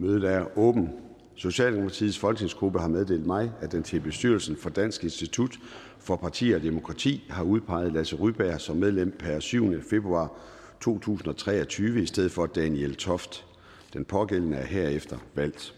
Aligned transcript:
Mødet 0.00 0.24
er 0.24 0.58
åben. 0.58 0.88
Socialdemokratiets 1.34 2.18
folketingsgruppe 2.18 2.78
har 2.78 2.88
meddelt 2.88 3.26
mig, 3.26 3.52
at 3.60 3.72
den 3.72 3.82
til 3.82 4.00
bestyrelsen 4.00 4.56
for 4.56 4.70
Dansk 4.70 5.04
Institut 5.04 5.58
for 5.98 6.16
Parti 6.16 6.50
og 6.50 6.62
Demokrati 6.62 7.24
har 7.30 7.44
udpeget 7.44 7.92
Lasse 7.92 8.16
Ryberg 8.16 8.60
som 8.60 8.76
medlem 8.76 9.10
per 9.18 9.40
7. 9.40 9.82
februar 9.82 10.32
2023 10.80 12.02
i 12.02 12.06
stedet 12.06 12.32
for 12.32 12.46
Daniel 12.46 12.94
Toft. 12.94 13.44
Den 13.92 14.04
pågældende 14.04 14.56
er 14.56 14.66
herefter 14.66 15.18
valgt. 15.34 15.74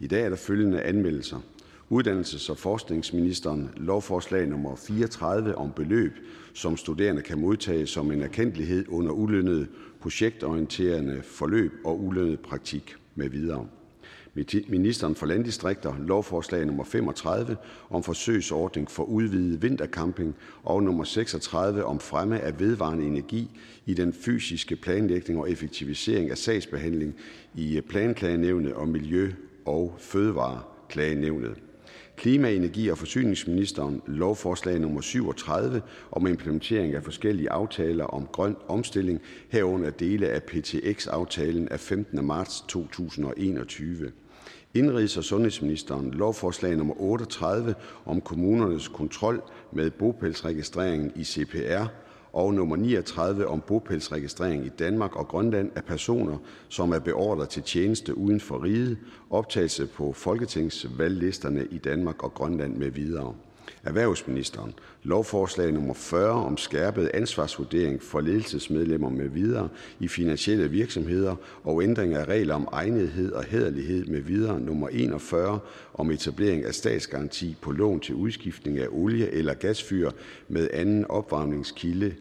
I 0.00 0.06
dag 0.06 0.24
er 0.24 0.28
der 0.28 0.36
følgende 0.36 0.82
anmeldelser. 0.82 1.38
Uddannelses- 1.92 2.50
og 2.50 2.58
forskningsministeren 2.58 3.70
lovforslag 3.76 4.46
nummer 4.48 4.76
34 4.76 5.54
om 5.54 5.72
beløb, 5.76 6.12
som 6.54 6.76
studerende 6.76 7.22
kan 7.22 7.40
modtage 7.40 7.86
som 7.86 8.12
en 8.12 8.22
erkendelighed 8.22 8.84
under 8.88 9.12
ulønnet 9.12 9.68
projektorienterende 10.00 11.22
forløb 11.22 11.72
og 11.84 12.04
ulønnet 12.04 12.40
praktik 12.40 12.96
med 13.14 13.28
videre. 13.28 13.66
Ministeren 14.68 15.14
for 15.14 15.26
Landdistrikter 15.26 15.94
lovforslag 15.98 16.66
nummer 16.66 16.84
35 16.84 17.56
om 17.90 18.02
forsøgsordning 18.02 18.90
for 18.90 19.04
udvidet 19.04 19.62
vintercamping 19.62 20.34
og 20.62 20.82
nummer 20.82 21.04
36 21.04 21.84
om 21.84 22.00
fremme 22.00 22.40
af 22.40 22.60
vedvarende 22.60 23.04
energi 23.04 23.50
i 23.86 23.94
den 23.94 24.12
fysiske 24.12 24.76
planlægning 24.76 25.38
og 25.40 25.50
effektivisering 25.50 26.30
af 26.30 26.38
sagsbehandling 26.38 27.14
i 27.54 27.80
Planklagenævnet 27.88 28.72
og 28.72 28.88
Miljø- 28.88 29.32
og 29.64 29.94
Fødevareklagenævnet. 29.98 31.69
Klima-, 32.20 32.50
energi- 32.50 32.88
og 32.90 32.98
forsyningsministeren 32.98 34.02
lovforslag 34.06 34.80
nummer 34.80 35.00
37 35.00 35.82
om 36.12 36.26
implementering 36.26 36.94
af 36.94 37.02
forskellige 37.04 37.50
aftaler 37.50 38.04
om 38.04 38.26
grøn 38.32 38.56
omstilling 38.68 39.20
herunder 39.48 39.90
dele 39.90 40.28
af 40.28 40.42
PTX-aftalen 40.42 41.68
af 41.68 41.80
15. 41.80 42.24
marts 42.24 42.60
2021. 42.68 44.12
Indrigs- 44.74 45.18
og 45.18 45.24
sundhedsministeren 45.24 46.10
lovforslag 46.10 46.76
nummer 46.76 46.94
38 47.00 47.74
om 48.06 48.20
kommunernes 48.20 48.88
kontrol 48.88 49.42
med 49.72 49.90
bopælsregistreringen 49.90 51.12
i 51.16 51.24
CPR 51.24 51.84
og 52.32 52.54
nummer 52.54 52.76
39 52.76 53.46
om 53.46 53.60
bopælsregistrering 53.60 54.66
i 54.66 54.68
Danmark 54.68 55.16
og 55.16 55.28
Grønland 55.28 55.70
af 55.74 55.84
personer, 55.84 56.38
som 56.68 56.92
er 56.92 56.98
beordret 56.98 57.48
til 57.48 57.62
tjeneste 57.62 58.18
uden 58.18 58.40
for 58.40 58.64
riget, 58.64 58.98
optagelse 59.30 59.86
på 59.86 60.12
folketingsvalglisterne 60.12 61.66
i 61.70 61.78
Danmark 61.78 62.22
og 62.22 62.34
Grønland 62.34 62.76
med 62.76 62.90
videre. 62.90 63.34
Erhvervsministeren. 63.84 64.74
Lovforslag 65.02 65.72
nummer 65.72 65.94
40 65.94 66.30
om 66.30 66.56
skærpet 66.56 67.10
ansvarsvurdering 67.14 68.02
for 68.02 68.20
ledelsesmedlemmer 68.20 69.10
med 69.10 69.28
videre 69.28 69.68
i 70.00 70.08
finansielle 70.08 70.70
virksomheder 70.70 71.36
og 71.64 71.82
ændring 71.82 72.14
af 72.14 72.24
regler 72.24 72.54
om 72.54 72.68
egnethed 72.72 73.32
og 73.32 73.44
hæderlighed 73.44 74.06
med 74.06 74.20
videre. 74.20 74.60
Nummer 74.60 74.88
41 74.88 75.58
om 75.94 76.10
etablering 76.10 76.64
af 76.64 76.74
statsgaranti 76.74 77.56
på 77.60 77.72
lån 77.72 78.00
til 78.00 78.14
udskiftning 78.14 78.78
af 78.78 78.86
olie- 78.90 79.30
eller 79.30 79.54
gasfyr 79.54 80.10
med 80.48 80.68
anden 80.72 81.04
opvarmningskilde 81.08 82.14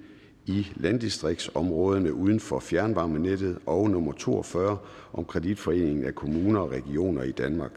i 0.46 0.68
landdistriktsområderne 0.76 2.14
uden 2.14 2.40
for 2.40 2.60
fjernvarmenettet. 2.60 3.58
Og 3.66 3.90
nummer 3.90 4.12
42 4.12 4.78
om 5.14 5.26
kreditforeningen 5.26 6.06
af 6.06 6.16
kommuner 6.16 6.60
og 6.60 6.72
regioner 6.72 7.24
i 7.24 7.32
Danmark. 7.32 7.72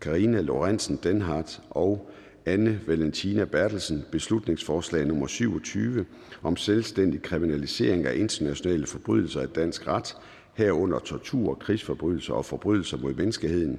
Karina 0.00 0.40
Lorentzen 0.40 0.98
Denhardt 1.02 1.60
og 1.70 2.10
Anne 2.48 2.80
Valentina 2.86 3.44
Bertelsen 3.44 4.04
beslutningsforslag 4.12 5.06
nummer 5.06 5.26
27 5.26 6.04
om 6.42 6.56
selvstændig 6.56 7.22
kriminalisering 7.22 8.06
af 8.06 8.16
internationale 8.16 8.86
forbrydelser 8.86 9.40
af 9.40 9.48
dansk 9.48 9.86
ret, 9.86 10.16
herunder 10.54 10.98
tortur, 10.98 11.54
krigsforbrydelser 11.54 12.34
og 12.34 12.44
forbrydelser 12.44 12.96
mod 12.96 13.14
menneskeheden. 13.14 13.78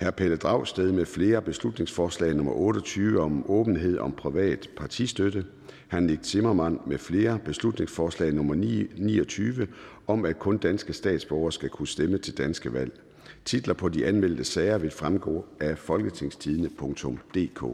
Hr. 0.00 0.10
Pelle 0.10 0.36
Dragsted 0.36 0.92
med 0.92 1.06
flere 1.06 1.42
beslutningsforslag 1.42 2.34
nummer 2.34 2.52
28 2.52 3.20
om 3.20 3.50
åbenhed 3.50 3.98
om 3.98 4.12
privat 4.12 4.70
partistøtte. 4.76 5.44
Han 5.88 6.02
Nick 6.02 6.24
Zimmermann 6.24 6.78
med 6.86 6.98
flere 6.98 7.38
beslutningsforslag 7.44 8.32
nummer 8.32 8.54
29 8.54 9.66
om, 10.06 10.24
at 10.24 10.38
kun 10.38 10.58
danske 10.58 10.92
statsborgere 10.92 11.52
skal 11.52 11.68
kunne 11.68 11.88
stemme 11.88 12.18
til 12.18 12.38
danske 12.38 12.72
valg. 12.72 13.00
Titler 13.44 13.74
på 13.74 13.88
de 13.88 14.06
anmeldte 14.06 14.44
sager 14.44 14.78
vil 14.78 14.90
fremgå 14.90 15.46
af 15.60 15.78
folketingstidende.dk. 15.78 17.64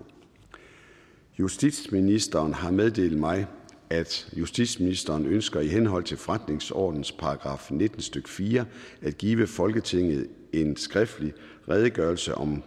Justitsministeren 1.39 2.55
har 2.55 2.71
meddelt 2.71 3.19
mig, 3.19 3.47
at 3.91 4.29
justitsministeren 4.37 5.27
ønsker 5.27 5.61
i 5.61 5.67
henhold 5.67 6.05
til 6.05 6.17
forretningsordens 6.17 7.13
paragraf 7.13 7.71
19 7.71 8.01
stykke 8.01 8.29
4 8.29 8.65
at 9.03 9.19
give 9.19 9.47
Folketinget 9.47 10.29
en 10.53 10.77
skriftlig 10.77 11.33
redegørelse 11.69 12.35
om, 12.35 12.63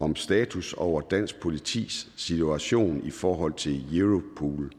om 0.00 0.16
status 0.16 0.72
over 0.72 1.00
dansk 1.00 1.40
politis 1.40 2.08
situation 2.16 3.02
i 3.04 3.10
forhold 3.10 3.52
til 3.52 3.98
Europol. 3.98 4.72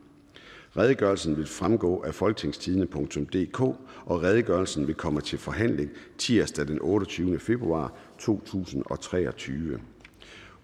Redegørelsen 0.77 1.37
vil 1.37 1.45
fremgå 1.45 2.03
af 2.03 2.15
folketingstidende.dk, 2.15 3.61
og 4.07 4.23
redegørelsen 4.23 4.87
vil 4.87 4.95
komme 4.95 5.21
til 5.21 5.39
forhandling 5.39 5.89
tirsdag 6.17 6.67
den 6.67 6.79
28. 6.81 7.39
februar 7.39 7.93
2023. 8.19 9.79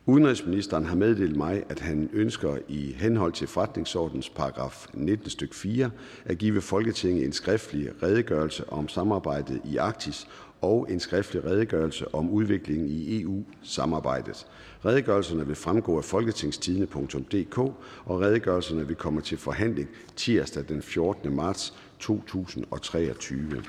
Udenrigsministeren 0.05 0.85
har 0.85 0.95
meddelt 0.95 1.35
mig, 1.35 1.63
at 1.69 1.79
han 1.79 2.09
ønsker 2.13 2.57
i 2.67 2.95
henhold 2.97 3.31
til 3.31 3.47
forretningsordens 3.47 4.29
paragraf 4.29 4.85
19 4.93 5.29
stykke 5.29 5.55
4 5.55 5.89
at 6.25 6.37
give 6.37 6.61
Folketinget 6.61 7.25
en 7.25 7.33
skriftlig 7.33 8.03
redegørelse 8.03 8.69
om 8.69 8.87
samarbejdet 8.87 9.61
i 9.65 9.77
Arktis 9.77 10.27
og 10.61 10.87
en 10.89 10.99
skriftlig 10.99 11.45
redegørelse 11.45 12.15
om 12.15 12.29
udviklingen 12.29 12.89
i 12.89 13.21
EU-samarbejdet. 13.21 14.47
Redegørelserne 14.85 15.47
vil 15.47 15.55
fremgå 15.55 15.97
af 15.97 16.03
folketingstidende.dk, 16.03 17.57
og 18.05 18.21
redegørelserne 18.21 18.87
vil 18.87 18.95
komme 18.95 19.21
til 19.21 19.37
forhandling 19.37 19.89
tirsdag 20.15 20.63
den 20.69 20.81
14. 20.81 21.35
marts 21.35 21.73
2023. 22.03 23.64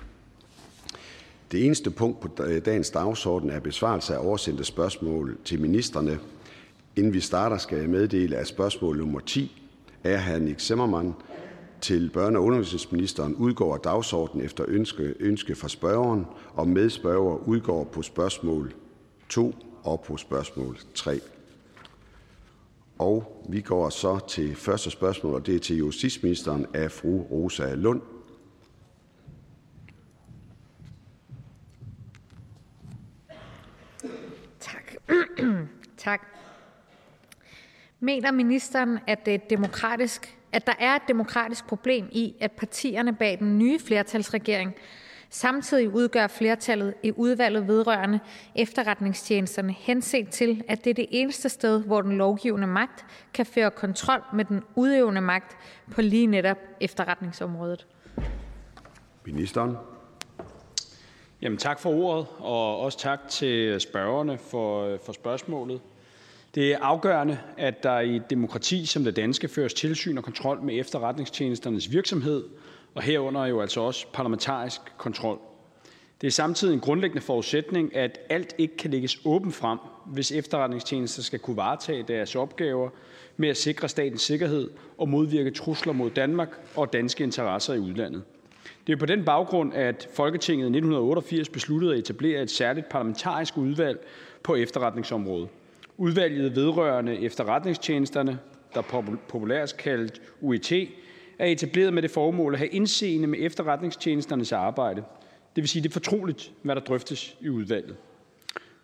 Det 1.53 1.67
eneste 1.67 1.91
punkt 1.91 2.21
på 2.21 2.28
dagens 2.65 2.91
dagsorden 2.91 3.50
er 3.50 3.61
besvarelse 3.61 4.15
af 4.15 4.27
oversendte 4.27 4.65
spørgsmål 4.65 5.39
til 5.45 5.61
ministerne. 5.61 6.19
Inden 6.97 7.12
vi 7.12 7.21
starter, 7.21 7.59
skal 7.59 7.78
jeg 7.78 7.89
meddele, 7.89 8.37
at 8.37 8.47
spørgsmål 8.47 8.99
nummer 8.99 9.21
10 9.21 9.62
er 10.05 10.19
hr. 10.21 10.39
Nick 10.39 10.61
Zimmermann 10.61 11.15
til 11.81 12.11
børne- 12.17 12.37
og 12.37 12.45
undervisningsministeren 12.45 13.34
udgår 13.34 13.75
af 13.75 13.81
dagsordenen 13.81 14.45
efter 14.47 14.65
ønske, 14.69 15.15
ønske 15.21 15.55
fra 15.55 15.69
spørgeren, 15.69 16.27
og 16.55 16.69
medspørger 16.69 17.49
udgår 17.49 17.84
på 17.84 18.03
spørgsmål 18.03 18.75
2 19.28 19.55
og 19.83 20.01
på 20.01 20.16
spørgsmål 20.16 20.78
3. 20.95 21.21
Og 22.99 23.45
vi 23.49 23.61
går 23.61 23.89
så 23.91 24.19
til 24.28 24.55
første 24.56 24.91
spørgsmål, 24.91 25.34
og 25.34 25.47
det 25.47 25.55
er 25.55 25.59
til 25.59 25.77
justitsministeren 25.77 26.66
af 26.75 26.93
fru 26.93 27.22
Rosa 27.22 27.75
Lund. 27.75 28.01
Tak. 35.97 36.26
Mener 38.00 38.31
ministeren, 38.31 38.98
at, 39.06 39.26
det 39.26 39.34
er 39.34 39.38
demokratisk, 39.38 40.38
at 40.53 40.66
der 40.66 40.72
er 40.78 40.97
et 40.97 41.03
demokratisk 41.09 41.66
problem 41.66 42.09
i, 42.12 42.34
at 42.41 42.53
partierne 42.53 43.15
bag 43.15 43.39
den 43.39 43.59
nye 43.59 43.78
flertalsregering 43.78 44.74
samtidig 45.34 45.95
udgør 45.95 46.27
flertallet 46.27 46.95
i 47.03 47.12
udvalget 47.16 47.68
vedrørende 47.68 48.21
efterretningstjenesterne 48.54 49.72
henset 49.72 50.28
til, 50.28 50.65
at 50.68 50.84
det 50.84 50.91
er 50.91 50.95
det 50.95 51.06
eneste 51.10 51.48
sted, 51.48 51.83
hvor 51.83 52.03
den 52.03 52.18
lovgivende 52.18 52.66
magt 52.66 53.04
kan 53.34 53.47
føre 53.47 53.71
kontrol 53.71 54.22
med 54.34 54.45
den 54.45 54.62
udøvende 54.74 55.21
magt 55.21 55.56
på 55.91 56.03
lige 56.03 56.27
netop 56.27 56.59
efterretningsområdet? 56.80 57.86
Ministeren. 59.27 59.77
Jamen, 61.44 61.58
tak 61.58 61.80
for 61.80 61.91
ordet, 61.91 62.26
og 62.38 62.80
også 62.80 62.98
tak 62.98 63.28
til 63.28 63.80
spørgerne 63.80 64.38
for, 64.38 64.86
øh, 64.86 64.98
for 65.04 65.12
spørgsmålet. 65.12 65.80
Det 66.54 66.72
er 66.72 66.78
afgørende, 66.78 67.38
at 67.58 67.82
der 67.82 68.00
i 68.00 68.16
et 68.16 68.30
demokrati 68.30 68.86
som 68.86 69.04
det 69.04 69.16
danske 69.16 69.48
føres 69.48 69.74
tilsyn 69.74 70.18
og 70.18 70.24
kontrol 70.24 70.62
med 70.62 70.80
efterretningstjenesternes 70.80 71.92
virksomhed, 71.92 72.44
og 72.94 73.02
herunder 73.02 73.46
jo 73.46 73.60
altså 73.60 73.80
også 73.80 74.06
parlamentarisk 74.12 74.80
kontrol. 74.96 75.38
Det 76.20 76.26
er 76.26 76.30
samtidig 76.30 76.74
en 76.74 76.80
grundlæggende 76.80 77.22
forudsætning, 77.22 77.96
at 77.96 78.18
alt 78.28 78.54
ikke 78.58 78.76
kan 78.76 78.91
lægges 78.91 79.20
åbent 79.24 79.54
frem, 79.54 79.78
hvis 80.06 80.32
efterretningstjenester 80.32 81.22
skal 81.22 81.38
kunne 81.38 81.56
varetage 81.56 82.02
deres 82.02 82.36
opgaver 82.36 82.88
med 83.36 83.48
at 83.48 83.56
sikre 83.56 83.88
statens 83.88 84.22
sikkerhed 84.22 84.70
og 84.98 85.08
modvirke 85.08 85.50
trusler 85.50 85.92
mod 85.92 86.10
Danmark 86.10 86.60
og 86.76 86.92
danske 86.92 87.24
interesser 87.24 87.74
i 87.74 87.78
udlandet. 87.78 88.22
Det 88.87 88.93
er 88.93 88.97
på 88.97 89.07
den 89.07 89.25
baggrund, 89.25 89.75
at 89.75 90.09
Folketinget 90.15 90.65
i 90.65 90.69
1988 90.69 91.49
besluttede 91.49 91.93
at 91.93 91.99
etablere 91.99 92.43
et 92.43 92.51
særligt 92.51 92.89
parlamentarisk 92.89 93.59
udvalg 93.59 94.07
på 94.43 94.55
efterretningsområdet. 94.55 95.49
Udvalget 95.99 96.57
vedrørende 96.57 97.19
efterretningstjenesterne, 97.19 98.39
der 98.75 98.83
populært 99.28 99.75
kaldt 99.78 100.22
UET, 100.41 100.72
er 101.39 101.47
etableret 101.47 101.95
med 101.95 102.03
det 102.03 102.11
formål 102.11 102.53
at 102.53 102.59
have 102.59 102.69
indseende 102.69 103.27
med 103.27 103.39
efterretningstjenesternes 103.43 104.53
arbejde. 104.53 105.03
Det 105.57 105.63
vil 105.63 105.69
sige, 105.69 105.83
det 105.83 105.89
er 105.89 105.93
fortroligt, 105.93 106.53
hvad 106.63 106.75
der 106.75 106.81
drøftes 106.83 107.37
i 107.41 107.49
udvalget. 107.49 107.97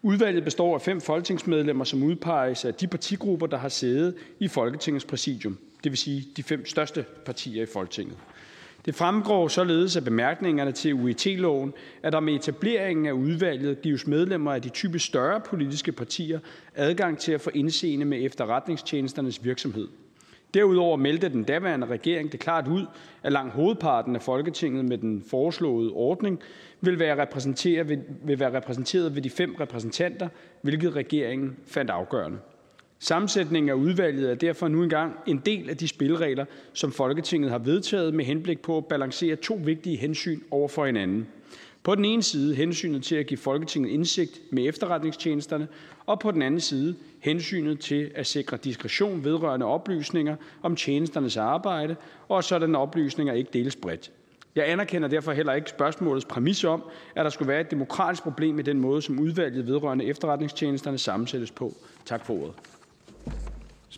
Udvalget 0.03 0.45
består 0.45 0.75
af 0.75 0.81
fem 0.81 1.01
folketingsmedlemmer, 1.01 1.85
som 1.85 2.03
udpeges 2.03 2.65
af 2.65 2.75
de 2.75 2.87
partigrupper, 2.87 3.47
der 3.47 3.57
har 3.57 3.69
sæde 3.69 4.15
i 4.39 4.49
Folketingets 4.49 5.05
præsidium, 5.05 5.59
det 5.85 5.93
vil 5.93 5.99
sige 5.99 6.25
de 6.37 6.43
fem 6.43 6.67
største 6.67 7.05
partier 7.25 7.63
i 7.63 7.67
Folketinget. 7.67 8.17
Det 8.85 8.95
fremgår 8.95 9.49
således 9.49 9.97
af 9.97 10.05
bemærkningerne 10.05 10.73
til 10.73 10.95
UET-loven, 10.95 11.73
at 12.03 12.13
der 12.13 12.21
med 12.21 12.35
etableringen 12.35 13.07
af 13.07 13.13
udvalget 13.13 13.83
gives 13.83 14.07
medlemmer 14.07 14.53
af 14.53 14.63
de 14.63 14.69
typisk 14.69 15.07
større 15.07 15.41
politiske 15.41 15.93
partier 15.93 16.39
adgang 16.75 17.19
til 17.19 17.33
at 17.33 17.41
få 17.41 17.51
indseende 17.55 18.05
med 18.05 18.25
efterretningstjenesternes 18.25 19.45
virksomhed. 19.45 19.89
Derudover 20.55 20.97
meldte 20.97 21.29
den 21.29 21.45
daværende 21.45 21.87
regering 21.87 22.33
det 22.33 22.41
klart 22.41 22.69
ud, 22.69 22.87
at 23.23 23.33
langt 23.33 23.53
hovedparten 23.55 24.17
af 24.17 24.23
Folketinget 24.23 24.85
med 24.85 24.99
den 24.99 25.23
foreslåede 25.31 25.91
ordning 25.91 26.41
vil 26.81 26.99
være 26.99 27.23
repræsenteret 27.23 27.89
ved, 27.89 27.99
vil 28.25 28.41
være 28.41 28.57
repræsenteret 28.57 29.15
ved 29.15 29.23
de 29.23 29.31
fem 29.31 29.55
repræsentanter, 29.61 30.29
hvilket 30.63 30.97
regeringen 30.97 31.57
fandt 31.67 31.91
afgørende. 31.91 32.39
Sammensætningen 33.03 33.69
af 33.71 33.75
udvalget 33.75 34.31
er 34.31 34.35
derfor 34.35 34.69
nu 34.69 34.83
engang 34.83 35.15
en 35.27 35.39
del 35.47 35.71
af 35.71 35.77
de 35.77 35.89
spilleregler, 35.89 36.45
som 36.73 36.93
Folketinget 36.93 37.51
har 37.51 37.59
vedtaget 37.59 38.15
med 38.15 38.25
henblik 38.25 38.61
på 38.63 38.77
at 38.77 38.87
balancere 38.87 39.37
to 39.37 39.61
vigtige 39.65 39.97
hensyn 39.97 40.41
over 40.51 40.69
for 40.69 40.87
hinanden. 40.87 41.27
På 41.83 41.95
den 41.95 42.05
ene 42.05 42.23
side 42.23 42.55
hensynet 42.55 43.03
til 43.05 43.17
at 43.17 43.27
give 43.27 43.39
Folketinget 43.39 43.91
indsigt 43.91 44.41
med 44.53 44.67
efterretningstjenesterne, 44.69 45.69
og 46.07 46.21
på 46.21 46.31
den 46.31 46.43
anden 46.43 46.61
side 46.61 46.95
hensynet 47.21 47.81
til 47.81 48.11
at 48.15 48.27
sikre 48.27 48.57
diskretion 48.57 49.25
vedrørende 49.25 49.67
oplysninger 49.67 50.37
om 50.63 50.77
tjenesternes 50.77 51.37
arbejde, 51.37 51.97
og 52.29 52.39
at 52.39 52.45
sådanne 52.45 52.79
oplysninger 52.79 53.33
ikke 53.35 53.51
deles 53.53 53.77
bredt. 53.77 54.11
Jeg 54.55 54.71
anerkender 54.71 55.09
derfor 55.09 55.33
heller 55.33 55.53
ikke 55.53 55.71
spørgsmålets 55.71 56.25
præmis 56.27 56.65
om, 56.65 56.83
at 57.15 57.25
der 57.25 57.31
skulle 57.31 57.49
være 57.49 57.61
et 57.61 57.71
demokratisk 57.71 58.23
problem 58.23 58.59
i 58.59 58.63
den 58.63 58.81
måde, 58.81 59.03
som 59.03 59.19
udvalget 59.19 59.67
vedrørende 59.67 60.05
efterretningstjenesterne 60.05 60.99
sammensættes 60.99 61.51
på. 61.51 61.75
Tak 62.05 62.27
for 62.27 62.35
ordet. 62.35 62.55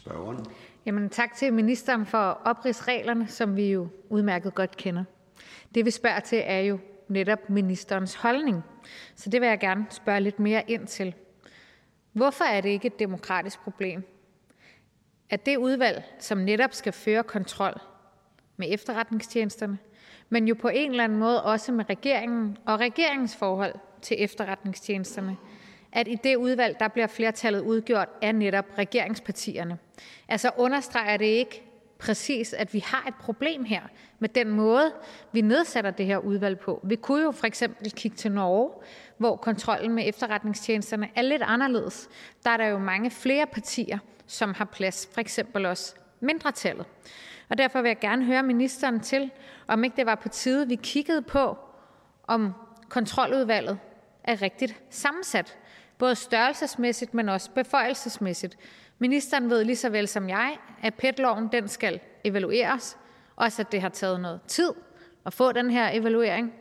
Spørgeren. 0.02 0.46
Jamen, 0.87 1.10
tak 1.10 1.34
til 1.34 1.52
ministeren 1.52 2.06
for 2.06 2.19
at 2.19 2.37
opridse 2.44 2.84
reglerne, 2.84 3.28
som 3.28 3.56
vi 3.56 3.72
jo 3.72 3.88
udmærket 4.08 4.54
godt 4.54 4.76
kender. 4.76 5.04
Det 5.75 5.84
vi 5.84 5.90
spørger 5.90 6.20
til 6.20 6.43
er 6.44 6.58
jo 6.58 6.78
netop 7.08 7.50
ministerens 7.50 8.14
holdning. 8.14 8.62
Så 9.14 9.31
det 9.31 9.40
vil 9.40 9.49
jeg 9.49 9.58
gerne 9.60 9.87
spørge 9.90 10.20
lidt 10.20 10.40
mere 10.40 10.62
ind 10.69 10.87
til. 10.87 11.14
Hvorfor 12.12 12.44
er 12.44 12.60
det 12.60 12.69
ikke 12.69 12.87
et 12.87 12.99
demokratisk 12.99 13.60
problem, 13.60 14.02
at 15.31 15.46
det 15.46 15.56
udvalg, 15.56 16.05
som 16.19 16.38
netop 16.38 16.72
skal 16.72 16.93
føre 16.93 17.22
kontrol 17.22 17.81
med 18.56 18.66
efterretningstjenesterne, 18.70 19.78
men 20.28 20.48
jo 20.48 20.55
på 20.55 20.69
en 20.69 20.90
eller 20.90 21.05
anden 21.05 21.19
måde 21.19 21.43
også 21.43 21.72
med 21.72 21.90
regeringen 21.90 22.58
og 22.66 22.81
regeringens 22.81 23.37
forhold 23.37 23.75
til 24.02 24.16
efterretningstjenesterne, 24.20 25.37
at 25.92 26.08
i 26.08 26.14
det 26.14 26.36
udvalg, 26.36 26.76
der 26.80 26.88
bliver 26.88 27.06
flertallet 27.06 27.60
udgjort 27.60 28.08
af 28.22 28.34
netop 28.34 28.66
regeringspartierne. 28.78 29.78
Altså 30.28 30.50
understreger 30.56 31.16
det 31.16 31.24
ikke 31.24 31.62
præcis, 31.98 32.52
at 32.52 32.74
vi 32.74 32.78
har 32.86 33.04
et 33.08 33.14
problem 33.14 33.64
her 33.64 33.82
med 34.18 34.28
den 34.28 34.50
måde, 34.50 34.92
vi 35.32 35.40
nedsætter 35.40 35.90
det 35.90 36.06
her 36.06 36.18
udvalg 36.18 36.58
på. 36.58 36.80
Vi 36.84 36.96
kunne 36.96 37.22
jo 37.22 37.30
for 37.30 37.46
eksempel 37.46 37.92
kigge 37.92 38.16
til 38.16 38.32
Norge, 38.32 38.70
hvor 39.18 39.36
kontrollen 39.36 39.92
med 39.94 40.08
efterretningstjenesterne 40.08 41.08
er 41.16 41.22
lidt 41.22 41.42
anderledes. 41.42 42.08
Der 42.44 42.50
er 42.50 42.56
der 42.56 42.66
jo 42.66 42.78
mange 42.78 43.10
flere 43.10 43.46
partier, 43.46 43.98
som 44.26 44.54
har 44.54 44.64
plads, 44.64 45.08
for 45.12 45.20
eksempel 45.20 45.66
også 45.66 45.94
mindretallet. 46.20 46.86
Og 47.48 47.58
derfor 47.58 47.82
vil 47.82 47.88
jeg 47.88 47.98
gerne 47.98 48.24
høre 48.24 48.42
ministeren 48.42 49.00
til, 49.00 49.30
om 49.66 49.84
ikke 49.84 49.96
det 49.96 50.06
var 50.06 50.14
på 50.14 50.28
tide, 50.28 50.68
vi 50.68 50.74
kiggede 50.74 51.22
på, 51.22 51.58
om 52.26 52.52
kontroludvalget 52.88 53.78
er 54.24 54.42
rigtigt 54.42 54.82
sammensat, 54.90 55.58
både 56.02 56.14
størrelsesmæssigt, 56.14 57.14
men 57.14 57.28
også 57.28 57.50
beføjelsesmæssigt. 57.50 58.56
Ministeren 58.99 59.50
ved 59.50 59.64
lige 59.64 59.76
så 59.76 59.88
vel 59.88 60.08
som 60.08 60.28
jeg, 60.28 60.56
at 60.82 60.94
PET-loven 60.94 61.49
den 61.52 61.69
skal 61.69 62.00
evalueres, 62.25 62.99
også 63.37 63.62
at 63.62 63.72
det 63.72 63.81
har 63.81 63.88
taget 63.88 64.20
noget 64.20 64.40
tid 64.46 64.70
at 65.26 65.32
få 65.32 65.52
den 65.52 65.70
her 65.70 65.90
evaluering. 65.93 66.52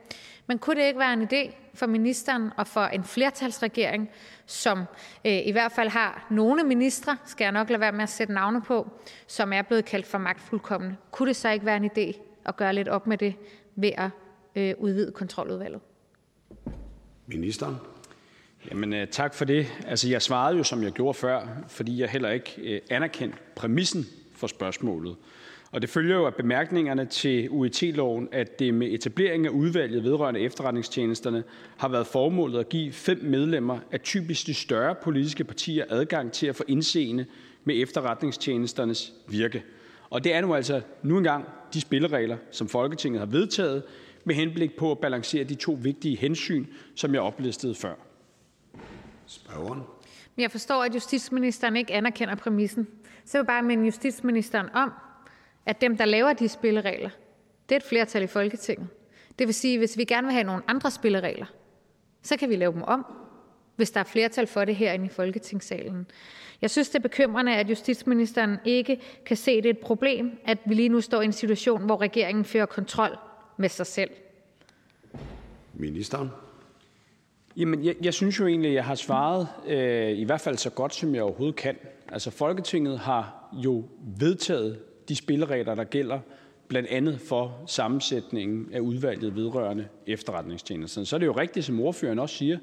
Men 0.47 0.59
kunne 0.59 0.81
det 0.81 0.87
ikke 0.87 0.99
være 0.99 1.13
en 1.13 1.21
idé 1.21 1.55
for 1.73 1.85
ministeren 1.85 2.49
og 2.57 2.67
for 2.67 2.81
en 2.81 3.03
flertalsregering, 3.03 4.09
som 4.45 4.79
øh, 5.25 5.47
i 5.47 5.51
hvert 5.51 5.71
fald 5.71 5.89
har 5.89 6.27
nogle 6.29 6.63
ministre, 6.63 7.17
skal 7.25 7.45
jeg 7.45 7.51
nok 7.51 7.69
lade 7.69 7.79
være 7.79 7.91
med 7.91 8.03
at 8.03 8.09
sætte 8.09 8.33
navne 8.33 8.61
på, 8.61 8.89
som 9.27 9.53
er 9.53 9.61
blevet 9.61 9.85
kaldt 9.85 10.05
for 10.05 10.17
magtfuldkommende. 10.17 10.95
Kunne 11.11 11.27
det 11.27 11.35
så 11.35 11.49
ikke 11.49 11.65
være 11.65 11.77
en 11.77 11.91
idé 11.97 12.21
at 12.45 12.55
gøre 12.55 12.73
lidt 12.73 12.87
op 12.87 13.07
med 13.07 13.17
det 13.17 13.35
ved 13.75 13.91
at 13.97 14.09
øh, 14.55 14.73
udvide 14.79 15.11
kontroludvalget? 15.11 15.81
Ministeren. 17.27 17.75
Jamen, 18.69 18.93
øh, 18.93 19.07
tak 19.07 19.33
for 19.33 19.45
det. 19.45 19.67
Altså, 19.87 20.09
jeg 20.09 20.21
svarede 20.21 20.57
jo, 20.57 20.63
som 20.63 20.83
jeg 20.83 20.91
gjorde 20.91 21.13
før, 21.13 21.47
fordi 21.67 22.01
jeg 22.01 22.09
heller 22.09 22.29
ikke 22.29 22.61
øh, 22.63 22.81
anerkendte 22.89 23.37
præmissen 23.55 24.05
for 24.35 24.47
spørgsmålet. 24.47 25.15
Og 25.71 25.81
det 25.81 25.89
følger 25.89 26.15
jo 26.15 26.25
af 26.25 26.35
bemærkningerne 26.35 27.05
til 27.05 27.49
UET-loven, 27.49 28.29
at 28.31 28.59
det 28.59 28.73
med 28.73 28.87
etablering 28.87 29.45
af 29.45 29.49
udvalget 29.49 30.03
vedrørende 30.03 30.39
efterretningstjenesterne 30.39 31.43
har 31.77 31.87
været 31.87 32.07
formålet 32.07 32.59
at 32.59 32.69
give 32.69 32.91
fem 32.91 33.19
medlemmer 33.23 33.79
af 33.91 34.01
typisk 34.01 34.47
de 34.47 34.53
større 34.53 34.95
politiske 35.03 35.43
partier 35.43 35.85
adgang 35.89 36.31
til 36.31 36.47
at 36.47 36.55
få 36.55 36.63
indseende 36.67 37.25
med 37.63 37.81
efterretningstjenesternes 37.81 39.13
virke. 39.27 39.63
Og 40.09 40.23
det 40.23 40.35
er 40.35 40.41
nu 40.41 40.55
altså 40.55 40.81
nu 41.03 41.17
engang 41.17 41.45
de 41.73 41.81
spilleregler, 41.81 42.37
som 42.51 42.67
Folketinget 42.69 43.19
har 43.19 43.25
vedtaget 43.25 43.83
med 44.23 44.35
henblik 44.35 44.75
på 44.75 44.91
at 44.91 44.99
balancere 44.99 45.43
de 45.43 45.55
to 45.55 45.77
vigtige 45.81 46.17
hensyn, 46.17 46.65
som 46.95 47.13
jeg 47.13 47.21
oplistede 47.21 47.75
før. 47.75 48.10
Spørgeren. 49.31 49.83
Jeg 50.37 50.51
forstår, 50.51 50.83
at 50.83 50.95
justitsministeren 50.95 51.75
ikke 51.75 51.93
anerkender 51.93 52.35
præmissen. 52.35 52.87
Så 53.25 53.37
vil 53.37 53.39
jeg 53.39 53.47
bare 53.47 53.63
minde 53.63 53.85
justitsministeren 53.85 54.69
om, 54.73 54.91
at 55.65 55.81
dem, 55.81 55.97
der 55.97 56.05
laver 56.05 56.33
de 56.33 56.47
spilleregler, 56.47 57.09
det 57.69 57.75
er 57.75 57.79
et 57.79 57.85
flertal 57.85 58.23
i 58.23 58.27
Folketinget. 58.27 58.87
Det 59.39 59.47
vil 59.47 59.53
sige, 59.53 59.73
at 59.73 59.79
hvis 59.79 59.97
vi 59.97 60.03
gerne 60.03 60.27
vil 60.27 60.33
have 60.33 60.43
nogle 60.43 60.63
andre 60.67 60.91
spilleregler, 60.91 61.45
så 62.21 62.37
kan 62.37 62.49
vi 62.49 62.55
lave 62.55 62.73
dem 62.73 62.83
om, 62.83 63.05
hvis 63.75 63.91
der 63.91 63.99
er 63.99 64.03
flertal 64.03 64.47
for 64.47 64.65
det 64.65 64.75
herinde 64.75 65.05
i 65.05 65.09
Folketingssalen. 65.09 66.07
Jeg 66.61 66.69
synes, 66.69 66.89
det 66.89 66.95
er 66.95 67.09
bekymrende, 67.09 67.55
at 67.55 67.69
justitsministeren 67.69 68.57
ikke 68.65 69.01
kan 69.25 69.37
se, 69.37 69.57
det 69.57 69.65
er 69.65 69.69
et 69.69 69.77
problem, 69.79 70.31
at 70.45 70.57
vi 70.65 70.73
lige 70.73 70.89
nu 70.89 71.01
står 71.01 71.21
i 71.21 71.25
en 71.25 71.33
situation, 71.33 71.85
hvor 71.85 72.01
regeringen 72.01 72.45
fører 72.45 72.65
kontrol 72.65 73.17
med 73.57 73.69
sig 73.69 73.87
selv. 73.87 74.11
Ministeren. 75.73 76.29
Jamen, 77.57 77.85
jeg, 77.85 77.95
jeg 78.03 78.13
synes 78.13 78.39
jo 78.39 78.47
egentlig, 78.47 78.69
at 78.69 78.75
jeg 78.75 78.85
har 78.85 78.95
svaret 78.95 79.47
øh, 79.67 80.17
i 80.17 80.23
hvert 80.23 80.41
fald 80.41 80.57
så 80.57 80.69
godt, 80.69 80.95
som 80.95 81.15
jeg 81.15 81.23
overhovedet 81.23 81.55
kan. 81.55 81.75
Altså, 82.11 82.31
Folketinget 82.31 82.99
har 82.99 83.49
jo 83.53 83.83
vedtaget 84.17 84.79
de 85.09 85.15
spilleregler, 85.15 85.75
der 85.75 85.83
gælder 85.83 86.19
blandt 86.67 86.89
andet 86.89 87.19
for 87.19 87.57
sammensætningen 87.67 88.69
af 88.73 88.79
udvalget 88.79 89.35
vedrørende 89.35 89.87
efterretningstjenesten. 90.07 91.05
Så 91.05 91.15
er 91.15 91.17
det 91.17 91.25
jo 91.25 91.31
rigtigt, 91.31 91.65
som 91.65 91.79
ordføreren 91.79 92.19
også 92.19 92.35
siger, 92.35 92.57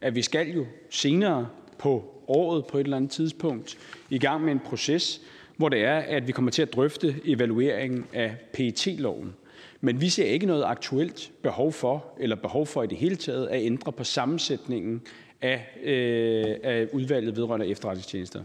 at 0.00 0.14
vi 0.14 0.22
skal 0.22 0.50
jo 0.50 0.66
senere 0.90 1.48
på 1.78 2.22
året 2.28 2.66
på 2.66 2.78
et 2.78 2.84
eller 2.84 2.96
andet 2.96 3.10
tidspunkt 3.10 3.78
i 4.10 4.18
gang 4.18 4.44
med 4.44 4.52
en 4.52 4.60
proces, 4.60 5.20
hvor 5.56 5.68
det 5.68 5.84
er, 5.84 5.98
at 5.98 6.26
vi 6.26 6.32
kommer 6.32 6.50
til 6.50 6.62
at 6.62 6.72
drøfte 6.72 7.14
evalueringen 7.24 8.06
af 8.12 8.36
PET-loven. 8.52 9.34
Men 9.80 10.00
vi 10.00 10.08
ser 10.08 10.24
ikke 10.24 10.46
noget 10.46 10.64
aktuelt 10.64 11.32
behov 11.42 11.72
for, 11.72 12.04
eller 12.20 12.36
behov 12.36 12.66
for 12.66 12.82
i 12.82 12.86
det 12.86 12.98
hele 12.98 13.16
taget, 13.16 13.46
at 13.46 13.62
ændre 13.62 13.92
på 13.92 14.04
sammensætningen 14.04 15.02
af, 15.40 15.78
øh, 15.82 16.56
af 16.62 16.88
udvalget 16.92 17.36
vedrørende 17.36 17.66
efterretningstjenester. 17.66 18.42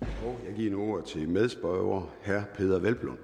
Og 0.00 0.40
jeg 0.46 0.54
giver 0.56 0.70
nu 0.70 0.82
ord 0.82 1.04
til 1.04 1.28
medspørger, 1.28 2.00
hr. 2.24 2.40
Peter 2.54 2.78
Velblom. 2.78 3.18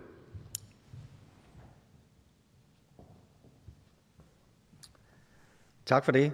Tak 5.87 6.04
for 6.04 6.12
det. 6.12 6.32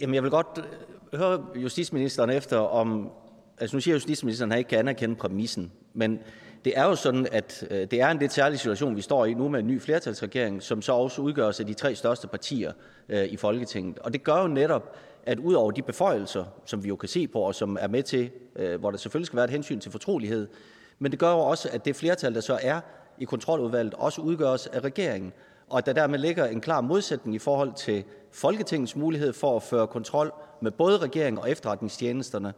Jamen, 0.00 0.14
jeg 0.14 0.22
vil 0.22 0.30
godt 0.30 0.64
øh, 1.12 1.18
høre 1.18 1.46
justitsministeren 1.54 2.30
efter 2.30 2.56
om, 2.56 3.10
altså 3.58 3.76
nu 3.76 3.80
siger 3.80 3.94
justitsministeren, 3.94 4.50
at 4.50 4.54
han 4.54 4.58
ikke 4.58 4.68
kan 4.68 4.78
anerkende 4.78 5.16
præmissen, 5.16 5.72
men 5.94 6.18
det 6.64 6.78
er 6.78 6.84
jo 6.84 6.94
sådan, 6.94 7.26
at 7.32 7.66
øh, 7.70 7.90
det 7.90 8.00
er 8.00 8.08
en 8.08 8.18
lidt 8.18 8.32
særlig 8.32 8.58
situation, 8.58 8.96
vi 8.96 9.00
står 9.00 9.26
i 9.26 9.34
nu 9.34 9.48
med 9.48 9.60
en 9.60 9.66
ny 9.66 9.80
flertalsregering, 9.80 10.62
som 10.62 10.82
så 10.82 10.92
også 10.92 11.22
udgøres 11.22 11.60
af 11.60 11.66
de 11.66 11.74
tre 11.74 11.94
største 11.94 12.28
partier 12.28 12.72
øh, 13.08 13.24
i 13.24 13.36
Folketinget. 13.36 13.98
Og 13.98 14.12
det 14.12 14.24
gør 14.24 14.42
jo 14.42 14.48
netop, 14.48 14.96
at 15.26 15.38
ud 15.38 15.54
over 15.54 15.70
de 15.70 15.82
beføjelser, 15.82 16.44
som 16.64 16.84
vi 16.84 16.88
jo 16.88 16.96
kan 16.96 17.08
se 17.08 17.28
på, 17.28 17.40
og 17.40 17.54
som 17.54 17.78
er 17.80 17.88
med 17.88 18.02
til, 18.02 18.30
øh, 18.56 18.80
hvor 18.80 18.90
der 18.90 18.98
selvfølgelig 18.98 19.26
skal 19.26 19.36
være 19.36 19.44
et 19.44 19.50
hensyn 19.50 19.80
til 19.80 19.92
fortrolighed, 19.92 20.48
men 20.98 21.10
det 21.10 21.18
gør 21.18 21.30
jo 21.30 21.38
også, 21.38 21.68
at 21.72 21.84
det 21.84 21.96
flertal, 21.96 22.34
der 22.34 22.40
så 22.40 22.58
er 22.62 22.80
i 23.18 23.24
kontroludvalget, 23.24 23.94
også 23.94 24.20
udgøres 24.20 24.66
af 24.66 24.80
regeringen, 24.80 25.32
og 25.68 25.78
at 25.78 25.86
der 25.86 25.92
dermed 25.92 26.18
ligger 26.18 26.46
en 26.46 26.60
klar 26.60 26.80
modsætning 26.80 27.34
i 27.34 27.38
forhold 27.38 27.72
til 27.74 28.04
Folketingets 28.32 28.96
mulighed 28.96 29.32
for 29.32 29.56
at 29.56 29.62
føre 29.62 29.86
kontrol 29.86 30.32
med 30.60 30.70
både 30.70 30.98
regeringen 30.98 31.38
og 31.38 31.50
efterretningstjenesterne, 31.50 32.52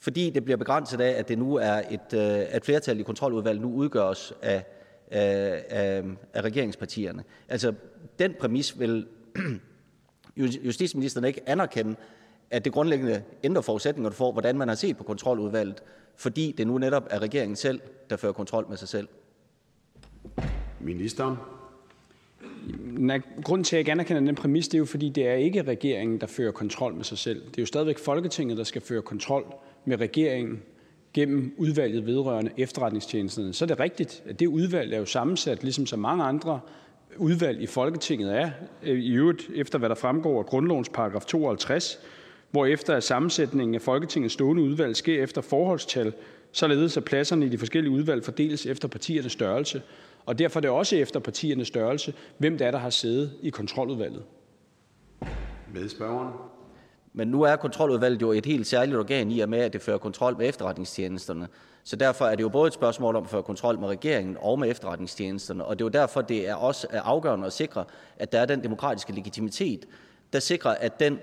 fordi 0.00 0.30
det 0.30 0.44
bliver 0.44 0.56
begrænset 0.56 1.00
af, 1.00 1.10
at 1.18 1.28
det 1.28 1.38
nu 1.38 1.54
er 1.54 1.82
et, 1.90 2.14
øh, 2.14 2.56
et 2.56 2.64
flertal 2.64 3.00
i 3.00 3.02
kontroludvalget 3.02 3.62
nu 3.62 3.72
udgøres 3.72 4.32
af, 4.42 4.64
af, 5.10 5.64
af, 5.68 6.04
af 6.34 6.42
regeringspartierne. 6.42 7.24
Altså, 7.48 7.74
den 8.18 8.34
præmis 8.40 8.78
vil 8.78 9.06
justitsministeren 10.66 11.24
ikke 11.24 11.40
anerkende, 11.46 11.96
at 12.50 12.64
det 12.64 12.72
grundlæggende 12.72 13.22
ændrer 13.42 13.62
forudsætningerne 13.62 14.14
for, 14.14 14.32
hvordan 14.32 14.58
man 14.58 14.68
har 14.68 14.74
set 14.74 14.96
på 14.96 15.04
kontroludvalget, 15.04 15.82
fordi 16.16 16.54
det 16.58 16.66
nu 16.66 16.78
netop 16.78 17.06
er 17.10 17.18
regeringen 17.18 17.56
selv, 17.56 17.80
der 18.10 18.16
fører 18.16 18.32
kontrol 18.32 18.66
med 18.68 18.76
sig 18.76 18.88
selv? 18.88 19.08
Ministeren. 20.80 21.36
Grunden 23.42 23.64
til, 23.64 23.76
at 23.76 23.78
jeg 23.78 23.80
ikke 23.80 23.92
anerkender 23.92 24.22
den 24.22 24.34
præmis, 24.34 24.68
det 24.68 24.74
er 24.74 24.78
jo, 24.78 24.84
fordi 24.84 25.08
det 25.08 25.28
er 25.28 25.34
ikke 25.34 25.62
regeringen, 25.62 26.20
der 26.20 26.26
fører 26.26 26.52
kontrol 26.52 26.94
med 26.94 27.04
sig 27.04 27.18
selv. 27.18 27.40
Det 27.40 27.58
er 27.58 27.62
jo 27.62 27.66
stadigvæk 27.66 27.98
Folketinget, 27.98 28.58
der 28.58 28.64
skal 28.64 28.82
føre 28.82 29.02
kontrol 29.02 29.54
med 29.88 30.00
regeringen 30.00 30.62
gennem 31.14 31.54
udvalget 31.56 32.06
vedrørende 32.06 32.50
efterretningstjenesterne. 32.56 33.52
Så 33.54 33.64
er 33.64 33.66
det 33.66 33.80
rigtigt, 33.80 34.22
at 34.26 34.40
det 34.40 34.46
udvalg 34.46 34.94
er 34.94 34.98
jo 34.98 35.04
sammensat, 35.04 35.62
ligesom 35.62 35.86
så 35.86 35.96
mange 35.96 36.24
andre 36.24 36.60
udvalg 37.16 37.62
i 37.62 37.66
Folketinget 37.66 38.36
er, 38.36 38.50
øh, 38.82 38.98
i 38.98 39.12
øvrigt 39.12 39.50
efter 39.54 39.78
hvad 39.78 39.88
der 39.88 39.94
fremgår 39.94 40.38
af 40.38 40.46
grundlovens 40.46 40.88
paragraf 40.88 41.24
52, 41.24 41.98
efter 42.68 43.00
sammensætningen 43.00 43.74
af 43.74 43.82
Folketingets 43.82 44.34
stående 44.34 44.62
udvalg 44.62 44.96
sker 44.96 45.22
efter 45.22 45.40
forholdstal, 45.40 46.12
således 46.52 46.96
at 46.96 47.04
pladserne 47.04 47.46
i 47.46 47.48
de 47.48 47.58
forskellige 47.58 47.92
udvalg 47.92 48.24
fordeles 48.24 48.66
efter 48.66 48.88
partiernes 48.88 49.32
størrelse. 49.32 49.82
Og 50.26 50.38
derfor 50.38 50.58
er 50.58 50.60
det 50.60 50.70
også 50.70 50.96
efter 50.96 51.20
partiernes 51.20 51.68
størrelse, 51.68 52.14
hvem 52.38 52.58
det 52.58 52.66
er, 52.66 52.70
der 52.70 52.78
har 52.78 52.90
siddet 52.90 53.32
i 53.42 53.50
kontroludvalget. 53.50 54.22
Medspørgeren. 55.74 56.32
Men 57.18 57.28
nu 57.28 57.42
er 57.42 57.56
kontroludvalget 57.56 58.22
jo 58.22 58.32
et 58.32 58.46
helt 58.46 58.66
særligt 58.66 58.96
organ 58.96 59.30
i 59.30 59.40
og 59.40 59.48
med, 59.48 59.58
at 59.58 59.72
det 59.72 59.82
fører 59.82 59.98
kontrol 59.98 60.36
med 60.38 60.48
efterretningstjenesterne. 60.48 61.48
Så 61.84 61.96
derfor 61.96 62.26
er 62.26 62.34
det 62.34 62.42
jo 62.42 62.48
både 62.48 62.66
et 62.66 62.74
spørgsmål 62.74 63.16
om 63.16 63.24
at 63.24 63.30
føre 63.30 63.42
kontrol 63.42 63.78
med 63.78 63.88
regeringen 63.88 64.36
og 64.40 64.58
med 64.58 64.70
efterretningstjenesterne. 64.70 65.64
Og 65.64 65.78
det 65.78 65.84
er 65.84 65.86
jo 65.86 66.02
derfor, 66.02 66.20
det 66.20 66.48
er 66.48 66.54
også 66.54 66.86
afgørende 66.90 67.46
at 67.46 67.52
sikre, 67.52 67.84
at 68.18 68.32
der 68.32 68.40
er 68.40 68.46
den 68.46 68.62
demokratiske 68.62 69.12
legitimitet, 69.12 69.86
der 70.32 70.38
sikrer, 70.38 70.70
at 70.70 71.00
den 71.00 71.18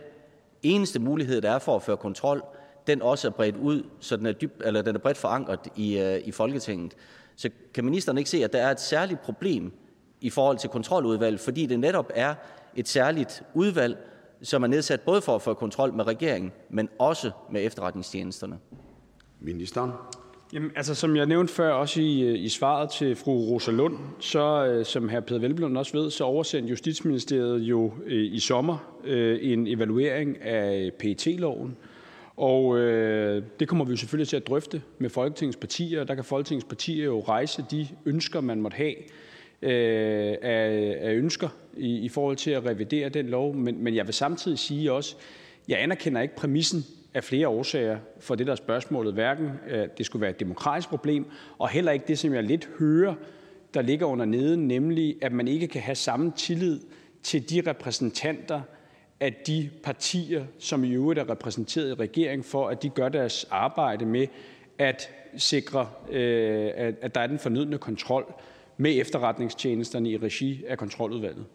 eneste 0.64 1.00
mulighed, 1.00 1.42
der 1.42 1.52
er 1.52 1.60
for 1.60 1.76
at 1.76 1.82
føre 1.82 1.98
kontrol, 1.98 2.44
den 2.88 3.02
også 3.02 3.28
er 3.28 3.32
bredt 3.32 3.58
ud, 3.58 3.84
så 4.00 4.18
den 4.18 4.26
er, 4.26 4.32
dyb, 4.32 4.62
eller 4.66 4.82
den 4.82 4.96
er 4.96 5.00
bredt 5.00 5.18
forankret 5.18 5.60
i, 5.76 6.00
øh, 6.00 6.22
i 6.26 6.32
Folketinget. 6.32 6.94
Så 7.36 7.50
kan 7.74 7.86
ministeren 7.86 8.18
ikke 8.18 8.30
se, 8.30 8.44
at 8.44 8.54
der 8.54 8.60
er 8.60 8.72
et 8.72 8.80
særligt 8.80 9.22
problem 9.22 9.74
i 10.22 10.30
forhold 10.30 10.58
til 10.58 10.70
kontroludvalget, 10.70 11.40
fordi 11.40 11.66
det 11.66 11.80
netop 11.80 12.12
er 12.16 12.36
et 12.76 12.88
særligt 12.88 13.44
udvalg, 13.54 13.98
som 14.42 14.64
er 14.64 14.68
nedsat 14.68 15.02
både 15.02 15.22
for 15.22 15.36
at 15.36 15.42
få 15.42 15.54
kontrol 15.54 15.94
med 15.94 16.08
regeringen, 16.08 16.52
men 16.70 16.90
også 17.00 17.32
med 17.52 17.66
efterretningstjenesterne? 17.66 18.58
Ministeren. 19.40 19.92
Jamen, 20.54 20.72
altså, 20.76 20.96
som 20.96 21.16
jeg 21.16 21.26
nævnte 21.26 21.54
før, 21.54 21.72
også 21.72 22.02
i, 22.02 22.22
øh, 22.22 22.40
i 22.40 22.50
svaret 22.50 22.90
til 22.90 23.16
fru 23.16 23.32
Rosa 23.32 23.72
Lund, 23.72 23.98
så 24.20 24.66
øh, 24.66 24.86
som 24.86 25.10
hr. 25.10 25.20
Peter 25.20 25.40
Velblom 25.40 25.76
også 25.76 25.98
ved, 25.98 26.12
så 26.12 26.24
oversendte 26.24 26.70
Justitsministeriet 26.70 27.60
jo 27.60 27.94
øh, 28.06 28.34
i 28.34 28.40
sommer 28.40 28.78
øh, 29.04 29.40
en 29.42 29.68
evaluering 29.68 30.42
af 30.42 30.92
PET-loven, 31.00 31.78
og 32.38 32.78
øh, 32.78 33.44
det 33.60 33.68
kommer 33.68 33.86
vi 33.86 33.92
jo 33.92 33.98
selvfølgelig 33.98 34.28
til 34.28 34.38
at 34.38 34.48
drøfte 34.48 34.82
med 35.00 35.10
Folketingets 35.10 35.58
partier. 35.58 36.04
Der 36.04 36.16
kan 36.16 36.24
Folketingets 36.24 36.66
partier 36.66 37.06
jo 37.06 37.20
rejse 37.22 37.66
de 37.72 37.88
ønsker, 38.06 38.42
man 38.42 38.62
måtte 38.62 38.76
have 38.76 38.94
øh, 39.66 40.36
af, 40.42 40.98
af 41.02 41.14
ønsker 41.14 41.50
i, 41.78 41.98
i 41.98 42.10
forhold 42.10 42.36
til 42.36 42.52
at 42.52 42.66
revidere 42.66 43.10
den 43.10 43.28
lov. 43.28 43.56
Men, 43.56 43.84
men 43.84 43.96
jeg 43.96 44.06
vil 44.06 44.14
samtidig 44.14 44.60
sige 44.60 44.92
også, 44.92 45.16
jeg 45.68 45.82
anerkender 45.82 46.22
ikke 46.22 46.36
præmissen 46.36 46.86
af 47.14 47.24
flere 47.24 47.48
årsager 47.48 47.98
for 48.20 48.36
det, 48.36 48.48
der 48.48 48.52
er 48.52 48.58
spørgsmålet. 48.58 49.14
Hverken 49.14 49.52
at 49.68 49.98
det 49.98 50.06
skulle 50.06 50.22
være 50.22 50.32
et 50.32 50.40
demokratisk 50.40 50.90
problem, 50.90 51.26
og 51.58 51.70
heller 51.70 51.92
ikke 51.92 52.06
det, 52.08 52.20
som 52.20 52.34
jeg 52.34 52.44
lidt 52.44 52.70
hører, 52.80 53.16
der 53.74 53.82
ligger 53.82 54.06
under 54.06 54.26
neden, 54.26 54.68
nemlig 54.68 55.16
at 55.22 55.32
man 55.32 55.48
ikke 55.48 55.68
kan 55.68 55.82
have 55.82 55.96
samme 55.96 56.32
tillid 56.38 56.80
til 57.24 57.50
de 57.50 57.70
repræsentanter 57.70 58.62
af 59.20 59.34
de 59.48 59.70
partier, 59.84 60.46
som 60.60 60.84
i 60.84 60.92
øvrigt 60.92 61.20
er 61.20 61.30
repræsenteret 61.30 61.90
i 61.90 61.94
regeringen, 61.94 62.44
for 62.44 62.68
at 62.68 62.84
de 62.84 62.90
gør 62.90 63.10
deres 63.10 63.48
arbejde 63.52 64.06
med 64.06 64.28
at 64.78 65.10
sikre, 65.38 65.90
øh, 66.12 66.72
at 66.76 67.16
der 67.16 67.22
er 67.22 67.28
den 67.28 67.40
fornødne 67.40 67.78
kontrol 67.78 68.34
med 68.78 69.00
efterretningstjenesterne 69.00 70.10
i 70.10 70.18
regi 70.18 70.66
af 70.66 70.78
kontroludvalget. 70.78 71.46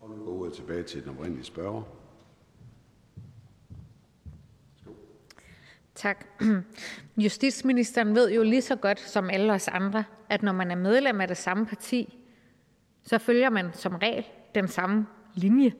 Og 0.00 0.10
nu 0.10 0.24
går 0.24 0.40
ordet 0.40 0.52
tilbage 0.52 0.82
til 0.82 1.02
den 1.02 1.10
oprindelige 1.10 1.44
spørger. 1.44 1.82
Tak. 5.94 6.26
Justitsministeren 7.16 8.14
ved 8.14 8.32
jo 8.32 8.42
lige 8.42 8.62
så 8.62 8.76
godt 8.76 9.00
som 9.00 9.30
alle 9.30 9.52
os 9.52 9.68
andre, 9.68 10.04
at 10.28 10.42
når 10.42 10.52
man 10.52 10.70
er 10.70 10.76
medlem 10.76 11.20
af 11.20 11.28
det 11.28 11.36
samme 11.36 11.66
parti, 11.66 12.18
så 13.02 13.18
følger 13.18 13.50
man 13.50 13.72
som 13.72 13.94
regel 13.94 14.26
den 14.54 14.68
samme 14.68 15.06
linje. 15.34 15.72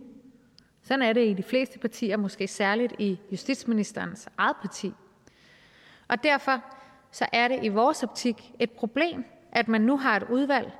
Sådan 0.82 1.02
er 1.02 1.12
det 1.12 1.28
i 1.28 1.34
de 1.34 1.42
fleste 1.42 1.78
partier, 1.78 2.16
måske 2.16 2.48
særligt 2.48 2.92
i 2.98 3.20
justitsministerens 3.32 4.28
eget 4.38 4.56
parti. 4.60 4.92
Og 6.08 6.22
derfor 6.22 6.64
så 7.10 7.26
er 7.32 7.48
det 7.48 7.58
i 7.62 7.68
vores 7.68 8.02
optik 8.02 8.52
et 8.58 8.70
problem, 8.70 9.24
at 9.52 9.68
man 9.68 9.80
nu 9.80 9.96
har 9.96 10.16
et 10.16 10.26
udvalg, 10.30 10.72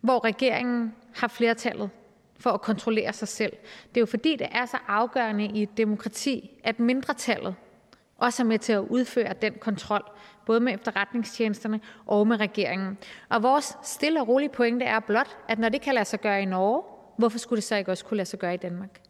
hvor 0.00 0.24
regeringen 0.24 0.94
har 1.14 1.28
flertallet 1.28 1.90
for 2.38 2.50
at 2.50 2.60
kontrollere 2.60 3.12
sig 3.12 3.28
selv. 3.28 3.52
Det 3.88 3.96
er 3.96 4.00
jo 4.00 4.06
fordi, 4.06 4.36
det 4.36 4.46
er 4.50 4.66
så 4.66 4.76
afgørende 4.88 5.44
i 5.44 5.62
et 5.62 5.76
demokrati, 5.76 6.50
at 6.64 6.80
mindretallet 6.80 7.54
også 8.18 8.42
er 8.42 8.46
med 8.46 8.58
til 8.58 8.72
at 8.72 8.80
udføre 8.80 9.34
den 9.42 9.52
kontrol, 9.60 10.02
både 10.46 10.60
med 10.60 10.74
efterretningstjenesterne 10.74 11.80
og 12.06 12.26
med 12.26 12.40
regeringen. 12.40 12.98
Og 13.28 13.42
vores 13.42 13.76
stille 13.82 14.20
og 14.20 14.28
rolige 14.28 14.48
pointe 14.48 14.84
er 14.84 15.00
blot, 15.00 15.36
at 15.48 15.58
når 15.58 15.68
det 15.68 15.80
kan 15.80 15.94
lade 15.94 16.04
sig 16.04 16.20
gøre 16.20 16.42
i 16.42 16.44
Norge, 16.44 16.82
hvorfor 17.18 17.38
skulle 17.38 17.56
det 17.56 17.64
så 17.64 17.76
ikke 17.76 17.90
også 17.90 18.04
kunne 18.04 18.16
lade 18.16 18.28
sig 18.28 18.38
gøre 18.38 18.54
i 18.54 18.56
Danmark? 18.56 19.00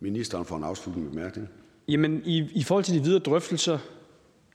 Ministeren 0.00 0.44
for 0.44 0.56
en 0.56 0.64
afsluttende 0.64 1.10
bemærkning. 1.10 1.48
Jamen, 1.88 2.22
i, 2.24 2.50
i 2.54 2.62
forhold 2.62 2.84
til 2.84 2.94
de 2.94 3.02
videre 3.02 3.18
drøftelser, 3.20 3.78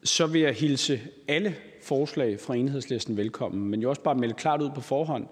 så 0.03 0.27
vil 0.27 0.41
jeg 0.41 0.53
hilse 0.53 0.99
alle 1.27 1.55
forslag 1.83 2.39
fra 2.39 2.55
enhedslisten 2.55 3.17
velkommen, 3.17 3.69
men 3.69 3.81
jeg 3.81 3.89
også 3.89 4.01
bare 4.01 4.15
melde 4.15 4.33
klart 4.33 4.61
ud 4.61 4.69
på 4.75 4.81
forhånd, 4.81 5.27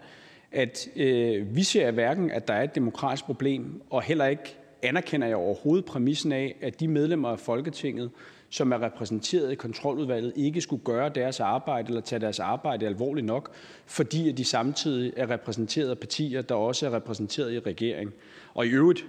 at 0.51 0.87
øh, 0.95 1.55
vi 1.55 1.63
ser 1.63 1.91
hverken, 1.91 2.31
at 2.31 2.47
der 2.47 2.53
er 2.53 2.63
et 2.63 2.75
demokratisk 2.75 3.25
problem, 3.25 3.81
og 3.89 4.01
heller 4.01 4.25
ikke 4.25 4.57
anerkender 4.83 5.27
jeg 5.27 5.35
overhovedet 5.35 5.85
præmissen 5.85 6.31
af, 6.31 6.55
at 6.61 6.79
de 6.79 6.87
medlemmer 6.87 7.29
af 7.29 7.39
Folketinget, 7.39 8.09
som 8.49 8.71
er 8.71 8.81
repræsenteret 8.81 9.51
i 9.51 9.55
kontroludvalget, 9.55 10.33
ikke 10.35 10.61
skulle 10.61 10.83
gøre 10.83 11.09
deres 11.09 11.39
arbejde 11.39 11.87
eller 11.87 12.01
tage 12.01 12.19
deres 12.19 12.39
arbejde 12.39 12.85
alvorligt 12.85 13.25
nok, 13.25 13.51
fordi 13.85 14.31
de 14.31 14.45
samtidig 14.45 15.13
er 15.17 15.29
repræsenteret 15.29 15.89
af 15.89 15.97
partier, 15.97 16.41
der 16.41 16.55
også 16.55 16.85
er 16.87 16.95
repræsenteret 16.95 17.53
i 17.53 17.59
regeringen. 17.59 18.13
Og 18.53 18.65
i 18.65 18.69
øvrigt, 18.69 19.05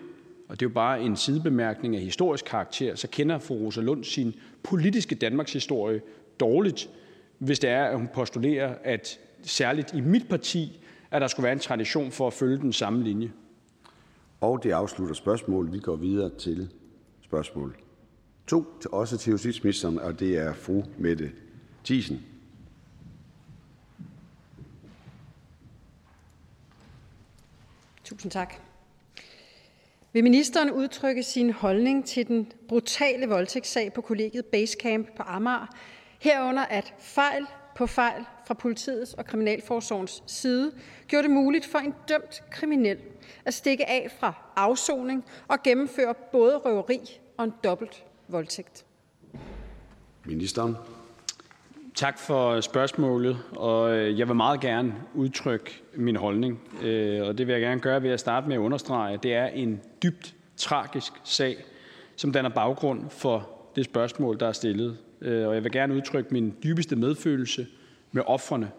og 0.49 0.61
det 0.61 0.67
er 0.67 0.71
jo 0.71 0.75
bare 0.75 1.03
en 1.03 1.17
sidebemærkning 1.17 1.97
af 1.97 2.03
historisk 2.03 2.45
karakter, 2.45 2.95
så 2.95 3.09
kender 3.09 3.39
fru 3.39 3.55
Rosa 3.55 3.81
Lund 3.81 4.05
sin 4.05 4.35
politiske 4.63 5.15
Danmarks 5.15 5.53
historie 5.53 6.01
dårligt, 6.41 6.91
hvis 7.39 7.59
det 7.59 7.71
er, 7.71 7.85
at 7.85 7.97
hun 7.97 8.09
postulerer, 8.15 8.75
at 8.85 9.19
særligt 9.43 9.95
i 9.95 10.01
mit 10.01 10.29
parti, 10.29 10.81
at 11.11 11.21
der 11.21 11.29
skulle 11.29 11.45
være 11.45 11.53
en 11.53 11.59
tradition 11.59 12.13
for 12.13 12.27
at 12.27 12.33
følge 12.33 12.59
den 12.59 12.73
samme 12.73 13.05
linje. 13.05 13.33
Og 14.41 14.63
det 14.63 14.73
afslutter 14.73 15.15
spørgsmålet. 15.15 15.73
Vi 15.73 15.79
går 15.79 15.97
videre 15.97 16.31
til 16.39 16.73
spørgsmål 17.21 17.77
2, 18.47 18.67
også 18.93 19.19
til 19.19 19.31
justitsministeren, 19.31 19.99
og 19.99 20.21
det 20.21 20.39
er 20.39 20.55
fru 20.55 20.83
Mette 20.99 21.33
Thiesen. 21.85 22.27
Tusind 28.05 28.33
tak. 28.33 28.55
Vil 30.13 30.25
ministeren 30.25 30.71
udtrykke 30.71 31.23
sin 31.23 31.53
holdning 31.53 32.07
til 32.07 32.29
den 32.29 32.53
brutale 32.69 33.27
voldtægtssag 33.27 33.93
på 33.93 34.01
kollegiet 34.01 34.47
Basecamp 34.47 35.17
på 35.17 35.23
Amager, 35.23 35.67
herunder 36.19 36.63
at 36.63 36.95
fejl 36.99 37.47
på 37.79 37.87
fejl 37.87 38.25
fra 38.47 38.55
politiets 38.55 39.15
og 39.15 39.25
kriminalforsorgens 39.25 40.23
side 40.27 40.73
gjorde 41.09 41.23
det 41.23 41.31
muligt 41.31 41.67
for 41.67 41.79
en 41.79 41.95
dømt 42.09 42.43
kriminel 42.51 42.99
at 43.45 43.55
stikke 43.55 43.89
af 43.89 44.11
fra 44.21 44.33
afsoning 44.57 45.25
og 45.49 45.63
gennemføre 45.65 46.15
både 46.33 46.57
røveri 46.57 47.01
og 47.37 47.45
en 47.45 47.53
dobbelt 47.65 48.05
voldtægt? 48.29 48.85
Ministeren. 50.25 50.77
Tak 51.95 52.19
for 52.19 52.61
spørgsmålet, 52.61 53.39
og 53.57 53.97
øh, 53.97 54.19
jeg 54.19 54.29
vil 54.29 54.37
meget 54.37 54.61
gerne 54.61 54.95
udtrykke 55.15 55.83
min 55.95 56.17
holdning. 56.17 56.61
Øh, 56.83 57.27
og 57.27 57.39
det 57.39 57.47
vil 57.47 57.53
jeg 57.53 57.63
gerne 57.63 57.81
gøre 57.81 58.03
ved 58.03 58.11
at 58.11 58.21
starte 58.21 58.49
med 58.49 58.57
at 58.57 58.61
understrege, 58.61 59.15
at 59.15 59.23
det 59.23 59.35
er 59.35 59.47
en 59.47 59.81
dybt 60.03 60.35
tragisk 60.57 61.13
sag, 61.25 61.57
som 62.17 62.33
danner 62.33 62.51
baggrund 62.51 63.11
for 63.11 63.51
det 63.77 63.85
spørgsmål, 63.85 64.41
der 64.41 64.49
er 64.49 64.53
stillet. 64.53 64.99
Øh, 65.23 65.49
og 65.49 65.55
jeg 65.55 65.65
vil 65.65 65.73
gerne 65.73 65.95
udtrykke 65.95 66.31
min 66.33 66.55
dybeste 66.63 66.97
medfølelse 66.97 67.67
med 68.13 68.23
offrene. 68.27 68.71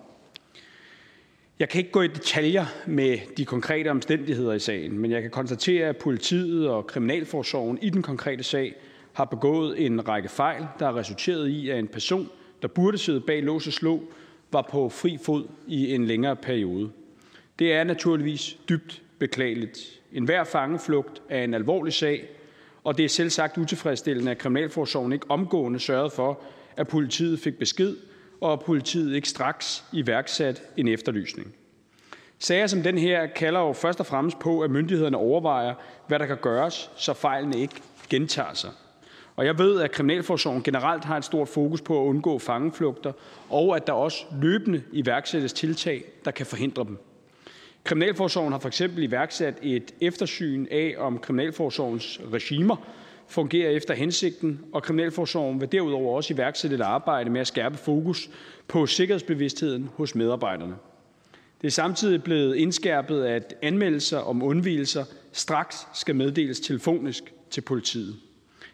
Jeg 1.59 1.69
kan 1.69 1.79
ikke 1.79 1.91
gå 1.91 2.01
i 2.01 2.07
detaljer 2.07 2.65
med 2.87 3.17
de 3.37 3.45
konkrete 3.45 3.87
omstændigheder 3.87 4.53
i 4.53 4.59
sagen, 4.59 4.99
men 4.99 5.11
jeg 5.11 5.21
kan 5.21 5.31
konstatere, 5.31 5.87
at 5.87 5.97
politiet 5.97 6.69
og 6.69 6.87
kriminalforsorgen 6.87 7.79
i 7.81 7.89
den 7.89 8.01
konkrete 8.01 8.43
sag 8.43 8.75
har 9.13 9.25
begået 9.25 9.85
en 9.85 10.07
række 10.07 10.29
fejl, 10.29 10.65
der 10.79 10.85
har 10.85 10.95
resulteret 10.95 11.47
i, 11.47 11.69
at 11.69 11.79
en 11.79 11.87
person, 11.87 12.29
der 12.61 12.67
burde 12.67 12.97
sidde 12.97 13.21
bag 13.21 13.43
lås 13.43 13.67
og 13.67 13.73
slå, 13.73 14.03
var 14.51 14.67
på 14.71 14.89
fri 14.89 15.17
fod 15.21 15.47
i 15.67 15.93
en 15.93 16.05
længere 16.05 16.35
periode. 16.35 16.91
Det 17.59 17.73
er 17.73 17.83
naturligvis 17.83 18.57
dybt 18.69 19.01
beklageligt. 19.19 19.99
En 20.13 20.23
hver 20.23 20.43
fangeflugt 20.43 21.21
er 21.29 21.43
en 21.43 21.53
alvorlig 21.53 21.93
sag, 21.93 22.27
og 22.89 22.97
det 22.97 23.05
er 23.05 23.09
selv 23.09 23.29
sagt 23.29 23.57
utilfredsstillende, 23.57 24.31
at 24.31 24.37
Kriminalforsorgen 24.37 25.13
ikke 25.13 25.25
omgående 25.29 25.79
sørgede 25.79 26.09
for, 26.09 26.39
at 26.77 26.87
politiet 26.87 27.39
fik 27.39 27.59
besked, 27.59 27.97
og 28.41 28.53
at 28.53 28.59
politiet 28.59 29.15
ikke 29.15 29.29
straks 29.29 29.83
iværksat 29.93 30.63
en 30.77 30.87
efterlysning. 30.87 31.53
Sager 32.39 32.67
som 32.67 32.83
den 32.83 32.97
her 32.97 33.27
kalder 33.27 33.59
jo 33.59 33.73
først 33.73 33.99
og 33.99 34.05
fremmest 34.05 34.39
på, 34.39 34.61
at 34.61 34.71
myndighederne 34.71 35.17
overvejer, 35.17 35.73
hvad 36.07 36.19
der 36.19 36.25
kan 36.25 36.37
gøres, 36.41 36.91
så 36.95 37.13
fejlene 37.13 37.57
ikke 37.59 37.75
gentager 38.09 38.53
sig. 38.53 38.71
Og 39.35 39.45
jeg 39.45 39.57
ved, 39.57 39.81
at 39.81 39.91
Kriminalforsorgen 39.91 40.63
generelt 40.63 41.05
har 41.05 41.17
et 41.17 41.25
stort 41.25 41.47
fokus 41.47 41.81
på 41.81 42.01
at 42.01 42.07
undgå 42.07 42.39
fangeflugter, 42.39 43.11
og 43.49 43.75
at 43.75 43.87
der 43.87 43.93
også 43.93 44.25
løbende 44.41 44.83
iværksættes 44.91 45.53
tiltag, 45.53 46.03
der 46.25 46.31
kan 46.31 46.45
forhindre 46.45 46.83
dem. 46.83 46.97
Kriminalforsorgen 47.83 48.51
har 48.51 48.59
for 48.59 48.67
eksempel 48.67 49.03
iværksat 49.03 49.57
et 49.61 49.93
eftersyn 50.01 50.65
af, 50.71 50.95
om 50.97 51.17
Kriminalforsorgens 51.19 52.21
regimer 52.33 52.75
fungerer 53.27 53.69
efter 53.69 53.93
hensigten, 53.93 54.59
og 54.73 54.83
Kriminalforsorgen 54.83 55.61
vil 55.61 55.71
derudover 55.71 56.15
også 56.15 56.33
iværksætte 56.33 56.75
et 56.75 56.81
arbejde 56.81 57.29
med 57.29 57.41
at 57.41 57.47
skærpe 57.47 57.77
fokus 57.77 58.29
på 58.67 58.85
sikkerhedsbevidstheden 58.85 59.89
hos 59.95 60.15
medarbejderne. 60.15 60.75
Det 61.61 61.67
er 61.67 61.71
samtidig 61.71 62.23
blevet 62.23 62.55
indskærpet, 62.55 63.25
at 63.25 63.53
anmeldelser 63.61 64.17
om 64.17 64.43
undvigelser 64.43 65.05
straks 65.31 65.87
skal 65.93 66.15
meddeles 66.15 66.59
telefonisk 66.59 67.33
til 67.49 67.61
politiet. 67.61 68.15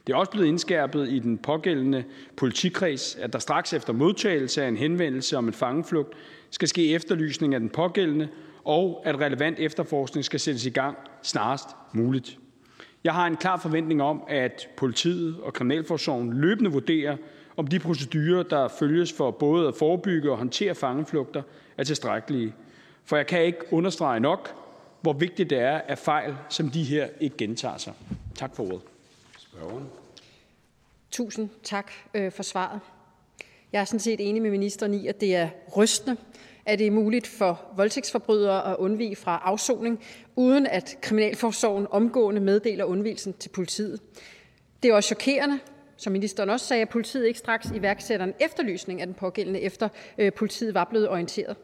Det 0.08 0.14
er 0.14 0.18
også 0.18 0.32
blevet 0.32 0.48
indskærpet 0.48 1.10
i 1.10 1.20
den 1.20 1.38
pågældende 1.38 2.04
politikreds, 2.38 3.16
at 3.16 3.34
der 3.34 3.40
straks 3.40 3.74
efter 3.74 3.94
modtagelse 3.94 4.64
af 4.64 4.68
en 4.68 4.78
henvendelse 4.78 5.38
om 5.38 5.48
en 5.48 5.54
fangeflugt 5.54 6.14
skal 6.50 6.68
ske 6.68 6.94
efterlysning 6.94 7.54
af 7.54 7.60
den 7.60 7.70
pågældende, 7.70 8.28
og 8.66 9.02
at 9.06 9.20
relevant 9.20 9.60
efterforskning 9.60 10.26
skal 10.26 10.40
sættes 10.40 10.66
i 10.66 10.70
gang 10.70 10.98
snarest 11.22 11.68
muligt. 11.94 12.38
Jeg 13.04 13.14
har 13.14 13.28
en 13.28 13.38
klar 13.38 13.58
forventning 13.58 14.02
om, 14.02 14.24
at 14.28 14.70
politiet 14.78 15.42
og 15.42 15.54
Kriminalforsorgen 15.54 16.34
løbende 16.34 16.72
vurderer, 16.72 17.18
om 17.58 17.68
de 17.68 17.80
procedurer, 17.80 18.44
der 18.44 18.68
følges 18.68 19.14
for 19.14 19.32
både 19.32 19.68
at 19.68 19.76
forebygge 19.76 20.32
og 20.32 20.38
håndtere 20.38 20.76
fangeflugter, 20.76 21.42
er 21.78 21.84
tilstrækkelige. 21.84 22.54
For 23.04 23.16
jeg 23.16 23.28
kan 23.28 23.44
ikke 23.44 23.60
understrege 23.72 24.20
nok, 24.20 24.56
hvor 25.02 25.14
vigtigt 25.14 25.50
det 25.50 25.60
er, 25.60 25.78
at 25.78 25.98
fejl 25.98 26.36
som 26.50 26.70
de 26.70 26.84
her 26.84 27.08
ikke 27.20 27.38
gentager 27.38 27.78
sig. 27.78 27.94
Tak 28.36 28.56
for 28.56 28.64
ordet. 28.64 28.82
Spørgeren. 29.38 29.86
Tusind 31.12 31.50
tak 31.64 31.92
øh, 32.14 32.32
for 32.32 32.44
svaret. 32.44 32.80
Jeg 33.74 33.82
er 33.82 33.86
sådan 33.86 34.00
set 34.00 34.30
enig 34.30 34.42
med 34.42 34.52
ministeren 34.52 34.94
i, 34.94 35.08
at 35.08 35.22
det 35.22 35.36
er 35.36 35.50
rystende, 35.78 36.18
at 36.66 36.80
det 36.80 36.88
er 36.88 36.92
muligt 36.92 37.28
for 37.28 37.62
voldtægtsforbrydere 37.76 38.72
at 38.72 38.78
undvige 38.78 39.16
fra 39.16 39.42
afsoning, 39.46 40.04
uden 40.36 40.68
at 40.68 40.98
Kriminalforsorgen 41.02 41.88
omgående 41.90 42.42
meddeler 42.42 42.84
undvigelsen 42.86 43.34
til 43.34 43.50
politiet. 43.50 44.02
Det 44.84 44.90
er 44.90 44.96
også 44.96 45.08
chokerende, 45.08 45.60
som 45.98 46.14
ministeren 46.14 46.50
også 46.50 46.66
sagde, 46.66 46.82
at 46.82 46.90
politiet 46.90 47.28
ikke 47.28 47.40
straks 47.40 47.72
iværksætter 47.76 48.26
en 48.26 48.34
efterlysning 48.40 49.02
af 49.02 49.08
den 49.08 49.14
pågældende, 49.14 49.62
efter 49.62 49.90
øh, 50.18 50.34
politiet 50.34 50.74
var 50.74 50.84
blevet 50.84 51.10
orienteret. 51.10 51.56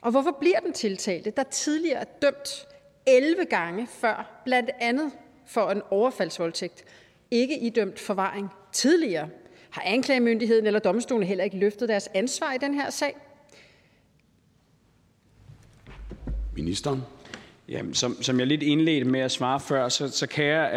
Og 0.00 0.10
hvorfor 0.10 0.36
bliver 0.40 0.60
den 0.60 0.72
tiltalte, 0.72 1.30
der 1.30 1.42
tidligere 1.42 2.00
er 2.00 2.04
dømt 2.22 2.66
11 3.06 3.44
gange 3.44 3.86
før, 3.86 4.42
blandt 4.44 4.70
andet 4.80 5.10
for 5.46 5.70
en 5.70 5.82
overfaldsvoldtægt, 5.90 6.84
ikke 7.30 7.58
idømt 7.58 7.98
forvaring 7.98 8.48
tidligere? 8.72 9.28
Har 9.70 9.82
anklagemyndigheden 9.86 10.66
eller 10.66 10.80
domstolen 10.80 11.26
heller 11.26 11.44
ikke 11.44 11.56
løftet 11.56 11.88
deres 11.88 12.08
ansvar 12.14 12.52
i 12.52 12.58
den 12.58 12.74
her 12.74 12.90
sag? 12.90 13.16
Ministeren. 16.56 17.02
Jamen, 17.68 17.94
som, 17.94 18.22
som 18.22 18.38
jeg 18.38 18.46
lidt 18.46 18.62
indledte 18.62 19.10
med 19.10 19.20
at 19.20 19.30
svare 19.30 19.60
før, 19.60 19.88
så, 19.88 20.08
så 20.08 20.26
kan 20.26 20.44
jeg 20.44 20.74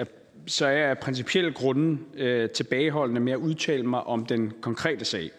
øh, 0.00 0.06
så 0.46 0.66
er 0.66 0.70
jeg 0.70 0.90
af 0.90 0.98
principielle 0.98 1.52
grunde 1.52 1.98
øh, 2.16 2.50
tilbageholdende 2.50 3.20
med 3.20 3.32
at 3.32 3.38
udtale 3.38 3.82
mig 3.82 4.02
om 4.02 4.26
den 4.26 4.52
konkrete 4.60 5.04
sag. 5.04 5.30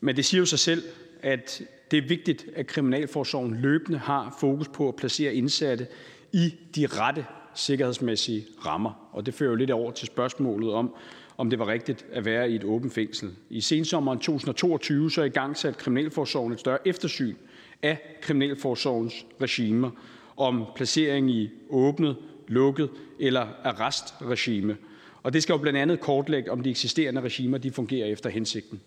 Men 0.00 0.16
det 0.16 0.24
siger 0.24 0.38
jo 0.38 0.46
sig 0.46 0.58
selv, 0.58 0.82
at 1.22 1.62
det 1.90 1.96
er 1.96 2.08
vigtigt, 2.08 2.46
at 2.56 2.66
Kriminalforsorgen 2.66 3.54
løbende 3.54 3.98
har 3.98 4.36
fokus 4.40 4.68
på 4.68 4.88
at 4.88 4.96
placere 4.96 5.34
indsatte 5.34 5.86
i 6.32 6.54
de 6.76 6.86
rette 6.86 7.26
sikkerhedsmæssige 7.54 8.46
rammer. 8.66 9.08
Og 9.12 9.26
det 9.26 9.34
fører 9.34 9.50
jo 9.50 9.56
lidt 9.56 9.70
over 9.70 9.90
til 9.90 10.06
spørgsmålet 10.06 10.72
om, 10.72 10.94
om 11.38 11.50
det 11.50 11.58
var 11.58 11.66
rigtigt 11.68 12.06
at 12.12 12.24
være 12.24 12.50
i 12.50 12.54
et 12.54 12.64
åbent 12.64 12.92
fængsel. 12.92 13.30
I 13.50 13.60
sensommeren 13.60 14.18
2022 14.18 15.10
så 15.10 15.22
i 15.22 15.28
gang 15.28 15.56
sat 15.56 15.76
Kriminalforsorgen 15.76 16.52
et 16.52 16.60
større 16.60 16.88
eftersyn 16.88 17.34
af 17.82 17.98
Kriminalforsorgens 18.22 19.26
regimer 19.40 19.90
om 20.36 20.64
placering 20.76 21.30
i 21.30 21.50
åbnet, 21.70 22.16
lukket 22.48 22.90
eller 23.20 23.46
arrestregime. 23.64 24.76
Og 25.22 25.32
det 25.32 25.42
skal 25.42 25.52
jo 25.52 25.58
blandt 25.58 25.78
andet 25.78 26.00
kortlægge, 26.00 26.52
om 26.52 26.62
de 26.62 26.70
eksisterende 26.70 27.20
regimer 27.20 27.58
de 27.58 27.72
fungerer 27.72 28.06
efter 28.06 28.30
hensigten. 28.30 28.80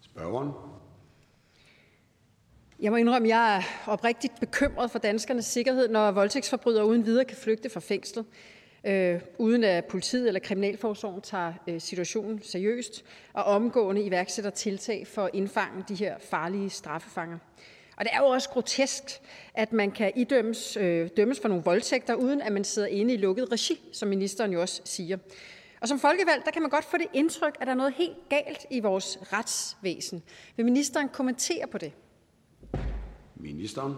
Spørgeren. 0.00 0.50
Jeg 2.80 2.90
må 2.90 2.96
indrømme, 2.96 3.28
at 3.28 3.30
jeg 3.30 3.56
er 3.56 3.62
oprigtigt 3.86 4.32
bekymret 4.40 4.90
for 4.90 4.98
danskernes 4.98 5.44
sikkerhed, 5.44 5.88
når 5.88 6.10
voldtægtsforbrydere 6.10 6.86
uden 6.86 7.06
videre 7.06 7.24
kan 7.24 7.36
flygte 7.36 7.70
fra 7.70 7.80
fængslet, 7.80 8.24
øh, 8.84 9.20
uden 9.38 9.64
at 9.64 9.84
politiet 9.84 10.28
eller 10.28 10.40
kriminalforsorgen 10.40 11.20
tager 11.20 11.52
øh, 11.68 11.80
situationen 11.80 12.42
seriøst 12.42 13.04
og 13.32 13.44
omgående 13.44 14.02
iværksætter 14.02 14.50
tiltag 14.50 15.06
for 15.06 15.24
at 15.24 15.30
indfange 15.34 15.84
de 15.88 15.94
her 15.94 16.14
farlige 16.30 16.70
straffefanger. 16.70 17.38
Og 17.98 18.04
det 18.04 18.10
er 18.12 18.18
jo 18.18 18.26
også 18.26 18.48
grotesk, 18.48 19.02
at 19.54 19.72
man 19.72 19.90
kan 19.90 20.12
idømmes 20.16 20.76
øh, 20.76 21.08
dømmes 21.16 21.40
for 21.40 21.48
nogle 21.48 21.64
voldtægter, 21.64 22.14
uden 22.14 22.40
at 22.40 22.52
man 22.52 22.64
sidder 22.64 22.88
inde 22.88 23.14
i 23.14 23.16
lukket 23.16 23.52
regi, 23.52 23.80
som 23.92 24.08
ministeren 24.08 24.52
jo 24.52 24.60
også 24.60 24.80
siger. 24.84 25.18
Og 25.80 25.88
som 25.88 25.98
folkevalg, 25.98 26.42
der 26.44 26.50
kan 26.50 26.62
man 26.62 26.70
godt 26.70 26.84
få 26.84 26.96
det 26.98 27.06
indtryk, 27.12 27.56
at 27.60 27.66
der 27.66 27.72
er 27.72 27.76
noget 27.76 27.94
helt 27.94 28.28
galt 28.28 28.66
i 28.70 28.80
vores 28.80 29.18
retsvæsen. 29.32 30.22
Vil 30.56 30.64
ministeren 30.64 31.08
kommentere 31.08 31.66
på 31.72 31.78
det? 31.78 31.92
Ministeren. 33.36 33.94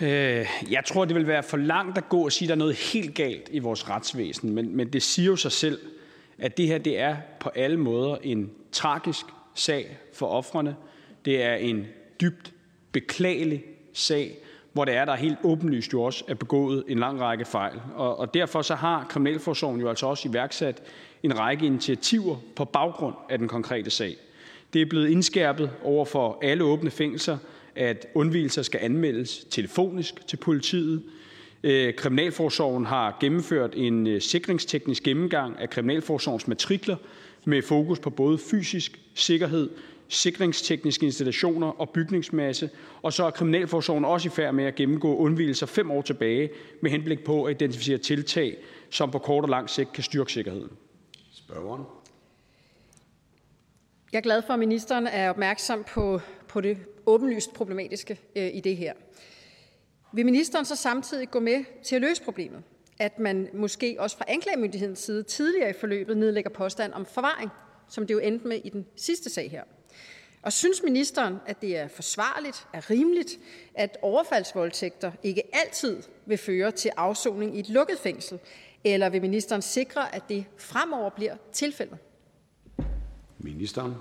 Øh, 0.00 0.46
jeg 0.70 0.84
tror, 0.86 1.04
det 1.04 1.14
vil 1.14 1.26
være 1.26 1.42
for 1.42 1.56
langt 1.56 1.98
at 1.98 2.08
gå 2.08 2.24
og 2.24 2.32
sige, 2.32 2.46
at 2.46 2.48
der 2.48 2.54
er 2.54 2.58
noget 2.58 2.74
helt 2.74 3.14
galt 3.14 3.48
i 3.52 3.58
vores 3.58 3.88
retsvæsen. 3.88 4.54
Men, 4.54 4.76
men 4.76 4.92
det 4.92 5.02
siger 5.02 5.26
jo 5.26 5.36
sig 5.36 5.52
selv, 5.52 5.78
at 6.38 6.56
det 6.56 6.66
her 6.66 6.78
det 6.78 6.98
er 6.98 7.16
på 7.40 7.48
alle 7.48 7.76
måder 7.76 8.16
en 8.16 8.50
tragisk 8.72 9.26
sag 9.54 9.98
for 10.12 10.26
offrene. 10.26 10.76
Det 11.24 11.42
er 11.42 11.54
en 11.54 11.86
dybt 12.20 12.52
beklagelig 12.92 13.64
sag, 13.92 14.38
hvor 14.72 14.84
det 14.84 14.94
er, 14.94 15.04
der 15.04 15.14
helt 15.14 15.38
åbenlyst 15.42 15.92
jo 15.92 16.02
også 16.02 16.24
er 16.28 16.34
begået 16.34 16.84
en 16.88 16.98
lang 16.98 17.20
række 17.20 17.44
fejl. 17.44 17.80
Og, 17.94 18.18
og 18.18 18.34
derfor 18.34 18.62
så 18.62 18.74
har 18.74 19.06
Kriminalforsorgen 19.08 19.80
jo 19.80 19.88
altså 19.88 20.06
også 20.06 20.28
iværksat 20.28 20.82
en 21.22 21.38
række 21.38 21.66
initiativer 21.66 22.36
på 22.56 22.64
baggrund 22.64 23.14
af 23.30 23.38
den 23.38 23.48
konkrete 23.48 23.90
sag. 23.90 24.16
Det 24.72 24.82
er 24.82 24.86
blevet 24.86 25.08
indskærpet 25.08 25.70
over 25.82 26.04
for 26.04 26.38
alle 26.42 26.64
åbne 26.64 26.90
fængsler, 26.90 27.38
at 27.74 28.06
undvielser 28.14 28.62
skal 28.62 28.80
anmeldes 28.82 29.46
telefonisk 29.50 30.26
til 30.26 30.36
politiet. 30.36 31.02
Øh, 31.62 31.94
Kriminalforsorgen 31.94 32.86
har 32.86 33.16
gennemført 33.20 33.72
en 33.76 34.06
øh, 34.06 34.20
sikringsteknisk 34.20 35.02
gennemgang 35.02 35.58
af 35.58 35.70
Kriminalforsorgens 35.70 36.48
matrikler 36.48 36.96
med 37.44 37.62
fokus 37.62 37.98
på 37.98 38.10
både 38.10 38.38
fysisk 38.38 39.00
sikkerhed, 39.14 39.70
sikringstekniske 40.08 41.06
installationer 41.06 41.80
og 41.80 41.90
bygningsmasse, 41.90 42.70
og 43.02 43.12
så 43.12 43.24
er 43.24 43.30
Kriminalforsorgen 43.30 44.04
også 44.04 44.28
i 44.28 44.30
færd 44.30 44.54
med 44.54 44.64
at 44.64 44.74
gennemgå 44.74 45.16
undvielser 45.16 45.66
fem 45.66 45.90
år 45.90 46.02
tilbage 46.02 46.50
med 46.82 46.90
henblik 46.90 47.24
på 47.24 47.44
at 47.44 47.54
identificere 47.54 47.98
tiltag, 47.98 48.56
som 48.90 49.10
på 49.10 49.18
kort 49.18 49.44
og 49.44 49.50
lang 49.50 49.70
sigt 49.70 49.92
kan 49.92 50.04
styrke 50.04 50.32
sikkerheden. 50.32 50.70
Spørgeren. 51.32 51.82
Jeg 54.12 54.18
er 54.18 54.22
glad 54.22 54.42
for, 54.42 54.52
at 54.52 54.58
ministeren 54.58 55.06
er 55.06 55.30
opmærksom 55.30 55.84
på, 55.84 56.20
på 56.48 56.60
det 56.60 56.78
åbenlyst 57.06 57.54
problematiske 57.54 58.18
øh, 58.36 58.50
i 58.54 58.60
det 58.60 58.76
her. 58.76 58.92
Vil 60.12 60.24
ministeren 60.24 60.64
så 60.64 60.76
samtidig 60.76 61.30
gå 61.30 61.40
med 61.40 61.64
til 61.84 61.96
at 61.96 62.02
løse 62.02 62.22
problemet? 62.22 62.62
At 62.98 63.18
man 63.18 63.48
måske 63.54 63.96
også 63.98 64.16
fra 64.16 64.24
anklagemyndighedens 64.28 64.98
side 64.98 65.22
tidligere 65.22 65.70
i 65.70 65.72
forløbet 65.80 66.16
nedlægger 66.16 66.50
påstand 66.50 66.92
om 66.92 67.06
forvaring, 67.06 67.50
som 67.88 68.06
det 68.06 68.14
jo 68.14 68.18
endte 68.18 68.48
med 68.48 68.60
i 68.64 68.68
den 68.68 68.86
sidste 68.96 69.30
sag 69.30 69.50
her. 69.50 69.62
Og 70.46 70.52
synes 70.52 70.82
ministeren, 70.84 71.36
at 71.46 71.60
det 71.60 71.76
er 71.76 71.88
forsvarligt, 71.88 72.66
er 72.72 72.90
rimeligt, 72.90 73.38
at 73.74 73.98
overfaldsvoldtægter 74.02 75.12
ikke 75.22 75.42
altid 75.52 76.02
vil 76.26 76.38
føre 76.38 76.70
til 76.70 76.90
afsoning 76.96 77.56
i 77.56 77.60
et 77.60 77.68
lukket 77.68 77.98
fængsel, 77.98 78.38
eller 78.84 79.08
vil 79.08 79.20
ministeren 79.20 79.62
sikre, 79.62 80.14
at 80.14 80.22
det 80.28 80.44
fremover 80.58 81.10
bliver 81.10 81.36
tilfældet? 81.52 81.98
Ministeren. 83.38 83.94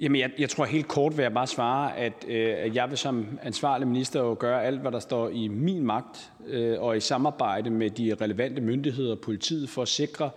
Jamen, 0.00 0.20
jeg, 0.20 0.30
jeg 0.38 0.50
tror 0.50 0.64
helt 0.64 0.88
kort 0.88 1.16
vil 1.16 1.22
jeg 1.22 1.32
bare 1.32 1.46
svare, 1.46 1.96
at, 1.96 2.24
øh, 2.28 2.54
at 2.58 2.74
jeg 2.74 2.90
vil 2.90 2.98
som 2.98 3.38
ansvarlig 3.42 3.88
minister 3.88 4.20
jo 4.20 4.36
gøre 4.38 4.64
alt, 4.64 4.80
hvad 4.80 4.92
der 4.92 5.00
står 5.00 5.28
i 5.28 5.48
min 5.48 5.86
magt, 5.86 6.32
øh, 6.46 6.82
og 6.82 6.96
i 6.96 7.00
samarbejde 7.00 7.70
med 7.70 7.90
de 7.90 8.16
relevante 8.20 8.60
myndigheder 8.60 9.10
og 9.10 9.20
politiet, 9.20 9.70
for 9.70 9.82
at 9.82 9.88
sikre, 9.88 10.30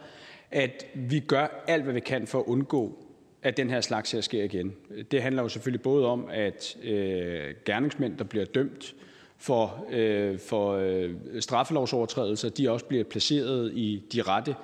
at 0.51 0.85
vi 0.95 1.19
gør 1.19 1.63
alt, 1.67 1.83
hvad 1.83 1.93
vi 1.93 1.99
kan 1.99 2.27
for 2.27 2.39
at 2.39 2.45
undgå, 2.45 3.04
at 3.45 3.57
den 3.57 3.69
her 3.69 3.81
slags 3.81 4.11
her 4.11 4.21
sker 4.21 4.43
igen. 4.43 4.73
Det 5.11 5.21
handler 5.21 5.41
jo 5.41 5.49
selvfølgelig 5.49 5.81
både 5.81 6.05
om, 6.05 6.27
at 6.31 6.77
øh, 6.83 7.53
gerningsmænd, 7.65 8.17
der 8.17 8.23
bliver 8.23 8.45
dømt 8.45 8.95
for, 9.37 9.85
øh, 9.91 10.39
for 10.39 10.73
øh, 10.73 11.11
straffelovsovertrædelser, 11.39 12.49
de 12.49 12.71
også 12.71 12.85
bliver 12.85 13.03
placeret 13.03 13.71
i 13.73 14.03
de 14.13 14.21
rette 14.21 14.55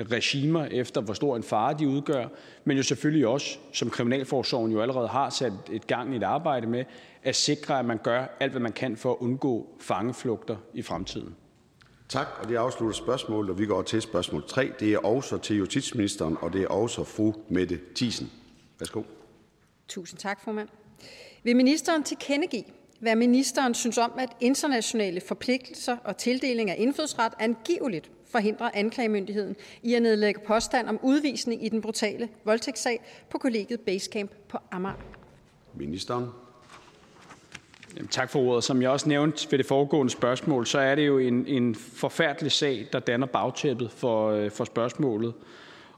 regimer 0.00 0.64
efter, 0.64 1.00
hvor 1.00 1.14
stor 1.14 1.36
en 1.36 1.42
fare 1.42 1.76
de 1.78 1.88
udgør, 1.88 2.28
men 2.64 2.76
jo 2.76 2.82
selvfølgelig 2.82 3.26
også, 3.26 3.58
som 3.72 3.90
Kriminalforsorgen 3.90 4.72
jo 4.72 4.82
allerede 4.82 5.08
har 5.08 5.30
sat 5.30 5.52
et 5.72 5.86
gang 5.86 6.12
i 6.14 6.16
et 6.16 6.22
arbejde 6.22 6.66
med, 6.66 6.84
at 7.22 7.36
sikre, 7.36 7.78
at 7.78 7.84
man 7.84 7.98
gør 8.02 8.36
alt, 8.40 8.52
hvad 8.52 8.60
man 8.60 8.72
kan 8.72 8.96
for 8.96 9.10
at 9.12 9.16
undgå 9.20 9.68
fangeflugter 9.80 10.56
i 10.74 10.82
fremtiden. 10.82 11.36
Tak, 12.10 12.26
og 12.42 12.48
det 12.48 12.56
afslutter 12.56 12.94
spørgsmålet, 12.96 13.50
og 13.50 13.58
vi 13.58 13.66
går 13.66 13.82
til 13.82 14.02
spørgsmål 14.02 14.44
3. 14.48 14.72
Det 14.80 14.92
er 14.92 14.98
også 14.98 15.38
til 15.38 15.56
justitsministeren, 15.56 16.36
og 16.40 16.52
det 16.52 16.62
er 16.62 16.68
også 16.68 17.04
fru 17.04 17.32
Mette 17.48 17.80
Thiesen. 17.94 18.30
Værsgo. 18.78 19.02
Tusind 19.88 20.18
tak, 20.18 20.40
formand. 20.44 20.68
Vil 21.42 21.56
ministeren 21.56 22.02
tilkendegive, 22.02 22.64
hvad 23.00 23.16
ministeren 23.16 23.74
synes 23.74 23.98
om, 23.98 24.12
at 24.18 24.28
internationale 24.40 25.20
forpligtelser 25.20 25.96
og 26.04 26.16
tildeling 26.16 26.70
af 26.70 26.76
indfødsret 26.78 27.32
angiveligt 27.38 28.10
forhindrer 28.26 28.70
anklagemyndigheden 28.74 29.56
i 29.82 29.94
at 29.94 30.02
nedlægge 30.02 30.40
påstand 30.46 30.88
om 30.88 30.98
udvisning 31.02 31.64
i 31.64 31.68
den 31.68 31.80
brutale 31.80 32.28
voldtægtssag 32.44 33.00
på 33.30 33.38
kollegiet 33.38 33.80
Basecamp 33.80 34.30
på 34.48 34.58
Amager? 34.70 34.94
Ministeren. 35.74 36.26
Tak 38.10 38.30
for 38.30 38.40
ordet. 38.40 38.64
Som 38.64 38.82
jeg 38.82 38.90
også 38.90 39.08
nævnte 39.08 39.46
ved 39.50 39.58
det 39.58 39.66
foregående 39.66 40.12
spørgsmål, 40.12 40.66
så 40.66 40.78
er 40.78 40.94
det 40.94 41.06
jo 41.06 41.18
en, 41.18 41.46
en 41.46 41.74
forfærdelig 41.74 42.52
sag, 42.52 42.86
der 42.92 42.98
danner 42.98 43.26
bagtæppet 43.26 43.90
for, 43.90 44.30
øh, 44.30 44.50
for 44.50 44.64
spørgsmålet. 44.64 45.34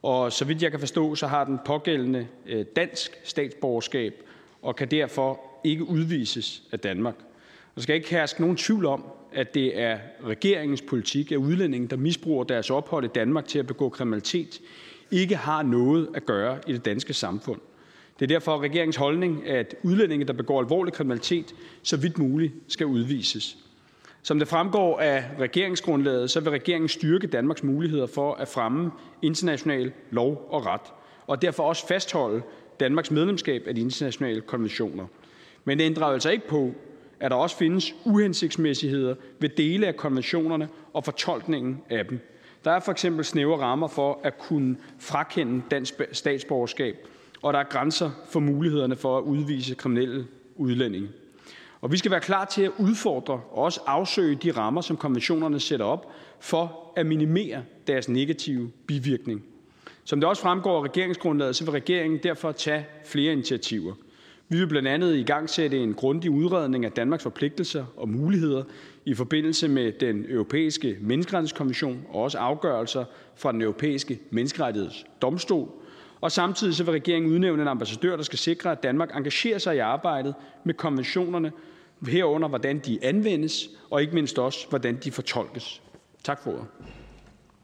Og 0.03 0.33
så 0.33 0.45
vidt 0.45 0.63
jeg 0.63 0.71
kan 0.71 0.81
forstå, 0.81 1.15
så 1.15 1.27
har 1.27 1.45
den 1.45 1.59
pågældende 1.65 2.27
øh, 2.47 2.65
dansk 2.77 3.21
statsborgerskab 3.25 4.15
og 4.63 4.77
kan 4.77 4.91
derfor 4.91 5.41
ikke 5.65 5.85
udvises 5.85 6.63
af 6.73 6.81
Danmark. 6.81 7.15
Der 7.75 7.81
skal 7.81 7.97
ikke 7.97 8.11
herske 8.11 8.41
nogen 8.41 8.57
tvivl 8.57 8.87
om, 8.87 9.05
at 9.33 9.55
det 9.55 9.81
er 9.81 9.99
regeringens 10.27 10.83
politik, 10.83 11.33
at 11.33 11.37
udlændinge, 11.37 11.89
der 11.89 11.97
misbruger 11.97 12.45
deres 12.45 12.71
ophold 12.71 13.05
i 13.05 13.09
Danmark 13.09 13.47
til 13.47 13.59
at 13.59 13.67
begå 13.67 13.89
kriminalitet, 13.89 14.61
ikke 15.11 15.37
har 15.37 15.63
noget 15.63 16.09
at 16.15 16.27
gøre 16.27 16.59
i 16.67 16.73
det 16.73 16.85
danske 16.85 17.15
samfund. 17.15 17.61
Det 18.23 18.31
er 18.31 18.35
derfor 18.39 18.63
regeringens 18.63 18.97
holdning, 18.97 19.47
at 19.49 19.75
udlændinge, 19.83 20.25
der 20.25 20.33
begår 20.33 20.61
alvorlig 20.61 20.93
kriminalitet, 20.93 21.55
så 21.83 21.97
vidt 21.97 22.19
muligt 22.19 22.53
skal 22.69 22.87
udvises. 22.87 23.57
Som 24.23 24.39
det 24.39 24.49
fremgår 24.49 24.99
af 25.01 25.25
regeringsgrundlaget, 25.41 26.31
så 26.31 26.41
vil 26.41 26.51
regeringen 26.51 26.89
styrke 26.89 27.27
Danmarks 27.27 27.63
muligheder 27.63 28.07
for 28.07 28.35
at 28.35 28.49
fremme 28.49 28.91
international 29.23 29.93
lov 30.11 30.47
og 30.51 30.67
ret, 30.67 30.81
og 31.27 31.43
derfor 31.43 31.63
også 31.63 31.87
fastholde 31.87 32.43
Danmarks 32.81 33.11
medlemskab 33.11 33.63
af 33.67 33.75
de 33.75 33.81
internationale 33.81 34.41
konventioner. 34.41 35.07
Men 35.65 35.79
det 35.79 35.85
ændrer 35.85 36.07
altså 36.07 36.31
ikke 36.31 36.49
på, 36.49 36.73
at 37.21 37.31
der 37.31 37.37
også 37.37 37.57
findes 37.57 37.95
uhensigtsmæssigheder 38.05 39.15
ved 39.41 39.49
dele 39.49 39.87
af 39.87 39.97
konventionerne 39.97 40.69
og 40.93 41.05
fortolkningen 41.05 41.81
af 41.91 42.07
dem. 42.07 42.19
Der 42.65 42.71
er 42.71 42.81
for 42.81 42.93
eksempel 42.93 43.25
snævre 43.25 43.59
rammer 43.61 43.89
for 43.89 44.21
at 44.25 44.39
kunne 44.39 44.77
frakende 44.99 45.63
dansk 45.71 45.95
statsborgerskab, 46.13 47.07
og 47.43 47.53
der 47.53 47.59
er 47.59 47.65
grænser 47.65 48.11
for 48.29 48.41
mulighederne 48.41 48.97
for 48.97 49.19
at 49.19 49.23
udvise 49.23 49.75
kriminelle 49.75 50.27
udlændinge. 50.57 51.09
Og 51.81 51.93
vi 51.93 51.97
skal 51.97 52.11
være 52.11 52.21
klar 52.21 52.45
til 52.45 52.63
at 52.63 52.71
udfordre 52.79 53.35
og 53.35 53.63
også 53.63 53.81
afsøge 53.87 54.35
de 54.35 54.51
rammer, 54.51 54.81
som 54.81 54.97
konventionerne 54.97 55.61
sætter 55.61 55.87
op, 55.87 56.11
for 56.41 56.93
at 56.97 57.07
minimere 57.07 57.63
deres 57.87 58.09
negative 58.09 58.71
bivirkning. 58.87 59.45
Som 60.05 60.21
det 60.21 60.29
også 60.29 60.43
fremgår 60.43 60.79
af 60.79 60.83
regeringsgrundlaget, 60.83 61.57
så 61.57 61.65
vil 61.65 61.73
regeringen 61.73 62.21
derfor 62.23 62.53
tage 62.53 62.87
flere 63.05 63.33
initiativer. 63.33 63.95
Vi 64.49 64.59
vil 64.59 64.67
blandt 64.67 64.89
andet 64.89 65.17
i 65.17 65.23
gang 65.23 65.51
sætte 65.51 65.79
en 65.79 65.95
grundig 65.95 66.31
udredning 66.31 66.85
af 66.85 66.93
Danmarks 66.93 67.23
forpligtelser 67.23 67.85
og 67.97 68.09
muligheder 68.09 68.65
i 69.05 69.15
forbindelse 69.15 69.69
med 69.69 69.93
den 69.93 70.25
europæiske 70.29 70.99
menneskerettighedskonvention 71.01 72.07
og 72.09 72.23
også 72.23 72.39
afgørelser 72.39 73.05
fra 73.37 73.53
den 73.53 73.63
europæiske 73.63 74.19
menneskerettighedsdomstol. 74.31 75.69
Og 76.23 76.33
samtidig 76.33 76.75
så 76.75 76.85
vil 76.85 76.93
regeringen 76.93 77.33
udnævne 77.33 77.63
en 77.63 77.69
ambassadør, 77.69 78.17
der 78.17 78.23
skal 78.23 78.39
sikre, 78.39 78.73
at 78.73 78.83
Danmark 78.83 79.17
engagerer 79.17 79.59
sig 79.59 79.77
i 79.77 79.79
arbejdet 79.79 80.35
med 80.65 80.75
konventionerne, 80.75 81.53
herunder 82.09 82.49
hvordan 82.49 82.79
de 82.79 82.99
anvendes, 83.03 83.69
og 83.91 84.03
ikke 84.03 84.15
mindst 84.15 84.39
også, 84.39 84.69
hvordan 84.69 84.97
de 84.97 85.13
fortolkes. 85.13 85.83
Tak 86.25 86.43
for 86.43 86.51
ordet. 86.51 86.67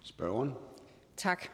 Spørgeren. 0.03 0.55
Tak. 1.17 1.49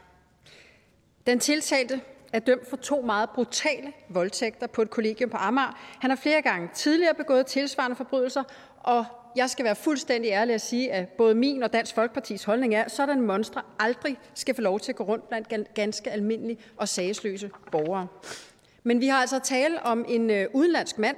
Den 1.27 1.41
tiltalte 1.41 2.01
er 2.33 2.39
dømt 2.39 2.71
for 2.71 2.77
to 2.77 3.01
meget 3.01 3.31
brutale 3.31 3.93
voldtægter 4.09 4.67
på 4.67 4.83
et 4.83 4.91
kollegium 4.91 5.31
på 5.31 5.37
Amager. 5.37 5.79
Han 6.01 6.11
har 6.11 6.17
flere 6.17 6.43
gange 6.43 6.69
tidligere 6.75 7.15
begået 7.15 7.47
tilsvarende 7.47 7.97
forbrydelser, 7.97 8.43
og 8.81 9.05
jeg 9.37 9.51
skal 9.51 9.65
være 9.65 9.77
fuldstændig 9.77 10.31
ærlig 10.31 10.55
at 10.55 10.61
sige, 10.61 10.93
at 10.93 11.09
både 11.09 11.35
min 11.35 11.63
og 11.63 11.73
Dansk 11.73 11.95
Folkepartis 11.95 12.45
holdning 12.45 12.75
er, 12.75 12.85
at 12.85 12.91
sådan 12.91 13.21
monstre 13.21 13.63
aldrig 13.79 14.19
skal 14.35 14.55
få 14.55 14.61
lov 14.61 14.81
til 14.81 14.93
at 14.93 14.97
gå 14.97 15.05
rundt 15.05 15.29
blandt 15.29 15.75
ganske 15.75 16.11
almindelige 16.11 16.59
og 16.77 16.89
sagsløse 16.89 17.51
borgere. 17.73 18.07
Men 18.83 19.01
vi 19.01 19.07
har 19.07 19.21
altså 19.21 19.39
tale 19.39 19.83
om 19.83 20.05
en 20.09 20.31
øh, 20.31 20.47
udenlandsk 20.53 20.99
mand, 20.99 21.17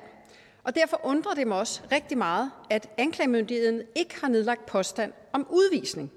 og 0.64 0.74
derfor 0.74 1.00
undrer 1.05 1.35
det 1.35 1.46
mig 1.46 1.59
også 1.59 1.81
rigtig 1.92 2.18
meget, 2.18 2.50
at 2.70 2.88
anklagemyndigheden 2.98 3.83
ikke 3.94 4.20
har 4.20 4.29
nedlagt 4.29 4.66
påstand 4.66 5.12
om 5.33 5.46
udvisning. 5.50 6.12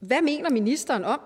Hvad 0.00 0.22
mener 0.22 0.50
ministeren 0.50 1.04
om, 1.04 1.20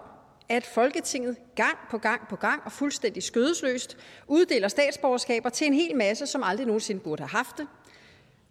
at 0.49 0.67
Folketinget 0.67 1.37
gang 1.55 1.79
på 1.91 1.99
gang 1.99 2.29
på 2.29 2.37
gang 2.37 2.63
og 2.65 2.73
fuldstændig 2.73 3.23
skødesløst 3.23 3.97
uddeler 4.27 4.69
statsborgerskaber 4.69 5.49
til 5.49 5.67
en 5.67 5.75
hel 5.75 5.97
masse, 5.97 6.27
som 6.27 6.43
aldrig 6.43 6.67
nogensinde 6.67 7.01
burde 7.01 7.23
have 7.23 7.29
haft 7.29 7.59
det? 7.59 7.67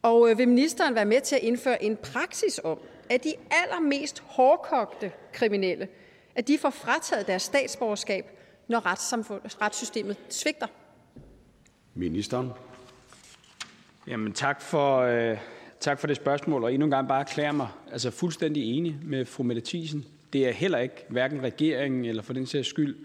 Og 0.08 0.30
øh, 0.30 0.38
vil 0.38 0.48
ministeren 0.48 0.96
være 0.96 1.06
med 1.06 1.22
til 1.22 1.36
at 1.36 1.44
indføre 1.44 1.84
en 1.84 1.98
praksis 1.98 2.60
om, 2.64 2.80
at 3.10 3.24
de 3.24 3.34
allermest 3.52 4.20
hårdkogte 4.20 5.12
kriminelle, 5.34 5.88
at 6.36 6.48
de 6.48 6.58
får 6.58 6.70
frataget 6.70 7.28
deres 7.28 7.42
statsborgerskab, 7.42 8.26
når 8.68 8.82
retssystemet 9.62 10.18
svigter? 10.30 10.68
Ministeren. 11.94 12.52
Jamen, 14.08 14.34
tak 14.34 14.62
for, 14.62 15.00
øh, 15.00 15.38
tak 15.80 16.00
for 16.00 16.08
det 16.08 16.16
spørgsmål, 16.16 16.64
og 16.64 16.74
endnu 16.74 16.86
en 16.86 16.92
gang 16.92 17.08
bare 17.08 17.20
erklære 17.20 17.54
mig 17.54 17.68
altså 17.92 18.12
fuldstændig 18.12 18.78
enig 18.78 19.00
med 19.04 19.26
fru 19.26 19.44
Mette 19.44 19.62
Thiesen. 19.66 20.06
Det 20.34 20.48
er 20.48 20.52
heller 20.52 20.78
ikke 20.78 21.06
hverken 21.10 21.44
regeringen 21.44 22.06
eller 22.06 22.24
for 22.24 22.34
den 22.34 22.46
sags 22.46 22.68
skyld 22.68 22.96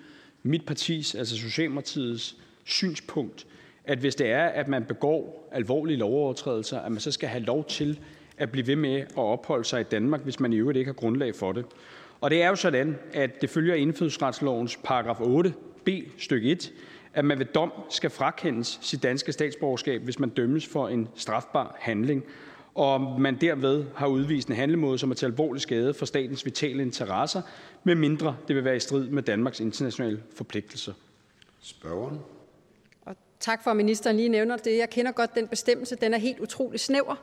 mit 0.43 0.67
partis, 0.67 1.15
altså 1.15 1.37
Socialdemokratiets, 1.37 2.37
synspunkt, 2.65 3.47
at 3.85 3.99
hvis 3.99 4.15
det 4.15 4.31
er, 4.31 4.45
at 4.45 4.69
man 4.69 4.85
begår 4.85 5.49
alvorlige 5.53 5.97
lovovertrædelser, 5.97 6.81
at 6.81 6.93
man 6.93 7.01
så 7.01 7.13
skal 7.13 7.29
have 7.29 7.43
lov 7.43 7.65
til 7.65 7.99
at 8.39 8.51
blive 8.53 8.67
ved 8.67 8.77
med 8.77 9.01
at 9.01 9.19
opholde 9.19 9.65
sig 9.65 9.81
i 9.81 9.85
Danmark, 9.85 10.23
hvis 10.23 10.41
man 10.41 10.53
i 10.53 10.57
øvrigt 10.57 10.79
ikke 10.79 10.89
har 10.89 10.95
grundlag 10.95 11.35
for 11.35 11.53
det. 11.53 11.65
Og 12.21 12.31
det 12.31 12.43
er 12.43 12.49
jo 12.49 12.55
sådan, 12.55 12.99
at 13.13 13.41
det 13.41 13.51
følger 13.51 13.75
indfødsretslovens 13.75 14.79
paragraf 14.85 15.21
8 15.21 15.55
b 15.85 15.89
stykke 16.19 16.51
1, 16.51 16.73
at 17.15 17.25
man 17.25 17.39
ved 17.39 17.47
dom 17.47 17.73
skal 17.91 18.11
frakendes 18.11 18.79
sit 18.83 19.03
danske 19.03 19.33
statsborgerskab, 19.33 20.03
hvis 20.03 20.19
man 20.19 20.29
dømmes 20.29 20.67
for 20.67 20.89
en 20.89 21.09
strafbar 21.15 21.77
handling, 21.81 22.25
og 22.75 23.21
man 23.21 23.41
derved 23.41 23.85
har 23.95 24.07
udvist 24.07 24.49
en 24.49 24.55
handlemåde, 24.55 24.99
som 24.99 25.11
er 25.11 25.15
til 25.15 25.27
alvorlig 25.27 25.63
skade 25.63 25.95
for 25.95 26.07
statens 26.07 26.45
vitale 26.45 26.83
interesser, 26.83 27.43
med 27.85 27.95
mindre 27.95 28.37
det 28.49 28.57
vil 28.57 28.65
være 28.65 28.77
i 28.77 28.81
strid 28.81 29.09
med 29.09 29.23
Danmarks 29.23 29.61
internationale 29.61 30.23
forpligtelser. 30.37 30.93
Spørgeren. 31.61 32.19
Tak 33.43 33.63
for, 33.65 33.71
at 33.71 33.77
ministeren 33.77 34.17
lige 34.17 34.29
nævner 34.29 34.57
det. 34.57 34.79
Jeg 34.79 34.91
kender 34.91 35.13
godt 35.13 35.35
den 35.35 35.49
bestemmelse. 35.49 35.97
Den 35.97 36.15
er 36.15 36.19
helt 36.19 36.41
utrolig 36.41 36.81
snæver. 36.81 37.17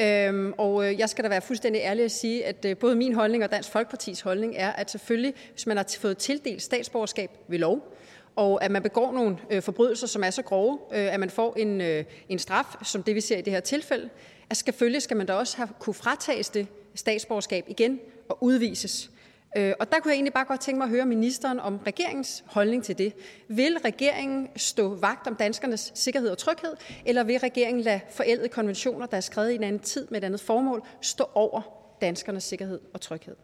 Øhm, 0.00 0.52
og 0.58 0.86
øh, 0.86 0.98
jeg 0.98 1.08
skal 1.08 1.24
da 1.24 1.28
være 1.28 1.40
fuldstændig 1.40 1.80
ærlig 1.80 2.04
at 2.04 2.10
sige, 2.10 2.44
at 2.44 2.64
øh, 2.64 2.76
både 2.76 2.96
min 2.96 3.14
holdning 3.14 3.44
og 3.44 3.50
Dansk 3.50 3.70
Folkepartis 3.70 4.20
holdning 4.20 4.54
er, 4.56 4.72
at 4.72 4.90
selvfølgelig, 4.90 5.34
hvis 5.52 5.66
man 5.66 5.76
har 5.76 5.96
fået 6.00 6.18
tildelt 6.18 6.62
statsborgerskab 6.62 7.30
ved 7.48 7.58
lov, 7.58 7.96
og 8.36 8.64
at 8.64 8.70
man 8.70 8.82
begår 8.82 9.12
nogle 9.12 9.36
øh, 9.50 9.62
forbrydelser, 9.62 10.06
som 10.06 10.24
er 10.24 10.30
så 10.30 10.42
grove, 10.42 10.78
øh, 10.92 11.14
at 11.14 11.20
man 11.20 11.30
får 11.30 11.54
en, 11.56 11.80
øh, 11.80 12.04
en 12.28 12.38
straf, 12.38 12.76
som 12.84 13.02
det 13.02 13.14
vi 13.14 13.20
ser 13.20 13.36
i 13.38 13.42
det 13.42 13.52
her 13.52 13.60
tilfælde, 13.60 14.08
at 14.50 14.56
selvfølgelig 14.56 15.02
skal 15.02 15.16
man 15.16 15.26
da 15.26 15.32
også 15.32 15.56
have 15.56 15.68
kunne 15.78 15.94
fratages 15.94 16.48
det 16.48 16.66
statsborgerskab 16.94 17.64
igen 17.68 18.00
og 18.28 18.38
udvises. 18.40 19.10
Øh, 19.56 19.72
og 19.80 19.92
der 19.92 20.00
kunne 20.00 20.10
jeg 20.10 20.14
egentlig 20.14 20.32
bare 20.32 20.44
godt 20.44 20.60
tænke 20.60 20.78
mig 20.78 20.84
at 20.84 20.90
høre 20.90 21.06
ministeren 21.06 21.60
om 21.60 21.80
regeringens 21.86 22.44
holdning 22.46 22.84
til 22.84 22.98
det. 22.98 23.12
Vil 23.48 23.76
regeringen 23.84 24.48
stå 24.56 24.94
vagt 24.94 25.26
om 25.26 25.34
danskernes 25.34 25.92
sikkerhed 25.94 26.30
og 26.30 26.38
tryghed, 26.38 26.72
eller 27.06 27.24
vil 27.24 27.38
regeringen 27.38 27.82
lade 27.82 28.00
forældede 28.10 28.48
konventioner, 28.48 29.06
der 29.06 29.16
er 29.16 29.20
skrevet 29.20 29.50
i 29.50 29.54
en 29.54 29.62
anden 29.62 29.80
tid 29.80 30.06
med 30.10 30.18
et 30.18 30.24
andet 30.24 30.40
formål, 30.40 30.82
stå 31.00 31.24
over 31.34 31.60
danskernes 32.00 32.44
sikkerhed 32.44 32.80
og 32.92 33.00
tryghed? 33.00 33.36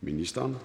Ministeren. 0.00 0.56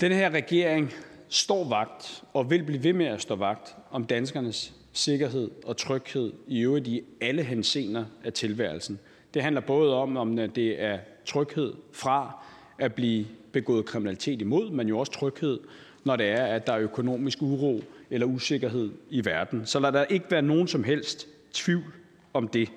Den 0.00 0.12
her 0.12 0.30
regering 0.30 0.92
står 1.28 1.68
vagt 1.68 2.24
og 2.32 2.50
vil 2.50 2.64
blive 2.64 2.84
ved 2.84 2.92
med 2.92 3.06
at 3.06 3.22
stå 3.22 3.34
vagt 3.34 3.76
om 3.90 4.04
danskernes 4.04 4.74
sikkerhed 4.92 5.50
og 5.64 5.76
tryghed 5.76 6.32
i 6.46 6.60
øvrigt 6.60 6.86
i 6.86 7.02
alle 7.20 7.42
henseender 7.42 8.04
af 8.24 8.32
tilværelsen. 8.32 8.98
Det 9.34 9.42
handler 9.42 9.60
både 9.60 9.94
om, 9.94 10.16
om 10.16 10.36
det 10.36 10.82
er 10.82 10.98
tryghed 11.26 11.74
fra 11.92 12.44
at 12.78 12.94
blive 12.94 13.26
begået 13.52 13.86
kriminalitet 13.86 14.40
imod, 14.40 14.70
men 14.70 14.88
jo 14.88 14.98
også 14.98 15.12
tryghed, 15.12 15.60
når 16.04 16.16
det 16.16 16.26
er, 16.26 16.44
at 16.44 16.66
der 16.66 16.72
er 16.72 16.80
økonomisk 16.80 17.42
uro 17.42 17.80
eller 18.10 18.26
usikkerhed 18.26 18.90
i 19.10 19.24
verden. 19.24 19.66
Så 19.66 19.80
lad 19.80 19.92
der 19.92 20.04
ikke 20.04 20.26
være 20.30 20.42
nogen 20.42 20.68
som 20.68 20.84
helst 20.84 21.28
tvivl 21.52 21.92
om 22.32 22.48
det. 22.48 22.68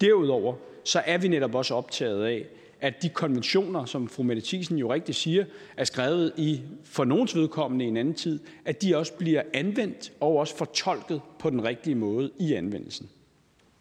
Derudover 0.00 0.54
så 0.84 1.02
er 1.06 1.18
vi 1.18 1.28
netop 1.28 1.54
også 1.54 1.74
optaget 1.74 2.24
af, 2.24 2.46
at 2.80 3.02
de 3.02 3.08
konventioner, 3.08 3.84
som 3.84 4.08
fru 4.08 4.22
Mette 4.22 4.42
Thiesen 4.46 4.78
jo 4.78 4.92
rigtigt 4.92 5.18
siger, 5.18 5.44
er 5.76 5.84
skrevet 5.84 6.32
i 6.36 6.60
for 6.84 7.04
nogens 7.04 7.36
vedkommende 7.36 7.84
i 7.84 7.88
en 7.88 7.96
anden 7.96 8.14
tid, 8.14 8.40
at 8.64 8.82
de 8.82 8.96
også 8.96 9.12
bliver 9.12 9.42
anvendt 9.54 10.12
og 10.20 10.36
også 10.36 10.56
fortolket 10.56 11.20
på 11.38 11.50
den 11.50 11.64
rigtige 11.64 11.94
måde 11.94 12.30
i 12.38 12.54
anvendelsen. 12.54 13.10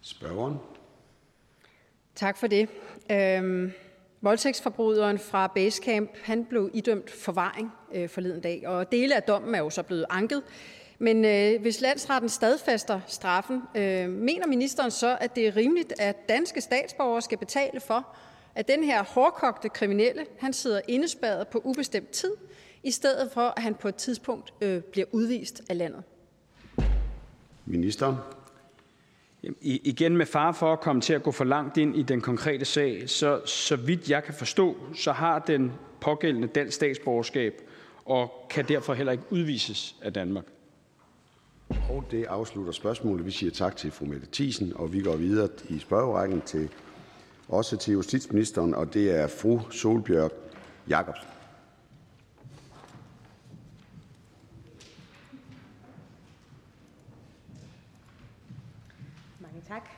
Spørgeren. 0.02 0.56
Tak 2.15 2.38
for 2.38 2.48
det. 2.48 2.70
Øhm, 3.12 3.72
voldtægtsforbryderen 4.22 5.20
fra 5.20 5.48
Basecamp 5.48 6.12
han 6.24 6.46
blev 6.46 6.70
idømt 6.74 7.12
forvaring 7.12 7.72
øh, 7.94 8.10
forleden 8.10 8.42
dag, 8.42 8.68
og 8.68 8.92
dele 8.92 9.16
af 9.16 9.24
dommen 9.24 9.56
er 9.56 9.60
jo 9.60 9.70
så 9.70 9.84
blevet 9.84 10.06
anket. 10.10 10.44
Men 11.00 11.26
øh, 11.26 11.62
hvis 11.62 11.82
landsretten 11.82 12.30
stadfæster 12.30 13.00
straffen, 13.08 13.62
øh, 13.76 14.10
mener 14.10 14.48
ministeren 14.48 14.92
så, 14.92 15.18
at 15.22 15.36
det 15.36 15.48
er 15.48 15.56
rimeligt, 15.56 15.94
at 16.00 16.30
danske 16.30 16.62
statsborgere 16.62 17.22
skal 17.22 17.38
betale 17.38 17.80
for, 17.80 18.08
at 18.56 18.68
den 18.68 18.84
her 18.84 19.04
hårdkogte 19.04 19.70
kriminelle 19.70 20.26
han 20.40 20.54
sidder 20.54 20.82
indespærret 20.88 21.48
på 21.48 21.62
ubestemt 21.64 22.10
tid, 22.10 22.32
i 22.84 22.92
stedet 22.92 23.32
for 23.32 23.54
at 23.58 23.64
han 23.64 23.76
på 23.76 23.88
et 23.88 23.96
tidspunkt 23.96 24.54
øh, 24.62 24.82
bliver 24.82 25.08
udvist 25.12 25.62
af 25.70 25.78
landet? 25.78 26.04
I, 29.62 29.82
Igen 29.84 30.18
med 30.18 30.26
far 30.26 30.52
for 30.52 30.74
at 30.74 30.80
komme 30.80 31.02
til 31.02 31.14
at 31.14 31.24
gå 31.24 31.32
for 31.32 31.44
langt 31.44 31.78
ind 31.78 31.96
i 31.96 32.04
den 32.04 32.22
konkrete 32.22 32.66
sag, 32.66 33.10
så 33.10 33.42
så 33.46 33.76
vidt 33.76 34.10
jeg 34.10 34.24
kan 34.24 34.34
forstå, 34.34 34.76
så 34.96 35.12
har 35.12 35.40
den 35.40 35.72
pågældende 36.02 36.48
dansk 36.48 36.76
statsborgerskab 36.76 37.62
og 38.06 38.48
kan 38.50 38.66
derfor 38.68 38.94
heller 38.94 39.12
ikke 39.12 39.24
udvises 39.30 39.96
af 40.02 40.14
Danmark. 40.14 40.46
Og 41.70 42.06
det 42.12 42.26
afslutter 42.26 42.72
spørgsmålet. 42.72 43.26
Vi 43.26 43.32
siger 43.32 43.52
tak 43.52 43.76
til 43.76 43.92
fru 43.92 44.06
Mette 44.06 44.28
Thiesen, 44.32 44.74
og 44.76 44.94
vi 44.94 45.02
går 45.02 45.16
videre 45.16 45.50
i 45.70 45.80
spørgerækken 45.80 46.42
til 46.42 46.70
også 47.50 47.78
til 47.78 47.94
justitsministeren, 47.94 48.74
og 48.74 48.94
det 48.94 49.16
er 49.16 49.28
fru 49.28 49.60
Solbjørg 49.72 50.32
Jacobsen. 50.90 51.28
Mange 59.40 59.62
tak. 59.68 59.90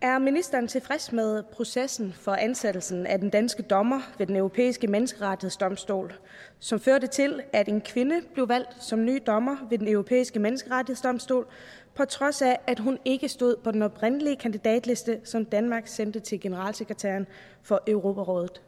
Er 0.00 0.18
ministeren 0.18 0.68
tilfreds 0.68 1.12
med 1.12 1.42
processen 1.42 2.12
for 2.12 2.32
ansættelsen 2.32 3.06
af 3.06 3.18
den 3.18 3.30
danske 3.30 3.62
dommer 3.62 4.00
ved 4.18 4.26
den 4.26 4.36
europæiske 4.36 4.86
menneskerettighedsdomstol, 4.86 6.12
som 6.58 6.80
førte 6.80 7.06
til, 7.06 7.42
at 7.52 7.68
en 7.68 7.80
kvinde 7.80 8.20
blev 8.34 8.48
valgt 8.48 8.84
som 8.84 9.04
ny 9.04 9.22
dommer 9.26 9.56
ved 9.70 9.78
den 9.78 9.88
europæiske 9.88 10.38
menneskerettighedsdomstol, 10.38 11.46
på 11.94 12.04
trods 12.04 12.42
af, 12.42 12.58
at 12.66 12.78
hun 12.78 12.98
ikke 13.04 13.28
stod 13.28 13.56
på 13.64 13.70
den 13.70 13.82
oprindelige 13.82 14.36
kandidatliste, 14.36 15.20
som 15.24 15.44
Danmark 15.44 15.86
sendte 15.86 16.20
til 16.20 16.40
generalsekretæren 16.40 17.26
for 17.62 17.82
Europarådet? 17.86 18.62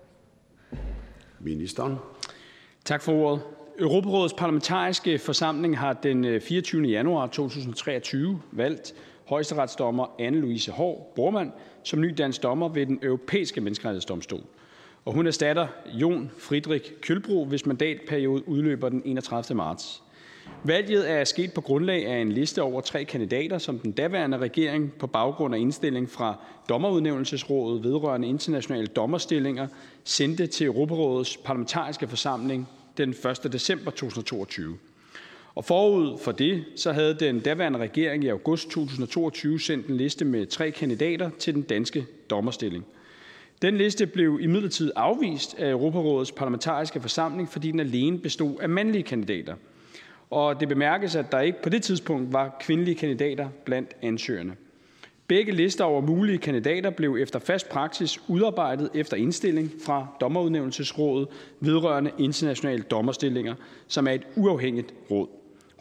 Ministeren. 1.40 1.96
Tak 2.84 3.02
for 3.02 3.12
ordet. 3.12 3.42
Europarådets 3.78 4.34
parlamentariske 4.34 5.18
forsamling 5.18 5.78
har 5.78 5.92
den 5.92 6.40
24. 6.40 6.82
Øh, 6.82 6.90
januar 6.90 7.26
2023 7.26 8.40
valgt 8.52 8.94
højesteretsdommer 9.30 10.06
Anne-Louise 10.20 10.72
Hård 10.72 11.12
Bormann 11.16 11.52
som 11.84 12.00
ny 12.00 12.14
dansk 12.18 12.42
dommer 12.42 12.68
ved 12.68 12.86
den 12.86 12.98
europæiske 13.02 13.60
menneskerettighedsdomstol. 13.60 14.40
Og 15.04 15.12
hun 15.12 15.26
erstatter 15.26 15.66
Jon 15.92 16.30
Friedrich 16.38 16.92
Kølbro, 17.02 17.44
hvis 17.44 17.66
mandatperiode 17.66 18.48
udløber 18.48 18.88
den 18.88 19.02
31. 19.04 19.56
marts. 19.56 20.02
Valget 20.64 21.10
er 21.10 21.24
sket 21.24 21.52
på 21.52 21.60
grundlag 21.60 22.06
af 22.06 22.16
en 22.16 22.32
liste 22.32 22.62
over 22.62 22.80
tre 22.80 23.04
kandidater, 23.04 23.58
som 23.58 23.78
den 23.78 23.92
daværende 23.92 24.38
regering 24.38 24.92
på 24.98 25.06
baggrund 25.06 25.54
af 25.54 25.58
indstilling 25.58 26.10
fra 26.10 26.34
Dommerudnævnelsesrådet 26.68 27.84
vedrørende 27.84 28.28
internationale 28.28 28.86
dommerstillinger 28.86 29.66
sendte 30.04 30.46
til 30.46 30.66
Europarådets 30.66 31.36
parlamentariske 31.36 32.08
forsamling 32.08 32.68
den 32.96 33.10
1. 33.10 33.52
december 33.52 33.90
2022. 33.90 34.78
Og 35.54 35.64
forud 35.64 36.18
for 36.18 36.32
det 36.32 36.64
så 36.76 36.92
havde 36.92 37.14
den 37.14 37.40
daværende 37.40 37.78
regering 37.78 38.24
i 38.24 38.28
august 38.28 38.70
2022 38.70 39.60
sendt 39.60 39.86
en 39.86 39.96
liste 39.96 40.24
med 40.24 40.46
tre 40.46 40.70
kandidater 40.70 41.30
til 41.38 41.54
den 41.54 41.62
danske 41.62 42.06
dommerstilling. 42.30 42.86
Den 43.62 43.76
liste 43.76 44.06
blev 44.06 44.38
imidlertid 44.40 44.92
afvist 44.96 45.58
af 45.58 45.70
Europarådets 45.70 46.32
parlamentariske 46.32 47.00
forsamling, 47.00 47.48
fordi 47.48 47.70
den 47.70 47.80
alene 47.80 48.18
bestod 48.18 48.58
af 48.60 48.68
mandlige 48.68 49.02
kandidater– 49.02 49.54
og 50.30 50.60
det 50.60 50.68
bemærkes, 50.68 51.16
at 51.16 51.32
der 51.32 51.40
ikke 51.40 51.62
på 51.62 51.68
det 51.68 51.82
tidspunkt 51.82 52.32
var 52.32 52.56
kvindelige 52.60 52.94
kandidater 52.94 53.48
blandt 53.64 53.90
ansøgerne. 54.02 54.56
Begge 55.26 55.52
lister 55.52 55.84
over 55.84 56.00
mulige 56.00 56.38
kandidater 56.38 56.90
blev 56.90 57.16
efter 57.20 57.38
fast 57.38 57.68
praksis 57.68 58.20
udarbejdet 58.28 58.90
efter 58.94 59.16
indstilling 59.16 59.70
fra 59.84 60.06
Dommerudnævnelsesrådet 60.20 61.28
vedrørende 61.60 62.10
internationale 62.18 62.82
dommerstillinger, 62.82 63.54
som 63.88 64.06
er 64.06 64.12
et 64.12 64.26
uafhængigt 64.36 64.94
råd. 65.10 65.28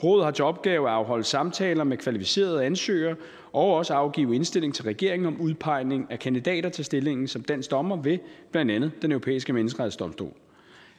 Rådet 0.03 0.25
har 0.25 0.31
til 0.31 0.45
opgave 0.45 0.87
at 0.87 0.93
afholde 0.93 1.23
samtaler 1.23 1.83
med 1.83 1.97
kvalificerede 1.97 2.65
ansøgere 2.65 3.15
og 3.53 3.73
også 3.75 3.93
afgive 3.93 4.35
indstilling 4.35 4.75
til 4.75 4.83
regeringen 4.83 5.27
om 5.27 5.41
udpegning 5.41 6.07
af 6.09 6.19
kandidater 6.19 6.69
til 6.69 6.85
stillingen 6.85 7.27
som 7.27 7.43
dansk 7.43 7.71
dommer 7.71 7.95
ved 7.95 8.17
blandt 8.51 8.71
andet 8.71 8.91
den 9.01 9.11
europæiske 9.11 9.53
menneskerettighedsdomstol. 9.53 10.33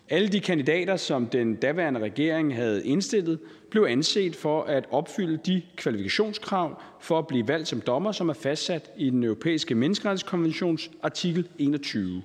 Alle 0.08 0.28
de 0.28 0.40
kandidater, 0.40 0.96
som 0.96 1.26
den 1.26 1.54
daværende 1.54 2.00
regering 2.00 2.54
havde 2.54 2.86
indstillet, 2.86 3.38
blev 3.70 3.86
anset 3.88 4.36
for 4.36 4.62
at 4.62 4.86
opfylde 4.90 5.36
de 5.46 5.62
kvalifikationskrav 5.76 6.82
for 7.00 7.18
at 7.18 7.26
blive 7.26 7.48
valgt 7.48 7.68
som 7.68 7.80
dommer, 7.80 8.12
som 8.12 8.28
er 8.28 8.32
fastsat 8.34 8.90
i 8.96 9.10
Den 9.10 9.24
Europæiske 9.24 9.74
Menneskerettighedskonventions 9.74 10.90
artikel 11.02 11.48
21. 11.58 12.22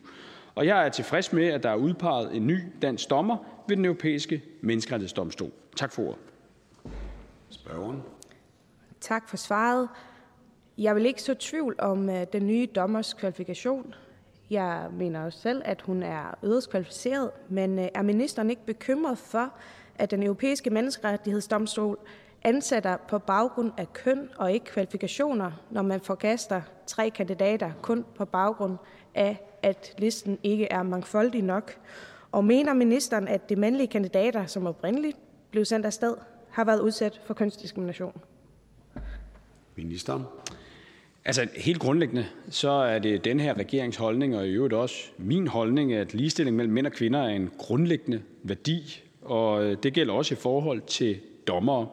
Og 0.55 0.65
jeg 0.65 0.85
er 0.85 0.89
tilfreds 0.89 1.33
med, 1.33 1.47
at 1.47 1.63
der 1.63 1.69
er 1.69 1.75
udpeget 1.75 2.35
en 2.35 2.47
ny 2.47 2.57
dansk 2.81 3.09
dommer 3.09 3.38
ved 3.67 3.77
Den 3.77 3.85
Europæiske 3.85 4.43
Menneskerettighedsdomstol. 4.61 5.51
Tak 5.75 5.91
for 5.91 6.01
ordet. 6.03 6.24
Spørgeren. 7.65 8.04
Tak 9.01 9.30
for 9.30 9.38
svaret. 9.38 9.89
Jeg 10.78 10.95
vil 10.95 11.06
ikke 11.06 11.21
så 11.21 11.34
tvivl 11.34 11.75
om 11.80 12.10
øh, 12.10 12.25
den 12.34 12.47
nye 12.47 12.67
dommers 12.75 13.13
kvalifikation. 13.13 13.93
Jeg 14.49 14.88
mener 14.93 15.25
også 15.25 15.39
selv, 15.39 15.62
at 15.65 15.82
hun 15.82 16.04
er 16.04 16.38
yderst 16.43 16.69
kvalificeret, 16.69 17.32
men 17.49 17.80
øh, 17.80 17.88
er 17.95 18.01
ministeren 18.01 18.49
ikke 18.49 18.65
bekymret 18.65 19.17
for, 19.17 19.54
at 19.95 20.12
den 20.12 20.23
europæiske 20.23 20.69
menneskerettighedsdomstol 20.69 21.97
ansætter 22.43 22.97
på 22.97 23.19
baggrund 23.19 23.71
af 23.78 23.93
køn 23.93 24.30
og 24.38 24.51
ikke 24.51 24.65
kvalifikationer, 24.65 25.51
når 25.71 25.82
man 25.82 25.99
forkaster 26.01 26.62
tre 26.88 27.10
kandidater 27.10 27.71
kun 27.82 28.06
på 28.15 28.25
baggrund 28.25 28.78
af, 29.15 29.41
at 29.63 29.93
listen 29.97 30.39
ikke 30.43 30.71
er 30.71 30.84
mangfoldig 30.84 31.41
nok? 31.41 31.78
Og 32.32 32.45
mener 32.45 32.73
ministeren, 32.73 33.28
at 33.28 33.49
de 33.49 33.56
mandlige 33.56 33.88
kandidater, 33.88 34.45
som 34.45 34.67
oprindeligt 34.67 35.17
blev 35.51 35.65
sendt 35.65 35.86
afsted, 35.86 36.15
har 36.55 36.63
været 36.63 36.79
udsat 36.79 37.21
for 37.25 37.33
kønsdiskrimination? 37.33 38.21
Ministeren. 39.75 40.23
Altså 41.25 41.47
helt 41.55 41.79
grundlæggende 41.79 42.25
så 42.49 42.69
er 42.69 42.99
det 42.99 43.25
den 43.25 43.39
her 43.39 43.53
regerings 43.53 43.97
holdning, 43.97 44.37
og 44.37 44.47
i 44.47 44.51
øvrigt 44.51 44.73
også 44.73 44.95
min 45.17 45.47
holdning, 45.47 45.93
at 45.93 46.13
ligestilling 46.13 46.55
mellem 46.55 46.73
mænd 46.73 46.87
og 46.87 46.93
kvinder 46.93 47.19
er 47.19 47.29
en 47.29 47.51
grundlæggende 47.57 48.21
værdi, 48.43 49.03
og 49.21 49.63
øh, 49.63 49.77
det 49.83 49.93
gælder 49.93 50.13
også 50.13 50.33
i 50.33 50.37
forhold 50.37 50.81
til 50.81 51.19
dommere. 51.47 51.87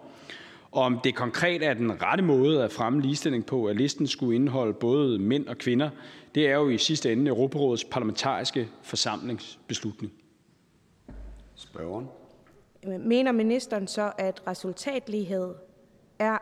Om 0.73 1.01
det 1.05 1.15
konkret 1.15 1.63
er 1.63 1.75
den 1.75 2.03
rette 2.03 2.25
måde 2.25 2.65
at 2.65 2.73
fremme 2.73 3.01
ligestilling 3.01 3.47
på, 3.47 3.67
at 3.67 3.77
listen 3.77 4.07
skulle 4.07 4.35
indeholde 4.35 4.73
både 4.73 5.19
mænd 5.19 5.47
og 5.47 5.59
kvinder, 5.59 5.91
det 6.35 6.49
er 6.49 6.55
jo 6.55 6.69
i 6.69 6.79
sidste 6.79 7.13
ende 7.13 7.29
Europarådets 7.29 7.85
parlamentariske 7.85 8.69
forsamlingsbeslutning. 8.83 10.13
Spørgeren. 11.55 12.07
Mener 12.87 13.33
ministeren 13.33 13.87
så, 13.87 14.13
at 14.19 14.43
resultatlighed 14.47 15.55
er 16.19 16.39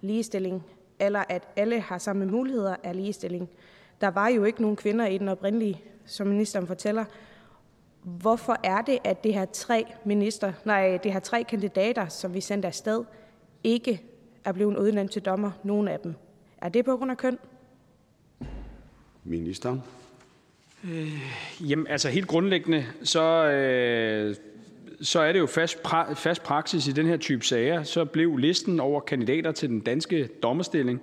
ligestilling 0.00 0.64
eller 1.00 1.24
at 1.28 1.48
alle 1.56 1.80
har 1.80 1.98
samme 1.98 2.26
muligheder 2.26 2.76
er 2.82 2.92
ligestilling. 2.92 3.50
Der 4.00 4.08
var 4.08 4.28
jo 4.28 4.44
ikke 4.44 4.62
nogen 4.62 4.76
kvinder 4.76 5.06
i 5.06 5.18
den 5.18 5.28
oprindelige, 5.28 5.82
som 6.06 6.26
ministeren 6.26 6.66
fortæller. 6.66 7.04
Hvorfor 8.02 8.56
er 8.64 8.82
det, 8.82 8.98
at 9.04 9.24
det 9.24 9.34
her 9.34 9.44
tre 9.44 9.84
minister, 10.04 10.52
nej, 10.64 10.98
det 11.02 11.12
her 11.12 11.20
tre 11.20 11.44
kandidater, 11.44 12.08
som 12.08 12.34
vi 12.34 12.40
sendte 12.40 12.68
afsted, 12.68 13.04
ikke 13.64 14.02
er 14.44 14.52
blevet 14.52 14.76
udnævnt 14.76 15.10
til 15.12 15.22
dommer, 15.22 15.50
nogen 15.64 15.88
af 15.88 16.00
dem? 16.00 16.14
Er 16.58 16.68
det 16.68 16.84
på 16.84 16.96
grund 16.96 17.10
af 17.10 17.16
køn? 17.16 17.38
Ministeren. 19.24 19.82
Øh, 20.84 21.20
jamen, 21.60 21.86
altså 21.86 22.08
helt 22.08 22.26
grundlæggende, 22.26 22.86
så, 23.02 23.22
øh, 23.44 24.36
så 25.02 25.20
er 25.20 25.32
det 25.32 25.38
jo 25.38 25.46
fast, 25.46 25.78
pra- 25.78 26.14
fast 26.14 26.42
praksis 26.42 26.88
i 26.88 26.92
den 26.92 27.06
her 27.06 27.16
type 27.16 27.44
sager. 27.44 27.82
Så 27.82 28.04
blev 28.04 28.36
listen 28.36 28.80
over 28.80 29.00
kandidater 29.00 29.52
til 29.52 29.68
den 29.68 29.80
danske 29.80 30.28
dommerstilling 30.42 31.02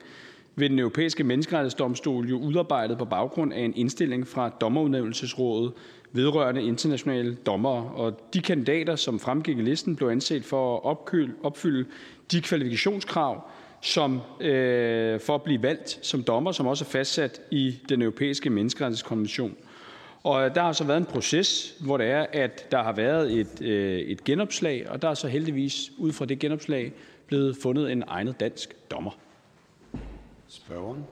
ved 0.55 0.69
den 0.69 0.79
europæiske 0.79 1.23
menneskerettighedsdomstol 1.23 2.29
jo 2.29 2.39
udarbejdet 2.39 2.97
på 2.97 3.05
baggrund 3.05 3.53
af 3.53 3.59
en 3.59 3.73
indstilling 3.75 4.27
fra 4.27 4.49
Dommerudnævnelsesrådet 4.49 5.73
vedrørende 6.11 6.63
internationale 6.63 7.35
dommere. 7.35 7.91
Og 7.95 8.19
de 8.33 8.41
kandidater, 8.41 8.95
som 8.95 9.19
fremgik 9.19 9.57
i 9.57 9.61
listen, 9.61 9.95
blev 9.95 10.07
anset 10.09 10.45
for 10.45 10.75
at 10.75 10.97
opfylde 11.43 11.85
de 12.31 12.41
kvalifikationskrav, 12.41 13.49
som, 13.81 14.21
øh, 14.41 15.19
for 15.19 15.35
at 15.35 15.41
blive 15.41 15.63
valgt 15.63 15.99
som 16.01 16.23
dommer, 16.23 16.51
som 16.51 16.67
også 16.67 16.85
er 16.85 16.89
fastsat 16.89 17.41
i 17.51 17.79
den 17.89 18.01
europæiske 18.01 18.49
menneskerettighedskonvention. 18.49 19.55
Og 20.27 20.55
der 20.55 20.61
har 20.61 20.73
så 20.73 20.83
været 20.83 20.97
en 20.97 21.05
proces, 21.05 21.75
hvor 21.79 21.97
det 21.97 22.07
er, 22.07 22.25
at 22.33 22.71
der 22.71 22.83
har 22.83 22.91
været 22.91 23.31
et, 23.39 23.61
øh, 23.61 23.99
et 23.99 24.23
genopslag, 24.23 24.89
og 24.89 25.01
der 25.01 25.09
er 25.09 25.13
så 25.13 25.27
heldigvis 25.27 25.91
ud 25.97 26.13
fra 26.13 26.25
det 26.25 26.39
genopslag 26.39 26.93
blevet 27.27 27.57
fundet 27.61 27.91
en 27.91 28.03
egnet 28.07 28.39
dansk 28.39 28.91
dommer. 28.91 29.11
Spørgeren. 30.47 31.05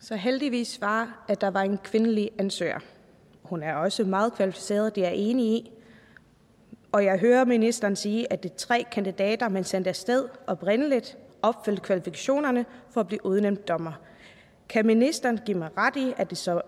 Så 0.00 0.16
heldigvis 0.16 0.80
var, 0.80 1.24
at 1.28 1.40
der 1.40 1.50
var 1.50 1.62
en 1.62 1.78
kvindelig 1.78 2.30
ansøger. 2.38 2.78
Hun 3.42 3.62
er 3.62 3.74
også 3.74 4.04
meget 4.04 4.34
kvalificeret, 4.34 4.94
det 4.94 5.04
er 5.04 5.08
jeg 5.08 5.16
enig 5.16 5.46
i. 5.46 5.70
Og 6.92 7.04
jeg 7.04 7.18
hører 7.18 7.44
ministeren 7.44 7.96
sige, 7.96 8.32
at 8.32 8.42
de 8.42 8.48
tre 8.48 8.84
kandidater, 8.92 9.48
man 9.48 9.64
sendte 9.64 9.90
afsted 9.90 10.28
oprindeligt, 10.46 11.16
opfyldte 11.42 11.82
kvalifikationerne 11.82 12.66
for 12.90 13.00
at 13.00 13.06
blive 13.06 13.26
udnævnt 13.26 13.68
dommer. 13.68 13.92
Kan 14.68 14.86
ministeren 14.86 15.40
give 15.46 15.58
mig 15.58 15.70
ret 15.76 15.96
i, 15.96 16.12
at 16.16 16.30
det 16.30 16.38
så 16.38 16.62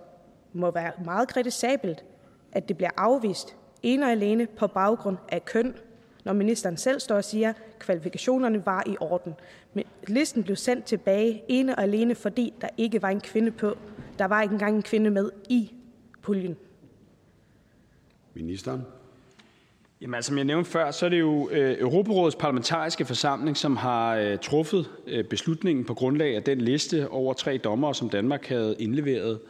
må 0.56 0.70
være 0.70 0.92
meget 1.04 1.28
kritisabelt, 1.28 2.04
at 2.52 2.68
det 2.68 2.76
bliver 2.76 2.90
afvist 2.96 3.56
ene 3.82 4.06
og 4.06 4.10
alene 4.10 4.46
på 4.46 4.66
baggrund 4.66 5.16
af 5.28 5.44
køn, 5.44 5.74
når 6.24 6.32
ministeren 6.32 6.76
selv 6.76 7.00
står 7.00 7.14
og 7.14 7.24
siger, 7.24 7.48
at 7.48 7.56
kvalifikationerne 7.78 8.66
var 8.66 8.82
i 8.86 8.96
orden. 9.00 9.34
Men 9.74 9.84
listen 10.06 10.42
blev 10.42 10.56
sendt 10.56 10.84
tilbage 10.84 11.42
ene 11.48 11.76
og 11.76 11.82
alene, 11.82 12.14
fordi 12.14 12.54
der 12.60 12.68
ikke 12.76 13.02
var 13.02 13.08
en 13.08 13.20
kvinde 13.20 13.50
på. 13.50 13.76
Der 14.18 14.24
var 14.24 14.42
ikke 14.42 14.52
engang 14.52 14.76
en 14.76 14.82
kvinde 14.82 15.10
med 15.10 15.30
i 15.48 15.72
puljen. 16.22 16.56
Ministeren. 18.34 18.82
Jamen, 20.00 20.14
altså, 20.14 20.28
som 20.28 20.36
jeg 20.36 20.44
nævnte 20.44 20.70
før, 20.70 20.90
så 20.90 21.06
er 21.06 21.10
det 21.10 21.20
jo 21.20 21.48
øh, 21.52 21.80
Europarådets 21.80 22.36
parlamentariske 22.36 23.04
forsamling, 23.04 23.56
som 23.56 23.76
har 23.76 24.16
øh, 24.16 24.38
truffet 24.38 24.90
øh, 25.06 25.24
beslutningen 25.24 25.84
på 25.84 25.94
grundlag 25.94 26.36
af 26.36 26.42
den 26.42 26.60
liste 26.60 27.08
over 27.08 27.34
tre 27.34 27.58
dommere, 27.58 27.94
som 27.94 28.08
Danmark 28.08 28.46
havde 28.46 28.76
indleveret. 28.78 29.40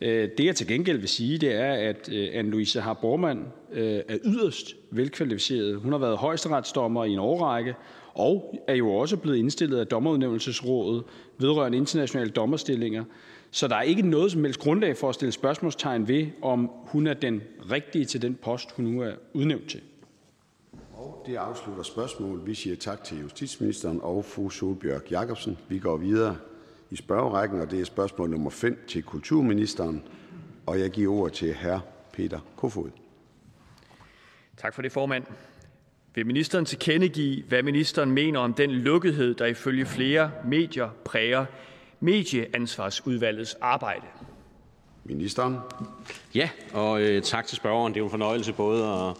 Øh, 0.00 0.28
det 0.38 0.44
jeg 0.44 0.56
til 0.56 0.66
gengæld 0.66 0.98
vil 0.98 1.08
sige, 1.08 1.38
det 1.38 1.54
er, 1.54 1.72
at 1.72 2.08
øh, 2.12 2.28
Anne-Louise 2.40 2.80
Har 2.80 2.94
Bormann 2.94 3.46
øh, 3.72 4.00
er 4.08 4.18
yderst 4.24 4.76
velkvalificeret. 4.90 5.76
Hun 5.76 5.92
har 5.92 5.98
været 5.98 6.18
højesteretsdommer 6.18 7.04
i 7.04 7.10
en 7.12 7.18
årrække, 7.18 7.74
og 8.14 8.54
er 8.68 8.74
jo 8.74 8.94
også 8.94 9.16
blevet 9.16 9.36
indstillet 9.36 9.78
af 9.78 9.86
dommerudnævnelsesrådet 9.86 11.04
vedrørende 11.38 11.78
internationale 11.78 12.30
dommerstillinger. 12.30 13.04
Så 13.50 13.68
der 13.68 13.76
er 13.76 13.82
ikke 13.82 14.02
noget 14.02 14.32
som 14.32 14.44
helst 14.44 14.60
grundlag 14.60 14.96
for 14.96 15.08
at 15.08 15.14
stille 15.14 15.32
spørgsmålstegn 15.32 16.08
ved, 16.08 16.26
om 16.42 16.70
hun 16.86 17.06
er 17.06 17.14
den 17.14 17.42
rigtige 17.70 18.04
til 18.04 18.22
den 18.22 18.34
post, 18.34 18.72
hun 18.72 18.84
nu 18.84 19.02
er 19.02 19.12
udnævnt 19.32 19.68
til. 19.68 19.80
Og 20.94 21.22
det 21.26 21.36
afslutter 21.36 21.82
spørgsmålet. 21.82 22.46
Vi 22.46 22.54
siger 22.54 22.76
tak 22.76 23.04
til 23.04 23.20
justitsministeren 23.20 24.00
og 24.02 24.24
fru 24.24 24.50
Solbjørg 24.50 25.10
Jacobsen. 25.10 25.58
Vi 25.68 25.78
går 25.78 25.96
videre 25.96 26.36
i 26.90 26.96
spørgerækken, 26.96 27.60
og 27.60 27.70
det 27.70 27.80
er 27.80 27.84
spørgsmål 27.84 28.30
nummer 28.30 28.50
5 28.50 28.84
til 28.88 29.02
kulturministeren. 29.02 30.02
Og 30.66 30.80
jeg 30.80 30.90
giver 30.90 31.14
ordet 31.14 31.32
til 31.32 31.54
hr. 31.54 31.78
Peter 32.12 32.40
Kofod. 32.56 32.90
Tak 34.56 34.74
for 34.74 34.82
det, 34.82 34.92
formand. 34.92 35.24
Vil 36.14 36.26
ministeren 36.26 36.64
tilkendegive, 36.64 37.44
hvad 37.48 37.62
ministeren 37.62 38.10
mener 38.10 38.40
om 38.40 38.54
den 38.54 38.70
lukkethed, 38.70 39.34
der 39.34 39.46
ifølge 39.46 39.86
flere 39.86 40.30
medier 40.44 40.88
præger 41.04 41.46
medieansvarsudvalgets 42.00 43.56
arbejde? 43.60 44.06
Ministeren. 45.04 45.56
Ja, 46.34 46.50
og 46.72 47.02
øh, 47.02 47.22
tak 47.22 47.46
til 47.46 47.56
spørgeren. 47.56 47.92
Det 47.92 47.98
er 47.98 48.00
jo 48.00 48.06
en 48.06 48.10
fornøjelse 48.10 48.52
både 48.52 48.84
at 48.84 49.14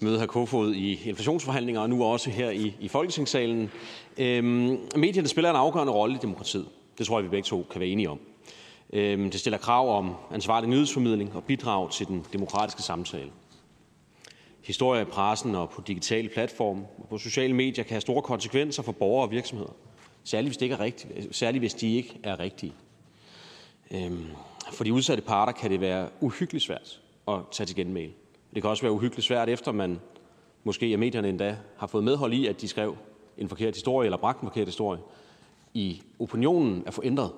møde 0.00 0.20
hr. 0.20 0.26
Kofod 0.26 0.74
i 0.74 1.08
inflationsforhandlinger 1.08 1.80
og 1.80 1.90
nu 1.90 2.04
også 2.04 2.30
her 2.30 2.50
i, 2.50 2.76
i 2.80 2.88
Folketingssalen. 2.88 3.70
Øhm, 4.18 4.78
medierne 4.96 5.28
spiller 5.28 5.50
en 5.50 5.56
afgørende 5.56 5.92
rolle 5.92 6.14
i 6.14 6.18
demokratiet. 6.22 6.66
Det 6.98 7.06
tror 7.06 7.18
jeg, 7.18 7.24
vi 7.24 7.28
begge 7.28 7.46
to 7.46 7.66
kan 7.70 7.80
være 7.80 7.88
enige 7.88 8.10
om. 8.10 8.20
Øhm, 8.92 9.30
det 9.30 9.40
stiller 9.40 9.58
krav 9.58 9.98
om 9.98 10.14
ansvarlig 10.32 10.70
nyhedsformidling 10.70 11.36
og 11.36 11.44
bidrag 11.44 11.90
til 11.90 12.06
den 12.06 12.26
demokratiske 12.32 12.82
samtale. 12.82 13.30
Historie 14.62 15.02
i 15.02 15.04
pressen 15.04 15.54
og 15.54 15.70
på 15.70 15.82
digitale 15.86 16.28
platforme 16.28 16.86
og 16.98 17.08
på 17.08 17.18
sociale 17.18 17.54
medier 17.54 17.84
kan 17.84 17.94
have 17.94 18.00
store 18.00 18.22
konsekvenser 18.22 18.82
for 18.82 18.92
borgere 18.92 19.26
og 19.26 19.30
virksomheder. 19.30 19.72
Særligt 20.24 20.48
hvis, 20.48 20.56
det 20.56 20.66
ikke 20.66 20.74
er 20.74 20.80
rigtigt, 20.80 21.36
særligt 21.36 21.62
hvis 21.62 21.74
de 21.74 21.96
ikke 21.96 22.18
er 22.22 22.40
rigtige. 22.40 22.72
Øhm, 23.90 24.26
for 24.72 24.84
de 24.84 24.92
udsatte 24.92 25.22
parter 25.22 25.52
kan 25.52 25.70
det 25.70 25.80
være 25.80 26.08
uhyggeligt 26.20 26.64
svært 26.64 27.00
at 27.28 27.38
tage 27.50 27.66
til 27.66 27.76
genmæle. 27.76 28.12
Det 28.54 28.62
kan 28.62 28.70
også 28.70 28.82
være 28.82 28.92
uhyggeligt 28.92 29.26
svært, 29.26 29.48
efter 29.48 29.72
man 29.72 30.00
måske 30.64 30.86
af 30.86 30.98
medierne 30.98 31.28
endda 31.28 31.56
har 31.78 31.86
fået 31.86 32.04
medhold 32.04 32.32
i, 32.32 32.46
at 32.46 32.60
de 32.60 32.68
skrev 32.68 32.96
en 33.38 33.48
forkert 33.48 33.74
historie 33.74 34.06
eller 34.06 34.16
bragt 34.18 34.40
en 34.40 34.48
forkert 34.48 34.66
historie, 34.66 35.00
i 35.76 36.02
opinionen 36.18 36.82
at 36.86 36.94
få 36.94 37.02
ændret 37.04 37.30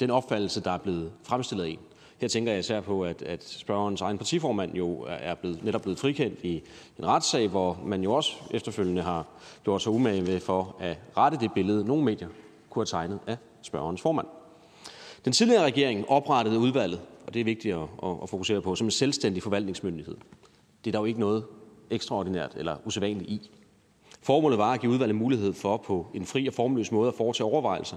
den 0.00 0.10
opfattelse, 0.10 0.60
der 0.60 0.70
er 0.70 0.78
blevet 0.78 1.12
fremstillet 1.22 1.64
af 1.64 1.68
en. 1.68 1.78
Her 2.18 2.28
tænker 2.28 2.52
jeg 2.52 2.60
især 2.60 2.80
på, 2.80 3.04
at, 3.04 3.22
at 3.22 3.48
spørgerens 3.48 4.00
egen 4.00 4.18
partiformand 4.18 4.74
jo 4.74 5.06
er 5.08 5.34
blevet, 5.34 5.64
netop 5.64 5.82
blevet 5.82 5.98
frikendt 5.98 6.44
i 6.44 6.62
en 6.98 7.06
retssag, 7.06 7.48
hvor 7.48 7.78
man 7.84 8.02
jo 8.02 8.12
også 8.12 8.32
efterfølgende 8.50 9.02
har 9.02 9.26
gjort 9.64 9.82
sig 9.82 9.92
umage 9.92 10.26
ved 10.26 10.40
for 10.40 10.76
at 10.78 10.98
rette 11.16 11.38
det 11.38 11.52
billede, 11.52 11.84
nogle 11.84 12.04
medier 12.04 12.28
kunne 12.70 12.80
have 12.80 12.86
tegnet 12.86 13.18
af 13.26 13.36
spørgerens 13.62 14.00
formand. 14.00 14.26
Den 15.24 15.32
tidligere 15.32 15.64
regering 15.64 16.08
oprettede 16.08 16.58
udvalget, 16.58 17.00
og 17.26 17.34
det 17.34 17.40
er 17.40 17.44
vigtigt 17.44 17.74
at, 17.76 17.88
at 18.22 18.28
fokusere 18.28 18.62
på, 18.62 18.74
som 18.74 18.86
en 18.86 18.90
selvstændig 18.90 19.42
forvaltningsmyndighed. 19.42 20.16
Det 20.84 20.90
er 20.90 20.92
der 20.92 20.98
jo 20.98 21.04
ikke 21.04 21.20
noget 21.20 21.44
ekstraordinært 21.90 22.52
eller 22.56 22.76
usædvanligt 22.84 23.30
i. 23.30 23.50
Formålet 24.22 24.58
var 24.58 24.72
at 24.72 24.80
give 24.80 24.92
udvalget 24.92 25.16
mulighed 25.16 25.52
for 25.52 25.76
på 25.76 26.06
en 26.14 26.26
fri 26.26 26.46
og 26.46 26.54
formløs 26.54 26.92
måde 26.92 27.08
at 27.08 27.14
foretage 27.14 27.46
overvejelser, 27.46 27.96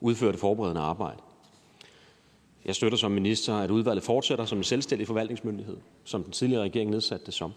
udføre 0.00 0.32
det 0.32 0.40
forberedende 0.40 0.80
arbejde. 0.80 1.18
Jeg 2.64 2.74
støtter 2.74 2.98
som 2.98 3.10
minister, 3.10 3.54
at 3.54 3.70
udvalget 3.70 4.04
fortsætter 4.04 4.44
som 4.44 4.58
en 4.58 4.64
selvstændig 4.64 5.06
forvaltningsmyndighed, 5.06 5.76
som 6.04 6.22
den 6.22 6.32
tidligere 6.32 6.62
regering 6.62 6.90
nedsatte 6.90 7.26
det 7.26 7.34
som. 7.34 7.52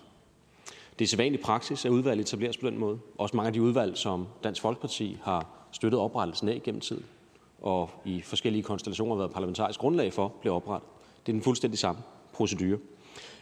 Det 0.99 1.05
er 1.05 1.09
sædvanlig 1.09 1.39
praksis, 1.41 1.85
at 1.85 1.91
udvalget 1.91 2.23
etableres 2.23 2.57
på 2.57 2.67
den 2.69 2.77
måde. 2.77 2.99
Også 3.17 3.35
mange 3.35 3.47
af 3.47 3.53
de 3.53 3.61
udvalg, 3.61 3.97
som 3.97 4.27
Dansk 4.43 4.61
Folkeparti 4.61 5.17
har 5.23 5.67
støttet 5.71 5.99
oprettelsen 5.99 6.49
af 6.49 6.63
gennem 6.63 6.81
tiden, 6.81 7.05
og 7.61 7.89
i 8.05 8.21
forskellige 8.21 8.63
konstellationer 8.63 9.15
været 9.15 9.31
parlamentarisk 9.31 9.79
grundlag 9.79 10.13
for, 10.13 10.33
blev 10.41 10.53
oprettet. 10.53 10.89
Det 11.25 11.31
er 11.31 11.33
den 11.33 11.41
fuldstændig 11.41 11.79
samme 11.79 12.01
procedure. 12.33 12.77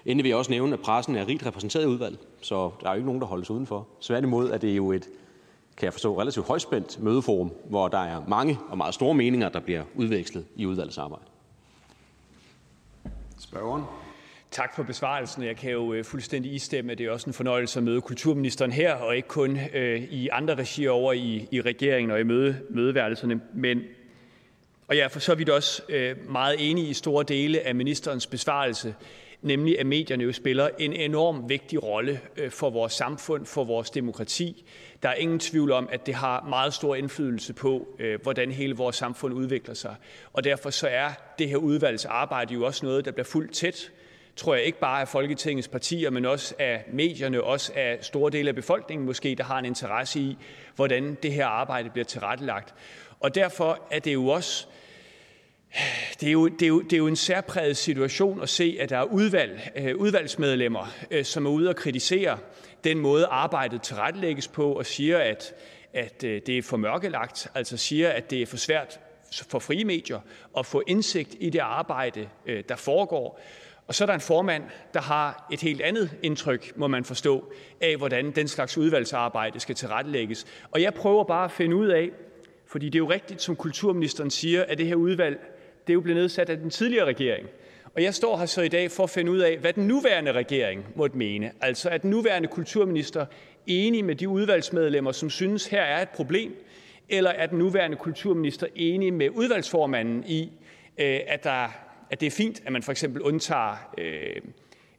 Endelig 0.05 0.23
vil 0.23 0.29
jeg 0.29 0.37
også 0.37 0.51
nævne, 0.51 0.73
at 0.73 0.79
pressen 0.79 1.15
er 1.15 1.27
rigt 1.27 1.45
repræsenteret 1.45 1.83
i 1.83 1.87
udvalget, 1.87 2.19
så 2.41 2.71
der 2.81 2.87
er 2.87 2.91
jo 2.91 2.95
ikke 2.95 3.05
nogen, 3.05 3.21
der 3.21 3.27
holdes 3.27 3.49
udenfor. 3.49 3.87
Sværtimod 3.99 4.49
er 4.49 4.57
det 4.57 4.77
jo 4.77 4.91
et, 4.91 5.09
kan 5.77 5.85
jeg 5.85 5.93
forstå, 5.93 6.21
relativt 6.21 6.47
højspændt 6.47 7.03
mødeforum, 7.03 7.51
hvor 7.69 7.87
der 7.87 7.97
er 7.97 8.21
mange 8.27 8.59
og 8.69 8.77
meget 8.77 8.93
store 8.93 9.13
meninger, 9.13 9.49
der 9.49 9.59
bliver 9.59 9.83
udvekslet 9.95 10.45
i 10.55 10.65
udvalgets 10.65 10.97
arbejde. 10.97 11.23
Spørgeren. 13.39 13.83
Tak 14.51 14.75
for 14.75 14.83
besvarelsen. 14.83 15.43
Jeg 15.43 15.57
kan 15.57 15.71
jo 15.71 15.93
øh, 15.93 16.05
fuldstændig 16.05 16.53
istemme, 16.53 16.91
at 16.91 16.97
det 16.97 17.05
er 17.05 17.11
også 17.11 17.29
en 17.29 17.33
fornøjelse 17.33 17.79
at 17.79 17.83
møde 17.83 18.01
kulturministeren 18.01 18.71
her, 18.71 18.93
og 18.93 19.15
ikke 19.15 19.27
kun 19.27 19.59
øh, 19.73 20.03
i 20.03 20.27
andre 20.27 20.55
regier 20.55 20.91
over 20.91 21.13
i, 21.13 21.47
i 21.51 21.61
regeringen 21.61 22.11
og 22.11 22.19
i 22.19 22.23
møde, 22.23 22.59
mødeværelserne. 22.69 23.41
Men, 23.53 23.81
og 24.87 24.97
jeg 24.97 25.03
er 25.03 25.07
for 25.07 25.19
så 25.19 25.35
vidt 25.35 25.49
også 25.49 25.81
øh, 25.89 26.15
meget 26.29 26.69
enig 26.69 26.89
i 26.89 26.93
store 26.93 27.23
dele 27.23 27.59
af 27.59 27.75
ministerens 27.75 28.27
besvarelse 28.27 28.95
nemlig 29.41 29.79
at 29.79 29.85
medierne 29.85 30.23
jo 30.23 30.31
spiller 30.31 30.69
en 30.79 30.93
enorm 30.93 31.49
vigtig 31.49 31.83
rolle 31.83 32.19
øh, 32.37 32.51
for 32.51 32.69
vores 32.69 32.93
samfund, 32.93 33.45
for 33.45 33.63
vores 33.63 33.89
demokrati. 33.89 34.65
Der 35.03 35.09
er 35.09 35.13
ingen 35.13 35.39
tvivl 35.39 35.71
om, 35.71 35.89
at 35.91 36.05
det 36.05 36.13
har 36.13 36.45
meget 36.49 36.73
stor 36.73 36.95
indflydelse 36.95 37.53
på, 37.53 37.87
øh, 37.99 38.21
hvordan 38.21 38.51
hele 38.51 38.75
vores 38.75 38.95
samfund 38.95 39.33
udvikler 39.33 39.73
sig. 39.73 39.95
Og 40.33 40.43
derfor 40.43 40.69
så 40.69 40.87
er 40.87 41.09
det 41.39 41.49
her 41.49 41.57
udvalgs 41.57 42.05
arbejde 42.05 42.53
jo 42.53 42.65
også 42.65 42.85
noget, 42.85 43.05
der 43.05 43.11
bliver 43.11 43.25
fuldt 43.25 43.53
tæt, 43.53 43.91
tror 44.35 44.55
jeg 44.55 44.63
ikke 44.63 44.79
bare 44.79 45.01
af 45.01 45.07
Folketingets 45.07 45.67
partier, 45.67 46.09
men 46.09 46.25
også 46.25 46.55
af 46.59 46.83
medierne, 46.93 47.43
også 47.43 47.71
af 47.75 47.97
store 48.01 48.31
dele 48.31 48.49
af 48.49 48.55
befolkningen 48.55 49.05
måske, 49.05 49.35
der 49.35 49.43
har 49.43 49.59
en 49.59 49.65
interesse 49.65 50.19
i, 50.19 50.37
hvordan 50.75 51.17
det 51.23 51.33
her 51.33 51.45
arbejde 51.45 51.89
bliver 51.89 52.05
tilrettelagt. 52.05 52.73
Og 53.19 53.35
derfor 53.35 53.87
er 53.91 53.99
det 53.99 54.13
jo 54.13 54.27
også 54.27 54.67
det 56.19 56.27
er, 56.27 56.31
jo, 56.31 56.47
det, 56.47 56.61
er 56.61 56.67
jo, 56.67 56.81
det 56.81 56.93
er 56.93 56.97
jo 56.97 57.07
en 57.07 57.15
særpræget 57.15 57.77
situation 57.77 58.41
at 58.41 58.49
se, 58.49 58.77
at 58.79 58.89
der 58.89 58.97
er 58.97 59.03
udvalg, 59.03 59.71
øh, 59.75 59.95
udvalgsmedlemmer, 59.97 60.93
øh, 61.11 61.25
som 61.25 61.45
er 61.45 61.49
ude 61.49 61.69
og 61.69 61.75
kritisere 61.75 62.37
den 62.83 62.99
måde, 62.99 63.25
arbejdet 63.25 63.81
tilrettelægges 63.81 64.47
på, 64.47 64.73
og 64.73 64.85
siger, 64.85 65.17
at, 65.17 65.53
at 65.93 66.23
øh, 66.23 66.41
det 66.45 66.57
er 66.57 66.61
for 66.61 66.77
mørkelagt, 66.77 67.47
altså 67.55 67.77
siger, 67.77 68.09
at 68.09 68.31
det 68.31 68.41
er 68.41 68.45
for 68.45 68.57
svært 68.57 68.99
for 69.49 69.59
frie 69.59 69.85
medier 69.85 70.19
at 70.57 70.65
få 70.65 70.83
indsigt 70.87 71.35
i 71.39 71.49
det 71.49 71.59
arbejde, 71.59 72.29
øh, 72.45 72.63
der 72.69 72.75
foregår. 72.75 73.41
Og 73.87 73.95
så 73.95 74.03
er 74.03 74.05
der 74.05 74.13
en 74.13 74.21
formand, 74.21 74.63
der 74.93 75.01
har 75.01 75.47
et 75.51 75.61
helt 75.61 75.81
andet 75.81 76.11
indtryk, 76.23 76.73
må 76.75 76.87
man 76.87 77.05
forstå, 77.05 77.53
af 77.81 77.97
hvordan 77.97 78.31
den 78.31 78.47
slags 78.47 78.77
udvalgsarbejde 78.77 79.59
skal 79.59 79.75
tilrettelægges. 79.75 80.45
Og 80.71 80.81
jeg 80.81 80.93
prøver 80.93 81.23
bare 81.23 81.45
at 81.45 81.51
finde 81.51 81.75
ud 81.75 81.87
af, 81.87 82.09
fordi 82.67 82.85
det 82.85 82.95
er 82.95 82.99
jo 83.03 83.09
rigtigt, 83.09 83.41
som 83.41 83.55
kulturministeren 83.55 84.29
siger, 84.29 84.63
at 84.63 84.77
det 84.77 84.87
her 84.87 84.95
udvalg 84.95 85.39
det 85.87 85.89
er 85.89 85.93
jo 85.93 86.01
blevet 86.01 86.21
nedsat 86.21 86.49
af 86.49 86.57
den 86.57 86.69
tidligere 86.69 87.05
regering. 87.05 87.47
Og 87.95 88.03
jeg 88.03 88.13
står 88.13 88.37
her 88.37 88.45
så 88.45 88.61
i 88.61 88.67
dag 88.67 88.91
for 88.91 89.03
at 89.03 89.09
finde 89.09 89.31
ud 89.31 89.39
af, 89.39 89.57
hvad 89.57 89.73
den 89.73 89.87
nuværende 89.87 90.31
regering 90.31 90.85
måtte 90.95 91.17
mene. 91.17 91.51
Altså 91.61 91.89
er 91.89 91.97
den 91.97 92.09
nuværende 92.09 92.47
kulturminister 92.47 93.25
enig 93.67 94.05
med 94.05 94.15
de 94.15 94.29
udvalgsmedlemmer, 94.29 95.11
som 95.11 95.29
synes, 95.29 95.67
her 95.67 95.81
er 95.81 96.01
et 96.01 96.09
problem, 96.09 96.55
Eller 97.09 97.29
er 97.29 97.45
den 97.45 97.59
nuværende 97.59 97.97
kulturminister 97.97 98.67
enig 98.75 99.13
med 99.13 99.29
udvalgsformanden 99.29 100.23
i, 100.27 100.51
øh, 100.97 101.19
at, 101.27 101.43
der, 101.43 101.67
at 102.09 102.19
det 102.19 102.27
er 102.27 102.31
fint, 102.31 102.61
at 102.65 102.71
man 102.71 102.83
for 102.83 102.91
eksempel 102.91 103.21
undtager 103.21 103.93
øh, 103.97 104.41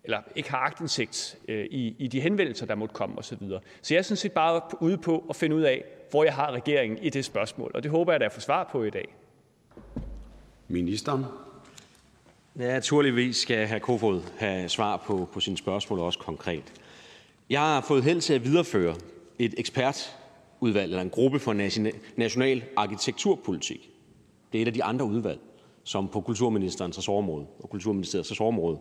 eller 0.05 0.19
ikke 0.37 0.51
har 0.51 0.59
agtindsigt 0.59 1.39
øh, 1.49 1.65
i, 1.65 1.97
i 1.99 2.09
de 2.09 2.21
henvendelser, 2.21 2.67
der 2.67 2.75
måtte 2.75 2.95
komme 2.95 3.19
osv. 3.19 3.39
Så, 3.39 3.59
så 3.83 3.95
jeg 3.95 3.99
er 3.99 4.03
sådan 4.03 4.17
set 4.17 4.33
bare 4.33 4.61
ude 4.81 4.99
på 4.99 5.27
at 5.31 5.37
finde 5.37 5.57
ud 5.57 5.63
af, 5.63 5.85
hvor 6.11 6.25
jeg 6.25 6.35
har 6.35 6.51
regeringen 6.51 6.99
i 6.99 7.11
det 7.11 7.25
spørgsmål, 7.25 7.71
og 7.75 7.83
det 7.83 7.91
håber 7.91 8.13
jeg, 8.13 8.17
at 8.17 8.23
jeg 8.23 8.33
får 8.33 8.41
svar 8.41 8.69
på 8.73 8.85
i 8.85 8.91
dag. 8.91 9.09
Ministeren. 10.73 11.25
Ja, 12.59 12.67
naturligvis 12.67 13.37
skal 13.37 13.69
hr. 13.69 13.79
Kofod 13.79 14.23
have 14.39 14.69
svar 14.69 14.97
på, 14.97 15.29
på 15.33 15.41
sine 15.41 15.57
spørgsmål, 15.57 15.99
også 15.99 16.19
konkret. 16.19 16.73
Jeg 17.51 17.61
har 17.61 17.81
fået 17.81 18.05
held 18.05 18.21
til 18.21 18.35
at 18.35 18.45
videreføre 18.45 18.95
et 19.39 19.55
ekspertudvalg, 19.59 20.91
eller 20.91 21.03
en 21.03 21.11
gruppe 21.11 21.39
for 21.39 21.53
national 22.17 22.65
arkitekturpolitik. 22.77 23.91
Det 24.53 24.59
er 24.59 24.63
et 24.63 24.67
af 24.67 24.75
de 24.75 24.85
andre 24.85 25.05
udvalg, 25.05 25.41
som 25.85 26.09
på 26.09 26.21
kulturministerens 26.21 26.99
ressortområde 26.99 27.47
og 27.59 27.71
kulturministeriets 27.71 28.31
ressortområde 28.31 28.79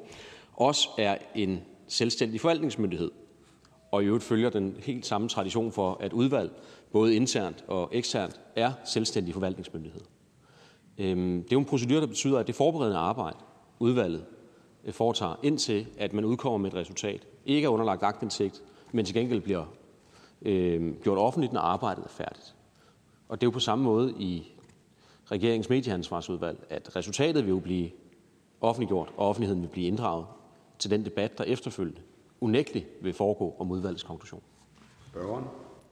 også 0.54 0.90
er 0.98 1.18
en 1.36 1.60
selvstændig 1.88 2.42
forvaltningsmyndighed, 2.42 3.12
og 3.92 4.04
i 4.04 4.06
øvrigt 4.06 4.24
følger 4.24 4.50
den 4.50 4.76
helt 4.80 5.06
samme 5.06 5.30
tradition 5.30 5.72
for, 5.72 5.98
at 6.02 6.14
udvalg, 6.14 6.52
både 6.92 7.16
internt 7.16 7.64
og 7.68 7.90
eksternt, 7.92 8.40
er 8.56 8.72
selvstændig 8.86 9.34
forvaltningsmyndighed. 9.34 10.02
Øhm, 11.02 11.44
det 11.44 11.52
er 11.52 11.56
jo 11.56 11.60
en 11.60 11.66
procedure, 11.66 12.02
der 12.02 12.08
betyder, 12.08 12.40
at 12.40 12.48
det 12.48 12.56
forberedende 12.56 12.98
arbejde, 12.98 13.38
udvalget 13.80 14.26
øh, 14.86 14.94
foretager, 14.94 15.36
indtil 15.44 15.88
at 15.98 16.14
man 16.14 16.26
udkommer 16.26 16.58
med 16.58 16.72
et 16.72 16.76
resultat, 16.78 17.28
ikke 17.46 17.66
er 17.66 17.70
underlagt 17.70 18.04
agtindsigt, 18.04 18.62
men 18.92 19.06
til 19.06 19.16
gengæld 19.16 19.42
bliver 19.42 19.66
øh, 20.42 20.94
gjort 21.04 21.18
offentligt, 21.18 21.54
når 21.54 21.62
arbejdet 21.62 22.04
er 22.04 22.10
færdigt. 22.10 22.56
Og 23.30 23.42
det 23.42 23.48
er 23.48 23.48
jo 23.48 23.52
på 23.52 23.60
samme 23.60 23.84
måde 23.84 24.14
i 24.20 24.54
regeringens 25.32 25.70
medieansvarsudvalg, 25.70 26.66
at 26.70 26.96
resultatet 26.96 27.44
vil 27.46 27.50
jo 27.50 27.60
blive 27.60 27.90
offentliggjort, 28.62 29.14
og 29.18 29.28
offentligheden 29.30 29.62
vil 29.62 29.68
blive 29.68 29.88
inddraget 29.88 30.26
til 30.80 30.92
den 30.92 31.06
debat, 31.06 31.38
der 31.38 31.44
efterfølgende 31.44 32.02
unægteligt 32.42 32.88
vil 33.02 33.14
foregå 33.14 33.56
om 33.60 33.72
udvalgets 33.72 34.04
konklusion. 34.04 34.42
Spørgeren. 35.08 35.46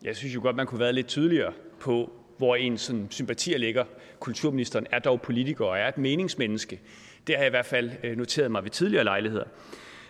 Jeg 0.04 0.16
synes 0.16 0.36
jo 0.36 0.42
godt, 0.42 0.56
man 0.56 0.68
kunne 0.68 0.80
være 0.80 0.94
lidt 0.94 1.08
tydeligere 1.08 1.54
på, 1.80 2.10
hvor 2.40 2.56
en 2.56 2.78
sådan 2.78 3.08
sympatier 3.10 3.58
ligger. 3.58 3.86
Kulturministeren 4.20 4.88
er 4.92 5.00
dog 5.00 5.22
politiker 5.22 5.66
og 5.66 5.78
er 5.78 5.88
et 5.88 5.98
meningsmenneske. 5.98 6.80
Det 7.28 7.36
har 7.36 7.44
jeg 7.44 7.50
i 7.50 7.50
hvert 7.50 7.66
fald 7.66 7.92
øh, 8.04 8.18
noteret 8.18 8.52
mig 8.52 8.64
ved 8.64 8.72
tidligere 8.72 9.04
lejligheder. 9.04 9.44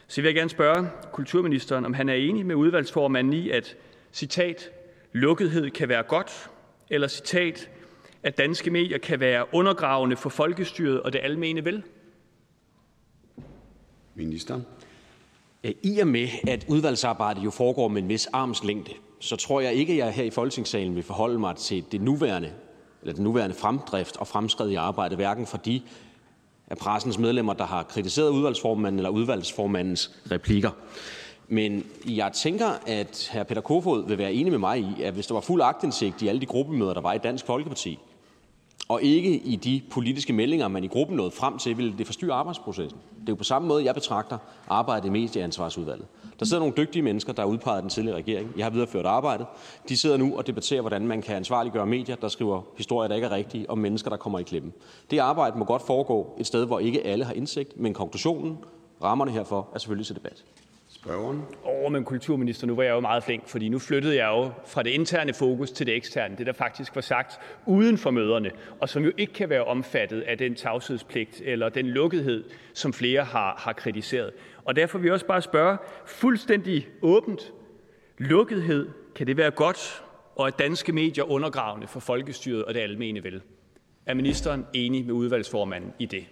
Så 0.08 0.22
vil 0.22 0.28
jeg 0.28 0.36
gerne 0.36 0.50
spørge 0.50 0.90
kulturministeren, 1.12 1.86
om 1.86 1.94
han 1.94 2.10
er 2.10 2.14
enig 2.14 2.46
med 2.46 2.56
udvalgsformanden 2.56 3.34
i, 3.34 3.50
at 3.50 3.76
citat, 4.14 4.70
lukkethed 5.12 5.70
kan 5.70 5.90
være 5.90 6.04
godt, 6.04 6.50
eller 6.90 7.08
citat, 7.08 7.70
at 8.24 8.38
danske 8.38 8.72
medier 8.72 8.98
kan 8.98 9.20
være 9.20 9.46
undergravende 9.54 10.18
for 10.18 10.30
folkestyret 10.30 11.02
og 11.02 11.14
det 11.14 11.20
almene 11.24 11.66
vel? 11.66 11.84
Ministeren. 14.16 14.66
I 15.64 16.00
og 16.00 16.08
med, 16.08 16.28
at 16.48 16.66
udvalgsarbejdet 16.68 17.44
jo 17.44 17.50
foregår 17.50 17.88
med 17.88 18.02
en 18.02 18.10
vis 18.10 18.28
armslængde, 18.28 18.92
så 19.20 19.36
tror 19.36 19.62
jeg 19.62 19.74
ikke, 19.74 19.94
at 19.94 20.00
jeg 20.00 20.12
her 20.12 20.24
i 20.24 20.30
Folketingssalen 20.30 20.96
vil 20.96 21.04
forholde 21.04 21.40
mig 21.40 21.56
til 21.56 21.84
det 21.92 22.02
nuværende, 22.02 22.52
eller 23.02 23.14
den 23.14 23.24
nuværende 23.24 23.56
fremdrift 23.56 24.18
og 24.18 24.28
fremskridt 24.28 24.72
i 24.72 24.76
arbejdet, 24.76 25.18
hverken 25.18 25.46
for 25.46 25.58
de 25.58 25.82
af 26.68 26.78
pressens 26.78 27.18
medlemmer, 27.18 27.54
der 27.54 27.66
har 27.66 27.84
kritiseret 27.84 28.30
udvalgsformanden 28.30 29.00
eller 29.00 29.10
udvalgsformandens 29.10 30.12
replikker. 30.32 30.72
Men 31.48 31.86
jeg 32.06 32.32
tænker, 32.34 32.70
at 32.88 33.32
hr. 33.34 33.44
Peter 33.44 33.62
Kofod 33.62 34.08
vil 34.08 34.18
være 34.18 34.34
enig 34.34 34.52
med 34.52 34.60
mig 34.60 34.80
i, 34.80 35.04
at 35.04 35.14
hvis 35.14 35.28
der 35.28 35.34
var 35.34 35.42
fuld 35.42 35.62
agtindsigt 35.62 36.22
i 36.22 36.28
alle 36.28 36.42
de 36.42 36.46
gruppemøder, 36.46 36.94
der 36.94 37.02
var 37.02 37.14
i 37.14 37.18
Dansk 37.18 37.46
Folkeparti, 37.46 38.00
og 38.88 39.02
ikke 39.02 39.38
i 39.38 39.56
de 39.56 39.82
politiske 39.92 40.34
meldinger, 40.34 40.68
man 40.68 40.84
i 40.84 40.88
gruppen 40.88 41.18
nåede 41.18 41.32
frem 41.32 41.58
til, 41.58 41.78
ville 41.78 41.98
det 41.98 42.06
forstyrre 42.06 42.34
arbejdsprocessen. 42.34 43.00
Det 43.20 43.30
er 43.30 43.32
jo 43.32 43.36
på 43.36 43.44
samme 43.44 43.68
måde, 43.68 43.86
jeg 43.86 43.96
betragter 43.96 44.38
arbejdet 44.68 45.08
i 45.08 45.12
medieansvarsudvalget. 45.12 46.06
Der 46.40 46.46
sidder 46.46 46.60
nogle 46.60 46.74
dygtige 46.78 47.02
mennesker, 47.02 47.34
der 47.34 47.42
er 47.42 47.48
udpeget 47.48 47.76
af 47.76 47.82
den 47.82 47.90
tidligere 47.90 48.18
regering. 48.18 48.54
Jeg 48.58 48.66
har 48.66 48.70
videreført 48.70 49.06
arbejdet. 49.06 49.48
De 49.90 49.98
sidder 49.98 50.18
nu 50.18 50.38
og 50.38 50.48
debatterer, 50.48 50.82
hvordan 50.82 51.08
man 51.08 51.22
kan 51.22 51.36
ansvarliggøre 51.36 51.86
medier, 51.86 52.16
der 52.16 52.28
skriver 52.28 52.62
historier, 52.78 53.08
der 53.08 53.16
ikke 53.16 53.28
er 53.28 53.32
rigtige, 53.32 53.70
om 53.70 53.78
mennesker, 53.78 54.10
der 54.10 54.18
kommer 54.18 54.40
i 54.40 54.44
klemme. 54.44 54.72
Det 55.12 55.20
arbejde 55.20 55.58
må 55.58 55.66
godt 55.66 55.82
foregå 55.82 56.36
et 56.40 56.48
sted, 56.48 56.66
hvor 56.66 56.80
ikke 56.80 57.08
alle 57.08 57.26
har 57.26 57.34
indsigt, 57.34 57.80
men 57.80 57.94
konklusionen, 57.94 58.58
rammerne 59.04 59.32
herfor, 59.32 59.70
er 59.74 59.80
selvfølgelig 59.80 60.06
til 60.06 60.16
debat. 60.16 60.44
Spørgeren. 60.92 61.38
Åh, 61.66 61.86
oh, 61.86 61.92
men 61.92 62.04
kulturminister, 62.04 62.68
nu 62.68 62.76
var 62.76 62.84
jeg 62.84 62.92
jo 62.92 63.00
meget 63.00 63.24
flink, 63.24 63.48
fordi 63.48 63.70
nu 63.70 63.80
flyttede 63.80 64.16
jeg 64.16 64.28
jo 64.28 64.52
fra 64.68 64.84
det 64.84 64.90
interne 64.90 65.34
fokus 65.34 65.72
til 65.72 65.86
det 65.86 65.96
eksterne. 65.96 66.36
Det, 66.38 66.46
der 66.46 66.54
faktisk 66.54 66.96
var 66.96 67.02
sagt 67.02 67.40
uden 67.66 67.98
for 67.98 68.12
møderne, 68.12 68.52
og 68.80 68.90
som 68.90 69.04
jo 69.04 69.12
ikke 69.18 69.34
kan 69.34 69.50
være 69.50 69.64
omfattet 69.64 70.22
af 70.22 70.38
den 70.38 70.56
tavshedspligt 70.56 71.42
eller 71.46 71.70
den 71.70 71.86
lukkethed, 71.86 72.44
som 72.74 72.94
flere 72.94 73.24
har, 73.24 73.56
har 73.58 73.74
kritiseret. 73.74 74.32
Og 74.64 74.76
derfor 74.76 74.97
vil 74.97 75.05
jeg 75.05 75.14
også 75.14 75.26
bare 75.26 75.41
spørge 75.41 75.78
fuldstændig 76.05 76.88
åbent. 77.01 77.53
Lukkethed, 78.18 78.89
kan 79.16 79.28
det 79.28 79.38
være 79.38 79.51
godt, 79.51 80.03
og 80.36 80.47
er 80.47 80.51
danske 80.51 80.91
medier 80.91 81.24
undergravende 81.24 81.88
for 81.88 81.99
folkestyret 81.99 82.66
og 82.66 82.74
det 82.74 82.80
almene 82.80 83.24
vel? 83.24 83.41
Er 84.05 84.14
ministeren 84.14 84.66
enig 84.74 85.05
med 85.05 85.14
udvalgsformanden 85.14 85.93
i 85.99 86.05
det? 86.05 86.26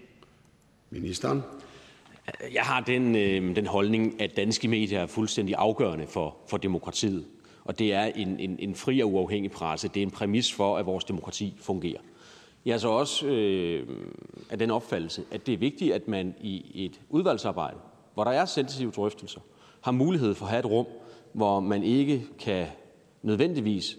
Ministeren. 0.89 1.43
Jeg 2.53 2.63
har 2.63 2.81
den, 2.81 3.15
øh, 3.15 3.55
den 3.55 3.67
holdning, 3.67 4.21
at 4.21 4.37
danske 4.37 4.67
medier 4.67 4.99
er 4.99 5.05
fuldstændig 5.05 5.55
afgørende 5.57 6.07
for, 6.07 6.37
for 6.49 6.57
demokratiet. 6.57 7.25
Og 7.65 7.79
det 7.79 7.93
er 7.93 8.03
en, 8.03 8.39
en, 8.39 8.55
en 8.59 8.75
fri 8.75 8.99
og 8.99 9.13
uafhængig 9.13 9.51
presse. 9.51 9.87
Det 9.87 9.97
er 9.97 10.03
en 10.03 10.11
præmis 10.11 10.53
for, 10.53 10.77
at 10.77 10.85
vores 10.85 11.03
demokrati 11.03 11.57
fungerer. 11.61 11.99
Jeg 12.65 12.73
er 12.73 12.77
så 12.77 12.89
også 12.89 13.27
øh, 13.27 13.87
af 14.49 14.59
den 14.59 14.71
opfattelse, 14.71 15.23
at 15.31 15.47
det 15.47 15.53
er 15.53 15.57
vigtigt, 15.57 15.93
at 15.93 16.07
man 16.07 16.35
i 16.41 16.85
et 16.85 17.01
udvalgsarbejde, 17.09 17.77
hvor 18.17 18.23
der 18.23 18.31
er 18.31 18.45
sensitive 18.45 18.91
drøftelser, 18.91 19.39
har 19.81 19.91
mulighed 19.91 20.35
for 20.35 20.45
at 20.45 20.49
have 20.49 20.59
et 20.59 20.65
rum, 20.65 20.85
hvor 21.33 21.59
man 21.59 21.83
ikke 21.83 22.27
kan 22.39 22.67
nødvendigvis 23.21 23.97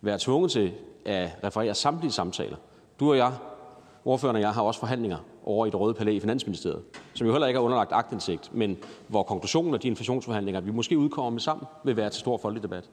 være 0.00 0.18
tvunget 0.20 0.50
til 0.50 0.72
at 1.04 1.30
referere 1.44 1.74
samtlige 1.74 2.12
samtaler. 2.12 2.56
Du 3.00 3.10
og 3.10 3.16
jeg, 3.16 3.32
ordføreren 4.04 4.36
og 4.36 4.42
jeg, 4.42 4.50
har 4.50 4.62
også 4.62 4.80
forhandlinger 4.80 5.18
over 5.44 5.66
i 5.66 5.70
det 5.70 5.80
røde 5.80 5.94
palæ 5.94 6.12
i 6.12 6.20
Finansministeriet, 6.20 6.82
som 7.14 7.26
jo 7.26 7.32
heller 7.32 7.46
ikke 7.46 7.58
er 7.58 7.62
underlagt 7.62 7.92
agtindsigt, 7.92 8.54
men 8.54 8.78
hvor 9.08 9.22
konklusionen 9.22 9.74
af 9.74 9.80
de 9.80 9.88
inflationsforhandlinger, 9.88 10.60
vi 10.60 10.70
måske 10.70 10.98
udkommer 10.98 11.30
med 11.30 11.40
sammen, 11.40 11.66
vil 11.84 11.96
være 11.96 12.10
til 12.10 12.20
stor 12.20 12.38
folkelig 12.38 12.62
debat. 12.62 12.90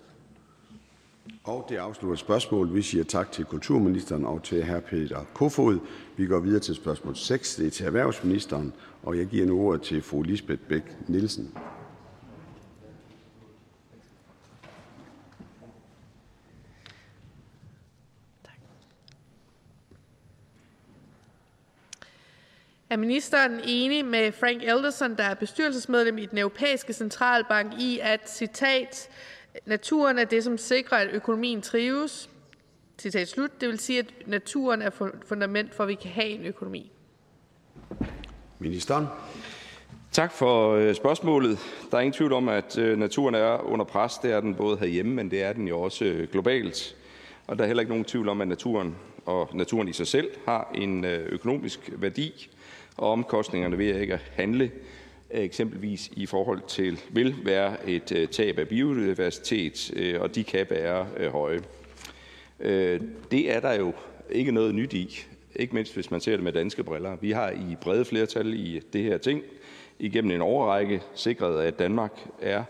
Og 1.43 1.65
det 1.69 1.77
afslutter 1.77 2.17
spørgsmålet. 2.17 2.75
Vi 2.75 2.81
siger 2.81 3.03
tak 3.03 3.31
til 3.31 3.45
kulturministeren 3.45 4.25
og 4.25 4.43
til 4.43 4.65
hr. 4.65 4.79
Peter 4.79 5.19
Kofod. 5.33 5.79
Vi 6.17 6.25
går 6.25 6.39
videre 6.39 6.59
til 6.59 6.75
spørgsmål 6.75 7.15
6. 7.15 7.55
Det 7.55 7.67
er 7.67 7.71
til 7.71 7.85
erhvervsministeren, 7.85 8.73
og 9.03 9.17
jeg 9.17 9.25
giver 9.27 9.45
nu 9.45 9.61
ordet 9.61 9.81
til 9.81 10.01
fru 10.01 10.21
Lisbeth 10.21 10.61
Bæk 10.61 10.83
Nielsen. 11.07 11.57
Er 22.89 22.97
ministeren 22.97 23.59
enig 23.63 24.05
med 24.05 24.31
Frank 24.31 24.63
Elderson, 24.63 25.17
der 25.17 25.23
er 25.23 25.33
bestyrelsesmedlem 25.33 26.17
i 26.17 26.25
den 26.25 26.37
europæiske 26.37 26.93
centralbank, 26.93 27.73
i 27.79 27.99
at 28.01 28.29
citat, 28.29 29.09
naturen 29.65 30.19
er 30.19 30.23
det, 30.23 30.43
som 30.43 30.57
sikrer, 30.57 30.97
at 30.97 31.09
økonomien 31.11 31.61
trives? 31.61 32.29
Citat 32.99 33.27
slut. 33.27 33.61
Det 33.61 33.69
vil 33.69 33.79
sige, 33.79 33.99
at 33.99 34.13
naturen 34.27 34.81
er 34.81 34.89
fundament 35.25 35.73
for, 35.73 35.83
at 35.83 35.89
vi 35.89 35.95
kan 35.95 36.11
have 36.11 36.27
en 36.27 36.45
økonomi. 36.45 36.91
Ministeren. 38.61 39.05
Tak 40.11 40.31
for 40.31 40.71
øh, 40.71 40.95
spørgsmålet. 40.95 41.59
Der 41.91 41.97
er 41.97 42.01
ingen 42.01 42.13
tvivl 42.13 42.33
om, 42.33 42.49
at 42.49 42.77
øh, 42.77 42.97
naturen 42.97 43.35
er 43.35 43.65
under 43.65 43.85
pres. 43.85 44.17
Det 44.17 44.31
er 44.31 44.41
den 44.41 44.55
både 44.55 44.77
herhjemme, 44.77 45.13
men 45.13 45.31
det 45.31 45.43
er 45.43 45.53
den 45.53 45.67
jo 45.67 45.81
også 45.81 46.05
øh, 46.05 46.27
globalt. 46.31 46.95
Og 47.47 47.57
der 47.57 47.63
er 47.63 47.67
heller 47.67 47.81
ikke 47.81 47.91
nogen 47.91 48.05
tvivl 48.05 48.29
om, 48.29 48.41
at 48.41 48.47
naturen 48.47 48.95
og 49.25 49.49
naturen 49.53 49.87
i 49.87 49.93
sig 49.93 50.07
selv 50.07 50.27
har 50.45 50.71
en 50.75 51.05
økonomisk 51.05 51.79
værdi 51.97 52.49
og 52.97 53.11
omkostningerne 53.11 53.77
ved 53.77 53.99
ikke 53.99 54.13
at 54.13 54.31
handle 54.35 54.71
eksempelvis 55.29 56.09
i 56.13 56.25
forhold 56.25 56.61
til 56.67 56.99
vil 57.09 57.35
være 57.43 57.89
et 57.89 58.29
tab 58.31 58.59
af 58.59 58.67
biodiversitet, 58.67 59.91
og 60.19 60.35
de 60.35 60.43
kan 60.43 60.65
være 60.69 61.05
høje. 61.29 61.61
Det 63.31 63.55
er 63.55 63.59
der 63.59 63.73
jo 63.73 63.93
ikke 64.29 64.51
noget 64.51 64.75
nyt 64.75 64.93
i, 64.93 65.25
ikke 65.55 65.75
mindst 65.75 65.93
hvis 65.93 66.11
man 66.11 66.21
ser 66.21 66.31
det 66.31 66.43
med 66.43 66.51
danske 66.51 66.83
briller. 66.83 67.15
Vi 67.21 67.31
har 67.31 67.49
i 67.49 67.75
brede 67.81 68.05
flertal 68.05 68.53
i 68.53 68.81
det 68.93 69.03
her 69.03 69.17
ting 69.17 69.43
igennem 69.99 70.31
en 70.31 70.41
overrække 70.41 71.01
sikret, 71.15 71.61
at 71.61 71.79
Danmark 71.79 72.27
er 72.41 72.63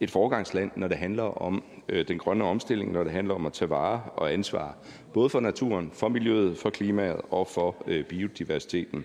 et 0.00 0.10
forgangsland, 0.10 0.70
når 0.76 0.88
det 0.88 0.96
handler 0.96 1.42
om 1.42 1.62
øh, 1.88 2.08
den 2.08 2.18
grønne 2.18 2.44
omstilling, 2.44 2.92
når 2.92 3.04
det 3.04 3.12
handler 3.12 3.34
om 3.34 3.46
at 3.46 3.52
tage 3.52 3.70
vare 3.70 4.00
og 4.16 4.32
ansvar, 4.32 4.76
både 5.12 5.28
for 5.28 5.40
naturen, 5.40 5.90
for 5.92 6.08
miljøet, 6.08 6.58
for 6.58 6.70
klimaet 6.70 7.20
og 7.30 7.46
for 7.46 7.76
øh, 7.86 8.04
biodiversiteten. 8.04 9.04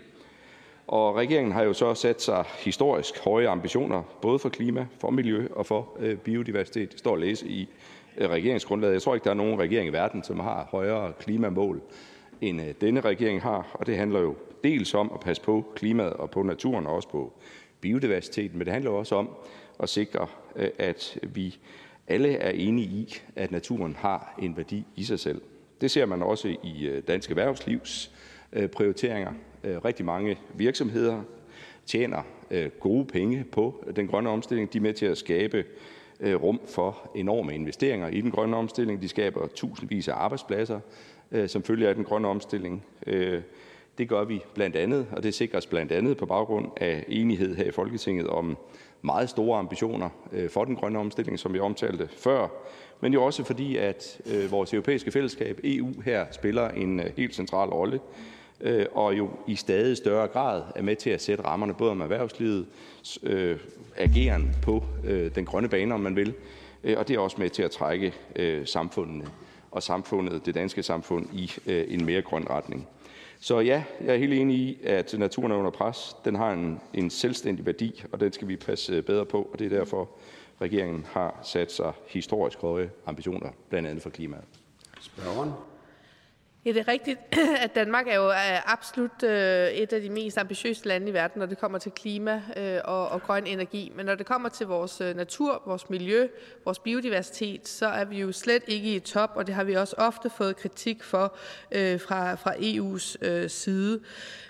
Og 0.87 1.15
regeringen 1.15 1.53
har 1.53 1.63
jo 1.63 1.73
så 1.73 1.93
sat 1.93 2.21
sig 2.21 2.45
historisk 2.59 3.19
høje 3.19 3.49
ambitioner, 3.49 4.03
både 4.21 4.39
for 4.39 4.49
klima, 4.49 4.87
for 4.99 5.09
miljø 5.09 5.47
og 5.51 5.65
for 5.65 5.97
øh, 5.99 6.17
biodiversitet. 6.17 6.91
Det 6.91 6.99
står 6.99 7.13
at 7.13 7.19
læse 7.19 7.47
i 7.47 7.69
øh, 8.17 8.29
regeringsgrundlaget. 8.29 8.93
Jeg 8.93 9.01
tror 9.01 9.15
ikke, 9.15 9.23
der 9.23 9.29
er 9.29 9.35
nogen 9.35 9.59
regering 9.59 9.89
i 9.89 9.93
verden, 9.93 10.23
som 10.23 10.39
har 10.39 10.67
højere 10.71 11.13
klimamål, 11.19 11.81
end 12.49 12.61
øh, 12.61 12.73
denne 12.81 13.01
regering 13.01 13.41
har. 13.41 13.71
Og 13.73 13.87
det 13.87 13.97
handler 13.97 14.19
jo 14.19 14.35
dels 14.63 14.93
om 14.93 15.11
at 15.13 15.19
passe 15.19 15.43
på 15.43 15.65
klimaet 15.75 16.13
og 16.13 16.29
på 16.29 16.43
naturen 16.43 16.87
og 16.87 16.95
også 16.95 17.09
på 17.09 17.33
biodiversiteten, 17.81 18.57
men 18.57 18.65
det 18.65 18.73
handler 18.73 18.91
også 18.91 19.15
om 19.15 19.29
at 19.79 19.89
sikre, 19.89 20.27
øh, 20.55 20.69
at 20.79 21.19
vi 21.21 21.57
alle 22.07 22.33
er 22.33 22.51
enige 22.51 22.87
i, 22.87 23.15
at 23.35 23.51
naturen 23.51 23.95
har 23.99 24.35
en 24.41 24.57
værdi 24.57 24.85
i 24.95 25.03
sig 25.03 25.19
selv. 25.19 25.41
Det 25.81 25.91
ser 25.91 26.05
man 26.05 26.23
også 26.23 26.55
i 26.63 26.87
øh, 26.87 27.03
dansk 27.07 27.29
erhvervslivs 27.29 28.11
prioriteringer. 28.71 29.33
Rigtig 29.63 30.05
mange 30.05 30.37
virksomheder 30.53 31.21
tjener 31.85 32.21
gode 32.79 33.05
penge 33.05 33.43
på 33.51 33.85
den 33.95 34.07
grønne 34.07 34.29
omstilling. 34.29 34.73
De 34.73 34.77
er 34.77 34.81
med 34.81 34.93
til 34.93 35.05
at 35.05 35.17
skabe 35.17 35.63
rum 36.23 36.59
for 36.67 37.11
enorme 37.15 37.55
investeringer 37.55 38.07
i 38.07 38.21
den 38.21 38.31
grønne 38.31 38.57
omstilling. 38.57 39.01
De 39.01 39.07
skaber 39.07 39.47
tusindvis 39.47 40.07
af 40.07 40.13
arbejdspladser 40.13 40.79
Øh, 41.31 41.49
som 41.49 41.63
følge 41.63 41.87
af 41.87 41.95
den 41.95 42.03
grønne 42.03 42.27
omstilling. 42.27 42.85
Øh, 43.07 43.41
det 43.97 44.09
gør 44.09 44.23
vi 44.23 44.41
blandt 44.53 44.75
andet, 44.75 45.07
og 45.11 45.23
det 45.23 45.33
sikres 45.33 45.65
blandt 45.65 45.91
andet 45.91 46.17
på 46.17 46.25
baggrund 46.25 46.71
af 46.77 47.05
enighed 47.07 47.55
her 47.55 47.63
i 47.63 47.71
Folketinget 47.71 48.27
om 48.27 48.57
meget 49.01 49.29
store 49.29 49.59
ambitioner 49.59 50.09
øh, 50.31 50.49
for 50.49 50.65
den 50.65 50.75
grønne 50.75 50.99
omstilling, 50.99 51.39
som 51.39 51.53
vi 51.53 51.59
omtalte 51.59 52.09
før, 52.17 52.47
men 53.01 53.13
jo 53.13 53.23
også 53.23 53.43
fordi, 53.43 53.77
at 53.77 54.21
vores 54.49 54.73
europæiske 54.73 55.11
fællesskab, 55.11 55.59
EU, 55.63 55.93
her 56.05 56.25
spiller 56.31 56.69
en 56.69 57.01
helt 57.17 57.35
central 57.35 57.69
rolle, 57.69 57.99
og 58.91 59.17
jo 59.17 59.29
i 59.47 59.55
stadig 59.55 59.97
større 59.97 60.27
grad 60.27 60.63
er 60.75 60.81
med 60.81 60.95
til 60.95 61.09
at 61.09 61.21
sætte 61.21 61.43
rammerne 61.43 61.73
både 61.73 61.91
om 61.91 62.01
erhvervslivet, 62.01 62.65
ageren 63.97 64.55
på 64.61 64.83
den 65.35 65.45
grønne 65.45 65.69
bane, 65.69 65.93
om 65.93 65.99
man 65.99 66.15
vil, 66.15 66.33
og 66.97 67.07
det 67.07 67.15
er 67.15 67.19
også 67.19 67.37
med 67.39 67.49
til 67.49 67.63
at 67.63 67.71
trække 67.71 68.13
samfundene 68.65 69.25
og 69.73 69.83
samfundet, 69.83 70.45
det 70.45 70.55
danske 70.55 70.83
samfund, 70.83 71.27
i 71.33 71.51
øh, 71.65 71.85
en 71.87 72.05
mere 72.05 72.21
grøn 72.21 72.49
retning. 72.49 72.87
Så 73.39 73.59
ja, 73.59 73.83
jeg 74.01 74.13
er 74.13 74.17
helt 74.17 74.33
enig 74.33 74.57
i, 74.57 74.79
at 74.83 75.15
naturen 75.17 75.51
er 75.51 75.55
under 75.55 75.71
pres. 75.71 76.15
Den 76.25 76.35
har 76.35 76.51
en, 76.51 76.79
en 76.93 77.09
selvstændig 77.09 77.65
værdi, 77.65 78.03
og 78.11 78.19
den 78.19 78.33
skal 78.33 78.47
vi 78.47 78.55
passe 78.55 78.93
øh, 78.93 79.03
bedre 79.03 79.25
på, 79.25 79.49
og 79.53 79.59
det 79.59 79.73
er 79.73 79.77
derfor, 79.77 80.09
regeringen 80.61 81.05
har 81.09 81.39
sat 81.43 81.71
sig 81.71 81.93
historisk 82.07 82.59
høje 82.59 82.89
ambitioner, 83.05 83.49
blandt 83.69 83.89
andet 83.89 84.03
for 84.03 84.09
klimaet. 84.09 84.43
Spørgeren. 85.01 85.51
Ja, 86.65 86.71
det 86.71 86.79
er 86.79 86.87
rigtigt, 86.87 87.19
at 87.63 87.75
Danmark 87.75 88.07
er 88.07 88.15
jo 88.15 88.29
øh, 88.29 88.71
absolut 88.73 89.23
øh, 89.23 89.67
et 89.67 89.93
af 89.93 90.01
de 90.01 90.09
mest 90.09 90.37
ambitiøse 90.37 90.87
lande 90.87 91.09
i 91.09 91.13
verden, 91.13 91.39
når 91.39 91.45
det 91.45 91.57
kommer 91.57 91.77
til 91.77 91.91
klima 91.91 92.41
øh, 92.57 92.79
og, 92.85 93.09
og 93.09 93.23
grøn 93.23 93.47
energi. 93.47 93.91
Men 93.95 94.05
når 94.05 94.15
det 94.15 94.25
kommer 94.25 94.49
til 94.49 94.67
vores 94.67 94.99
natur, 94.99 95.63
vores 95.65 95.89
miljø, 95.89 96.27
vores 96.65 96.79
biodiversitet, 96.79 97.67
så 97.67 97.85
er 97.85 98.05
vi 98.05 98.19
jo 98.19 98.31
slet 98.31 98.63
ikke 98.67 98.95
i 98.95 98.99
top, 98.99 99.31
og 99.35 99.47
det 99.47 99.55
har 99.55 99.63
vi 99.63 99.73
også 99.73 99.95
ofte 99.97 100.29
fået 100.29 100.55
kritik 100.55 101.03
for 101.03 101.37
fra, 101.73 102.35
fra 102.35 102.53
EU's 102.53 103.47
side. 103.47 103.99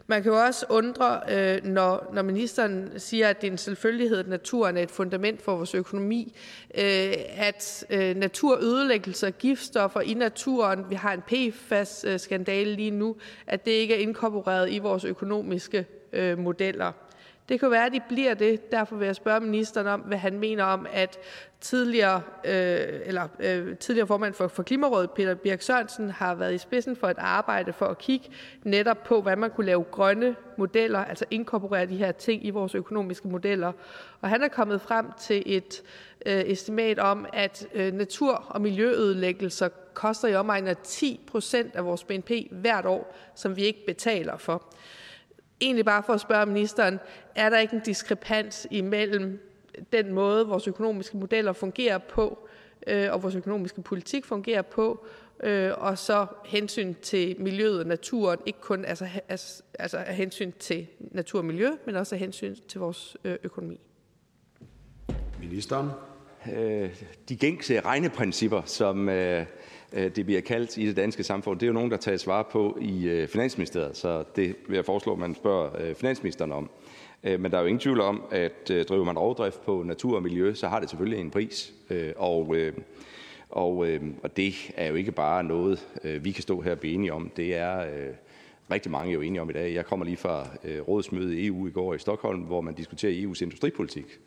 Man 0.08 0.24
kan 0.24 0.32
jo 0.32 0.44
også 0.44 0.66
undre, 0.70 1.22
øh, 1.30 1.66
når, 1.66 2.10
når 2.14 2.22
ministeren 2.22 2.92
siger, 2.98 3.30
at 3.30 3.42
det 3.42 3.48
er 3.48 3.52
en 3.52 3.58
selvfølgelighed, 3.58 4.18
at 4.18 4.28
naturen 4.28 4.78
er 4.78 4.84
et 4.84 4.92
fundament 4.92 5.42
for 5.42 5.56
vores 5.56 5.76
økonomi, 5.76 6.36
øh, 6.78 7.14
at 7.38 7.86
øh, 7.90 8.16
naturødelæggelser, 8.16 9.30
giftstoffer 9.30 10.02
i 10.02 10.14
naturen, 10.14 10.86
vi 10.90 10.96
har 10.96 11.14
en 11.14 11.22
PFAS-skandale 11.22 12.76
lige 12.76 12.92
nu, 12.92 13.16
at 13.48 13.66
det 13.66 13.72
ikke 13.72 13.96
er 13.96 14.00
inkorporeret 14.00 14.72
i 14.72 14.80
vores 14.80 15.04
økonomiske 15.04 15.86
modeller. 16.38 16.92
Det 17.50 17.60
kan 17.60 17.72
være, 17.72 17.86
at 17.86 17.92
de 17.92 18.02
bliver 18.10 18.34
det. 18.34 18.72
Derfor 18.72 18.96
vil 18.96 19.06
jeg 19.06 19.16
spørge 19.16 19.40
ministeren 19.40 19.88
om, 19.88 20.00
hvad 20.00 20.18
han 20.18 20.40
mener 20.40 20.64
om, 20.64 20.88
at 20.94 21.20
tidligere, 21.62 22.22
øh, 22.46 23.00
eller, 23.06 23.28
øh, 23.40 23.78
tidligere 23.78 24.08
formand 24.08 24.34
for, 24.34 24.48
for 24.48 24.64
Klimarådet, 24.64 25.12
Peter 25.12 25.36
Birk 25.36 25.62
Sørensen, 25.62 26.10
har 26.10 26.36
været 26.36 26.54
i 26.54 26.58
spidsen 26.58 26.96
for 26.96 27.10
et 27.10 27.18
arbejde 27.20 27.74
for 27.74 27.86
at 27.86 27.98
kigge 27.98 28.30
netop 28.64 29.04
på, 29.04 29.22
hvad 29.22 29.36
man 29.36 29.50
kunne 29.50 29.66
lave 29.66 29.84
grønne 29.84 30.36
modeller, 30.58 31.00
altså 31.00 31.26
inkorporere 31.32 31.86
de 31.86 31.98
her 31.98 32.12
ting 32.12 32.46
i 32.46 32.50
vores 32.50 32.76
økonomiske 32.76 33.28
modeller. 33.28 33.72
Og 34.22 34.30
han 34.30 34.44
er 34.44 34.48
kommet 34.48 34.82
frem 34.82 35.06
til 35.22 35.44
et 35.46 35.84
øh, 36.26 36.44
estimat 36.46 37.00
om, 37.00 37.26
at 37.34 37.68
øh, 37.74 37.94
natur- 37.94 38.46
og 38.50 38.62
miljøødelæggelser 38.62 39.70
koster 39.94 40.28
i 40.28 40.36
omegnen 40.36 40.68
af 40.68 40.78
10 40.84 41.20
procent 41.28 41.76
af 41.76 41.86
vores 41.86 42.04
BNP 42.04 42.32
hvert 42.52 42.86
år, 42.86 43.16
som 43.36 43.56
vi 43.56 43.64
ikke 43.64 43.86
betaler 43.86 44.38
for 44.38 44.74
egentlig 45.62 45.86
bare 45.86 46.04
for 46.04 46.14
at 46.14 46.22
spørge 46.22 46.46
ministeren, 46.46 47.00
er 47.36 47.50
der 47.50 47.60
ikke 47.60 47.76
en 47.76 47.82
diskrepans 47.86 48.68
imellem 48.72 49.50
den 49.94 50.14
måde, 50.14 50.48
vores 50.48 50.68
økonomiske 50.68 51.18
modeller 51.18 51.54
fungerer 51.54 51.98
på, 51.98 52.48
øh, 52.88 53.14
og 53.14 53.24
vores 53.24 53.36
økonomiske 53.36 53.82
politik 53.82 54.26
fungerer 54.26 54.62
på, 54.62 55.06
øh, 55.44 55.72
og 55.78 55.98
så 55.98 56.26
hensyn 56.46 56.94
til 57.02 57.36
miljøet 57.40 57.80
og 57.80 57.86
naturen, 57.86 58.40
ikke 58.46 58.62
kun 58.62 58.86
altså, 58.86 59.08
altså, 59.30 59.64
altså 59.80 59.98
af 59.98 60.16
hensyn 60.16 60.52
til 60.60 60.88
natur 61.00 61.40
og 61.40 61.46
miljø, 61.46 61.70
men 61.86 61.96
også 61.96 62.16
af 62.16 62.20
hensyn 62.20 62.56
til 62.68 62.80
vores 62.80 63.18
øh, 63.24 63.38
økonomi. 63.44 63.80
Ministeren. 65.40 65.90
De 67.30 67.36
gængse 67.36 67.80
regneprincipper, 67.80 68.62
som 68.66 69.10
Øh, 69.10 69.46
Øh, 69.94 70.16
det 70.16 70.26
bliver 70.26 70.42
kaldt 70.42 70.78
i 70.78 70.88
det 70.88 70.96
danske 70.96 71.24
samfund, 71.24 71.60
det 71.60 71.66
er 71.66 71.68
jo 71.68 71.74
nogen, 71.74 71.92
der 71.92 71.98
tager 71.98 72.18
svar 72.18 72.44
på 72.44 72.78
i 72.82 73.08
øh, 73.08 73.28
Finansministeriet, 73.28 73.98
så 73.98 74.24
det 74.36 74.56
vil 74.68 74.76
jeg 74.76 74.86
foreslå, 74.86 75.14
at 75.14 75.20
man 75.20 75.36
spørger 75.36 75.82
øh, 75.82 75.96
finansministeren 75.96 76.52
om. 76.52 76.70
Men 77.24 77.52
der 77.52 77.58
er 77.58 77.62
jo 77.62 77.68
ingen 77.68 77.80
tvivl 77.80 78.02
om, 78.02 78.24
at 78.32 78.68
driver 78.90 79.04
man 79.04 79.18
rovdrift 79.18 79.66
på 79.66 79.84
natur 79.84 80.16
og 80.16 80.24
miljø, 80.24 80.54
så 80.54 80.68
har 80.68 80.80
det 80.80 80.90
selvfølgelig 80.90 81.20
en 81.20 81.32
pris. 81.32 81.74
Og, 82.16 82.56
og, 83.50 83.88
og 84.24 84.38
det 84.38 84.54
er 84.76 84.88
jo 84.88 84.96
ikke 84.96 85.12
bare 85.12 85.44
noget, 85.44 85.88
vi 86.22 86.32
kan 86.32 86.42
stå 86.42 86.62
her 86.62 86.72
og 86.72 86.80
blive 86.80 86.94
enige 86.94 87.14
om. 87.14 87.32
Det 87.38 87.56
er 87.56 87.86
rigtig 88.72 88.92
mange 88.92 89.14
jo 89.14 89.22
enige 89.22 89.42
om 89.42 89.50
i 89.50 89.54
dag. 89.54 89.74
Jeg 89.74 89.86
kommer 89.86 90.06
lige 90.06 90.18
fra 90.18 90.48
rådsmødet 90.66 91.34
i 91.34 91.48
EU 91.48 91.68
i 91.68 91.72
går 91.72 91.94
i 91.94 92.00
Stockholm, 92.00 92.42
hvor 92.42 92.62
man 92.62 92.74
diskuterer 92.74 93.12
EU's 93.12 93.44
industripolitik. 93.44 94.20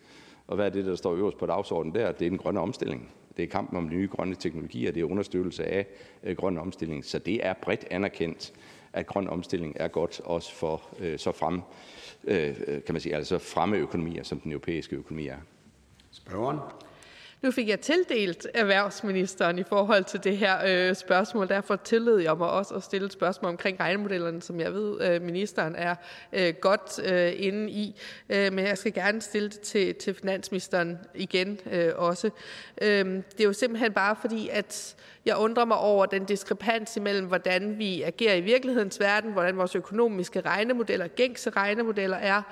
Og 0.47 0.57
hvad 0.57 0.67
er 0.67 0.71
det, 0.71 0.85
der 0.85 0.97
står 0.97 1.15
øverst 1.15 1.39
på 1.39 1.47
dagsordenen 1.47 1.95
der? 1.95 2.13
Det 2.13 2.27
er 2.27 2.31
den 2.31 2.39
grønne 2.39 2.61
omstilling. 2.61 3.13
Det 3.37 3.43
er 3.43 3.47
kampen 3.47 3.77
om 3.79 3.89
nye 3.89 4.09
grønne 4.09 4.35
teknologier, 4.35 4.93
det 4.93 5.01
er 5.01 5.05
understøttelse 5.05 5.65
af 5.65 5.87
øh, 6.23 6.37
grøn 6.37 6.59
omstilling. 6.59 7.05
Så 7.05 7.19
det 7.19 7.47
er 7.47 7.55
bredt 7.63 7.85
anerkendt, 7.91 8.53
at 8.93 9.07
grøn 9.07 9.29
omstilling 9.29 9.77
er 9.77 9.89
godt 9.89 10.21
også 10.25 10.55
for 10.55 10.83
øh, 11.01 11.19
så 11.19 11.33
frem, 11.33 11.61
øh, 12.25 12.49
øh 12.67 12.83
kan 12.85 12.93
man 12.95 13.01
sige, 13.01 13.15
altså 13.15 13.39
fremme 13.39 13.77
økonomier, 13.77 14.23
som 14.23 14.41
den 14.41 14.53
europæiske 14.53 14.97
økonomi 14.97 15.27
er. 15.27 15.39
Spørgeren. 16.11 16.59
Nu 17.43 17.51
fik 17.51 17.69
jeg 17.69 17.81
tildelt 17.81 18.47
erhvervsministeren 18.55 19.59
i 19.59 19.63
forhold 19.63 20.05
til 20.05 20.25
det 20.25 20.37
her 20.37 20.57
øh, 20.67 20.95
spørgsmål. 20.95 21.49
Derfor 21.49 21.77
tillod 21.77 22.21
jeg 22.21 22.37
mig 22.37 22.51
også 22.51 22.75
at 22.75 22.83
stille 22.83 23.07
et 23.07 23.13
spørgsmål 23.13 23.51
omkring 23.51 23.81
regnemodellerne, 23.81 24.43
som 24.43 24.61
jeg 24.61 24.73
ved, 24.73 25.01
øh, 25.01 25.23
ministeren 25.23 25.75
er 25.75 25.95
øh, 26.33 26.55
godt 26.61 27.01
øh, 27.05 27.33
inde 27.37 27.71
i. 27.71 28.01
Øh, 28.29 28.53
men 28.53 28.67
jeg 28.67 28.79
skal 28.79 28.93
gerne 28.93 29.23
stille 29.23 29.49
det 29.49 29.61
til, 29.61 29.95
til 29.95 30.15
finansministeren 30.15 30.99
igen 31.15 31.61
øh, 31.73 31.93
også. 31.97 32.31
Øh, 32.83 33.05
det 33.07 33.41
er 33.41 33.45
jo 33.45 33.53
simpelthen 33.53 33.93
bare 33.93 34.17
fordi, 34.21 34.49
at 34.49 34.97
jeg 35.27 35.37
undrer 35.37 35.65
mig 35.65 35.77
over 35.77 36.07
den 36.07 36.25
diskrepans 36.25 36.97
imellem, 36.97 37.27
hvordan 37.27 37.79
vi 37.79 38.03
agerer 38.03 38.35
i 38.35 38.41
virkelighedens 38.41 39.01
verden, 39.01 39.33
hvordan 39.33 39.57
vores 39.57 39.75
økonomiske 39.75 40.41
regnemodeller, 40.41 41.09
gængse 41.09 41.51
regnemodeller 41.51 42.17
er, 42.17 42.43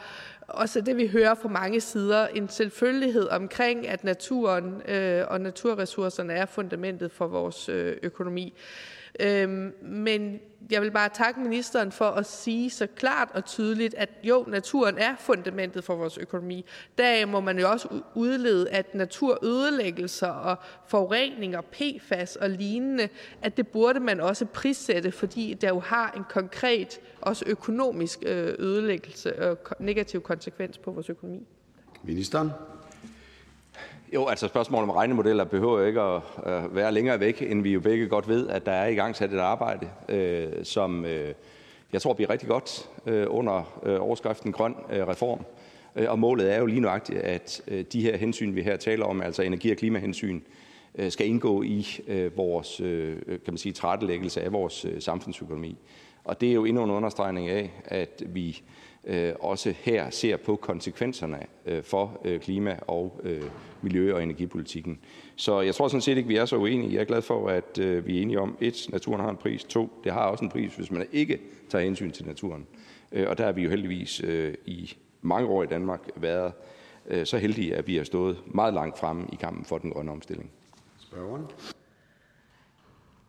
og 0.48 0.68
så 0.68 0.80
det, 0.80 0.96
vi 0.96 1.06
hører 1.06 1.34
fra 1.34 1.48
mange 1.48 1.80
sider, 1.80 2.26
en 2.26 2.48
selvfølgelighed 2.48 3.28
omkring, 3.28 3.88
at 3.88 4.04
naturen 4.04 4.82
øh, 4.88 5.24
og 5.28 5.40
naturressourcerne 5.40 6.32
er 6.32 6.46
fundamentet 6.46 7.12
for 7.12 7.26
vores 7.26 7.68
øh, 7.68 7.96
økonomi. 8.02 8.54
Øh, 9.20 9.48
men 9.82 10.40
jeg 10.70 10.82
vil 10.82 10.90
bare 10.90 11.08
takke 11.08 11.40
ministeren 11.40 11.92
for 11.92 12.04
at 12.04 12.26
sige 12.26 12.70
så 12.70 12.86
klart 12.86 13.28
og 13.34 13.44
tydeligt, 13.44 13.94
at 13.94 14.10
jo, 14.22 14.44
naturen 14.48 14.98
er 14.98 15.16
fundamentet 15.18 15.84
for 15.84 15.96
vores 15.96 16.18
økonomi. 16.18 16.64
Der 16.98 17.26
må 17.26 17.40
man 17.40 17.58
jo 17.58 17.70
også 17.70 17.88
udlede, 18.14 18.70
at 18.70 18.94
naturødelæggelser 18.94 20.28
og 20.28 20.56
forureninger, 20.86 21.60
PFAS 21.60 22.36
og 22.36 22.50
lignende, 22.50 23.08
at 23.42 23.56
det 23.56 23.68
burde 23.68 24.00
man 24.00 24.20
også 24.20 24.46
prissætte, 24.46 25.12
fordi 25.12 25.54
der 25.54 25.68
jo 25.68 25.80
har 25.80 26.10
en 26.16 26.24
konkret, 26.30 27.00
også 27.20 27.44
økonomisk 27.46 28.18
øh, 28.26 28.54
ødelæggelse 28.58 29.50
og 29.50 29.58
negativ 29.78 30.20
konsekvens 30.20 30.78
på 30.78 30.90
vores 30.90 31.10
økonomi. 31.10 31.46
Ministeren. 32.02 32.50
Jo, 34.14 34.26
altså 34.26 34.48
spørgsmålet 34.48 34.90
om 34.90 34.90
regnemodeller 34.90 35.44
behøver 35.44 35.86
ikke 35.86 36.00
at 36.00 36.22
øh, 36.46 36.76
være 36.76 36.92
længere 36.92 37.20
væk, 37.20 37.42
end 37.42 37.62
vi 37.62 37.72
jo 37.72 37.80
begge 37.80 38.08
godt 38.08 38.28
ved, 38.28 38.48
at 38.48 38.66
der 38.66 38.72
er 38.72 38.86
i 38.86 38.94
gang 38.94 39.16
sat 39.16 39.32
et 39.32 39.38
arbejde, 39.38 39.88
øh, 40.08 40.64
som 40.64 41.04
øh, 41.04 41.34
jeg 41.92 42.02
tror 42.02 42.12
bliver 42.12 42.30
rigtig 42.30 42.48
godt 42.48 42.88
øh, 43.06 43.26
under 43.28 43.80
øh, 43.82 44.00
overskriften 44.00 44.52
grøn 44.52 44.74
øh, 44.92 45.08
reform. 45.08 45.44
Øh, 45.96 46.10
og 46.10 46.18
målet 46.18 46.54
er 46.54 46.58
jo 46.58 46.66
lige 46.66 46.80
nøjagtigt, 46.80 47.18
at 47.18 47.62
øh, 47.68 47.84
de 47.92 48.02
her 48.02 48.16
hensyn, 48.16 48.54
vi 48.54 48.62
her 48.62 48.76
taler 48.76 49.04
om, 49.04 49.22
altså 49.22 49.42
energi- 49.42 49.70
og 49.70 49.76
klimahensyn, 49.76 50.40
øh, 50.94 51.10
skal 51.10 51.26
indgå 51.26 51.62
i 51.62 51.86
øh, 52.08 52.36
vores 52.36 52.80
øh, 52.80 53.16
øh 53.26 53.38
kan 53.44 53.52
man 53.54 53.58
sige, 53.58 53.72
trættelæggelse 53.72 54.42
af 54.42 54.52
vores 54.52 54.84
øh, 54.84 55.02
samfundsøkonomi. 55.02 55.76
Og 56.24 56.40
det 56.40 56.48
er 56.48 56.54
jo 56.54 56.64
endnu 56.64 56.84
en 56.84 56.90
understregning 56.90 57.48
af, 57.48 57.70
at 57.84 58.22
vi 58.26 58.62
øh, 59.06 59.32
også 59.40 59.74
her 59.78 60.10
ser 60.10 60.36
på 60.36 60.56
konsekvenserne 60.56 61.38
øh, 61.66 61.82
for 61.82 62.20
øh, 62.24 62.40
klima- 62.40 62.78
og 62.86 63.20
øh, 63.22 63.42
miljø- 63.82 64.14
og 64.14 64.22
energipolitikken. 64.22 64.98
Så 65.36 65.60
jeg 65.60 65.74
tror 65.74 65.88
sådan 65.88 66.00
set 66.00 66.16
ikke, 66.16 66.28
vi 66.28 66.36
er 66.36 66.44
så 66.44 66.56
uenige. 66.56 66.94
Jeg 66.94 67.00
er 67.00 67.04
glad 67.04 67.22
for, 67.22 67.48
at 67.48 67.78
øh, 67.78 68.06
vi 68.06 68.18
er 68.18 68.22
enige 68.22 68.40
om, 68.40 68.56
et, 68.60 68.86
naturen 68.92 69.20
har 69.20 69.30
en 69.30 69.36
pris, 69.36 69.64
to, 69.64 69.90
det 70.04 70.12
har 70.12 70.26
også 70.26 70.44
en 70.44 70.50
pris, 70.50 70.76
hvis 70.76 70.90
man 70.90 71.06
ikke 71.12 71.40
tager 71.68 71.84
hensyn 71.84 72.10
til 72.10 72.26
naturen. 72.26 72.66
Øh, 73.12 73.28
og 73.28 73.38
der 73.38 73.44
har 73.44 73.52
vi 73.52 73.62
jo 73.62 73.70
heldigvis 73.70 74.20
øh, 74.24 74.54
i 74.66 74.96
mange 75.22 75.48
år 75.48 75.62
i 75.62 75.66
Danmark 75.66 76.00
været 76.16 76.52
øh, 77.06 77.26
så 77.26 77.38
heldige, 77.38 77.76
at 77.76 77.86
vi 77.86 77.96
har 77.96 78.04
stået 78.04 78.38
meget 78.46 78.74
langt 78.74 78.98
fremme 78.98 79.26
i 79.32 79.36
kampen 79.36 79.64
for 79.64 79.78
den 79.78 79.90
grønne 79.90 80.12
omstilling. 80.12 80.50
Spørgeren. 80.98 81.44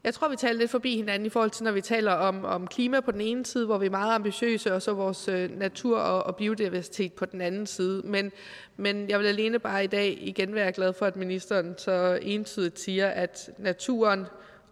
Jeg 0.06 0.14
tror, 0.14 0.30
vi 0.30 0.36
taler 0.36 0.60
lidt 0.60 0.72
forbi 0.72 0.96
hinanden 0.96 1.26
i 1.26 1.30
forhold 1.30 1.52
til, 1.52 1.64
når 1.64 1.72
vi 1.72 1.82
taler 1.82 2.12
om, 2.12 2.46
om 2.46 2.68
klima 2.68 3.00
på 3.00 3.12
den 3.12 3.22
ene 3.22 3.46
side, 3.46 3.66
hvor 3.66 3.78
vi 3.78 3.86
er 3.86 3.90
meget 3.90 4.16
ambitiøse, 4.16 4.74
og 4.74 4.82
så 4.82 4.94
vores 4.94 5.28
øh, 5.28 5.58
natur 5.60 5.98
og, 5.98 6.24
og 6.24 6.36
biodiversitet 6.36 7.14
på 7.14 7.26
den 7.26 7.42
anden 7.42 7.68
side. 7.68 8.02
Men, 8.06 8.32
men 8.78 9.10
jeg 9.10 9.20
vil 9.20 9.26
alene 9.26 9.60
bare 9.60 9.84
i 9.84 9.88
dag 9.88 10.18
igen 10.22 10.56
være 10.56 10.72
glad 10.72 10.94
for, 10.94 11.06
at 11.06 11.16
ministeren 11.16 11.76
så 11.78 12.20
entydigt 12.22 12.80
siger, 12.80 13.08
at 13.08 13.50
naturen, 13.58 14.26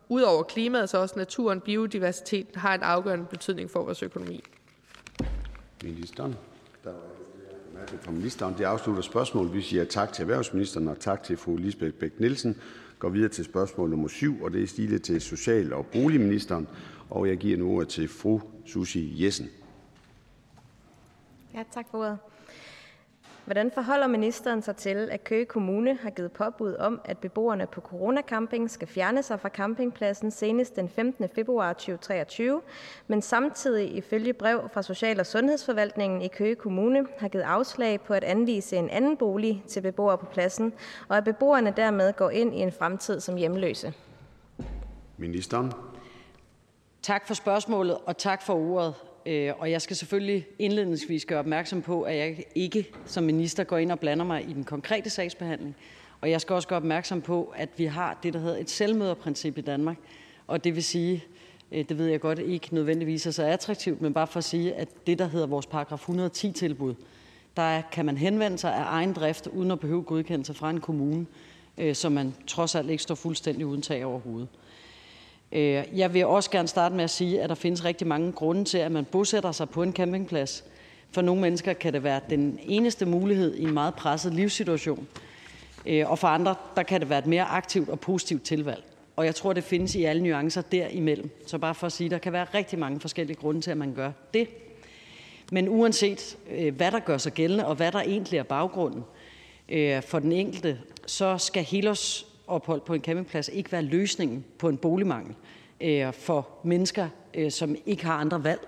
ud 0.09 0.21
over 0.21 0.43
klimaet, 0.43 0.89
så 0.89 0.97
også 0.97 1.15
naturen, 1.17 1.61
biodiversiteten, 1.61 2.55
har 2.55 2.75
en 2.75 2.83
afgørende 2.83 3.25
betydning 3.25 3.71
for 3.71 3.83
vores 3.83 4.03
økonomi. 4.03 4.43
Ministeren. 5.83 6.35
Der 6.83 6.89
var 7.73 7.81
ikke 7.91 8.03
fra 8.03 8.11
ministeren. 8.11 8.55
Det 8.57 8.63
afslutter 8.63 9.01
spørgsmålet. 9.01 9.53
Vi 9.53 9.61
siger 9.61 9.85
tak 9.85 10.13
til 10.13 10.21
erhvervsministeren 10.21 10.87
og 10.87 10.99
tak 10.99 11.23
til 11.23 11.37
fru 11.37 11.55
Lisbeth 11.55 11.93
Bæk 11.93 12.19
Nielsen. 12.19 12.57
Går 13.03 13.09
videre 13.09 13.29
til 13.29 13.45
spørgsmål 13.45 13.89
nummer 13.89 14.07
7, 14.07 14.43
og 14.43 14.51
det 14.51 14.63
er 14.63 14.67
stilet 14.67 15.01
til 15.01 15.21
social- 15.21 15.73
og 15.73 15.85
boligministeren. 15.85 16.67
Og 17.09 17.27
jeg 17.27 17.37
giver 17.37 17.57
nu 17.57 17.71
ordet 17.75 17.87
til 17.89 18.07
fru 18.07 18.41
Susie 18.65 19.25
Jessen. 19.25 19.49
Ja, 21.53 21.63
tak 21.73 21.85
for 21.91 21.97
ordet. 21.97 22.17
Hvordan 23.45 23.71
forholder 23.71 24.07
ministeren 24.07 24.61
sig 24.61 24.75
til, 24.75 25.09
at 25.11 25.23
Køge 25.23 25.45
Kommune 25.45 25.97
har 26.01 26.09
givet 26.09 26.31
påbud 26.31 26.75
om, 26.75 27.01
at 27.05 27.17
beboerne 27.17 27.67
på 27.67 27.81
Corona-camping 27.81 28.67
skal 28.67 28.87
fjerne 28.87 29.23
sig 29.23 29.39
fra 29.39 29.49
campingpladsen 29.49 30.31
senest 30.31 30.75
den 30.75 30.89
15. 30.89 31.29
februar 31.35 31.73
2023, 31.73 32.61
men 33.07 33.21
samtidig 33.21 33.95
ifølge 33.95 34.33
brev 34.33 34.69
fra 34.73 34.81
Social- 34.81 35.19
og 35.19 35.25
Sundhedsforvaltningen 35.25 36.21
i 36.21 36.27
Køge 36.27 36.55
Kommune 36.55 37.07
har 37.17 37.27
givet 37.27 37.43
afslag 37.43 38.01
på 38.01 38.13
at 38.13 38.23
anvise 38.23 38.77
en 38.77 38.89
anden 38.89 39.17
bolig 39.17 39.63
til 39.67 39.81
beboere 39.81 40.17
på 40.17 40.25
pladsen, 40.25 40.73
og 41.07 41.17
at 41.17 41.23
beboerne 41.23 41.73
dermed 41.77 42.13
går 42.13 42.29
ind 42.29 42.55
i 42.55 42.59
en 42.59 42.71
fremtid 42.71 43.19
som 43.19 43.35
hjemløse? 43.35 43.93
Ministeren. 45.17 45.71
Tak 47.01 47.27
for 47.27 47.33
spørgsmålet, 47.33 47.97
og 48.05 48.17
tak 48.17 48.41
for 48.41 48.53
ordet. 48.53 48.95
Øh, 49.25 49.51
og 49.57 49.71
jeg 49.71 49.81
skal 49.81 49.95
selvfølgelig 49.95 50.45
indledningsvis 50.59 51.25
gøre 51.25 51.39
opmærksom 51.39 51.81
på, 51.81 52.01
at 52.01 52.17
jeg 52.17 52.43
ikke 52.55 52.89
som 53.05 53.23
minister 53.23 53.63
går 53.63 53.77
ind 53.77 53.91
og 53.91 53.99
blander 53.99 54.25
mig 54.25 54.49
i 54.49 54.53
den 54.53 54.63
konkrete 54.63 55.09
sagsbehandling. 55.09 55.75
Og 56.21 56.29
jeg 56.29 56.41
skal 56.41 56.53
også 56.53 56.67
gøre 56.67 56.77
opmærksom 56.77 57.21
på, 57.21 57.53
at 57.55 57.69
vi 57.77 57.85
har 57.85 58.19
det, 58.23 58.33
der 58.33 58.39
hedder 58.39 58.57
et 58.57 58.69
selvmøderprincip 58.69 59.57
i 59.57 59.61
Danmark. 59.61 59.97
Og 60.47 60.63
det 60.63 60.75
vil 60.75 60.83
sige, 60.83 61.23
øh, 61.71 61.85
det 61.89 61.97
ved 61.97 62.07
jeg 62.07 62.19
godt 62.19 62.39
ikke 62.39 62.75
nødvendigvis 62.75 63.25
er 63.27 63.31
så 63.31 63.43
attraktivt, 63.43 64.01
men 64.01 64.13
bare 64.13 64.27
for 64.27 64.37
at 64.37 64.43
sige, 64.43 64.73
at 64.73 65.07
det, 65.07 65.19
der 65.19 65.27
hedder 65.27 65.47
vores 65.47 65.65
paragraf 65.65 66.09
110-tilbud, 66.09 66.95
der 67.57 67.81
kan 67.91 68.05
man 68.05 68.17
henvende 68.17 68.57
sig 68.57 68.75
af 68.75 68.83
egen 68.85 69.13
drift, 69.13 69.47
uden 69.47 69.71
at 69.71 69.79
behøve 69.79 70.03
godkendelse 70.03 70.53
fra 70.53 70.69
en 70.69 70.79
kommune, 70.79 71.25
øh, 71.77 71.95
så 71.95 72.09
man 72.09 72.33
trods 72.47 72.75
alt 72.75 72.89
ikke 72.89 73.03
står 73.03 73.15
fuldstændig 73.15 73.65
uden 73.65 73.81
tag 73.81 74.05
over 74.05 74.19
hovedet. 74.19 74.47
Øh, 75.53 75.83
jeg 75.93 76.13
vil 76.13 76.25
også 76.25 76.51
gerne 76.51 76.67
starte 76.67 76.95
med 76.95 77.03
at 77.03 77.09
sige, 77.09 77.41
at 77.41 77.49
der 77.49 77.55
findes 77.55 77.85
rigtig 77.85 78.07
mange 78.07 78.31
grunde 78.31 78.65
til, 78.65 78.77
at 78.77 78.91
man 78.91 79.05
bosætter 79.05 79.51
sig 79.51 79.69
på 79.69 79.83
en 79.83 79.93
campingplads. 79.93 80.63
For 81.11 81.21
nogle 81.21 81.41
mennesker 81.41 81.73
kan 81.73 81.93
det 81.93 82.03
være 82.03 82.21
den 82.29 82.59
eneste 82.63 83.05
mulighed 83.05 83.55
i 83.55 83.63
en 83.63 83.73
meget 83.73 83.93
presset 83.95 84.33
livssituation, 84.33 85.07
øh, 85.85 86.11
og 86.11 86.19
for 86.19 86.27
andre 86.27 86.55
der 86.75 86.83
kan 86.83 87.01
det 87.01 87.09
være 87.09 87.19
et 87.19 87.25
mere 87.25 87.43
aktivt 87.43 87.89
og 87.89 87.99
positivt 87.99 88.43
tilvalg. 88.43 88.83
Og 89.15 89.25
jeg 89.25 89.35
tror, 89.35 89.53
det 89.53 89.63
findes 89.63 89.95
i 89.95 90.03
alle 90.03 90.23
nuancer 90.23 90.61
derimellem. 90.61 91.29
Så 91.47 91.57
bare 91.57 91.75
for 91.75 91.87
at 91.87 91.93
sige, 91.93 92.09
der 92.09 92.17
kan 92.17 92.33
være 92.33 92.45
rigtig 92.53 92.79
mange 92.79 92.99
forskellige 92.99 93.37
grunde 93.37 93.61
til, 93.61 93.71
at 93.71 93.77
man 93.77 93.93
gør 93.93 94.11
det. 94.33 94.47
Men 95.51 95.69
uanset 95.69 96.37
øh, 96.51 96.75
hvad 96.75 96.91
der 96.91 96.99
gør 96.99 97.17
sig 97.17 97.33
gældende, 97.33 97.65
og 97.65 97.75
hvad 97.75 97.91
der 97.91 97.99
egentlig 97.99 98.39
er 98.39 98.43
baggrunden 98.43 99.03
øh, 99.69 100.01
for 100.03 100.19
den 100.19 100.31
enkelte, 100.31 100.79
så 101.05 101.37
skal 101.37 101.63
helårs 101.63 102.32
ophold 102.47 102.81
på 102.81 102.93
en 102.93 103.01
campingplads 103.01 103.49
ikke 103.53 103.71
være 103.71 103.81
løsningen 103.81 104.45
på 104.57 104.69
en 104.69 104.77
boligmangel 104.77 105.35
øh, 105.81 106.13
for 106.13 106.49
mennesker, 106.63 107.09
øh, 107.33 107.51
som 107.51 107.75
ikke 107.85 108.05
har 108.05 108.13
andre 108.13 108.43
valg. 108.43 108.67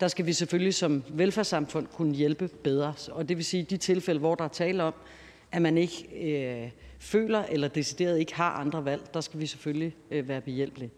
Der 0.00 0.08
skal 0.08 0.26
vi 0.26 0.32
selvfølgelig 0.32 0.74
som 0.74 1.02
velfærdssamfund 1.08 1.86
kunne 1.86 2.14
hjælpe 2.14 2.48
bedre. 2.48 2.94
Og 3.10 3.28
det 3.28 3.36
vil 3.36 3.44
sige, 3.44 3.62
at 3.62 3.70
de 3.70 3.76
tilfælde, 3.76 4.20
hvor 4.20 4.34
der 4.34 4.44
er 4.44 4.48
tale 4.48 4.82
om, 4.82 4.94
at 5.52 5.62
man 5.62 5.78
ikke 5.78 6.08
øh, 6.12 6.70
føler 6.98 7.42
eller 7.42 7.68
decideret 7.68 8.18
ikke 8.18 8.34
har 8.34 8.50
andre 8.50 8.84
valg, 8.84 9.14
der 9.14 9.20
skal 9.20 9.40
vi 9.40 9.46
selvfølgelig 9.46 9.96
øh, 10.10 10.28
være 10.28 10.40
behjælpelige. 10.40 10.90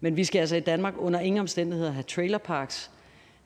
Men 0.00 0.16
vi 0.16 0.24
skal 0.24 0.38
altså 0.38 0.56
i 0.56 0.60
Danmark 0.60 0.94
under 0.98 1.20
ingen 1.20 1.40
omstændigheder 1.40 1.90
have 1.90 2.02
trailerparks. 2.02 2.90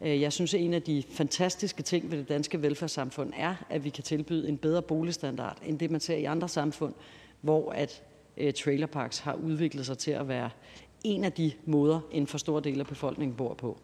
Øh, 0.01 0.21
jeg 0.21 0.33
synes, 0.33 0.55
at 0.55 0.61
en 0.61 0.75
af 0.75 0.83
de 0.83 1.03
fantastiske 1.11 1.83
ting 1.83 2.11
ved 2.11 2.19
det 2.19 2.29
danske 2.29 2.63
velfærdssamfund 2.63 3.33
er, 3.37 3.55
at 3.71 3.85
vi 3.85 3.91
kan 3.91 4.05
tilbyde 4.05 4.49
en 4.49 4.59
bedre 4.59 4.83
boligstandard, 4.83 5.59
end 5.67 5.79
det 5.79 5.91
man 5.91 6.01
ser 6.01 6.17
i 6.17 6.25
andre 6.25 6.49
samfund, 6.49 6.95
hvor 7.45 7.73
at 7.73 8.03
øh, 8.37 8.53
trailerparks 8.53 9.19
har 9.19 9.35
udviklet 9.35 9.87
sig 9.87 9.99
til 9.99 10.11
at 10.11 10.29
være 10.29 10.51
en 11.05 11.25
af 11.25 11.33
de 11.33 11.53
måder, 11.65 12.01
en 12.13 12.27
for 12.27 12.39
stor 12.39 12.61
del 12.61 12.81
af 12.81 12.87
befolkningen 12.87 13.37
bor 13.37 13.55
på. 13.55 13.79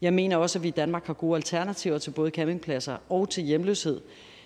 Jeg 0.00 0.12
mener 0.12 0.36
også, 0.36 0.58
at 0.58 0.62
vi 0.62 0.68
i 0.68 0.70
Danmark 0.70 1.06
har 1.06 1.14
gode 1.14 1.36
alternativer 1.36 1.98
til 1.98 2.10
både 2.10 2.30
campingpladser 2.30 2.96
og 3.08 3.30
til 3.30 3.44
hjemløshed. 3.44 4.00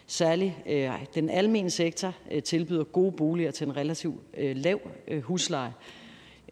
Særligt 0.07 0.53
øh, 0.67 0.91
den 1.15 1.31
almene 1.31 1.71
sektor 1.71 2.15
øh, 2.31 2.43
tilbyder 2.43 2.85
gode 2.85 3.13
boliger 3.13 3.51
til 3.51 3.67
en 3.67 3.77
relativt 3.77 4.21
øh, 4.37 4.57
lav 4.57 4.81
øh, 5.09 5.23
husleje. 5.23 5.73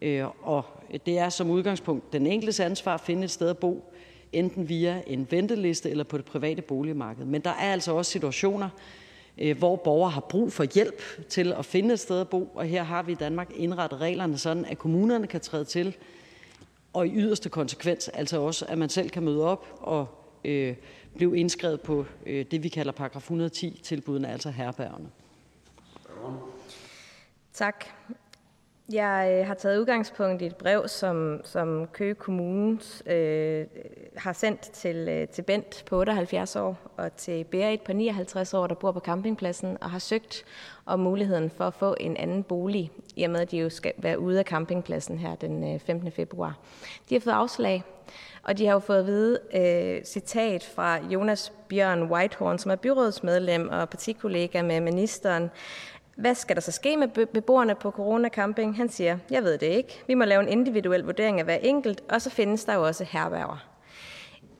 Øh, 0.01 0.25
og 0.41 0.65
det 1.05 1.19
er 1.19 1.29
som 1.29 1.49
udgangspunkt 1.49 2.13
den 2.13 2.27
enkeltes 2.27 2.59
ansvar 2.59 2.93
at 2.93 3.01
finde 3.01 3.23
et 3.23 3.31
sted 3.31 3.49
at 3.49 3.57
bo, 3.57 3.93
enten 4.31 4.69
via 4.69 5.01
en 5.07 5.27
venteliste 5.31 5.89
eller 5.89 6.03
på 6.03 6.17
det 6.17 6.25
private 6.25 6.61
boligmarked. 6.61 7.25
Men 7.25 7.41
der 7.41 7.49
er 7.49 7.71
altså 7.71 7.93
også 7.93 8.11
situationer, 8.11 8.69
Øh, 9.37 9.57
hvor 9.57 9.75
borgere 9.75 10.11
har 10.11 10.21
brug 10.21 10.53
for 10.53 10.63
hjælp 10.63 11.01
til 11.29 11.53
at 11.53 11.65
finde 11.65 11.93
et 11.93 11.99
sted 11.99 12.21
at 12.21 12.29
bo, 12.29 12.51
og 12.55 12.65
her 12.65 12.83
har 12.83 13.03
vi 13.03 13.11
i 13.11 13.15
Danmark 13.15 13.51
indrettet 13.55 13.99
reglerne 13.99 14.37
sådan, 14.37 14.65
at 14.65 14.77
kommunerne 14.77 15.27
kan 15.27 15.41
træde 15.41 15.65
til, 15.65 15.95
og 16.93 17.07
i 17.07 17.11
yderste 17.15 17.49
konsekvens 17.49 18.07
altså 18.07 18.41
også, 18.41 18.65
at 18.65 18.77
man 18.77 18.89
selv 18.89 19.09
kan 19.09 19.23
møde 19.23 19.43
op 19.43 19.65
og 19.81 20.07
øh, 20.43 20.75
blive 21.15 21.37
indskrevet 21.37 21.81
på 21.81 22.05
øh, 22.25 22.45
det, 22.51 22.63
vi 22.63 22.69
kalder 22.69 22.91
paragraf 22.91 23.31
110-tilbudene, 23.31 24.27
altså 24.27 24.49
herbergerne. 24.49 25.09
Tak. 27.53 27.85
Jeg 28.91 29.37
øh, 29.39 29.47
har 29.47 29.53
taget 29.53 29.79
udgangspunkt 29.79 30.41
i 30.41 30.45
et 30.45 30.55
brev, 30.55 30.87
som, 30.87 31.41
som 31.43 31.87
Køge 31.87 32.15
Kommune 32.15 32.79
øh, 33.05 33.65
har 34.17 34.33
sendt 34.33 34.61
til, 34.61 34.95
øh, 35.09 35.27
til 35.27 35.41
Bent 35.41 35.83
på 35.85 35.99
78 35.99 36.55
år 36.55 36.77
og 36.97 37.15
til 37.15 37.43
Berit 37.43 37.81
på 37.81 37.93
59 37.93 38.53
år, 38.53 38.67
der 38.67 38.75
bor 38.75 38.91
på 38.91 38.99
campingpladsen 38.99 39.77
og 39.81 39.91
har 39.91 39.99
søgt 39.99 40.43
om 40.85 40.99
muligheden 40.99 41.49
for 41.49 41.67
at 41.67 41.73
få 41.73 41.95
en 41.99 42.17
anden 42.17 42.43
bolig, 42.43 42.91
i 43.15 43.23
og 43.23 43.29
med 43.29 43.39
at 43.39 43.51
de 43.51 43.57
jo 43.57 43.69
skal 43.69 43.93
være 43.97 44.19
ude 44.19 44.39
af 44.39 44.45
campingpladsen 44.45 45.17
her 45.17 45.35
den 45.35 45.73
øh, 45.73 45.79
15. 45.79 46.11
Februar. 46.11 46.57
De 47.09 47.15
har 47.15 47.19
fået 47.19 47.33
afslag, 47.33 47.83
og 48.43 48.57
de 48.57 48.65
har 48.65 48.73
jo 48.73 48.79
fået 48.79 48.99
at 48.99 49.05
vide, 49.05 49.39
øh, 49.55 50.03
citat 50.05 50.71
fra 50.75 50.99
Jonas 51.09 51.53
Bjørn 51.69 52.03
Whitehorn, 52.11 52.57
som 52.59 52.71
er 52.71 52.75
byrådsmedlem 52.75 53.69
og 53.69 53.89
partikollega 53.89 54.61
med 54.61 54.81
ministeren, 54.81 55.51
hvad 56.15 56.35
skal 56.35 56.55
der 56.55 56.61
så 56.61 56.71
ske 56.71 56.97
med 56.97 57.07
beboerne 57.27 57.75
på 57.75 57.91
Corona 57.91 58.29
Camping? 58.29 58.77
Han 58.77 58.89
siger, 58.89 59.17
jeg 59.29 59.43
ved 59.43 59.57
det 59.57 59.67
ikke. 59.67 60.03
Vi 60.07 60.13
må 60.13 60.25
lave 60.25 60.41
en 60.41 60.49
individuel 60.49 61.03
vurdering 61.03 61.39
af 61.39 61.45
hver 61.45 61.55
enkelt, 61.55 62.03
og 62.09 62.21
så 62.21 62.29
findes 62.29 62.65
der 62.65 62.73
jo 62.73 62.85
også 62.85 63.03
herværger. 63.03 63.65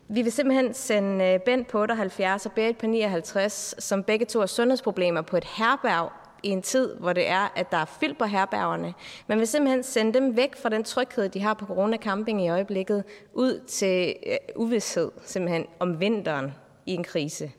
Vi 0.08 0.22
vil 0.22 0.32
simpelthen 0.32 0.74
sende 0.74 1.26
øh, 1.26 1.39
Bent 1.39 1.68
på 1.68 1.82
78 1.82 2.45
og 2.45 2.51
Berit 2.51 2.78
på 2.78 2.86
59, 2.86 3.76
som 3.80 4.04
begge 4.04 4.26
to 4.26 4.39
har 4.39 4.45
sundhedsproblemer 4.45 5.22
på 5.22 5.38
et 5.38 5.43
herberg 5.43 6.12
i 6.43 6.49
en 6.49 6.62
tid, 6.62 6.95
hvor 6.95 7.14
det 7.14 7.30
er, 7.30 7.54
at 7.56 7.72
der 7.72 7.78
er 7.78 7.86
fyldt 7.86 8.18
på 8.18 8.26
herbergerne. 8.26 8.93
Man 9.28 9.39
vil 9.39 9.47
simpelthen 9.47 9.84
sende 9.84 10.14
dem 10.14 10.38
væk 10.38 10.56
fra 10.62 10.70
den 10.70 10.84
tryghed, 10.84 11.30
de 11.30 11.41
har 11.41 11.54
på 11.54 11.66
Corona 11.66 11.97
Camping 11.97 12.45
i 12.45 12.49
øjeblikket, 12.49 13.04
ud 13.34 13.60
til 13.68 14.16
øh, 14.26 14.38
uvidshed 14.56 15.12
simpelthen 15.26 15.66
om 15.80 15.99
vinteren 15.99 16.54
i 16.86 16.93
en 16.93 17.04
krise. 17.04 17.51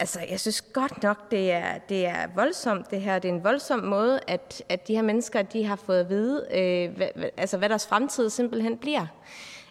Altså, 0.00 0.20
jeg 0.30 0.40
synes 0.40 0.62
godt 0.62 1.02
nok, 1.02 1.30
det 1.30 1.52
er, 1.52 1.78
det 1.78 2.06
er 2.06 2.26
voldsomt, 2.34 2.90
det 2.90 3.00
her. 3.00 3.18
Det 3.18 3.28
er 3.28 3.32
en 3.32 3.44
voldsom 3.44 3.80
måde, 3.80 4.20
at, 4.26 4.62
at 4.68 4.88
de 4.88 4.94
her 4.94 5.02
mennesker, 5.02 5.42
de 5.42 5.64
har 5.64 5.76
fået 5.76 6.00
at 6.00 6.08
vide, 6.08 6.46
øh, 6.54 6.96
hvad, 6.96 7.08
altså, 7.36 7.58
hvad 7.58 7.68
deres 7.68 7.86
fremtid 7.86 8.30
simpelthen 8.30 8.78
bliver. 8.78 9.06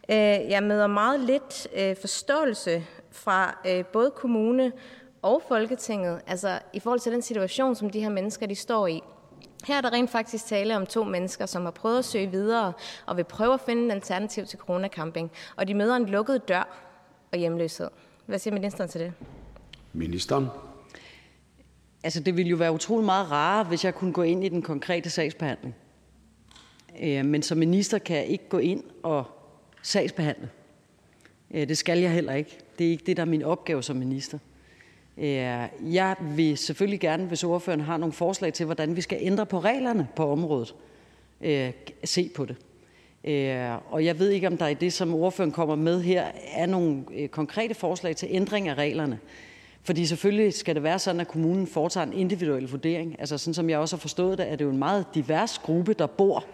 Øh, 0.09 0.17
jeg 0.49 0.63
møder 0.63 0.88
meget 0.88 1.19
lidt 1.19 1.67
øh, 1.75 1.95
forståelse 1.95 2.86
fra 3.11 3.59
øh, 3.67 3.86
både 3.86 4.11
kommune 4.11 4.71
og 5.21 5.41
Folketinget, 5.47 6.21
altså 6.27 6.59
i 6.73 6.80
forhold 6.80 6.99
til 6.99 7.11
den 7.11 7.21
situation, 7.21 7.75
som 7.75 7.89
de 7.89 8.01
her 8.01 8.09
mennesker, 8.09 8.47
de 8.47 8.55
står 8.55 8.88
i. 8.88 9.01
Her 9.67 9.77
er 9.77 9.82
der 9.82 9.93
rent 9.93 10.09
faktisk 10.09 10.45
tale 10.45 10.75
om 10.75 10.86
to 10.86 11.03
mennesker, 11.03 11.45
som 11.45 11.63
har 11.63 11.71
prøvet 11.71 11.99
at 11.99 12.05
søge 12.05 12.27
videre 12.27 12.73
og 13.05 13.17
vil 13.17 13.23
prøve 13.23 13.53
at 13.53 13.61
finde 13.61 13.84
en 13.84 13.91
alternativ 13.91 14.45
til 14.45 14.59
coronacamping, 14.59 15.32
og 15.55 15.67
de 15.67 15.73
møder 15.73 15.95
en 15.95 16.05
lukket 16.05 16.47
dør 16.47 16.77
og 17.32 17.38
hjemløshed. 17.38 17.89
Hvad 18.25 18.39
siger 18.39 18.53
ministeren 18.53 18.89
til 18.89 19.01
det? 19.01 19.13
Ministeren. 19.93 20.47
Altså, 22.03 22.19
det 22.19 22.37
ville 22.37 22.49
jo 22.49 22.55
være 22.55 22.71
utrolig 22.71 23.05
meget 23.05 23.31
rarere, 23.31 23.63
hvis 23.63 23.85
jeg 23.85 23.95
kunne 23.95 24.13
gå 24.13 24.21
ind 24.21 24.43
i 24.43 24.49
den 24.49 24.61
konkrete 24.61 25.09
sagsbehandling. 25.09 25.75
Øh, 27.01 27.25
men 27.25 27.43
som 27.43 27.57
minister 27.57 27.97
kan 27.97 28.17
jeg 28.17 28.25
ikke 28.25 28.49
gå 28.49 28.57
ind 28.57 28.83
og 29.03 29.25
sagsbehandle. 29.81 30.49
Øh, 31.51 31.67
det 31.67 31.77
skal 31.77 31.99
jeg 31.99 32.11
heller 32.11 32.33
ikke. 32.33 32.57
Det 32.79 32.87
er 32.87 32.91
ikke 32.91 33.03
det, 33.05 33.17
der 33.17 33.23
er 33.23 33.27
min 33.27 33.43
opgave 33.43 33.83
som 33.83 33.95
minister. 33.95 34.37
Øh, 35.17 35.25
jeg 35.93 36.15
vil 36.21 36.57
selvfølgelig 36.57 36.99
gerne, 36.99 37.25
hvis 37.25 37.43
ordføreren 37.43 37.81
har 37.81 37.97
nogle 37.97 38.13
forslag 38.13 38.53
til, 38.53 38.65
hvordan 38.65 38.95
vi 38.95 39.01
skal 39.01 39.17
ændre 39.21 39.45
på 39.45 39.59
reglerne 39.59 40.07
på 40.15 40.31
området, 40.31 40.75
se 42.03 42.29
på 42.35 42.45
det. 42.45 42.55
Og 43.89 44.05
jeg 44.05 44.19
ved 44.19 44.29
ikke, 44.29 44.47
om 44.47 44.57
der 44.57 44.67
i 44.67 44.73
det, 44.73 44.93
som 44.93 45.13
ordføreren 45.13 45.51
kommer 45.51 45.75
med 45.75 46.01
her, 46.01 46.27
er 46.53 46.65
nogle 46.65 47.27
konkrete 47.27 47.73
forslag 47.73 48.15
til 48.15 48.27
ændring 48.31 48.67
af 48.67 48.73
reglerne. 48.73 49.19
Fordi 49.84 50.05
selvfølgelig 50.05 50.53
skal 50.53 50.75
det 50.75 50.84
være 50.84 50.99
sådan, 50.99 51.21
at 51.21 51.27
kommunen 51.27 51.67
foretager 51.67 52.05
en 52.05 52.13
individuel 52.13 52.67
vurdering. 52.67 53.15
Altså 53.19 53.38
sådan 53.38 53.53
som 53.53 53.69
jeg 53.69 53.80
også 53.80 53.95
har 53.95 53.99
forstået 53.99 54.38
det, 54.38 54.51
er 54.51 54.55
det 54.55 54.65
jo 54.65 54.69
en 54.69 54.77
meget 54.77 55.05
divers 55.15 55.59
gruppe, 55.59 55.93
der 55.93 56.07
bor 56.07 56.45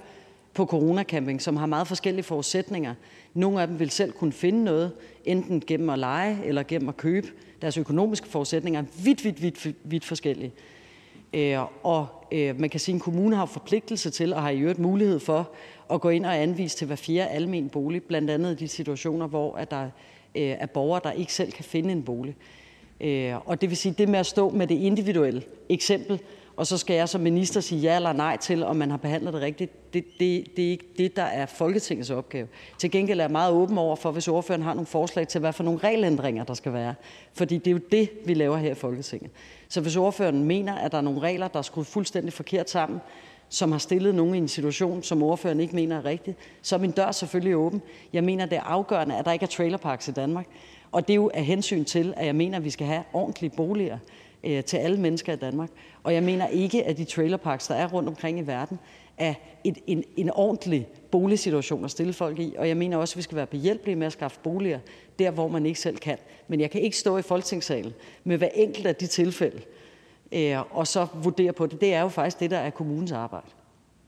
på 0.54 0.66
coronacamping, 0.66 1.42
som 1.42 1.58
har 1.58 1.66
meget 1.66 1.88
forskellige 1.88 2.24
forudsætninger. 2.24 2.94
Nogle 3.34 3.62
af 3.62 3.68
dem 3.68 3.80
vil 3.80 3.90
selv 3.90 4.12
kunne 4.12 4.32
finde 4.32 4.64
noget, 4.64 4.92
enten 5.26 5.64
gennem 5.68 5.90
at 5.90 6.00
lege 6.00 6.38
eller 6.46 6.64
gennem 6.64 6.90
at 6.90 6.98
købe. 6.98 7.28
Deres 7.62 7.78
økonomiske 7.78 8.28
forudsætninger 8.28 8.82
er 8.82 8.86
vidt, 9.04 9.24
vidt, 9.24 9.42
vidt, 9.42 9.76
vidt 9.84 10.06
forskellige. 10.06 10.52
Øh, 11.34 11.60
og 11.84 12.08
øh, 12.32 12.60
man 12.60 12.70
kan 12.70 12.80
sige, 12.80 12.94
at 12.94 12.96
en 12.96 13.00
kommune 13.00 13.36
har 13.36 13.46
forpligtelse 13.46 14.10
til 14.10 14.34
og 14.34 14.42
har 14.42 14.50
i 14.50 14.60
øvrigt 14.60 14.80
mulighed 14.80 15.20
for 15.20 15.50
at 15.92 16.02
gå 16.02 16.10
ind 16.10 16.26
og 16.26 16.38
anvise 16.38 16.78
til 16.78 16.88
hver 16.88 16.96
fjerde 16.96 17.30
almen 17.30 17.70
bolig, 17.70 18.04
blandt 18.04 18.30
andet 18.30 18.52
i 18.52 18.64
de 18.64 18.68
situationer, 18.68 19.28
hvor 19.28 19.56
at 19.56 19.72
der 19.72 19.84
øh, 20.36 20.44
er 20.44 20.66
borgere, 20.66 21.02
der 21.04 21.12
ikke 21.12 21.34
selv 21.34 21.52
kan 21.52 21.64
finde 21.64 21.92
en 21.92 22.04
bolig. 22.04 22.36
Øh, 23.02 23.34
og 23.46 23.62
det 23.62 23.70
vil 23.70 23.78
sige, 23.78 23.96
det 23.98 24.10
med 24.10 24.20
at 24.20 24.26
stå 24.26 24.50
med 24.50 24.68
det 24.68 24.76
individuelle 24.76 25.44
eksempel, 25.70 26.20
og 26.58 26.68
så 26.68 26.78
skal 26.78 26.96
jeg 26.96 27.10
som 27.10 27.22
minister 27.22 27.62
sige 27.62 27.82
ja 27.82 27.96
eller 27.96 28.14
nej 28.14 28.38
til, 28.38 28.64
om 28.64 28.76
man 28.76 28.90
har 28.90 28.98
behandlet 28.98 29.34
det 29.34 29.42
rigtigt. 29.42 29.94
Det, 29.94 30.06
det, 30.20 30.46
det 30.56 30.66
er 30.66 30.70
ikke 30.70 30.86
det, 30.98 31.16
der 31.16 31.24
er 31.24 31.46
Folketingets 31.46 32.10
opgave. 32.10 32.48
Til 32.78 32.92
gengæld 32.92 33.20
er 33.20 33.24
jeg 33.24 33.32
meget 33.32 33.54
åben 33.54 33.78
over 33.78 33.96
for, 33.96 34.12
hvis 34.12 34.28
ordføreren 34.28 34.64
har 34.64 34.74
nogle 34.74 34.86
forslag 34.86 35.28
til, 35.28 35.40
hvad 35.40 35.54
for 35.54 35.64
nogle 35.64 35.80
regelændringer 35.80 36.44
der 36.44 36.54
skal 36.54 36.74
være. 36.74 36.96
Fordi 37.34 37.58
det 37.58 37.68
er 37.68 37.72
jo 37.72 37.80
det, 37.92 38.10
vi 38.26 38.34
laver 38.34 38.58
her 38.58 38.72
i 38.72 38.76
Folketinget. 38.76 39.32
Så 39.70 39.82
hvis 39.82 39.96
ordføreren 39.96 40.44
mener, 40.44 40.76
at 40.76 40.92
der 40.92 40.98
er 40.98 41.02
nogle 41.02 41.20
regler, 41.20 41.48
der 41.48 41.60
er 41.60 41.64
skruet 41.64 41.88
fuldstændig 41.88 42.34
forkert 42.34 42.70
sammen, 42.70 43.00
som 43.50 43.72
har 43.72 43.80
stillet 43.80 44.16
nogen 44.16 44.36
i 44.36 44.38
en 44.38 44.48
situation, 44.48 45.04
som 45.04 45.24
ordføreren 45.24 45.60
ikke 45.60 45.76
mener 45.76 45.98
er 45.98 46.06
rigtig, 46.06 46.36
så 46.62 46.76
er 46.76 46.80
min 46.80 46.92
dør 46.92 47.12
selvfølgelig 47.12 47.56
åben. 47.56 47.82
Jeg 48.14 48.24
mener, 48.24 48.46
det 48.46 48.58
er 48.58 48.62
afgørende, 48.62 49.18
at 49.18 49.26
der 49.26 49.32
ikke 49.32 49.44
er 49.44 49.48
trailerparks 49.48 50.08
i 50.08 50.12
Danmark. 50.12 50.46
Og 50.96 51.08
det 51.08 51.14
er 51.14 51.16
jo 51.16 51.32
af 51.34 51.46
hensyn 51.46 51.86
til, 51.86 52.14
at 52.18 52.26
jeg 52.26 52.36
mener, 52.36 52.58
at 52.58 52.64
vi 52.64 52.70
skal 52.70 52.88
have 52.88 53.04
ordentlige 53.14 53.52
boliger 53.58 53.98
øh, 54.44 54.64
til 54.64 54.78
alle 54.78 55.00
mennesker 55.00 55.34
i 55.34 55.36
Danmark. 55.36 55.70
Og 56.04 56.14
jeg 56.14 56.24
mener 56.24 56.48
ikke, 56.48 56.84
at 56.84 56.98
de 56.98 57.06
trailerparks, 57.06 57.68
der 57.68 57.76
er 57.76 57.88
rundt 57.88 58.10
omkring 58.10 58.40
i 58.40 58.42
verden, 58.42 58.80
er 59.18 59.34
et, 59.64 59.78
en, 59.88 60.04
en 60.18 60.30
ordentlig 60.30 60.88
boligsituation 61.12 61.86
at 61.86 61.92
stille 61.92 62.14
folk 62.14 62.40
i. 62.40 62.56
Og 62.58 62.68
jeg 62.68 62.78
mener 62.78 62.98
også, 62.98 63.14
at 63.14 63.18
vi 63.18 63.22
skal 63.22 63.36
være 63.36 63.46
behjælpelige 63.46 63.96
med 63.96 64.08
at 64.08 64.14
skaffe 64.14 64.40
boliger 64.44 64.80
der, 65.20 65.32
hvor 65.32 65.48
man 65.48 65.66
ikke 65.66 65.80
selv 65.80 65.98
kan. 65.98 66.18
Men 66.48 66.60
jeg 66.60 66.72
kan 66.72 66.82
ikke 66.82 66.98
stå 66.98 67.18
i 67.18 67.22
folketingssalen 67.22 67.94
med 68.24 68.38
hver 68.38 68.50
enkelt 68.54 68.88
af 68.88 68.96
de 68.96 69.08
tilfælde 69.08 69.62
øh, 70.32 70.78
og 70.78 70.88
så 70.88 71.08
vurdere 71.24 71.54
på 71.54 71.66
det. 71.66 71.82
Det 71.82 71.94
er 71.94 72.02
jo 72.02 72.08
faktisk 72.08 72.40
det, 72.40 72.52
der 72.52 72.58
er 72.58 72.70
kommunens 72.70 73.12
arbejde. 73.12 73.48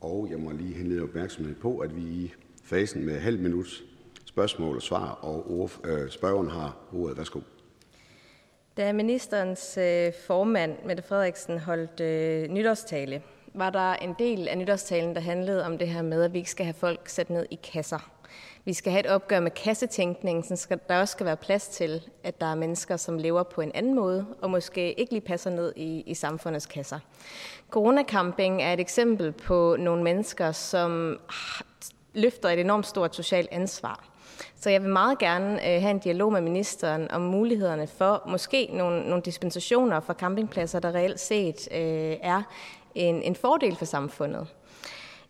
Og 0.02 0.28
jeg 0.32 0.40
må 0.40 0.52
lige 0.52 0.74
henlede 0.74 1.04
opmærksomhed 1.04 1.56
på, 1.56 1.78
at 1.78 1.96
vi 1.96 2.02
i 2.02 2.32
fasen 2.64 3.06
med 3.06 3.20
halv 3.20 3.40
minut 3.40 3.84
spørgsmål 4.38 4.76
og 4.76 4.82
svar, 4.82 5.20
og 5.22 5.70
øh, 5.84 6.10
spørgeren 6.10 6.50
har 6.50 6.76
ordet. 6.94 7.18
Værsgo. 7.18 7.40
Da 8.78 8.94
ministerens 8.94 9.78
øh, 9.78 10.14
formand, 10.28 10.76
Mette 10.86 11.04
Frederiksen, 11.04 11.60
holdt 11.60 12.00
øh, 12.00 12.50
nytårstale, 12.50 13.22
var 13.54 13.70
der 13.70 13.94
en 13.94 14.16
del 14.20 14.48
af 14.48 14.58
nytårstalen, 14.58 15.16
der 15.16 15.22
handlede 15.22 15.66
om 15.66 15.78
det 15.78 15.88
her 15.88 16.02
med, 16.02 16.24
at 16.24 16.34
vi 16.34 16.38
ikke 16.38 16.52
skal 16.52 16.66
have 16.66 16.74
folk 16.74 17.10
sat 17.10 17.30
ned 17.30 17.46
i 17.52 17.60
kasser. 17.74 18.10
Vi 18.66 18.74
skal 18.74 18.92
have 18.92 19.00
et 19.00 19.08
opgør 19.08 19.40
med 19.40 19.52
kassetænkningen, 19.52 20.58
så 20.58 20.78
der 20.90 21.00
også 21.00 21.12
skal 21.12 21.26
være 21.26 21.38
plads 21.38 21.68
til, 21.68 22.02
at 22.24 22.42
der 22.42 22.48
er 22.48 22.56
mennesker, 22.56 22.98
som 22.98 23.18
lever 23.18 23.44
på 23.44 23.62
en 23.62 23.72
anden 23.74 23.96
måde, 23.96 24.26
og 24.42 24.50
måske 24.50 25.00
ikke 25.00 25.12
lige 25.12 25.22
passer 25.22 25.50
ned 25.50 25.74
i, 25.76 26.04
i 26.06 26.14
samfundets 26.14 26.66
kasser. 26.66 27.00
Coronacamping 27.70 28.64
er 28.64 28.74
et 28.74 28.80
eksempel 28.80 29.32
på 29.32 29.76
nogle 29.80 30.04
mennesker, 30.04 30.52
som 30.52 31.20
løfter 32.14 32.50
et 32.50 32.60
enormt 32.60 32.86
stort 32.86 33.16
socialt 33.16 33.50
ansvar. 33.52 34.07
Så 34.60 34.70
jeg 34.70 34.82
vil 34.82 34.90
meget 34.90 35.20
gerne 35.20 35.54
øh, 35.54 35.82
have 35.82 35.92
en 35.92 36.00
dialog 36.00 36.34
med 36.34 36.42
ministeren 36.42 37.12
om 37.12 37.22
mulighederne 37.22 37.88
for 37.88 38.24
måske 38.28 38.70
nogle, 38.74 39.10
nogle 39.10 39.22
dispensationer 39.22 40.00
for 40.00 40.14
campingpladser, 40.14 40.80
der 40.80 40.96
reelt 40.96 41.20
set 41.20 41.68
øh, 41.72 42.16
er 42.22 42.42
en, 42.96 43.22
en 43.22 43.36
fordel 43.36 43.76
for 43.76 43.86
samfundet. 43.86 44.48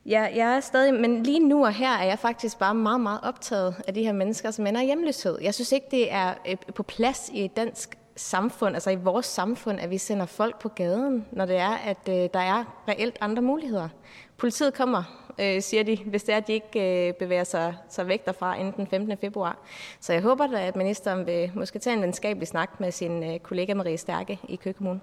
Ja, 0.05 0.27
jeg 0.35 0.55
er 0.55 0.59
stadig, 0.59 0.93
men 0.93 1.23
lige 1.23 1.39
nu 1.39 1.65
og 1.65 1.73
her 1.73 1.91
er 1.91 2.05
jeg 2.05 2.19
faktisk 2.19 2.59
bare 2.59 2.75
meget, 2.75 3.01
meget 3.01 3.19
optaget 3.23 3.75
af 3.87 3.93
de 3.93 4.03
her 4.03 4.13
mennesker, 4.13 4.51
som 4.51 4.67
ender 4.67 4.81
i 4.81 4.85
hjemløshed. 4.85 5.37
Jeg 5.41 5.53
synes 5.53 5.71
ikke, 5.71 5.87
det 5.91 6.11
er 6.11 6.33
øh, 6.47 6.55
på 6.75 6.83
plads 6.83 7.29
i 7.33 7.45
et 7.45 7.57
dansk 7.57 7.97
samfund, 8.15 8.75
altså 8.75 8.89
i 8.89 8.95
vores 8.95 9.25
samfund, 9.25 9.79
at 9.79 9.89
vi 9.89 9.97
sender 9.97 10.25
folk 10.25 10.59
på 10.59 10.69
gaden, 10.69 11.25
når 11.31 11.45
det 11.45 11.57
er, 11.57 11.77
at 11.85 12.09
øh, 12.09 12.29
der 12.33 12.39
er 12.39 12.83
reelt 12.87 13.17
andre 13.21 13.41
muligheder. 13.41 13.89
Politiet 14.37 14.73
kommer 14.73 15.26
øh, 15.39 15.61
siger 15.61 15.83
de, 15.83 15.97
hvis 16.05 16.23
det 16.23 16.33
er, 16.33 16.37
at 16.37 16.47
de 16.47 16.53
ikke 16.53 17.07
øh, 17.07 17.13
bevæger 17.13 17.43
sig, 17.43 17.75
sig 17.89 18.07
væk 18.07 18.25
derfra 18.25 18.59
inden 18.59 18.73
den 18.77 18.87
15. 18.87 19.17
februar. 19.17 19.57
Så 19.99 20.13
jeg 20.13 20.21
håber 20.21 20.47
da, 20.47 20.67
at 20.67 20.75
ministeren 20.75 21.25
vil 21.25 21.51
måske 21.55 21.79
tage 21.79 21.95
en 21.95 22.01
venskabelig 22.01 22.47
snak 22.47 22.79
med 22.79 22.91
sin 22.91 23.23
øh, 23.23 23.39
kollega 23.39 23.73
Marie 23.73 23.97
Stærke 23.97 24.39
i 24.49 24.55
Køge 24.55 24.73
Kommune. 24.73 24.99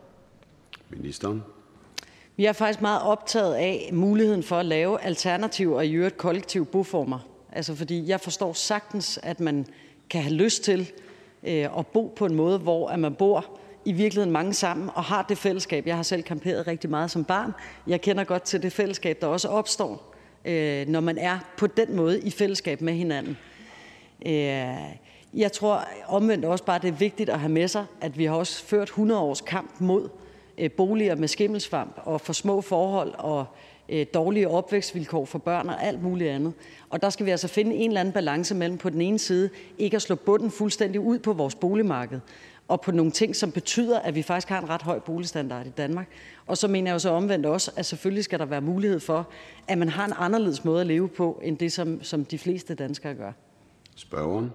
Ministeren. 0.91 1.43
Vi 2.37 2.45
er 2.45 2.53
faktisk 2.53 2.81
meget 2.81 3.03
optaget 3.03 3.55
af 3.55 3.91
muligheden 3.93 4.43
for 4.43 4.57
at 4.57 4.67
lave 4.67 5.03
alternative 5.03 5.77
og 5.77 5.87
i 5.87 5.93
øvrigt 5.93 6.17
kollektive 6.17 6.67
boformer. 6.67 7.19
Altså 7.53 7.75
fordi 7.75 8.09
jeg 8.09 8.21
forstår 8.21 8.53
sagtens, 8.53 9.19
at 9.23 9.41
man 9.41 9.67
kan 10.11 10.23
have 10.23 10.35
lyst 10.35 10.65
til 10.65 10.93
øh, 11.43 11.79
at 11.79 11.87
bo 11.87 12.13
på 12.17 12.27
en 12.27 12.35
måde, 12.35 12.59
hvor 12.59 12.89
at 12.89 12.99
man 12.99 13.15
bor 13.15 13.47
i 13.85 13.93
virkeligheden 13.93 14.33
mange 14.33 14.55
sammen 14.55 14.91
og 14.95 15.05
har 15.05 15.23
det 15.23 15.39
fællesskab. 15.39 15.87
Jeg 15.87 15.97
har 15.97 16.03
selv 16.03 16.23
camperet 16.23 16.67
rigtig 16.67 16.91
meget 16.91 17.11
som 17.11 17.25
barn. 17.25 17.53
Jeg 17.87 18.01
kender 18.01 18.25
godt 18.25 18.43
til 18.43 18.63
det 18.63 18.73
fællesskab, 18.73 19.21
der 19.21 19.27
også 19.27 19.49
opstår 19.49 20.14
Øh, 20.45 20.89
når 20.89 21.01
man 21.01 21.19
er 21.19 21.39
på 21.57 21.67
den 21.67 21.97
måde 21.97 22.21
i 22.21 22.31
fællesskab 22.31 22.81
med 22.81 22.93
hinanden. 22.93 23.37
Øh, 24.27 24.33
jeg 25.35 25.53
tror 25.53 25.85
omvendt 26.07 26.45
også 26.45 26.65
bare, 26.65 26.79
det 26.79 26.89
er 26.89 26.93
vigtigt 26.93 27.31
at 27.31 27.41
have 27.41 27.53
med 27.53 27.69
sig, 27.69 27.85
at 28.01 28.19
vi 28.19 28.25
har 28.25 28.35
også 28.35 28.65
ført 28.65 28.89
100 28.89 29.21
års 29.21 29.41
kamp 29.41 29.71
mod 29.81 30.09
øh, 30.59 30.71
boliger 30.71 31.15
med 31.15 31.29
skimmelsvamp 31.29 31.97
og 31.97 32.21
for 32.21 32.33
små 32.33 32.61
forhold 32.61 33.13
og 33.19 33.47
øh, 33.89 34.07
dårlige 34.15 34.49
opvækstvilkår 34.49 35.25
for 35.25 35.39
børn 35.39 35.69
og 35.69 35.85
alt 35.85 36.03
muligt 36.03 36.31
andet. 36.31 36.53
Og 36.91 37.03
der 37.03 37.11
skal 37.11 37.27
vi 37.27 37.31
altså 37.31 37.49
finde 37.49 37.75
en 37.75 37.91
eller 37.91 38.01
anden 38.01 38.15
balance 38.15 38.55
mellem 38.55 38.79
på 38.79 38.91
den 38.91 39.01
ene 39.01 39.19
side 39.19 39.51
ikke 39.79 39.95
at 39.95 40.03
slå 40.03 40.15
bunden 40.15 40.51
fuldstændig 40.51 41.01
ud 41.01 41.19
på 41.19 41.33
vores 41.33 41.55
boligmarked, 41.55 42.21
og 42.69 42.81
på 42.81 42.93
nogle 42.93 43.13
ting, 43.13 43.37
som 43.37 43.53
betyder, 43.53 43.99
at 43.99 44.15
vi 44.15 44.23
faktisk 44.23 44.49
har 44.49 44.61
en 44.61 44.69
ret 44.69 44.83
høj 44.83 44.99
boligstandard 44.99 45.67
i 45.67 45.71
Danmark. 45.71 46.09
Og 46.47 46.59
så 46.59 46.69
mener 46.69 46.91
jeg 46.91 46.95
jo 46.95 46.99
så 46.99 47.11
omvendt 47.11 47.47
også, 47.47 47.71
at 47.77 47.87
selvfølgelig 47.87 48.25
skal 48.25 48.39
der 48.39 48.45
være 48.45 48.61
mulighed 48.61 49.01
for, 49.01 49.29
at 49.69 49.79
man 49.79 49.89
har 49.89 50.05
en 50.05 50.13
anderledes 50.17 50.65
måde 50.65 50.81
at 50.81 50.87
leve 50.87 51.09
på, 51.09 51.41
end 51.43 51.59
det, 51.59 51.73
som, 51.73 52.03
som 52.03 52.25
de 52.25 52.39
fleste 52.39 52.75
danskere 52.75 53.15
gør. 53.15 53.33
Spørgeren. 53.97 54.53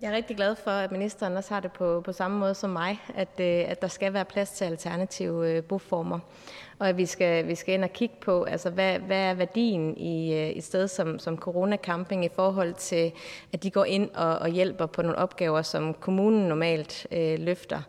Jeg 0.00 0.10
er 0.10 0.16
rigtig 0.16 0.36
glad 0.36 0.56
for, 0.56 0.70
at 0.70 0.92
ministeren 0.92 1.36
også 1.36 1.54
har 1.54 1.60
det 1.60 1.72
på, 1.72 2.00
på 2.04 2.12
samme 2.12 2.38
måde 2.38 2.54
som 2.54 2.70
mig, 2.70 3.00
at, 3.14 3.28
øh, 3.40 3.70
at 3.70 3.82
der 3.82 3.88
skal 3.88 4.12
være 4.12 4.24
plads 4.24 4.50
til 4.50 4.64
alternative 4.64 5.50
øh, 5.50 5.62
boformer 5.62 6.18
og 6.78 6.88
at 6.88 6.96
vi 6.96 7.06
skal, 7.06 7.48
vi 7.48 7.54
skal 7.54 7.74
ind 7.74 7.84
og 7.84 7.92
kigge 7.92 8.14
på, 8.20 8.44
altså 8.44 8.70
hvad, 8.70 8.98
hvad 8.98 9.20
er 9.20 9.34
værdien 9.34 9.96
i 9.96 10.34
øh, 10.34 10.48
et 10.48 10.64
sted 10.64 10.88
som, 10.88 11.18
som 11.18 11.36
Corona 11.36 11.76
Camping 11.76 12.24
i 12.24 12.28
forhold 12.34 12.74
til, 12.74 13.12
at 13.52 13.62
de 13.62 13.70
går 13.70 13.84
ind 13.84 14.10
og, 14.14 14.38
og 14.38 14.48
hjælper 14.48 14.86
på 14.86 15.02
nogle 15.02 15.18
opgaver, 15.18 15.62
som 15.62 15.94
kommunen 15.94 16.48
normalt 16.48 17.06
øh, 17.12 17.38
løfter. 17.38 17.82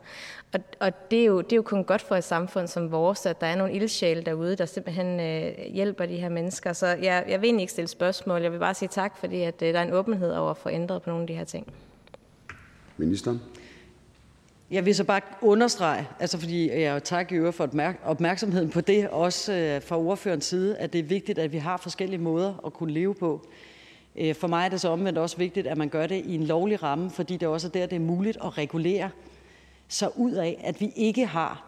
Og, 0.53 0.59
og 0.79 1.11
det, 1.11 1.21
er 1.21 1.25
jo, 1.25 1.41
det 1.41 1.51
er 1.51 1.55
jo 1.55 1.61
kun 1.61 1.83
godt 1.83 2.01
for 2.01 2.15
et 2.15 2.23
samfund 2.23 2.67
som 2.67 2.91
vores, 2.91 3.25
at 3.25 3.41
der 3.41 3.47
er 3.47 3.55
nogle 3.55 3.73
ildsjæle 3.73 4.21
derude, 4.21 4.55
der 4.55 4.65
simpelthen 4.65 5.19
øh, 5.19 5.73
hjælper 5.73 6.05
de 6.05 6.17
her 6.17 6.29
mennesker. 6.29 6.73
Så 6.73 6.87
jeg, 6.87 7.25
jeg 7.27 7.41
vil 7.41 7.47
egentlig 7.47 7.63
ikke 7.63 7.71
stille 7.71 7.87
spørgsmål. 7.87 8.41
Jeg 8.41 8.51
vil 8.51 8.59
bare 8.59 8.73
sige 8.73 8.89
tak, 8.89 9.17
fordi 9.17 9.41
at, 9.41 9.61
øh, 9.61 9.73
der 9.73 9.79
er 9.79 9.83
en 9.83 9.93
åbenhed 9.93 10.33
over 10.33 10.51
at 10.51 10.57
få 10.57 10.69
ændret 10.69 11.01
på 11.01 11.09
nogle 11.09 11.23
af 11.23 11.27
de 11.27 11.33
her 11.33 11.43
ting. 11.43 11.73
Ministeren. 12.99 13.41
Jeg 14.71 14.85
vil 14.85 14.95
så 14.95 15.03
bare 15.03 15.21
understrege, 15.41 16.07
altså 16.19 16.37
fordi 16.37 16.71
jeg 16.71 17.03
tak 17.03 17.31
i 17.31 17.35
øvrigt 17.35 17.55
for 17.55 17.69
opmærksomheden 18.03 18.69
på 18.69 18.81
det, 18.81 19.09
også 19.09 19.53
øh, 19.53 19.81
fra 19.81 19.97
ordførens 19.97 20.45
side, 20.45 20.77
at 20.77 20.93
det 20.93 20.99
er 20.99 21.03
vigtigt, 21.03 21.39
at 21.39 21.51
vi 21.51 21.57
har 21.57 21.77
forskellige 21.77 22.19
måder 22.19 22.53
at 22.65 22.73
kunne 22.73 22.93
leve 22.93 23.15
på. 23.15 23.47
Øh, 24.15 24.35
for 24.35 24.47
mig 24.47 24.65
er 24.65 24.69
det 24.69 24.81
så 24.81 24.89
omvendt 24.89 25.19
også 25.19 25.37
vigtigt, 25.37 25.67
at 25.67 25.77
man 25.77 25.89
gør 25.89 26.07
det 26.07 26.25
i 26.25 26.35
en 26.35 26.43
lovlig 26.43 26.83
ramme, 26.83 27.11
fordi 27.11 27.37
det 27.37 27.47
også 27.47 27.67
er 27.67 27.71
der, 27.71 27.85
det 27.85 27.95
er 27.95 27.99
muligt 27.99 28.37
at 28.43 28.57
regulere 28.57 29.09
sig 29.87 30.09
ud 30.17 30.31
af, 30.31 30.61
at 30.63 30.81
vi 30.81 30.91
ikke 30.95 31.25
har 31.25 31.63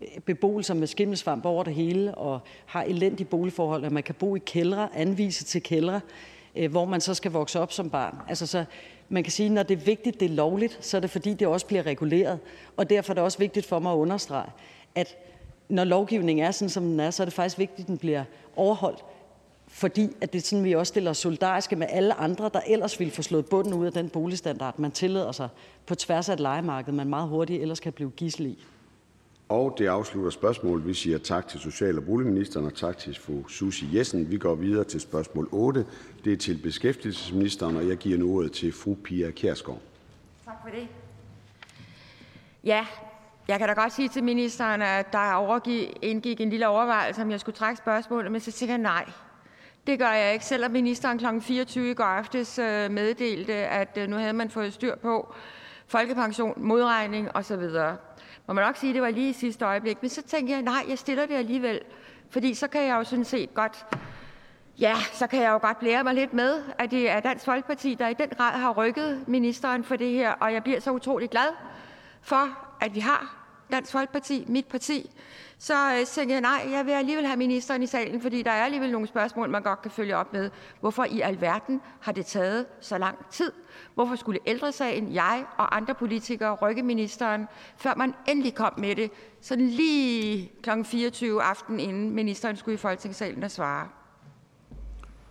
øh, 0.00 0.20
beboelser 0.20 0.74
med 0.74 0.86
skimmelsvamp 0.86 1.44
over 1.44 1.64
det 1.64 1.74
hele, 1.74 2.14
og 2.14 2.40
har 2.66 2.82
elendige 2.82 3.26
boligforhold, 3.26 3.84
at 3.84 3.92
man 3.92 4.02
kan 4.02 4.14
bo 4.14 4.36
i 4.36 4.40
kældre, 4.46 4.96
anvise 4.96 5.44
til 5.44 5.62
kældre, 5.62 6.00
øh, 6.56 6.70
hvor 6.70 6.84
man 6.84 7.00
så 7.00 7.14
skal 7.14 7.30
vokse 7.30 7.60
op 7.60 7.72
som 7.72 7.90
barn. 7.90 8.16
Altså, 8.28 8.64
man 9.12 9.22
kan 9.22 9.32
sige, 9.32 9.46
at 9.46 9.52
når 9.52 9.62
det 9.62 9.78
er 9.78 9.84
vigtigt, 9.84 10.20
det 10.20 10.30
er 10.30 10.34
lovligt, 10.34 10.78
så 10.80 10.96
er 10.96 11.00
det 11.00 11.10
fordi, 11.10 11.34
det 11.34 11.48
også 11.48 11.66
bliver 11.66 11.86
reguleret. 11.86 12.38
Og 12.76 12.90
derfor 12.90 13.12
er 13.12 13.14
det 13.14 13.24
også 13.24 13.38
vigtigt 13.38 13.66
for 13.66 13.78
mig 13.78 13.92
at 13.92 13.96
understrege, 13.96 14.50
at 14.94 15.16
når 15.68 15.84
lovgivningen 15.84 16.46
er 16.46 16.50
sådan, 16.50 16.70
som 16.70 16.84
den 16.84 17.00
er, 17.00 17.10
så 17.10 17.22
er 17.22 17.24
det 17.24 17.34
faktisk 17.34 17.58
vigtigt, 17.58 17.80
at 17.80 17.86
den 17.86 17.98
bliver 17.98 18.24
overholdt. 18.56 19.04
Fordi 19.68 20.08
at 20.20 20.32
det 20.32 20.38
er 20.38 20.42
sådan, 20.42 20.64
vi 20.64 20.74
også 20.74 20.90
stiller 20.90 21.12
solidariske 21.12 21.76
med 21.76 21.86
alle 21.90 22.14
andre, 22.14 22.50
der 22.54 22.60
ellers 22.66 22.98
ville 22.98 23.10
få 23.10 23.22
slået 23.22 23.46
bunden 23.46 23.74
ud 23.74 23.86
af 23.86 23.92
den 23.92 24.08
boligstandard, 24.08 24.78
man 24.78 24.90
tillader 24.90 25.32
sig 25.32 25.48
på 25.86 25.94
tværs 25.94 26.28
af 26.28 26.32
et 26.32 26.40
legemarked, 26.40 26.92
man 26.92 27.08
meget 27.08 27.28
hurtigt 27.28 27.62
ellers 27.62 27.80
kan 27.80 27.92
blive 27.92 28.10
gissel 28.10 28.46
i. 28.46 28.58
Og 29.48 29.74
det 29.78 29.86
afslutter 29.86 30.30
spørgsmålet. 30.30 30.86
Vi 30.86 30.94
siger 30.94 31.18
tak 31.18 31.48
til 31.48 31.60
social- 31.60 31.98
og 31.98 32.04
boligministeren 32.04 32.66
og 32.66 32.74
tak 32.74 32.98
til 32.98 33.18
fru 33.20 33.48
Susie 33.48 33.98
Jessen. 33.98 34.30
Vi 34.30 34.38
går 34.38 34.54
videre 34.54 34.84
til 34.84 35.00
spørgsmål 35.00 35.48
8. 35.52 35.86
Det 36.24 36.32
er 36.32 36.36
til 36.36 36.60
beskæftigelsesministeren, 36.62 37.76
og 37.76 37.88
jeg 37.88 37.96
giver 37.96 38.18
nu 38.18 38.36
ordet 38.36 38.52
til 38.52 38.72
fru 38.72 38.94
Pia 38.94 39.30
Kjærsgaard. 39.30 39.80
Tak 40.44 40.54
for 40.62 40.70
det. 40.70 40.88
Ja, 42.64 42.86
jeg 43.48 43.58
kan 43.58 43.68
da 43.68 43.74
godt 43.74 43.92
sige 43.92 44.08
til 44.08 44.24
ministeren, 44.24 44.82
at 44.82 45.12
der 45.12 45.32
overgik, 45.32 45.98
indgik 46.02 46.40
en 46.40 46.50
lille 46.50 46.68
overvejelse, 46.68 47.22
om 47.22 47.30
jeg 47.30 47.40
skulle 47.40 47.56
trække 47.56 47.76
spørgsmålet, 47.76 48.32
men 48.32 48.40
så 48.40 48.52
tænker 48.52 48.74
jeg 48.74 48.82
nej. 48.82 49.04
Det 49.86 49.98
gør 49.98 50.10
jeg 50.10 50.32
ikke, 50.32 50.44
selvom 50.44 50.72
ministeren 50.72 51.18
kl. 51.18 51.24
24 51.40 51.90
i 51.90 51.94
går 51.94 52.04
aftes 52.04 52.58
øh, 52.58 52.90
meddelte, 52.90 53.52
at 53.54 53.98
øh, 54.00 54.08
nu 54.08 54.16
havde 54.16 54.32
man 54.32 54.50
fået 54.50 54.72
styr 54.72 54.96
på 54.96 55.34
folkepension, 55.86 56.54
modregning 56.56 57.36
osv 57.36 57.62
må 58.46 58.54
man 58.54 58.64
nok 58.64 58.76
sige, 58.76 58.94
det 58.94 59.02
var 59.02 59.10
lige 59.10 59.30
i 59.30 59.32
sidste 59.32 59.64
øjeblik. 59.64 59.98
Men 60.00 60.10
så 60.10 60.22
tænkte 60.22 60.52
jeg, 60.52 60.62
nej, 60.62 60.84
jeg 60.88 60.98
stiller 60.98 61.26
det 61.26 61.34
alligevel. 61.34 61.80
Fordi 62.30 62.54
så 62.54 62.68
kan 62.68 62.82
jeg 62.82 62.96
jo 62.96 63.04
sådan 63.04 63.24
set 63.24 63.54
godt, 63.54 63.86
ja, 64.78 64.94
så 65.12 65.26
kan 65.26 65.42
jeg 65.42 65.50
jo 65.50 65.58
godt 65.58 65.78
blære 65.78 66.04
mig 66.04 66.14
lidt 66.14 66.32
med, 66.32 66.62
at 66.78 66.90
det 66.90 67.10
er 67.10 67.20
Dansk 67.20 67.44
Folkeparti, 67.44 67.94
der 67.94 68.08
i 68.08 68.14
den 68.14 68.28
grad 68.28 68.52
har 68.52 68.72
rykket 68.72 69.24
ministeren 69.26 69.84
for 69.84 69.96
det 69.96 70.10
her. 70.10 70.32
Og 70.32 70.52
jeg 70.52 70.62
bliver 70.62 70.80
så 70.80 70.90
utrolig 70.90 71.30
glad 71.30 71.48
for, 72.22 72.48
at 72.80 72.94
vi 72.94 73.00
har 73.00 73.36
Dansk 73.72 73.92
Folkeparti, 73.92 74.44
mit 74.48 74.66
parti, 74.66 75.10
så 75.62 75.94
øh, 75.98 76.06
tænkte 76.06 76.32
jeg, 76.32 76.40
nej, 76.40 76.68
jeg 76.70 76.86
vil 76.86 76.92
alligevel 76.92 77.26
have 77.26 77.36
ministeren 77.36 77.82
i 77.82 77.86
salen, 77.86 78.20
fordi 78.20 78.42
der 78.42 78.50
er 78.50 78.64
alligevel 78.64 78.92
nogle 78.92 79.06
spørgsmål, 79.06 79.50
man 79.50 79.62
godt 79.62 79.82
kan 79.82 79.90
følge 79.90 80.16
op 80.16 80.32
med. 80.32 80.50
Hvorfor 80.80 81.04
i 81.04 81.20
alverden 81.20 81.80
har 82.00 82.12
det 82.12 82.26
taget 82.26 82.66
så 82.80 82.98
lang 82.98 83.18
tid? 83.30 83.52
Hvorfor 83.94 84.16
skulle 84.16 84.40
ældresagen, 84.46 85.14
jeg 85.14 85.44
og 85.56 85.76
andre 85.76 85.94
politikere 85.94 86.54
rykke 86.54 86.82
ministeren, 86.82 87.46
før 87.76 87.94
man 87.96 88.14
endelig 88.28 88.54
kom 88.54 88.72
med 88.78 88.96
det, 88.96 89.10
sådan 89.40 89.66
lige 89.66 90.52
kl. 90.62 90.70
24 90.84 91.42
aften, 91.42 91.80
inden 91.80 92.10
ministeren 92.10 92.56
skulle 92.56 92.74
i 92.74 92.78
Folketingssalen 92.78 93.42
og 93.42 93.50
svare? 93.50 93.88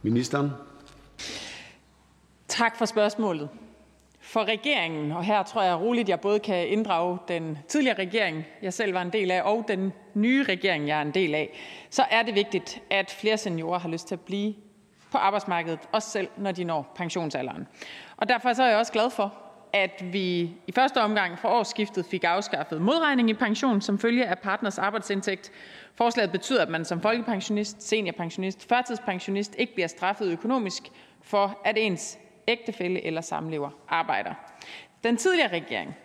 Ministeren. 0.02 0.52
Tak 2.48 2.78
for 2.78 2.86
spørgsmålet. 2.86 3.50
For 4.32 4.44
regeringen, 4.48 5.12
og 5.12 5.24
her 5.24 5.44
tror 5.44 5.62
jeg 5.64 5.76
roligt, 5.80 6.10
jeg 6.10 6.20
både 6.20 6.40
kan 6.40 6.68
inddrage 6.68 7.18
den 7.28 7.58
tidligere 7.68 7.98
regering, 7.98 8.46
jeg 8.62 8.74
selv 8.74 8.94
var 8.94 9.02
en 9.02 9.10
del 9.10 9.32
af, 9.32 9.42
og 9.42 9.66
den 9.68 9.94
nye 10.14 10.44
regering, 10.44 10.88
jeg 10.88 10.98
er 10.98 11.02
en 11.02 11.12
del 11.12 11.36
af, 11.36 11.60
så 11.90 12.04
er 12.12 12.24
det 12.24 12.36
vigtigt, 12.36 12.82
at 12.90 13.12
flere 13.12 13.38
seniorer 13.38 13.80
har 13.80 13.90
lyst 13.90 14.08
til 14.08 14.16
at 14.16 14.22
blive 14.22 14.54
på 15.12 15.18
arbejdsmarkedet, 15.18 15.80
også 15.92 16.10
selv 16.10 16.28
når 16.38 16.52
de 16.52 16.64
når 16.64 16.92
pensionsalderen. 16.96 17.68
Og 18.18 18.30
derfor 18.30 18.54
så 18.54 18.64
er 18.64 18.68
jeg 18.70 18.78
også 18.78 18.92
glad 18.92 19.10
for, 19.10 19.34
at 19.74 20.04
vi 20.14 20.40
i 20.68 20.72
første 20.76 21.02
omgang 21.02 21.40
for 21.40 21.50
årsskiftet 21.50 22.06
fik 22.06 22.24
afskaffet 22.24 22.82
modregning 22.82 23.30
i 23.30 23.34
pension 23.34 23.82
som 23.82 24.00
følge 24.00 24.26
af 24.26 24.40
partners 24.40 24.78
arbejdsindtægt. 24.78 25.52
Forslaget 25.96 26.32
betyder, 26.32 26.62
at 26.62 26.70
man 26.70 26.86
som 26.86 27.02
folkepensionist, 27.02 27.84
seniorpensionist, 27.88 28.70
førtidspensionist 28.70 29.56
ikke 29.58 29.74
bliver 29.74 29.88
straffet 29.88 30.32
økonomisk 30.32 30.84
for, 31.22 31.60
at 31.66 31.78
ens 31.78 32.18
ægtefælle 32.52 33.06
eller 33.06 33.22
samlever 33.22 33.70
arbejder. 33.90 34.34
Den 35.04 35.18
tidligere 35.18 35.52
regering, 35.52 35.96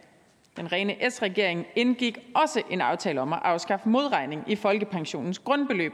den 0.56 0.72
rene 0.72 1.10
S-regering, 1.10 1.66
indgik 1.76 2.18
også 2.34 2.62
en 2.70 2.80
aftale 2.80 3.20
om 3.20 3.32
at 3.32 3.40
afskaffe 3.42 3.88
modregning 3.88 4.44
i 4.46 4.56
folkepensionens 4.56 5.38
grundbeløb 5.38 5.92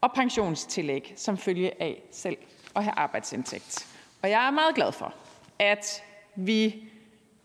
og 0.00 0.12
pensionstillæg 0.12 1.12
som 1.16 1.38
følge 1.38 1.82
af 1.82 2.02
selv 2.10 2.36
at 2.76 2.84
have 2.84 2.94
arbejdsindtægt. 2.96 3.86
Og 4.22 4.30
jeg 4.30 4.46
er 4.46 4.50
meget 4.50 4.74
glad 4.74 4.92
for, 4.92 5.14
at 5.58 6.02
vi 6.36 6.84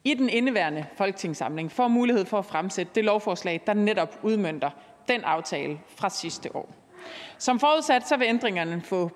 i 0.03 0.13
den 0.13 0.29
indeværende 0.29 0.85
folketingssamling 0.97 1.71
får 1.71 1.87
mulighed 1.87 2.25
for 2.25 2.39
at 2.39 2.45
fremsætte 2.45 2.91
det 2.95 3.03
lovforslag, 3.03 3.61
der 3.67 3.73
netop 3.73 4.19
udmønter 4.23 4.69
den 5.07 5.21
aftale 5.21 5.79
fra 5.97 6.09
sidste 6.09 6.55
år. 6.55 6.75
Som 7.37 7.59
forudsat 7.59 8.07
så 8.07 8.17
vil 8.17 8.27
ændringerne 8.27 8.81
få 8.81 9.11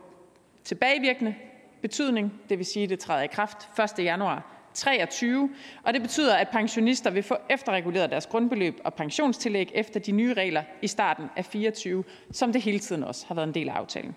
tilbagevirkende 0.64 1.36
betydning, 1.82 2.34
det 2.50 2.58
vil 2.58 2.66
sige, 2.66 2.84
at 2.84 2.90
det 2.90 3.00
træder 3.00 3.22
i 3.22 3.28
kraft 3.28 3.70
1. 4.00 4.04
januar 4.06 4.56
23, 4.74 5.50
og 5.84 5.94
det 5.94 6.02
betyder, 6.02 6.36
at 6.36 6.50
pensionister 6.50 7.10
vil 7.10 7.24
få 7.24 7.36
efterreguleret 7.50 8.10
deres 8.10 8.26
grundbeløb 8.26 8.80
og 8.84 8.94
pensionstillæg 8.94 9.72
efter 9.76 10.00
de 10.00 10.12
nye 10.12 10.34
regler 10.34 10.64
i 10.82 10.88
starten 10.88 11.26
af 11.36 11.46
24, 11.46 12.04
som 12.32 12.54
det 12.54 12.62
hele 12.62 12.80
tiden 12.80 13.04
også 13.04 13.26
har 13.28 13.36
været 13.36 13.48
en 13.48 13.54
del 13.54 13.70
af 13.70 13.74
aftalen. 13.74 14.16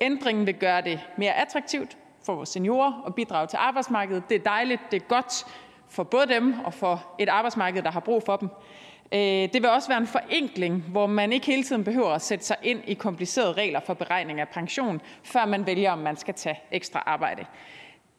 Ændringen 0.00 0.46
vil 0.46 0.54
gøre 0.54 0.80
det 0.80 1.00
mere 1.18 1.32
attraktivt 1.32 1.96
for 2.26 2.34
vores 2.34 2.48
seniorer 2.48 3.02
at 3.06 3.14
bidrage 3.14 3.46
til 3.46 3.56
arbejdsmarkedet. 3.56 4.28
Det 4.28 4.34
er 4.34 4.44
dejligt, 4.44 4.80
det 4.90 5.02
er 5.02 5.06
godt 5.06 5.46
for 5.88 6.02
både 6.02 6.26
dem 6.26 6.54
og 6.64 6.74
for 6.74 7.14
et 7.18 7.28
arbejdsmarked, 7.28 7.82
der 7.82 7.90
har 7.90 8.00
brug 8.00 8.22
for 8.26 8.36
dem. 8.36 8.48
Øh, 9.12 9.18
det 9.20 9.54
vil 9.54 9.68
også 9.68 9.88
være 9.88 9.98
en 9.98 10.06
forenkling, 10.06 10.84
hvor 10.88 11.06
man 11.06 11.32
ikke 11.32 11.46
hele 11.46 11.62
tiden 11.62 11.84
behøver 11.84 12.10
at 12.10 12.22
sætte 12.22 12.44
sig 12.44 12.56
ind 12.62 12.80
i 12.86 12.94
komplicerede 12.94 13.52
regler 13.52 13.80
for 13.80 13.94
beregning 13.94 14.40
af 14.40 14.48
pension, 14.48 15.00
før 15.22 15.44
man 15.44 15.66
vælger, 15.66 15.92
om 15.92 15.98
man 15.98 16.16
skal 16.16 16.34
tage 16.34 16.60
ekstra 16.72 17.02
arbejde. 17.06 17.44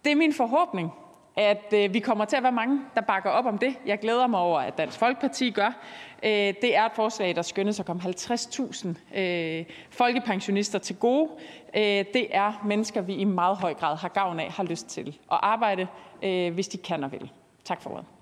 Det 0.05 0.11
er 0.11 0.15
min 0.15 0.33
forhåbning, 0.33 0.91
at 1.37 1.73
øh, 1.73 1.93
vi 1.93 1.99
kommer 1.99 2.25
til 2.25 2.35
at 2.35 2.43
være 2.43 2.51
mange, 2.51 2.81
der 2.95 3.01
bakker 3.01 3.29
op 3.29 3.45
om 3.45 3.57
det. 3.57 3.75
Jeg 3.85 3.99
glæder 3.99 4.27
mig 4.27 4.39
over, 4.39 4.59
at 4.59 4.77
Dansk 4.77 4.99
Folkeparti 4.99 5.51
gør. 5.51 5.83
Øh, 6.23 6.29
det 6.31 6.75
er 6.75 6.85
et 6.85 6.91
forslag, 6.95 7.35
der 7.35 7.41
skønnes 7.41 7.79
at 7.79 7.85
komme 7.85 8.01
50.000 8.01 8.87
folkepensionister 9.89 10.79
til 10.79 10.95
gode. 10.95 11.29
Det 12.13 12.27
er 12.31 12.61
mennesker, 12.65 13.01
vi 13.01 13.13
i 13.13 13.23
meget 13.23 13.57
høj 13.57 13.73
grad 13.73 13.97
har 13.97 14.09
gavn 14.09 14.39
af, 14.39 14.51
har 14.51 14.63
lyst 14.63 14.87
til 14.87 15.07
at 15.31 15.39
arbejde, 15.41 15.87
hvis 16.51 16.67
de 16.67 16.77
kan 16.77 17.03
og 17.03 17.11
vil. 17.11 17.31
Tak 17.63 17.81
for 17.81 17.89
ordet. 17.89 18.14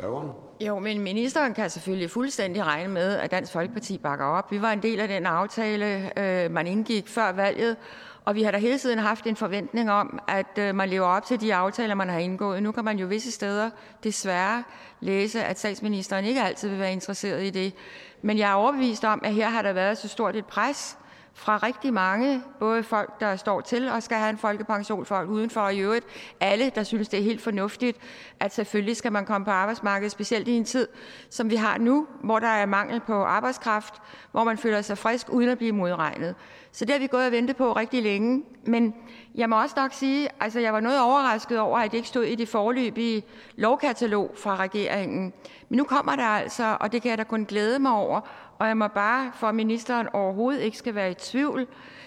Spørgeren. 0.00 0.30
Jo, 0.60 0.78
men 0.78 1.00
ministeren 1.00 1.54
kan 1.54 1.70
selvfølgelig 1.70 2.10
fuldstændig 2.10 2.64
regne 2.64 2.92
med, 2.92 3.16
at 3.16 3.30
Dansk 3.30 3.52
Folkeparti 3.52 3.98
bakker 3.98 4.24
op. 4.24 4.52
Vi 4.52 4.62
var 4.62 4.72
en 4.72 4.82
del 4.82 5.00
af 5.00 5.08
den 5.08 5.26
aftale, 5.26 6.18
øh, 6.18 6.50
man 6.50 6.66
indgik 6.66 7.08
før 7.08 7.32
valget, 7.32 7.76
og 8.24 8.34
vi 8.34 8.42
har 8.42 8.50
da 8.50 8.58
hele 8.58 8.78
tiden 8.78 8.98
haft 8.98 9.26
en 9.26 9.36
forventning 9.36 9.90
om, 9.90 10.18
at 10.28 10.58
øh, 10.58 10.74
man 10.74 10.88
lever 10.88 11.06
op 11.06 11.24
til 11.24 11.40
de 11.40 11.54
aftaler, 11.54 11.94
man 11.94 12.08
har 12.08 12.18
indgået. 12.18 12.62
Nu 12.62 12.72
kan 12.72 12.84
man 12.84 12.98
jo 12.98 13.06
visse 13.06 13.32
steder 13.32 13.70
desværre 14.04 14.64
læse, 15.00 15.44
at 15.44 15.58
statsministeren 15.58 16.24
ikke 16.24 16.42
altid 16.42 16.68
vil 16.68 16.78
være 16.78 16.92
interesseret 16.92 17.42
i 17.42 17.50
det. 17.50 17.74
Men 18.22 18.38
jeg 18.38 18.50
er 18.50 18.54
overbevist 18.54 19.04
om, 19.04 19.20
at 19.24 19.34
her 19.34 19.48
har 19.48 19.62
der 19.62 19.72
været 19.72 19.98
så 19.98 20.08
stort 20.08 20.36
et 20.36 20.46
pres 20.46 20.96
fra 21.34 21.56
rigtig 21.56 21.92
mange, 21.92 22.42
både 22.58 22.82
folk, 22.82 23.20
der 23.20 23.36
står 23.36 23.60
til 23.60 23.88
og 23.88 24.02
skal 24.02 24.16
have 24.16 24.30
en 24.30 24.38
folkepension, 24.38 25.06
folk 25.06 25.28
udenfor 25.28 25.60
og 25.60 25.74
i 25.74 25.78
øvrigt 25.78 26.06
alle, 26.40 26.70
der 26.74 26.82
synes, 26.82 27.08
det 27.08 27.18
er 27.18 27.24
helt 27.24 27.42
fornuftigt, 27.42 27.98
at 28.40 28.54
selvfølgelig 28.54 28.96
skal 28.96 29.12
man 29.12 29.26
komme 29.26 29.44
på 29.44 29.50
arbejdsmarkedet, 29.50 30.12
specielt 30.12 30.48
i 30.48 30.52
en 30.52 30.64
tid, 30.64 30.88
som 31.30 31.50
vi 31.50 31.56
har 31.56 31.78
nu, 31.78 32.06
hvor 32.24 32.38
der 32.38 32.46
er 32.46 32.66
mangel 32.66 33.00
på 33.00 33.24
arbejdskraft, 33.24 33.94
hvor 34.30 34.44
man 34.44 34.58
føler 34.58 34.82
sig 34.82 34.98
frisk 34.98 35.26
uden 35.28 35.48
at 35.48 35.58
blive 35.58 35.72
modregnet. 35.72 36.34
Så 36.72 36.84
det 36.84 36.92
har 36.92 36.98
vi 36.98 37.06
gået 37.06 37.26
og 37.26 37.32
ventet 37.32 37.56
på 37.56 37.72
rigtig 37.72 38.02
længe. 38.02 38.44
Men 38.64 38.94
jeg 39.34 39.48
må 39.48 39.60
også 39.62 39.74
nok 39.78 39.92
sige, 39.92 40.28
altså 40.40 40.60
jeg 40.60 40.72
var 40.72 40.80
noget 40.80 41.00
overrasket 41.00 41.58
over, 41.60 41.78
at 41.78 41.90
det 41.90 41.96
ikke 41.96 42.08
stod 42.08 42.24
i 42.24 42.34
det 42.34 42.48
forløbige 42.48 43.22
lovkatalog 43.56 44.34
fra 44.36 44.56
regeringen. 44.56 45.32
Men 45.68 45.76
nu 45.76 45.84
kommer 45.84 46.16
der 46.16 46.24
altså, 46.24 46.76
og 46.80 46.92
det 46.92 47.02
kan 47.02 47.10
jeg 47.10 47.18
da 47.18 47.24
kun 47.24 47.44
glæde 47.44 47.78
mig 47.78 47.92
over. 47.92 48.20
Og 48.58 48.66
jeg 48.66 48.76
må 48.76 48.88
bare, 48.88 49.32
for 49.34 49.46
at 49.46 49.54
ministeren 49.54 50.08
overhovedet 50.12 50.60
ikke 50.60 50.78
skal 50.78 50.94
være 50.94 51.10
i 51.10 51.14
tvivl, 51.14 51.66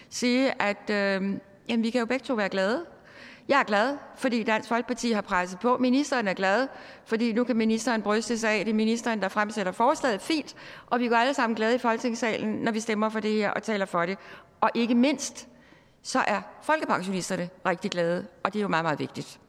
sige, 0.09 0.61
at 0.61 0.89
øh, 0.89 1.39
jamen, 1.69 1.83
vi 1.83 1.89
kan 1.89 1.99
jo 1.99 2.05
begge 2.05 2.23
to 2.23 2.33
være 2.33 2.49
glade. 2.49 2.85
Jeg 3.47 3.59
er 3.59 3.63
glad, 3.63 3.97
fordi 4.15 4.43
Dansk 4.43 4.69
Folkeparti 4.69 5.11
har 5.11 5.21
presset 5.21 5.59
på. 5.59 5.77
Ministeren 5.77 6.27
er 6.27 6.33
glad, 6.33 6.67
fordi 7.05 7.33
nu 7.33 7.43
kan 7.43 7.55
ministeren 7.55 8.01
bryste 8.01 8.37
sig 8.37 8.51
af, 8.51 8.65
det 8.65 8.71
er 8.71 8.75
ministeren, 8.75 9.21
der 9.21 9.27
fremsætter 9.29 9.71
forslaget. 9.71 10.21
Fint. 10.21 10.55
Og 10.87 10.99
vi 10.99 11.07
går 11.07 11.15
alle 11.15 11.33
sammen 11.33 11.55
glade 11.55 11.75
i 11.75 11.77
Folketingssalen, 11.77 12.55
når 12.55 12.71
vi 12.71 12.79
stemmer 12.79 13.09
for 13.09 13.19
det 13.19 13.31
her 13.33 13.51
og 13.51 13.63
taler 13.63 13.85
for 13.85 14.05
det. 14.05 14.17
Og 14.61 14.69
ikke 14.73 14.95
mindst, 14.95 15.47
så 16.01 16.19
er 16.27 16.41
folkepensionisterne 16.61 17.49
rigtig 17.65 17.91
glade, 17.91 18.27
og 18.43 18.53
det 18.53 18.59
er 18.59 18.63
jo 18.63 18.67
meget, 18.67 18.85
meget 18.85 18.99
vigtigt. 18.99 19.39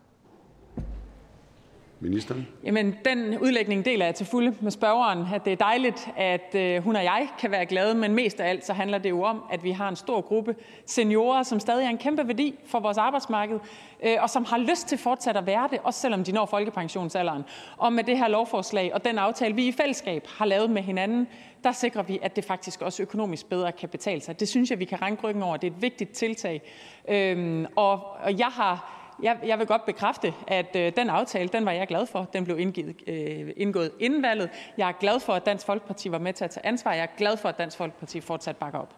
Ministeren. 2.05 2.47
Jamen, 2.65 2.95
den 3.05 3.39
udlægning 3.39 3.85
deler 3.85 4.05
jeg 4.05 4.15
til 4.15 4.27
fulde 4.27 4.55
med 4.61 4.71
spørgeren, 4.71 5.27
at 5.35 5.45
det 5.45 5.53
er 5.53 5.57
dejligt, 5.57 6.09
at 6.17 6.55
øh, 6.55 6.83
hun 6.83 6.97
og 6.97 7.05
jeg 7.05 7.29
kan 7.39 7.51
være 7.51 7.67
glade, 7.67 7.95
men 7.95 8.15
mest 8.15 8.41
af 8.41 8.49
alt 8.49 8.67
så 8.67 8.73
handler 8.73 8.99
det 8.99 9.11
jo 9.11 9.23
om, 9.23 9.43
at 9.51 9.65
vi 9.65 9.71
har 9.71 9.89
en 9.89 9.97
stor 9.97 10.21
gruppe 10.21 10.57
seniorer, 10.87 11.43
som 11.43 11.61
stadig 11.61 11.85
er 11.85 11.89
en 11.89 11.99
kæmpe 11.99 12.29
værdi 12.29 12.55
for 12.67 12.81
vores 12.81 12.99
arbejdsmarked, 12.99 13.59
øh, 14.05 14.17
og 14.21 14.31
som 14.31 14.45
har 14.45 14.59
lyst 14.59 14.89
til 14.89 14.99
fortsat 14.99 15.37
at 15.37 15.47
være 15.47 15.69
det, 15.71 15.79
også 15.83 16.01
selvom 16.01 16.25
de 16.25 16.33
når 16.33 16.47
folkepensionsalderen. 16.47 17.43
Og 17.77 17.93
med 17.93 18.05
det 18.05 18.19
her 18.19 18.29
lovforslag 18.29 18.95
og 18.95 19.05
den 19.05 19.19
aftale, 19.19 19.55
vi 19.55 19.67
i 19.67 19.73
fællesskab 19.73 20.27
har 20.39 20.45
lavet 20.45 20.71
med 20.71 20.83
hinanden, 20.83 21.29
der 21.65 21.73
sikrer 21.73 22.03
vi, 22.03 22.19
at 22.23 22.37
det 22.37 22.45
faktisk 22.45 22.83
også 22.83 23.03
økonomisk 23.03 23.49
bedre 23.49 23.73
kan 23.73 23.89
betale 23.89 24.21
sig. 24.21 24.41
Det 24.41 24.49
synes 24.49 24.71
jeg, 24.71 24.79
vi 24.79 24.85
kan 24.85 25.03
ranke 25.03 25.23
ryggen 25.23 25.43
over. 25.43 25.57
Det 25.57 25.67
er 25.67 25.77
et 25.77 25.83
vigtigt 25.83 26.11
tiltag. 26.11 26.63
Øhm, 27.09 27.67
og, 27.77 28.01
og 28.25 28.39
jeg 28.39 28.47
har 28.47 29.04
jeg, 29.23 29.39
jeg 29.47 29.59
vil 29.59 29.67
godt 29.67 29.87
bekræfte, 29.87 30.35
at 30.47 30.77
øh, 30.77 30.93
den 30.97 31.11
aftale, 31.11 31.49
den 31.49 31.65
var 31.65 31.73
jeg 31.73 31.87
glad 31.87 32.07
for. 32.07 32.29
Den 32.33 32.45
blev 32.45 32.59
indgivet, 32.59 32.97
øh, 33.07 33.51
indgået 33.57 33.91
inden 34.01 34.23
valget. 34.23 34.51
Jeg 34.79 34.89
er 34.89 34.93
glad 34.93 35.21
for, 35.21 35.33
at 35.33 35.47
Dansk 35.47 35.67
Folkeparti 35.67 36.11
var 36.11 36.19
med 36.19 36.33
til 36.33 36.45
at 36.45 36.51
tage 36.51 36.67
ansvar. 36.67 36.93
Jeg 36.93 37.03
er 37.03 37.17
glad 37.17 37.37
for, 37.37 37.49
at 37.49 37.59
Dansk 37.59 37.77
Folkeparti 37.77 38.21
fortsat 38.21 38.57
bakker 38.57 38.79
op. 38.79 38.95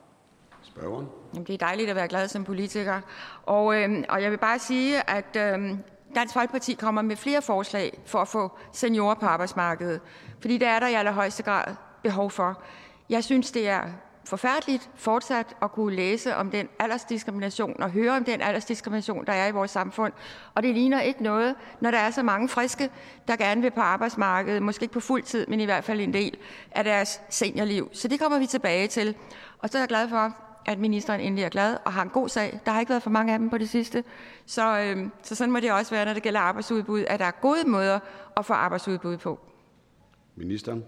Spørgeren. 0.62 1.06
Jamen, 1.34 1.46
det 1.46 1.54
er 1.54 1.58
dejligt 1.58 1.90
at 1.90 1.96
være 1.96 2.08
glad 2.08 2.28
som 2.28 2.44
politiker. 2.44 3.00
Og, 3.42 3.76
øh, 3.76 4.04
og 4.08 4.22
jeg 4.22 4.30
vil 4.30 4.38
bare 4.38 4.58
sige, 4.58 5.10
at 5.10 5.36
øh, 5.36 5.78
Dansk 6.14 6.34
Folkeparti 6.34 6.74
kommer 6.74 7.02
med 7.02 7.16
flere 7.16 7.42
forslag 7.42 7.98
for 8.06 8.18
at 8.18 8.28
få 8.28 8.50
seniorer 8.72 9.14
på 9.14 9.26
arbejdsmarkedet. 9.26 10.00
Fordi 10.40 10.58
det 10.58 10.68
er 10.68 10.80
der 10.80 10.88
i 10.88 10.94
allerhøjeste 10.94 11.42
grad 11.42 11.74
behov 12.02 12.30
for. 12.30 12.62
Jeg 13.08 13.24
synes, 13.24 13.52
det 13.52 13.68
er 13.68 13.82
forfærdeligt 14.26 14.90
fortsat 14.94 15.56
at 15.62 15.72
kunne 15.72 15.96
læse 15.96 16.36
om 16.36 16.50
den 16.50 16.68
aldersdiskrimination 16.78 17.82
og 17.82 17.90
høre 17.90 18.16
om 18.16 18.24
den 18.24 18.40
aldersdiskrimination, 18.40 19.26
der 19.26 19.32
er 19.32 19.48
i 19.48 19.50
vores 19.50 19.70
samfund. 19.70 20.12
Og 20.54 20.62
det 20.62 20.74
ligner 20.74 21.00
ikke 21.00 21.22
noget, 21.22 21.54
når 21.80 21.90
der 21.90 21.98
er 21.98 22.10
så 22.10 22.22
mange 22.22 22.48
friske, 22.48 22.90
der 23.28 23.36
gerne 23.36 23.62
vil 23.62 23.70
på 23.70 23.80
arbejdsmarkedet, 23.80 24.62
måske 24.62 24.82
ikke 24.82 24.94
på 24.94 25.00
fuld 25.00 25.22
tid, 25.22 25.46
men 25.46 25.60
i 25.60 25.64
hvert 25.64 25.84
fald 25.84 26.00
en 26.00 26.12
del 26.12 26.36
af 26.70 26.84
deres 26.84 27.20
seniorliv. 27.30 27.88
Så 27.92 28.08
det 28.08 28.20
kommer 28.20 28.38
vi 28.38 28.46
tilbage 28.46 28.86
til. 28.86 29.14
Og 29.58 29.68
så 29.68 29.78
er 29.78 29.82
jeg 29.82 29.88
glad 29.88 30.08
for, 30.08 30.36
at 30.66 30.78
ministeren 30.78 31.20
endelig 31.20 31.44
er 31.44 31.48
glad 31.48 31.76
og 31.84 31.92
har 31.92 32.02
en 32.02 32.08
god 32.08 32.28
sag. 32.28 32.60
Der 32.66 32.72
har 32.72 32.80
ikke 32.80 32.90
været 32.90 33.02
for 33.02 33.10
mange 33.10 33.32
af 33.32 33.38
dem 33.38 33.50
på 33.50 33.58
det 33.58 33.68
sidste. 33.68 34.04
Så, 34.46 34.78
øh, 34.78 35.08
så 35.22 35.34
sådan 35.34 35.52
må 35.52 35.60
det 35.60 35.72
også 35.72 35.94
være, 35.94 36.04
når 36.04 36.12
det 36.12 36.22
gælder 36.22 36.40
arbejdsudbud, 36.40 37.04
at 37.08 37.20
der 37.20 37.26
er 37.26 37.30
gode 37.30 37.68
måder 37.68 37.98
at 38.36 38.44
få 38.44 38.52
arbejdsudbud 38.52 39.16
på. 39.16 39.40
Ministeren. 40.36 40.84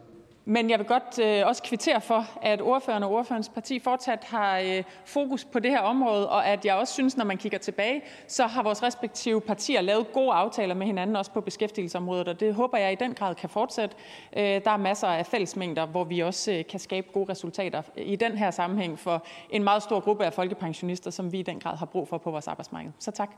Men 0.50 0.70
jeg 0.70 0.78
vil 0.78 0.86
godt 0.86 1.18
øh, 1.18 1.46
også 1.46 1.62
kvittere 1.62 2.00
for, 2.00 2.26
at 2.42 2.60
ordføreren 2.60 3.02
og 3.02 3.10
ordførens 3.10 3.48
parti 3.48 3.78
fortsat 3.78 4.24
har 4.24 4.58
øh, 4.58 4.82
fokus 5.04 5.44
på 5.44 5.58
det 5.58 5.70
her 5.70 5.80
område, 5.80 6.28
og 6.28 6.46
at 6.46 6.64
jeg 6.64 6.74
også 6.74 6.92
synes, 6.92 7.16
når 7.16 7.24
man 7.24 7.36
kigger 7.36 7.58
tilbage, 7.58 8.02
så 8.26 8.46
har 8.46 8.62
vores 8.62 8.82
respektive 8.82 9.40
partier 9.40 9.80
lavet 9.80 10.12
gode 10.12 10.32
aftaler 10.32 10.74
med 10.74 10.86
hinanden, 10.86 11.16
også 11.16 11.30
på 11.30 11.40
beskæftigelsesområdet, 11.40 12.28
og 12.28 12.40
det 12.40 12.54
håber 12.54 12.78
jeg 12.78 12.92
i 12.92 12.94
den 12.94 13.14
grad 13.14 13.34
kan 13.34 13.48
fortsætte. 13.48 13.96
Øh, 14.36 14.42
der 14.42 14.70
er 14.70 14.76
masser 14.76 15.06
af 15.06 15.26
fællesmængder, 15.26 15.86
hvor 15.86 16.04
vi 16.04 16.20
også 16.20 16.52
øh, 16.52 16.64
kan 16.66 16.80
skabe 16.80 17.06
gode 17.12 17.30
resultater 17.30 17.82
i 17.96 18.16
den 18.16 18.32
her 18.32 18.50
sammenhæng 18.50 18.98
for 18.98 19.26
en 19.50 19.64
meget 19.64 19.82
stor 19.82 20.00
gruppe 20.00 20.24
af 20.24 20.32
folkepensionister, 20.32 21.10
som 21.10 21.32
vi 21.32 21.38
i 21.38 21.42
den 21.42 21.60
grad 21.60 21.76
har 21.76 21.86
brug 21.86 22.08
for 22.08 22.18
på 22.18 22.30
vores 22.30 22.48
arbejdsmarked. 22.48 22.90
Så 22.98 23.10
tak. 23.10 23.30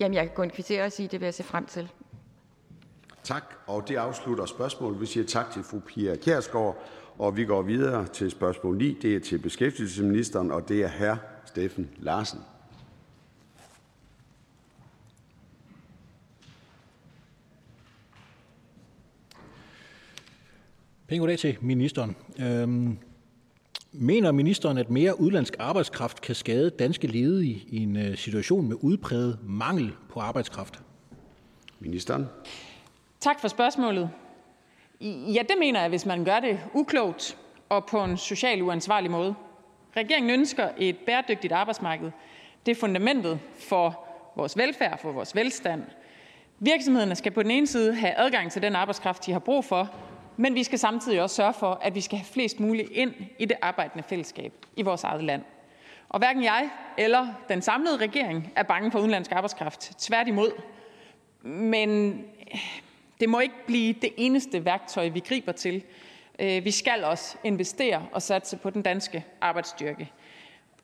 Jamen, 0.00 0.14
jeg 0.14 0.22
kan 0.22 0.34
kun 0.34 0.50
kvittere 0.50 0.84
og 0.84 0.92
sige, 0.92 1.04
at 1.04 1.12
det 1.12 1.20
vil 1.20 1.26
jeg 1.26 1.34
se 1.34 1.42
frem 1.42 1.66
til. 1.66 1.90
Tak, 3.24 3.54
og 3.66 3.88
det 3.88 3.96
afslutter 3.96 4.46
spørgsmålet. 4.46 5.00
Vi 5.00 5.06
siger 5.06 5.26
tak 5.26 5.50
til 5.52 5.62
fru 5.62 5.78
Pia 5.78 6.16
Kjærsgaard, 6.16 6.82
og 7.18 7.36
vi 7.36 7.44
går 7.44 7.62
videre 7.62 8.06
til 8.06 8.30
spørgsmål 8.30 8.76
9. 8.76 8.98
Det 9.02 9.16
er 9.16 9.20
til 9.20 9.38
beskæftigelsesministeren, 9.38 10.50
og 10.50 10.68
det 10.68 10.82
er 10.82 10.88
hr. 10.88 11.16
Steffen 11.46 11.90
Larsen. 11.98 12.40
Pæn 21.08 21.18
goddag 21.18 21.38
til 21.38 21.56
ministeren. 21.60 22.16
Øhm, 22.38 22.98
mener 23.92 24.32
ministeren, 24.32 24.78
at 24.78 24.90
mere 24.90 25.20
udlandsk 25.20 25.56
arbejdskraft 25.58 26.20
kan 26.20 26.34
skade 26.34 26.70
danske 26.70 27.06
ledige 27.06 27.64
i 27.68 27.76
en 27.76 27.96
øh, 27.96 28.16
situation 28.16 28.68
med 28.68 28.76
udpræget 28.80 29.38
mangel 29.42 29.92
på 30.08 30.20
arbejdskraft? 30.20 30.82
Ministeren. 31.80 32.26
Tak 33.24 33.40
for 33.40 33.48
spørgsmålet. 33.48 34.10
Ja, 35.00 35.42
det 35.42 35.56
mener 35.58 35.80
jeg, 35.80 35.88
hvis 35.88 36.06
man 36.06 36.24
gør 36.24 36.40
det 36.40 36.60
uklogt 36.72 37.36
og 37.68 37.86
på 37.86 38.04
en 38.04 38.16
social 38.16 38.62
uansvarlig 38.62 39.10
måde. 39.10 39.34
Regeringen 39.96 40.30
ønsker 40.30 40.68
et 40.78 40.96
bæredygtigt 40.98 41.52
arbejdsmarked. 41.52 42.10
Det 42.66 42.72
er 42.72 42.80
fundamentet 42.80 43.40
for 43.68 44.06
vores 44.36 44.56
velfærd, 44.56 44.98
for 44.98 45.12
vores 45.12 45.34
velstand. 45.34 45.82
Virksomhederne 46.58 47.14
skal 47.14 47.32
på 47.32 47.42
den 47.42 47.50
ene 47.50 47.66
side 47.66 47.94
have 47.94 48.14
adgang 48.16 48.52
til 48.52 48.62
den 48.62 48.76
arbejdskraft, 48.76 49.26
de 49.26 49.32
har 49.32 49.38
brug 49.38 49.64
for, 49.64 49.94
men 50.36 50.54
vi 50.54 50.62
skal 50.62 50.78
samtidig 50.78 51.22
også 51.22 51.36
sørge 51.36 51.54
for, 51.54 51.80
at 51.82 51.94
vi 51.94 52.00
skal 52.00 52.18
have 52.18 52.26
flest 52.26 52.60
muligt 52.60 52.90
ind 52.90 53.14
i 53.38 53.44
det 53.44 53.56
arbejdende 53.62 54.04
fællesskab 54.08 54.52
i 54.76 54.82
vores 54.82 55.04
eget 55.04 55.24
land. 55.24 55.42
Og 56.08 56.18
hverken 56.18 56.44
jeg 56.44 56.70
eller 56.98 57.28
den 57.48 57.62
samlede 57.62 57.96
regering 57.96 58.52
er 58.56 58.62
bange 58.62 58.90
for 58.90 58.98
udenlandsk 58.98 59.32
arbejdskraft. 59.32 59.92
Tværtimod. 59.98 60.50
Men 61.42 62.24
det 63.20 63.28
må 63.28 63.40
ikke 63.40 63.66
blive 63.66 63.92
det 63.92 64.10
eneste 64.16 64.64
værktøj, 64.64 65.08
vi 65.08 65.20
griber 65.20 65.52
til. 65.52 65.82
Øh, 66.38 66.64
vi 66.64 66.70
skal 66.70 67.04
også 67.04 67.36
investere 67.44 68.06
og 68.12 68.22
satse 68.22 68.56
på 68.56 68.70
den 68.70 68.82
danske 68.82 69.24
arbejdsstyrke. 69.40 70.12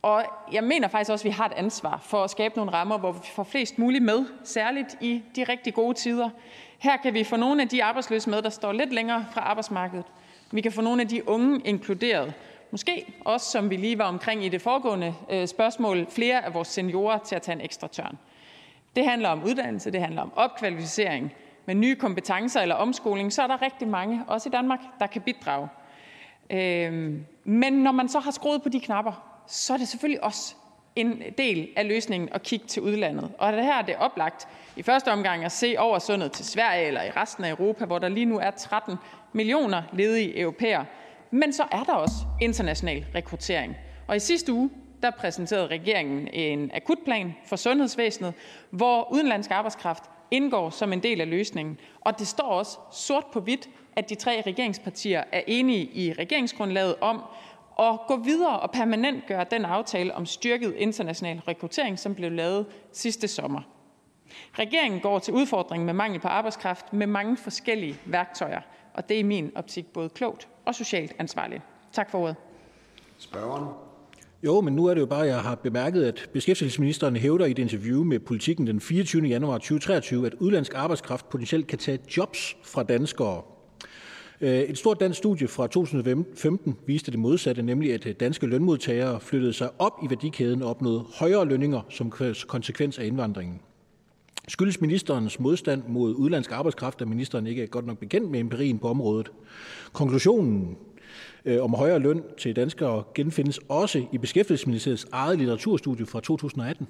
Og 0.02 0.24
jeg 0.52 0.64
mener 0.64 0.88
faktisk 0.88 1.10
også, 1.10 1.22
at 1.22 1.24
vi 1.24 1.30
har 1.30 1.46
et 1.46 1.52
ansvar 1.56 2.00
for 2.04 2.24
at 2.24 2.30
skabe 2.30 2.56
nogle 2.56 2.72
rammer, 2.72 2.98
hvor 2.98 3.12
vi 3.12 3.18
får 3.34 3.44
flest 3.44 3.78
muligt 3.78 4.04
med, 4.04 4.24
særligt 4.44 4.96
i 5.00 5.22
de 5.36 5.44
rigtig 5.44 5.74
gode 5.74 5.94
tider. 5.94 6.30
Her 6.78 6.96
kan 6.96 7.14
vi 7.14 7.24
få 7.24 7.36
nogle 7.36 7.62
af 7.62 7.68
de 7.68 7.84
arbejdsløse 7.84 8.30
med, 8.30 8.42
der 8.42 8.50
står 8.50 8.72
lidt 8.72 8.92
længere 8.92 9.26
fra 9.32 9.40
arbejdsmarkedet. 9.40 10.04
Vi 10.50 10.60
kan 10.60 10.72
få 10.72 10.80
nogle 10.80 11.02
af 11.02 11.08
de 11.08 11.28
unge 11.28 11.60
inkluderet. 11.64 12.34
Måske 12.70 13.14
også, 13.24 13.50
som 13.50 13.70
vi 13.70 13.76
lige 13.76 13.98
var 13.98 14.04
omkring 14.04 14.44
i 14.44 14.48
det 14.48 14.62
foregående 14.62 15.14
øh, 15.30 15.48
spørgsmål, 15.48 16.06
flere 16.10 16.44
af 16.44 16.54
vores 16.54 16.68
seniorer 16.68 17.18
til 17.18 17.34
at 17.34 17.42
tage 17.42 17.56
en 17.56 17.60
ekstra 17.60 17.88
tørn. 17.88 18.18
Det 18.96 19.04
handler 19.04 19.28
om 19.28 19.44
uddannelse, 19.44 19.90
det 19.90 20.00
handler 20.00 20.22
om 20.22 20.32
opkvalificering, 20.36 21.32
med 21.70 21.74
nye 21.74 21.96
kompetencer 21.96 22.60
eller 22.60 22.74
omskoling, 22.74 23.32
så 23.32 23.42
er 23.42 23.46
der 23.46 23.62
rigtig 23.62 23.88
mange, 23.88 24.24
også 24.26 24.48
i 24.48 24.52
Danmark, 24.52 24.78
der 25.00 25.06
kan 25.06 25.22
bidrage. 25.22 25.68
Øhm, 26.50 27.26
men 27.44 27.72
når 27.72 27.92
man 27.92 28.08
så 28.08 28.18
har 28.18 28.30
skruet 28.30 28.62
på 28.62 28.68
de 28.68 28.80
knapper, 28.80 29.42
så 29.46 29.72
er 29.72 29.76
det 29.76 29.88
selvfølgelig 29.88 30.24
også 30.24 30.54
en 30.96 31.22
del 31.38 31.68
af 31.76 31.88
løsningen 31.88 32.28
at 32.32 32.42
kigge 32.42 32.66
til 32.66 32.82
udlandet. 32.82 33.32
Og 33.38 33.52
det 33.52 33.64
her 33.64 33.74
er 33.74 33.82
det 33.82 33.96
oplagt 33.96 34.48
i 34.76 34.82
første 34.82 35.12
omgang 35.12 35.44
at 35.44 35.52
se 35.52 35.74
over 35.78 35.98
sundet 35.98 36.32
til 36.32 36.44
Sverige 36.44 36.86
eller 36.86 37.02
i 37.02 37.10
resten 37.10 37.44
af 37.44 37.50
Europa, 37.50 37.84
hvor 37.84 37.98
der 37.98 38.08
lige 38.08 38.26
nu 38.26 38.38
er 38.38 38.50
13 38.50 38.96
millioner 39.32 39.82
ledige 39.92 40.40
europæer. 40.40 40.84
Men 41.30 41.52
så 41.52 41.64
er 41.72 41.84
der 41.84 41.92
også 41.92 42.16
international 42.40 43.06
rekruttering. 43.14 43.76
Og 44.08 44.16
i 44.16 44.18
sidste 44.18 44.52
uge, 44.52 44.70
der 45.02 45.10
præsenterede 45.10 45.66
regeringen 45.66 46.28
en 46.28 46.70
akutplan 46.74 47.34
for 47.46 47.56
sundhedsvæsenet, 47.56 48.34
hvor 48.70 49.12
udenlandsk 49.12 49.50
arbejdskraft 49.50 50.02
indgår 50.30 50.70
som 50.70 50.92
en 50.92 51.02
del 51.02 51.20
af 51.20 51.30
løsningen. 51.30 51.78
Og 52.00 52.18
det 52.18 52.26
står 52.26 52.44
også 52.44 52.78
sort 52.92 53.26
på 53.32 53.40
hvidt, 53.40 53.68
at 53.96 54.10
de 54.10 54.14
tre 54.14 54.42
regeringspartier 54.46 55.24
er 55.32 55.42
enige 55.46 55.84
i 55.84 56.12
regeringsgrundlaget 56.12 56.94
om 57.00 57.22
at 57.78 57.98
gå 58.08 58.16
videre 58.16 58.60
og 58.60 58.70
permanent 58.70 59.26
gøre 59.26 59.46
den 59.50 59.64
aftale 59.64 60.14
om 60.14 60.26
styrket 60.26 60.74
international 60.74 61.38
rekruttering, 61.38 61.98
som 61.98 62.14
blev 62.14 62.32
lavet 62.32 62.66
sidste 62.92 63.28
sommer. 63.28 63.60
Regeringen 64.58 65.00
går 65.00 65.18
til 65.18 65.34
udfordringen 65.34 65.86
med 65.86 65.94
mangel 65.94 66.20
på 66.20 66.28
arbejdskraft 66.28 66.92
med 66.92 67.06
mange 67.06 67.36
forskellige 67.36 67.96
værktøjer, 68.04 68.60
og 68.94 69.08
det 69.08 69.14
er 69.14 69.18
i 69.18 69.22
min 69.22 69.52
optik 69.54 69.86
både 69.86 70.08
klogt 70.08 70.48
og 70.64 70.74
socialt 70.74 71.12
ansvarligt. 71.18 71.62
Tak 71.92 72.10
for 72.10 72.18
ordet. 72.18 72.36
Spørgeren. 73.18 73.89
Jo, 74.42 74.60
men 74.60 74.74
nu 74.74 74.86
er 74.86 74.94
det 74.94 75.00
jo 75.00 75.06
bare, 75.06 75.22
at 75.22 75.28
jeg 75.28 75.40
har 75.40 75.54
bemærket, 75.54 76.04
at 76.04 76.30
beskæftigelsesministeren 76.32 77.16
hævder 77.16 77.46
i 77.46 77.50
et 77.50 77.58
interview 77.58 78.04
med 78.04 78.18
Politiken 78.18 78.66
den 78.66 78.80
24. 78.80 79.26
januar 79.26 79.58
2023, 79.58 80.26
at 80.26 80.34
udlandsk 80.34 80.74
arbejdskraft 80.74 81.28
potentielt 81.28 81.66
kan 81.66 81.78
tage 81.78 81.98
jobs 82.16 82.56
fra 82.64 82.82
danskere. 82.82 83.42
Øh, 84.40 84.60
et 84.60 84.78
stort 84.78 85.00
dansk 85.00 85.18
studie 85.18 85.48
fra 85.48 85.66
2015 85.66 86.76
viste 86.86 87.10
det 87.10 87.18
modsatte, 87.18 87.62
nemlig 87.62 87.94
at 87.94 88.06
øh, 88.06 88.14
danske 88.20 88.46
lønmodtagere 88.46 89.20
flyttede 89.20 89.52
sig 89.52 89.70
op 89.78 89.92
i 90.04 90.10
værdikæden 90.10 90.62
og 90.62 90.70
opnåede 90.70 91.04
højere 91.14 91.44
lønninger 91.44 91.80
som 91.90 92.12
konsekvens 92.46 92.98
af 92.98 93.06
indvandringen. 93.06 93.60
Skyldes 94.48 94.80
ministerens 94.80 95.40
modstand 95.40 95.82
mod 95.88 96.14
udlandsk 96.14 96.52
arbejdskraft, 96.52 97.02
at 97.02 97.08
ministeren 97.08 97.46
ikke 97.46 97.62
er 97.62 97.66
godt 97.66 97.86
nok 97.86 97.98
bekendt 97.98 98.30
med 98.30 98.40
empirien 98.40 98.78
på 98.78 98.88
området. 98.88 99.30
Konklusionen 99.92 100.76
Øh, 101.44 101.62
om 101.64 101.74
højere 101.74 101.98
løn 101.98 102.22
til 102.38 102.56
danskere 102.56 103.04
genfindes 103.14 103.60
også 103.68 104.04
i 104.12 104.18
Beskæftigelsesministeriets 104.18 105.06
eget 105.12 105.38
litteraturstudie 105.38 106.06
fra 106.06 106.20
2018. 106.20 106.88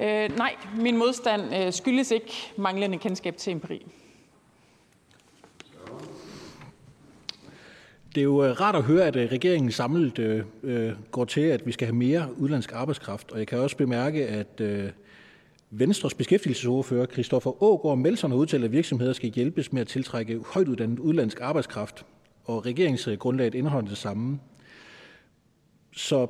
Øh, 0.00 0.36
nej, 0.36 0.54
min 0.78 0.96
modstand 0.96 1.54
øh, 1.56 1.72
skyldes 1.72 2.10
ikke 2.10 2.32
manglende 2.56 2.98
kendskab 2.98 3.36
til 3.36 3.50
empiri. 3.50 3.86
Det 8.14 8.20
er 8.20 8.24
jo 8.24 8.44
øh, 8.44 8.60
rart 8.60 8.76
at 8.76 8.82
høre, 8.82 9.06
at 9.06 9.16
regeringen 9.16 9.72
samlet 9.72 10.44
øh, 10.62 10.92
går 11.10 11.24
til, 11.24 11.40
at 11.40 11.66
vi 11.66 11.72
skal 11.72 11.86
have 11.86 11.96
mere 11.96 12.28
udlandsk 12.38 12.72
arbejdskraft. 12.72 13.32
Og 13.32 13.38
jeg 13.38 13.46
kan 13.46 13.58
også 13.58 13.76
bemærke, 13.76 14.26
at 14.26 14.60
øh, 14.60 14.90
Venstres 15.72 16.14
beskæftigelsesordfører 16.14 17.06
Christoffer 17.06 17.50
Aagaard 17.62 17.98
Melson 17.98 18.30
har 18.30 18.38
udtalt, 18.38 18.64
at 18.64 18.72
virksomheder 18.72 19.12
skal 19.12 19.30
hjælpes 19.30 19.72
med 19.72 19.80
at 19.80 19.88
tiltrække 19.88 20.40
højtuddannet 20.46 20.98
udlandsk 20.98 21.40
arbejdskraft, 21.40 22.06
og 22.44 22.66
regeringsgrundlaget 22.66 23.54
indeholder 23.54 23.88
det 23.88 23.98
samme. 23.98 24.40
Så 25.92 26.26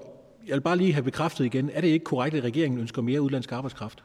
jeg 0.46 0.54
vil 0.54 0.60
bare 0.60 0.76
lige 0.76 0.92
have 0.92 1.02
bekræftet 1.02 1.44
igen, 1.44 1.70
er 1.70 1.80
det 1.80 1.88
ikke 1.88 2.04
korrekt, 2.04 2.36
at 2.36 2.44
regeringen 2.44 2.80
ønsker 2.80 3.02
mere 3.02 3.22
udlandsk 3.22 3.52
arbejdskraft? 3.52 4.04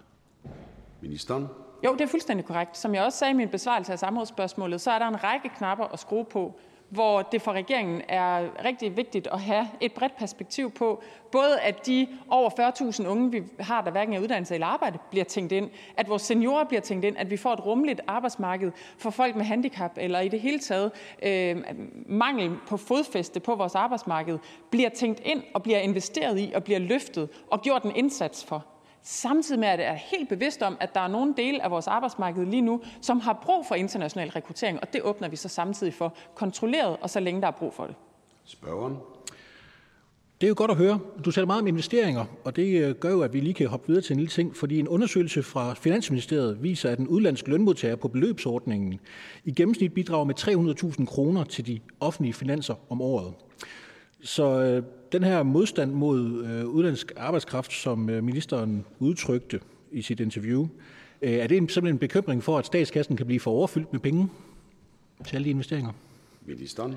Ministeren. 1.02 1.48
Jo, 1.86 1.94
det 1.94 2.02
er 2.02 2.08
fuldstændig 2.08 2.46
korrekt. 2.46 2.78
Som 2.78 2.96
jeg 2.96 3.04
også 3.04 3.18
sagde 3.20 3.32
i 3.32 3.36
min 3.36 3.50
besvarelse 3.50 3.92
af 3.92 4.00
samrådsspørgsmålet, 4.00 4.82
så 4.82 4.92
er 4.92 5.00
der 5.00 5.08
en 5.08 5.24
række 5.24 5.50
knapper 5.58 5.86
at 5.86 6.00
skrue 6.00 6.26
på, 6.26 6.60
hvor 6.90 7.22
det 7.22 7.42
for 7.42 7.52
regeringen 7.52 8.02
er 8.10 8.66
rigtig 8.66 8.98
vigtigt 8.98 9.28
at 9.32 9.42
have 9.42 9.68
et 9.82 9.94
bredt 9.94 10.18
perspektiv 10.18 10.72
på, 10.72 11.04
både 11.32 11.60
at 11.60 11.86
de 11.86 12.08
over 12.30 12.50
40.000 13.00 13.08
unge, 13.08 13.32
vi 13.32 13.44
har, 13.60 13.82
der 13.82 13.92
hverken 13.92 14.14
er 14.14 14.20
uddannelse 14.20 14.54
eller 14.54 14.68
arbejde, 14.68 14.98
bliver 15.10 15.26
tænkt 15.26 15.52
ind, 15.52 15.70
at 15.98 16.10
vores 16.10 16.22
seniorer 16.22 16.64
bliver 16.64 16.82
tænkt 16.82 17.06
ind, 17.06 17.18
at 17.18 17.32
vi 17.32 17.38
får 17.38 17.54
et 17.54 17.66
rummeligt 17.66 18.02
arbejdsmarked 18.08 18.72
for 18.98 19.10
folk 19.10 19.36
med 19.36 19.46
handicap, 19.46 19.92
eller 19.98 20.20
i 20.20 20.28
det 20.28 20.40
hele 20.40 20.60
taget 20.60 20.92
øh, 21.24 21.58
mangel 22.06 22.52
på 22.68 22.78
fodfæste 22.78 23.40
på 23.40 23.56
vores 23.56 23.76
arbejdsmarked, 23.76 24.40
bliver 24.72 24.90
tænkt 24.90 25.22
ind 25.26 25.44
og 25.54 25.64
bliver 25.64 25.80
investeret 25.80 26.40
i 26.40 26.52
og 26.56 26.64
bliver 26.64 26.80
løftet 26.80 27.30
og 27.52 27.62
gjort 27.62 27.84
en 27.84 27.96
indsats 27.96 28.46
for. 28.46 28.75
Samtidig 29.08 29.60
med, 29.60 29.68
at 29.68 29.80
jeg 29.80 29.88
er 29.88 29.96
helt 29.96 30.30
bevidst 30.30 30.62
om, 30.62 30.78
at 30.80 30.96
der 30.96 31.02
er 31.02 31.08
nogle 31.08 31.34
dele 31.38 31.64
af 31.64 31.72
vores 31.72 31.88
arbejdsmarked 31.88 32.46
lige 32.46 32.62
nu, 32.62 32.82
som 33.02 33.20
har 33.20 33.40
brug 33.44 33.66
for 33.68 33.76
international 33.76 34.30
rekruttering, 34.30 34.80
og 34.82 34.94
det 34.94 35.02
åbner 35.02 35.28
vi 35.28 35.36
så 35.36 35.50
samtidig 35.50 35.94
for 35.94 36.14
kontrolleret, 36.36 36.98
og 37.02 37.10
så 37.10 37.20
længe 37.20 37.42
der 37.42 37.48
er 37.48 37.52
brug 37.52 37.74
for 37.74 37.86
det. 37.86 37.96
Spørgeren. 38.46 38.98
Det 40.42 40.48
er 40.48 40.50
jo 40.50 40.56
godt 40.58 40.72
at 40.72 40.78
høre. 40.78 41.00
Du 41.26 41.32
taler 41.32 41.46
meget 41.46 41.62
om 41.62 41.68
investeringer, 41.68 42.26
og 42.44 42.56
det 42.56 42.82
øh, 42.82 42.96
gør 42.96 43.10
jo, 43.10 43.22
at 43.22 43.34
vi 43.34 43.40
lige 43.40 43.54
kan 43.54 43.68
hoppe 43.68 43.88
videre 43.88 44.02
til 44.02 44.14
en 44.14 44.20
lille 44.20 44.32
ting, 44.32 44.56
fordi 44.56 44.80
en 44.80 44.88
undersøgelse 44.88 45.44
fra 45.44 45.74
Finansministeriet 45.74 46.64
viser, 46.64 46.90
at 46.90 47.00
en 47.00 47.08
udlandsk 47.08 47.48
lønmodtager 47.48 47.96
på 47.96 48.08
beløbsordningen 48.08 49.00
i 49.44 49.52
gennemsnit 49.52 49.94
bidrager 49.94 50.26
med 50.26 50.40
300.000 51.00 51.06
kroner 51.06 51.44
til 51.44 51.68
de 51.68 51.80
offentlige 52.00 52.34
finanser 52.34 52.76
om 52.90 53.02
året. 53.02 53.34
Så 54.24 54.62
øh, 54.62 54.84
den 55.16 55.24
her 55.24 55.44
modstand 55.44 55.92
mod 55.92 56.46
øh, 56.46 56.66
udlandsk 56.66 57.12
arbejdskraft, 57.18 57.74
som 57.74 58.10
øh, 58.10 58.24
ministeren 58.24 58.86
udtrykte 59.00 59.60
i 59.92 60.02
sit 60.02 60.20
interview, 60.20 60.68
øh, 61.22 61.32
er 61.32 61.48
det 61.48 61.58
simpelthen 61.58 61.88
en 61.88 62.00
bekymring 62.00 62.44
for, 62.44 62.58
at 62.58 62.66
statskassen 62.66 63.18
kan 63.18 63.26
blive 63.26 63.40
for 63.40 63.52
overfyldt 63.52 63.94
med 63.94 64.00
penge 64.00 64.30
til 65.28 65.36
alle 65.36 65.46
de 65.46 65.50
investeringer? 65.50 65.92
Ministeren. 66.46 66.96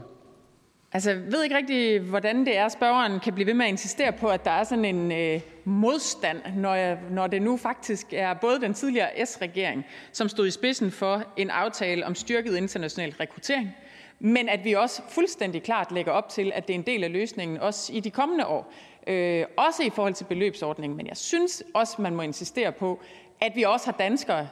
Altså, 0.93 1.11
jeg 1.11 1.21
ved 1.33 1.43
ikke 1.45 1.57
rigtig, 1.57 2.01
hvordan 2.01 2.47
det 2.47 2.57
er, 2.57 2.69
spørgeren 2.69 3.21
kan 3.21 3.35
blive 3.35 3.47
ved 3.47 3.55
med 3.55 3.65
at 3.65 3.71
insistere 3.71 4.13
på, 4.13 4.27
at 4.27 4.45
der 4.45 4.51
er 4.51 4.65
sådan 4.65 4.85
en 4.85 5.13
øh, 5.13 5.41
modstand, 5.65 6.39
når, 6.57 6.75
jeg, 6.75 6.99
når 7.11 7.27
det 7.27 7.43
nu 7.43 7.57
faktisk 7.57 8.07
er 8.13 8.35
både 8.35 8.61
den 8.61 8.75
tidligere 8.75 9.27
S-regering, 9.27 9.85
som 10.13 10.29
stod 10.29 10.47
i 10.47 10.51
spidsen 10.51 10.91
for 10.91 11.25
en 11.37 11.51
aftale 11.51 12.07
om 12.07 12.15
styrket 12.15 12.57
international 12.57 13.11
rekruttering, 13.21 13.75
men 14.21 14.49
at 14.49 14.65
vi 14.65 14.73
også 14.73 15.03
fuldstændig 15.09 15.63
klart 15.63 15.93
lægger 15.93 16.13
op 16.13 16.29
til, 16.29 16.53
at 16.55 16.69
det 16.69 16.75
er 16.75 16.79
en 16.79 16.87
del 16.87 17.05
af 17.05 17.13
løsningen 17.13 17.59
også 17.59 17.93
i 17.93 18.01
de 18.01 18.11
kommende 18.11 18.47
år. 18.47 18.73
Øh, 19.07 19.45
også 19.57 19.83
i 19.83 19.91
forhold 19.91 20.15
til 20.15 20.25
beløbsordningen. 20.25 20.97
Men 20.97 21.07
jeg 21.07 21.17
synes 21.17 21.63
også, 21.75 22.03
man 22.03 22.17
må 22.17 22.23
insistere 22.23 22.73
på, 22.73 23.01
at 23.41 23.53
vi 23.55 23.63
også 23.63 23.87
har 23.87 23.93
danskere, 23.99 24.49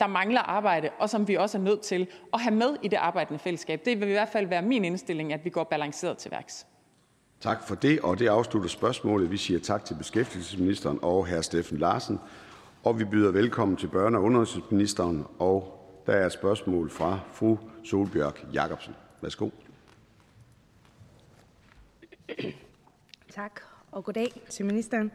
der 0.00 0.06
mangler 0.06 0.40
arbejde, 0.40 0.90
og 0.98 1.10
som 1.10 1.28
vi 1.28 1.36
også 1.36 1.58
er 1.58 1.62
nødt 1.62 1.80
til 1.80 2.06
at 2.32 2.40
have 2.40 2.54
med 2.54 2.76
i 2.82 2.88
det 2.88 2.96
arbejdende 2.96 3.38
fællesskab. 3.38 3.84
Det 3.84 4.00
vil 4.00 4.08
i 4.08 4.12
hvert 4.12 4.28
fald 4.28 4.46
være 4.46 4.62
min 4.62 4.84
indstilling, 4.84 5.32
at 5.32 5.44
vi 5.44 5.50
går 5.50 5.64
balanceret 5.64 6.18
til 6.18 6.30
værks. 6.30 6.66
Tak 7.40 7.68
for 7.68 7.74
det, 7.74 8.00
og 8.00 8.18
det 8.18 8.28
afslutter 8.28 8.68
spørgsmålet. 8.68 9.30
Vi 9.30 9.36
siger 9.36 9.60
tak 9.60 9.84
til 9.84 9.94
beskæftigelsesministeren 9.94 10.98
og 11.02 11.26
hr. 11.26 11.40
Steffen 11.40 11.78
Larsen, 11.78 12.18
og 12.84 12.98
vi 12.98 13.04
byder 13.04 13.30
velkommen 13.30 13.76
til 13.76 13.86
børne- 13.86 14.16
og 14.16 14.22
undervisningsministeren, 14.22 15.24
og 15.38 15.79
der 16.06 16.12
er 16.12 16.26
et 16.26 16.32
spørgsmål 16.32 16.90
fra 16.90 17.20
fru 17.32 17.56
Solbjørg 17.84 18.34
Jacobsen. 18.54 18.94
Værsgo. 19.20 19.50
Tak, 23.30 23.60
og 23.92 24.04
goddag 24.04 24.42
til 24.48 24.66
ministeren. 24.66 25.12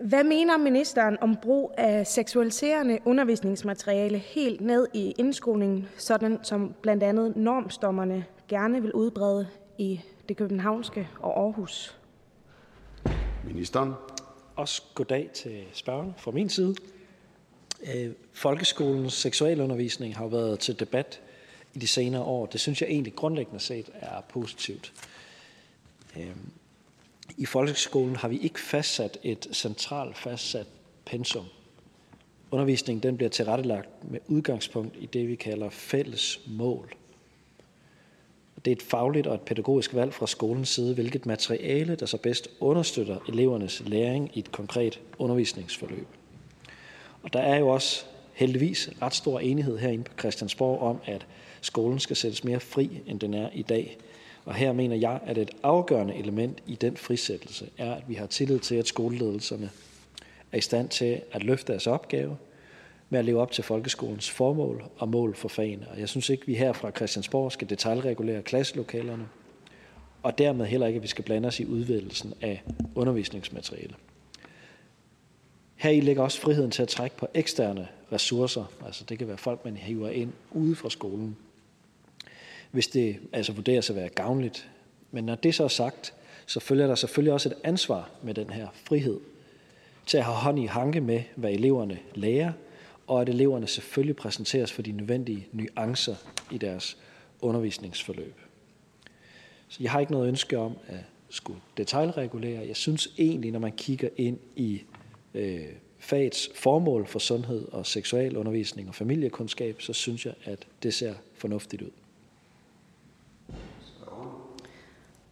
Hvad 0.00 0.24
mener 0.24 0.56
ministeren 0.56 1.18
om 1.20 1.36
brug 1.42 1.74
af 1.78 2.06
seksualiserende 2.06 2.98
undervisningsmateriale 3.04 4.18
helt 4.18 4.60
ned 4.60 4.86
i 4.94 5.14
indskolingen, 5.18 5.88
sådan 5.96 6.38
som 6.42 6.74
blandt 6.82 7.02
andet 7.02 7.36
normstommerne 7.36 8.24
gerne 8.48 8.82
vil 8.82 8.92
udbrede 8.92 9.48
i 9.78 10.00
det 10.28 10.36
københavnske 10.36 11.08
og 11.20 11.40
Aarhus? 11.40 11.98
Ministeren. 13.44 13.92
Også 14.56 14.82
goddag 14.94 15.30
til 15.34 15.64
spørgeren 15.72 16.14
fra 16.18 16.30
min 16.30 16.48
side. 16.48 16.74
Øh, 17.82 18.10
folkeskolens 18.32 19.12
seksualundervisning 19.12 20.16
har 20.16 20.26
været 20.26 20.60
til 20.60 20.80
debat 20.80 21.20
i 21.74 21.78
de 21.78 21.86
senere 21.86 22.22
år. 22.22 22.46
Det 22.46 22.60
synes 22.60 22.80
jeg 22.80 22.88
egentlig 22.88 23.14
grundlæggende 23.14 23.60
set 23.60 23.90
er 23.94 24.20
positivt. 24.20 24.92
Øh, 26.16 26.36
I 27.36 27.46
folkeskolen 27.46 28.16
har 28.16 28.28
vi 28.28 28.38
ikke 28.38 28.60
fastsat 28.60 29.18
et 29.22 29.48
centralt 29.52 30.18
fastsat 30.18 30.66
pensum. 31.04 31.44
Undervisningen 32.50 33.02
den 33.02 33.16
bliver 33.16 33.30
tilrettelagt 33.30 34.10
med 34.10 34.20
udgangspunkt 34.26 34.96
i 35.00 35.06
det, 35.06 35.28
vi 35.28 35.34
kalder 35.34 35.70
fælles 35.70 36.40
mål. 36.46 36.94
Det 38.64 38.70
er 38.70 38.76
et 38.76 38.82
fagligt 38.82 39.26
og 39.26 39.34
et 39.34 39.40
pædagogisk 39.40 39.94
valg 39.94 40.14
fra 40.14 40.26
skolens 40.26 40.68
side, 40.68 40.94
hvilket 40.94 41.26
materiale, 41.26 41.94
der 41.94 42.06
så 42.06 42.16
bedst 42.16 42.48
understøtter 42.60 43.18
elevernes 43.28 43.82
læring 43.86 44.30
i 44.34 44.38
et 44.38 44.52
konkret 44.52 45.00
undervisningsforløb. 45.18 46.06
Og 47.22 47.32
der 47.32 47.40
er 47.40 47.58
jo 47.58 47.68
også 47.68 48.04
heldigvis 48.32 48.90
ret 49.02 49.14
stor 49.14 49.40
enighed 49.40 49.78
herinde 49.78 50.04
på 50.04 50.12
Christiansborg 50.18 50.80
om, 50.80 50.98
at 51.04 51.26
skolen 51.60 51.98
skal 51.98 52.16
sættes 52.16 52.44
mere 52.44 52.60
fri, 52.60 53.00
end 53.06 53.20
den 53.20 53.34
er 53.34 53.48
i 53.52 53.62
dag. 53.62 53.98
Og 54.44 54.54
her 54.54 54.72
mener 54.72 54.96
jeg, 54.96 55.20
at 55.26 55.38
et 55.38 55.50
afgørende 55.62 56.14
element 56.14 56.58
i 56.66 56.74
den 56.74 56.96
frisættelse 56.96 57.68
er, 57.78 57.94
at 57.94 58.02
vi 58.08 58.14
har 58.14 58.26
tillid 58.26 58.58
til, 58.58 58.74
at 58.74 58.86
skoleledelserne 58.86 59.70
er 60.52 60.58
i 60.58 60.60
stand 60.60 60.88
til 60.88 61.20
at 61.32 61.42
løfte 61.42 61.72
deres 61.72 61.86
opgave 61.86 62.36
med 63.10 63.18
at 63.18 63.24
leve 63.24 63.40
op 63.40 63.52
til 63.52 63.64
folkeskolens 63.64 64.30
formål 64.30 64.84
og 64.98 65.08
mål 65.08 65.36
for 65.36 65.48
fagene. 65.48 65.86
Og 65.90 66.00
jeg 66.00 66.08
synes 66.08 66.30
ikke, 66.30 66.42
at 66.42 66.48
vi 66.48 66.54
her 66.54 66.72
fra 66.72 66.90
Christiansborg 66.90 67.52
skal 67.52 67.70
detaljregulere 67.70 68.42
klasselokalerne, 68.42 69.28
og 70.22 70.38
dermed 70.38 70.66
heller 70.66 70.86
ikke, 70.86 70.96
at 70.96 71.02
vi 71.02 71.08
skal 71.08 71.24
blande 71.24 71.46
os 71.46 71.60
i 71.60 71.66
udvidelsen 71.66 72.34
af 72.40 72.62
undervisningsmateriale. 72.94 73.94
Her 75.82 75.90
i 75.90 76.00
ligger 76.00 76.22
også 76.22 76.40
friheden 76.40 76.70
til 76.70 76.82
at 76.82 76.88
trække 76.88 77.16
på 77.16 77.26
eksterne 77.34 77.88
ressourcer. 78.12 78.64
Altså 78.86 79.04
det 79.04 79.18
kan 79.18 79.28
være 79.28 79.36
folk, 79.36 79.64
man 79.64 79.76
hiver 79.76 80.10
ind 80.10 80.32
ude 80.50 80.76
fra 80.76 80.90
skolen, 80.90 81.36
hvis 82.70 82.86
det 82.86 83.18
altså 83.32 83.52
vurderes 83.52 83.90
at 83.90 83.96
være 83.96 84.08
gavnligt. 84.08 84.68
Men 85.10 85.24
når 85.24 85.34
det 85.34 85.54
så 85.54 85.64
er 85.64 85.68
sagt, 85.68 86.14
så 86.46 86.60
følger 86.60 86.86
der 86.86 86.94
selvfølgelig 86.94 87.32
også 87.32 87.48
et 87.48 87.54
ansvar 87.64 88.10
med 88.22 88.34
den 88.34 88.50
her 88.50 88.68
frihed 88.74 89.20
til 90.06 90.18
at 90.18 90.24
have 90.24 90.36
hånd 90.36 90.58
i 90.58 90.66
hanke 90.66 91.00
med, 91.00 91.22
hvad 91.36 91.50
eleverne 91.52 91.98
lærer, 92.14 92.52
og 93.06 93.20
at 93.20 93.28
eleverne 93.28 93.66
selvfølgelig 93.66 94.16
præsenteres 94.16 94.72
for 94.72 94.82
de 94.82 94.92
nødvendige 94.92 95.46
nuancer 95.52 96.16
i 96.50 96.58
deres 96.58 96.96
undervisningsforløb. 97.40 98.34
Så 99.68 99.78
jeg 99.82 99.90
har 99.90 100.00
ikke 100.00 100.12
noget 100.12 100.28
ønske 100.28 100.58
om 100.58 100.76
at 100.86 101.04
skulle 101.28 101.60
detaljregulere. 101.76 102.66
Jeg 102.66 102.76
synes 102.76 103.08
egentlig, 103.18 103.50
når 103.52 103.58
man 103.58 103.72
kigger 103.72 104.08
ind 104.16 104.38
i 104.56 104.82
Øh, 105.34 105.66
fagets 105.98 106.50
formål 106.54 107.06
for 107.06 107.18
sundhed 107.18 107.68
og 107.72 107.86
seksualundervisning 107.86 108.88
og 108.88 108.94
familiekundskab, 108.94 109.82
så 109.82 109.92
synes 109.92 110.26
jeg, 110.26 110.34
at 110.44 110.66
det 110.82 110.94
ser 110.94 111.14
fornuftigt 111.34 111.82
ud. 111.82 111.90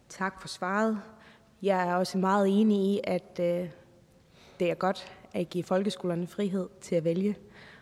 Tak 0.09 0.41
for 0.41 0.47
svaret. 0.47 0.99
Jeg 1.61 1.89
er 1.89 1.95
også 1.95 2.17
meget 2.17 2.61
enig 2.61 2.77
i, 2.77 2.99
at 3.03 3.39
øh, 3.39 3.69
det 4.59 4.71
er 4.71 4.73
godt 4.73 5.11
at 5.33 5.49
give 5.49 5.63
folkeskolerne 5.63 6.27
frihed 6.27 6.69
til 6.81 6.95
at 6.95 7.03
vælge. 7.03 7.35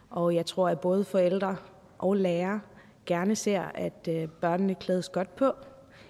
Og 0.09 0.35
jeg 0.35 0.45
tror, 0.45 0.69
at 0.69 0.79
både 0.79 1.03
forældre 1.03 1.57
og 1.97 2.15
lærere 2.15 2.61
gerne 3.05 3.35
ser, 3.35 3.61
at 3.61 4.07
øh, 4.09 4.27
børnene 4.27 4.75
klædes 4.75 5.09
godt 5.09 5.35
på 5.35 5.51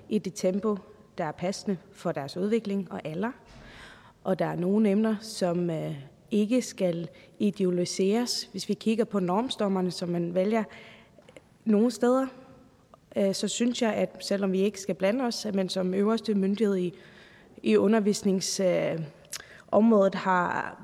i 0.10 0.18
det 0.18 0.34
tempo, 0.34 0.78
der 1.18 1.26
er 1.26 1.32
passende 1.32 1.78
for 1.92 2.12
deres 2.12 2.38
udvikling 2.38 2.92
og 2.92 3.02
alder 3.04 3.32
og 4.24 4.40
der 4.40 4.46
er 4.46 4.56
nogle 4.56 4.90
emner, 4.90 5.16
som 5.22 5.70
øh, 5.70 5.96
ikke 6.32 6.62
skal 6.62 7.10
ideologiseres. 7.40 8.50
Hvis 8.52 8.70
vi 8.70 8.74
kigger 8.74 9.06
på 9.06 9.20
normstommerne, 9.20 9.92
som 9.92 10.10
man 10.10 10.36
vælger 10.36 10.64
nogle 11.66 11.92
steder, 11.92 12.28
øh, 13.16 13.34
så 13.34 13.48
synes 13.48 13.82
jeg, 13.82 13.94
at 13.94 14.16
selvom 14.20 14.52
vi 14.52 14.60
ikke 14.60 14.82
skal 14.82 14.96
blande 14.96 15.24
os, 15.24 15.48
men 15.54 15.70
som 15.70 15.94
øverste 15.94 16.36
myndighed 16.36 16.78
i, 16.78 16.94
i 17.64 17.78
undervisningsområdet 17.78 20.16
øh, 20.16 20.22
har 20.22 20.82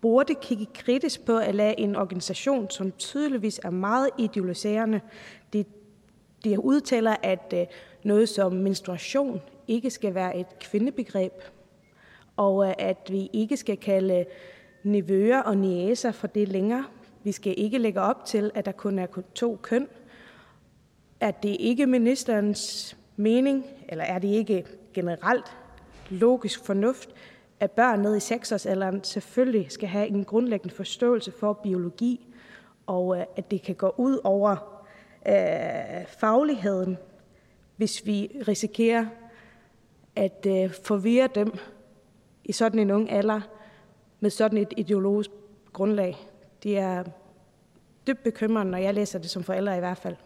burde 0.00 0.34
kigge 0.34 0.66
kritisk 0.74 1.24
på 1.24 1.38
at 1.38 1.54
lade 1.54 1.74
en 1.78 1.96
organisation, 1.96 2.70
som 2.70 2.92
tydeligvis 2.92 3.60
er 3.64 3.70
meget 3.70 4.10
ideologiserende, 4.18 5.00
de, 5.52 5.64
de 6.44 6.64
udtaler, 6.64 7.16
at 7.22 7.54
øh, 7.56 7.66
noget 8.02 8.28
som 8.28 8.52
menstruation 8.52 9.40
ikke 9.68 9.90
skal 9.90 10.14
være 10.14 10.36
et 10.36 10.58
kvindebegreb, 10.60 11.32
og 12.38 12.68
øh, 12.68 12.74
at 12.78 13.08
vi 13.10 13.30
ikke 13.32 13.56
skal 13.56 13.76
kalde 13.76 14.24
nevøer 14.82 15.40
og 15.40 15.56
næser 15.56 16.12
for 16.12 16.26
det 16.26 16.48
længere. 16.48 16.84
Vi 17.24 17.32
skal 17.32 17.54
ikke 17.56 17.78
lægge 17.78 18.00
op 18.00 18.24
til, 18.24 18.50
at 18.54 18.66
der 18.66 18.72
kun 18.72 18.98
er 18.98 19.06
to 19.34 19.58
køn. 19.62 19.88
Er 21.20 21.30
det 21.30 21.56
ikke 21.60 21.86
ministerens 21.86 22.96
mening, 23.16 23.64
eller 23.88 24.04
er 24.04 24.18
det 24.18 24.28
ikke 24.28 24.66
generelt 24.94 25.56
logisk 26.10 26.64
fornuft, 26.64 27.10
at 27.60 27.70
børn 27.70 28.00
ned 28.00 28.16
i 28.16 28.34
6-årsalderen 28.34 29.00
selvfølgelig 29.02 29.66
skal 29.70 29.88
have 29.88 30.08
en 30.08 30.24
grundlæggende 30.24 30.74
forståelse 30.74 31.32
for 31.40 31.52
biologi, 31.52 32.26
og 32.86 33.16
øh, 33.16 33.24
at 33.36 33.50
det 33.50 33.62
kan 33.62 33.74
gå 33.74 33.94
ud 33.96 34.20
over 34.24 34.82
øh, 35.28 36.06
fagligheden, 36.06 36.98
hvis 37.76 38.06
vi 38.06 38.42
risikerer 38.48 39.06
at 40.16 40.46
øh, 40.46 40.70
forvirre 40.84 41.28
dem 41.34 41.52
i 42.48 42.52
sådan 42.52 42.80
en 42.80 42.90
ung 42.90 43.10
alder 43.10 43.40
med 44.20 44.30
sådan 44.30 44.58
et 44.58 44.74
ideologisk 44.76 45.30
grundlag. 45.72 46.16
Det 46.62 46.78
er 46.78 47.04
dybt 48.06 48.22
bekymrende, 48.22 48.70
når 48.70 48.78
jeg 48.78 48.94
læser 48.94 49.18
det 49.18 49.30
som 49.30 49.42
forælder 49.44 49.74
i 49.74 49.78
hvert 49.78 49.98
fald. 49.98 50.16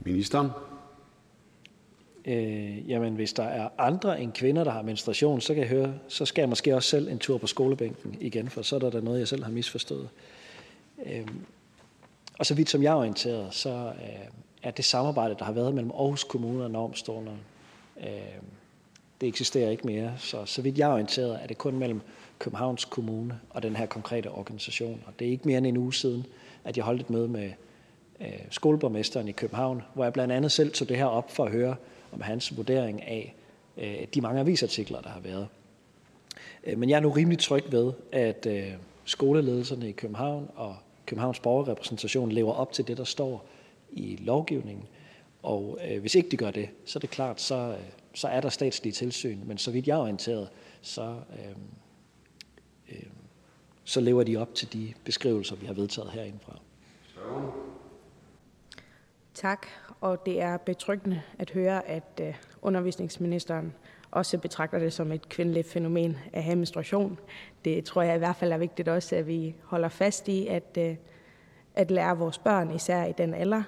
Ministeren. 0.00 0.50
Øh, 2.24 2.90
jamen, 2.90 3.14
hvis 3.14 3.32
der 3.32 3.42
er 3.42 3.68
andre 3.78 4.20
end 4.20 4.32
kvinder, 4.32 4.64
der 4.64 4.70
har 4.70 4.82
menstruation, 4.82 5.40
så 5.40 5.54
kan 5.54 5.62
jeg 5.62 5.70
høre, 5.70 5.94
så 6.08 6.26
skal 6.26 6.42
jeg 6.42 6.48
måske 6.48 6.74
også 6.74 6.88
selv 6.88 7.08
en 7.08 7.18
tur 7.18 7.38
på 7.38 7.46
skolebænken 7.46 8.16
igen, 8.20 8.48
for 8.48 8.62
så 8.62 8.76
er 8.76 8.80
der, 8.80 9.00
noget, 9.00 9.18
jeg 9.18 9.28
selv 9.28 9.44
har 9.44 9.50
misforstået. 9.50 10.08
Øh, 11.06 11.26
og 12.38 12.46
så 12.46 12.54
vidt 12.54 12.70
som 12.70 12.82
jeg 12.82 12.92
er 12.92 12.96
orienteret, 12.96 13.54
så 13.54 13.92
øh, 13.96 14.28
er 14.62 14.70
det 14.70 14.84
samarbejde, 14.84 15.34
der 15.38 15.44
har 15.44 15.52
været 15.52 15.74
mellem 15.74 15.90
Aarhus 15.90 16.24
Kommune 16.24 16.64
og 16.64 16.70
Normstorene, 16.70 17.38
øh, 18.00 18.06
det 19.20 19.26
eksisterer 19.28 19.70
ikke 19.70 19.86
mere. 19.86 20.12
Så, 20.18 20.44
så 20.44 20.62
vidt 20.62 20.78
jeg 20.78 20.88
er 20.88 20.92
orienteret, 20.92 21.38
er 21.42 21.46
det 21.46 21.58
kun 21.58 21.78
mellem 21.78 22.00
Københavns 22.38 22.84
Kommune 22.84 23.40
og 23.50 23.62
den 23.62 23.76
her 23.76 23.86
konkrete 23.86 24.30
organisation. 24.30 25.02
Og 25.06 25.12
det 25.18 25.26
er 25.26 25.30
ikke 25.30 25.48
mere 25.48 25.58
end 25.58 25.66
en 25.66 25.76
uge 25.76 25.94
siden, 25.94 26.26
at 26.64 26.76
jeg 26.76 26.84
holdt 26.84 27.00
et 27.00 27.10
møde 27.10 27.28
med 27.28 27.50
øh, 28.20 28.28
skoleborgmesteren 28.50 29.28
i 29.28 29.32
København, 29.32 29.82
hvor 29.94 30.04
jeg 30.04 30.12
blandt 30.12 30.32
andet 30.32 30.52
selv 30.52 30.72
tog 30.72 30.88
det 30.88 30.96
her 30.96 31.04
op 31.04 31.30
for 31.30 31.44
at 31.44 31.52
høre 31.52 31.76
om 32.12 32.20
hans 32.20 32.56
vurdering 32.56 33.02
af 33.02 33.34
øh, 33.76 34.06
de 34.14 34.20
mange 34.20 34.40
avisartikler, 34.40 35.00
der 35.00 35.08
har 35.08 35.20
været. 35.20 35.48
Øh, 36.64 36.78
men 36.78 36.90
jeg 36.90 36.96
er 36.96 37.00
nu 37.00 37.10
rimelig 37.10 37.38
tryg 37.38 37.64
ved, 37.72 37.92
at 38.12 38.46
øh, 38.46 38.72
skoleledelserne 39.04 39.88
i 39.88 39.92
København 39.92 40.50
og 40.56 40.76
Københavns 41.06 41.40
borgerrepræsentation 41.40 42.32
lever 42.32 42.52
op 42.52 42.72
til 42.72 42.88
det, 42.88 42.96
der 42.96 43.04
står 43.04 43.46
i 43.92 44.18
lovgivningen. 44.20 44.84
Og 45.42 45.78
øh, 45.90 46.00
hvis 46.00 46.14
ikke 46.14 46.28
de 46.30 46.36
gør 46.36 46.50
det, 46.50 46.68
så 46.84 46.98
er 46.98 47.00
det 47.00 47.10
klart, 47.10 47.40
så, 47.40 47.54
øh, 47.54 47.84
så 48.14 48.28
er 48.28 48.40
der 48.40 48.48
statslige 48.48 48.92
tilsyn. 48.92 49.40
Men 49.44 49.58
så 49.58 49.70
vidt 49.70 49.86
jeg 49.86 49.94
er 49.94 50.00
orienteret, 50.00 50.48
så, 50.80 51.16
øh, 51.32 51.56
øh, 52.92 53.02
så 53.84 54.00
lever 54.00 54.22
de 54.22 54.36
op 54.36 54.54
til 54.54 54.72
de 54.72 54.92
beskrivelser, 55.04 55.56
vi 55.56 55.66
har 55.66 55.74
vedtaget 55.74 56.10
herindefra. 56.10 56.58
Tak, 59.34 59.66
og 60.00 60.26
det 60.26 60.40
er 60.40 60.56
betryggende 60.56 61.22
at 61.38 61.50
høre, 61.50 61.88
at 61.88 62.20
øh, 62.20 62.34
undervisningsministeren 62.62 63.72
også 64.10 64.38
betragter 64.38 64.78
det 64.78 64.92
som 64.92 65.12
et 65.12 65.28
kvindeligt 65.28 65.68
fænomen 65.68 66.16
af 66.32 66.56
menstruation. 66.56 67.18
Det 67.64 67.84
tror 67.84 68.02
jeg 68.02 68.14
i 68.14 68.18
hvert 68.18 68.36
fald 68.36 68.52
er 68.52 68.58
vigtigt 68.58 68.88
også, 68.88 69.16
at 69.16 69.26
vi 69.26 69.54
holder 69.62 69.88
fast 69.88 70.28
i, 70.28 70.46
at, 70.46 70.78
øh, 70.78 70.96
at 71.74 71.90
lære 71.90 72.18
vores 72.18 72.38
børn, 72.38 72.74
især 72.74 73.04
i 73.04 73.12
den 73.12 73.34
alder, 73.34 73.62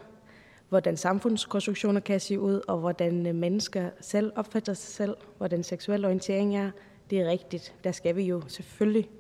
hvordan 0.73 0.97
samfundskonstruktioner 0.97 2.01
kan 2.01 2.21
se 2.21 2.41
ud, 2.41 2.61
og 2.69 2.79
hvordan 2.79 3.27
øh, 3.27 3.35
mennesker 3.35 3.91
selv 4.01 4.33
opfatter 4.37 4.75
sig 4.75 4.95
selv, 4.95 5.17
hvordan 5.39 5.63
seksuel 5.63 6.05
orientering 6.05 6.57
er. 6.57 6.71
Det 7.11 7.21
er 7.21 7.27
rigtigt. 7.27 7.75
Der 7.85 7.93
skal 7.93 8.17
vi 8.17 8.23
jo 8.23 8.43
selvfølgelig 8.49 9.11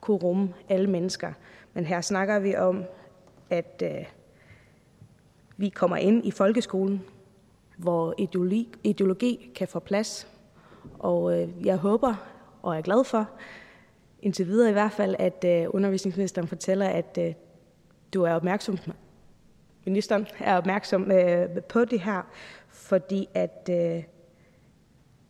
kunne 0.00 0.16
rumme 0.16 0.54
alle 0.68 0.90
mennesker. 0.90 1.32
Men 1.72 1.84
her 1.84 2.00
snakker 2.00 2.38
vi 2.38 2.56
om, 2.56 2.84
at 3.50 3.82
øh, 3.84 4.04
vi 5.56 5.68
kommer 5.68 5.96
ind 5.96 6.26
i 6.26 6.30
folkeskolen, 6.30 7.02
hvor 7.76 8.14
ideologi, 8.18 8.68
ideologi 8.84 9.50
kan 9.54 9.68
få 9.68 9.78
plads. 9.78 10.28
Og 10.98 11.40
øh, 11.40 11.66
jeg 11.66 11.76
håber 11.76 12.14
og 12.62 12.76
er 12.76 12.80
glad 12.80 13.04
for, 13.04 13.30
indtil 14.22 14.46
videre 14.46 14.70
i 14.70 14.72
hvert 14.72 14.92
fald, 14.92 15.16
at 15.18 15.44
øh, 15.46 15.66
undervisningsministeren 15.68 16.48
fortæller, 16.48 16.88
at 16.88 17.18
øh, 17.20 17.34
du 18.14 18.22
er 18.22 18.32
opmærksom, 18.32 18.78
ministeren 19.86 20.26
er 20.40 20.56
opmærksom 20.56 21.12
øh, 21.12 21.48
på 21.68 21.84
det 21.84 22.00
her, 22.00 22.22
fordi 22.68 23.28
at 23.34 23.68
øh, 23.70 24.02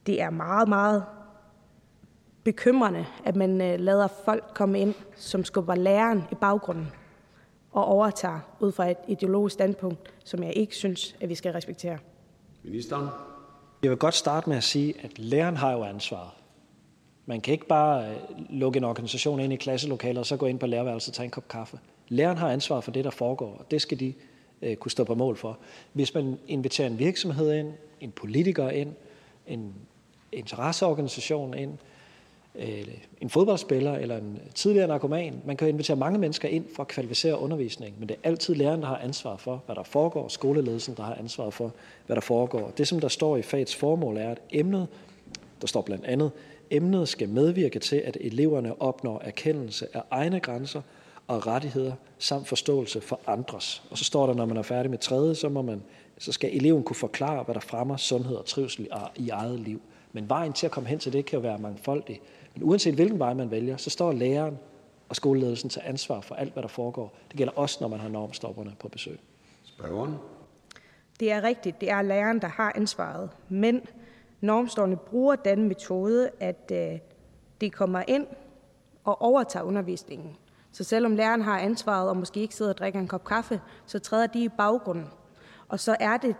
det 0.06 0.22
er 0.22 0.30
meget, 0.30 0.68
meget 0.68 1.04
bekymrende, 2.44 3.06
at 3.24 3.36
man 3.36 3.60
øh, 3.60 3.80
lader 3.80 4.08
folk 4.24 4.44
komme 4.54 4.80
ind, 4.80 4.94
som 5.16 5.44
skubber 5.44 5.74
læreren 5.74 6.22
i 6.32 6.34
baggrunden 6.34 6.88
og 7.72 7.84
overtager 7.84 8.40
ud 8.60 8.72
fra 8.72 8.90
et 8.90 8.96
ideologisk 9.08 9.52
standpunkt, 9.54 10.14
som 10.24 10.42
jeg 10.42 10.52
ikke 10.56 10.76
synes, 10.76 11.16
at 11.20 11.28
vi 11.28 11.34
skal 11.34 11.52
respektere. 11.52 11.98
Ministeren. 12.64 13.08
Jeg 13.82 13.90
vil 13.90 13.98
godt 13.98 14.14
starte 14.14 14.48
med 14.48 14.56
at 14.56 14.64
sige, 14.64 14.94
at 15.02 15.18
læreren 15.18 15.56
har 15.56 15.72
jo 15.72 15.82
ansvaret. 15.82 16.30
Man 17.26 17.40
kan 17.40 17.52
ikke 17.52 17.66
bare 17.66 18.10
øh, 18.10 18.16
lukke 18.50 18.76
en 18.76 18.84
organisation 18.84 19.40
ind 19.40 19.52
i 19.52 19.56
klasselokalet 19.56 20.18
og 20.18 20.26
så 20.26 20.36
gå 20.36 20.46
ind 20.46 20.58
på 20.58 20.66
lærerværelset 20.66 21.08
og 21.08 21.14
tage 21.14 21.24
en 21.24 21.30
kop 21.30 21.48
kaffe. 21.48 21.78
Læreren 22.08 22.38
har 22.38 22.48
ansvar 22.48 22.80
for 22.80 22.90
det, 22.90 23.04
der 23.04 23.10
foregår, 23.10 23.56
og 23.58 23.70
det 23.70 23.82
skal 23.82 24.00
de 24.00 24.14
øh, 24.64 24.76
kunne 24.76 24.90
stå 24.90 25.04
på 25.04 25.14
mål 25.14 25.36
for. 25.36 25.58
Hvis 25.92 26.14
man 26.14 26.38
inviterer 26.48 26.88
en 26.88 26.98
virksomhed 26.98 27.52
ind, 27.52 27.72
en 28.00 28.10
politiker 28.10 28.70
ind, 28.70 28.92
en 29.46 29.74
interesseorganisation 30.32 31.54
ind, 31.54 31.78
øh, 32.54 32.88
en 33.20 33.30
fodboldspiller 33.30 33.92
eller 33.94 34.16
en 34.16 34.38
tidligere 34.54 34.88
narkoman. 34.88 35.42
Man 35.44 35.56
kan 35.56 35.68
invitere 35.68 35.96
mange 35.96 36.18
mennesker 36.18 36.48
ind 36.48 36.64
for 36.76 36.82
at 36.82 36.88
kvalificere 36.88 37.38
undervisning, 37.38 37.94
men 37.98 38.08
det 38.08 38.16
er 38.22 38.28
altid 38.28 38.54
læreren, 38.54 38.80
der 38.80 38.86
har 38.86 38.98
ansvar 38.98 39.36
for, 39.36 39.62
hvad 39.66 39.76
der 39.76 39.82
foregår, 39.82 40.28
skoleledelsen, 40.28 40.94
der 40.96 41.02
har 41.02 41.14
ansvar 41.14 41.50
for, 41.50 41.72
hvad 42.06 42.16
der 42.16 42.22
foregår. 42.22 42.72
Det, 42.78 42.88
som 42.88 43.00
der 43.00 43.08
står 43.08 43.36
i 43.36 43.42
fagets 43.42 43.76
formål, 43.76 44.16
er, 44.16 44.30
at 44.30 44.38
emnet, 44.52 44.88
der 45.60 45.66
står 45.66 45.82
blandt 45.82 46.04
andet, 46.04 46.30
emnet 46.70 47.08
skal 47.08 47.28
medvirke 47.28 47.78
til, 47.78 47.96
at 47.96 48.16
eleverne 48.20 48.82
opnår 48.82 49.20
erkendelse 49.24 49.86
af 49.94 50.02
egne 50.10 50.40
grænser 50.40 50.82
og 51.26 51.46
rettigheder 51.46 51.92
samt 52.18 52.48
forståelse 52.48 53.00
for 53.00 53.20
andres. 53.26 53.82
Og 53.90 53.98
så 53.98 54.04
står 54.04 54.26
der, 54.26 54.34
når 54.34 54.46
man 54.46 54.56
er 54.56 54.62
færdig 54.62 54.90
med 54.90 54.98
tredje, 54.98 55.34
så, 55.34 55.48
må 55.48 55.62
man, 55.62 55.82
så 56.18 56.32
skal 56.32 56.56
eleven 56.56 56.82
kunne 56.82 56.96
forklare, 56.96 57.42
hvad 57.42 57.54
der 57.54 57.60
fremmer 57.60 57.96
sundhed 57.96 58.36
og 58.36 58.44
trivsel 58.44 58.88
i 59.16 59.28
eget 59.28 59.60
liv. 59.60 59.80
Men 60.12 60.28
vejen 60.28 60.52
til 60.52 60.66
at 60.66 60.72
komme 60.72 60.88
hen 60.88 60.98
til 60.98 61.12
det 61.12 61.24
kan 61.24 61.36
jo 61.36 61.40
være 61.40 61.58
mangfoldig. 61.58 62.20
Men 62.54 62.62
uanset 62.62 62.94
hvilken 62.94 63.18
vej 63.18 63.34
man 63.34 63.50
vælger, 63.50 63.76
så 63.76 63.90
står 63.90 64.12
læreren 64.12 64.58
og 65.08 65.16
skoleledelsen 65.16 65.70
til 65.70 65.82
ansvar 65.84 66.20
for 66.20 66.34
alt, 66.34 66.52
hvad 66.52 66.62
der 66.62 66.68
foregår. 66.68 67.16
Det 67.28 67.36
gælder 67.36 67.52
også, 67.56 67.78
når 67.80 67.88
man 67.88 68.00
har 68.00 68.08
normstopperne 68.08 68.72
på 68.78 68.88
besøg. 68.88 69.18
Spørgeren. 69.64 70.14
Det 71.20 71.32
er 71.32 71.42
rigtigt. 71.42 71.80
Det 71.80 71.90
er 71.90 72.02
læreren, 72.02 72.40
der 72.40 72.48
har 72.48 72.72
ansvaret. 72.74 73.30
Men 73.48 73.80
normstående 74.40 74.96
bruger 74.96 75.36
den 75.36 75.68
metode, 75.68 76.30
at 76.40 76.72
øh, 76.72 76.98
de 77.60 77.70
kommer 77.70 78.02
ind 78.08 78.26
og 79.04 79.22
overtager 79.22 79.64
undervisningen. 79.64 80.36
Så 80.74 80.84
selvom 80.84 81.16
læreren 81.16 81.42
har 81.42 81.58
ansvaret 81.58 82.08
og 82.08 82.16
måske 82.16 82.40
ikke 82.40 82.54
sidder 82.54 82.72
og 82.72 82.78
drikker 82.78 83.00
en 83.00 83.08
kop 83.08 83.24
kaffe, 83.24 83.60
så 83.86 83.98
træder 83.98 84.26
de 84.26 84.44
i 84.44 84.48
baggrunden. 84.48 85.06
Og 85.68 85.80
så 85.80 85.96
er 86.00 86.16
det 86.16 86.36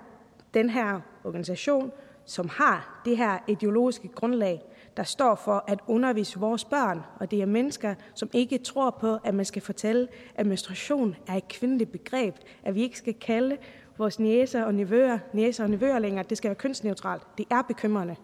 den 0.55 0.71
her 0.71 1.01
organisation, 1.25 1.93
som 2.25 2.49
har 2.49 3.03
det 3.05 3.17
her 3.17 3.39
ideologiske 3.49 4.09
grundlag, 4.09 4.63
der 4.97 5.03
står 5.03 5.35
for 5.35 5.65
at 5.69 5.81
undervise 5.87 6.41
vores 6.41 6.65
børn. 6.65 7.01
Og 7.21 7.31
det 7.31 7.43
er 7.43 7.47
mennesker, 7.47 7.95
som 8.15 8.29
ikke 8.33 8.59
tror 8.59 8.91
på, 9.01 9.19
at 9.25 9.35
man 9.35 9.45
skal 9.45 9.63
fortælle, 9.63 10.09
at 10.35 10.47
menstruation 10.47 11.17
er 11.27 11.35
et 11.35 11.49
kvindeligt 11.49 11.93
begreb. 11.93 12.35
At 12.63 12.75
vi 12.75 12.83
ikke 12.83 12.99
skal 12.99 13.15
kalde 13.15 13.57
vores 13.99 14.19
næser 14.19 14.65
og 14.65 14.75
nevøer, 14.75 15.19
næser 15.33 15.65
og 15.65 15.71
nevøer 15.71 15.99
længere. 15.99 16.25
Det 16.29 16.39
skal 16.39 16.49
være 16.49 16.57
kønsneutralt. 16.57 17.23
Det 17.39 17.47
er 17.51 17.63
bekymrende. 17.63 18.17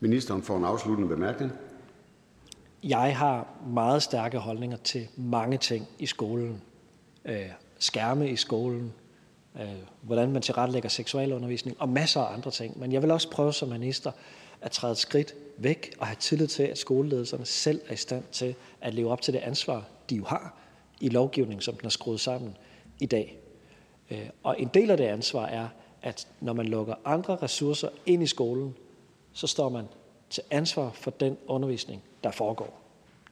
Ministeren 0.00 0.42
får 0.42 0.56
en 0.56 0.64
afsluttende 0.64 1.08
bemærkning. 1.08 1.52
Jeg 2.82 3.16
har 3.16 3.48
meget 3.66 4.02
stærke 4.02 4.38
holdninger 4.38 4.76
til 4.76 5.08
mange 5.16 5.58
ting 5.58 5.88
i 5.98 6.06
skolen. 6.06 6.62
Øh, 7.24 7.46
skærme 7.78 8.30
i 8.30 8.36
skolen, 8.36 8.92
øh, 9.60 9.68
hvordan 10.02 10.32
man 10.32 10.42
tilrettelægger 10.42 10.88
seksualundervisning 10.88 11.76
og 11.80 11.88
masser 11.88 12.20
af 12.20 12.34
andre 12.34 12.50
ting. 12.50 12.78
Men 12.78 12.92
jeg 12.92 13.02
vil 13.02 13.10
også 13.10 13.30
prøve 13.30 13.52
som 13.52 13.68
minister 13.68 14.12
at 14.60 14.70
træde 14.70 14.92
et 14.92 14.98
skridt 14.98 15.34
væk 15.56 15.94
og 15.98 16.06
have 16.06 16.16
tillid 16.16 16.46
til, 16.46 16.62
at 16.62 16.78
skoleledelserne 16.78 17.46
selv 17.46 17.80
er 17.88 17.92
i 17.92 17.96
stand 17.96 18.24
til 18.32 18.54
at 18.80 18.94
leve 18.94 19.10
op 19.10 19.22
til 19.22 19.34
det 19.34 19.40
ansvar, 19.40 19.84
de 20.10 20.16
jo 20.16 20.24
har 20.24 20.54
i 21.00 21.08
lovgivningen, 21.08 21.62
som 21.62 21.74
den 21.74 21.86
er 21.86 21.90
skruet 21.90 22.20
sammen 22.20 22.56
i 23.00 23.06
dag. 23.06 23.38
Øh, 24.10 24.28
og 24.42 24.60
en 24.60 24.70
del 24.74 24.90
af 24.90 24.96
det 24.96 25.04
ansvar 25.04 25.46
er, 25.46 25.68
at 26.02 26.28
når 26.40 26.52
man 26.52 26.66
lukker 26.66 26.94
andre 27.04 27.36
ressourcer 27.36 27.88
ind 28.06 28.22
i 28.22 28.26
skolen, 28.26 28.74
så 29.32 29.46
står 29.46 29.68
man 29.68 29.84
til 30.32 30.42
ansvar 30.50 30.90
for 30.94 31.10
den 31.10 31.36
undervisning, 31.46 32.02
der 32.24 32.30
foregår. 32.30 32.80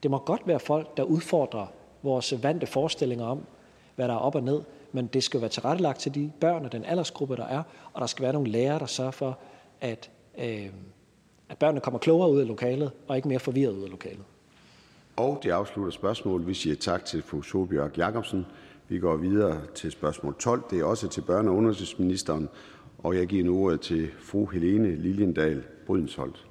Det 0.03 0.11
må 0.11 0.17
godt 0.17 0.41
være 0.45 0.59
folk, 0.59 0.97
der 0.97 1.03
udfordrer 1.03 1.67
vores 2.03 2.43
vante 2.43 2.67
forestillinger 2.67 3.25
om, 3.25 3.45
hvad 3.95 4.07
der 4.07 4.13
er 4.13 4.17
op 4.17 4.35
og 4.35 4.43
ned, 4.43 4.61
men 4.91 5.07
det 5.07 5.23
skal 5.23 5.41
være 5.41 5.49
tilrettelagt 5.49 5.99
til 5.99 6.15
de 6.15 6.31
børn 6.39 6.65
og 6.65 6.71
den 6.71 6.85
aldersgruppe, 6.85 7.35
der 7.35 7.45
er, 7.45 7.63
og 7.93 8.01
der 8.01 8.07
skal 8.07 8.23
være 8.23 8.33
nogle 8.33 8.49
lærere, 8.49 8.79
der 8.79 8.85
sørger 8.85 9.11
for, 9.11 9.37
at, 9.81 10.09
øh, 10.37 10.69
at 11.49 11.57
børnene 11.57 11.81
kommer 11.81 11.99
klogere 11.99 12.31
ud 12.31 12.39
af 12.39 12.47
lokalet, 12.47 12.91
og 13.07 13.15
ikke 13.15 13.27
mere 13.27 13.39
forvirret 13.39 13.73
ud 13.73 13.83
af 13.83 13.89
lokalet. 13.89 14.23
Og 15.15 15.39
det 15.43 15.51
afslutter 15.51 15.91
spørgsmålet. 15.91 16.47
Vi 16.47 16.53
siger 16.53 16.75
tak 16.75 17.05
til 17.05 17.21
fru 17.21 17.41
Solbjørg 17.41 17.97
Jacobsen. 17.97 18.45
Vi 18.87 18.99
går 18.99 19.15
videre 19.15 19.61
til 19.75 19.91
spørgsmål 19.91 20.35
12. 20.39 20.63
Det 20.69 20.79
er 20.79 20.83
også 20.83 21.07
til 21.07 21.21
børne- 21.21 21.49
og 21.49 21.55
undervisningsministeren, 21.55 22.49
og 22.97 23.15
jeg 23.15 23.27
giver 23.27 23.43
nu 23.43 23.65
ordet 23.65 23.81
til 23.81 24.09
fru 24.19 24.45
Helene 24.45 24.95
Liljendal 24.95 25.63
Brydensholt. 25.87 26.45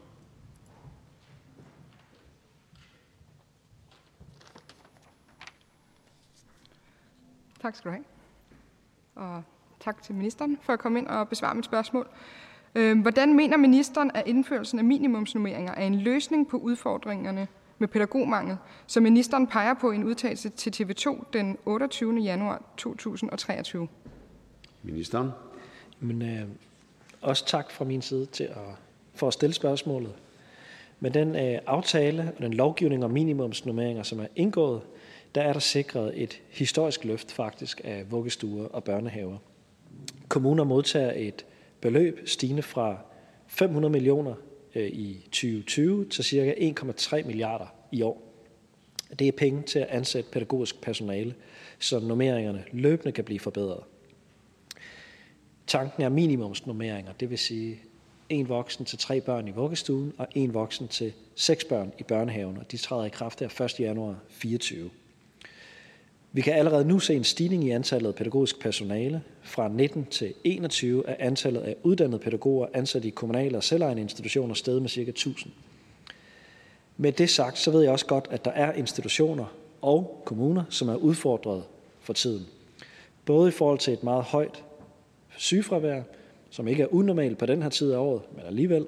Tak 7.62 7.77
skal 7.77 7.91
du 7.91 7.95
have. 7.95 8.05
og 9.15 9.43
tak 9.81 10.03
til 10.03 10.15
ministeren 10.15 10.59
for 10.62 10.73
at 10.73 10.78
komme 10.78 10.99
ind 10.99 11.07
og 11.07 11.28
besvare 11.28 11.55
mit 11.55 11.65
spørgsmål. 11.65 12.09
Øhm, 12.74 13.01
hvordan 13.01 13.37
mener 13.37 13.57
ministeren, 13.57 14.11
at 14.15 14.27
indførelsen 14.27 14.78
af 14.78 14.85
minimumsnummeringer 14.85 15.73
er 15.73 15.87
en 15.87 15.95
løsning 15.95 16.49
på 16.49 16.57
udfordringerne 16.57 17.49
med 17.78 17.89
pædagogmangel, 17.89 18.57
som 18.87 19.03
ministeren 19.03 19.47
peger 19.47 19.74
på 19.74 19.93
i 19.93 19.95
en 19.95 20.05
udtalelse 20.05 20.49
til 20.49 20.70
TV2 20.85 21.24
den 21.32 21.59
28. 21.65 22.15
januar 22.15 22.62
2023? 22.77 23.89
Ministeren. 24.82 25.31
Men, 26.01 26.23
øh, 26.23 26.49
også 27.20 27.47
tak 27.47 27.70
fra 27.70 27.85
min 27.85 28.03
side 28.03 28.27
til 28.27 28.45
at, 28.45 28.57
for 29.15 29.27
at 29.27 29.32
stille 29.32 29.55
spørgsmålet. 29.55 30.12
Med 31.01 31.11
den 31.11 31.37
øh, 31.37 31.59
aftale 31.66 32.32
og 32.37 32.43
den 32.43 32.55
lovgivning 32.55 33.05
om 33.05 33.11
minimumsnummeringer, 33.11 34.03
som 34.03 34.20
er 34.20 34.27
indgået, 34.37 34.82
der 35.35 35.43
er 35.43 35.52
der 35.52 35.61
sikret 35.61 36.23
et 36.23 36.40
historisk 36.48 37.05
løft 37.05 37.32
faktisk 37.32 37.81
af 37.85 38.11
vuggestuer 38.11 38.66
og 38.66 38.85
børnehaver. 38.85 39.39
Kommuner 40.28 40.65
modtager 40.65 41.12
et 41.16 41.44
beløb 41.81 42.28
stigende 42.28 42.62
fra 42.62 42.98
500 43.47 43.93
millioner 43.93 44.35
øh, 44.74 44.86
i 44.86 45.20
2020 45.24 46.09
til 46.09 46.24
ca. 46.24 46.55
1,3 47.20 47.27
milliarder 47.27 47.66
i 47.93 48.02
år. 48.02 48.23
Det 49.19 49.28
er 49.28 49.32
penge 49.32 49.62
til 49.62 49.78
at 49.78 49.86
ansætte 49.86 50.31
pædagogisk 50.31 50.81
personale, 50.81 51.35
så 51.78 52.01
normeringerne 52.01 52.65
løbende 52.73 53.12
kan 53.12 53.24
blive 53.24 53.40
forbedret. 53.40 53.82
Tanken 55.66 56.02
er 56.02 56.09
minimumsnormeringer, 56.09 57.12
det 57.12 57.31
vil 57.31 57.39
sige 57.39 57.81
en 58.28 58.48
voksen 58.48 58.85
til 58.85 58.98
tre 58.98 59.20
børn 59.20 59.48
i 59.48 59.51
vuggestuen 59.51 60.12
og 60.19 60.27
en 60.35 60.55
voksen 60.55 60.89
til 60.89 61.12
seks 61.35 61.65
børn 61.65 61.93
i 61.98 62.02
børnehaven, 62.02 62.57
og 62.57 62.73
de 62.73 62.77
træder 62.77 63.05
i 63.05 63.09
kraft 63.09 63.40
her 63.40 63.65
1. 63.65 63.81
januar 63.81 64.12
2024. 64.12 64.90
Vi 66.32 66.40
kan 66.40 66.52
allerede 66.52 66.85
nu 66.85 66.98
se 66.98 67.15
en 67.15 67.24
stigning 67.24 67.65
i 67.65 67.70
antallet 67.70 68.09
af 68.09 68.15
pædagogisk 68.15 68.61
personale. 68.61 69.23
Fra 69.43 69.69
19 69.69 70.05
til 70.05 70.35
21 70.44 71.09
er 71.09 71.15
antallet 71.19 71.61
af 71.61 71.77
uddannede 71.82 72.19
pædagoger 72.19 72.66
ansat 72.74 73.05
i 73.05 73.11
kommunale 73.11 73.57
og 73.57 73.65
selvejende 73.65 74.02
institutioner 74.02 74.55
steget 74.55 74.82
med 74.82 74.90
ca. 74.90 75.01
1000. 75.01 75.52
Med 76.97 77.12
det 77.12 77.31
sagt, 77.31 77.59
så 77.59 77.70
ved 77.70 77.82
jeg 77.82 77.93
også 77.93 78.07
godt, 78.07 78.28
at 78.31 78.44
der 78.44 78.51
er 78.51 78.73
institutioner 78.73 79.44
og 79.82 80.23
kommuner, 80.24 80.65
som 80.69 80.89
er 80.89 80.94
udfordret 80.94 81.62
for 82.01 82.12
tiden. 82.12 82.47
Både 83.24 83.48
i 83.48 83.52
forhold 83.52 83.78
til 83.78 83.93
et 83.93 84.02
meget 84.02 84.24
højt 84.24 84.65
sygefravær, 85.36 86.02
som 86.51 86.69
ikke 86.69 86.82
er 86.82 86.94
unormalt 86.94 87.39
på 87.39 87.47
den 87.47 87.62
her 87.62 87.70
tid 87.70 87.93
af 87.93 87.98
året, 87.98 88.23
men 88.36 88.47
alligevel, 88.47 88.86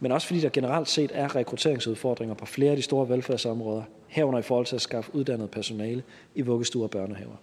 men 0.00 0.12
også 0.12 0.26
fordi 0.26 0.40
der 0.40 0.48
generelt 0.48 0.88
set 0.88 1.10
er 1.14 1.36
rekrutteringsudfordringer 1.36 2.34
på 2.34 2.46
flere 2.46 2.70
af 2.70 2.76
de 2.76 2.82
store 2.82 3.08
velfærdsområder, 3.08 3.82
herunder 4.08 4.38
i 4.38 4.42
forhold 4.42 4.66
til 4.66 4.76
at 4.76 4.82
skaffe 4.82 5.14
uddannet 5.14 5.50
personale 5.50 6.02
i 6.34 6.42
vuggestuer 6.42 6.84
og 6.84 6.90
børnehaver. 6.90 7.36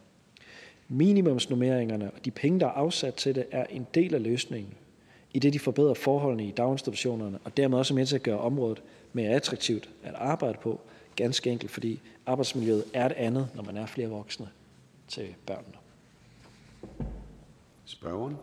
Minimumsnummeringerne 0.87 2.11
og 2.11 2.25
de 2.25 2.31
penge, 2.31 2.59
der 2.59 2.65
er 2.65 2.71
afsat 2.71 3.13
til 3.13 3.35
det, 3.35 3.45
er 3.51 3.65
en 3.65 3.87
del 3.93 4.15
af 4.15 4.23
løsningen, 4.23 4.73
i 5.33 5.39
det 5.39 5.53
de 5.53 5.59
forbedrer 5.59 5.93
forholdene 5.93 6.47
i 6.47 6.51
daginstitutionerne, 6.51 7.39
og 7.43 7.57
dermed 7.57 7.77
også 7.77 7.93
med 7.93 8.05
til 8.05 8.15
at 8.15 8.23
gøre 8.23 8.39
området 8.39 8.81
mere 9.13 9.29
attraktivt 9.29 9.89
at 10.03 10.13
arbejde 10.13 10.57
på, 10.61 10.79
ganske 11.15 11.51
enkelt 11.51 11.71
fordi 11.71 12.01
arbejdsmiljøet 12.25 12.83
er 12.93 13.05
et 13.05 13.11
andet, 13.11 13.47
når 13.55 13.63
man 13.63 13.77
er 13.77 13.85
flere 13.85 14.07
voksne 14.07 14.47
til 15.07 15.35
børnene. 15.45 15.77
Spørgeren. 17.85 18.35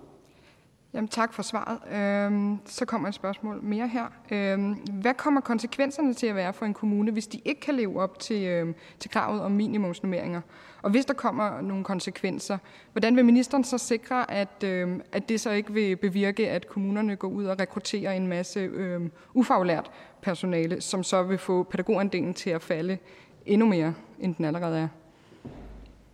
Jamen, 0.94 1.08
tak 1.08 1.32
for 1.32 1.42
svaret. 1.42 1.78
Øhm, 1.92 2.58
så 2.66 2.84
kommer 2.84 3.08
et 3.08 3.14
spørgsmål 3.14 3.62
mere 3.62 3.88
her. 3.88 4.06
Øhm, 4.30 4.72
hvad 4.72 5.14
kommer 5.14 5.40
konsekvenserne 5.40 6.14
til 6.14 6.26
at 6.26 6.34
være 6.34 6.52
for 6.52 6.66
en 6.66 6.74
kommune, 6.74 7.12
hvis 7.12 7.26
de 7.26 7.40
ikke 7.44 7.60
kan 7.60 7.74
leve 7.74 8.00
op 8.00 8.18
til, 8.18 8.46
øhm, 8.46 8.74
til 8.98 9.10
kravet 9.10 9.40
om 9.40 9.52
minimumsnummeringer? 9.52 10.40
Og 10.82 10.90
hvis 10.90 11.04
der 11.04 11.14
kommer 11.14 11.60
nogle 11.60 11.84
konsekvenser, 11.84 12.58
hvordan 12.92 13.16
vil 13.16 13.24
ministeren 13.24 13.64
så 13.64 13.78
sikre, 13.78 14.30
at, 14.30 14.64
øhm, 14.64 15.00
at 15.12 15.28
det 15.28 15.40
så 15.40 15.50
ikke 15.50 15.72
vil 15.72 15.96
bevirke, 15.96 16.50
at 16.50 16.68
kommunerne 16.68 17.16
går 17.16 17.28
ud 17.28 17.44
og 17.44 17.60
rekrutterer 17.60 18.12
en 18.12 18.26
masse 18.26 18.60
øhm, 18.60 19.10
ufaglært 19.34 19.90
personale, 20.22 20.80
som 20.80 21.02
så 21.02 21.22
vil 21.22 21.38
få 21.38 21.62
pædagogandelen 21.62 22.34
til 22.34 22.50
at 22.50 22.62
falde 22.62 22.98
endnu 23.46 23.66
mere, 23.66 23.94
end 24.20 24.34
den 24.34 24.44
allerede 24.44 24.78
er? 24.78 24.88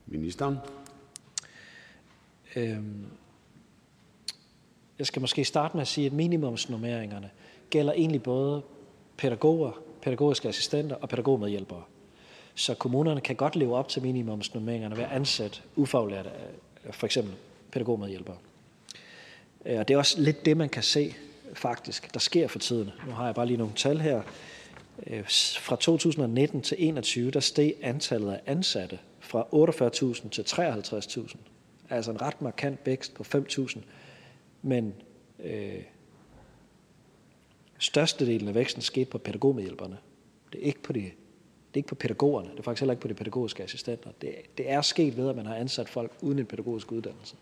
Ministeren. 0.06 0.56
Øhm, 2.56 3.04
jeg 4.98 5.06
skal 5.06 5.20
måske 5.20 5.44
starte 5.44 5.76
med 5.76 5.82
at 5.82 5.88
sige, 5.88 6.06
at 6.06 6.12
minimumsnummeringerne 6.12 7.30
gælder 7.70 7.92
egentlig 7.92 8.22
både 8.22 8.62
pædagoger, 9.16 9.80
pædagogiske 10.02 10.48
assistenter 10.48 10.96
og 10.96 11.08
pædagogmedhjælpere. 11.08 11.82
Så 12.54 12.74
kommunerne 12.74 13.20
kan 13.20 13.36
godt 13.36 13.56
leve 13.56 13.76
op 13.76 13.88
til 13.88 14.02
minimumsnummeringerne 14.02 14.96
ved 14.96 15.04
at 15.04 15.10
ansætte 15.10 15.60
ufaglærte, 15.76 16.30
øh, 16.86 16.92
for 16.92 17.06
eksempel 17.06 17.34
pædagogmedhjælpere. 17.72 18.36
Øh, 19.66 19.78
og 19.78 19.88
det 19.88 19.94
er 19.94 19.98
også 19.98 20.20
lidt 20.20 20.44
det, 20.44 20.56
man 20.56 20.68
kan 20.68 20.82
se 20.82 21.14
faktisk, 21.54 22.14
der 22.14 22.20
sker 22.20 22.48
for 22.48 22.58
tiden. 22.58 22.90
Nu 23.06 23.12
har 23.12 23.26
jeg 23.26 23.34
bare 23.34 23.46
lige 23.46 23.56
nogle 23.56 23.72
tal 23.76 24.00
her. 24.00 24.22
Øh, 25.06 25.24
fra 25.60 25.76
2019 25.76 26.62
til 26.62 26.76
2021, 26.76 27.30
der 27.30 27.40
steg 27.40 27.74
antallet 27.82 28.32
af 28.32 28.40
ansatte 28.46 28.98
fra 29.20 29.46
48.000 29.52 30.28
til 30.28 30.42
53.000. 30.42 31.36
Altså 31.90 32.10
en 32.10 32.22
ret 32.22 32.42
markant 32.42 32.80
vækst 32.84 33.14
på 33.14 33.24
5.000 33.34 33.78
men 34.62 34.94
øh, 35.44 35.82
størstedelen 37.78 38.48
af 38.48 38.54
væksten 38.54 38.82
skete 38.82 39.10
på 39.10 39.18
pædagogmedhjælperne. 39.18 39.98
Det 40.52 40.62
er 40.62 40.66
ikke 40.66 40.82
på 40.82 40.92
de 40.92 41.10
det 41.68 41.74
er 41.74 41.78
ikke 41.78 41.88
på 41.88 41.94
pædagogerne, 41.94 42.50
det 42.50 42.58
er 42.58 42.62
faktisk 42.62 42.80
heller 42.80 42.92
ikke 42.92 43.02
på 43.02 43.08
de 43.08 43.14
pædagogiske 43.14 43.62
assistenter. 43.62 44.10
Det, 44.20 44.34
det 44.58 44.70
er 44.70 44.80
sket 44.80 45.16
ved, 45.16 45.28
at 45.28 45.36
man 45.36 45.46
har 45.46 45.54
ansat 45.54 45.88
folk 45.88 46.12
uden 46.22 46.38
en 46.38 46.46
pædagogisk 46.46 46.92
uddannelse. 46.92 47.36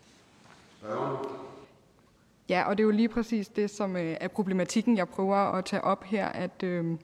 Ja, 2.49 2.63
og 2.69 2.77
det 2.77 2.83
er 2.83 2.85
jo 2.85 2.91
lige 2.91 3.09
præcis 3.09 3.47
det, 3.47 3.69
som 3.69 3.95
øh, 3.95 4.17
er 4.19 4.27
problematikken, 4.27 4.97
jeg 4.97 5.09
prøver 5.09 5.35
at 5.35 5.65
tage 5.65 5.81
op 5.83 6.03
her, 6.03 6.25
at, 6.25 6.63
øh, 6.63 6.97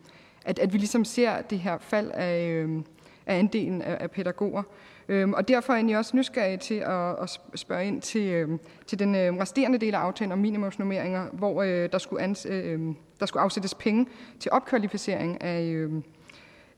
at, 0.45 0.59
at 0.59 0.73
vi 0.73 0.77
ligesom 0.77 1.05
ser 1.05 1.41
det 1.41 1.59
her 1.59 1.77
fald 1.77 2.11
af, 2.11 2.47
øh, 2.47 2.81
af 3.25 3.39
andelen 3.39 3.81
af, 3.81 3.97
af 3.99 4.11
pædagoger. 4.11 4.63
Øhm, 5.07 5.33
og 5.33 5.47
derfor 5.47 5.73
er 5.73 5.87
jeg 5.87 5.97
også 5.97 6.17
nysgerrig 6.17 6.59
til 6.59 6.75
at, 6.75 7.21
at 7.21 7.39
spørge 7.55 7.85
ind 7.85 8.01
til, 8.01 8.27
øhm, 8.27 8.59
til 8.87 8.99
den 8.99 9.15
øhm, 9.15 9.37
resterende 9.37 9.77
del 9.77 9.95
af 9.95 9.99
aftalen 9.99 10.31
om 10.31 10.39
minimumsnummeringer, 10.39 11.27
hvor 11.33 11.63
øh, 11.63 11.89
der, 11.91 11.97
skulle 11.97 12.23
ans, 12.23 12.47
øh, 12.49 12.79
der 13.19 13.25
skulle 13.25 13.43
afsættes 13.43 13.73
penge 13.73 14.07
til 14.39 14.51
opkvalificering 14.51 15.43
af, 15.43 15.63
øhm, 15.63 16.03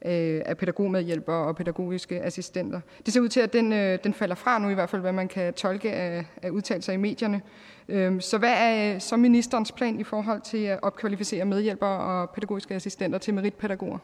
øh, 0.05 0.41
af 0.45 0.57
pædagogmedhjælpere 0.57 1.47
og 1.47 1.55
pædagogiske 1.55 2.21
assistenter. 2.21 2.81
Det 3.05 3.13
ser 3.13 3.21
ud 3.21 3.29
til, 3.29 3.39
at 3.39 3.53
den, 3.53 3.73
øh, 3.73 3.99
den 4.03 4.13
falder 4.13 4.35
fra 4.35 4.59
nu, 4.59 4.69
i 4.69 4.73
hvert 4.73 4.89
fald 4.89 5.01
hvad 5.01 5.13
man 5.13 5.27
kan 5.27 5.53
tolke 5.53 5.91
af, 5.91 6.25
af 6.41 6.49
udtalelser 6.49 6.93
i 6.93 6.97
medierne. 6.97 7.41
Øhm, 7.89 8.21
så 8.21 8.37
hvad 8.37 8.53
er 8.57 8.95
øh, 8.95 9.01
så 9.01 9.17
ministerens 9.17 9.71
plan 9.71 9.99
i 9.99 10.03
forhold 10.03 10.41
til 10.41 10.57
at 10.57 10.79
opkvalificere 10.81 11.45
medhjælpere 11.45 11.99
og 11.99 12.29
pædagogiske 12.29 12.75
assistenter 12.75 13.19
til 13.19 13.33
meritpædagoger? 13.33 13.97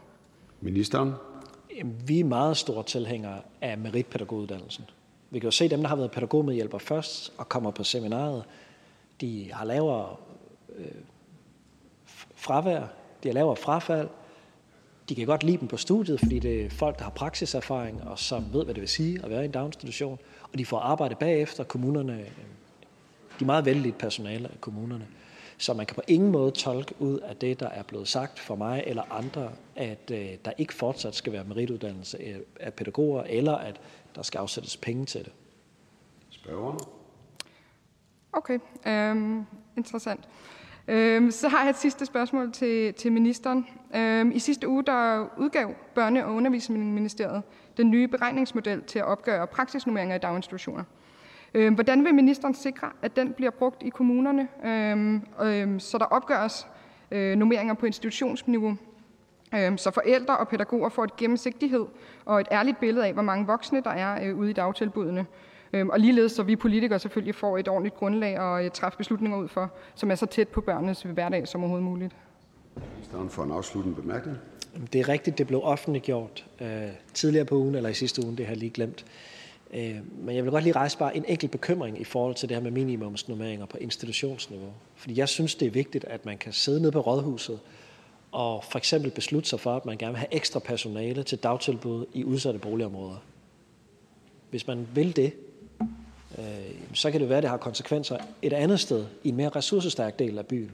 Ministeren. 0.61 1.13
Vi 2.05 2.19
er 2.19 2.23
meget 2.23 2.57
store 2.57 2.83
tilhængere 2.83 3.41
af 3.61 3.77
meritpædagoguddannelsen. 3.77 4.85
Vi 5.29 5.39
kan 5.39 5.47
jo 5.47 5.51
se 5.51 5.69
dem, 5.69 5.81
der 5.81 5.87
har 5.87 5.95
været 5.95 6.11
pædagogmedhjælper 6.11 6.77
først 6.77 7.33
og 7.37 7.49
kommer 7.49 7.71
på 7.71 7.83
seminaret, 7.83 8.43
de 9.21 9.51
har 9.53 9.65
lavere 9.65 10.15
øh, 10.75 10.85
fravær, 12.35 12.83
de 13.23 13.27
har 13.27 13.33
lavere 13.33 13.55
frafald, 13.55 14.09
de 15.09 15.15
kan 15.15 15.25
godt 15.25 15.43
lide 15.43 15.57
dem 15.57 15.67
på 15.67 15.77
studiet, 15.77 16.19
fordi 16.19 16.39
det 16.39 16.65
er 16.65 16.69
folk, 16.69 16.97
der 16.97 17.03
har 17.03 17.11
praksiserfaring 17.11 18.03
og 18.03 18.19
som 18.19 18.45
ved, 18.53 18.63
hvad 18.63 18.73
det 18.73 18.81
vil 18.81 18.89
sige 18.89 19.19
at 19.23 19.29
være 19.29 19.41
i 19.41 19.45
en 19.45 19.51
daginstitution, 19.51 20.19
og 20.51 20.57
de 20.57 20.65
får 20.65 20.79
arbejde 20.79 21.15
bagefter. 21.15 21.63
Kommunerne, 21.63 22.13
øh, 22.13 22.25
de 23.39 23.41
er 23.41 23.45
meget 23.45 23.65
vældigt 23.65 23.97
personale 23.97 24.47
af 24.47 24.61
kommunerne. 24.61 25.07
Så 25.61 25.73
man 25.73 25.85
kan 25.85 25.95
på 25.95 26.01
ingen 26.07 26.31
måde 26.31 26.51
tolke 26.51 26.95
ud 26.99 27.19
af 27.19 27.35
det, 27.35 27.59
der 27.59 27.69
er 27.69 27.83
blevet 27.83 28.07
sagt 28.07 28.39
for 28.39 28.55
mig 28.55 28.83
eller 28.87 29.03
andre, 29.11 29.51
at 29.75 30.11
øh, 30.11 30.29
der 30.45 30.51
ikke 30.57 30.73
fortsat 30.73 31.15
skal 31.15 31.33
være 31.33 31.43
merituddannelse 31.43 32.17
af 32.59 32.73
pædagoger, 32.73 33.23
eller 33.23 33.55
at 33.55 33.81
der 34.15 34.21
skal 34.21 34.39
afsættes 34.39 34.77
penge 34.77 35.05
til 35.05 35.23
det. 35.23 35.31
Spørgeren? 36.29 36.79
Okay, 38.33 38.59
øhm, 38.87 39.45
interessant. 39.77 40.29
Øhm, 40.87 41.31
så 41.31 41.47
har 41.47 41.61
jeg 41.61 41.69
et 41.69 41.77
sidste 41.77 42.05
spørgsmål 42.05 42.51
til, 42.51 42.93
til 42.93 43.11
ministeren. 43.11 43.67
Øhm, 43.95 44.31
I 44.31 44.39
sidste 44.39 44.67
uge 44.67 44.83
der 44.83 45.27
udgav 45.37 45.69
Børne- 45.69 46.23
og 46.23 46.33
Undervisningsministeriet 46.33 47.43
den 47.77 47.91
nye 47.91 48.07
beregningsmodel 48.07 48.83
til 48.83 48.99
at 48.99 49.05
opgøre 49.05 49.47
praksisnummeringer 49.47 50.15
i 50.15 50.19
daginstitutioner. 50.19 50.83
Øhm, 51.53 51.73
hvordan 51.73 52.05
vil 52.05 52.15
ministeren 52.15 52.53
sikre, 52.55 52.87
at 53.01 53.15
den 53.15 53.33
bliver 53.33 53.51
brugt 53.51 53.83
i 53.83 53.89
kommunerne, 53.89 54.47
øhm, 54.65 55.79
så 55.79 55.97
der 55.97 56.05
opgøres 56.05 56.67
øh, 57.11 57.37
nummeringer 57.37 57.73
på 57.73 57.85
institutionsniveau, 57.85 58.77
øhm, 59.55 59.77
så 59.77 59.91
forældre 59.91 60.37
og 60.37 60.47
pædagoger 60.47 60.89
får 60.89 61.03
et 61.03 61.15
gennemsigtighed 61.15 61.85
og 62.25 62.41
et 62.41 62.47
ærligt 62.51 62.79
billede 62.79 63.07
af, 63.07 63.13
hvor 63.13 63.21
mange 63.21 63.45
voksne 63.45 63.81
der 63.81 63.89
er 63.89 64.29
øh, 64.29 64.37
ude 64.37 64.49
i 64.49 64.53
dagtilbudene, 64.53 65.25
og 65.89 65.99
ligeledes 65.99 66.31
så 66.31 66.43
vi 66.43 66.55
politikere 66.55 66.99
selvfølgelig 66.99 67.35
får 67.35 67.57
et 67.57 67.67
ordentligt 67.67 67.95
grundlag 67.95 68.37
at 68.37 68.65
øh, 68.65 68.71
træffe 68.71 68.97
beslutninger 68.97 69.37
ud 69.37 69.47
for, 69.47 69.71
som 69.95 70.11
er 70.11 70.15
så 70.15 70.25
tæt 70.25 70.47
på 70.47 70.61
børnenes 70.61 71.01
hverdag 71.01 71.47
som 71.47 71.61
overhovedet 71.61 71.85
muligt. 71.85 72.15
Ministeren 72.95 73.29
for 73.29 73.43
en 73.43 73.51
afsluttende 73.51 74.01
bemærkning. 74.01 74.37
Det 74.93 75.01
er 75.01 75.09
rigtigt, 75.09 75.37
det 75.37 75.47
blev 75.47 75.61
offentliggjort 75.63 76.45
øh, 76.61 76.67
tidligere 77.13 77.45
på 77.45 77.55
ugen, 77.55 77.75
eller 77.75 77.89
i 77.89 77.93
sidste 77.93 78.25
uge, 78.25 78.37
det 78.37 78.45
har 78.45 78.53
jeg 78.53 78.59
lige 78.59 78.69
glemt. 78.69 79.05
Øh, 79.73 79.95
men 80.17 80.35
jeg 80.35 80.43
vil 80.43 80.51
godt 80.51 80.63
lige 80.63 80.75
rejse 80.75 80.97
bare 80.97 81.17
en 81.17 81.25
enkelt 81.27 81.51
bekymring 81.51 82.01
i 82.01 82.03
forhold 82.03 82.35
til 82.35 82.49
det 82.49 82.57
her 82.57 82.63
med 82.63 82.71
minimumsnormeringer 82.71 83.65
på 83.65 83.77
institutionsniveau. 83.77 84.73
Fordi 84.95 85.19
jeg 85.19 85.29
synes, 85.29 85.55
det 85.55 85.65
er 85.65 85.71
vigtigt, 85.71 86.05
at 86.05 86.25
man 86.25 86.37
kan 86.37 86.53
sidde 86.53 86.81
nede 86.81 86.91
på 86.91 86.99
rådhuset 86.99 87.59
og 88.31 88.63
for 88.63 88.77
eksempel 88.77 89.11
beslutte 89.11 89.49
sig 89.49 89.59
for, 89.59 89.75
at 89.75 89.85
man 89.85 89.97
gerne 89.97 90.11
vil 90.11 90.19
have 90.19 90.33
ekstra 90.33 90.59
personale 90.59 91.23
til 91.23 91.37
dagtilbud 91.37 92.05
i 92.13 92.23
udsatte 92.23 92.59
boligområder. 92.59 93.23
Hvis 94.49 94.67
man 94.67 94.87
vil 94.93 95.15
det, 95.15 95.33
øh, 96.37 96.45
så 96.93 97.11
kan 97.11 97.21
det 97.21 97.29
være, 97.29 97.37
at 97.37 97.43
det 97.43 97.49
har 97.49 97.57
konsekvenser 97.57 98.17
et 98.41 98.53
andet 98.53 98.79
sted, 98.79 99.05
i 99.23 99.29
en 99.29 99.35
mere 99.35 99.49
ressourcestærk 99.49 100.19
del 100.19 100.37
af 100.37 100.45
byen. 100.45 100.71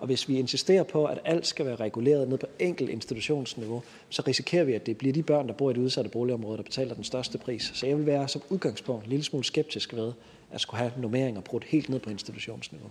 Og 0.00 0.06
hvis 0.06 0.28
vi 0.28 0.38
insisterer 0.38 0.82
på, 0.82 1.04
at 1.04 1.18
alt 1.24 1.46
skal 1.46 1.66
være 1.66 1.76
reguleret 1.76 2.28
ned 2.28 2.38
på 2.38 2.46
enkelt 2.58 2.90
institutionsniveau, 2.90 3.82
så 4.08 4.22
risikerer 4.26 4.64
vi, 4.64 4.72
at 4.72 4.86
det 4.86 4.96
bliver 4.96 5.12
de 5.12 5.22
børn, 5.22 5.48
der 5.48 5.54
bor 5.54 5.70
i 5.70 5.72
det 5.72 5.80
udsatte 5.80 6.10
boligområde, 6.10 6.56
der 6.56 6.62
betaler 6.62 6.94
den 6.94 7.04
største 7.04 7.38
pris. 7.38 7.70
Så 7.74 7.86
jeg 7.86 7.98
vil 7.98 8.06
være 8.06 8.28
som 8.28 8.42
udgangspunkt 8.50 9.04
en 9.04 9.10
lille 9.10 9.24
smule 9.24 9.44
skeptisk 9.44 9.94
ved 9.94 10.12
at 10.50 10.60
skulle 10.60 10.78
have 10.78 10.92
normeringer 10.98 11.40
brudt 11.40 11.64
helt 11.64 11.88
ned 11.88 11.98
på 11.98 12.10
institutionsniveau. 12.10 12.90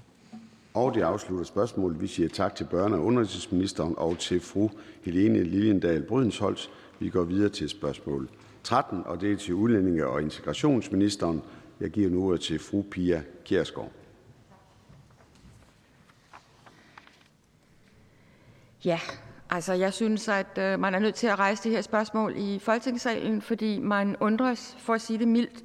Og 0.73 0.93
det 0.93 1.01
afslutter 1.01 1.45
spørgsmålet. 1.45 2.01
Vi 2.01 2.07
siger 2.07 2.29
tak 2.29 2.55
til 2.55 2.63
børne- 2.63 2.93
og 2.93 3.05
undervisningsministeren 3.05 3.93
og 3.97 4.17
til 4.17 4.39
fru 4.39 4.69
Helene 5.03 5.43
Liliendal 5.43 6.03
Brydensholz. 6.03 6.67
Vi 6.99 7.09
går 7.09 7.23
videre 7.23 7.49
til 7.49 7.69
spørgsmål 7.69 8.29
13, 8.63 9.01
og 9.05 9.21
det 9.21 9.31
er 9.31 9.37
til 9.37 9.53
udlændinge- 9.53 10.07
og 10.07 10.21
integrationsministeren. 10.21 11.41
Jeg 11.79 11.89
giver 11.89 12.09
nu 12.09 12.27
ordet 12.27 12.41
til 12.41 12.59
fru 12.59 12.81
Pia 12.81 13.21
Kjærsgaard. 13.45 13.91
Ja, 18.85 18.99
altså 19.49 19.73
jeg 19.73 19.93
synes, 19.93 20.27
at 20.27 20.57
øh, 20.57 20.79
man 20.79 20.95
er 20.95 20.99
nødt 20.99 21.15
til 21.15 21.27
at 21.27 21.39
rejse 21.39 21.63
det 21.63 21.71
her 21.71 21.81
spørgsmål 21.81 22.33
i 22.37 22.59
Folketingssalen, 22.59 23.41
fordi 23.41 23.79
man 23.79 24.15
undres, 24.19 24.75
for 24.77 24.93
at 24.93 25.01
sige 25.01 25.19
det 25.19 25.27
mildt, 25.27 25.63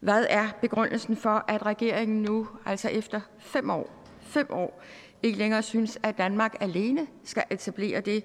hvad 0.00 0.26
er 0.30 0.48
begrundelsen 0.60 1.16
for, 1.16 1.44
at 1.48 1.66
regeringen 1.66 2.22
nu, 2.22 2.48
altså 2.66 2.88
efter 2.88 3.20
fem 3.38 3.70
år, 3.70 4.04
fem 4.20 4.46
år, 4.50 4.82
ikke 5.22 5.38
længere 5.38 5.62
synes, 5.62 5.98
at 6.02 6.18
Danmark 6.18 6.54
alene 6.60 7.06
skal 7.24 7.44
etablere 7.50 8.00
det 8.00 8.24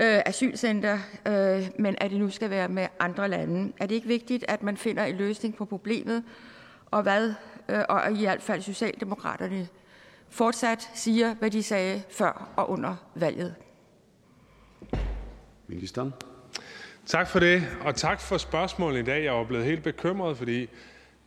øh, 0.00 0.22
asylcenter, 0.26 0.98
øh, 1.26 1.66
men 1.78 1.96
at 1.98 2.10
det 2.10 2.18
nu 2.18 2.30
skal 2.30 2.50
være 2.50 2.68
med 2.68 2.86
andre 2.98 3.28
lande. 3.28 3.72
Er 3.78 3.86
det 3.86 3.94
ikke 3.94 4.08
vigtigt, 4.08 4.44
at 4.48 4.62
man 4.62 4.76
finder 4.76 5.04
en 5.04 5.16
løsning 5.16 5.56
på 5.56 5.64
problemet, 5.64 6.24
og 6.90 7.02
hvad, 7.02 7.34
øh, 7.68 7.80
og 7.88 8.12
i 8.12 8.20
hvert 8.20 8.42
fald 8.42 8.62
Socialdemokraterne 8.62 9.68
fortsat 10.34 10.90
siger, 10.94 11.34
hvad 11.34 11.50
de 11.50 11.62
sagde 11.62 12.02
før 12.10 12.52
og 12.56 12.70
under 12.70 12.96
valget? 13.14 13.54
Ministeren. 15.66 16.12
Tak 17.06 17.28
for 17.28 17.38
det, 17.38 17.62
og 17.80 17.94
tak 17.94 18.20
for 18.20 18.36
spørgsmålet 18.36 19.00
i 19.00 19.04
dag. 19.04 19.24
Jeg 19.24 19.32
var 19.32 19.44
blevet 19.44 19.64
helt 19.64 19.82
bekymret, 19.82 20.36
fordi 20.36 20.60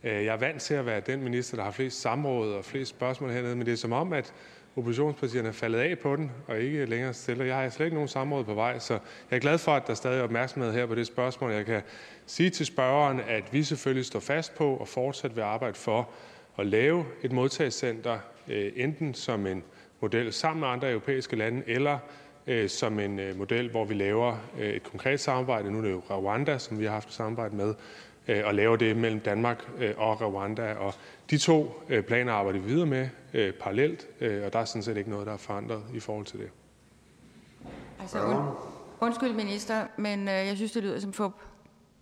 øh, 0.04 0.24
jeg 0.24 0.34
er 0.34 0.36
vant 0.36 0.62
til 0.62 0.74
at 0.74 0.86
være 0.86 1.00
den 1.00 1.22
minister, 1.22 1.56
der 1.56 1.64
har 1.64 1.70
flest 1.70 2.00
samråd 2.00 2.52
og 2.52 2.64
flest 2.64 2.90
spørgsmål 2.90 3.30
hernede, 3.30 3.56
men 3.56 3.66
det 3.66 3.72
er 3.72 3.76
som 3.76 3.92
om, 3.92 4.12
at 4.12 4.32
oppositionspartierne 4.76 5.48
er 5.48 5.52
faldet 5.52 5.78
af 5.78 5.98
på 5.98 6.16
den 6.16 6.32
og 6.46 6.58
ikke 6.58 6.86
længere 6.86 7.14
stiller. 7.14 7.44
Jeg 7.44 7.56
har 7.56 7.68
slet 7.68 7.86
ikke 7.86 7.94
nogen 7.94 8.08
samråd 8.08 8.44
på 8.44 8.54
vej, 8.54 8.78
så 8.78 8.92
jeg 9.30 9.36
er 9.36 9.40
glad 9.40 9.58
for, 9.58 9.72
at 9.72 9.86
der 9.86 9.94
stadig 9.94 10.18
er 10.18 10.22
opmærksomhed 10.22 10.72
her 10.72 10.86
på 10.86 10.94
det 10.94 11.06
spørgsmål. 11.06 11.52
Jeg 11.52 11.66
kan 11.66 11.82
sige 12.26 12.50
til 12.50 12.66
spørgeren, 12.66 13.20
at 13.20 13.52
vi 13.52 13.62
selvfølgelig 13.62 14.06
står 14.06 14.20
fast 14.20 14.54
på 14.54 14.76
og 14.76 14.88
fortsat 14.88 15.36
vil 15.36 15.42
arbejde 15.42 15.74
for 15.74 16.08
at 16.58 16.66
lave 16.66 17.04
et 17.22 17.32
modtagscenter 17.32 18.18
Øh, 18.48 18.72
enten 18.76 19.14
som 19.14 19.46
en 19.46 19.62
model 20.00 20.32
sammen 20.32 20.60
med 20.60 20.68
andre 20.68 20.90
europæiske 20.90 21.36
lande, 21.36 21.62
eller 21.66 21.98
øh, 22.46 22.68
som 22.68 22.98
en 22.98 23.18
øh, 23.18 23.38
model, 23.38 23.70
hvor 23.70 23.84
vi 23.84 23.94
laver 23.94 24.36
et 24.58 24.82
konkret 24.82 25.20
samarbejde. 25.20 25.70
Nu 25.70 25.78
er 25.78 25.82
det 25.82 25.90
jo 25.90 26.02
Rwanda, 26.10 26.58
som 26.58 26.78
vi 26.78 26.84
har 26.84 26.92
haft 26.92 27.08
et 27.08 27.14
samarbejde 27.14 27.56
med, 27.56 27.74
og 28.44 28.54
laver 28.54 28.76
det 28.76 28.96
mellem 28.96 29.20
Danmark 29.20 29.64
og 29.96 30.20
Rwanda. 30.34 30.74
Og 30.74 30.94
de 31.30 31.38
to 31.38 31.82
planer 32.06 32.32
arbejder 32.32 32.60
vi 32.60 32.66
videre 32.68 32.86
med 32.86 33.08
parallelt, 33.52 34.06
og 34.20 34.52
der 34.52 34.58
er 34.58 34.64
sådan 34.64 34.82
set 34.82 34.96
ikke 34.96 35.10
noget, 35.10 35.26
der 35.26 35.32
er 35.32 35.36
forandret 35.36 35.82
i 35.94 36.00
forhold 36.00 36.26
til 36.26 36.38
det. 36.38 36.50
Altså, 38.00 38.22
und, 38.22 38.36
undskyld 39.00 39.32
minister, 39.32 39.86
men 39.96 40.28
jeg 40.28 40.56
synes, 40.56 40.72
det 40.72 40.82
lyder 40.82 41.00
som 41.00 41.12
fup 41.12 41.32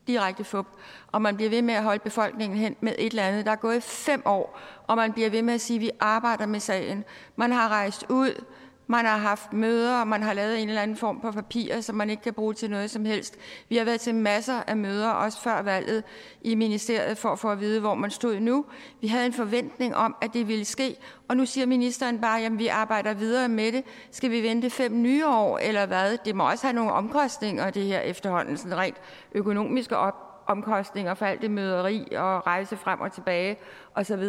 direkte 0.06 0.44
fup, 0.44 0.66
og 1.12 1.22
man 1.22 1.36
bliver 1.36 1.50
ved 1.50 1.62
med 1.62 1.74
at 1.74 1.82
holde 1.82 1.98
befolkningen 1.98 2.58
hen 2.58 2.76
med 2.80 2.92
et 2.98 3.10
eller 3.10 3.22
andet. 3.22 3.46
Der 3.46 3.52
er 3.52 3.56
gået 3.56 3.82
fem 3.82 4.22
år, 4.24 4.58
og 4.86 4.96
man 4.96 5.12
bliver 5.12 5.30
ved 5.30 5.42
med 5.42 5.54
at 5.54 5.60
sige, 5.60 5.76
at 5.76 5.80
vi 5.80 5.90
arbejder 6.00 6.46
med 6.46 6.60
sagen. 6.60 7.04
Man 7.36 7.52
har 7.52 7.68
rejst 7.68 8.06
ud, 8.08 8.44
man 8.86 9.04
har 9.04 9.16
haft 9.16 9.52
møder, 9.52 10.00
og 10.00 10.08
man 10.08 10.22
har 10.22 10.32
lavet 10.32 10.62
en 10.62 10.68
eller 10.68 10.82
anden 10.82 10.96
form 10.96 11.20
på 11.20 11.32
papir, 11.32 11.80
som 11.80 11.96
man 11.96 12.10
ikke 12.10 12.22
kan 12.22 12.34
bruge 12.34 12.54
til 12.54 12.70
noget 12.70 12.90
som 12.90 13.04
helst. 13.04 13.38
Vi 13.68 13.76
har 13.76 13.84
været 13.84 14.00
til 14.00 14.14
masser 14.14 14.62
af 14.66 14.76
møder, 14.76 15.10
også 15.10 15.40
før 15.40 15.62
valget 15.62 16.04
i 16.42 16.54
ministeriet, 16.54 17.18
for 17.18 17.28
at 17.28 17.38
få 17.38 17.50
at 17.50 17.60
vide, 17.60 17.80
hvor 17.80 17.94
man 17.94 18.10
stod 18.10 18.40
nu. 18.40 18.64
Vi 19.00 19.06
havde 19.06 19.26
en 19.26 19.32
forventning 19.32 19.96
om, 19.96 20.16
at 20.20 20.32
det 20.32 20.48
ville 20.48 20.64
ske, 20.64 20.96
og 21.28 21.36
nu 21.36 21.46
siger 21.46 21.66
ministeren 21.66 22.20
bare, 22.20 22.42
at 22.42 22.58
vi 22.58 22.66
arbejder 22.66 23.14
videre 23.14 23.48
med 23.48 23.72
det. 23.72 23.84
Skal 24.10 24.30
vi 24.30 24.42
vente 24.42 24.70
fem 24.70 25.02
nye 25.02 25.26
år, 25.26 25.58
eller 25.58 25.86
hvad? 25.86 26.18
Det 26.24 26.36
må 26.36 26.50
også 26.50 26.66
have 26.66 26.74
nogle 26.74 26.92
omkostninger, 26.92 27.70
det 27.70 27.84
her 27.84 28.00
efterhånden, 28.00 28.56
sådan 28.56 28.78
rent 28.78 28.96
økonomiske 29.32 29.96
op 29.96 30.22
omkostninger 30.46 31.14
for 31.14 31.26
alt 31.26 31.42
det 31.42 31.50
møderi 31.50 32.08
og 32.16 32.46
rejse 32.46 32.76
frem 32.76 33.00
og 33.00 33.12
tilbage 33.12 33.56
osv. 33.94 34.22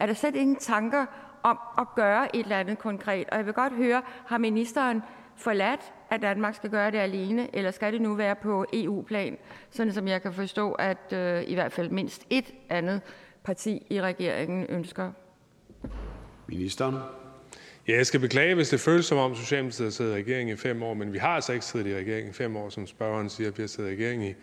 Er 0.00 0.06
der 0.06 0.14
slet 0.14 0.36
ingen 0.36 0.56
tanker 0.56 1.06
om 1.42 1.58
at 1.78 1.86
gøre 1.96 2.36
et 2.36 2.42
eller 2.42 2.58
andet 2.58 2.78
konkret. 2.78 3.30
Og 3.30 3.36
jeg 3.36 3.46
vil 3.46 3.54
godt 3.54 3.72
høre, 3.72 4.02
har 4.26 4.38
ministeren 4.38 5.02
forladt, 5.36 5.80
at 6.10 6.22
Danmark 6.22 6.54
skal 6.54 6.70
gøre 6.70 6.90
det 6.90 6.98
alene, 6.98 7.56
eller 7.56 7.70
skal 7.70 7.92
det 7.92 8.00
nu 8.00 8.14
være 8.14 8.36
på 8.36 8.66
EU-plan, 8.72 9.38
sådan 9.70 9.92
som 9.92 10.08
jeg 10.08 10.22
kan 10.22 10.32
forstå, 10.32 10.72
at 10.72 11.12
øh, 11.12 11.42
i 11.46 11.54
hvert 11.54 11.72
fald 11.72 11.90
mindst 11.90 12.26
et 12.30 12.54
andet 12.68 13.00
parti 13.44 13.86
i 13.90 14.00
regeringen 14.00 14.66
ønsker? 14.68 15.12
Ministeren. 16.46 16.96
Ja, 17.88 17.96
jeg 17.96 18.06
skal 18.06 18.20
beklage, 18.20 18.54
hvis 18.54 18.68
det 18.68 18.80
føles 18.80 19.06
som 19.06 19.18
om 19.18 19.34
Socialdemokratiet 19.34 19.86
har 19.86 19.90
siddet 19.90 20.12
i 20.12 20.14
regering 20.14 20.50
i 20.50 20.56
fem 20.56 20.82
år, 20.82 20.94
men 20.94 21.12
vi 21.12 21.18
har 21.18 21.28
altså 21.28 21.52
ikke 21.52 21.64
siddet 21.64 21.86
i 21.86 21.96
regering 21.96 22.28
i 22.28 22.32
fem 22.32 22.56
år, 22.56 22.68
som 22.68 22.86
spørgeren 22.86 23.28
siger. 23.28 23.50
Vi 23.50 23.62
har 23.62 23.66
siddet 23.66 23.90
i 23.90 23.92
regering 23.92 24.26
i 24.26 24.34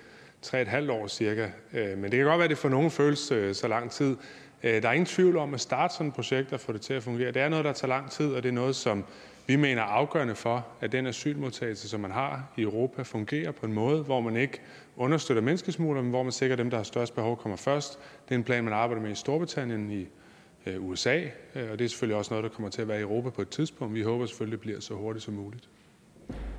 tre 0.42 0.62
et 0.62 0.68
halvt 0.68 0.90
år 0.90 1.08
cirka. 1.08 1.50
Øh, 1.74 1.98
men 1.98 2.04
det 2.04 2.12
kan 2.12 2.24
godt 2.26 2.38
være, 2.38 2.44
at 2.44 2.50
det 2.50 2.58
for 2.58 2.70
nogen 2.70 2.92
føles 2.92 3.32
øh, 3.32 3.56
så 3.56 3.68
lang 3.68 3.92
tid. 3.92 4.18
Øh, 4.64 4.82
der 4.82 4.90
er 4.90 4.94
ingen 4.94 5.06
tvivl 5.06 5.38
om 5.38 5.54
at 5.54 5.60
starte 5.62 5.94
sådan 5.94 6.08
et 6.08 6.14
projekt 6.14 6.54
og 6.54 6.60
få 6.60 6.74
det 6.74 6.82
til 6.82 6.94
at 6.94 7.04
fungere. 7.04 7.32
Det 7.32 7.42
er 7.42 7.50
noget, 7.50 7.66
der 7.66 7.74
tager 7.74 7.90
lang 7.90 8.12
tid, 8.12 8.34
og 8.34 8.44
det 8.44 8.50
er 8.50 8.54
noget, 8.54 8.76
som 8.76 9.06
vi 9.48 9.56
mener 9.56 9.82
er 9.82 9.86
afgørende 9.86 10.36
for, 10.36 10.68
at 10.82 10.92
den 10.92 11.08
asylmodtagelse, 11.08 11.90
som 11.90 12.00
man 12.00 12.12
har 12.12 12.44
i 12.58 12.62
Europa, 12.62 13.02
fungerer 13.02 13.52
på 13.52 13.66
en 13.66 13.74
måde, 13.74 14.04
hvor 14.04 14.22
man 14.22 14.36
ikke 14.36 14.62
understøtter 14.98 15.44
menneskesmugler, 15.44 16.02
men 16.02 16.10
hvor 16.10 16.24
man 16.24 16.32
sikrer, 16.32 16.54
at 16.54 16.58
dem, 16.58 16.70
der 16.70 16.78
har 16.78 16.84
størst 16.84 17.16
behov, 17.16 17.38
kommer 17.38 17.56
først. 17.58 18.00
Det 18.30 18.36
er 18.36 18.40
en 18.40 18.44
plan, 18.44 18.64
man 18.64 18.74
arbejder 18.74 19.02
med 19.02 19.12
i 19.12 19.16
Storbritannien, 19.16 19.92
i 19.92 20.08
øh, 20.66 20.86
USA, 20.86 21.24
øh, 21.56 21.72
og 21.72 21.80
det 21.80 21.86
er 21.86 21.90
selvfølgelig 21.90 22.18
også 22.18 22.34
noget, 22.34 22.44
der 22.44 22.50
kommer 22.50 22.70
til 22.70 22.82
at 22.82 22.88
være 22.88 23.00
i 23.00 23.02
Europa 23.02 23.30
på 23.30 23.42
et 23.42 23.50
tidspunkt. 23.50 23.94
Vi 23.94 24.02
håber 24.02 24.26
selvfølgelig, 24.26 24.58
det 24.58 24.62
bliver 24.62 24.80
så 24.80 24.94
hurtigt 24.94 25.26
som 25.26 25.34
muligt. 25.34 25.70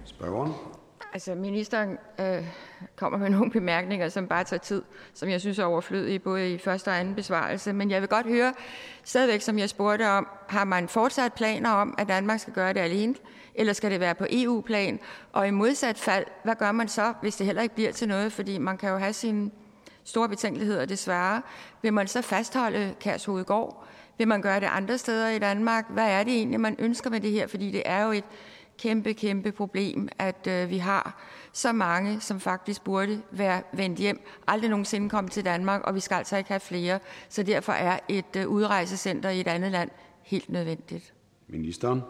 Spørgeren. 0.05 0.53
Altså, 1.13 1.35
ministeren 1.35 1.99
øh, 2.21 2.45
kommer 2.97 3.19
med 3.19 3.31
nogle 3.31 3.51
bemærkninger, 3.51 4.09
som 4.09 4.27
bare 4.27 4.45
tager 4.45 4.61
tid, 4.61 4.83
som 5.15 5.29
jeg 5.29 5.41
synes 5.41 5.59
er 5.59 5.65
overflødige, 5.65 6.19
både 6.19 6.55
i 6.55 6.59
første 6.59 6.89
og 6.89 7.01
anden 7.01 7.15
besvarelse. 7.15 7.73
Men 7.73 7.91
jeg 7.91 8.01
vil 8.01 8.09
godt 8.09 8.27
høre, 8.27 8.55
stadigvæk 9.05 9.41
som 9.41 9.59
jeg 9.59 9.69
spurgte 9.69 10.09
om, 10.09 10.29
har 10.49 10.65
man 10.65 10.89
fortsat 10.89 11.33
planer 11.33 11.71
om, 11.71 11.95
at 11.99 12.09
Danmark 12.09 12.41
skal 12.41 12.53
gøre 12.53 12.73
det 12.73 12.81
alene, 12.81 13.15
eller 13.55 13.73
skal 13.73 13.91
det 13.91 14.01
være 14.01 14.15
på 14.15 14.27
EU-plan? 14.31 15.01
Og 15.33 15.49
i 15.49 15.51
modsat 15.51 15.99
fald, 15.99 16.25
hvad 16.45 16.55
gør 16.55 16.73
man 16.73 16.89
så, 16.89 17.15
hvis 17.21 17.37
det 17.37 17.47
heller 17.47 17.63
ikke 17.63 17.75
bliver 17.75 17.93
til 17.93 18.09
noget? 18.09 18.33
Fordi 18.33 18.59
man 18.59 18.79
kan 18.79 18.91
jo 18.91 18.97
have 18.97 19.13
sine 19.13 19.51
store 20.05 20.29
betænkeligheder 20.29 20.85
desværre. 20.85 21.43
Vil 21.83 21.93
man 21.93 22.09
så 22.09 22.23
fastholde 22.23 22.95
Kærshovedgård? 23.01 23.87
Vil 24.19 24.29
man 24.29 24.43
gøre 24.43 24.61
det 24.61 24.67
andre 24.67 24.99
steder 24.99 25.29
i 25.29 25.39
Danmark? 25.39 25.85
Hvad 25.89 26.11
er 26.11 26.23
det 26.23 26.33
egentlig, 26.33 26.61
man 26.61 26.77
ønsker 26.79 27.11
med 27.11 27.21
det 27.21 27.31
her? 27.31 27.47
Fordi 27.47 27.71
det 27.71 27.83
er 27.85 28.05
jo 28.05 28.13
et 28.13 28.25
kæmpe, 28.81 29.13
kæmpe 29.13 29.53
problem, 29.53 30.09
at 30.19 30.47
øh, 30.47 30.71
vi 30.71 30.79
har 30.79 31.23
så 31.53 31.73
mange, 31.73 32.21
som 32.21 32.41
faktisk 32.41 32.85
burde 32.85 33.23
være 33.31 33.63
vendt 33.73 33.99
hjem, 33.99 34.21
aldrig 34.47 34.71
nogensinde 34.71 35.09
komme 35.09 35.31
til 35.31 35.45
Danmark, 35.45 35.81
og 35.81 35.95
vi 35.95 36.01
skal 36.01 36.15
altså 36.15 36.37
ikke 36.37 36.49
have 36.49 36.61
flere. 36.61 36.99
Så 37.29 37.43
derfor 37.43 37.73
er 37.73 37.99
et 38.09 38.37
øh, 38.37 38.49
udrejsecenter 38.49 39.31
i 39.31 39.41
et 39.41 39.49
andet 39.49 39.73
land 39.73 39.91
helt 40.23 40.51
nødvendigt. 40.51 41.13
Ministeren. 41.49 42.03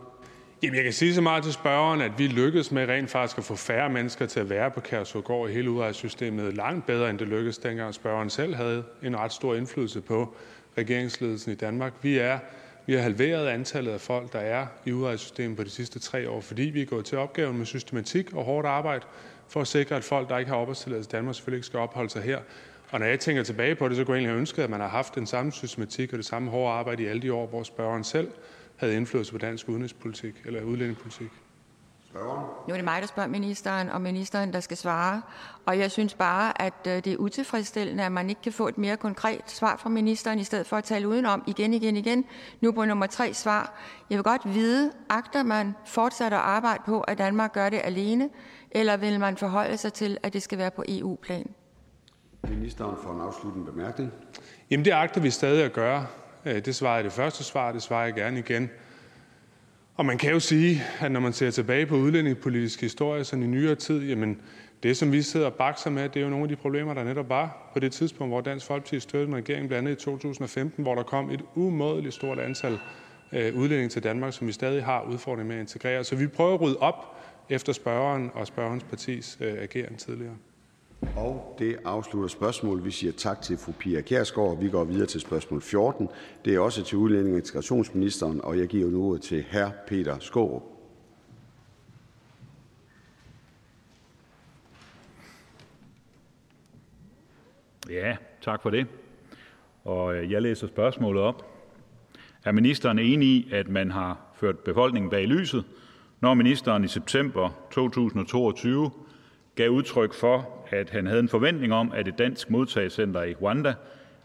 Jamen, 0.62 0.76
jeg 0.76 0.84
kan 0.84 0.92
sige 0.92 1.14
så 1.14 1.20
meget 1.20 1.44
til 1.44 1.52
spørgeren, 1.52 2.00
at 2.00 2.12
vi 2.18 2.26
lykkedes 2.26 2.72
med 2.72 2.88
rent 2.88 3.10
faktisk 3.10 3.38
at 3.38 3.44
få 3.44 3.54
færre 3.54 3.90
mennesker 3.90 4.26
til 4.26 4.40
at 4.40 4.50
være 4.50 4.70
på 4.70 4.80
Kærshovedgård 4.80 5.50
i 5.50 5.52
hele 5.52 5.70
udrejsesystemet 5.70 6.54
langt 6.54 6.86
bedre, 6.86 7.10
end 7.10 7.18
det 7.18 7.28
lykkedes 7.28 7.58
dengang 7.58 7.94
spørgeren 7.94 8.30
selv 8.30 8.54
havde 8.54 8.84
en 9.02 9.16
ret 9.16 9.32
stor 9.32 9.54
indflydelse 9.54 10.00
på 10.00 10.34
regeringsledelsen 10.78 11.52
i 11.52 11.54
Danmark. 11.54 11.92
Vi 12.02 12.18
er 12.18 12.38
vi 12.90 12.94
har 12.94 13.02
halveret 13.02 13.46
antallet 13.48 13.92
af 13.92 14.00
folk, 14.00 14.32
der 14.32 14.38
er 14.38 14.66
i 14.86 14.92
udrejsesystemet 14.92 15.56
på 15.56 15.64
de 15.64 15.70
sidste 15.70 15.98
tre 15.98 16.30
år, 16.30 16.40
fordi 16.40 16.62
vi 16.62 16.82
er 16.82 16.86
gået 16.86 17.04
til 17.04 17.18
opgaven 17.18 17.58
med 17.58 17.66
systematik 17.66 18.32
og 18.34 18.44
hårdt 18.44 18.66
arbejde 18.66 19.04
for 19.48 19.60
at 19.60 19.66
sikre, 19.66 19.96
at 19.96 20.04
folk, 20.04 20.28
der 20.28 20.38
ikke 20.38 20.48
har 20.50 20.58
opholdstilladelse 20.58 21.08
i 21.08 21.12
Danmark, 21.12 21.34
selvfølgelig 21.34 21.58
ikke 21.58 21.66
skal 21.66 21.78
opholde 21.78 22.10
sig 22.10 22.22
her. 22.22 22.38
Og 22.90 23.00
når 23.00 23.06
jeg 23.06 23.20
tænker 23.20 23.42
tilbage 23.42 23.74
på 23.74 23.88
det, 23.88 23.96
så 23.96 24.04
kunne 24.04 24.14
jeg 24.14 24.18
egentlig 24.18 24.32
have 24.32 24.40
ønsket, 24.40 24.62
at 24.62 24.70
man 24.70 24.80
har 24.80 24.88
haft 24.88 25.14
den 25.14 25.26
samme 25.26 25.52
systematik 25.52 26.12
og 26.12 26.16
det 26.16 26.26
samme 26.26 26.50
hårde 26.50 26.72
arbejde 26.72 27.02
i 27.02 27.06
alle 27.06 27.22
de 27.22 27.32
år, 27.32 27.46
hvor 27.46 27.62
spørgeren 27.62 28.04
selv 28.04 28.28
havde 28.76 28.96
indflydelse 28.96 29.32
på 29.32 29.38
dansk 29.38 29.68
udenrigspolitik 29.68 30.34
eller 30.46 30.62
udlændingepolitik. 30.62 31.30
Nu 32.14 32.20
er 32.68 32.74
det 32.74 32.84
mig, 32.84 33.00
der 33.00 33.06
spørger 33.06 33.28
ministeren, 33.28 33.88
og 33.88 34.00
ministeren, 34.00 34.52
der 34.52 34.60
skal 34.60 34.76
svare. 34.76 35.22
Og 35.66 35.78
jeg 35.78 35.90
synes 35.90 36.14
bare, 36.14 36.62
at 36.62 36.74
øh, 36.86 36.92
det 36.92 37.06
er 37.06 37.16
utilfredsstillende, 37.16 38.04
at 38.04 38.12
man 38.12 38.28
ikke 38.28 38.42
kan 38.42 38.52
få 38.52 38.68
et 38.68 38.78
mere 38.78 38.96
konkret 38.96 39.40
svar 39.46 39.76
fra 39.76 39.88
ministeren, 39.88 40.38
i 40.38 40.44
stedet 40.44 40.66
for 40.66 40.76
at 40.76 40.84
tale 40.84 41.08
udenom 41.08 41.44
igen, 41.46 41.74
igen, 41.74 41.96
igen. 41.96 42.24
Nu 42.60 42.72
på 42.72 42.84
nummer 42.84 43.06
tre 43.06 43.34
svar. 43.34 43.78
Jeg 44.10 44.16
vil 44.16 44.24
godt 44.24 44.54
vide, 44.54 44.92
agter 45.08 45.42
man 45.42 45.74
fortsat 45.86 46.32
at 46.32 46.38
arbejde 46.38 46.82
på, 46.86 47.00
at 47.00 47.18
Danmark 47.18 47.52
gør 47.52 47.68
det 47.68 47.80
alene, 47.84 48.28
eller 48.70 48.96
vil 48.96 49.20
man 49.20 49.36
forholde 49.36 49.76
sig 49.76 49.92
til, 49.92 50.18
at 50.22 50.32
det 50.32 50.42
skal 50.42 50.58
være 50.58 50.70
på 50.70 50.84
EU-plan? 50.88 51.46
Ministeren 52.48 52.96
for 53.02 53.14
en 53.14 53.20
afsluttende 53.20 53.72
bemærkning. 53.72 54.12
Jamen 54.70 54.84
det 54.84 54.90
agter 54.90 55.20
vi 55.20 55.30
stadig 55.30 55.64
at 55.64 55.72
gøre. 55.72 56.06
Øh, 56.44 56.64
det 56.64 56.74
svarede 56.74 57.04
det 57.04 57.12
første 57.12 57.44
svar, 57.44 57.72
det 57.72 57.82
svarer 57.82 58.04
jeg 58.04 58.14
gerne 58.14 58.38
igen. 58.38 58.70
Og 60.00 60.06
man 60.06 60.18
kan 60.18 60.32
jo 60.32 60.40
sige, 60.40 60.82
at 61.00 61.12
når 61.12 61.20
man 61.20 61.32
ser 61.32 61.50
tilbage 61.50 61.86
på 61.86 61.96
udlændingepolitisk 61.96 62.80
historie 62.80 63.24
sådan 63.24 63.42
i 63.42 63.46
nyere 63.46 63.74
tid, 63.74 64.08
jamen 64.08 64.40
det, 64.82 64.96
som 64.96 65.12
vi 65.12 65.22
sidder 65.22 65.46
og 65.46 65.54
bakser 65.54 65.90
med, 65.90 66.08
det 66.08 66.16
er 66.16 66.20
jo 66.24 66.30
nogle 66.30 66.42
af 66.42 66.48
de 66.48 66.56
problemer, 66.56 66.94
der 66.94 67.04
netop 67.04 67.28
var 67.28 67.70
på 67.72 67.80
det 67.80 67.92
tidspunkt, 67.92 68.32
hvor 68.32 68.40
Dansk 68.40 68.66
Folkeparti 68.66 69.00
støttede 69.00 69.28
en 69.28 69.36
regering, 69.36 69.68
blandt 69.68 69.88
andet 69.88 70.00
i 70.00 70.04
2015, 70.04 70.82
hvor 70.82 70.94
der 70.94 71.02
kom 71.02 71.30
et 71.30 71.40
umådeligt 71.54 72.14
stort 72.14 72.38
antal 72.38 72.78
øh, 73.32 73.56
udlændinge 73.56 73.88
til 73.88 74.02
Danmark, 74.02 74.32
som 74.32 74.46
vi 74.46 74.52
stadig 74.52 74.84
har 74.84 75.02
udfordringer 75.02 75.48
med 75.48 75.56
at 75.56 75.60
integrere. 75.60 76.04
Så 76.04 76.16
vi 76.16 76.26
prøver 76.26 76.54
at 76.54 76.60
rydde 76.60 76.76
op 76.76 77.16
efter 77.48 77.72
spørgeren 77.72 78.30
og 78.34 78.46
spørgerens 78.46 78.84
partis 78.84 79.38
øh, 79.40 79.52
ageren 79.52 79.96
tidligere. 79.96 80.34
Og 81.16 81.56
det 81.58 81.78
afslutter 81.84 82.28
spørgsmålet. 82.28 82.84
Vi 82.84 82.90
siger 82.90 83.12
tak 83.12 83.42
til 83.42 83.56
fru 83.56 83.72
Pia 83.72 84.00
Kjærsgaard. 84.00 84.58
Vi 84.58 84.68
går 84.68 84.84
videre 84.84 85.06
til 85.06 85.20
spørgsmål 85.20 85.62
14. 85.62 86.08
Det 86.44 86.54
er 86.54 86.60
også 86.60 86.84
til 86.84 86.98
udlænding- 86.98 87.32
og 87.32 87.38
integrationsministeren, 87.38 88.40
og 88.44 88.58
jeg 88.58 88.68
giver 88.68 88.90
nu 88.90 89.04
ordet 89.04 89.22
til 89.22 89.44
hr. 89.52 89.68
Peter 89.86 90.18
Skaarup. 90.18 90.62
Ja, 97.90 98.16
tak 98.42 98.62
for 98.62 98.70
det. 98.70 98.86
Og 99.84 100.14
øh, 100.14 100.32
jeg 100.32 100.42
læser 100.42 100.66
spørgsmålet 100.66 101.22
op. 101.22 101.46
Er 102.44 102.52
ministeren 102.52 102.98
enig 102.98 103.28
i, 103.28 103.48
at 103.52 103.68
man 103.68 103.90
har 103.90 104.18
ført 104.34 104.58
befolkningen 104.58 105.10
bag 105.10 105.26
lyset, 105.26 105.64
når 106.20 106.34
ministeren 106.34 106.84
i 106.84 106.88
september 106.88 107.50
2022 107.70 108.90
gav 109.54 109.70
udtryk 109.70 110.14
for, 110.14 110.59
at 110.70 110.90
han 110.90 111.06
havde 111.06 111.20
en 111.20 111.28
forventning 111.28 111.72
om, 111.72 111.92
at 111.92 112.08
et 112.08 112.18
dansk 112.18 112.50
modtagecenter 112.50 113.22
i 113.22 113.34
Rwanda 113.34 113.74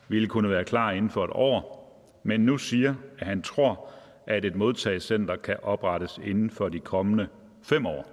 ville 0.07 0.27
kunne 0.27 0.49
være 0.49 0.63
klar 0.63 0.91
inden 0.91 1.11
for 1.11 1.23
et 1.23 1.31
år, 1.33 1.81
men 2.23 2.39
nu 2.41 2.57
siger, 2.57 2.95
at 3.19 3.27
han 3.27 3.41
tror, 3.41 3.89
at 4.27 4.45
et 4.45 4.55
modtagecenter 4.55 5.35
kan 5.35 5.57
oprettes 5.63 6.19
inden 6.23 6.49
for 6.49 6.69
de 6.69 6.79
kommende 6.79 7.27
fem 7.63 7.85
år? 7.85 8.11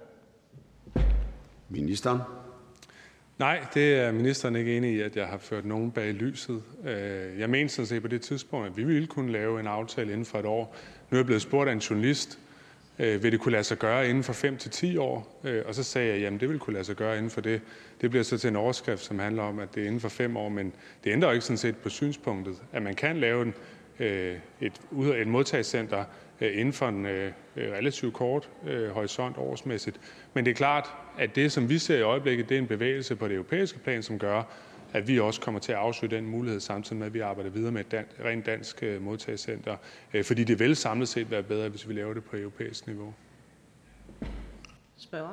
Ministeren. 1.69 2.19
Nej, 3.39 3.65
det 3.73 3.95
er 3.95 4.11
ministeren 4.11 4.55
ikke 4.55 4.77
enig 4.77 4.93
i, 4.95 5.01
at 5.01 5.15
jeg 5.15 5.27
har 5.27 5.37
ført 5.37 5.65
nogen 5.65 5.91
bag 5.91 6.13
lyset. 6.13 6.63
Øh, 6.85 7.39
jeg 7.39 7.49
mener 7.49 7.69
sådan 7.69 7.87
set 7.87 8.01
på 8.01 8.07
det 8.07 8.21
tidspunkt, 8.21 8.67
at 8.67 8.77
vi 8.77 8.83
ville 8.83 9.07
kunne 9.07 9.31
lave 9.31 9.59
en 9.59 9.67
aftale 9.67 10.11
inden 10.11 10.25
for 10.25 10.39
et 10.39 10.45
år. 10.45 10.75
Nu 11.11 11.15
er 11.15 11.19
jeg 11.19 11.25
blevet 11.25 11.41
spurgt 11.41 11.69
af 11.69 11.73
en 11.73 11.79
journalist, 11.79 12.39
Øh, 12.99 13.23
vil 13.23 13.31
det 13.31 13.39
kunne 13.39 13.51
lade 13.51 13.63
sig 13.63 13.77
gøre 13.77 14.09
inden 14.09 14.23
for 14.23 14.33
5 14.33 14.57
til 14.57 14.71
10 14.71 14.97
år? 14.97 15.39
Øh, 15.43 15.63
og 15.65 15.75
så 15.75 15.83
sagde 15.83 16.09
jeg, 16.09 16.19
jamen 16.19 16.39
det 16.39 16.49
vil 16.49 16.59
kunne 16.59 16.73
lade 16.73 16.85
sig 16.85 16.95
gøre 16.95 17.17
inden 17.17 17.31
for 17.31 17.41
det. 17.41 17.61
Det 18.01 18.09
bliver 18.09 18.23
så 18.23 18.37
til 18.37 18.47
en 18.47 18.55
overskrift, 18.55 19.03
som 19.03 19.19
handler 19.19 19.43
om, 19.43 19.59
at 19.59 19.75
det 19.75 19.83
er 19.83 19.87
inden 19.87 20.01
for 20.01 20.09
5 20.09 20.37
år, 20.37 20.49
men 20.49 20.73
det 21.03 21.11
ændrer 21.11 21.31
ikke 21.31 21.45
sådan 21.45 21.57
set 21.57 21.77
på 21.77 21.89
synspunktet, 21.89 22.55
at 22.71 22.81
man 22.81 22.95
kan 22.95 23.17
lave 23.17 23.41
en, 23.41 23.53
øh, 23.99 24.35
et, 24.61 24.81
et 25.15 25.27
modtagscenter 25.27 26.03
øh, 26.41 26.59
inden 26.59 26.73
for 26.73 26.87
en 26.87 27.05
relativt 27.57 28.13
kort 28.13 28.49
horisont 28.91 29.37
årsmæssigt. 29.37 29.99
Men 30.33 30.45
det 30.45 30.51
er 30.51 30.55
klart, 30.55 30.89
at 31.17 31.35
det, 31.35 31.51
som 31.51 31.69
vi 31.69 31.77
ser 31.77 31.97
i 31.97 32.01
øjeblikket, 32.01 32.49
det 32.49 32.55
er 32.55 32.61
en 32.61 32.67
bevægelse 32.67 33.15
på 33.15 33.27
det 33.27 33.33
europæiske 33.33 33.79
plan, 33.79 34.03
som 34.03 34.19
gør, 34.19 34.43
at 34.93 35.07
vi 35.07 35.19
også 35.19 35.41
kommer 35.41 35.59
til 35.59 35.71
at 35.71 35.77
afsøge 35.77 36.15
den 36.15 36.25
mulighed, 36.25 36.59
samtidig 36.59 36.97
med, 36.97 37.07
at 37.07 37.13
vi 37.13 37.19
arbejder 37.19 37.49
videre 37.49 37.71
med 37.71 37.81
et 37.81 37.91
dan- 37.91 38.25
rent 38.25 38.45
dansk 38.45 38.83
øh, 38.83 39.01
modtagscenter. 39.01 39.77
Øh, 40.13 40.23
fordi 40.23 40.43
det 40.43 40.59
vil 40.59 40.75
samlet 40.75 41.07
set 41.07 41.31
være 41.31 41.43
bedre, 41.43 41.69
hvis 41.69 41.87
vi 41.89 41.93
laver 41.93 42.13
det 42.13 42.23
på 42.23 42.37
europæisk 42.37 42.87
niveau. 42.87 43.13
Spørger. 44.97 45.29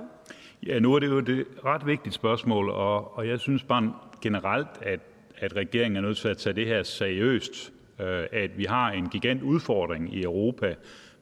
Ja, 0.67 0.79
nu 0.79 0.95
er 0.95 0.99
det 0.99 1.07
jo 1.07 1.19
et 1.19 1.47
ret 1.65 1.87
vigtigt 1.87 2.15
spørgsmål, 2.15 2.71
og, 2.71 3.17
og 3.17 3.29
jeg 3.29 3.41
synes 3.41 3.63
bare 3.63 3.95
generelt, 4.23 4.69
at, 4.83 5.01
at 5.37 5.57
regeringen 5.57 5.97
er 5.97 6.01
nødt 6.01 6.19
til 6.19 6.29
at 6.29 6.39
tage 6.39 6.55
det 6.57 6.67
her 6.67 6.83
seriøst. 6.83 7.73
Øh, 8.01 8.27
at 8.33 8.59
vi 8.59 8.65
har 8.65 8.91
en 8.91 9.09
gigant 9.09 9.43
udfordring 9.43 10.15
i 10.15 10.23
Europa 10.23 10.75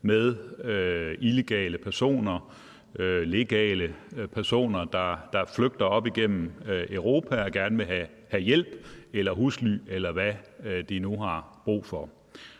med 0.02 0.36
øh, 0.64 1.16
illegale 1.20 1.78
personer, 1.78 2.34
øh, 2.34 2.67
Øh, 2.98 3.22
legale 3.22 3.94
øh, 4.16 4.28
personer, 4.28 4.84
der, 4.84 5.28
der 5.32 5.44
flygter 5.56 5.84
op 5.84 6.06
igennem 6.06 6.52
øh, 6.68 6.86
Europa 6.90 7.42
og 7.42 7.52
gerne 7.52 7.76
vil 7.76 7.86
have, 7.86 8.06
have 8.30 8.42
hjælp 8.42 8.66
eller 9.12 9.32
husly, 9.32 9.78
eller 9.88 10.12
hvad 10.12 10.32
øh, 10.64 10.84
de 10.88 10.98
nu 10.98 11.20
har 11.20 11.60
brug 11.64 11.86
for. 11.86 12.08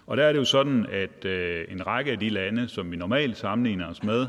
Og 0.07 0.17
der 0.17 0.25
er 0.25 0.33
det 0.33 0.39
jo 0.39 0.45
sådan, 0.45 0.87
at 0.93 1.25
øh, 1.25 1.65
en 1.69 1.87
række 1.87 2.13
af 2.13 2.19
de 2.19 2.29
lande, 2.29 2.69
som 2.69 2.91
vi 2.91 2.97
normalt 2.97 3.37
sammenligner 3.37 3.89
os 3.91 4.03
med, 4.03 4.27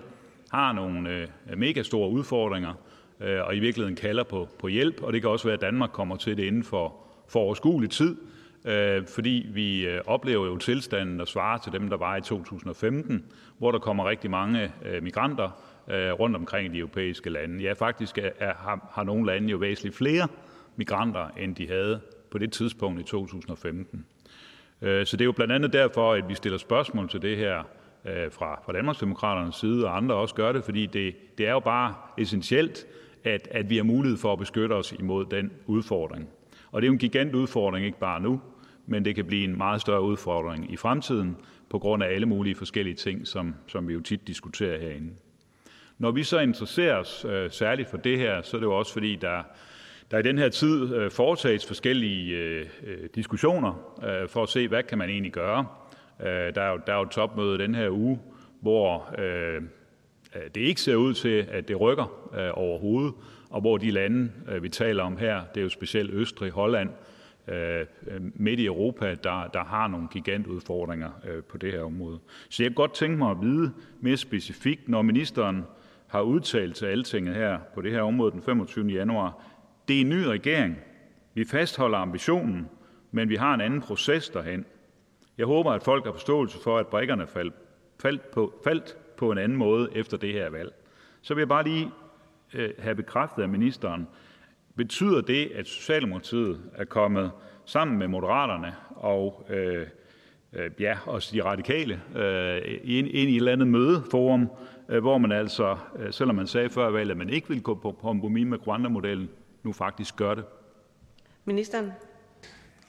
har 0.52 0.74
nogle 0.74 1.10
øh, 1.10 1.28
mega 1.58 1.84
store 1.84 2.10
udfordringer, 2.10 2.74
øh, 3.20 3.40
og 3.44 3.56
i 3.56 3.60
virkeligheden 3.60 3.96
kalder 3.96 4.24
på, 4.24 4.48
på 4.60 4.68
hjælp, 4.68 5.04
og 5.04 5.14
det 5.14 5.22
kan 5.22 5.30
også 5.30 5.48
være, 5.48 5.54
at 5.54 5.62
Danmark 5.62 5.90
kommer 5.90 6.16
til 6.16 6.38
det 6.38 6.44
inden 6.44 6.64
for, 6.64 6.96
for 7.28 7.40
overskuelig 7.40 7.90
tid, 7.90 8.18
øh, 8.66 9.06
fordi 9.08 9.48
vi 9.54 9.88
øh, 9.88 10.02
oplever 10.06 10.46
jo 10.46 10.58
tilstanden, 10.58 11.20
der 11.20 11.26
svarer 11.26 11.58
til 11.58 11.72
dem, 11.72 11.90
der 11.90 11.98
var 11.98 12.16
i 12.16 12.22
2015, 12.22 13.26
hvor 13.58 13.72
der 13.72 13.80
kommer 13.80 14.10
rigtig 14.10 14.32
mange 14.32 14.72
øh, 14.86 15.04
migranter 15.04 15.50
øh, 15.90 16.12
rundt 16.12 16.36
omkring 16.36 16.66
i 16.66 16.74
de 16.74 16.78
europæiske 16.78 17.30
lande. 17.30 17.64
Ja, 17.64 17.74
faktisk 17.74 18.18
er, 18.18 18.30
er, 18.40 18.54
har, 18.54 18.90
har 18.92 19.04
nogle 19.04 19.26
lande 19.26 19.50
jo 19.50 19.58
væsentligt 19.58 19.96
flere 19.96 20.28
migranter, 20.76 21.28
end 21.38 21.56
de 21.56 21.68
havde 21.68 22.00
på 22.32 22.38
det 22.38 22.52
tidspunkt 22.52 23.00
i 23.00 23.04
2015. 23.04 24.06
Øh, 24.82 25.06
så 25.06 25.18
det 25.18 25.22
er 25.22 25.26
jo 25.26 25.32
blandt 25.32 25.54
andet 25.54 25.74
derfor, 25.74 26.14
at 26.14 26.30
vi 26.30 26.36
stiller 26.36 26.58
spørgsmål 26.58 27.10
til 27.10 27.22
det 27.22 27.38
her 27.38 27.64
øh, 28.06 28.32
fra, 28.32 28.62
fra 28.66 28.74
Danmarksdemokraternes 28.74 29.56
side, 29.56 29.86
og 29.86 29.98
andre 29.98 30.16
også 30.16 30.36
gør 30.36 30.52
det, 30.52 30.64
fordi 30.64 30.86
det, 30.86 31.16
det 31.38 31.48
er 31.48 31.52
jo 31.52 31.60
bare 31.60 31.96
essentielt, 32.18 32.86
at, 33.24 33.48
at 33.52 33.70
vi 33.70 33.78
har 33.78 33.84
mulighed 33.84 34.18
for 34.18 34.34
at 34.34 34.40
beskytte 34.40 34.74
os 34.74 34.92
imod 35.00 35.26
den 35.26 35.52
udfordring. 35.66 36.30
Og 36.72 36.82
det 36.82 36.86
er 36.86 36.90
jo 36.90 36.94
en 36.94 37.00
gigant 37.00 37.36
udfordring, 37.36 37.86
ikke 37.86 38.00
bare 38.00 38.22
nu, 38.22 38.42
men 38.86 39.06
det 39.06 39.16
kan 39.16 39.26
blive 39.26 39.44
en 39.44 39.58
meget 39.58 39.82
større 39.82 40.02
udfordring 40.02 40.74
i 40.74 40.78
fremtiden, 40.78 41.38
på 41.70 41.80
grund 41.80 42.04
af 42.04 42.08
alle 42.08 42.26
mulige 42.26 42.56
forskellige 42.56 42.96
ting, 42.96 43.28
som, 43.28 43.56
som 43.68 43.88
vi 43.88 43.94
jo 43.94 44.02
tit 44.02 44.28
diskuterer 44.28 44.80
herinde. 44.80 45.12
Når 46.00 46.12
vi 46.12 46.24
så 46.24 46.40
interesserer 46.40 46.96
os 46.96 47.26
øh, 47.30 47.52
særligt 47.52 47.90
for 47.90 47.98
det 47.98 48.18
her, 48.18 48.42
så 48.42 48.58
er 48.58 48.60
det 48.60 48.66
jo 48.66 48.78
også 48.78 48.94
fordi, 48.94 49.16
der, 49.16 49.44
der 50.12 50.18
i 50.18 50.22
den 50.22 50.38
her 50.38 50.50
tid 50.50 50.96
øh, 50.96 51.12
foretages 51.12 51.66
forskellige 51.66 52.38
øh, 52.38 52.66
øh 52.84 53.10
diskussioner 53.16 53.96
øh, 54.04 54.30
for 54.30 54.44
at 54.44 54.50
se, 54.50 54.68
hvad 54.68 54.84
kan 54.84 54.98
man 54.98 55.10
egentlig 55.10 55.32
gøre. 55.32 55.66
Øh, 56.22 56.56
der, 56.56 56.62
er 56.62 56.72
jo, 56.72 56.80
der 56.88 56.94
er 56.94 56.98
jo 56.98 57.04
et 57.04 57.10
topmøde 57.10 57.58
den 57.58 57.76
her 57.76 57.90
uge, 57.90 58.20
hvor 58.62 59.16
øh, 59.18 59.56
øh, 60.36 60.42
det 60.56 60.62
ikke 60.62 60.82
ser 60.82 60.96
ud 60.96 61.14
til, 61.14 61.48
at 61.52 61.68
det 61.68 61.82
rykker 61.82 62.30
øh, 62.38 62.50
overhovedet, 62.54 63.14
og 63.50 63.62
hvor 63.62 63.78
de 63.78 63.92
lande, 63.92 64.32
øh, 64.50 64.64
vi 64.64 64.70
taler 64.70 65.04
om 65.04 65.18
her, 65.18 65.42
det 65.54 65.60
er 65.60 65.64
jo 65.64 65.70
specielt 65.70 66.14
Østrig, 66.14 66.52
Holland, 66.52 66.90
øh, 67.48 67.86
øh 68.08 68.22
midt 68.36 68.60
i 68.60 68.66
Europa, 68.66 69.16
der, 69.24 69.48
der 69.54 69.64
har 69.64 69.88
nogle 69.88 70.08
gigantudfordringer 70.12 71.10
øh, 71.30 71.44
på 71.44 71.58
det 71.58 71.72
her 71.72 71.84
område. 71.84 72.20
Så 72.50 72.64
jeg 72.64 72.70
kunne 72.70 72.76
godt 72.76 72.94
tænke 72.94 73.18
mig 73.18 73.32
at 73.32 73.42
vide 73.42 73.74
mere 74.02 74.18
specifikt, 74.18 74.90
når 74.90 75.02
ministeren 75.02 75.64
har 76.10 76.22
udtalt 76.22 76.76
til 76.76 76.86
Altinget 76.86 77.36
her 77.36 77.60
på 77.74 77.82
det 77.82 77.92
her 77.92 78.02
område 78.02 78.32
den 78.32 78.42
25. 78.42 78.88
januar, 78.88 79.44
det 79.88 79.98
er 79.98 80.02
en 80.02 80.10
ny 80.10 80.24
regering. 80.24 80.78
Vi 81.34 81.46
fastholder 81.46 81.98
ambitionen, 81.98 82.70
men 83.12 83.30
vi 83.30 83.36
har 83.36 83.54
en 83.54 83.62
anden 83.62 83.82
proces 83.82 84.30
derhen. 84.30 84.66
Jeg 85.38 85.46
håber, 85.46 85.72
at 85.72 85.84
folk 85.84 86.06
har 86.06 86.12
forståelse 86.12 86.58
for, 86.64 86.78
at 86.78 86.88
brækkerne 86.88 87.28
faldt, 87.28 87.54
faldt, 88.02 88.32
på, 88.32 88.54
faldt 88.64 88.98
på 89.18 89.32
en 89.32 89.38
anden 89.38 89.58
måde 89.58 89.90
efter 89.96 90.18
det 90.18 90.34
her 90.34 90.50
valg. 90.50 90.74
Så 91.22 91.34
vil 91.34 91.42
jeg 91.42 91.48
bare 91.48 91.64
lige 91.64 91.92
øh, 92.54 92.70
have 92.80 92.96
bekræftet 92.96 93.44
af 93.44 93.50
ministeren, 93.50 94.08
betyder 94.76 95.22
det, 95.22 95.52
at 95.56 95.68
Socialdemokratiet 95.68 96.62
er 96.76 96.86
kommet 96.86 97.32
sammen 97.66 97.98
med 97.98 98.08
Moderaterne 98.08 98.76
og 98.90 99.48
øh, 99.50 99.88
øh, 100.54 100.72
ja, 100.80 100.98
også 101.06 101.36
de 101.36 101.44
radikale 101.44 102.02
øh, 102.16 102.62
ind, 102.84 103.08
ind 103.08 103.30
i 103.30 103.34
et 103.34 103.38
eller 103.38 103.52
andet 103.52 103.68
mødeforum, 103.68 104.50
hvor 104.98 105.18
man 105.18 105.32
altså, 105.32 105.78
øh, 106.00 106.14
selvom 106.14 106.36
man 106.36 106.48
sagde 106.48 106.70
før 106.70 106.90
valget, 106.90 107.12
at 107.12 107.18
man 107.18 107.30
ikke 107.30 107.48
ville 107.48 107.64
gå 107.64 107.74
på 107.74 107.92
kompromis 107.92 108.48
med 108.48 108.68
Rwanda-modellen, 108.68 109.30
nu 109.64 109.74
faktisk 109.74 110.16
gør 110.16 110.36
det. 110.36 110.44
Ministeren. 111.46 111.92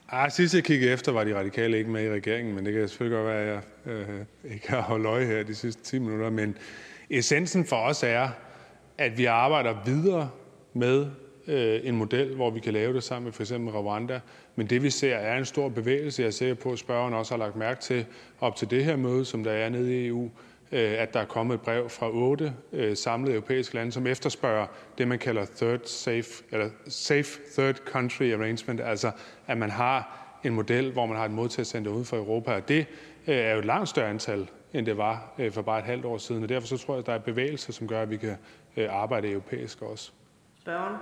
Ah, 0.09 0.31
sidst 0.31 0.55
jeg 0.55 0.63
kiggede 0.63 0.91
efter, 0.91 1.11
var 1.11 1.23
de 1.23 1.39
radikale 1.39 1.77
ikke 1.77 1.89
med 1.89 2.05
i 2.05 2.09
regeringen, 2.09 2.55
men 2.55 2.65
det 2.65 2.73
kan 2.73 2.87
selvfølgelig 2.87 3.17
godt 3.17 3.27
være, 3.27 3.41
at 3.41 3.47
jeg 3.47 3.93
øh, 3.93 4.25
ikke 4.53 4.69
har 4.69 4.81
holdt 4.81 5.05
øje 5.05 5.25
her 5.25 5.43
de 5.43 5.55
sidste 5.55 5.83
10 5.83 5.99
minutter. 5.99 6.29
Men 6.29 6.57
essensen 7.09 7.65
for 7.65 7.75
os 7.75 8.03
er, 8.03 8.29
at 8.97 9.17
vi 9.17 9.25
arbejder 9.25 9.75
videre 9.85 10.29
med 10.73 11.07
øh, 11.47 11.79
en 11.83 11.95
model, 11.95 12.35
hvor 12.35 12.49
vi 12.49 12.59
kan 12.59 12.73
lave 12.73 12.93
det 12.93 13.03
sammen 13.03 13.25
med 13.25 13.33
f.eks. 13.33 13.51
Rwanda. 13.53 14.19
Men 14.55 14.67
det 14.67 14.83
vi 14.83 14.89
ser 14.89 15.15
er 15.15 15.37
en 15.37 15.45
stor 15.45 15.69
bevægelse. 15.69 16.21
Jeg 16.21 16.27
er 16.27 16.31
sikker 16.31 16.55
på, 16.55 16.71
at 16.71 16.79
spørgeren 16.79 17.13
også 17.13 17.33
har 17.33 17.39
lagt 17.39 17.55
mærke 17.55 17.81
til 17.81 18.05
op 18.39 18.55
til 18.55 18.69
det 18.69 18.85
her 18.85 18.95
møde, 18.95 19.25
som 19.25 19.43
der 19.43 19.51
er 19.51 19.69
nede 19.69 20.03
i 20.03 20.07
EU, 20.07 20.25
øh, 20.25 20.31
Øh, 20.71 21.01
at 21.01 21.13
der 21.13 21.19
er 21.19 21.25
kommet 21.25 21.55
et 21.55 21.61
brev 21.61 21.89
fra 21.89 22.09
otte 22.09 22.53
øh, 22.73 22.97
samlede 22.97 23.33
europæiske 23.33 23.75
lande, 23.75 23.91
som 23.91 24.07
efterspørger 24.07 24.67
det, 24.97 25.07
man 25.07 25.19
kalder 25.19 25.45
third 25.55 25.85
safe, 25.85 26.43
eller 26.51 26.69
safe 26.87 27.39
third 27.53 27.75
country 27.75 28.33
arrangement, 28.33 28.81
altså 28.81 29.11
at 29.47 29.57
man 29.57 29.69
har 29.69 30.17
en 30.43 30.53
model, 30.53 30.91
hvor 30.91 31.05
man 31.05 31.17
har 31.17 31.25
et 31.25 31.31
modtagscenter 31.31 31.91
uden 31.91 32.05
for 32.05 32.17
Europa. 32.17 32.53
Og 32.53 32.67
det 32.67 32.85
øh, 33.27 33.35
er 33.35 33.53
jo 33.53 33.59
et 33.59 33.65
langt 33.65 33.89
større 33.89 34.09
antal, 34.09 34.49
end 34.73 34.85
det 34.85 34.97
var 34.97 35.33
for 35.51 35.61
bare 35.61 35.79
et 35.79 35.85
halvt 35.85 36.05
år 36.05 36.17
siden. 36.17 36.43
Og 36.43 36.49
derfor 36.49 36.67
så 36.67 36.77
tror 36.77 36.93
jeg, 36.93 36.99
at 36.99 37.05
der 37.05 37.13
er 37.13 37.19
bevægelser, 37.19 37.73
som 37.73 37.87
gør, 37.87 38.01
at 38.01 38.09
vi 38.09 38.17
kan 38.17 38.37
arbejde 38.89 39.31
europæisk 39.31 39.81
også. 39.81 40.11
Spørgen. 40.61 40.95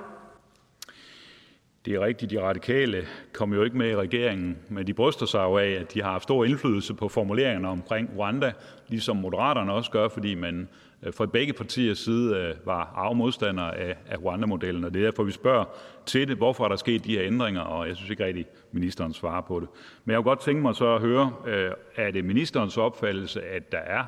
Det 1.90 1.96
er 1.96 2.02
rigtigt, 2.02 2.32
de 2.32 2.42
radikale 2.42 3.06
kom 3.34 3.54
jo 3.54 3.64
ikke 3.64 3.78
med 3.78 3.90
i 3.90 3.96
regeringen, 3.96 4.58
men 4.68 4.88
de 4.88 4.94
bryster 4.94 5.26
sig 5.26 5.40
jo 5.40 5.58
af, 5.58 5.70
at 5.70 5.94
de 5.94 6.02
har 6.02 6.12
haft 6.12 6.24
stor 6.24 6.46
indflydelse 6.46 6.94
på 6.94 7.10
formuleringerne 7.10 7.68
omkring 7.68 8.10
Rwanda, 8.18 8.52
ligesom 8.88 9.18
Moderaterne 9.18 9.74
også 9.74 9.92
gør, 9.92 10.08
fordi 10.08 10.36
man 10.36 10.68
øh, 11.04 11.14
fra 11.14 11.26
begge 11.26 11.54
partiers 11.54 11.98
side 11.98 12.36
øh, 12.36 12.68
var 12.68 12.94
arvemodstandere 12.96 13.78
af, 13.78 13.98
af 14.08 14.18
Rwanda-modellen, 14.18 14.84
og 14.84 14.94
det 14.94 15.00
er 15.00 15.06
derfor, 15.06 15.24
vi 15.24 15.32
spørger 15.32 15.66
til 16.06 16.28
det. 16.28 16.38
Hvorfor 16.38 16.64
er 16.64 16.68
der 16.68 16.76
sket 16.76 17.06
de 17.06 17.18
her 17.18 17.24
ændringer? 17.26 17.62
Og 17.62 17.88
jeg 17.88 17.96
synes 17.96 18.10
ikke 18.10 18.26
rigtig, 18.26 18.46
ministeren 18.72 19.14
svarer 19.14 19.42
på 19.42 19.60
det. 19.60 19.68
Men 20.06 20.12
jeg 20.14 20.18
kunne 20.18 20.30
godt 20.30 20.42
tænke 20.42 20.62
mig 20.62 20.76
så 20.76 20.96
at 20.96 21.02
høre, 21.02 21.34
øh, 21.48 21.72
er 21.96 22.12
det 22.12 22.26
ministerens 22.26 22.78
opfattelse, 22.78 23.42
at 23.42 23.72
der 23.72 23.78
er 23.78 24.04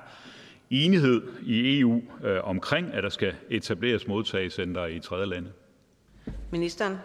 enighed 0.70 1.22
i 1.46 1.80
EU 1.80 2.02
omkring, 2.44 2.94
at 2.94 3.04
der 3.04 3.10
skal 3.10 3.34
etableres 3.50 4.08
modtagscenter 4.08 4.86
i 4.86 5.00
tredje 5.00 5.26
lande? 5.26 5.52
Ministeren. 6.52 6.98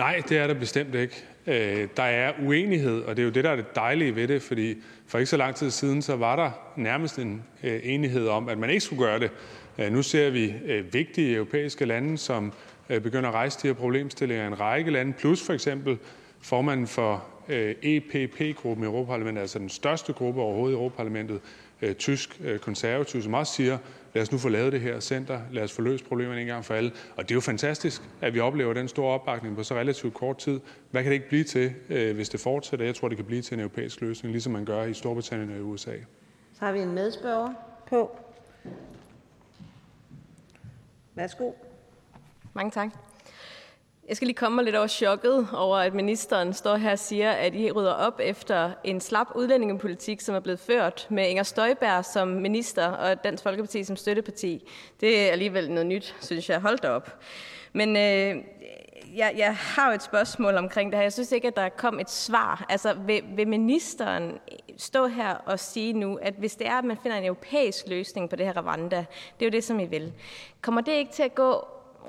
Nej, 0.00 0.22
det 0.28 0.38
er 0.38 0.46
der 0.46 0.54
bestemt 0.54 0.94
ikke. 0.94 1.24
Øh, 1.46 1.88
der 1.96 2.02
er 2.02 2.32
uenighed, 2.42 3.02
og 3.02 3.16
det 3.16 3.22
er 3.22 3.24
jo 3.24 3.30
det, 3.30 3.44
der 3.44 3.50
er 3.50 3.56
det 3.56 3.74
dejlige 3.74 4.16
ved 4.16 4.28
det, 4.28 4.42
fordi 4.42 4.76
for 5.06 5.18
ikke 5.18 5.30
så 5.30 5.36
lang 5.36 5.54
tid 5.54 5.70
siden, 5.70 6.02
så 6.02 6.16
var 6.16 6.36
der 6.36 6.50
nærmest 6.76 7.18
en 7.18 7.42
øh, 7.62 7.80
enighed 7.82 8.28
om, 8.28 8.48
at 8.48 8.58
man 8.58 8.70
ikke 8.70 8.80
skulle 8.80 9.04
gøre 9.04 9.18
det. 9.18 9.30
Øh, 9.78 9.92
nu 9.92 10.02
ser 10.02 10.30
vi 10.30 10.54
vigtige 10.92 11.34
europæiske 11.34 11.84
lande, 11.84 12.18
som 12.18 12.52
begynder 12.88 13.28
at 13.28 13.34
rejse 13.34 13.58
de 13.62 13.66
her 13.66 13.74
problemstillinger. 13.74 14.46
En 14.46 14.60
række 14.60 14.90
lande, 14.90 15.12
plus 15.12 15.46
for 15.46 15.52
eksempel 15.52 15.98
formanden 16.42 16.86
for 16.86 17.24
EPP-gruppen 17.82 18.84
i 18.84 18.86
Europaparlamentet, 18.86 19.40
altså 19.40 19.58
den 19.58 19.68
største 19.68 20.12
gruppe 20.12 20.40
overhovedet 20.40 20.74
i 20.74 20.76
Europaparlamentet, 20.76 21.40
tysk 21.98 22.40
konservativ, 22.60 23.22
som 23.22 23.34
også 23.34 23.54
siger, 23.54 23.78
lad 24.14 24.22
os 24.22 24.32
nu 24.32 24.38
få 24.38 24.48
lavet 24.48 24.72
det 24.72 24.80
her 24.80 25.00
center, 25.00 25.40
lad 25.52 25.62
os 25.62 25.72
få 25.72 25.82
løst 25.82 26.04
problemerne 26.04 26.40
en 26.40 26.46
gang 26.46 26.64
for 26.64 26.74
alle. 26.74 26.92
Og 27.16 27.22
det 27.22 27.30
er 27.30 27.34
jo 27.34 27.40
fantastisk, 27.40 28.02
at 28.20 28.34
vi 28.34 28.40
oplever 28.40 28.74
den 28.74 28.88
store 28.88 29.14
opbakning 29.14 29.56
på 29.56 29.62
så 29.62 29.74
relativt 29.74 30.14
kort 30.14 30.38
tid. 30.38 30.60
Hvad 30.90 31.02
kan 31.02 31.10
det 31.10 31.14
ikke 31.14 31.28
blive 31.28 31.44
til, 31.44 31.72
øh, 31.88 32.14
hvis 32.14 32.28
det 32.28 32.40
fortsætter? 32.40 32.86
Jeg 32.86 32.94
tror, 32.94 33.08
det 33.08 33.16
kan 33.16 33.26
blive 33.26 33.42
til 33.42 33.54
en 33.54 33.60
europæisk 33.60 34.00
løsning, 34.00 34.32
ligesom 34.32 34.52
man 34.52 34.64
gør 34.64 34.84
i 34.84 34.94
Storbritannien 34.94 35.50
og 35.50 35.56
i 35.56 35.60
USA. 35.60 35.94
Så 36.52 36.64
har 36.64 36.72
vi 36.72 36.80
en 36.80 36.92
medspørger 36.92 37.52
på. 37.86 38.16
Værsgo. 41.14 41.52
Mange 42.54 42.70
tak. 42.70 43.09
Jeg 44.10 44.16
skal 44.16 44.26
lige 44.26 44.36
komme 44.36 44.54
mig 44.54 44.64
lidt 44.64 44.76
over 44.76 44.86
chokket 44.86 45.48
over, 45.52 45.76
at 45.76 45.94
ministeren 45.94 46.52
står 46.52 46.76
her 46.76 46.92
og 46.92 46.98
siger, 46.98 47.30
at 47.30 47.54
I 47.54 47.72
rydder 47.72 47.92
op 47.92 48.20
efter 48.22 48.70
en 48.84 49.00
slap 49.00 49.26
udlændingepolitik, 49.34 50.20
som 50.20 50.34
er 50.34 50.40
blevet 50.40 50.60
ført 50.60 51.06
med 51.10 51.28
Inger 51.28 51.42
Støjberg 51.42 52.04
som 52.04 52.28
minister 52.28 52.86
og 52.86 53.24
Dansk 53.24 53.42
Folkeparti 53.42 53.84
som 53.84 53.96
støtteparti. 53.96 54.68
Det 55.00 55.20
er 55.20 55.32
alligevel 55.32 55.70
noget 55.70 55.86
nyt, 55.86 56.16
synes 56.20 56.50
jeg. 56.50 56.60
Hold 56.60 56.78
da 56.78 56.88
op. 56.88 57.20
Men 57.72 57.96
øh, 57.96 58.44
jeg, 59.16 59.34
jeg 59.36 59.56
har 59.56 59.88
jo 59.88 59.94
et 59.94 60.02
spørgsmål 60.02 60.56
omkring 60.56 60.92
det 60.92 60.96
her. 60.96 61.02
Jeg 61.02 61.12
synes 61.12 61.32
ikke, 61.32 61.48
at 61.48 61.56
der 61.56 61.68
kom 61.68 62.00
et 62.00 62.10
svar. 62.10 62.66
Altså, 62.68 62.94
vil, 62.94 63.22
vil 63.36 63.48
ministeren 63.48 64.38
stå 64.76 65.06
her 65.06 65.34
og 65.34 65.60
sige 65.60 65.92
nu, 65.92 66.18
at 66.22 66.34
hvis 66.38 66.56
det 66.56 66.66
er, 66.66 66.78
at 66.78 66.84
man 66.84 66.96
finder 67.02 67.16
en 67.16 67.24
europæisk 67.24 67.88
løsning 67.88 68.30
på 68.30 68.36
det 68.36 68.46
her 68.46 68.62
Rwanda, 68.62 69.04
det 69.40 69.46
er 69.46 69.46
jo 69.46 69.50
det, 69.50 69.64
som 69.64 69.80
I 69.80 69.84
vil, 69.84 70.12
kommer 70.60 70.80
det 70.80 70.92
ikke 70.92 71.12
til 71.12 71.22
at 71.22 71.34
gå 71.34 71.64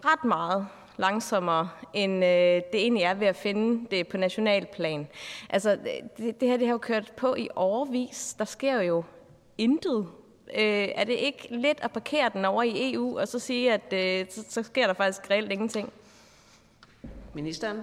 ret 0.05 0.25
meget 0.25 0.67
langsommere, 1.01 1.69
end 1.93 2.13
øh, 2.13 2.29
det 2.71 2.75
egentlig 2.75 3.03
er 3.03 3.13
ved 3.13 3.27
at 3.27 3.35
finde 3.35 3.87
det 3.91 4.07
på 4.07 4.17
national 4.17 4.65
plan. 4.73 5.07
Altså, 5.49 5.77
det, 6.17 6.39
det 6.39 6.49
her 6.49 6.57
det 6.57 6.67
har 6.67 6.73
jo 6.73 6.77
kørt 6.77 7.11
på 7.17 7.35
i 7.35 7.47
overvis. 7.55 8.35
Der 8.39 8.45
sker 8.45 8.81
jo 8.81 9.03
intet. 9.57 10.07
Øh, 10.57 10.87
er 10.95 11.03
det 11.03 11.13
ikke 11.13 11.47
lidt 11.49 11.77
at 11.81 11.91
parkere 11.91 12.29
den 12.33 12.45
over 12.45 12.63
i 12.63 12.93
EU, 12.93 13.19
og 13.19 13.27
så 13.27 13.39
sige, 13.39 13.73
at 13.73 13.93
øh, 13.93 14.25
så, 14.29 14.45
så 14.49 14.63
sker 14.63 14.87
der 14.87 14.93
faktisk 14.93 15.31
reelt 15.31 15.51
ingenting? 15.51 15.93
Ministeren? 17.33 17.77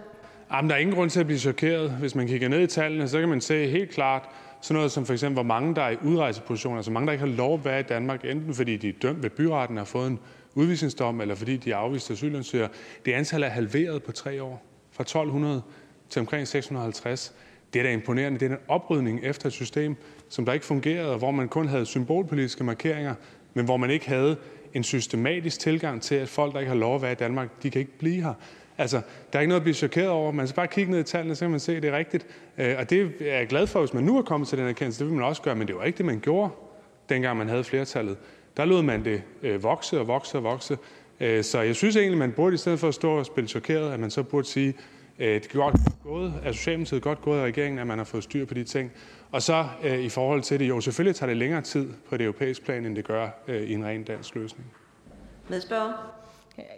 Jamen, 0.53 0.71
der 0.71 0.77
er 0.77 0.81
ingen 0.81 0.97
grund 0.97 1.11
til 1.11 1.21
at 1.21 1.27
blive 1.27 1.39
chokeret. 1.39 1.91
Hvis 1.91 2.15
man 2.15 2.27
kigger 2.27 2.49
ned 2.49 2.61
i 2.61 2.67
tallene, 2.67 3.09
så 3.09 3.21
kan 3.21 3.29
man 3.29 3.41
se 3.41 3.67
helt 3.67 3.91
klart, 3.91 4.29
sådan 4.61 4.75
noget 4.75 4.93
som 4.93 5.07
for 5.07 5.13
eksempel, 5.13 5.35
hvor 5.35 5.43
mange 5.43 5.75
der 5.75 5.83
er 5.83 5.91
i 5.91 5.97
udrejsepositioner, 6.05 6.77
altså 6.77 6.91
mange, 6.91 7.07
der 7.07 7.13
ikke 7.13 7.27
har 7.27 7.37
lov 7.37 7.55
at 7.55 7.65
være 7.65 7.81
i 7.81 7.83
Danmark, 7.83 8.25
enten 8.25 8.55
fordi 8.55 8.77
de 8.77 8.89
er 8.89 8.93
dømt 9.03 9.23
ved 9.23 9.31
byretten 9.31 9.79
og 9.79 9.81
har 9.81 9.87
fået 9.87 10.07
en 10.07 10.19
udvisningsdom, 10.59 11.21
eller 11.21 11.35
fordi 11.35 11.57
de 11.57 11.71
er 11.71 11.77
afviste 11.77 12.13
asylansøgere. 12.13 12.69
Det 13.05 13.13
antal 13.13 13.43
er 13.43 13.49
halveret 13.49 14.03
på 14.03 14.13
tre 14.13 14.43
år, 14.43 14.63
fra 14.91 15.03
1200 15.03 15.63
til 16.11 16.21
omkring 16.21 16.49
650. 16.49 17.35
Det 17.73 17.79
er 17.79 17.83
da 17.83 17.93
imponerende. 17.93 18.41
Det 18.41 18.47
er 18.47 18.57
en 18.57 18.63
oprydning 18.69 19.21
efter 19.23 19.47
et 19.47 19.53
system, 19.53 19.97
som 20.29 20.45
der 20.45 20.53
ikke 20.53 20.67
fungerede, 20.67 21.13
og 21.13 21.19
hvor 21.19 21.31
man 21.31 21.49
kun 21.49 21.69
havde 21.69 21.87
symbolpolitiske 21.87 22.65
markeringer, 22.65 23.15
men 23.55 23.65
hvor 23.65 23.77
man 23.77 23.91
ikke 23.91 24.09
havde 24.09 24.37
en 24.75 24.85
systematisk 24.85 25.61
tilgang 25.61 26.03
til, 26.03 26.15
at 26.15 26.29
folk, 26.29 26.53
der 26.53 26.61
ikke 26.61 26.71
har 26.71 26.79
lov 26.79 26.95
at 26.95 27.03
være 27.03 27.13
i 27.13 27.15
Danmark, 27.15 27.63
de 27.63 27.71
kan 27.71 27.81
ikke 27.81 27.99
blive 27.99 28.23
her. 28.23 28.35
Altså, 28.79 29.01
der 29.33 29.39
er 29.39 29.41
ikke 29.41 29.49
noget 29.49 29.61
at 29.61 29.65
blive 29.65 29.75
chokeret 29.75 30.09
over. 30.09 30.33
Man 30.33 30.49
skal 30.49 30.57
bare 30.57 30.69
kigge 30.69 30.91
ned 30.91 31.01
i 31.01 31.03
tallene, 31.03 31.35
så 31.35 31.45
kan 31.45 31.51
man 31.51 31.61
se, 31.61 31.77
at 31.77 31.83
det 31.83 31.91
er 31.91 31.97
rigtigt. 31.97 32.27
Øh, 32.59 32.75
og 32.79 32.91
det 32.91 33.13
er 33.21 33.39
jeg 33.39 33.47
glad 33.47 33.67
for, 33.67 33.81
hvis 33.81 33.95
man 33.95 34.05
nu 34.05 34.19
er 34.19 34.23
kommet 34.23 34.49
til 34.49 34.59
den 34.59 34.67
erkendelse. 34.67 34.99
Det 34.99 35.07
vil 35.07 35.19
man 35.19 35.25
også 35.25 35.43
gøre, 35.43 35.57
men 35.57 35.69
det 35.69 35.77
var 35.77 35.85
ikke 35.85 35.99
det, 35.99 36.07
man 36.07 36.21
gjorde, 36.21 36.51
dengang 37.09 37.39
man 37.39 37.49
havde 37.49 37.65
flertallet. 37.65 38.17
Der 38.59 38.65
lod 38.65 38.83
man 38.83 39.05
det 39.05 39.23
øh, 39.43 39.63
vokse 39.63 40.01
og 40.01 40.09
vokse 40.09 40.39
og 40.39 40.45
vokse. 40.45 40.79
Øh, 41.21 41.45
så 41.45 41.61
jeg 41.61 41.77
synes 41.77 41.97
egentlig, 41.97 42.19
man 42.19 42.33
burde 42.33 42.55
i 42.55 42.57
stedet 42.57 42.81
for 42.81 42.89
at 42.89 42.95
stå 42.95 43.19
og 43.19 43.27
spille 43.27 43.49
chokeret, 43.49 43.93
at 43.93 44.01
man 44.01 44.11
så 44.11 44.23
burde 44.23 44.47
sige, 44.47 44.75
øh, 45.19 45.35
det 45.35 45.47
er 45.47 45.55
godt 45.55 45.77
gået 46.05 46.35
af 46.45 46.55
Socialdemokratiet, 46.55 47.03
godt 47.03 47.23
gået 47.23 47.39
af 47.39 47.45
regeringen, 47.45 47.79
at 47.79 47.87
man 47.87 47.99
har 47.99 48.05
fået 48.05 48.23
styr 48.25 48.45
på 48.45 48.55
de 48.55 48.65
ting. 48.65 48.93
Og 49.33 49.43
så 49.43 49.67
i 49.85 50.09
forhold 50.09 50.43
til 50.43 50.61
det, 50.61 50.69
jo 50.69 50.81
selvfølgelig 50.81 51.17
tager 51.17 51.31
det 51.31 51.37
længere 51.37 51.61
tid 51.61 51.89
på 52.09 52.17
det 52.17 52.25
europæiske 52.25 52.65
plan, 52.65 52.87
end 52.87 52.97
det 52.97 53.05
gør 53.05 53.29
i 53.49 53.73
en 53.73 53.85
ren 53.85 54.05
dansk 54.05 54.35
løsning. 54.35 54.73
Medspørger? 55.49 56.18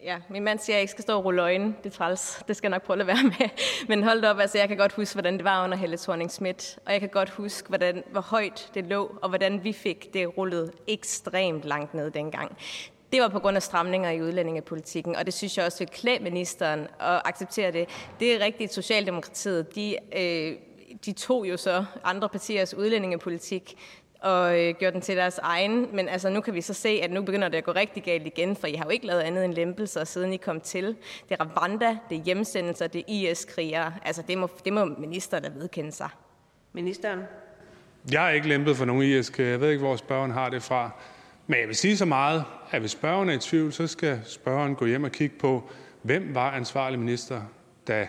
Ja, 0.03 0.19
min 0.31 0.45
mand 0.45 0.59
siger, 0.59 0.75
at 0.75 0.77
jeg 0.77 0.81
ikke 0.81 0.91
skal 0.91 1.03
stå 1.03 1.17
og 1.19 1.25
rulle 1.25 1.43
øjne. 1.43 1.75
Det 1.85 1.93
er 1.93 1.97
træls. 1.97 2.43
Det 2.49 2.57
skal 2.57 2.69
jeg 2.69 2.71
nok 2.71 2.83
prøve 2.83 3.01
at 3.01 3.07
lade 3.07 3.07
være 3.07 3.33
med. 3.39 3.49
Men 3.89 4.03
hold 4.03 4.25
op, 4.25 4.39
altså 4.39 4.59
jeg 4.59 4.69
kan 4.69 4.77
godt 4.77 4.93
huske, 4.93 5.15
hvordan 5.15 5.35
det 5.35 5.45
var 5.45 5.65
under 5.65 5.77
Helle 5.77 5.97
thorning 5.97 6.31
Schmidt. 6.31 6.79
Og 6.87 6.93
jeg 6.93 7.01
kan 7.01 7.09
godt 7.09 7.31
huske, 7.31 7.69
hvordan, 7.69 8.05
hvor 8.13 8.21
højt 8.21 8.71
det 8.75 8.87
lå, 8.87 9.19
og 9.23 9.29
hvordan 9.29 9.65
vi 9.65 9.73
fik 9.73 10.15
det 10.15 10.39
rullet 10.39 10.73
ekstremt 10.87 11.65
langt 11.65 11.95
ned 11.95 12.11
dengang. 12.11 12.57
Det 13.13 13.23
var 13.23 13.29
på 13.29 13.39
grund 13.39 13.57
af 13.57 13.63
stramninger 13.63 14.11
i 14.11 14.23
udlændingepolitikken, 14.23 15.17
og 15.17 15.27
det 15.27 15.35
synes 15.35 15.57
jeg 15.57 15.67
også 15.67 15.79
vil 15.79 15.89
klæde 15.89 16.23
ministeren 16.23 16.81
at 16.81 17.23
acceptere 17.25 17.73
det. 17.73 17.89
Det 18.21 18.35
er 18.35 18.45
rigtigt, 18.45 18.75
Socialdemokratiet, 18.75 19.75
de, 19.75 19.97
øh, 20.17 20.57
de 21.05 21.13
tog 21.13 21.49
jo 21.49 21.57
så 21.57 21.85
andre 22.05 22.29
partiers 22.29 22.75
udlændingepolitik 22.75 23.77
og 24.21 24.61
øh, 24.61 24.75
gjorde 24.79 24.93
den 24.93 25.01
til 25.01 25.17
deres 25.17 25.39
egen. 25.39 25.89
Men 25.93 26.09
altså, 26.09 26.31
nu 26.31 26.41
kan 26.41 26.55
vi 26.55 26.61
så 26.61 26.75
se, 26.75 26.89
at 26.89 27.11
nu 27.11 27.23
begynder 27.23 27.49
det 27.49 27.59
at 27.59 27.65
gå 27.65 27.73
rigtig 27.73 28.03
galt 28.03 28.27
igen, 28.27 28.57
for 28.57 28.67
I 28.67 28.75
har 28.75 28.85
jo 28.85 28.91
ikke 28.91 29.07
lavet 29.07 29.21
andet 29.21 29.45
end 29.45 29.55
lempelser, 29.55 30.05
siden 30.05 30.33
I 30.33 30.37
kom 30.37 30.61
til. 30.61 30.97
Det 31.29 31.37
er 31.41 31.45
Rwanda, 31.45 31.99
det 32.11 32.19
er 32.19 32.23
hjemsendelser, 32.23 32.87
det 32.87 32.99
er 32.99 33.05
IS-krigere. 33.09 33.93
Altså, 34.05 34.23
det 34.29 34.39
må, 34.39 34.49
det 34.65 34.73
må 34.73 34.85
ministeren 34.85 35.43
da 35.43 35.51
vedkende 35.57 35.93
sig. 35.93 36.09
Ministeren? 36.73 37.21
Jeg 38.13 38.21
har 38.21 38.31
ikke 38.31 38.49
lempet 38.49 38.77
for 38.77 38.85
nogen 38.85 39.03
is 39.03 39.33
Jeg 39.39 39.61
ved 39.61 39.71
ikke, 39.71 39.85
hvor 39.85 39.97
spørgeren 39.97 40.31
har 40.31 40.49
det 40.49 40.63
fra. 40.63 40.91
Men 41.47 41.61
jeg 41.61 41.69
vil 41.69 41.77
sige 41.77 41.97
så 41.97 42.05
meget, 42.05 42.45
at 42.71 42.81
hvis 42.81 42.91
spørgeren 42.91 43.29
er 43.29 43.35
i 43.35 43.39
tvivl, 43.39 43.73
så 43.73 43.87
skal 43.87 44.21
spørgeren 44.25 44.75
gå 44.75 44.87
hjem 44.87 45.05
og 45.05 45.13
kigge 45.13 45.37
på, 45.39 45.71
hvem 46.03 46.35
var 46.35 46.51
ansvarlig 46.51 46.99
minister, 46.99 47.43
da 47.89 48.09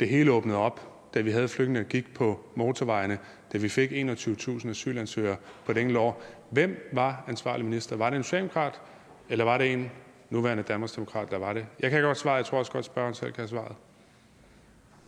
det 0.00 0.08
hele 0.08 0.32
åbnede 0.32 0.58
op, 0.58 0.80
da 1.14 1.20
vi 1.20 1.30
havde 1.30 1.48
flygtninge, 1.48 1.82
der 1.82 1.88
gik 1.88 2.14
på 2.14 2.40
motorvejene, 2.54 3.18
da 3.52 3.58
vi 3.58 3.68
fik 3.68 3.92
21.000 3.92 4.68
asylansøgere 4.68 5.36
på 5.64 5.72
et 5.72 5.78
enkelt 5.78 5.98
år. 5.98 6.22
Hvem 6.50 6.90
var 6.92 7.24
ansvarlig 7.28 7.64
minister? 7.64 7.96
Var 7.96 8.10
det 8.10 8.16
en 8.16 8.22
socialdemokrat, 8.22 8.80
eller 9.28 9.44
var 9.44 9.58
det 9.58 9.72
en 9.72 9.90
nuværende 10.30 10.62
Danmarksdemokrat, 10.62 11.30
der 11.30 11.38
var 11.38 11.52
det? 11.52 11.66
Jeg 11.80 11.90
kan 11.90 12.02
godt 12.02 12.18
svare. 12.18 12.34
Jeg 12.34 12.44
tror 12.44 12.58
også 12.58 12.72
godt, 12.72 12.84
spørgeren 12.84 13.14
selv 13.14 13.32
kan 13.32 13.48
svare. 13.48 13.74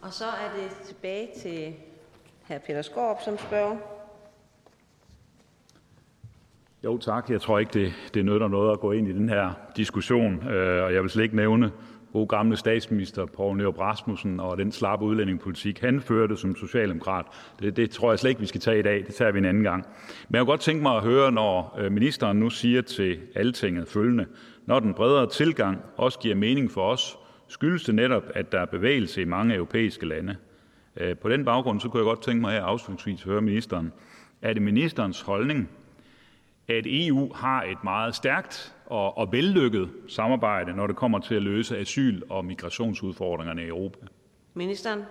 Og 0.02 0.12
så 0.12 0.24
er 0.24 0.60
det 0.60 0.70
tilbage 0.86 1.28
til 1.42 1.74
hr. 2.48 2.58
Peter 2.58 2.82
Skorp 2.82 3.16
som 3.24 3.38
spørger. 3.38 3.76
Jo, 6.84 6.98
tak. 6.98 7.30
Jeg 7.30 7.40
tror 7.40 7.58
ikke, 7.58 7.72
det, 7.72 7.92
det 8.14 8.24
nytter 8.24 8.48
noget 8.48 8.72
at 8.72 8.80
gå 8.80 8.92
ind 8.92 9.08
i 9.08 9.12
den 9.12 9.28
her 9.28 9.52
diskussion, 9.76 10.48
øh, 10.48 10.84
og 10.84 10.94
jeg 10.94 11.02
vil 11.02 11.10
slet 11.10 11.22
ikke 11.22 11.36
nævne 11.36 11.72
gode 12.12 12.26
gamle 12.26 12.56
statsminister 12.56 13.26
Poul 13.26 13.56
Nyrup 13.56 13.78
Rasmussen 13.78 14.40
og 14.40 14.58
den 14.58 14.72
slappe 14.72 15.04
udlændingepolitik, 15.04 15.80
han 15.80 16.00
førte 16.00 16.36
som 16.36 16.56
socialdemokrat. 16.56 17.26
Det, 17.60 17.76
det 17.76 17.90
tror 17.90 18.12
jeg 18.12 18.18
slet 18.18 18.30
ikke, 18.30 18.40
vi 18.40 18.46
skal 18.46 18.60
tage 18.60 18.78
i 18.78 18.82
dag. 18.82 19.04
Det 19.06 19.14
tager 19.14 19.32
vi 19.32 19.38
en 19.38 19.44
anden 19.44 19.62
gang. 19.62 19.86
Men 20.28 20.34
jeg 20.34 20.40
kunne 20.40 20.52
godt 20.52 20.60
tænke 20.60 20.82
mig 20.82 20.96
at 20.96 21.02
høre, 21.02 21.32
når 21.32 21.78
øh, 21.78 21.92
ministeren 21.92 22.38
nu 22.38 22.50
siger 22.50 22.82
til 22.82 23.18
Altinget 23.34 23.88
følgende. 23.88 24.26
Når 24.66 24.80
den 24.80 24.94
bredere 24.94 25.28
tilgang 25.28 25.78
også 25.96 26.18
giver 26.18 26.34
mening 26.34 26.70
for 26.70 26.90
os, 26.90 27.18
skyldes 27.48 27.84
det 27.84 27.94
netop, 27.94 28.22
at 28.34 28.52
der 28.52 28.60
er 28.60 28.66
bevægelse 28.66 29.22
i 29.22 29.24
mange 29.24 29.54
europæiske 29.54 30.06
lande. 30.06 30.36
Øh, 30.96 31.16
på 31.16 31.28
den 31.28 31.44
baggrund 31.44 31.80
så 31.80 31.88
kunne 31.88 31.98
jeg 31.98 32.04
godt 32.04 32.22
tænke 32.22 32.40
mig 32.40 32.52
her 32.52 32.62
afslutningsvis 32.62 33.20
at 33.20 33.30
høre 33.30 33.40
ministeren. 33.40 33.92
Er 34.42 34.52
det 34.52 34.62
ministerens 34.62 35.20
holdning, 35.20 35.70
at 36.68 36.84
EU 36.86 37.32
har 37.34 37.62
et 37.62 37.84
meget 37.84 38.14
stærkt 38.14 38.71
og, 38.92 39.18
og 39.18 39.32
vellykket 39.32 39.88
samarbejde, 40.08 40.76
når 40.76 40.86
det 40.86 40.96
kommer 40.96 41.18
til 41.18 41.34
at 41.34 41.42
løse 41.42 41.78
asyl- 41.78 42.22
og 42.28 42.44
migrationsudfordringerne 42.44 43.62
i 43.62 43.68
Europa? 43.68 44.06
Ministeren. 44.54 45.02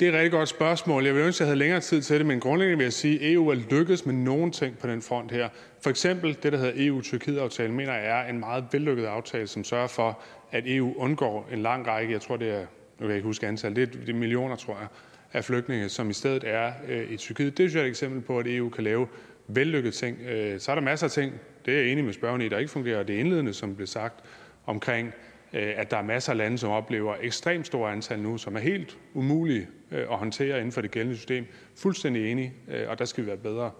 Det 0.00 0.08
er 0.08 0.12
et 0.12 0.16
rigtig 0.16 0.30
godt 0.30 0.48
spørgsmål. 0.48 1.04
Jeg 1.04 1.14
vil 1.14 1.22
ønske, 1.22 1.36
at 1.36 1.40
jeg 1.40 1.48
havde 1.48 1.58
længere 1.58 1.80
tid 1.80 2.02
til 2.02 2.18
det, 2.18 2.26
men 2.26 2.40
grundlæggende 2.40 2.76
vil 2.78 2.84
jeg 2.84 2.92
sige, 2.92 3.20
at 3.20 3.32
EU 3.32 3.48
er 3.48 3.54
lykkedes 3.54 4.06
med 4.06 4.14
nogle 4.14 4.50
ting 4.50 4.78
på 4.78 4.86
den 4.86 5.02
front 5.02 5.32
her. 5.32 5.48
For 5.82 5.90
eksempel 5.90 6.36
det, 6.42 6.52
der 6.52 6.58
hedder 6.58 6.72
EU-Tyrkiet-aftalen, 6.76 7.76
mener 7.76 7.94
jeg 7.94 8.26
er 8.26 8.30
en 8.30 8.40
meget 8.40 8.64
vellykket 8.72 9.04
aftale, 9.04 9.46
som 9.46 9.64
sørger 9.64 9.86
for, 9.86 10.20
at 10.50 10.64
EU 10.66 10.94
undgår 10.96 11.48
en 11.52 11.62
lang 11.62 11.86
række, 11.86 12.12
jeg 12.12 12.20
tror 12.20 12.36
det 12.36 12.50
er, 12.50 12.60
nu 12.60 12.66
kan 12.98 13.08
jeg 13.08 13.16
ikke 13.16 13.26
huske 13.26 13.46
antal, 13.46 13.76
det 13.76 13.82
er, 13.82 13.86
det 13.86 14.08
er 14.08 14.14
millioner, 14.14 14.56
tror 14.56 14.76
jeg, 14.80 14.86
af 15.32 15.44
flygtninge, 15.44 15.88
som 15.88 16.10
i 16.10 16.12
stedet 16.12 16.44
er 16.46 16.72
øh, 16.88 17.10
i 17.10 17.16
Tyrkiet. 17.16 17.58
Det 17.58 17.70
synes 17.70 17.74
jeg 17.74 17.80
er 17.80 17.84
et 17.84 17.90
eksempel 17.90 18.20
på, 18.20 18.38
at 18.38 18.46
EU 18.46 18.68
kan 18.68 18.84
lave 18.84 19.06
vellykkede 19.48 19.94
ting. 19.94 20.20
Øh, 20.20 20.60
så 20.60 20.70
er 20.70 20.74
der 20.74 20.82
masser 20.82 21.06
af 21.06 21.10
ting, 21.10 21.32
det 21.66 21.74
er 21.74 21.78
jeg 21.78 21.88
enig 21.88 22.04
med 22.04 22.12
spørgeren 22.12 22.42
i, 22.42 22.48
der 22.48 22.58
ikke 22.58 22.70
fungerer. 22.70 23.02
Det 23.02 23.14
indledende, 23.14 23.54
som 23.54 23.76
blev 23.76 23.86
sagt 23.86 24.24
omkring, 24.66 25.12
øh, 25.52 25.72
at 25.76 25.90
der 25.90 25.96
er 25.96 26.02
masser 26.02 26.32
af 26.32 26.38
lande, 26.38 26.58
som 26.58 26.70
oplever 26.70 27.14
ekstremt 27.20 27.66
store 27.66 27.92
antal 27.92 28.18
nu, 28.18 28.38
som 28.38 28.56
er 28.56 28.60
helt 28.60 28.98
umulige 29.14 29.68
øh, 29.90 30.00
at 30.00 30.18
håndtere 30.18 30.58
inden 30.58 30.72
for 30.72 30.80
det 30.80 30.90
gældende 30.90 31.16
system. 31.16 31.46
Fuldstændig 31.76 32.30
enig, 32.30 32.54
og 32.88 32.98
der 32.98 33.04
skal 33.04 33.24
vi 33.24 33.28
være 33.28 33.36
bedre, 33.36 33.70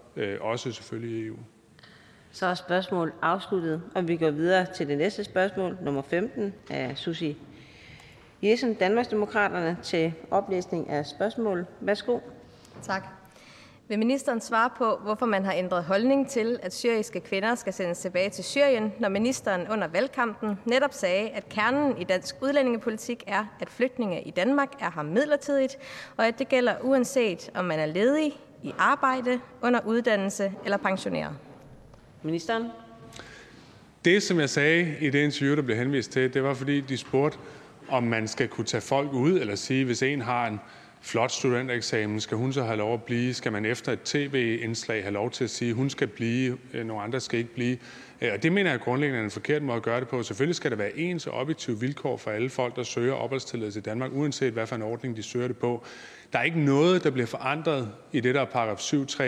også 0.41 0.71
selvfølgelig 0.71 1.19
i 1.19 1.27
EU. 1.27 1.37
Så 2.31 2.45
er 2.45 2.53
spørgsmål 2.53 3.13
afsluttet, 3.21 3.81
og 3.95 4.07
vi 4.07 4.17
går 4.17 4.31
videre 4.31 4.65
til 4.75 4.87
det 4.87 4.97
næste 4.97 5.23
spørgsmål, 5.23 5.77
nummer 5.81 6.01
15 6.01 6.53
af 6.69 6.97
Susie 6.97 7.35
Jessen, 8.43 8.73
Danmarksdemokraterne, 8.73 9.77
til 9.83 10.13
oplæsning 10.31 10.89
af 10.89 11.05
spørgsmål. 11.05 11.65
Værsgo. 11.81 12.19
Tak. 12.81 13.24
Vil 13.87 13.99
ministeren 13.99 14.41
svare 14.41 14.69
på, 14.77 14.99
hvorfor 15.03 15.25
man 15.25 15.45
har 15.45 15.53
ændret 15.53 15.83
holdning 15.83 16.29
til, 16.29 16.59
at 16.63 16.73
syriske 16.73 17.19
kvinder 17.19 17.55
skal 17.55 17.73
sendes 17.73 17.99
tilbage 17.99 18.29
til 18.29 18.43
Syrien, 18.43 18.93
når 18.99 19.09
ministeren 19.09 19.67
under 19.67 19.87
valgkampen 19.87 20.59
netop 20.65 20.93
sagde, 20.93 21.29
at 21.29 21.49
kernen 21.49 22.01
i 22.01 22.03
dansk 22.03 22.35
udlændingepolitik 22.41 23.23
er, 23.27 23.45
at 23.59 23.69
flygtninge 23.69 24.21
i 24.21 24.31
Danmark 24.31 24.69
er 24.79 24.91
her 24.95 25.03
midlertidigt, 25.03 25.77
og 26.17 26.27
at 26.27 26.39
det 26.39 26.49
gælder 26.49 26.73
uanset 26.81 27.51
om 27.55 27.65
man 27.65 27.79
er 27.79 27.85
ledig, 27.85 28.33
i 28.63 28.73
arbejde, 28.77 29.39
under 29.61 29.79
uddannelse 29.85 30.53
eller 30.63 30.77
pensioneret? 30.77 31.35
Ministeren. 32.23 32.67
Det, 34.05 34.23
som 34.23 34.39
jeg 34.39 34.49
sagde 34.49 34.95
i 35.01 35.09
det 35.09 35.19
interview, 35.23 35.55
der 35.55 35.61
blev 35.61 35.77
henvist 35.77 36.11
til, 36.11 36.33
det 36.33 36.43
var, 36.43 36.53
fordi 36.53 36.81
de 36.81 36.97
spurgte, 36.97 37.37
om 37.89 38.03
man 38.03 38.27
skal 38.27 38.47
kunne 38.47 38.65
tage 38.65 38.81
folk 38.81 39.13
ud, 39.13 39.39
eller 39.39 39.55
sige, 39.55 39.85
hvis 39.85 40.03
en 40.03 40.21
har 40.21 40.47
en 40.47 40.59
flot 41.05 41.31
studentereksamen, 41.31 42.19
skal 42.21 42.37
hun 42.37 42.53
så 42.53 42.63
have 42.63 42.77
lov 42.77 42.93
at 42.93 43.03
blive? 43.03 43.33
Skal 43.33 43.51
man 43.51 43.65
efter 43.65 43.91
et 43.91 44.01
tv-indslag 44.01 45.03
have 45.03 45.13
lov 45.13 45.31
til 45.31 45.43
at 45.43 45.49
sige, 45.49 45.69
at 45.69 45.75
hun 45.75 45.89
skal 45.89 46.07
blive, 46.07 46.57
øh, 46.73 46.85
nogle 46.85 47.03
andre 47.03 47.19
skal 47.19 47.39
ikke 47.39 47.53
blive? 47.53 47.77
Øh, 48.21 48.29
og 48.33 48.43
det 48.43 48.51
mener 48.51 48.71
jeg 48.71 48.79
grundlæggende 48.79 49.19
er 49.19 49.23
en 49.23 49.31
forkert 49.31 49.61
måde 49.61 49.77
at 49.77 49.83
gøre 49.83 49.99
det 49.99 50.07
på. 50.07 50.23
Selvfølgelig 50.23 50.55
skal 50.55 50.71
der 50.71 50.77
være 50.77 50.97
ens 50.97 51.27
og 51.27 51.33
objektive 51.33 51.79
vilkår 51.79 52.17
for 52.17 52.31
alle 52.31 52.49
folk, 52.49 52.75
der 52.75 52.83
søger 52.83 53.13
opholdstilladelse 53.13 53.79
i 53.79 53.81
Danmark, 53.81 54.11
uanset 54.13 54.53
hvad 54.53 54.67
for 54.67 54.75
en 54.75 54.81
ordning 54.81 55.17
de 55.17 55.23
søger 55.23 55.47
det 55.47 55.57
på. 55.57 55.83
Der 56.33 56.39
er 56.39 56.43
ikke 56.43 56.59
noget, 56.59 57.03
der 57.03 57.09
bliver 57.09 57.27
forandret 57.27 57.91
i 58.11 58.19
det, 58.19 58.35
der 58.35 58.41
er 58.41 58.45
paragraf 58.45 58.77
7.3 58.77 59.23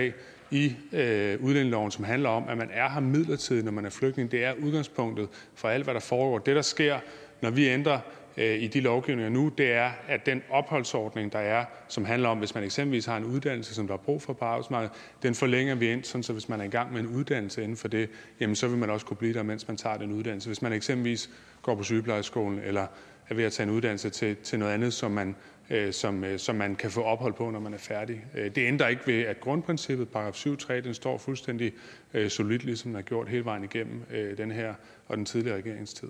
i 0.52 0.76
øh, 0.94 1.44
udlændingeloven, 1.44 1.92
som 1.92 2.04
handler 2.04 2.30
om, 2.30 2.44
at 2.50 2.58
man 2.58 2.70
er 2.74 2.90
her 2.90 3.00
midlertidigt, 3.00 3.66
når 3.66 3.72
man 3.72 3.86
er 3.86 3.90
flygtning. 3.90 4.32
Det 4.32 4.44
er 4.44 4.54
udgangspunktet 4.54 5.28
for 5.56 5.70
alt, 5.70 5.84
hvad 5.84 5.94
der 5.94 6.00
foregår. 6.00 6.38
Det, 6.38 6.56
der 6.56 6.62
sker, 6.62 7.00
når 7.42 7.50
vi 7.50 7.68
ændrer 7.68 8.00
Øh, 8.38 8.64
i 8.64 8.68
de 8.68 8.80
lovgivninger 8.80 9.30
nu, 9.30 9.52
det 9.58 9.72
er, 9.72 9.92
at 10.08 10.26
den 10.26 10.44
opholdsordning, 10.50 11.34
der 11.34 11.40
er, 11.40 11.66
som 11.88 12.06
handler 12.06 12.30
om, 12.30 12.38
hvis 12.38 12.56
man 12.56 12.64
eksempelvis 12.64 13.06
har 13.06 13.18
en 13.18 13.26
uddannelse, 13.26 13.76
som 13.76 13.88
der 13.88 13.94
er 13.94 13.98
brug 13.98 14.22
for 14.22 14.34
på 14.34 14.46
arbejdsmarkedet, 14.46 14.96
den 15.24 15.36
forlænger 15.36 15.76
vi 15.76 15.92
ind, 15.92 16.04
sådan 16.04 16.24
så 16.24 16.34
hvis 16.34 16.50
man 16.50 16.62
er 16.62 16.66
i 16.66 16.70
gang 16.70 16.94
med 16.94 17.00
en 17.00 17.08
uddannelse 17.08 17.64
inden 17.64 17.78
for 17.78 17.88
det, 17.88 18.10
jamen 18.40 18.56
så 18.56 18.68
vil 18.68 18.78
man 18.78 18.90
også 18.90 19.06
kunne 19.06 19.18
blive 19.18 19.34
der, 19.34 19.44
mens 19.44 19.68
man 19.68 19.78
tager 19.78 19.98
den 19.98 20.12
uddannelse. 20.12 20.50
Hvis 20.50 20.62
man 20.62 20.74
eksempelvis 20.74 21.30
går 21.62 21.76
på 21.76 21.84
sygeplejeskolen 21.84 22.60
eller 22.60 22.88
er 23.30 23.36
ved 23.36 23.44
at 23.44 23.54
tage 23.54 23.68
en 23.68 23.74
uddannelse 23.74 24.10
til, 24.10 24.36
til 24.36 24.60
noget 24.60 24.74
andet, 24.74 24.94
som 24.94 25.12
man, 25.12 25.36
øh, 25.70 25.94
som, 25.94 26.24
øh, 26.24 26.40
som 26.40 26.56
man 26.56 26.76
kan 26.76 26.92
få 26.92 27.02
ophold 27.02 27.34
på, 27.34 27.52
når 27.52 27.60
man 27.60 27.74
er 27.74 27.78
færdig. 27.78 28.26
Øh, 28.36 28.46
det 28.56 28.68
ændrer 28.68 28.88
ikke 28.88 29.08
ved, 29.08 29.22
at 29.22 29.40
grundprincippet, 29.40 30.10
paragraf 30.10 30.46
7.3, 30.46 30.74
den 30.74 30.94
står 30.94 31.18
fuldstændig 31.18 31.74
øh, 32.14 32.30
solidt, 32.30 32.64
ligesom 32.64 32.90
den 32.90 32.96
har 32.96 33.02
gjort 33.02 33.30
hele 33.30 33.46
vejen 33.46 33.64
igennem 33.64 34.04
øh, 34.12 34.38
den 34.38 34.52
her 34.52 34.74
og 35.08 35.18
den 35.18 35.26
tidligere 35.26 35.58
regeringstid. 35.58 36.10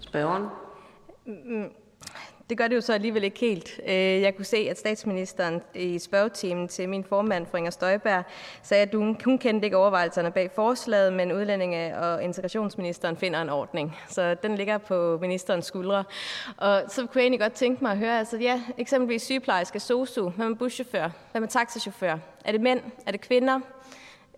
Spørgeren. 0.00 0.69
Mm, 1.26 1.34
mm, 1.44 1.70
det 2.50 2.58
gør 2.58 2.68
det 2.68 2.76
jo 2.76 2.80
så 2.80 2.92
alligevel 2.92 3.24
ikke 3.24 3.40
helt. 3.40 3.80
Øh, 3.86 3.94
jeg 3.94 4.36
kunne 4.36 4.44
se, 4.44 4.56
at 4.56 4.78
statsministeren 4.78 5.62
i 5.74 5.98
spørgetimen 5.98 6.68
til 6.68 6.88
min 6.88 7.04
formand, 7.04 7.46
fru 7.46 7.56
Inger 7.56 7.70
Støjberg, 7.70 8.24
sagde, 8.62 8.82
at 8.82 8.94
hun 9.24 9.38
kendte 9.38 9.64
ikke 9.64 9.76
overvejelserne 9.76 10.30
bag 10.30 10.50
forslaget, 10.54 11.12
men 11.12 11.32
udlændinge- 11.32 11.98
og 11.98 12.24
integrationsministeren 12.24 13.16
finder 13.16 13.42
en 13.42 13.48
ordning. 13.48 13.96
Så 14.08 14.34
den 14.34 14.54
ligger 14.54 14.78
på 14.78 15.18
ministerens 15.20 15.66
skuldre. 15.66 16.04
Og 16.56 16.82
så 16.88 17.00
kunne 17.00 17.10
jeg 17.14 17.22
egentlig 17.22 17.40
godt 17.40 17.52
tænke 17.52 17.84
mig 17.84 17.92
at 17.92 17.98
høre, 17.98 18.18
altså 18.18 18.36
ja, 18.38 18.62
eksempelvis 18.78 19.22
sygeplejerske, 19.22 19.80
sosu, 19.80 20.28
hvad 20.28 20.48
med 20.48 20.56
buschauffør, 20.56 21.10
hvad 21.32 21.40
med 21.40 21.48
taxachauffør? 21.48 22.18
Er 22.44 22.52
det 22.52 22.60
mænd? 22.60 22.80
Er 23.06 23.12
det 23.12 23.20
kvinder? 23.20 23.60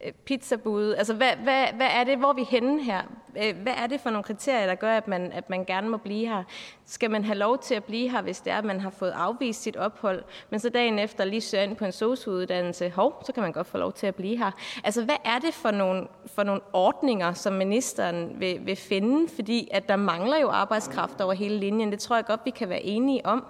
Øh, 0.07 0.13
pizzabude? 0.13 0.97
Altså, 0.97 1.15
hvad, 1.15 1.31
hvad, 1.43 1.67
hvad 1.77 1.87
er 1.91 2.05
det? 2.05 2.19
Hvor 2.19 2.29
er 2.29 2.33
vi 2.33 2.45
henne 2.45 2.83
her? 2.83 3.03
Øh, 3.37 3.57
hvad 3.63 3.73
er 3.77 3.87
det 3.87 4.01
for 4.01 4.11
nogle 4.11 4.25
kriterier, 4.25 4.67
der 4.67 4.75
gør, 4.75 4.97
at 4.97 5.09
man, 5.09 5.33
at 5.33 5.51
man 5.51 5.65
gerne 5.65 5.89
må 5.89 5.97
blive 5.97 6.29
her? 6.29 6.43
Skal 6.87 7.11
man 7.11 7.25
have 7.25 7.39
lov 7.39 7.59
til 7.59 7.75
at 7.75 7.85
blive 7.85 8.11
her, 8.11 8.23
hvis 8.23 8.41
det 8.41 8.53
er, 8.53 8.59
at 8.59 8.65
man 8.65 8.81
har 8.81 8.91
fået 8.91 9.11
afvist 9.11 9.63
sit 9.63 9.77
ophold, 9.77 10.25
men 10.51 10.61
så 10.61 10.69
dagen 10.69 10.99
efter 10.99 11.25
lige 11.25 11.41
søger 11.41 11.65
ind 11.65 11.77
på 11.77 11.85
en 11.85 11.93
sosuuddannelse, 11.93 12.91
hov, 12.91 13.23
så 13.27 13.33
kan 13.33 13.43
man 13.43 13.53
godt 13.53 13.67
få 13.67 13.79
lov 13.79 13.93
til 13.93 14.07
at 14.07 14.15
blive 14.15 14.39
her. 14.39 14.51
Altså, 14.85 15.05
hvad 15.05 15.17
er 15.25 15.39
det 15.39 15.55
for 15.55 15.71
nogle, 15.71 16.07
for 16.27 16.43
nogle 16.43 16.61
ordninger, 16.73 17.33
som 17.33 17.53
ministeren 17.53 18.41
vil, 18.41 18.67
vil 18.67 18.77
finde? 18.77 19.29
Fordi 19.35 19.69
at 19.71 19.89
der 19.89 19.97
mangler 19.97 20.39
jo 20.39 20.49
arbejdskraft 20.49 21.21
over 21.21 21.33
hele 21.33 21.59
linjen. 21.59 21.93
Det 21.93 22.01
tror 22.01 22.17
jeg 22.17 22.25
godt, 22.25 22.41
vi 22.45 22.51
kan 22.51 22.69
være 22.69 22.83
enige 22.83 23.27
om. 23.27 23.45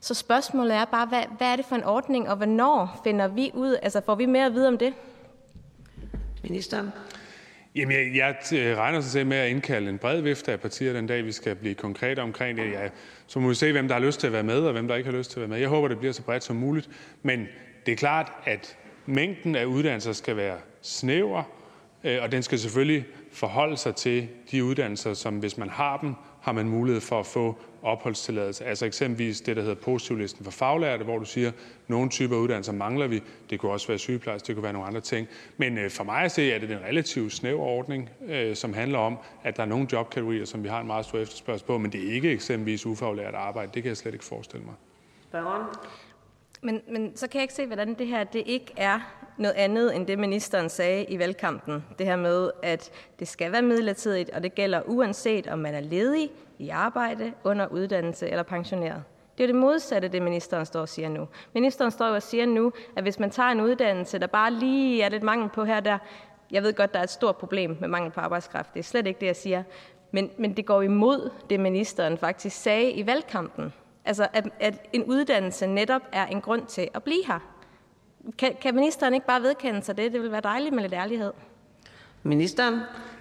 Så 0.00 0.14
spørgsmålet 0.14 0.76
er 0.76 0.84
bare, 0.84 1.06
hvad, 1.06 1.22
hvad 1.38 1.46
er 1.46 1.56
det 1.56 1.64
for 1.64 1.76
en 1.76 1.84
ordning, 1.84 2.30
og 2.30 2.36
hvornår 2.36 3.00
finder 3.04 3.28
vi 3.28 3.50
ud? 3.54 3.76
Altså, 3.82 4.00
får 4.00 4.14
vi 4.14 4.26
mere 4.26 4.46
at 4.46 4.54
vide 4.54 4.68
om 4.68 4.78
det? 4.78 4.94
Ministeren. 6.42 6.88
Jamen, 7.74 7.96
jeg, 7.96 8.16
jeg 8.52 8.58
øh, 8.58 8.76
regner 8.76 9.00
sig 9.00 9.10
selv 9.10 9.26
med 9.26 9.36
at 9.36 9.50
indkalde 9.50 9.90
en 9.90 9.98
bred 9.98 10.20
vifte 10.20 10.52
af 10.52 10.60
partier 10.60 10.92
den 10.92 11.06
dag, 11.06 11.24
vi 11.24 11.32
skal 11.32 11.56
blive 11.56 11.74
konkrete 11.74 12.20
omkring 12.20 12.58
det. 12.58 12.72
Ja, 12.72 12.88
så 13.26 13.38
må 13.38 13.48
vi 13.48 13.54
se, 13.54 13.72
hvem 13.72 13.88
der 13.88 13.94
har 13.94 14.00
lyst 14.00 14.20
til 14.20 14.26
at 14.26 14.32
være 14.32 14.42
med, 14.42 14.60
og 14.60 14.72
hvem 14.72 14.88
der 14.88 14.94
ikke 14.94 15.10
har 15.10 15.18
lyst 15.18 15.30
til 15.30 15.36
at 15.36 15.40
være 15.40 15.48
med. 15.48 15.58
Jeg 15.58 15.68
håber, 15.68 15.88
det 15.88 15.98
bliver 15.98 16.12
så 16.12 16.22
bredt 16.22 16.44
som 16.44 16.56
muligt. 16.56 16.90
Men 17.22 17.46
det 17.86 17.92
er 17.92 17.96
klart, 17.96 18.32
at 18.44 18.76
mængden 19.06 19.56
af 19.56 19.64
uddannelser 19.64 20.12
skal 20.12 20.36
være 20.36 20.56
snæver, 20.82 21.42
øh, 22.04 22.22
og 22.22 22.32
den 22.32 22.42
skal 22.42 22.58
selvfølgelig 22.58 23.04
forholde 23.32 23.76
sig 23.76 23.94
til 23.94 24.28
de 24.50 24.64
uddannelser, 24.64 25.14
som 25.14 25.38
hvis 25.38 25.58
man 25.58 25.68
har 25.68 25.96
dem, 25.96 26.14
har 26.42 26.52
man 26.52 26.68
mulighed 26.68 27.00
for 27.00 27.20
at 27.20 27.26
få 27.26 27.58
opholdstilladelse. 27.82 28.64
Altså 28.64 28.86
eksempelvis 28.86 29.40
det, 29.40 29.56
der 29.56 29.62
hedder 29.62 29.74
positivlisten 29.74 30.44
for 30.44 30.50
faglærte, 30.50 31.04
hvor 31.04 31.18
du 31.18 31.24
siger, 31.24 31.48
at 31.48 31.54
nogle 31.88 32.10
typer 32.10 32.36
uddannelser 32.36 32.72
mangler 32.72 33.06
vi. 33.06 33.22
Det 33.50 33.60
kunne 33.60 33.72
også 33.72 33.88
være 33.88 33.98
sygeplejerske, 33.98 34.46
det 34.46 34.54
kunne 34.56 34.62
være 34.62 34.72
nogle 34.72 34.88
andre 34.88 35.00
ting. 35.00 35.28
Men 35.56 35.78
øh, 35.78 35.90
for 35.90 36.04
mig 36.04 36.22
at 36.22 36.32
se, 36.32 36.52
er 36.52 36.58
det 36.58 36.70
en 36.70 36.80
relativt 36.84 37.32
snæver 37.32 37.64
ordning, 37.64 38.10
øh, 38.28 38.56
som 38.56 38.74
handler 38.74 38.98
om, 38.98 39.18
at 39.42 39.56
der 39.56 39.62
er 39.62 39.66
nogle 39.66 39.86
jobkategorier, 39.92 40.44
som 40.44 40.62
vi 40.62 40.68
har 40.68 40.80
en 40.80 40.86
meget 40.86 41.04
stor 41.04 41.18
efterspørgsel 41.18 41.66
på, 41.66 41.78
men 41.78 41.92
det 41.92 42.08
er 42.08 42.14
ikke 42.14 42.30
eksempelvis 42.30 42.86
ufaglært 42.86 43.34
arbejde. 43.34 43.70
Det 43.74 43.82
kan 43.82 43.88
jeg 43.88 43.96
slet 43.96 44.12
ikke 44.12 44.24
forestille 44.24 44.64
mig. 44.64 44.74
Men, 46.62 46.80
men 46.90 47.16
så 47.16 47.28
kan 47.28 47.38
jeg 47.38 47.42
ikke 47.42 47.54
se, 47.54 47.66
hvordan 47.66 47.94
det 47.94 48.06
her 48.06 48.24
det 48.24 48.42
ikke 48.46 48.72
er 48.76 49.21
noget 49.38 49.54
andet 49.54 49.96
end 49.96 50.06
det, 50.06 50.18
ministeren 50.18 50.68
sagde 50.68 51.04
i 51.04 51.18
valgkampen. 51.18 51.84
Det 51.98 52.06
her 52.06 52.16
med, 52.16 52.50
at 52.62 52.90
det 53.18 53.28
skal 53.28 53.52
være 53.52 53.62
midlertidigt, 53.62 54.30
og 54.30 54.42
det 54.42 54.54
gælder 54.54 54.82
uanset 54.86 55.46
om 55.46 55.58
man 55.58 55.74
er 55.74 55.80
ledig, 55.80 56.30
i 56.58 56.68
arbejde, 56.68 57.32
under 57.44 57.66
uddannelse 57.66 58.28
eller 58.28 58.42
pensioneret. 58.42 59.02
Det 59.38 59.44
er 59.44 59.46
det 59.46 59.56
modsatte, 59.56 60.08
det 60.08 60.22
ministeren 60.22 60.66
står 60.66 60.80
og 60.80 60.88
siger 60.88 61.08
nu. 61.08 61.28
Ministeren 61.54 61.90
står 61.90 62.08
jo 62.08 62.14
og 62.14 62.22
siger 62.22 62.46
nu, 62.46 62.72
at 62.96 63.02
hvis 63.02 63.18
man 63.18 63.30
tager 63.30 63.48
en 63.48 63.60
uddannelse, 63.60 64.18
der 64.18 64.26
bare 64.26 64.50
lige 64.50 65.02
er 65.02 65.08
lidt 65.08 65.22
mangel 65.22 65.48
på 65.48 65.64
her 65.64 65.80
der, 65.80 65.98
jeg 66.50 66.62
ved 66.62 66.72
godt, 66.72 66.92
der 66.92 66.98
er 66.98 67.02
et 67.02 67.10
stort 67.10 67.36
problem 67.36 67.76
med 67.80 67.88
mangel 67.88 68.10
på 68.10 68.20
arbejdskraft. 68.20 68.74
Det 68.74 68.80
er 68.80 68.84
slet 68.84 69.06
ikke 69.06 69.20
det, 69.20 69.26
jeg 69.26 69.36
siger. 69.36 69.62
Men, 70.10 70.30
men 70.38 70.56
det 70.56 70.66
går 70.66 70.82
imod 70.82 71.30
det, 71.50 71.60
ministeren 71.60 72.18
faktisk 72.18 72.56
sagde 72.56 72.90
i 72.90 73.06
valgkampen. 73.06 73.72
Altså, 74.04 74.28
at, 74.32 74.48
at 74.60 74.74
en 74.92 75.04
uddannelse 75.04 75.66
netop 75.66 76.02
er 76.12 76.26
en 76.26 76.40
grund 76.40 76.66
til 76.66 76.88
at 76.94 77.02
blive 77.02 77.26
her. 77.26 77.51
Kan, 78.38 78.52
kan 78.62 78.74
ministeren 78.74 79.14
ikke 79.14 79.26
bare 79.26 79.42
vedkende 79.42 79.82
sig 79.82 79.96
det? 79.96 80.12
Det 80.12 80.22
vil 80.22 80.32
være 80.32 80.40
dejligt 80.40 80.74
med 80.74 80.82
lidt 80.82 80.92
ærlighed. 80.92 81.32
Ministeren. 82.22 82.80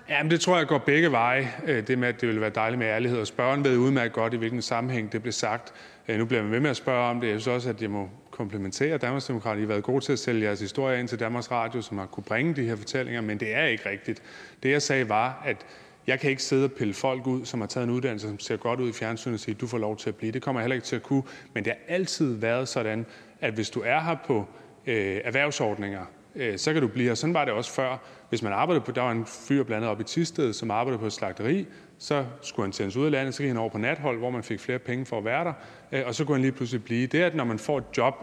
Ja, 0.10 0.24
men 0.24 0.32
det 0.32 0.42
tror 0.42 0.58
jeg 0.58 0.68
går 0.68 0.78
begge 0.78 1.12
veje, 1.12 1.54
øh, 1.66 1.88
det 1.88 1.98
med, 1.98 2.08
at 2.08 2.22
det 2.22 2.30
vil 2.30 2.42
være 2.42 2.50
dejligt 2.50 2.80
med 2.80 2.88
ærlighed. 2.88 3.20
Og 3.20 3.28
spørgen 3.28 3.64
ved 3.64 3.78
udmærket 3.78 4.14
godt, 4.14 4.34
i 4.34 4.38
hvilken 4.38 4.62
sammenhæng 4.62 5.12
det 5.12 5.22
blev 5.22 5.32
sagt. 5.32 5.74
Øh, 6.08 6.18
nu 6.18 6.26
bliver 6.26 6.44
man 6.44 6.52
ved 6.52 6.60
med 6.60 6.70
at 6.70 6.78
spørge 6.78 7.10
om 7.10 7.22
det. 7.22 7.28
Jeg 7.28 7.42
synes 7.42 7.56
også, 7.56 7.70
at 7.70 7.82
jeg 7.82 7.90
må 7.90 8.10
komplementere 8.32 8.98
Danmarksdemokraterne. 8.98 9.62
I 9.62 9.66
har 9.66 9.68
været 9.68 9.84
gode 9.84 10.06
til 10.06 10.14
at 10.14 10.20
sælge 10.20 10.44
jeres 10.44 10.60
historie 10.60 11.00
ind 11.00 11.08
til 11.08 11.20
Danmarks 11.20 11.52
Radio, 11.52 11.82
som 11.82 11.98
har 11.98 12.06
kunne 12.06 12.24
bringe 12.24 12.54
de 12.56 12.64
her 12.64 12.76
fortællinger, 12.76 13.22
men 13.22 13.40
det 13.40 13.56
er 13.56 13.66
ikke 13.66 13.90
rigtigt. 13.90 14.24
Det 14.64 14.72
jeg 14.72 14.82
sagde 14.82 15.10
var, 15.10 15.42
at 15.46 15.66
jeg 16.08 16.20
kan 16.20 16.30
ikke 16.30 16.44
sidde 16.44 16.66
og 16.66 16.72
pille 16.72 16.94
folk 16.94 17.28
ud, 17.28 17.46
som 17.46 17.60
har 17.62 17.68
taget 17.68 17.84
en 17.84 17.90
uddannelse, 17.94 18.28
som 18.28 18.40
ser 18.40 18.58
godt 18.58 18.80
ud 18.80 18.90
i 18.90 18.94
fjernsynet 18.94 19.34
og 19.34 19.40
sige, 19.40 19.56
du 19.56 19.68
får 19.68 19.78
lov 19.78 19.98
til 19.98 20.10
at 20.10 20.16
blive. 20.16 20.32
Det 20.32 20.42
kommer 20.42 20.62
jeg 20.62 20.64
heller 20.64 20.76
ikke 20.76 20.86
til 20.86 20.96
at 20.96 21.04
kunne. 21.04 21.24
Men 21.54 21.66
det 21.66 21.74
har 21.74 21.96
altid 21.96 22.34
været 22.34 22.68
sådan, 22.68 23.06
at 23.42 23.54
hvis 23.54 23.70
du 23.70 23.82
er 23.86 24.00
her 24.00 24.16
på 24.26 24.38
øh, 24.40 24.61
Øh, 24.88 25.22
erhvervsordninger, 25.24 26.06
øh, 26.36 26.58
så 26.58 26.74
kan 26.74 26.82
du 26.82 26.88
blive 26.88 27.08
her. 27.08 27.16
Sådan 27.16 27.34
var 27.34 27.46
det 27.46 27.54
også 27.54 27.72
før. 27.72 27.98
Hvis 28.30 28.44
man 28.44 28.54
arbejdede 28.54 28.86
på, 28.86 28.92
der 28.92 29.02
var 29.02 29.12
en 29.12 29.26
fyr 29.26 29.64
blandet 29.64 29.90
op 29.90 30.02
i 30.02 30.04
Tisted, 30.04 30.54
som 30.54 30.72
arbejdede 30.72 31.00
på 31.00 31.06
et 31.06 31.14
slagteri, 31.14 31.68
så 31.98 32.26
skulle 32.42 32.66
han 32.66 32.74
sendes 32.74 32.96
ud 32.96 33.06
af 33.06 33.12
landet, 33.12 33.34
så 33.34 33.44
gik 33.44 33.48
han 33.48 33.58
over 33.58 33.70
på 33.70 33.78
nathold, 33.78 34.18
hvor 34.18 34.30
man 34.30 34.44
fik 34.44 34.60
flere 34.60 34.80
penge 34.80 35.06
for 35.06 35.18
at 35.18 35.26
være 35.26 35.44
der, 35.44 35.54
øh, 35.92 36.04
og 36.06 36.16
så 36.16 36.26
kunne 36.26 36.36
han 36.36 36.42
lige 36.42 36.52
pludselig 36.52 36.84
blive. 36.84 37.08
Det 37.08 37.22
er, 37.22 37.26
at 37.26 37.36
når 37.36 37.44
man 37.44 37.60
får 37.60 37.78
et 37.78 37.84
job, 37.98 38.14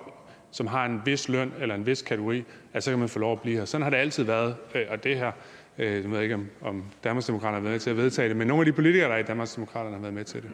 som 0.51 0.67
har 0.67 0.85
en 0.85 1.03
vis 1.05 1.29
løn 1.29 1.53
eller 1.61 1.75
en 1.75 1.87
vis 1.87 2.03
kategori, 2.03 2.45
at 2.73 2.85
så 2.85 2.91
kan 2.91 2.99
man 2.99 3.09
få 3.09 3.19
lov 3.19 3.33
at 3.33 3.41
blive 3.41 3.59
her. 3.59 3.65
Sådan 3.65 3.83
har 3.83 3.91
det 3.91 3.97
altid 3.97 4.25
været, 4.25 4.57
øh, 4.75 4.87
og 4.91 5.05
det 5.05 5.17
her, 5.17 5.33
øh, 5.79 6.03
jeg 6.03 6.11
ved 6.11 6.21
ikke, 6.21 6.35
om, 6.35 6.49
om 6.61 6.85
Danmarksdemokraterne 7.05 7.57
har 7.57 7.63
været 7.63 7.73
med 7.73 7.81
til 7.81 7.91
at 7.91 7.97
vedtage 7.97 8.29
det, 8.29 8.37
men 8.37 8.47
nogle 8.47 8.61
af 8.61 8.67
de 8.67 8.73
politikere, 8.73 9.09
der 9.09 9.15
er 9.15 9.19
i 9.19 9.23
Danmarksdemokraterne, 9.23 9.95
har 9.95 10.03
været 10.03 10.15
med 10.15 10.25
til 10.25 10.43
det. 10.43 10.51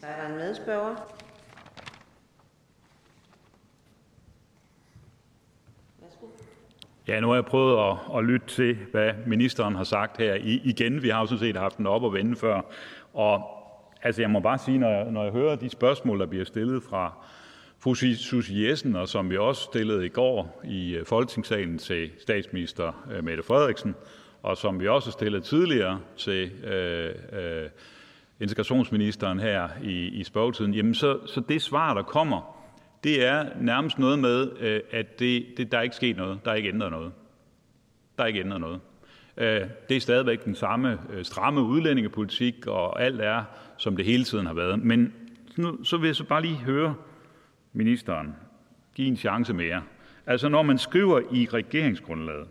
Så 0.00 0.06
er 0.06 0.22
der 0.22 0.32
en 0.32 0.38
medspørger. 0.38 1.19
Ja, 7.08 7.20
nu 7.20 7.28
har 7.28 7.34
jeg 7.34 7.44
prøvet 7.44 7.90
at, 7.90 8.18
at 8.18 8.24
lytte 8.24 8.46
til, 8.46 8.76
hvad 8.90 9.12
ministeren 9.26 9.74
har 9.74 9.84
sagt 9.84 10.18
her 10.18 10.34
I, 10.34 10.60
igen. 10.64 11.02
Vi 11.02 11.08
har 11.08 11.20
jo 11.20 11.26
sådan 11.26 11.38
set 11.38 11.56
haft 11.56 11.78
den 11.78 11.86
op 11.86 12.02
og 12.02 12.12
vende 12.12 12.36
før. 12.36 12.60
Og 13.14 13.42
altså, 14.02 14.22
jeg 14.22 14.30
må 14.30 14.40
bare 14.40 14.58
sige, 14.58 14.78
når 14.78 14.90
jeg, 14.90 15.10
når 15.10 15.22
jeg 15.22 15.32
hører 15.32 15.56
de 15.56 15.68
spørgsmål, 15.68 16.20
der 16.20 16.26
bliver 16.26 16.44
stillet 16.44 16.82
fra 16.82 17.12
fru 17.78 17.94
Susie 17.94 18.68
Jessen, 18.68 18.96
og 18.96 19.08
som 19.08 19.30
vi 19.30 19.36
også 19.36 19.62
stillede 19.62 20.06
i 20.06 20.08
går 20.08 20.62
i 20.64 20.94
øh, 20.94 21.06
Folketingssalen 21.06 21.78
til 21.78 22.10
statsminister 22.18 23.06
øh, 23.12 23.24
Mette 23.24 23.42
Frederiksen, 23.42 23.94
og 24.42 24.56
som 24.56 24.80
vi 24.80 24.88
også 24.88 25.10
stillede 25.10 25.42
tidligere 25.42 26.00
til 26.16 26.50
øh, 26.64 27.14
øh, 27.32 27.68
integrationsministeren 28.40 29.40
her 29.40 29.68
i, 29.82 30.06
i 30.08 30.24
spørgetiden, 30.24 30.74
jamen 30.74 30.94
så, 30.94 31.18
så 31.26 31.40
det 31.48 31.62
svar, 31.62 31.94
der 31.94 32.02
kommer, 32.02 32.59
det 33.04 33.26
er 33.26 33.46
nærmest 33.60 33.98
noget 33.98 34.18
med, 34.18 34.50
øh, 34.60 34.80
at 34.90 35.18
det, 35.18 35.46
det, 35.56 35.72
der 35.72 35.78
er 35.78 35.82
ikke 35.82 35.96
sket 35.96 36.16
noget. 36.16 36.38
Der 36.44 36.50
er 36.50 36.54
ikke 36.54 36.68
ændret 36.68 36.90
noget. 36.90 37.12
Der 38.18 38.22
er 38.22 38.28
ikke 38.28 38.40
ændret 38.40 38.60
noget. 38.60 38.80
Øh, 39.36 39.68
det 39.88 39.96
er 39.96 40.00
stadigvæk 40.00 40.44
den 40.44 40.54
samme 40.54 40.98
øh, 41.12 41.24
stramme 41.24 41.62
udlændingepolitik, 41.62 42.66
og 42.66 43.02
alt 43.02 43.20
er, 43.20 43.44
som 43.76 43.96
det 43.96 44.04
hele 44.04 44.24
tiden 44.24 44.46
har 44.46 44.54
været. 44.54 44.78
Men 44.84 45.14
nu, 45.56 45.84
så 45.84 45.96
vil 45.96 46.06
jeg 46.06 46.16
så 46.16 46.24
bare 46.24 46.42
lige 46.42 46.56
høre 46.56 46.94
ministeren 47.72 48.34
give 48.94 49.08
en 49.08 49.16
chance 49.16 49.54
mere. 49.54 49.82
Altså 50.26 50.48
når 50.48 50.62
man 50.62 50.78
skriver 50.78 51.20
i 51.32 51.48
regeringsgrundlaget, 51.52 52.46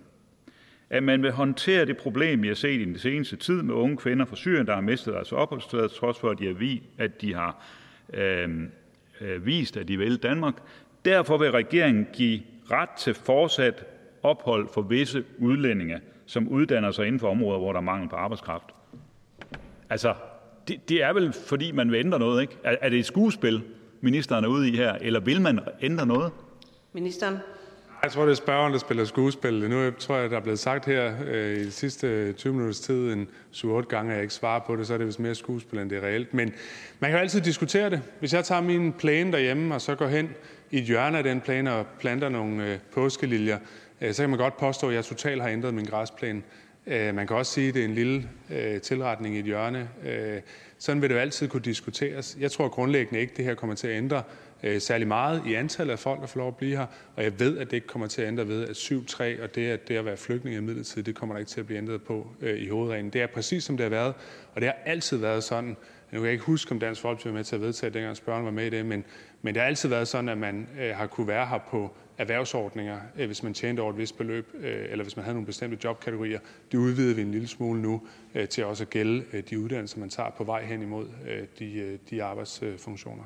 at 0.90 1.04
man 1.04 1.24
vil 1.24 1.32
håndtere 1.32 1.86
det 1.86 1.98
problem, 1.98 2.42
vi 2.42 2.48
har 2.48 2.56
set 2.56 2.82
i 2.82 2.86
den 2.86 2.98
seneste 2.98 3.36
tid 3.36 3.62
med 3.62 3.76
unge 3.76 3.98
kvinder 3.98 4.26
fra 4.26 4.36
Syrien, 4.36 4.68
der 4.68 4.74
har 4.74 4.82
mistet 4.82 5.14
deres 5.14 5.32
opholdstilladelse, 5.32 5.96
trods 5.96 6.20
for, 6.20 6.30
at 6.30 6.40
de 6.40 6.46
har, 6.46 6.54
vi, 6.54 6.84
at 6.98 7.22
de 7.22 7.34
har 7.34 7.64
øh, 8.14 8.50
Øh, 9.22 9.46
vist, 9.46 9.78
at 9.78 9.88
de 9.88 9.98
vil 9.98 10.18
Danmark. 10.18 10.54
Derfor 11.06 11.38
vil 11.38 11.52
regeringen 11.52 12.08
give 12.14 12.42
ret 12.72 12.90
til 12.90 13.14
fortsat 13.14 13.86
ophold 14.24 14.68
for 14.74 14.82
visse 14.82 15.24
udlændinge, 15.38 16.00
som 16.26 16.48
uddanner 16.48 16.92
sig 16.92 17.08
inden 17.08 17.20
for 17.20 17.30
områder, 17.30 17.60
hvor 17.60 17.72
der 17.72 17.80
er 17.80 17.84
mangel 17.84 18.10
på 18.10 18.16
arbejdskraft. 18.16 18.66
Altså, 19.90 20.14
det, 20.68 20.90
det 20.90 21.04
er 21.04 21.14
vel, 21.14 21.34
fordi 21.34 21.72
man 21.72 21.92
vil 21.92 22.00
ændre 22.00 22.20
noget, 22.20 22.42
ikke? 22.42 22.58
Er, 22.64 22.76
er 22.82 22.90
det 22.90 23.00
et 23.00 23.06
skuespil, 23.06 23.62
ministeren 24.02 24.44
er 24.44 24.48
ude 24.50 24.70
i 24.70 24.76
her, 24.76 24.94
eller 24.94 25.20
vil 25.20 25.42
man 25.42 25.60
ændre 25.82 26.06
noget? 26.06 26.32
Ministeren. 26.94 27.38
Jeg 28.04 28.12
tror, 28.12 28.26
det 28.26 28.32
er 28.32 28.36
spørgeren, 28.36 28.74
der 28.74 28.80
spiller 28.80 29.06
skuespil. 29.06 29.70
Nu 29.70 29.92
tror 29.92 30.18
jeg, 30.18 30.30
der 30.30 30.38
er 30.38 30.42
blevet 30.42 30.60
sagt 30.60 30.86
her 30.86 31.14
øh, 31.28 31.58
i 31.58 31.66
de 31.66 31.72
sidste 31.72 32.08
øh, 32.08 32.34
20 32.34 32.54
minutters 32.54 32.80
tid 32.80 33.14
en 33.14 33.30
7-8 33.54 33.82
gange, 33.82 34.12
at 34.12 34.16
jeg 34.16 34.22
ikke 34.22 34.34
svarer 34.34 34.60
på 34.60 34.76
det, 34.76 34.88
så 34.88 34.94
er 34.94 34.98
det 34.98 35.08
vist 35.08 35.20
mere 35.20 35.36
skuespil, 35.36 35.80
end 35.80 35.90
det 35.90 35.98
er 35.98 36.08
reelt. 36.08 36.34
Men 36.34 36.54
man 37.00 37.10
kan 37.10 37.18
jo 37.18 37.22
altid 37.22 37.42
diskutere 37.42 37.90
det. 37.90 38.02
Hvis 38.20 38.34
jeg 38.34 38.46
tager 38.46 38.62
min 38.62 38.94
plæne 38.94 39.32
derhjemme, 39.32 39.76
og 39.76 39.82
så 39.82 39.96
går 39.96 40.08
hen 40.08 40.30
i 40.72 40.78
et 40.78 40.84
hjørne 40.84 41.18
af 41.18 41.24
den 41.24 41.42
plæne 41.42 41.74
og 41.74 41.86
planter 42.00 42.30
nogle 42.30 42.66
øh, 42.66 42.78
påskeliljer, 42.94 43.58
øh, 44.02 44.14
så 44.14 44.24
kan 44.24 44.30
man 44.30 44.40
godt 44.40 44.58
påstå, 44.58 44.90
at 44.90 44.96
jeg 44.96 45.06
totalt 45.06 45.42
har 45.42 45.50
ændret 45.50 45.74
min 45.74 45.86
græsplan. 45.86 46.44
Øh, 46.88 47.16
man 47.16 47.28
kan 47.28 47.36
også 47.36 47.52
sige, 47.54 47.68
at 47.68 47.74
det 47.74 47.82
er 47.82 47.86
en 47.86 47.96
lille 47.96 48.30
øh, 48.50 48.82
tilretning 48.82 49.36
i 49.36 49.40
et 49.40 49.46
hjørne. 49.46 49.90
Øh, 50.06 50.42
sådan 50.78 51.02
vil 51.02 51.10
det 51.10 51.16
jo 51.16 51.20
altid 51.20 51.48
kunne 51.48 51.62
diskuteres. 51.62 52.38
Jeg 52.40 52.52
tror 52.52 52.68
grundlæggende 52.68 53.20
ikke, 53.20 53.32
at 53.32 53.38
det 53.38 53.46
her 53.46 53.56
kommer 53.56 53.76
til 53.76 53.88
at 53.88 53.98
ændre 53.98 54.24
Øh, 54.64 54.82
særlig 54.82 55.08
meget 55.08 55.44
i 55.48 55.54
antallet 55.54 55.92
af 55.92 56.00
folk, 56.00 56.22
der 56.22 56.28
får 56.28 56.40
lov 56.40 56.48
at 56.48 56.56
blive 56.56 56.78
her, 56.78 56.86
og 57.16 57.24
jeg 57.24 57.40
ved, 57.40 57.58
at 57.58 57.72
det 57.72 57.78
ikke 57.78 57.88
kommer 57.88 58.08
til 58.08 58.22
at 58.22 58.28
ændre 58.28 58.48
ved, 58.48 58.68
at 58.68 58.76
7-3 58.76 59.44
og 59.44 59.56
det 59.56 59.68
at, 59.70 59.88
det 59.88 59.96
at 59.96 60.06
være 60.06 60.18
flygtning 60.18 60.56
i 60.56 60.60
midlertid, 60.60 61.04
det 61.04 61.16
kommer 61.16 61.36
der 61.36 61.40
ikke 61.40 61.50
til 61.50 61.60
at 61.60 61.66
blive 61.66 61.78
ændret 61.78 62.04
på 62.04 62.28
øh, 62.42 62.60
i 62.60 62.70
hovedreglen. 62.70 63.10
Det 63.10 63.22
er 63.22 63.28
præcis, 63.28 63.64
som 63.64 63.78
det 63.78 63.84
har 63.84 63.90
været, 63.90 64.14
og 64.54 64.62
det 64.62 64.64
har 64.64 64.78
altid 64.86 65.18
været 65.18 65.44
sådan. 65.44 65.78
Nu 66.12 66.18
kan 66.18 66.24
jeg 66.24 66.32
ikke 66.32 66.46
huske, 66.46 66.72
om 66.72 66.80
Dansk 66.80 67.02
Folkeparti 67.02 67.28
var 67.28 67.34
med 67.34 67.44
til 67.44 67.56
at 67.56 67.62
vedtage, 67.62 67.90
dengang 67.90 68.18
spørgeren 68.18 68.46
var 68.46 68.52
med 68.52 68.66
i 68.66 68.70
det, 68.70 68.86
men, 68.86 69.04
men 69.42 69.54
det 69.54 69.62
har 69.62 69.68
altid 69.68 69.90
været 69.90 70.08
sådan, 70.08 70.30
at 70.30 70.38
man 70.38 70.68
øh, 70.80 70.96
har 70.96 71.08
kunne 71.08 71.28
være 71.28 71.48
her 71.48 71.58
på 71.70 71.96
erhvervsordninger, 72.18 73.00
øh, 73.18 73.26
hvis 73.26 73.44
man 73.44 73.54
tjente 73.54 73.82
over 73.82 73.92
et 73.92 73.98
vist 73.98 74.18
beløb, 74.18 74.48
øh, 74.60 74.86
eller 74.90 75.04
hvis 75.04 75.16
man 75.16 75.24
havde 75.24 75.36
nogle 75.36 75.46
bestemte 75.46 75.78
jobkategorier. 75.84 76.40
Det 76.72 76.78
udvider 76.78 77.16
vi 77.16 77.22
en 77.22 77.32
lille 77.32 77.48
smule 77.48 77.82
nu 77.82 78.02
øh, 78.36 78.48
til 78.48 78.66
også 78.66 78.84
at 78.84 78.90
gælde 78.90 79.24
øh, 79.34 79.44
de 79.50 79.60
uddannelser, 79.60 80.00
man 80.00 80.10
tager 80.10 80.30
på 80.30 80.44
vej 80.44 80.66
hen 80.66 80.82
imod 80.82 81.08
øh, 81.28 81.48
de, 81.60 81.74
øh, 81.74 82.00
de 82.10 82.24
arbejdsfunktioner. 82.24 83.24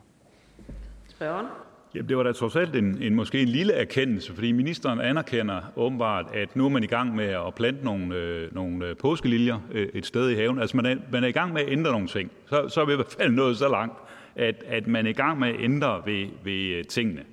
Spørgeren. 1.23 1.47
Jamen, 1.95 2.09
det 2.09 2.17
var 2.17 2.23
da 2.23 2.31
trods 2.31 2.55
alt 2.55 2.75
en, 2.75 2.97
en 3.01 3.15
måske 3.15 3.41
en 3.41 3.47
lille 3.47 3.73
erkendelse, 3.73 4.33
fordi 4.33 4.51
ministeren 4.51 5.01
anerkender 5.01 5.61
åbenbart, 5.75 6.25
at 6.33 6.55
nu 6.55 6.65
er 6.65 6.69
man 6.69 6.83
i 6.83 6.87
gang 6.87 7.15
med 7.15 7.25
at 7.25 7.55
plante 7.55 7.85
nogle, 7.85 8.15
øh, 8.15 8.55
nogle 8.55 8.87
øh, 8.87 8.95
påskeliljer 8.97 9.59
øh, 9.71 9.87
et 9.93 10.05
sted 10.05 10.29
i 10.29 10.35
haven. 10.35 10.59
Altså 10.59 10.77
man 10.77 10.85
er, 10.85 10.95
man 11.11 11.23
er 11.23 11.27
i 11.27 11.31
gang 11.31 11.53
med 11.53 11.61
at 11.61 11.71
ændre 11.71 11.91
nogle 11.91 12.07
ting. 12.07 12.31
Så, 12.45 12.69
så 12.69 12.81
er 12.81 12.85
vi 12.85 12.93
i 12.93 12.95
hvert 12.95 13.15
fald 13.19 13.31
nået 13.31 13.57
så 13.57 13.69
langt, 13.69 13.97
at, 14.35 14.63
at 14.67 14.87
man 14.87 15.05
er 15.05 15.09
i 15.09 15.13
gang 15.13 15.39
med 15.39 15.47
at 15.47 15.55
ændre 15.59 16.01
ved, 16.05 16.27
ved 16.43 16.77
øh, 16.77 16.83
tingene. 16.83 17.23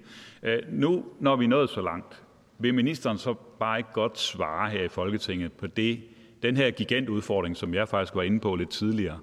Øh, 0.42 0.58
nu, 0.68 1.04
når 1.20 1.36
vi 1.36 1.44
er 1.44 1.48
nået 1.48 1.70
så 1.70 1.80
langt, 1.80 2.22
vil 2.58 2.74
ministeren 2.74 3.18
så 3.18 3.34
bare 3.60 3.78
ikke 3.78 3.92
godt 3.92 4.18
svare 4.18 4.70
her 4.70 4.82
i 4.82 4.88
Folketinget 4.88 5.52
på 5.52 5.66
det, 5.66 6.00
den 6.42 6.56
her 6.56 6.70
gigantudfordring, 6.70 7.56
som 7.56 7.74
jeg 7.74 7.88
faktisk 7.88 8.14
var 8.14 8.22
inde 8.22 8.40
på 8.40 8.54
lidt 8.54 8.70
tidligere. 8.70 9.18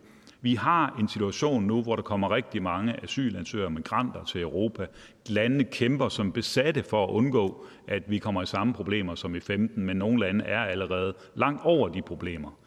Vi 0.48 0.56
har 0.56 0.96
en 1.00 1.08
situation 1.08 1.64
nu, 1.64 1.82
hvor 1.82 1.96
der 1.96 2.04
kommer 2.04 2.32
rigtig 2.32 2.62
mange 2.62 3.04
asylansøgere 3.04 3.68
og 3.68 3.72
migranter 3.72 4.24
til 4.24 4.42
Europa. 4.42 4.86
Landene 5.30 5.64
kæmper 5.64 6.10
som 6.10 6.32
besatte 6.32 6.84
for 6.84 7.04
at 7.04 7.10
undgå, 7.10 7.66
at 7.88 8.04
vi 8.08 8.18
kommer 8.18 8.42
i 8.42 8.46
samme 8.46 8.74
problemer 8.74 9.16
som 9.16 9.36
i 9.36 9.40
15, 9.40 9.86
men 9.86 9.98
nogle 9.98 10.20
lande 10.20 10.46
er 10.46 10.60
allerede 10.60 11.14
langt 11.36 11.62
over 11.64 11.90
de 11.90 12.02
problemer. 12.02 12.60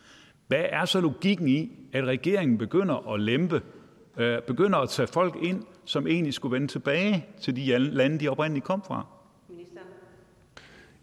Hvad 0.48 0.64
er 0.68 0.84
så 0.84 1.00
logikken 1.00 1.48
i, 1.48 1.72
at 1.92 2.04
regeringen 2.04 2.58
begynder 2.58 3.12
at 3.14 3.20
lempe, 3.20 3.62
øh, 4.16 4.42
begynder 4.42 4.78
at 4.78 4.88
tage 4.88 5.06
folk 5.06 5.36
ind, 5.42 5.62
som 5.84 6.06
egentlig 6.06 6.34
skulle 6.34 6.52
vende 6.52 6.66
tilbage 6.66 7.26
til 7.40 7.56
de 7.56 7.78
lande, 7.78 8.18
de 8.18 8.28
oprindeligt 8.28 8.64
kom 8.64 8.82
fra? 8.82 9.06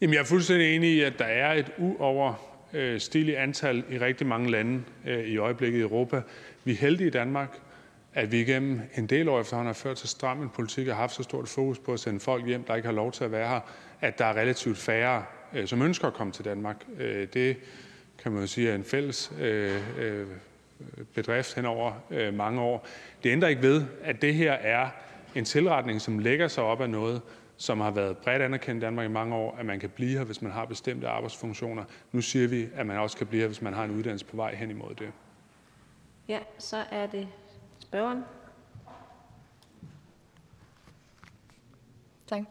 Jamen, 0.02 0.14
jeg 0.14 0.20
er 0.20 0.26
fuldstændig 0.26 0.76
enig 0.76 0.90
i, 0.90 1.02
at 1.02 1.20
der 1.20 1.26
er 1.26 1.54
et 1.54 1.72
uoverstigeligt 1.78 3.38
antal 3.38 3.84
i 3.92 3.98
rigtig 3.98 4.28
mange 4.28 4.52
lande 4.52 4.84
øh, 5.08 5.20
i 5.20 5.38
øjeblikket 5.38 5.80
i 5.80 5.82
Europa. 5.82 6.22
Vi 6.68 6.72
er 6.72 6.78
heldige 6.78 7.08
i 7.08 7.12
Danmark, 7.12 7.60
at 8.14 8.32
vi 8.32 8.42
igennem 8.42 8.82
en 8.98 9.08
del 9.08 9.30
år 9.30 9.40
efterhånden 9.40 9.68
har 9.68 9.74
ført 9.74 10.00
så 10.00 10.08
stram 10.08 10.42
en 10.42 10.50
politik 10.50 10.88
og 10.88 10.96
haft 10.96 11.14
så 11.14 11.24
stort 11.24 11.48
fokus 11.48 11.80
på 11.80 11.94
at 11.94 12.00
sende 12.00 12.20
folk 12.20 12.46
hjem, 12.46 12.64
der 12.64 12.76
ikke 12.76 12.86
har 12.86 12.96
lov 12.96 13.12
til 13.12 13.24
at 13.24 13.32
være 13.32 13.50
her, 13.50 13.60
at 14.02 14.20
der 14.20 14.26
er 14.26 14.34
relativt 14.34 14.78
færre, 14.78 15.24
øh, 15.54 15.68
som 15.68 15.82
ønsker 15.82 16.08
at 16.08 16.14
komme 16.14 16.34
til 16.34 16.46
Danmark. 16.46 16.86
Øh, 17.00 17.28
det 17.34 17.58
kan 18.24 18.32
man 18.32 18.42
jo 18.42 18.48
sige 18.48 18.70
er 18.70 18.76
en 18.76 18.84
fælles 18.84 19.32
øh, 19.40 19.82
øh, 20.00 20.28
bedrift 21.14 21.56
hen 21.56 21.66
over 21.66 21.94
øh, 22.12 22.34
mange 22.34 22.62
år. 22.62 22.88
Det 23.24 23.30
ændrer 23.30 23.50
ikke 23.50 23.62
ved, 23.62 23.86
at 24.04 24.22
det 24.22 24.34
her 24.34 24.52
er 24.52 24.90
en 25.36 25.46
tilretning, 25.46 26.02
som 26.02 26.20
lægger 26.20 26.48
sig 26.48 26.64
op 26.64 26.82
af 26.82 26.90
noget, 26.90 27.22
som 27.58 27.80
har 27.80 27.92
været 27.92 28.18
bredt 28.18 28.42
anerkendt 28.42 28.84
i 28.84 28.86
Danmark 28.86 29.06
i 29.06 29.12
mange 29.12 29.36
år, 29.36 29.58
at 29.60 29.66
man 29.66 29.80
kan 29.80 29.90
blive 29.90 30.18
her, 30.18 30.26
hvis 30.26 30.42
man 30.42 30.52
har 30.52 30.66
bestemte 30.66 31.08
arbejdsfunktioner. 31.08 31.84
Nu 32.12 32.22
siger 32.22 32.48
vi, 32.48 32.68
at 32.76 32.86
man 32.86 32.98
også 32.98 33.18
kan 33.18 33.28
blive 33.28 33.42
her, 33.42 33.48
hvis 33.48 33.62
man 33.62 33.74
har 33.74 33.84
en 33.84 33.92
uddannelse 33.92 34.26
på 34.26 34.36
vej 34.36 34.56
hen 34.56 34.70
imod 34.70 34.96
det. 34.96 35.12
Ja, 36.28 36.40
så 36.58 36.78
er 36.78 37.08
det 37.08 37.28
spørgeren. 37.80 38.24
Tak. 42.28 42.44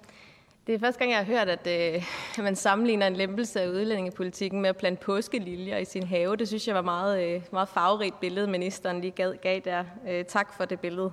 Det 0.66 0.74
er 0.74 0.78
første 0.78 0.98
gang, 0.98 1.10
jeg 1.10 1.18
har 1.18 1.24
hørt, 1.24 1.48
at 1.48 1.66
øh, 1.66 2.04
man 2.44 2.56
sammenligner 2.56 3.06
en 3.06 3.16
lempelse 3.16 3.60
af 3.60 3.68
udlændingepolitikken 3.68 4.60
med 4.60 4.70
at 4.70 4.76
plante 4.76 5.02
påskeliljer 5.04 5.78
i 5.78 5.84
sin 5.84 6.02
have. 6.02 6.36
Det 6.36 6.48
synes 6.48 6.66
jeg 6.66 6.74
var 6.74 6.82
meget, 6.82 7.22
øh, 7.22 7.42
meget 7.52 7.68
farverigt 7.68 8.20
billede, 8.20 8.46
ministeren 8.46 9.00
lige 9.00 9.10
gav, 9.10 9.34
gav 9.42 9.60
der. 9.64 9.84
Øh, 10.08 10.24
tak 10.24 10.54
for 10.56 10.64
det 10.64 10.80
billede. 10.80 11.10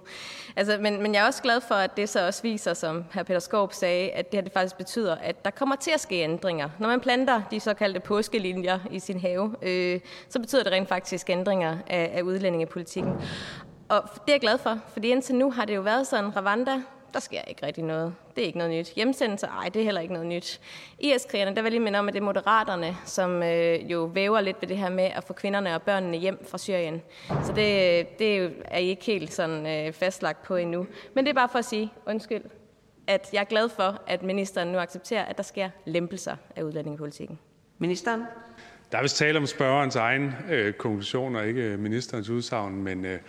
Altså, 0.56 0.78
men, 0.82 1.02
men 1.02 1.14
jeg 1.14 1.24
er 1.24 1.26
også 1.26 1.42
glad 1.42 1.62
for, 1.62 1.76
at 1.76 1.98
det 1.98 2.10
så 2.10 2.28
også 2.28 2.44
viser, 2.44 2.74
som 2.74 3.06
hr. 3.14 3.24
Peter 3.24 3.40
Skorp 3.40 3.74
sagde, 3.74 4.10
at 4.10 4.32
det 4.32 4.38
her 4.38 4.44
det 4.44 4.54
faktisk 4.54 4.78
betyder, 4.78 5.16
at 5.16 5.46
der 5.46 5.52
kommer 5.52 5.76
til 5.76 5.92
at 5.92 6.00
ske 6.00 6.16
ændringer. 6.16 6.70
Når 6.80 6.88
man 6.88 7.00
planter 7.00 7.42
de 7.52 7.60
såkaldte 7.60 8.00
påskeliljer 8.00 8.80
i 8.92 9.00
sin 9.00 9.20
have, 9.20 9.56
øh, 9.62 10.00
så 10.30 10.40
betyder 10.40 10.64
det 10.64 10.72
rent 10.72 10.90
faktisk 10.90 11.30
ændringer 11.30 11.78
af, 11.88 12.12
af 12.14 12.22
udlændingepolitikken. 12.22 13.14
Og 13.90 14.04
det 14.14 14.28
er 14.28 14.34
jeg 14.34 14.42
glad 14.42 14.58
for, 14.58 14.80
fordi 14.94 15.08
indtil 15.08 15.36
nu 15.36 15.52
har 15.52 15.66
det 15.66 15.76
jo 15.76 15.82
været 15.82 16.08
sådan, 16.08 16.38
Rwanda, 16.38 16.82
der 17.14 17.20
sker 17.20 17.42
ikke 17.42 17.66
rigtig 17.66 17.84
noget. 17.84 18.16
Det 18.36 18.42
er 18.42 18.46
ikke 18.46 18.58
noget 18.58 18.74
nyt. 18.74 18.94
Hjemsendelse, 18.96 19.48
ej, 19.48 19.70
det 19.70 19.80
er 19.80 19.84
heller 19.84 20.02
ikke 20.02 20.14
noget 20.14 20.28
nyt. 20.28 20.62
IS-krigerne, 21.00 21.56
der 21.56 21.62
vil 21.62 21.64
jeg 21.64 21.72
lige 21.72 21.84
minde 21.84 22.00
om, 22.00 22.08
at 22.08 22.14
det 22.14 22.20
er 22.20 22.24
moderaterne, 22.24 22.98
som 23.06 23.44
øh, 23.44 23.92
jo 23.92 24.04
væver 24.04 24.42
lidt 24.42 24.58
ved 24.62 24.68
det 24.68 24.78
her 24.78 24.90
med 24.90 25.04
at 25.04 25.24
få 25.24 25.34
kvinderne 25.34 25.76
og 25.76 25.82
børnene 25.82 26.18
hjem 26.18 26.46
fra 26.48 26.58
Syrien. 26.58 27.02
Så 27.28 27.54
det, 27.56 28.20
det 28.20 28.54
er 28.66 28.78
I 28.78 28.88
ikke 28.88 29.06
helt 29.06 29.34
sådan 29.34 29.88
øh, 29.88 29.94
fastlagt 29.94 30.44
på 30.44 30.56
endnu. 30.56 30.88
Men 31.14 31.26
det 31.26 31.30
er 31.30 31.36
bare 31.36 31.50
for 31.50 31.60
at 31.60 31.66
sige, 31.66 31.94
undskyld. 32.06 32.44
at 33.08 33.30
jeg 33.34 33.40
er 33.40 33.44
glad 33.44 33.70
for, 33.70 34.02
at 34.08 34.24
ministeren 34.24 34.68
nu 34.68 34.78
accepterer, 34.78 35.26
at 35.26 35.38
der 35.38 35.44
sker 35.44 35.70
lempelser 35.86 36.36
af 36.56 36.64
udlændingepolitikken. 36.64 37.40
Ministeren? 37.78 38.24
Der 38.92 38.98
er 38.98 39.02
vist 39.02 39.18
tale 39.18 39.38
om 39.38 39.46
spørgerens 39.46 39.96
egen 39.96 40.36
øh, 40.50 40.74
konklusion 40.74 41.36
og 41.36 41.48
ikke 41.48 41.78
ministerens 41.78 42.30
udsagn, 42.30 42.84
men 42.84 43.06
øh, 43.06 43.20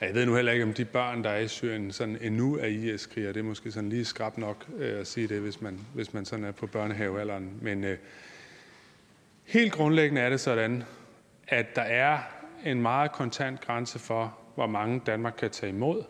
jeg 0.00 0.14
ved 0.14 0.26
nu 0.26 0.34
heller 0.34 0.52
ikke, 0.52 0.64
om 0.64 0.74
de 0.74 0.84
børn, 0.84 1.24
der 1.24 1.30
er 1.30 1.38
i 1.38 1.48
Syrien, 1.48 1.92
sådan 1.92 2.18
endnu 2.20 2.56
er 2.56 2.66
IS-krigere. 2.66 3.32
Det 3.32 3.40
er 3.40 3.44
måske 3.44 3.72
sådan 3.72 3.88
lige 3.88 4.04
skrab 4.04 4.38
nok 4.38 4.66
øh, 4.78 5.00
at 5.00 5.06
sige 5.06 5.28
det, 5.28 5.40
hvis 5.40 5.60
man, 5.60 5.80
hvis 5.94 6.14
man 6.14 6.24
sådan 6.24 6.44
er 6.44 6.52
på 6.52 6.66
børnehavealderen. 6.66 7.52
Men 7.62 7.84
øh, 7.84 7.98
helt 9.44 9.72
grundlæggende 9.72 10.20
er 10.20 10.30
det 10.30 10.40
sådan, 10.40 10.82
at 11.48 11.76
der 11.76 11.82
er 11.82 12.18
en 12.64 12.82
meget 12.82 13.12
kontant 13.12 13.60
grænse 13.60 13.98
for, 13.98 14.38
hvor 14.54 14.66
mange 14.66 15.00
Danmark 15.06 15.34
kan 15.38 15.50
tage 15.50 15.72
imod. 15.72 16.02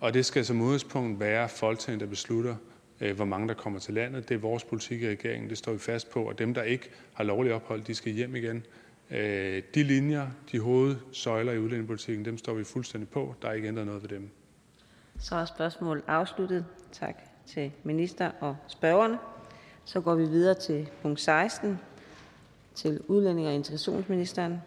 Og 0.00 0.14
det 0.14 0.26
skal 0.26 0.44
som 0.44 0.60
udgangspunkt 0.60 1.20
være 1.20 1.48
Folketinget, 1.48 2.00
der 2.00 2.06
beslutter, 2.06 2.56
øh, 3.00 3.16
hvor 3.16 3.24
mange 3.24 3.48
der 3.48 3.54
kommer 3.54 3.78
til 3.78 3.94
landet. 3.94 4.28
Det 4.28 4.34
er 4.34 4.38
vores 4.38 4.64
politik 4.64 5.02
i 5.02 5.08
regeringen, 5.08 5.50
det 5.50 5.58
står 5.58 5.72
vi 5.72 5.78
fast 5.78 6.10
på. 6.10 6.22
Og 6.22 6.38
dem, 6.38 6.54
der 6.54 6.62
ikke 6.62 6.90
har 7.14 7.24
lovlig 7.24 7.52
ophold, 7.52 7.82
de 7.82 7.94
skal 7.94 8.12
hjem 8.12 8.36
igen. 8.36 8.64
Øh, 9.10 9.62
de 9.74 9.82
linjer, 9.82 10.26
de 10.52 10.60
hovedsøjler 10.60 11.52
i 11.52 11.58
udlændingepolitikken, 11.58 12.24
dem 12.24 12.38
står 12.38 12.54
vi 12.54 12.64
fuldstændig 12.64 13.08
på. 13.08 13.34
Der 13.42 13.48
er 13.48 13.52
ikke 13.52 13.68
ændret 13.68 13.86
noget 13.86 14.02
ved 14.02 14.08
dem. 14.08 14.30
Så 15.18 15.34
er 15.34 15.44
spørgsmålet 15.44 16.04
afsluttet. 16.06 16.66
Tak 16.92 17.16
til 17.46 17.72
minister 17.84 18.30
og 18.40 18.56
spørgerne. 18.68 19.18
Så 19.84 20.00
går 20.00 20.14
vi 20.14 20.24
videre 20.24 20.54
til 20.54 20.90
punkt 21.02 21.20
16 21.20 21.78
til 22.74 23.00
udlænding 23.08 23.46
og 23.46 23.54
integrationsministeren. 23.54 24.62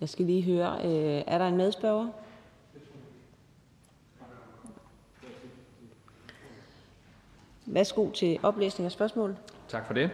Jeg 0.00 0.08
skal 0.08 0.24
lige 0.24 0.42
høre, 0.42 0.78
øh, 0.84 1.22
er 1.26 1.38
der 1.38 1.48
en 1.48 1.56
medspørger? 1.56 2.08
Værsgo 7.66 8.10
til 8.10 8.38
oplæsning 8.42 8.84
af 8.84 8.92
spørgsmål. 8.92 9.36
Tak 9.68 9.86
for 9.86 9.94
det. 9.94 10.10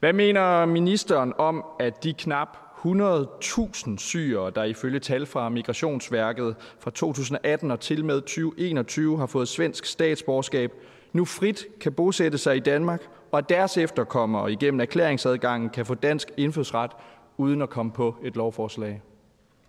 Hvad 0.00 0.12
mener 0.12 0.66
ministeren 0.66 1.32
om, 1.38 1.64
at 1.80 2.04
de 2.04 2.12
knap 2.12 2.58
100.000 2.86 3.98
syrere, 3.98 4.50
der 4.50 4.64
ifølge 4.64 4.98
tal 4.98 5.26
fra 5.26 5.48
Migrationsværket 5.48 6.56
fra 6.78 6.90
2018 6.90 7.70
og 7.70 7.80
til 7.80 8.04
med 8.04 8.20
2021 8.20 9.18
har 9.18 9.26
fået 9.26 9.48
svensk 9.48 9.84
statsborgerskab, 9.84 10.72
nu 11.12 11.24
frit 11.24 11.66
kan 11.80 11.92
bosætte 11.92 12.38
sig 12.38 12.56
i 12.56 12.60
Danmark, 12.60 13.02
og 13.32 13.38
at 13.38 13.48
deres 13.48 13.76
efterkommere 13.76 14.52
igennem 14.52 14.80
erklæringsadgangen 14.80 15.70
kan 15.70 15.86
få 15.86 15.94
dansk 15.94 16.30
indfødsret 16.36 16.90
uden 17.36 17.62
at 17.62 17.70
komme 17.70 17.92
på 17.92 18.16
et 18.22 18.36
lovforslag? 18.36 19.02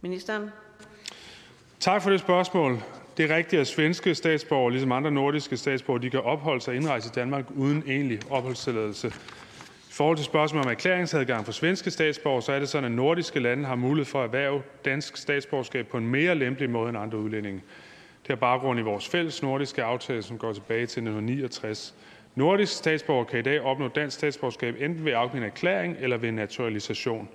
Ministeren. 0.01 0.49
Tak 1.79 2.01
for 2.01 2.09
det 2.09 2.19
spørgsmål. 2.19 2.77
Det 3.17 3.31
er 3.31 3.35
rigtigt, 3.35 3.59
at 3.59 3.67
svenske 3.67 4.15
statsborgere, 4.15 4.71
ligesom 4.71 4.91
andre 4.91 5.11
nordiske 5.11 5.57
statsborgere, 5.57 6.01
de 6.01 6.09
kan 6.09 6.21
opholde 6.21 6.61
sig 6.61 6.71
og 6.71 6.75
indrejse 6.75 7.07
i 7.07 7.15
Danmark 7.15 7.45
uden 7.55 7.83
egentlig 7.87 8.19
opholdstilladelse. 8.31 9.13
Forhold 9.97 10.17
til 10.17 10.25
spørgsmålet 10.25 10.65
om 10.65 10.71
erklæringsadgang 10.71 11.45
for 11.45 11.51
svenske 11.51 11.91
statsborgere, 11.91 12.41
så 12.41 12.51
er 12.51 12.59
det 12.59 12.69
sådan, 12.69 12.85
at 12.85 12.91
nordiske 12.91 13.39
lande 13.39 13.65
har 13.65 13.75
mulighed 13.75 14.05
for 14.05 14.19
at 14.19 14.25
erhverve 14.25 14.61
dansk 14.85 15.17
statsborgerskab 15.17 15.87
på 15.87 15.97
en 15.97 16.07
mere 16.07 16.35
lempelig 16.35 16.69
måde 16.69 16.89
end 16.89 16.97
andre 16.97 17.17
udlændinge. 17.17 17.61
Det 18.21 18.27
har 18.27 18.35
baggrund 18.35 18.79
i 18.79 18.83
vores 18.83 19.07
fælles 19.09 19.43
nordiske 19.43 19.83
aftale, 19.83 20.21
som 20.21 20.37
går 20.37 20.53
tilbage 20.53 20.79
til 20.79 20.83
1969. 20.83 21.95
Nordiske 22.35 22.75
statsborgere 22.75 23.25
kan 23.25 23.39
i 23.39 23.41
dag 23.41 23.61
opnå 23.61 23.87
dansk 23.87 24.17
statsborgerskab 24.17 24.75
enten 24.79 25.05
ved 25.05 25.13
afgivende 25.13 25.47
erklæring 25.47 25.95
eller 25.99 26.17
ved 26.17 26.31
naturalisation. 26.31 27.29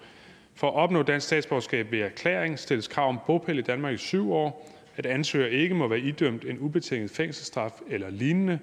For 0.54 0.68
at 0.68 0.74
opnå 0.74 1.02
dansk 1.02 1.26
statsborgerskab 1.26 1.92
ved 1.92 2.00
erklæring 2.00 2.58
stilles 2.58 2.88
krav 2.88 3.08
om 3.08 3.18
bopæl 3.26 3.58
i 3.58 3.62
Danmark 3.62 3.94
i 3.94 3.96
syv 3.96 4.32
år, 4.32 4.70
at 4.96 5.06
ansøger 5.06 5.46
ikke 5.46 5.74
må 5.74 5.88
være 5.88 6.00
idømt 6.00 6.44
en 6.44 6.58
ubetinget 6.58 7.10
fængselsstraf 7.10 7.72
eller 7.88 8.10
lignende. 8.10 8.58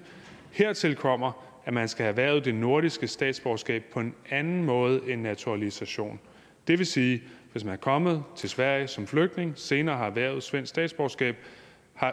Hertil 0.50 0.96
kommer, 0.96 1.49
at 1.70 1.74
man 1.74 1.88
skal 1.88 2.04
have 2.04 2.16
været 2.16 2.44
det 2.44 2.54
nordiske 2.54 3.08
statsborgerskab 3.08 3.84
på 3.92 4.00
en 4.00 4.14
anden 4.30 4.64
måde 4.64 5.00
end 5.06 5.20
naturalisation. 5.20 6.20
Det 6.66 6.78
vil 6.78 6.86
sige, 6.86 7.22
hvis 7.52 7.64
man 7.64 7.72
er 7.72 7.76
kommet 7.76 8.22
til 8.36 8.48
Sverige 8.48 8.86
som 8.86 9.06
flygtning, 9.06 9.52
senere 9.56 9.96
har 9.96 10.10
været 10.10 10.42
svensk 10.42 10.70
statsborgerskab, 10.70 11.36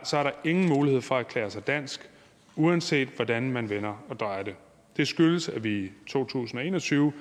så 0.03 0.17
er 0.17 0.23
der 0.23 0.31
ingen 0.43 0.69
mulighed 0.69 1.01
for 1.01 1.15
at 1.15 1.25
erklære 1.25 1.49
sig 1.49 1.67
dansk, 1.67 2.09
uanset 2.55 3.07
hvordan 3.07 3.51
man 3.51 3.69
vender 3.69 4.03
og 4.09 4.19
drejer 4.19 4.43
det. 4.43 4.55
Det 4.97 5.07
skyldes, 5.07 5.49
at 5.49 5.63
vi 5.63 5.83
i 5.83 5.91
2021 6.07 7.13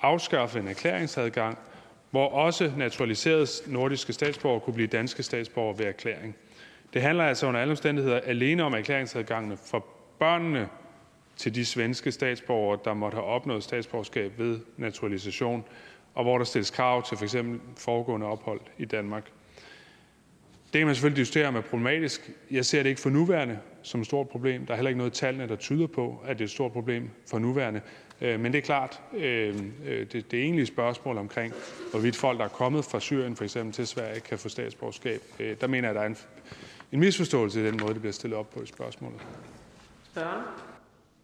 afskaffede 0.00 0.62
en 0.62 0.68
erklæringsadgang, 0.68 1.58
hvor 2.10 2.28
også 2.28 2.72
naturaliserede 2.76 3.46
nordiske 3.66 4.12
statsborgere 4.12 4.60
kunne 4.60 4.74
blive 4.74 4.88
danske 4.88 5.22
statsborgere 5.22 5.78
ved 5.78 5.86
erklæring. 5.86 6.36
Det 6.94 7.02
handler 7.02 7.24
altså 7.24 7.46
under 7.46 7.60
alle 7.60 7.70
omstændigheder 7.70 8.20
alene 8.20 8.62
om 8.62 8.74
erklæringsadgangene 8.74 9.56
for 9.56 9.86
børnene 10.18 10.68
til 11.38 11.54
de 11.54 11.66
svenske 11.66 12.12
statsborgere, 12.12 12.78
der 12.84 12.94
måtte 12.94 13.14
have 13.14 13.24
opnået 13.24 13.62
statsborgerskab 13.62 14.38
ved 14.38 14.60
naturalisation, 14.76 15.64
og 16.14 16.24
hvor 16.24 16.38
der 16.38 16.44
stilles 16.44 16.70
krav 16.70 17.02
til 17.02 17.16
f.eks. 17.16 17.36
foregående 17.76 18.26
ophold 18.26 18.60
i 18.78 18.84
Danmark. 18.84 19.24
Det 20.72 20.78
kan 20.78 20.86
man 20.86 20.94
selvfølgelig 20.94 21.20
diskutere, 21.20 21.48
om 21.48 21.56
er 21.56 21.60
problematisk. 21.60 22.30
Jeg 22.50 22.64
ser 22.64 22.82
det 22.82 22.88
ikke 22.90 23.00
for 23.00 23.10
nuværende 23.10 23.58
som 23.82 24.00
et 24.00 24.06
stort 24.06 24.28
problem. 24.28 24.66
Der 24.66 24.72
er 24.72 24.76
heller 24.76 24.88
ikke 24.88 24.98
noget 24.98 25.16
i 25.16 25.20
tallene, 25.20 25.48
der 25.48 25.56
tyder 25.56 25.86
på, 25.86 26.22
at 26.24 26.38
det 26.38 26.44
er 26.44 26.46
et 26.46 26.50
stort 26.50 26.72
problem 26.72 27.10
for 27.26 27.38
nuværende. 27.38 27.80
Øh, 28.20 28.40
men 28.40 28.52
det 28.52 28.58
er 28.58 28.62
klart, 28.62 29.02
øh, 29.16 29.56
øh, 29.86 30.06
det, 30.12 30.30
det 30.30 30.34
egentlige 30.40 30.66
spørgsmål 30.66 31.18
omkring, 31.18 31.54
hvorvidt 31.90 32.16
folk, 32.16 32.38
der 32.38 32.44
er 32.44 32.48
kommet 32.48 32.84
fra 32.84 33.00
Syrien 33.00 33.36
for 33.36 33.44
eksempel 33.44 33.74
til 33.74 33.86
Sverige, 33.86 34.20
kan 34.20 34.38
få 34.38 34.48
statsborgerskab, 34.48 35.20
der 35.60 35.66
mener 35.66 35.88
jeg, 35.88 35.90
at 35.90 35.96
der 35.96 36.02
er 36.02 36.06
en, 36.06 36.16
en 36.92 37.00
misforståelse 37.00 37.60
i 37.60 37.66
den 37.66 37.78
måde, 37.80 37.92
det 37.92 38.00
bliver 38.00 38.12
stillet 38.12 38.38
op 38.38 38.50
på 38.50 38.62
i 38.62 38.66
spørgsmålet. 38.66 39.20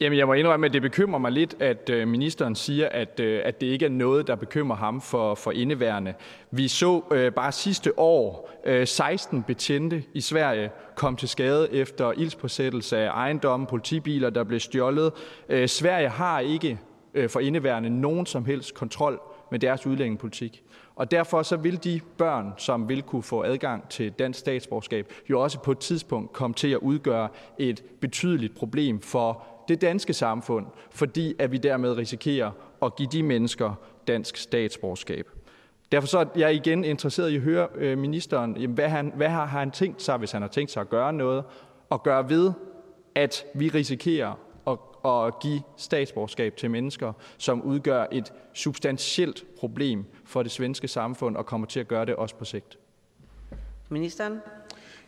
Jamen, 0.00 0.18
jeg 0.18 0.26
må 0.26 0.32
indrømme, 0.32 0.66
at 0.66 0.72
det 0.72 0.82
bekymrer 0.82 1.18
mig 1.18 1.32
lidt, 1.32 1.56
at 1.60 1.90
øh, 1.90 2.08
ministeren 2.08 2.54
siger, 2.54 2.88
at, 2.88 3.20
øh, 3.20 3.40
at 3.44 3.60
det 3.60 3.66
ikke 3.66 3.84
er 3.84 3.90
noget, 3.90 4.26
der 4.26 4.34
bekymrer 4.34 4.76
ham 4.76 5.00
for, 5.00 5.34
for 5.34 5.50
indeværende. 5.50 6.14
Vi 6.50 6.68
så 6.68 7.02
øh, 7.12 7.32
bare 7.32 7.52
sidste 7.52 7.98
år 7.98 8.50
øh, 8.64 8.86
16 8.86 9.42
betjente 9.42 10.02
i 10.14 10.20
Sverige 10.20 10.70
kom 10.96 11.16
til 11.16 11.28
skade 11.28 11.72
efter 11.72 12.12
ildspåsættelse 12.12 12.98
af 12.98 13.08
ejendomme, 13.08 13.66
politibiler, 13.66 14.30
der 14.30 14.44
blev 14.44 14.60
stjålet. 14.60 15.12
Øh, 15.48 15.68
Sverige 15.68 16.08
har 16.08 16.40
ikke 16.40 16.78
øh, 17.14 17.30
for 17.30 17.40
indeværende 17.40 17.90
nogen 17.90 18.26
som 18.26 18.44
helst 18.44 18.74
kontrol 18.74 19.20
med 19.50 19.58
deres 19.58 19.86
udlændingepolitik. 19.86 20.62
Og 20.96 21.10
derfor 21.10 21.42
så 21.42 21.56
vil 21.56 21.84
de 21.84 22.00
børn, 22.18 22.52
som 22.56 22.88
vil 22.88 23.02
kunne 23.02 23.22
få 23.22 23.42
adgang 23.42 23.88
til 23.88 24.12
dansk 24.12 24.38
statsborgerskab, 24.38 25.12
jo 25.30 25.40
også 25.40 25.58
på 25.60 25.72
et 25.72 25.78
tidspunkt 25.78 26.32
komme 26.32 26.54
til 26.54 26.68
at 26.68 26.78
udgøre 26.78 27.28
et 27.58 27.84
betydeligt 28.00 28.54
problem 28.54 29.00
for 29.00 29.53
det 29.68 29.80
danske 29.80 30.12
samfund, 30.12 30.66
fordi 30.90 31.34
at 31.38 31.52
vi 31.52 31.58
dermed 31.58 31.96
risikerer 31.96 32.50
at 32.82 32.96
give 32.96 33.08
de 33.12 33.22
mennesker 33.22 33.74
dansk 34.06 34.36
statsborgerskab. 34.36 35.28
Derfor 35.92 36.08
så 36.08 36.18
er 36.18 36.24
jeg 36.36 36.54
igen 36.54 36.84
interesseret 36.84 37.30
i 37.30 37.36
at 37.36 37.42
høre 37.42 37.68
øh, 37.74 37.98
ministeren, 37.98 38.56
jamen, 38.56 38.74
hvad, 38.74 38.88
han, 38.88 39.12
hvad 39.16 39.28
har 39.28 39.46
han 39.46 39.70
tænkt 39.70 40.02
sig, 40.02 40.16
hvis 40.16 40.32
han 40.32 40.42
har 40.42 40.48
tænkt 40.48 40.70
sig 40.70 40.80
at 40.80 40.88
gøre 40.88 41.12
noget, 41.12 41.44
og 41.90 42.02
gøre 42.02 42.30
ved, 42.30 42.52
at 43.14 43.44
vi 43.54 43.68
risikerer 43.68 44.38
at, 44.66 44.78
at 45.26 45.40
give 45.40 45.62
statsborgerskab 45.76 46.56
til 46.56 46.70
mennesker, 46.70 47.12
som 47.38 47.62
udgør 47.62 48.06
et 48.12 48.32
substantielt 48.52 49.44
problem 49.58 50.04
for 50.24 50.42
det 50.42 50.52
svenske 50.52 50.88
samfund, 50.88 51.36
og 51.36 51.46
kommer 51.46 51.66
til 51.66 51.80
at 51.80 51.88
gøre 51.88 52.06
det 52.06 52.16
også 52.16 52.34
på 52.34 52.44
sigt. 52.44 52.78
Ministeren? 53.88 54.40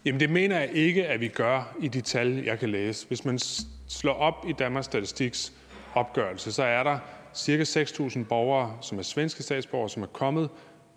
Jamen 0.04 0.20
det 0.20 0.30
mener 0.30 0.58
jeg 0.58 0.70
ikke, 0.72 1.06
at 1.06 1.20
vi 1.20 1.28
gør 1.28 1.76
i 1.80 1.88
de 1.88 2.00
tal, 2.00 2.44
jeg 2.44 2.58
kan 2.58 2.68
læse. 2.68 3.08
Hvis 3.08 3.24
man 3.24 3.38
slår 3.88 4.12
op 4.12 4.44
i 4.48 4.52
Danmarks 4.52 4.84
Statistiks 4.84 5.52
opgørelse, 5.94 6.52
så 6.52 6.62
er 6.62 6.82
der 6.82 6.98
cirka 7.34 7.62
6.000 7.62 8.24
borgere, 8.24 8.78
som 8.80 8.98
er 8.98 9.02
svenske 9.02 9.42
statsborgere, 9.42 9.88
som 9.90 10.02
er 10.02 10.06
kommet 10.06 10.50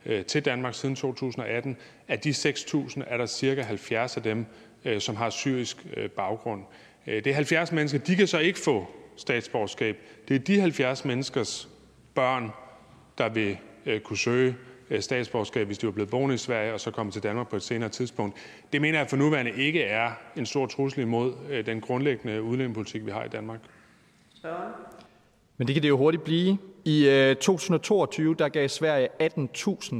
øh, 0.05 0.25
til 0.25 0.45
Danmark 0.45 0.73
siden 0.73 0.95
2018. 0.95 1.77
Af 2.07 2.19
de 2.19 2.29
6.000 2.29 3.01
er 3.07 3.17
der 3.17 3.25
cirka 3.25 3.61
70 3.61 4.17
af 4.17 4.23
dem, 4.23 4.45
øh, 4.85 5.01
som 5.01 5.15
har 5.15 5.29
syrisk 5.29 5.85
øh, 5.97 6.09
baggrund. 6.09 6.63
Øh, 7.07 7.23
det 7.23 7.27
er 7.27 7.33
70 7.33 7.71
mennesker. 7.71 7.99
De 7.99 8.15
kan 8.15 8.27
så 8.27 8.39
ikke 8.39 8.59
få 8.59 8.87
statsborgerskab. 9.17 9.97
Det 10.27 10.35
er 10.35 10.39
de 10.39 10.59
70 10.59 11.05
menneskers 11.05 11.69
børn, 12.15 12.51
der 13.17 13.29
vil 13.29 13.57
øh, 13.85 13.99
kunne 13.99 14.17
søge 14.17 14.55
Øh, 14.89 15.01
statsborgerskab, 15.01 15.67
hvis 15.67 15.77
de 15.77 15.85
var 15.87 15.91
blevet 15.91 16.09
boende 16.09 16.35
i 16.35 16.37
Sverige 16.37 16.73
og 16.73 16.79
så 16.79 16.91
kommet 16.91 17.13
til 17.13 17.23
Danmark 17.23 17.49
på 17.49 17.55
et 17.55 17.61
senere 17.63 17.89
tidspunkt. 17.89 18.37
Det 18.73 18.81
mener 18.81 18.99
jeg 18.99 19.09
for 19.09 19.17
nuværende 19.17 19.51
ikke 19.51 19.83
er 19.83 20.11
en 20.35 20.45
stor 20.45 20.65
trussel 20.65 21.01
imod 21.01 21.33
øh, 21.49 21.65
den 21.65 21.81
grundlæggende 21.81 22.41
udlændingepolitik, 22.41 23.05
vi 23.05 23.11
har 23.11 23.23
i 23.23 23.29
Danmark. 23.29 23.59
Men 25.57 25.67
det 25.67 25.75
kan 25.75 25.83
det 25.83 25.89
jo 25.89 25.97
hurtigt 25.97 26.23
blive. 26.23 26.57
I 26.85 27.07
øh, 27.07 27.35
2022 27.35 28.35
der 28.35 28.49
gav 28.49 28.69
Sverige 28.69 29.07
18.000 29.21 29.95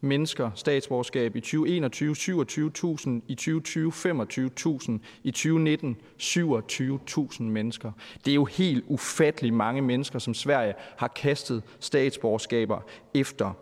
mennesker 0.00 0.50
statsborgerskab. 0.54 1.36
I 1.36 1.40
2021 1.40 2.14
27.000. 2.14 3.10
I 3.28 3.34
2020 3.34 3.92
25.000. 3.92 4.92
I 5.22 5.30
2019 5.30 5.96
27.000 6.22 7.42
mennesker. 7.42 7.92
Det 8.24 8.30
er 8.30 8.34
jo 8.34 8.44
helt 8.44 8.84
ufattelig 8.86 9.54
mange 9.54 9.82
mennesker, 9.82 10.18
som 10.18 10.34
Sverige 10.34 10.74
har 10.96 11.08
kastet 11.08 11.62
statsborgerskaber 11.80 12.80
efter. 13.14 13.54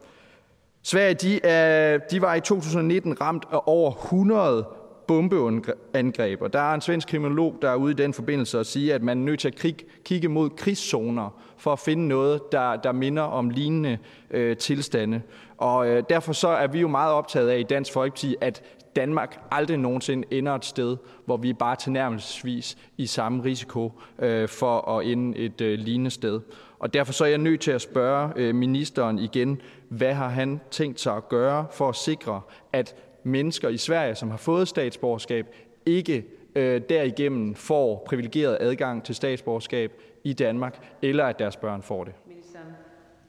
Sverige 0.83 1.15
de, 1.15 1.41
er, 1.45 1.99
de 1.99 2.23
var 2.23 2.35
i 2.35 2.41
2019 2.41 3.21
ramt 3.21 3.45
af 3.53 3.61
over 3.67 3.91
100 3.91 4.67
bombeangreb. 5.09 6.43
Og 6.43 6.53
der 6.53 6.59
er 6.59 6.75
en 6.75 6.81
svensk 6.81 7.09
kriminolog, 7.09 7.59
der 7.63 7.71
er 7.71 7.75
ude 7.75 7.93
i 7.93 7.95
den 7.95 8.15
forbindelse 8.15 8.59
og 8.59 8.67
sige, 8.67 8.95
at 8.95 9.03
man 9.03 9.19
er 9.19 9.23
nødt 9.23 9.41
til 9.41 9.49
at 9.49 9.57
krig, 9.57 9.77
kigge 10.05 10.29
mod 10.29 10.51
krigszoner 10.51 11.43
for 11.57 11.73
at 11.73 11.79
finde 11.79 12.09
noget, 12.09 12.53
der, 12.53 12.77
der 12.77 12.93
minder 12.93 13.23
om 13.23 13.51
lignende 13.51 13.99
øh, 14.31 14.57
tilstande. 14.57 15.23
Og 15.59 15.89
øh, 15.89 16.03
derfor 16.09 16.33
så 16.33 16.49
er 16.49 16.67
vi 16.67 16.81
jo 16.81 16.89
meget 16.89 17.13
optaget 17.13 17.49
af 17.49 17.59
i 17.59 17.63
Dansk 17.63 17.93
Folkeparti, 17.93 18.37
at 18.41 18.63
Danmark 18.97 19.41
aldrig 19.51 19.77
nogensinde 19.77 20.29
ender 20.31 20.55
et 20.55 20.65
sted, 20.65 20.97
hvor 21.27 21.37
vi 21.37 21.53
bare 21.53 21.77
tilnærmelsesvis 21.77 22.77
i 22.97 23.07
samme 23.07 23.45
risiko 23.45 23.93
øh, 24.19 24.49
for 24.49 24.99
at 24.99 25.07
ende 25.07 25.39
et 25.39 25.61
øh, 25.61 25.79
lignende 25.79 26.11
sted. 26.11 26.41
Og 26.79 26.95
derfor 26.95 27.13
så 27.13 27.25
er 27.25 27.29
jeg 27.29 27.39
nødt 27.39 27.61
til 27.61 27.71
at 27.71 27.81
spørge 27.81 28.33
øh, 28.37 28.55
ministeren 28.55 29.19
igen, 29.19 29.61
hvad 29.93 30.15
har 30.15 30.29
han 30.29 30.61
tænkt 30.71 31.01
sig 31.01 31.17
at 31.17 31.29
gøre 31.29 31.67
for 31.71 31.89
at 31.89 31.97
sikre, 31.97 32.41
at 32.73 32.95
mennesker 33.23 33.69
i 33.69 33.77
Sverige, 33.77 34.15
som 34.15 34.31
har 34.31 34.37
fået 34.37 34.69
statsborgerskab, 34.69 35.47
ikke 35.87 36.25
øh, 36.55 36.81
derigennem 36.89 37.55
får 37.55 38.05
privilegeret 38.07 38.59
adgang 38.61 39.05
til 39.05 39.15
statsborgerskab 39.15 39.93
i 40.25 40.33
Danmark, 40.33 40.79
eller 41.03 41.25
at 41.25 41.39
deres 41.39 41.57
børn 41.57 41.83
får 41.83 42.05
det? 42.05 42.13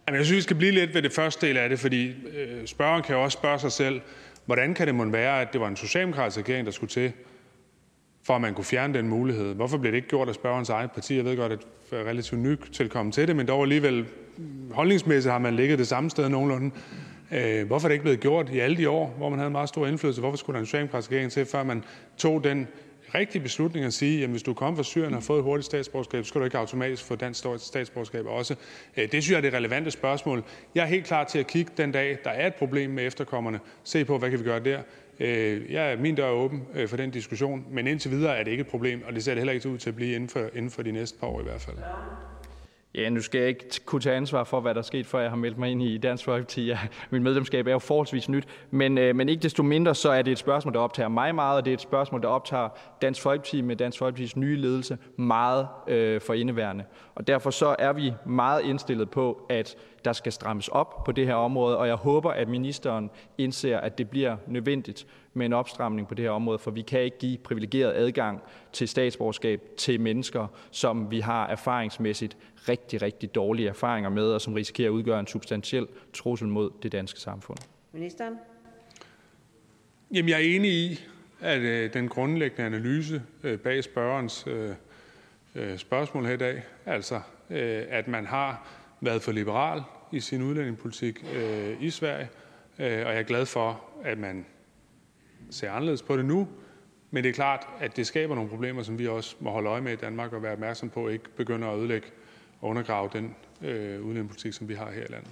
Jamen, 0.07 0.17
jeg 0.17 0.25
synes, 0.25 0.37
vi 0.37 0.41
skal 0.41 0.55
blive 0.55 0.71
lidt 0.71 0.93
ved 0.93 1.01
det 1.01 1.11
første 1.11 1.47
del 1.47 1.57
af 1.57 1.69
det, 1.69 1.79
fordi 1.79 2.07
øh, 2.09 2.65
spørgeren 2.67 3.03
kan 3.03 3.15
jo 3.15 3.23
også 3.23 3.37
spørge 3.37 3.59
sig 3.59 3.71
selv, 3.71 4.01
hvordan 4.45 4.73
kan 4.73 4.87
det 4.87 4.95
måtte 4.95 5.13
være, 5.13 5.41
at 5.41 5.53
det 5.53 5.61
var 5.61 5.67
en 5.67 5.75
socialdemokratisk 5.75 6.37
regering, 6.37 6.65
der 6.65 6.71
skulle 6.71 6.89
til, 6.89 7.11
for 8.23 8.35
at 8.35 8.41
man 8.41 8.53
kunne 8.53 8.65
fjerne 8.65 8.93
den 8.93 9.07
mulighed? 9.07 9.55
Hvorfor 9.55 9.77
blev 9.77 9.91
det 9.91 9.95
ikke 9.95 10.07
gjort 10.07 10.27
af 10.29 10.35
spørgerens 10.35 10.69
eget 10.69 10.91
parti? 10.91 11.15
Jeg 11.15 11.25
ved 11.25 11.37
godt, 11.37 11.51
at 11.51 11.59
det 11.91 11.99
er 11.99 12.03
relativt 12.03 12.41
nyt 12.41 12.59
tilkommet 12.73 13.13
til 13.13 13.27
det, 13.27 13.35
men 13.35 13.47
dog 13.47 13.61
alligevel 13.63 14.05
mm, 14.37 14.71
holdningsmæssigt 14.71 15.31
har 15.31 15.39
man 15.39 15.55
ligget 15.55 15.79
det 15.79 15.87
samme 15.87 16.09
sted 16.09 16.29
nogenlunde. 16.29 16.71
Øh, 17.31 17.67
hvorfor 17.67 17.87
er 17.87 17.89
det 17.89 17.93
ikke 17.93 18.03
blevet 18.03 18.19
gjort 18.19 18.49
i 18.49 18.59
alle 18.59 18.77
de 18.77 18.89
år, 18.89 19.13
hvor 19.17 19.29
man 19.29 19.39
havde 19.39 19.51
meget 19.51 19.69
stor 19.69 19.87
indflydelse? 19.87 20.21
Hvorfor 20.21 20.37
skulle 20.37 20.53
der 20.53 20.59
en 20.59 20.65
socialdemokratisk 20.65 21.11
regering 21.11 21.31
til, 21.31 21.45
før 21.45 21.63
man 21.63 21.83
tog 22.17 22.43
den 22.43 22.67
rigtige 23.15 23.41
beslutning 23.41 23.85
at 23.85 23.93
sige, 23.93 24.23
at 24.23 24.29
hvis 24.29 24.43
du 24.43 24.53
kommer 24.53 24.75
fra 24.75 24.83
Syrien 24.83 25.13
og 25.13 25.15
har 25.15 25.21
fået 25.21 25.37
et 25.37 25.43
hurtigt 25.43 25.65
statsborgerskab, 25.65 26.23
så 26.23 26.29
skal 26.29 26.41
du 26.41 26.45
ikke 26.45 26.57
automatisk 26.57 27.03
få 27.03 27.15
dansk 27.15 27.45
statsborgerskab 27.57 28.25
også. 28.25 28.55
Øh, 28.97 29.03
det 29.03 29.11
synes 29.11 29.31
jeg 29.31 29.37
er 29.37 29.41
det 29.41 29.53
relevante 29.53 29.91
spørgsmål. 29.91 30.43
Jeg 30.75 30.81
er 30.81 30.87
helt 30.87 31.05
klar 31.05 31.23
til 31.23 31.39
at 31.39 31.47
kigge 31.47 31.71
den 31.77 31.91
dag, 31.91 32.17
der 32.23 32.29
er 32.29 32.47
et 32.47 32.55
problem 32.55 32.89
med 32.89 33.07
efterkommerne, 33.07 33.59
se 33.83 34.05
på, 34.05 34.17
hvad 34.17 34.29
kan 34.29 34.39
vi 34.39 34.43
gøre 34.43 34.59
der. 34.59 34.79
Øh, 35.19 35.71
jeg, 35.71 35.97
min 35.99 36.15
dør 36.15 36.25
er 36.25 36.31
åben 36.31 36.63
øh, 36.73 36.87
for 36.87 36.97
den 36.97 37.11
diskussion, 37.11 37.65
men 37.71 37.87
indtil 37.87 38.11
videre 38.11 38.37
er 38.37 38.43
det 38.43 38.51
ikke 38.51 38.61
et 38.61 38.67
problem, 38.67 39.03
og 39.07 39.13
det 39.13 39.23
ser 39.23 39.31
det 39.31 39.39
heller 39.39 39.53
ikke 39.53 39.69
ud 39.69 39.77
til 39.77 39.89
at 39.89 39.95
blive 39.95 40.15
inden 40.15 40.29
for, 40.29 40.49
inden 40.53 40.71
for 40.71 40.83
de 40.83 40.91
næste 40.91 41.19
par 41.19 41.27
år 41.27 41.39
i 41.39 41.43
hvert 41.43 41.61
fald. 41.61 41.77
Ja, 42.95 43.09
nu 43.09 43.21
skal 43.21 43.39
jeg 43.39 43.49
ikke 43.49 43.85
kunne 43.85 44.01
tage 44.01 44.15
ansvar 44.15 44.43
for, 44.43 44.59
hvad 44.59 44.73
der 44.73 44.79
er 44.79 44.83
sket, 44.83 45.05
før 45.05 45.19
jeg 45.19 45.29
har 45.29 45.37
meldt 45.37 45.57
mig 45.57 45.71
ind 45.71 45.83
i 45.83 45.97
Dansk 45.97 46.25
Folkeparti. 46.25 46.65
Ja, 46.65 46.79
min 47.09 47.23
medlemskab 47.23 47.67
er 47.67 47.71
jo 47.71 47.79
forholdsvis 47.79 48.29
nyt, 48.29 48.45
men, 48.71 48.97
øh, 48.97 49.15
men 49.15 49.29
ikke 49.29 49.43
desto 49.43 49.63
mindre, 49.63 49.95
så 49.95 50.09
er 50.09 50.21
det 50.21 50.31
et 50.31 50.37
spørgsmål, 50.37 50.73
der 50.73 50.79
optager 50.79 51.09
mig 51.09 51.35
meget, 51.35 51.57
og 51.57 51.65
det 51.65 51.71
er 51.71 51.75
et 51.75 51.81
spørgsmål, 51.81 52.21
der 52.21 52.27
optager 52.27 52.69
Dansk 53.01 53.21
Folkeparti 53.21 53.61
med 53.61 53.75
Dansk 53.75 53.99
Folkepartis 53.99 54.35
nye 54.35 54.55
ledelse 54.55 54.97
meget 55.15 55.67
øh, 55.87 56.21
for 56.21 56.33
indeværende. 56.33 56.83
Og 57.15 57.27
derfor 57.27 57.49
så 57.49 57.75
er 57.79 57.93
vi 57.93 58.13
meget 58.25 58.61
indstillet 58.63 59.09
på, 59.09 59.45
at 59.49 59.75
der 60.05 60.13
skal 60.13 60.31
strammes 60.31 60.67
op 60.67 61.03
på 61.03 61.11
det 61.11 61.27
her 61.27 61.35
område, 61.35 61.77
og 61.77 61.87
jeg 61.87 61.95
håber, 61.95 62.31
at 62.31 62.47
ministeren 62.47 63.09
indser, 63.37 63.77
at 63.77 63.97
det 63.97 64.09
bliver 64.09 64.37
nødvendigt 64.47 65.07
med 65.33 65.45
en 65.45 65.53
opstramning 65.53 66.07
på 66.07 66.15
det 66.15 66.25
her 66.25 66.31
område, 66.31 66.59
for 66.59 66.71
vi 66.71 66.81
kan 66.81 67.01
ikke 67.01 67.17
give 67.17 67.37
privilegeret 67.37 67.93
adgang 67.95 68.41
til 68.73 68.87
statsborgerskab 68.87 69.61
til 69.77 70.01
mennesker, 70.01 70.47
som 70.71 71.11
vi 71.11 71.19
har 71.19 71.47
erfaringsmæssigt 71.47 72.37
rigtig, 72.69 73.01
rigtig 73.01 73.35
dårlige 73.35 73.69
erfaringer 73.69 74.09
med, 74.09 74.23
og 74.23 74.41
som 74.41 74.53
risikerer 74.53 74.89
at 74.89 74.93
udgøre 74.93 75.19
en 75.19 75.27
substantiel 75.27 75.87
trussel 76.13 76.47
mod 76.47 76.71
det 76.83 76.91
danske 76.91 77.19
samfund. 77.19 77.57
Ministeren? 77.91 78.35
Jamen, 80.13 80.29
jeg 80.29 80.35
er 80.35 80.55
enig 80.55 80.71
i, 80.71 80.99
at 81.39 81.59
øh, 81.59 81.93
den 81.93 82.07
grundlæggende 82.07 82.65
analyse 82.65 83.21
øh, 83.43 83.59
bag 83.59 83.83
spørgerens 83.83 84.47
øh, 84.47 84.69
øh, 85.55 85.77
spørgsmål 85.77 86.25
her 86.25 86.33
i 86.33 86.37
dag, 86.37 86.63
altså 86.85 87.15
øh, 87.49 87.83
at 87.89 88.07
man 88.07 88.25
har 88.25 88.67
været 89.01 89.21
for 89.21 89.31
liberal 89.31 89.81
i 90.11 90.19
sin 90.19 90.41
udlændingepolitik 90.41 91.25
øh, 91.35 91.83
i 91.83 91.89
Sverige, 91.89 92.29
øh, 92.79 92.85
og 92.85 93.13
jeg 93.13 93.19
er 93.19 93.23
glad 93.23 93.45
for, 93.45 93.81
at 94.03 94.17
man 94.17 94.45
ser 95.49 95.71
anderledes 95.71 96.01
på 96.01 96.17
det 96.17 96.25
nu. 96.25 96.47
Men 97.11 97.23
det 97.23 97.29
er 97.29 97.33
klart, 97.33 97.67
at 97.79 97.97
det 97.97 98.07
skaber 98.07 98.35
nogle 98.35 98.49
problemer, 98.49 98.83
som 98.83 98.99
vi 98.99 99.07
også 99.07 99.35
må 99.39 99.49
holde 99.49 99.69
øje 99.69 99.81
med 99.81 99.93
i 99.93 99.95
Danmark 99.95 100.33
og 100.33 100.43
være 100.43 100.53
opmærksom 100.53 100.89
på, 100.89 101.07
ikke 101.07 101.29
begynder 101.35 101.67
at 101.67 101.79
ødelægge 101.79 102.07
og 102.63 102.69
undergrave 102.69 103.09
den 103.13 103.35
øh, 103.61 104.01
udlændingepolitik, 104.01 104.53
som 104.53 104.69
vi 104.69 104.73
har 104.73 104.91
her 104.91 105.01
i 105.01 105.11
landet. 105.11 105.31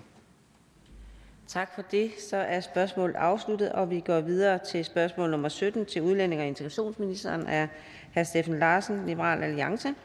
Tak 1.47 1.75
for 1.75 1.81
det. 1.81 2.11
Så 2.29 2.37
er 2.37 2.59
spørgsmålet 2.59 3.15
afsluttet, 3.15 3.71
og 3.71 3.89
vi 3.89 3.99
går 3.99 4.21
videre 4.21 4.59
til 4.71 4.85
spørgsmål 4.85 5.29
nummer 5.31 5.49
17 5.49 5.85
til 5.85 6.01
udlænding 6.01 6.41
og 6.41 6.47
integrationsministeren 6.47 7.47
af 7.47 7.67
hr. 8.15 8.23
Steffen 8.23 8.59
Larsen, 8.59 9.05
Liberal 9.05 9.43
Alliance. 9.43 9.95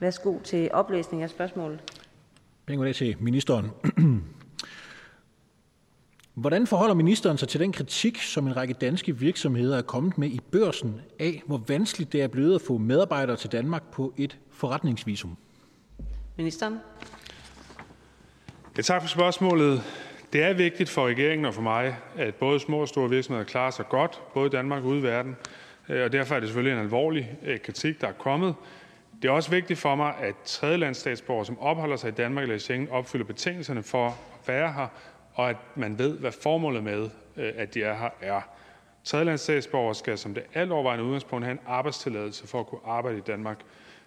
Værsgo 0.00 0.38
til 0.38 0.70
oplæsning 0.72 1.22
af 1.22 1.30
spørgsmålet. 1.30 1.92
Penge 2.66 2.92
til 2.92 3.16
ministeren. 3.20 3.70
Hvordan 6.34 6.66
forholder 6.66 6.94
ministeren 6.94 7.38
sig 7.38 7.48
til 7.48 7.60
den 7.60 7.72
kritik, 7.72 8.22
som 8.22 8.46
en 8.46 8.56
række 8.56 8.74
danske 8.74 9.18
virksomheder 9.18 9.78
er 9.78 9.82
kommet 9.82 10.18
med 10.18 10.28
i 10.28 10.40
børsen 10.52 11.00
af, 11.18 11.42
hvor 11.46 11.62
vanskeligt 11.68 12.12
det 12.12 12.22
er 12.22 12.28
blevet 12.28 12.54
at 12.54 12.60
få 12.60 12.78
medarbejdere 12.78 13.36
til 13.36 13.52
Danmark 13.52 13.82
på 13.92 14.14
et 14.16 14.38
forretningsvisum? 14.50 15.36
Ministeren. 16.36 16.78
Ja, 18.76 18.82
tak 18.82 19.02
for 19.02 19.08
spørgsmålet. 19.08 19.82
Det 20.32 20.42
er 20.42 20.52
vigtigt 20.52 20.88
for 20.90 21.06
regeringen 21.06 21.44
og 21.44 21.54
for 21.54 21.62
mig, 21.62 21.96
at 22.16 22.34
både 22.34 22.60
små 22.60 22.80
og 22.80 22.88
store 22.88 23.10
virksomheder 23.10 23.44
klarer 23.46 23.70
sig 23.70 23.88
godt, 23.88 24.20
både 24.34 24.46
i 24.46 24.50
Danmark 24.50 24.82
og 24.82 24.88
ude 24.88 24.98
i 24.98 25.02
verden. 25.02 25.36
Øh, 25.88 26.04
og 26.04 26.12
derfor 26.12 26.34
er 26.34 26.40
det 26.40 26.48
selvfølgelig 26.48 26.78
en 26.78 26.84
alvorlig 26.84 27.30
øh, 27.42 27.58
kritik, 27.60 28.00
der 28.00 28.06
er 28.06 28.12
kommet. 28.12 28.54
Det 29.22 29.28
er 29.28 29.32
også 29.32 29.50
vigtigt 29.50 29.78
for 29.78 29.94
mig, 29.94 30.14
at 30.20 30.34
tredjelandsstatsborgere, 30.44 31.46
som 31.46 31.58
opholder 31.58 31.96
sig 31.96 32.08
i 32.08 32.12
Danmark 32.12 32.42
eller 32.42 32.56
i 32.56 32.58
Schengen, 32.58 32.88
opfylder 32.90 33.24
betingelserne 33.24 33.82
for 33.82 34.06
at 34.06 34.14
være 34.46 34.72
her, 34.72 34.86
og 35.34 35.50
at 35.50 35.56
man 35.74 35.98
ved, 35.98 36.18
hvad 36.18 36.32
formålet 36.32 36.84
med, 36.84 37.10
øh, 37.36 37.52
at 37.56 37.74
de 37.74 37.82
er 37.82 37.94
her, 37.94 38.10
er. 38.20 38.40
Tredjelandsstatsborgere 39.04 39.94
skal 39.94 40.18
som 40.18 40.34
det 40.34 40.42
altovervejende 40.54 41.04
udgangspunkt 41.04 41.44
have 41.44 41.52
en 41.52 41.60
arbejdstilladelse 41.66 42.46
for 42.46 42.60
at 42.60 42.66
kunne 42.66 42.80
arbejde 42.86 43.18
i 43.18 43.20
Danmark. 43.20 43.58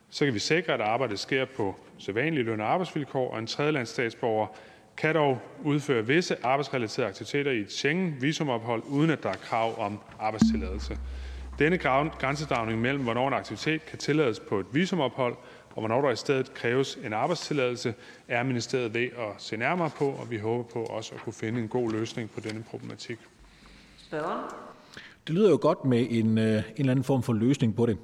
Så 0.10 0.26
kan 0.26 0.34
vi 0.34 0.40
sikre, 0.40 0.74
at 0.74 0.82
arbejdet 0.82 1.20
sker 1.20 1.46
på 1.46 1.76
sædvanlige 1.98 2.44
løn- 2.44 2.62
og 2.62 2.68
arbejdsvilkår, 2.68 3.32
og 3.32 3.40
en 3.40 3.48
tredjelandsstatsborger 3.48 4.48
kan 4.98 5.16
dog 5.16 5.42
udføre 5.64 6.08
visse 6.08 6.38
arbejdsrelaterede 6.44 7.10
aktiviteter 7.10 7.52
i 7.52 7.60
et 7.60 7.72
Schengen-visumophold, 7.72 8.84
uden 8.86 9.10
at 9.10 9.24
der 9.24 9.30
er 9.30 9.34
krav 9.34 9.80
om 9.80 10.00
arbejdstilladelse. 10.20 10.98
Denne 11.60 11.78
grænsedragning 12.20 12.82
mellem, 12.82 13.04
hvornår 13.04 13.28
en 13.28 13.34
aktivitet 13.34 13.86
kan 13.86 13.98
tillades 14.00 14.40
på 14.40 14.60
et 14.60 14.66
visumophold, 14.72 15.36
og 15.76 15.82
hvornår 15.82 16.02
der 16.02 16.12
i 16.12 16.16
stedet 16.16 16.54
kræves 16.54 17.00
en 17.06 17.14
arbejdstilladelse, 17.14 17.94
er 18.28 18.44
ministeriet 18.44 18.94
ved 18.94 19.04
at 19.04 19.34
se 19.38 19.58
nærmere 19.58 19.90
på, 19.98 20.06
og 20.06 20.32
vi 20.32 20.38
håber 20.38 20.64
på 20.64 20.84
også 20.84 21.16
at 21.16 21.22
kunne 21.22 21.34
finde 21.34 21.62
en 21.62 21.68
god 21.68 21.92
løsning 21.92 22.30
på 22.30 22.40
denne 22.40 22.64
problematik. 22.64 23.18
Spørger? 23.98 24.56
Det 25.28 25.36
lyder 25.36 25.50
jo 25.50 25.58
godt 25.62 25.86
med 25.86 26.08
en, 26.10 26.38
øh, 26.38 26.46
en 26.46 26.64
eller 26.78 26.92
anden 26.92 27.04
form 27.04 27.24
for 27.24 27.34
løsning 27.34 27.76
på 27.76 27.86
det. 27.86 27.98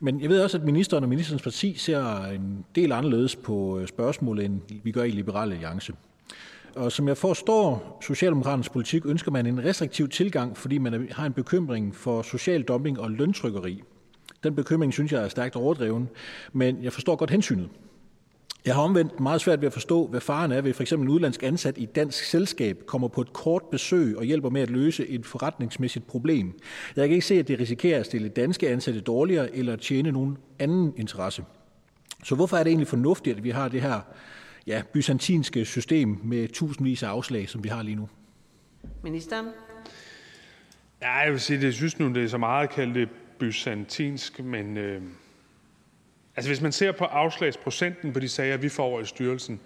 Men 0.00 0.20
jeg 0.20 0.28
ved 0.28 0.42
også, 0.42 0.58
at 0.58 0.64
ministeren 0.64 1.02
og 1.02 1.08
ministerens 1.08 1.42
parti 1.42 1.74
ser 1.74 2.24
en 2.24 2.64
del 2.74 2.92
anderledes 2.92 3.36
på 3.36 3.78
øh, 3.78 3.88
spørgsmålet, 3.88 4.44
end 4.44 4.60
vi 4.84 4.92
gør 4.92 5.02
i 5.02 5.10
Liberale 5.10 5.54
Alliance. 5.54 5.92
Og 6.76 6.92
som 6.92 7.08
jeg 7.08 7.16
forstår 7.16 7.98
Socialdemokraternes 8.02 8.68
politik, 8.68 9.06
ønsker 9.06 9.30
man 9.30 9.46
en 9.46 9.64
restriktiv 9.64 10.08
tilgang, 10.08 10.56
fordi 10.56 10.78
man 10.78 11.08
har 11.12 11.26
en 11.26 11.32
bekymring 11.32 11.94
for 11.94 12.22
social 12.22 12.62
dumping 12.62 13.00
og 13.00 13.10
løntrykkeri. 13.10 13.82
Den 14.44 14.54
bekymring 14.54 14.92
synes 14.92 15.12
jeg 15.12 15.24
er 15.24 15.28
stærkt 15.28 15.56
overdreven, 15.56 16.08
men 16.52 16.84
jeg 16.84 16.92
forstår 16.92 17.16
godt 17.16 17.30
hensynet. 17.30 17.68
Jeg 18.66 18.74
har 18.74 18.82
omvendt 18.82 19.20
meget 19.20 19.40
svært 19.40 19.60
ved 19.60 19.66
at 19.66 19.72
forstå, 19.72 20.06
hvad 20.06 20.20
faren 20.20 20.52
er 20.52 20.60
ved 20.60 20.74
for 20.74 20.82
eksempel 20.82 21.08
en 21.08 21.14
udlandsk 21.14 21.42
ansat 21.42 21.78
i 21.78 21.82
et 21.82 21.96
dansk 21.96 22.24
selskab 22.24 22.82
kommer 22.86 23.08
på 23.08 23.20
et 23.20 23.32
kort 23.32 23.62
besøg 23.70 24.16
og 24.16 24.24
hjælper 24.24 24.50
med 24.50 24.60
at 24.60 24.70
løse 24.70 25.06
et 25.06 25.26
forretningsmæssigt 25.26 26.06
problem. 26.06 26.60
Jeg 26.96 27.08
kan 27.08 27.14
ikke 27.14 27.26
se, 27.26 27.34
at 27.34 27.48
det 27.48 27.60
risikerer 27.60 28.00
at 28.00 28.06
stille 28.06 28.28
danske 28.28 28.68
ansatte 28.68 29.00
dårligere 29.00 29.56
eller 29.56 29.72
at 29.72 29.80
tjene 29.80 30.12
nogen 30.12 30.38
anden 30.58 30.94
interesse. 30.96 31.44
Så 32.24 32.34
hvorfor 32.34 32.56
er 32.56 32.62
det 32.62 32.70
egentlig 32.70 32.88
fornuftigt, 32.88 33.36
at 33.36 33.44
vi 33.44 33.50
har 33.50 33.68
det 33.68 33.82
her 33.82 34.00
ja, 34.66 34.82
byzantinske 34.92 35.64
system 35.64 36.20
med 36.24 36.48
tusindvis 36.48 37.02
af 37.02 37.08
afslag, 37.08 37.48
som 37.48 37.64
vi 37.64 37.68
har 37.68 37.82
lige 37.82 37.96
nu? 37.96 38.08
Ministeren? 39.02 39.46
Ja, 41.02 41.16
jeg 41.16 41.32
vil 41.32 41.40
sige, 41.40 41.60
det 41.60 41.74
synes 41.74 41.98
nu, 41.98 42.08
det 42.08 42.24
er 42.24 42.28
så 42.28 42.38
meget 42.38 42.68
at 42.68 42.74
kalde 42.74 42.94
det 42.94 43.08
byzantinsk, 43.38 44.40
men 44.40 44.76
øh, 44.76 45.02
altså 46.36 46.50
hvis 46.50 46.60
man 46.60 46.72
ser 46.72 46.92
på 46.92 47.04
afslagsprocenten 47.04 48.12
på 48.12 48.20
de 48.20 48.28
sager, 48.28 48.56
vi 48.56 48.68
får 48.68 48.84
over 48.84 49.00
i 49.00 49.04
styrelsen, 49.04 49.60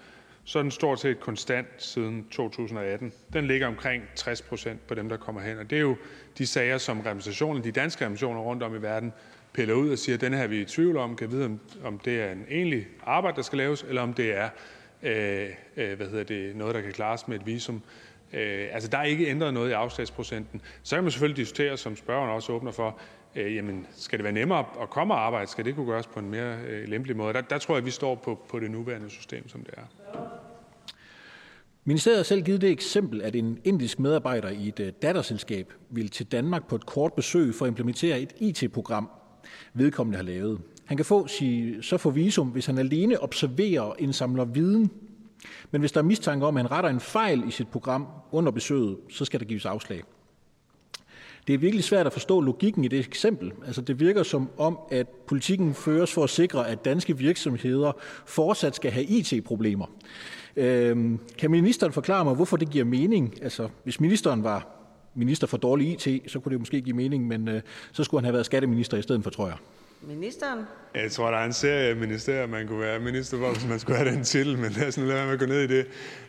så 0.45 0.59
er 0.59 0.63
den 0.63 0.71
stort 0.71 1.01
set 1.01 1.21
konstant 1.21 1.67
siden 1.79 2.27
2018. 2.31 3.13
Den 3.33 3.47
ligger 3.47 3.67
omkring 3.67 4.05
60 4.17 4.43
procent 4.43 4.87
på 4.87 4.95
dem, 4.95 5.09
der 5.09 5.17
kommer 5.17 5.41
hen. 5.41 5.59
Og 5.59 5.71
det 5.71 5.77
er 5.77 5.83
jo 5.83 5.97
de 6.39 6.47
sager, 6.47 6.79
som 6.79 7.01
repræsentationen, 7.01 7.65
de 7.65 7.73
danske 7.73 8.05
repræsentationer 8.05 8.41
rundt 8.41 8.63
om 8.63 8.75
i 8.75 8.83
verden, 8.83 9.13
piller 9.53 9.75
ud 9.75 9.91
og 9.91 9.99
siger, 9.99 10.17
at 10.17 10.21
den 10.21 10.35
her 10.35 10.43
er 10.43 10.47
vi 10.47 10.61
i 10.61 10.65
tvivl 10.65 10.97
om, 10.97 11.17
kan 11.17 11.31
vide, 11.31 11.59
om 11.85 11.99
det 11.99 12.23
er 12.23 12.33
en 12.33 12.47
egentlig 12.51 12.87
arbejde, 13.03 13.37
der 13.37 13.43
skal 13.43 13.59
laves, 13.59 13.83
eller 13.89 14.03
om 14.03 14.15
det 14.15 14.37
er 14.37 14.49
øh, 15.03 15.49
øh, 15.77 15.97
hvad 15.97 16.07
hedder 16.07 16.25
det, 16.25 16.57
noget, 16.57 16.75
der 16.75 16.81
kan 16.81 16.93
klares 16.93 17.29
med 17.29 17.41
et 17.41 17.47
visum. 17.47 17.83
Øh, 18.33 18.69
altså, 18.73 18.89
der 18.89 18.99
er 18.99 19.05
ikke 19.05 19.27
ændret 19.27 19.55
noget 19.55 19.71
i 19.71 19.73
afslagsprocenten. 19.73 20.61
Så 20.83 20.97
kan 20.97 21.05
man 21.05 21.11
selvfølgelig 21.11 21.37
diskutere, 21.37 21.77
som 21.77 21.97
spørgeren 21.97 22.31
også 22.31 22.53
åbner 22.53 22.71
for, 22.71 23.01
Øh, 23.37 23.75
skal 23.91 24.19
det 24.19 24.25
være 24.25 24.33
nemmere 24.33 24.65
at 24.83 24.91
komme 24.91 25.15
og 25.15 25.21
arbejde? 25.21 25.51
Skal 25.51 25.65
det 25.65 25.75
kunne 25.75 25.87
gøres 25.87 26.07
på 26.07 26.19
en 26.21 26.31
mere 26.31 26.57
øh, 26.69 26.89
lempelig 26.89 27.17
måde? 27.17 27.33
Der, 27.33 27.41
der 27.41 27.59
tror 27.59 27.75
jeg, 27.75 27.79
at 27.79 27.87
vi 27.87 27.91
står 27.91 28.15
på, 28.15 28.39
på 28.49 28.61
det 28.61 28.71
nuværende 28.71 29.11
system, 29.11 29.49
som 29.49 29.65
det 29.65 29.75
er. 29.77 29.83
Ministeriet 31.85 32.19
har 32.19 32.25
selv 32.25 32.43
givet 32.43 32.61
det 32.61 32.71
eksempel, 32.71 33.23
at 33.23 33.37
en 33.37 33.59
indisk 33.65 33.99
medarbejder 33.99 34.49
i 34.49 34.69
et 34.69 34.81
øh, 34.81 34.93
datterselskab 35.03 35.73
vil 35.91 36.09
til 36.09 36.27
Danmark 36.27 36.69
på 36.69 36.77
et 36.77 36.87
kort 36.87 37.13
besøg 37.13 37.55
for 37.55 37.65
at 37.65 37.69
implementere 37.69 38.21
et 38.21 38.33
IT-program, 38.37 39.11
vedkommende 39.75 40.17
har 40.17 40.25
lavet. 40.25 40.61
Han 40.85 40.97
kan 40.97 41.07
få, 41.07 41.27
så 41.83 41.97
få 41.99 42.11
visum, 42.11 42.49
hvis 42.49 42.67
han 42.67 42.79
alene 42.79 43.21
observerer 43.23 43.81
og 43.81 43.97
indsamler 43.99 44.45
viden. 44.45 44.91
Men 45.71 45.81
hvis 45.81 45.93
der 45.93 46.01
er 46.01 46.05
mistanke 46.05 46.47
om, 46.47 46.57
at 46.57 46.63
han 46.63 46.71
retter 46.71 46.91
en 46.91 47.01
fejl 47.01 47.49
i 47.49 47.51
sit 47.51 47.69
program 47.69 48.07
under 48.33 48.53
besøget, 48.53 48.97
så 49.11 49.25
skal 49.25 49.41
der 49.41 49.47
gives 49.47 49.67
afslag. 49.67 50.03
Det 51.47 51.55
er 51.55 51.59
virkelig 51.59 51.85
svært 51.85 52.07
at 52.07 52.13
forstå 52.13 52.41
logikken 52.41 52.85
i 52.85 52.89
det 52.89 52.99
eksempel. 52.99 53.53
Altså, 53.67 53.81
det 53.81 54.01
virker 54.01 54.23
som 54.23 54.51
om, 54.59 54.79
at 54.91 55.09
politikken 55.09 55.75
føres 55.75 56.13
for 56.13 56.25
at 56.25 56.31
sikre, 56.31 56.69
at 56.69 56.85
danske 56.85 57.19
virksomheder 57.19 57.93
fortsat 58.27 58.77
skal 58.77 58.91
have 58.91 59.05
IT-problemer. 59.05 59.87
Øhm, 60.57 61.19
kan 61.39 61.51
ministeren 61.51 61.93
forklare 61.93 62.25
mig, 62.25 62.35
hvorfor 62.35 62.57
det 62.57 62.71
giver 62.71 62.85
mening? 62.85 63.35
Altså, 63.43 63.69
hvis 63.85 64.01
ministeren 64.01 64.45
var 64.45 64.67
minister 65.15 65.47
for 65.47 65.57
dårlig 65.57 66.07
IT, 66.07 66.33
så 66.33 66.41
kunne 66.41 66.53
det 66.53 66.61
måske 66.61 66.81
give 66.81 66.97
mening, 66.97 67.27
men 67.27 67.49
øh, 67.49 67.63
så 67.93 68.05
skulle 68.05 68.21
han 68.21 68.25
have 68.25 68.33
været 68.33 68.47
skatteminister 68.47 68.97
i 68.97 69.03
stedet 69.03 69.23
for, 69.23 69.31
tror 69.31 69.47
jeg. 69.47 69.57
Ministeren? 70.03 70.61
Jeg 70.95 71.11
tror, 71.11 71.31
der 71.31 71.39
er 71.39 71.45
en 71.45 71.53
serie 71.53 71.89
af 71.89 71.97
ministerier, 71.97 72.47
man 72.47 72.67
kunne 72.67 72.81
være 72.81 73.01
minister 73.01 73.39
for, 73.39 73.53
hvis 73.53 73.69
man 73.69 73.79
skulle 73.79 73.99
have 73.99 74.11
den 74.11 74.25
til, 74.25 74.59
men 74.59 74.73
lad 74.73 74.89
os 74.89 74.99
nu 74.99 75.05
lade 75.05 75.17
være 75.17 75.27
med 75.27 75.33
at 75.33 75.41
gå 75.41 75.47
ned 75.47 75.61
i 75.61 75.67
det. 75.67 75.87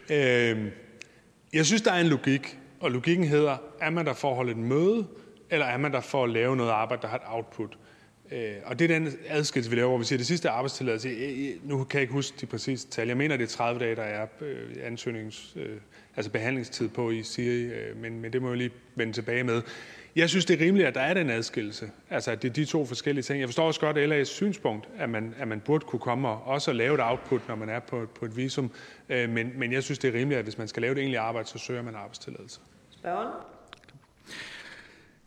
Øh, 0.09 0.71
jeg 1.53 1.65
synes, 1.65 1.81
der 1.81 1.91
er 1.91 1.99
en 1.99 2.07
logik, 2.07 2.57
og 2.83 2.91
logikken 2.91 3.25
hedder, 3.25 3.57
er 3.79 3.89
man 3.89 4.05
der 4.05 4.13
for 4.13 4.29
at 4.29 4.35
holde 4.35 4.51
et 4.51 4.57
møde, 4.57 5.07
eller 5.49 5.65
er 5.65 5.77
man 5.77 5.91
der 5.91 6.01
for 6.01 6.23
at 6.23 6.29
lave 6.29 6.55
noget 6.55 6.71
arbejde, 6.71 7.01
der 7.01 7.07
har 7.07 7.17
et 7.17 7.23
output? 7.25 7.77
Øh, 8.31 8.53
og 8.65 8.79
det 8.79 8.91
er 8.91 8.99
den 8.99 9.13
adskillelse, 9.27 9.69
vi 9.69 9.75
laver, 9.75 9.89
hvor 9.89 9.97
vi 9.97 10.03
siger, 10.03 10.17
at 10.17 10.19
det 10.19 10.27
sidste 10.27 10.49
arbejdstilladelse, 10.49 11.09
nu 11.63 11.83
kan 11.83 11.97
jeg 11.97 12.01
ikke 12.01 12.13
huske 12.13 12.37
de 12.41 12.45
præcise 12.45 12.87
tal, 12.87 13.07
jeg 13.07 13.17
mener, 13.17 13.37
det 13.37 13.43
er 13.43 13.47
30 13.47 13.79
dage, 13.79 13.95
der 13.95 14.01
er 14.01 14.27
øh, 14.41 14.69
ansøgnings, 14.83 15.53
øh, 15.55 15.77
altså 16.15 16.31
behandlingstid 16.31 16.89
på 16.89 17.11
i 17.11 17.23
Siri, 17.23 17.61
øh, 17.61 17.97
men, 17.97 18.21
men 18.21 18.33
det 18.33 18.41
må 18.41 18.47
jeg 18.47 18.57
lige 18.57 18.71
vende 18.95 19.13
tilbage 19.13 19.43
med. 19.43 19.61
Jeg 20.15 20.29
synes, 20.29 20.45
det 20.45 20.61
er 20.61 20.65
rimeligt, 20.65 20.87
at 20.87 20.95
der 20.95 21.01
er 21.01 21.13
den 21.13 21.29
adskillelse. 21.29 21.91
Altså, 22.09 22.31
at 22.31 22.41
det 22.41 22.49
er 22.49 22.53
de 22.53 22.65
to 22.65 22.85
forskellige 22.85 23.23
ting. 23.23 23.39
Jeg 23.39 23.47
forstår 23.47 23.67
også 23.67 23.79
godt 23.79 23.97
LA's 23.97 24.23
synspunkt, 24.23 24.89
at 24.97 25.09
man, 25.09 25.33
at 25.39 25.47
man 25.47 25.59
burde 25.59 25.85
kunne 25.85 25.99
komme 25.99 26.27
og 26.27 26.43
også 26.43 26.73
lave 26.73 26.93
et 26.93 26.99
output, 27.03 27.47
når 27.47 27.55
man 27.55 27.69
er 27.69 27.79
på, 27.79 28.07
på 28.19 28.25
et 28.25 28.37
visum. 28.37 28.71
Øh, 29.09 29.29
men, 29.29 29.51
men 29.55 29.71
jeg 29.71 29.83
synes, 29.83 29.99
det 29.99 30.15
er 30.15 30.19
rimeligt, 30.19 30.39
at 30.39 30.45
hvis 30.45 30.57
man 30.57 30.67
skal 30.67 30.81
lave 30.81 30.95
det 30.95 31.01
egentlige 31.01 31.19
arbejde, 31.19 31.49
så 31.49 31.57
søger 31.57 31.81
man 31.81 31.95
arbejdstilladelse. 31.95 32.59
Børn? 33.03 33.27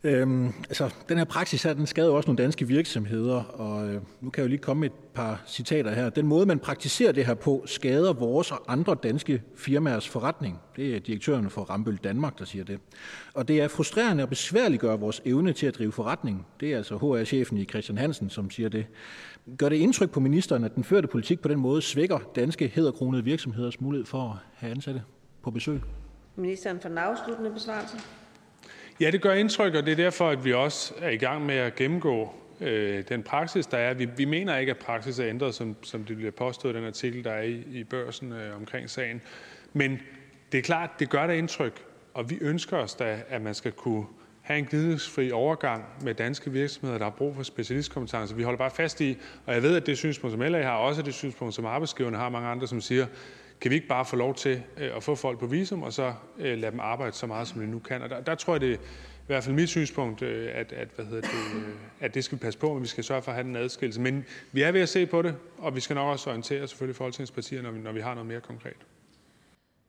Øhm, 0.04 0.46
altså, 0.46 0.94
den 1.08 1.18
her 1.18 1.24
praksis 1.24 1.62
her, 1.62 1.74
den 1.74 1.86
skader 1.86 2.10
også 2.10 2.28
nogle 2.28 2.42
danske 2.42 2.68
virksomheder, 2.68 3.42
og 3.42 3.88
øh, 3.88 4.00
nu 4.20 4.30
kan 4.30 4.42
jeg 4.42 4.44
jo 4.44 4.48
lige 4.48 4.58
komme 4.58 4.80
med 4.80 4.88
et 4.88 4.94
par 5.14 5.42
citater 5.46 5.90
her. 5.90 6.10
Den 6.10 6.26
måde, 6.26 6.46
man 6.46 6.58
praktiserer 6.58 7.12
det 7.12 7.26
her 7.26 7.34
på, 7.34 7.62
skader 7.66 8.12
vores 8.12 8.52
og 8.52 8.62
andre 8.68 8.96
danske 9.02 9.42
firmaers 9.56 10.08
forretning. 10.08 10.60
Det 10.76 10.96
er 10.96 11.00
direktøren 11.00 11.50
for 11.50 11.62
Rambøl 11.62 11.96
Danmark, 11.96 12.38
der 12.38 12.44
siger 12.44 12.64
det. 12.64 12.80
Og 13.34 13.48
det 13.48 13.60
er 13.60 13.68
frustrerende 13.68 14.22
og 14.22 14.28
besværliggør 14.28 14.96
vores 14.96 15.22
evne 15.24 15.52
til 15.52 15.66
at 15.66 15.74
drive 15.78 15.92
forretning. 15.92 16.46
Det 16.60 16.72
er 16.72 16.76
altså 16.76 16.96
HR-chefen 16.96 17.58
i 17.58 17.64
Christian 17.64 17.98
Hansen, 17.98 18.30
som 18.30 18.50
siger 18.50 18.68
det. 18.68 18.86
Gør 19.58 19.68
det 19.68 19.76
indtryk 19.76 20.10
på 20.10 20.20
ministeren, 20.20 20.64
at 20.64 20.74
den 20.74 20.84
førte 20.84 21.08
politik 21.08 21.40
på 21.40 21.48
den 21.48 21.58
måde 21.58 21.82
svækker 21.82 22.18
danske 22.36 22.68
hederkronede 22.74 23.24
virksomheders 23.24 23.80
mulighed 23.80 24.06
for 24.06 24.22
at 24.22 24.38
have 24.54 24.70
ansatte 24.70 25.02
på 25.42 25.50
besøg? 25.50 25.80
Ministeren 26.36 26.80
for 26.80 26.88
den 26.88 26.98
afsluttende 26.98 27.50
besvarelse. 27.50 27.96
Ja, 29.00 29.10
det 29.10 29.22
gør 29.22 29.32
indtryk, 29.32 29.74
og 29.74 29.86
det 29.86 29.92
er 29.92 29.96
derfor, 29.96 30.30
at 30.30 30.44
vi 30.44 30.52
også 30.52 30.94
er 30.98 31.10
i 31.10 31.16
gang 31.16 31.46
med 31.46 31.54
at 31.54 31.74
gennemgå 31.74 32.34
øh, 32.60 33.04
den 33.08 33.22
praksis, 33.22 33.66
der 33.66 33.78
er. 33.78 33.94
Vi, 33.94 34.08
vi 34.16 34.24
mener 34.24 34.56
ikke, 34.56 34.70
at 34.70 34.78
praksis 34.78 35.18
er 35.18 35.28
ændret, 35.28 35.54
som, 35.54 35.76
som 35.82 36.04
det 36.04 36.16
bliver 36.16 36.30
påstået 36.30 36.74
i 36.74 36.76
den 36.76 36.86
artikel, 36.86 37.24
der 37.24 37.30
er 37.30 37.42
i, 37.42 37.64
i 37.70 37.84
børsen 37.84 38.32
øh, 38.32 38.56
omkring 38.56 38.90
sagen. 38.90 39.22
Men 39.72 39.98
det 40.52 40.58
er 40.58 40.62
klart, 40.62 40.90
det 40.98 41.10
gør 41.10 41.26
da 41.26 41.32
indtryk, 41.32 41.84
og 42.14 42.30
vi 42.30 42.38
ønsker 42.40 42.76
os 42.76 42.94
da, 42.94 43.22
at 43.28 43.42
man 43.42 43.54
skal 43.54 43.72
kunne 43.72 44.06
have 44.42 44.58
en 44.58 44.64
glidningsfri 44.64 45.30
overgang 45.30 45.84
med 46.02 46.14
danske 46.14 46.52
virksomheder, 46.52 46.98
der 46.98 47.04
har 47.04 47.10
brug 47.10 47.36
for 47.36 47.42
specialistkompetencer. 47.42 48.36
Vi 48.36 48.42
holder 48.42 48.58
bare 48.58 48.70
fast 48.70 49.00
i, 49.00 49.18
og 49.46 49.54
jeg 49.54 49.62
ved, 49.62 49.76
at 49.76 49.86
det 49.86 49.98
synspunkt, 49.98 50.32
som 50.32 50.40
LA 50.40 50.62
har, 50.62 50.76
også 50.76 51.02
det 51.02 51.14
synspunkt, 51.14 51.54
som 51.54 51.66
arbejdsgiverne 51.66 52.16
har, 52.16 52.28
mange 52.28 52.48
andre, 52.48 52.66
som 52.66 52.80
siger, 52.80 53.06
kan 53.60 53.70
vi 53.70 53.74
ikke 53.74 53.88
bare 53.88 54.04
få 54.04 54.16
lov 54.16 54.34
til 54.34 54.62
øh, 54.76 54.96
at 54.96 55.02
få 55.02 55.14
folk 55.14 55.38
på 55.38 55.46
visum, 55.46 55.82
og 55.82 55.92
så 55.92 56.14
øh, 56.38 56.58
lade 56.58 56.72
dem 56.72 56.80
arbejde 56.80 57.12
så 57.12 57.26
meget, 57.26 57.48
som 57.48 57.60
de 57.60 57.66
nu 57.66 57.78
kan? 57.78 58.02
Og 58.02 58.10
der, 58.10 58.20
der 58.20 58.34
tror 58.34 58.54
jeg, 58.54 58.60
det 58.60 58.72
er 58.72 58.76
i 58.76 59.26
hvert 59.26 59.44
fald 59.44 59.54
mit 59.54 59.68
synspunkt, 59.68 60.22
øh, 60.22 60.50
at, 60.54 60.72
at, 60.72 60.88
hvad 60.96 61.04
hedder 61.04 61.20
det, 61.20 61.30
at 62.00 62.14
det 62.14 62.24
skal 62.24 62.38
vi 62.38 62.40
passe 62.40 62.58
på, 62.58 62.72
men 62.72 62.82
vi 62.82 62.88
skal 62.88 63.04
sørge 63.04 63.22
for 63.22 63.30
at 63.30 63.34
have 63.34 63.46
den 63.46 63.56
adskillelse. 63.56 64.00
Men 64.00 64.24
vi 64.52 64.62
er 64.62 64.72
ved 64.72 64.80
at 64.80 64.88
se 64.88 65.06
på 65.06 65.22
det, 65.22 65.36
og 65.58 65.74
vi 65.74 65.80
skal 65.80 65.94
nok 65.94 66.08
også 66.08 66.30
orientere 66.30 66.68
selvfølgelig 66.68 66.96
folketingspartier, 66.96 67.62
når 67.62 67.70
vi, 67.70 67.78
når 67.78 67.92
vi 67.92 68.00
har 68.00 68.14
noget 68.14 68.26
mere 68.26 68.40
konkret. 68.40 68.76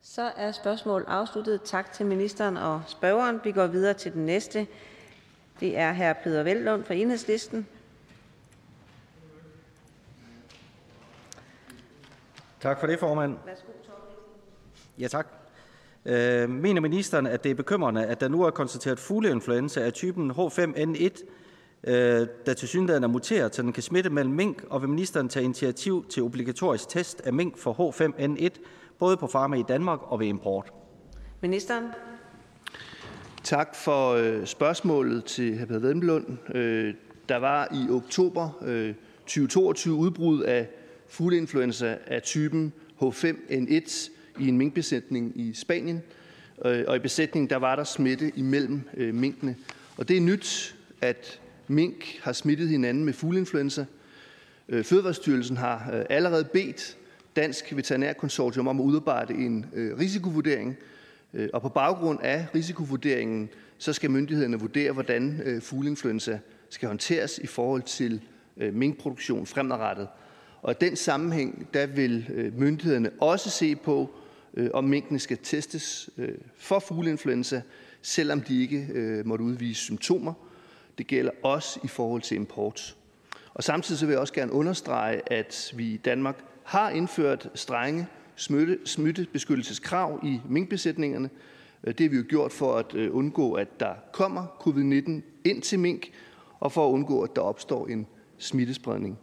Så 0.02 0.32
er 0.38 0.52
spørgsmålet 0.52 1.06
afsluttet. 1.08 1.62
Tak 1.66 1.92
til 1.92 2.06
ministeren 2.06 2.58
og 2.58 2.82
spørgeren. 2.88 3.40
Vi 3.44 3.52
går 3.52 3.68
videre 3.68 3.94
til 3.94 4.14
den 4.14 4.26
næste. 4.26 4.68
Det 5.60 5.78
er 5.78 5.94
hr. 5.94 6.14
Peter 6.24 6.44
Veldlund 6.44 6.84
fra 6.84 6.94
Enhedslisten. 6.94 7.68
Tak 12.68 12.80
for 12.80 12.88
det, 12.88 13.00
formand. 13.00 13.38
Ja, 15.00 15.08
tak. 15.08 15.28
Øh, 16.06 16.50
mener 16.50 16.82
ministeren, 16.82 17.28
at 17.28 17.44
det 17.44 17.52
er 17.52 17.56
bekymrende, 17.56 18.06
at 18.06 18.22
der 18.22 18.28
nu 18.28 18.42
er 18.42 18.50
konstateret 18.50 19.00
fugleinfluenza 19.00 19.82
af 19.82 19.94
typen 19.94 20.32
H5N1, 20.32 21.24
øh, 21.84 22.28
der 22.46 22.54
til 22.58 22.68
synligheden 22.68 23.04
er 23.04 23.08
muteret, 23.08 23.56
så 23.56 23.62
den 23.62 23.74
kan 23.74 23.84
smitte 23.84 24.10
mellem 24.10 24.34
mink, 24.34 24.64
og 24.70 24.82
vil 24.82 24.90
ministeren 24.90 25.30
tage 25.30 25.44
initiativ 25.44 26.06
til 26.10 26.24
obligatorisk 26.24 26.90
test 26.90 27.22
af 27.22 27.34
mink 27.34 27.58
for 27.58 27.74
H5N1, 27.74 28.62
både 29.00 29.18
på 29.18 29.28
farme 29.28 29.60
i 29.60 29.64
Danmark 29.64 30.00
og 30.02 30.20
ved 30.20 30.28
import? 30.28 30.74
Ministeren. 31.42 31.84
Tak 33.44 33.76
for 33.76 34.12
øh, 34.12 34.46
spørgsmålet 34.46 35.26
til 35.26 35.60
hr. 35.60 35.66
Peter 35.66 35.80
Vendelund. 35.80 36.56
Øh, 36.56 36.94
der 37.30 37.38
var 37.38 37.68
i 37.74 37.92
oktober 37.92 38.50
øh, 38.62 38.94
2022 39.26 39.96
udbrud 39.96 40.42
af 40.42 40.68
fugleinfluenza 41.10 41.98
af 42.08 42.22
typen 42.22 42.74
H5N1 43.02 44.10
i 44.40 44.48
en 44.48 44.58
minkbesætning 44.58 45.32
i 45.36 45.54
Spanien. 45.54 46.02
Øh, 46.66 46.84
og 46.88 46.96
i 46.96 47.00
besætningen 47.00 47.50
der 47.50 47.56
var 47.56 47.76
der 47.76 47.84
smitte 47.84 48.32
imellem 48.36 48.82
øh, 48.98 49.16
minkene. 49.16 49.56
Og 49.98 50.08
det 50.08 50.18
er 50.18 50.22
nyt, 50.22 50.76
at 51.02 51.40
mink 51.68 52.20
har 52.22 52.34
smittet 52.34 52.70
hinanden 52.70 53.06
med 53.06 53.14
fugleinfluenza. 53.14 53.86
Øh, 54.70 54.84
Fødevarestyrelsen 54.84 55.58
har 55.58 56.06
allerede 56.10 56.44
bedt 56.44 56.98
Dansk 57.36 57.76
Veterinærkonsortium 57.76 58.68
om 58.68 58.80
at 58.80 58.84
udarbejde 58.84 59.34
en 59.34 59.66
risikovurdering. 59.74 60.76
Og 61.54 61.62
på 61.62 61.70
baggrund 61.70 62.20
af 62.22 62.46
risikovurderingen, 62.56 63.50
så 63.78 63.94
skal 63.94 64.12
myndighederne 64.12 64.60
vurdere, 64.60 64.92
hvordan 64.92 65.60
fugleinfluenza 65.64 66.40
skal 66.70 66.88
håndteres 66.88 67.38
i 67.38 67.48
forhold 67.48 67.82
til 67.82 68.22
minkproduktion 68.72 69.46
fremadrettet. 69.46 70.08
Og 70.62 70.72
i 70.72 70.76
den 70.82 70.96
sammenhæng 70.96 71.68
der 71.74 71.86
vil 71.86 72.26
øh, 72.34 72.60
myndighederne 72.60 73.10
også 73.20 73.50
se 73.50 73.76
på, 73.76 74.10
øh, 74.54 74.70
om 74.74 74.84
minkene 74.84 75.20
skal 75.20 75.38
testes 75.44 76.10
øh, 76.18 76.30
for 76.58 76.80
fugleinfluenza, 76.80 77.62
selvom 78.02 78.42
de 78.42 78.62
ikke 78.62 79.22
måtte 79.26 79.44
udvise 79.44 79.82
symptomer. 79.82 80.34
Det 80.98 81.08
gælder 81.08 81.32
også 81.44 81.80
i 81.84 81.88
forhold 81.88 82.22
til 82.22 82.38
import. 82.38 82.96
Og 83.54 83.64
samtidig 83.64 84.00
så 84.00 84.06
vil 84.06 84.14
jeg 84.14 84.20
også 84.20 84.34
gerne 84.34 84.52
understrege, 84.52 85.34
at 85.34 85.74
vi 85.76 85.94
i 85.94 85.98
Danmark 85.98 86.44
har 86.64 86.90
indført 86.90 87.50
strenge 87.56 88.08
smittebeskyttelseskrav 88.86 90.20
i 90.24 90.42
minkbesætningerne. 90.50 91.30
Det 91.86 92.00
har 92.00 92.10
vi 92.10 92.18
jo 92.18 92.24
gjort 92.30 92.52
for 92.52 92.76
at 92.76 92.94
undgå, 92.94 93.54
at 93.54 93.80
der 93.80 93.94
kommer 94.14 94.46
covid-19 94.68 95.12
ind 95.50 95.62
til 95.62 95.80
mink, 95.80 96.12
og 96.60 96.72
for 96.72 96.88
at 96.88 96.92
undgå, 96.92 97.22
at 97.22 97.36
der 97.36 97.42
opstår 97.42 97.88
en 97.88 98.08
smittespredning. 98.38 99.20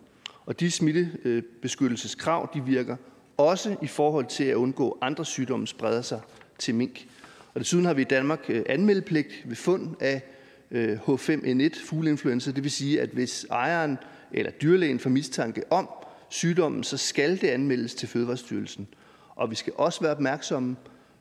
Og 0.47 0.61
de 0.61 0.71
smittebeskyttelseskrav 0.71 2.51
de 2.55 2.65
virker 2.65 2.97
også 3.37 3.77
i 3.83 3.87
forhold 3.87 4.27
til 4.27 4.45
at 4.45 4.55
undgå 4.55 4.99
andre 5.01 5.25
sygdomme 5.25 5.67
spreder 5.67 6.03
sig 6.03 6.21
til 6.59 6.75
mink. 6.75 7.07
Og 7.55 7.61
desuden 7.61 7.85
har 7.85 7.95
vi 7.95 8.03
i 8.03 8.05
Danmark 8.05 8.45
øh, 8.49 8.63
anmeldepligt 8.69 9.29
ved 9.45 9.57
fund 9.57 9.97
af 10.01 10.23
øh, 10.71 10.99
H5N1 11.09 11.87
fugleinfluenza. 11.87 12.51
Det 12.51 12.63
vil 12.63 12.71
sige, 12.71 13.01
at 13.01 13.09
hvis 13.09 13.47
ejeren 13.51 13.99
eller 14.33 14.51
dyrlægen 14.51 14.99
får 14.99 15.11
mistanke 15.11 15.63
om 15.71 15.89
sygdommen, 16.29 16.85
så 16.85 16.97
skal 16.97 17.41
det 17.41 17.49
anmeldes 17.49 17.95
til 17.95 18.09
Fødevarestyrelsen. 18.09 18.89
Og 19.37 19.51
vi 19.51 19.55
skal 19.55 19.73
også 19.77 20.01
være 20.01 20.13
opmærksomme, 20.13 20.77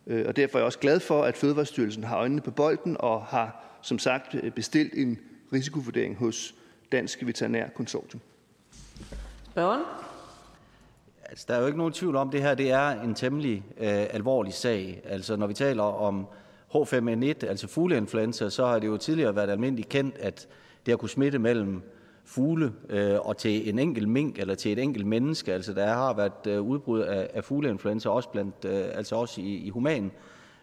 øh, 0.08 0.26
og 0.28 0.36
derfor 0.36 0.58
er 0.58 0.62
jeg 0.62 0.66
også 0.66 0.80
glad 0.80 1.00
for, 1.00 1.24
at 1.24 1.38
Fødevarestyrelsen 1.38 2.04
har 2.04 2.18
øjnene 2.18 2.42
på 2.42 2.52
bolden 2.52 2.98
og 3.00 3.22
har 3.22 3.80
som 3.82 4.00
sagt 4.00 4.36
bestilt 4.56 4.94
en 4.94 5.20
risikovurdering 5.54 6.16
hos 6.16 6.56
Dansk 6.92 7.26
Veterinær 7.26 7.70
Konsortium. 7.70 8.22
Spørgeren? 9.52 9.82
Altså, 11.30 11.46
der 11.48 11.56
er 11.56 11.60
jo 11.60 11.66
ikke 11.66 11.78
nogen 11.78 11.94
tvivl 11.94 12.16
om, 12.16 12.28
at 12.28 12.34
det 12.34 12.42
her 12.42 12.56
det 12.56 12.72
er 12.72 13.02
en 13.02 13.16
temmelig 13.16 13.64
øh, 13.78 14.06
alvorlig 14.10 14.54
sag. 14.54 15.02
Altså, 15.06 15.36
når 15.36 15.48
vi 15.48 15.54
taler 15.54 15.84
om 15.84 16.28
H5N1, 16.76 17.48
altså 17.48 17.68
fugleinfluenza, 17.68 18.50
så 18.50 18.66
har 18.66 18.80
det 18.80 18.88
jo 18.88 18.98
tidligere 18.98 19.36
været 19.36 19.50
almindeligt 19.50 19.90
kendt, 19.90 20.18
at 20.18 20.48
det 20.86 20.92
har 20.92 20.98
kunne 20.98 21.10
smitte 21.10 21.40
mellem 21.40 21.82
fugle 22.26 22.74
øh, 22.90 23.20
og 23.20 23.38
til 23.38 23.70
en 23.70 23.80
enkelt 23.80 24.10
mink 24.10 24.40
eller 24.40 24.56
til 24.56 24.72
et 24.72 24.80
enkelt 24.80 25.08
menneske. 25.08 25.54
Altså, 25.54 25.74
der 25.74 25.88
har 25.88 26.14
været 26.14 26.48
øh, 26.48 26.62
udbrud 26.62 27.00
af, 27.02 27.30
af 27.34 27.44
fugleinfluenza, 27.44 28.10
også, 28.10 28.30
blandt, 28.30 28.66
øh, 28.66 28.86
altså 28.94 29.16
også 29.16 29.42
i, 29.42 29.56
i 29.56 29.70
human 29.70 30.12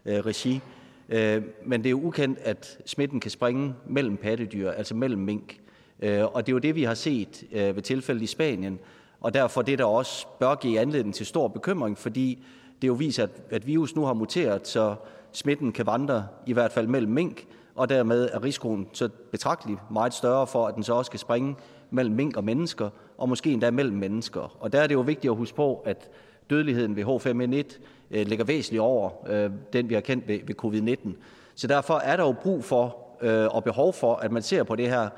øh, 0.07 0.19
regi. 0.19 0.61
Øh, 1.09 1.43
men 1.67 1.81
det 1.81 1.87
er 1.87 1.91
jo 1.91 2.01
ukendt, 2.03 2.39
at 2.39 2.79
smitten 2.87 3.21
kan 3.21 3.31
springe 3.31 3.75
mellem 3.87 4.17
pattedyr, 4.17 4.71
altså 4.71 4.95
mellem 4.95 5.21
mink. 5.23 5.60
Øh, 6.03 6.25
og 6.25 6.47
det 6.47 6.53
er 6.53 6.55
jo 6.55 6.59
det, 6.59 6.75
vi 6.75 6.83
har 6.83 6.95
set 6.95 7.45
øh, 7.53 7.77
ved 7.77 7.83
tilfældet 7.83 8.23
i 8.23 8.27
Spanien, 8.27 8.79
og 9.21 9.35
derfor 9.35 9.63
det, 9.63 9.79
der 9.79 9.85
også 9.85 10.27
bør 10.39 10.55
give 10.55 10.81
anledning 10.81 11.15
til 11.15 11.27
stor 11.27 11.49
bekymring, 11.49 11.99
fordi 11.99 12.45
det 12.83 12.89
jo 12.89 12.93
viser, 12.93 13.23
at, 13.23 13.31
at 13.51 13.67
virus 13.67 13.97
nu 13.97 14.05
har 14.05 14.13
muteret, 14.13 14.69
så 14.69 14.95
smitten 15.33 15.73
kan 15.73 15.87
vandre 15.87 16.27
i 16.47 16.53
hvert 16.53 16.73
fald 16.73 16.87
mellem 16.87 17.13
mink, 17.13 17.47
og 17.75 17.89
dermed 17.89 18.29
er 18.33 18.45
risikoen 18.45 18.89
så 18.93 19.09
betragteligt 19.31 19.81
meget 19.91 20.15
større 20.15 20.47
for, 20.47 20.67
at 20.67 20.75
den 20.75 20.83
så 20.83 20.95
også 20.95 21.11
kan 21.11 21.21
springe 21.21 21.57
mellem 21.91 22.15
mink 22.15 22.37
og 22.37 22.45
mennesker, 22.45 22.91
og 23.19 23.29
måske 23.29 23.53
endda 23.53 23.71
mellem 23.71 23.97
mennesker. 23.97 24.57
Og 24.61 24.73
der 24.73 24.81
er 24.81 24.87
det 24.87 24.95
jo 24.95 25.01
vigtigt 25.01 25.31
at 25.31 25.37
huske 25.37 25.57
på, 25.57 25.83
at 25.87 26.11
dødeligheden 26.51 26.97
ved 26.97 27.05
H5N1 27.05 27.81
øh, 28.11 28.27
ligger 28.27 28.45
væsentligt 28.45 28.81
over 28.81 29.11
øh, 29.27 29.51
den, 29.73 29.89
vi 29.89 29.95
har 29.95 30.01
kendt 30.01 30.29
ved, 30.29 30.39
ved 30.47 30.55
covid-19. 30.65 31.23
Så 31.55 31.67
derfor 31.67 31.95
er 31.95 32.17
der 32.17 32.25
jo 32.25 32.35
brug 32.43 32.65
for 32.65 32.97
øh, 33.21 33.47
og 33.55 33.65
behov 33.65 33.93
for, 33.93 34.15
at 34.15 34.33
man 34.33 34.43
ser 34.43 34.63
på 34.63 34.77
det 34.77 34.89
her 34.89 35.09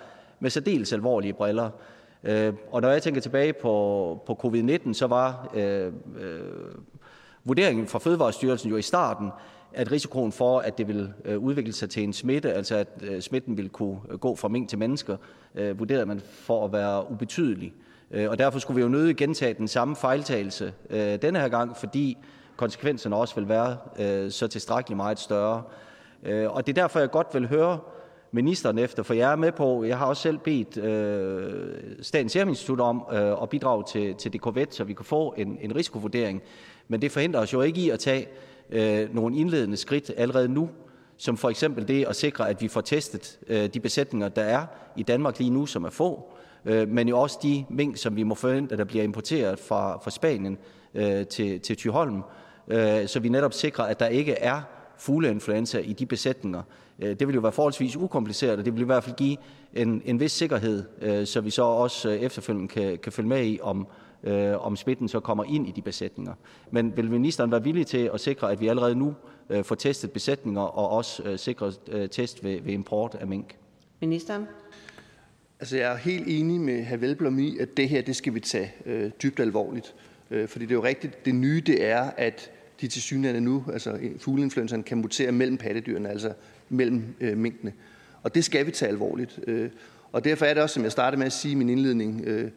med 0.43 0.51
særdeles 0.51 0.93
alvorlige 0.93 1.33
briller. 1.33 1.71
Øh, 2.25 2.53
og 2.71 2.83
når 2.83 2.89
jeg 2.89 3.03
tænker 3.03 3.21
tilbage 3.21 3.53
på, 3.53 4.23
på 4.27 4.39
covid-19, 4.45 4.93
så 4.93 5.07
var 5.07 5.51
øh, 5.55 5.93
øh, 6.21 6.41
vurderingen 7.45 7.87
fra 7.87 7.99
Fødevarestyrelsen 7.99 8.71
jo 8.71 8.77
i 8.77 8.83
starten, 8.83 9.31
at 9.73 9.93
risikoen 9.93 10.33
for, 10.33 10.59
at 10.59 10.79
det 10.79 10.89
vil 10.89 11.13
øh, 11.25 11.39
udvikle 11.39 11.73
sig 11.73 11.91
til 11.91 12.03
en 12.03 12.13
smitte, 12.13 12.53
altså 12.53 12.77
at 12.77 12.89
øh, 13.03 13.21
smitten 13.21 13.57
vil 13.57 13.69
kunne 13.69 13.99
øh, 14.11 14.19
gå 14.19 14.37
fra 14.37 14.49
mink 14.49 14.69
til 14.69 14.79
mennesker, 14.79 15.17
vurderede 15.75 16.07
man 16.07 16.21
for 16.21 16.65
at 16.65 16.73
være 16.73 17.11
ubetydelig. 17.11 17.75
Og 18.29 18.39
derfor 18.39 18.59
skulle 18.59 18.77
vi 18.77 18.83
jo 18.83 18.89
nødig 18.89 19.17
gentage 19.17 19.55
den 19.55 19.69
samme 19.69 19.97
fejltagelse 19.97 20.73
denne 21.23 21.39
her 21.39 21.49
gang, 21.49 21.77
fordi 21.77 22.19
konsekvenserne 22.57 23.17
også 23.17 23.35
vil 23.35 23.49
være 23.49 24.31
så 24.31 24.49
tilstrækkeligt 24.49 24.97
meget 24.97 25.19
større. 25.19 25.63
Og 26.25 26.67
det 26.67 26.79
er 26.79 26.83
derfor, 26.83 26.99
jeg 26.99 27.11
godt 27.11 27.27
vil 27.33 27.49
høre 27.49 27.79
ministeren 28.33 28.79
efter, 28.79 29.03
for 29.03 29.15
jeg 29.15 29.33
er 29.33 29.37
med 29.37 29.53
på, 29.53 29.85
jeg 29.85 29.99
har 29.99 30.07
også 30.07 30.23
selv 30.23 30.39
bedt 30.39 30.77
øh, 30.77 31.75
Statens 32.01 32.33
Serum 32.33 32.49
Institut 32.49 32.81
om 32.81 33.05
øh, 33.13 33.43
at 33.43 33.49
bidrage 33.49 33.85
til, 33.89 34.15
til 34.15 34.33
det 34.33 34.75
så 34.75 34.85
vi 34.85 34.93
kan 34.93 35.05
få 35.05 35.35
en, 35.39 35.59
en 35.61 35.77
risikovurdering. 35.77 36.43
Men 36.89 37.03
det 37.03 37.13
forhindrer 37.13 37.41
os 37.41 37.53
jo 37.53 37.61
ikke 37.61 37.81
i 37.81 37.91
at 37.91 38.01
tage 38.01 38.27
øh, 38.71 39.15
nogle 39.15 39.37
indledende 39.37 39.77
skridt 39.77 40.11
allerede 40.17 40.49
nu, 40.49 40.71
som 41.17 41.37
for 41.37 41.51
eksempel 41.51 41.89
det 41.89 42.05
at 42.05 42.17
sikre, 42.17 42.49
at 42.49 42.63
vi 42.63 42.69
får 42.69 42.81
testet 42.81 43.39
øh, 43.49 43.67
de 43.67 43.81
besætninger, 43.81 44.29
der 44.29 44.43
er 44.43 44.67
i 44.97 45.03
Danmark 45.03 45.39
lige 45.39 45.51
nu, 45.51 45.67
som 45.67 45.85
er 45.85 45.91
få, 45.91 46.33
øh, 46.65 46.89
men 46.89 47.09
jo 47.09 47.21
også 47.21 47.39
de 47.43 47.65
mink, 47.71 47.97
som 47.97 48.17
vi 48.17 48.23
må 48.23 48.35
forvente, 48.35 48.77
der 48.77 48.85
bliver 48.85 49.05
importeret 49.05 49.59
fra, 49.59 49.99
fra 49.99 50.11
Spanien 50.11 50.59
øh, 50.95 51.27
til, 51.27 51.61
til 51.61 51.77
Thyholm, 51.77 52.23
øh, 52.69 53.07
så 53.07 53.21
vi 53.21 53.29
netop 53.29 53.53
sikrer, 53.53 53.85
at 53.85 54.01
der 54.01 54.07
ikke 54.07 54.33
er 54.33 54.61
fugleinfluenza 54.99 55.79
i 55.79 55.93
de 55.93 56.07
besætninger. 56.07 56.63
Øh, 56.99 57.19
det 57.21 57.29
vil 57.29 57.35
jo 57.35 57.41
være 57.41 57.53
forholdsvis 57.53 57.97
ukompliceret, 57.97 58.59
og 58.59 58.65
det 58.65 58.75
vil 58.75 58.83
i 58.83 58.87
hvert 58.87 59.05
fald 59.05 59.17
give 59.17 59.37
en, 59.75 60.03
en 60.05 60.21
vis 60.21 60.33
sikkerhed, 60.33 60.85
øh, 61.01 61.27
så 61.27 61.41
vi 61.41 61.51
så 61.51 61.63
også 61.63 62.11
øh, 62.11 62.17
efterfølgende 62.17 62.69
kan, 62.69 62.99
kan 62.99 63.13
følge 63.13 63.29
med 63.29 63.47
i, 63.47 63.59
om, 63.63 63.87
øh, 64.25 64.67
om 64.67 64.77
smitten 64.77 65.09
så 65.09 65.21
kommer 65.21 65.45
ind 65.45 65.69
i 65.69 65.71
de 65.71 65.83
besætninger. 65.83 66.35
Men 66.71 66.97
vil 66.97 67.11
ministeren 67.11 67.51
være 67.51 67.63
villig 67.63 67.87
til 67.87 68.11
at 68.15 68.21
sikre, 68.21 68.53
at 68.53 68.61
vi 68.61 68.69
allerede 68.69 68.95
nu 68.95 69.15
øh, 69.51 69.65
får 69.65 69.75
testet 69.75 70.11
besætninger 70.11 70.63
og 70.63 70.89
også 70.91 71.23
øh, 71.23 71.39
sikre 71.39 71.73
øh, 71.89 72.09
test 72.09 72.45
ved, 72.45 72.61
ved 72.61 72.73
import 72.73 73.17
af 73.21 73.27
mink? 73.27 73.57
Ministeren? 74.01 74.47
Altså, 75.61 75.77
jeg 75.77 75.93
er 75.93 75.97
helt 75.97 76.25
enig 76.29 76.61
med 76.61 76.85
hr. 76.85 76.97
Velblom 76.97 77.39
i, 77.39 77.59
at 77.59 77.77
det 77.77 77.89
her 77.89 78.03
det 78.03 78.17
skal 78.17 78.35
vi 78.35 78.41
tage 78.41 78.73
øh, 78.87 79.11
dybt 79.23 79.41
alvorligt. 79.41 79.95
Øh, 80.31 80.49
fordi 80.49 80.65
det 80.65 80.71
er 80.71 80.77
jo 80.77 80.85
rigtigt, 80.85 81.25
det 81.25 81.35
nye 81.35 81.63
det 81.67 81.85
er, 81.85 82.11
at 82.17 82.51
de 82.81 82.89
til 82.89 83.03
synligheden 83.03 83.45
nu, 83.45 83.65
altså 83.73 83.99
fugleinfluenzaen, 84.19 84.83
kan 84.83 84.99
mutere 84.99 85.33
mellem 85.33 85.57
pattedyrene, 85.57 86.09
altså 86.09 86.33
mellem 86.73 87.05
øh, 87.21 87.37
minkene. 87.37 87.73
Og 88.23 88.35
det 88.35 88.45
skal 88.45 88.67
vi 88.67 88.71
tage 88.71 88.89
alvorligt. 88.89 89.41
Øh, 89.47 89.71
og 90.13 90.25
derfor 90.25 90.47
er 90.47 90.55
det 90.55 90.63
også, 90.63 90.75
som 90.75 90.83
jeg 90.83 90.93
startede 90.93 91.19
med 91.19 91.27
at 91.27 91.33
sige 91.33 91.53
i 91.53 91.55
min 91.55 91.69
indledning, 91.69 92.23
øh, 92.25 92.51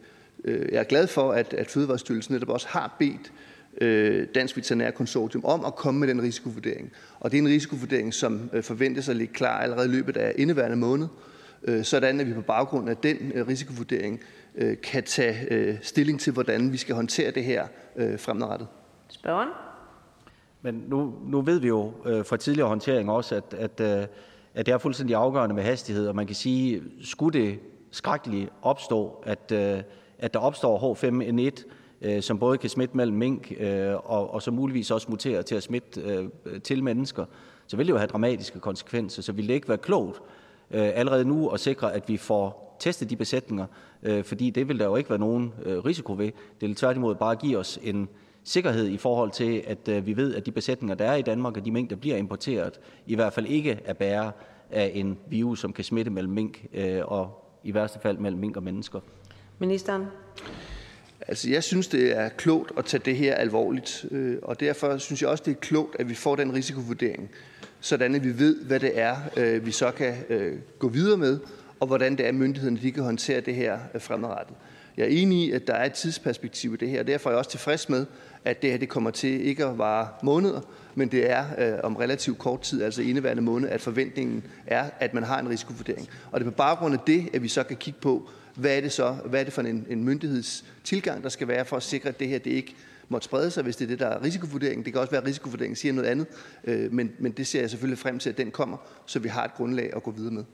øh, 0.44 0.72
jeg 0.72 0.78
er 0.78 0.84
glad 0.84 1.06
for, 1.06 1.32
at, 1.32 1.54
at 1.54 1.66
Fødevarestyrelsen 1.66 2.34
netop 2.34 2.48
også 2.48 2.68
har 2.68 2.96
bedt 2.98 3.32
øh, 3.80 4.26
Dansk 4.34 4.56
Veterinær 4.56 4.90
Konsortium 4.90 5.44
om 5.44 5.64
at 5.64 5.74
komme 5.74 6.00
med 6.00 6.08
den 6.08 6.22
risikovurdering. 6.22 6.92
Og 7.20 7.30
det 7.30 7.38
er 7.38 7.42
en 7.42 7.48
risikovurdering, 7.48 8.14
som 8.14 8.50
øh, 8.52 8.62
forventes 8.62 9.08
at 9.08 9.16
ligge 9.16 9.34
klar 9.34 9.60
allerede 9.60 9.88
i 9.88 9.90
løbet 9.90 10.16
af 10.16 10.32
indeværende 10.38 10.76
måned, 10.76 11.08
øh, 11.64 11.84
sådan 11.84 12.20
at 12.20 12.26
vi 12.26 12.32
på 12.32 12.40
baggrund 12.40 12.90
af 12.90 12.96
den 12.96 13.32
øh, 13.34 13.48
risikovurdering 13.48 14.20
øh, 14.54 14.76
kan 14.82 15.02
tage 15.02 15.46
øh, 15.50 15.76
stilling 15.82 16.20
til, 16.20 16.32
hvordan 16.32 16.72
vi 16.72 16.76
skal 16.76 16.94
håndtere 16.94 17.30
det 17.30 17.44
her 17.44 17.66
øh, 17.96 18.18
fremadrettet. 18.18 18.68
Spørgeren? 19.08 19.48
Men 20.66 20.84
nu, 20.88 21.12
nu 21.26 21.40
ved 21.40 21.58
vi 21.58 21.68
jo 21.68 21.92
øh, 22.04 22.24
fra 22.24 22.36
tidligere 22.36 22.68
håndtering 22.68 23.10
også, 23.10 23.34
at, 23.34 23.54
at, 23.54 23.80
øh, 23.80 24.06
at 24.54 24.66
det 24.66 24.74
er 24.74 24.78
fuldstændig 24.78 25.16
afgørende 25.16 25.54
med 25.54 25.62
hastighed, 25.62 26.08
og 26.08 26.16
man 26.16 26.26
kan 26.26 26.34
sige, 26.36 26.82
skulle 27.02 27.40
det 27.40 27.58
skrækkeligt 27.90 28.50
opstå, 28.62 29.22
at, 29.26 29.52
øh, 29.52 29.82
at 30.18 30.34
der 30.34 30.40
opstår 30.40 30.94
H5N1, 30.94 31.64
øh, 32.02 32.22
som 32.22 32.38
både 32.38 32.58
kan 32.58 32.70
smitte 32.70 32.96
mellem 32.96 33.16
mink 33.16 33.52
øh, 33.60 33.94
og, 33.94 34.34
og 34.34 34.42
så 34.42 34.50
muligvis 34.50 34.90
også 34.90 35.06
muterer 35.10 35.42
til 35.42 35.54
at 35.54 35.62
smitte 35.62 36.00
øh, 36.00 36.60
til 36.60 36.84
mennesker, 36.84 37.24
så 37.66 37.76
vil 37.76 37.86
det 37.86 37.92
jo 37.92 37.98
have 37.98 38.08
dramatiske 38.08 38.60
konsekvenser. 38.60 39.22
Så 39.22 39.32
ville 39.32 39.48
det 39.48 39.54
ikke 39.54 39.68
være 39.68 39.78
klogt 39.78 40.22
øh, 40.70 40.90
allerede 40.94 41.24
nu 41.24 41.48
at 41.48 41.60
sikre, 41.60 41.94
at 41.94 42.08
vi 42.08 42.16
får 42.16 42.76
testet 42.80 43.10
de 43.10 43.16
besætninger, 43.16 43.66
øh, 44.02 44.24
fordi 44.24 44.50
det 44.50 44.68
vil 44.68 44.78
der 44.78 44.84
jo 44.84 44.96
ikke 44.96 45.10
være 45.10 45.18
nogen 45.18 45.54
øh, 45.62 45.78
risiko 45.78 46.12
ved. 46.12 46.30
Det 46.60 46.68
vil 46.68 46.74
tværtimod 46.74 47.14
bare 47.14 47.36
give 47.36 47.58
os 47.58 47.78
en 47.82 48.08
sikkerhed 48.46 48.88
i 48.88 48.96
forhold 48.96 49.30
til, 49.30 49.62
at 49.66 49.88
øh, 49.88 50.06
vi 50.06 50.16
ved, 50.16 50.34
at 50.34 50.46
de 50.46 50.50
besætninger, 50.50 50.94
der 50.94 51.04
er 51.04 51.14
i 51.14 51.22
Danmark, 51.22 51.56
og 51.56 51.64
de 51.64 51.70
mink, 51.70 51.90
der 51.90 51.96
bliver 51.96 52.16
importeret, 52.16 52.80
i 53.06 53.14
hvert 53.14 53.32
fald 53.32 53.46
ikke 53.46 53.80
er 53.84 53.92
bærer 53.92 54.30
af 54.70 54.90
en 54.94 55.18
virus, 55.28 55.60
som 55.60 55.72
kan 55.72 55.84
smitte 55.84 56.10
mellem 56.10 56.32
mink 56.32 56.66
øh, 56.74 57.00
og 57.04 57.44
i 57.64 57.74
værste 57.74 57.98
fald 58.02 58.18
mellem 58.18 58.40
mink 58.40 58.56
og 58.56 58.62
mennesker. 58.62 59.00
Ministeren? 59.58 60.04
Altså, 61.28 61.50
jeg 61.50 61.64
synes, 61.64 61.88
det 61.88 62.16
er 62.18 62.28
klogt 62.28 62.72
at 62.78 62.84
tage 62.84 63.02
det 63.04 63.16
her 63.16 63.34
alvorligt, 63.34 64.06
øh, 64.10 64.36
og 64.42 64.60
derfor 64.60 64.98
synes 64.98 65.22
jeg 65.22 65.30
også, 65.30 65.42
det 65.46 65.50
er 65.50 65.60
klogt, 65.60 65.96
at 65.98 66.08
vi 66.08 66.14
får 66.14 66.36
den 66.36 66.54
risikovurdering, 66.54 67.30
sådan 67.80 68.14
at 68.14 68.24
vi 68.24 68.38
ved, 68.38 68.64
hvad 68.64 68.80
det 68.80 68.98
er, 68.98 69.16
vi 69.58 69.70
så 69.70 69.90
kan 69.90 70.14
gå 70.78 70.88
videre 70.88 71.16
med, 71.16 71.38
og 71.80 71.86
hvordan 71.86 72.16
det 72.16 72.26
er, 72.26 72.32
myndighederne 72.32 72.78
de 72.82 72.92
kan 72.92 73.02
håndtere 73.02 73.40
det 73.40 73.54
her 73.54 73.78
fremadrettet. 73.98 74.56
Jeg 74.96 75.04
er 75.04 75.08
enig 75.08 75.38
i, 75.38 75.50
at 75.50 75.66
der 75.66 75.74
er 75.74 75.84
et 75.84 75.92
tidsperspektiv 75.92 76.74
i 76.74 76.76
det 76.76 76.88
her, 76.88 77.00
og 77.00 77.06
derfor 77.06 77.30
er 77.30 77.34
jeg 77.34 77.38
også 77.38 77.50
tilfreds 77.50 77.88
med, 77.88 78.06
at 78.46 78.62
det 78.62 78.70
her 78.70 78.78
det 78.78 78.88
kommer 78.88 79.10
til 79.10 79.46
ikke 79.46 79.64
at 79.64 79.78
vare 79.78 80.08
måneder, 80.22 80.60
men 80.94 81.08
det 81.08 81.30
er 81.30 81.44
øh, 81.58 81.78
om 81.82 81.96
relativt 81.96 82.38
kort 82.38 82.60
tid, 82.60 82.82
altså 82.82 83.02
indeværende 83.02 83.42
måned, 83.42 83.68
at 83.68 83.80
forventningen 83.80 84.44
er, 84.66 84.90
at 85.00 85.14
man 85.14 85.22
har 85.22 85.40
en 85.40 85.48
risikovurdering. 85.48 86.08
Og 86.32 86.40
det 86.40 86.46
er 86.46 86.50
på 86.50 86.56
baggrund 86.56 86.94
af 86.94 87.00
det, 87.06 87.28
at 87.34 87.42
vi 87.42 87.48
så 87.48 87.62
kan 87.62 87.76
kigge 87.76 88.00
på, 88.00 88.28
hvad 88.54 88.76
er 88.76 88.80
det 88.80 88.92
så, 88.92 89.16
hvad 89.24 89.40
er 89.40 89.44
det 89.44 89.52
for 89.52 89.62
en, 89.62 89.86
en 89.90 90.04
myndighedstilgang, 90.04 91.22
der 91.22 91.28
skal 91.28 91.48
være 91.48 91.64
for 91.64 91.76
at 91.76 91.82
sikre, 91.82 92.08
at 92.08 92.20
det 92.20 92.28
her 92.28 92.38
det 92.38 92.50
ikke 92.50 92.76
måtte 93.08 93.24
sprede 93.24 93.50
sig, 93.50 93.62
hvis 93.62 93.76
det 93.76 93.84
er 93.84 93.88
det, 93.88 93.98
der 93.98 94.06
er 94.06 94.22
risikovurderingen. 94.22 94.84
Det 94.84 94.92
kan 94.92 95.00
også 95.00 95.10
være, 95.10 95.22
at 95.22 95.28
risikovurderingen 95.28 95.76
siger 95.76 95.92
noget 95.92 96.08
andet, 96.08 96.26
øh, 96.64 96.92
men, 96.92 97.12
men 97.18 97.32
det 97.32 97.46
ser 97.46 97.60
jeg 97.60 97.70
selvfølgelig 97.70 97.98
frem 97.98 98.18
til, 98.18 98.30
at 98.30 98.38
den 98.38 98.50
kommer, 98.50 98.76
så 99.06 99.18
vi 99.18 99.28
har 99.28 99.44
et 99.44 99.54
grundlag 99.54 99.92
at 99.96 100.02
gå 100.02 100.10
videre 100.10 100.32
med. 100.32 100.44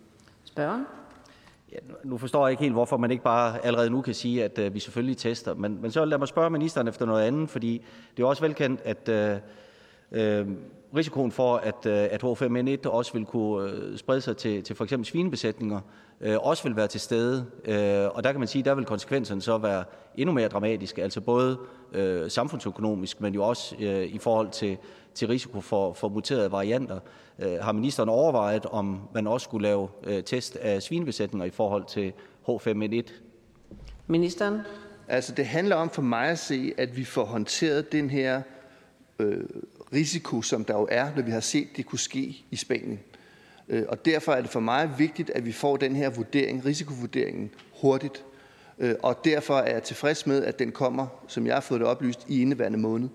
Spørger? 0.45 1.02
Nu 2.05 2.19
forstår 2.19 2.47
jeg 2.47 2.51
ikke 2.51 2.63
helt, 2.63 2.73
hvorfor 2.73 2.97
man 2.97 3.11
ikke 3.11 3.25
bare 3.25 3.65
allerede 3.67 3.91
nu 3.91 4.01
kan 4.01 4.15
sige, 4.15 4.45
at 4.45 4.59
øh, 4.59 4.75
vi 4.75 4.81
selvfølgelig 4.81 5.17
tester. 5.17 5.55
Men, 5.55 5.83
men 5.83 5.91
så 5.91 6.05
lad 6.05 6.19
mig 6.19 6.29
spørge 6.29 6.51
ministeren 6.51 6.89
efter 6.89 7.07
noget 7.07 7.23
andet, 7.23 7.51
fordi 7.51 7.85
det 8.17 8.23
er 8.23 8.27
også 8.27 8.43
velkendt, 8.43 8.81
at 8.85 9.09
øh, 9.09 9.39
øh 10.13 10.47
risikoen 10.97 11.33
for, 11.33 11.57
at, 11.57 11.87
øh, 11.87 12.09
at 12.11 12.25
H5N1 12.25 12.89
også 12.89 13.13
vil 13.13 13.25
kunne 13.25 13.99
sprede 13.99 14.21
sig 14.21 14.37
til, 14.37 14.63
til 14.63 14.77
for 14.77 14.85
eksempel 14.85 15.07
svinebesætninger, 15.07 15.81
øh, 16.21 16.37
også 16.39 16.63
vil 16.63 16.77
være 16.77 16.87
til 16.87 17.01
stede. 17.01 17.47
Øh, 17.65 18.09
og 18.15 18.25
der 18.25 18.31
kan 18.31 18.41
man 18.41 18.49
sige, 18.49 18.63
der 18.63 18.75
vil 18.75 18.85
konsekvenserne 18.85 19.43
så 19.43 19.59
være 19.59 19.85
endnu 20.17 20.35
mere 20.35 20.49
dramatiske, 20.49 21.03
altså 21.03 21.21
både 21.21 21.59
øh, 21.93 22.31
samfundsøkonomisk, 22.31 23.21
men 23.21 23.35
jo 23.35 23.45
også 23.45 23.77
øh, 23.81 24.07
i 24.07 24.19
forhold 24.19 24.51
til, 24.51 24.77
til 25.15 25.29
risiko 25.29 25.61
for, 25.61 25.93
for 25.93 26.09
muterede 26.09 26.53
varianter. 26.53 26.99
Øh, 27.39 27.59
har 27.61 27.73
ministeren 27.73 28.09
overvejet, 28.09 28.67
om 28.67 29.01
man 29.15 29.27
også 29.27 29.45
skulle 29.45 29.69
lave 29.69 29.89
øh, 30.05 30.25
test 30.25 30.57
af 30.57 30.83
svinebesætninger 30.83 31.47
i 31.47 31.51
forhold 31.51 31.85
til 31.85 32.13
H5N1? 32.49 33.13
Ministeren? 34.07 34.61
Altså, 35.09 35.35
det 35.35 35.47
handler 35.47 35.77
om 35.77 35.91
for 35.91 36.03
mig 36.03 36.29
at 36.29 36.39
se, 36.39 36.73
at 36.79 36.97
vi 36.97 37.05
får 37.05 37.25
håndteret 37.25 37.93
den 37.93 38.11
her 38.11 38.43
øh, 39.19 39.45
risiko, 39.93 40.43
som 40.43 40.65
der 40.65 40.75
jo 40.75 40.89
er, 40.91 41.09
når 41.17 41.23
vi 41.23 41.31
har 41.31 41.41
set 41.41 41.69
det 41.77 41.87
kunne 41.87 41.99
ske 41.99 42.45
i 42.51 42.57
Spanien. 42.57 43.01
Øh, 43.69 43.85
og 43.89 44.05
derfor 44.05 44.33
er 44.33 44.41
det 44.41 44.51
for 44.51 44.61
mig 44.61 44.91
vigtigt, 44.99 45.31
at 45.31 45.47
vi 45.47 45.53
får 45.53 45.77
den 45.77 45.97
her 45.97 46.11
vurdering, 46.11 46.65
risikovurderingen, 46.65 47.51
hurtigt. 47.81 48.25
Øh, 48.79 48.95
og 49.03 49.25
derfor 49.25 49.55
er 49.57 49.73
jeg 49.73 49.83
tilfreds 49.83 50.27
med, 50.27 50.45
at 50.45 50.59
den 50.59 50.73
kommer, 50.73 51.07
som 51.29 51.47
jeg 51.47 51.55
har 51.55 51.61
fået 51.61 51.81
det 51.81 51.89
oplyst, 51.89 52.25
i 52.29 52.43
indeværende 52.43 52.79
måned. 52.79 53.09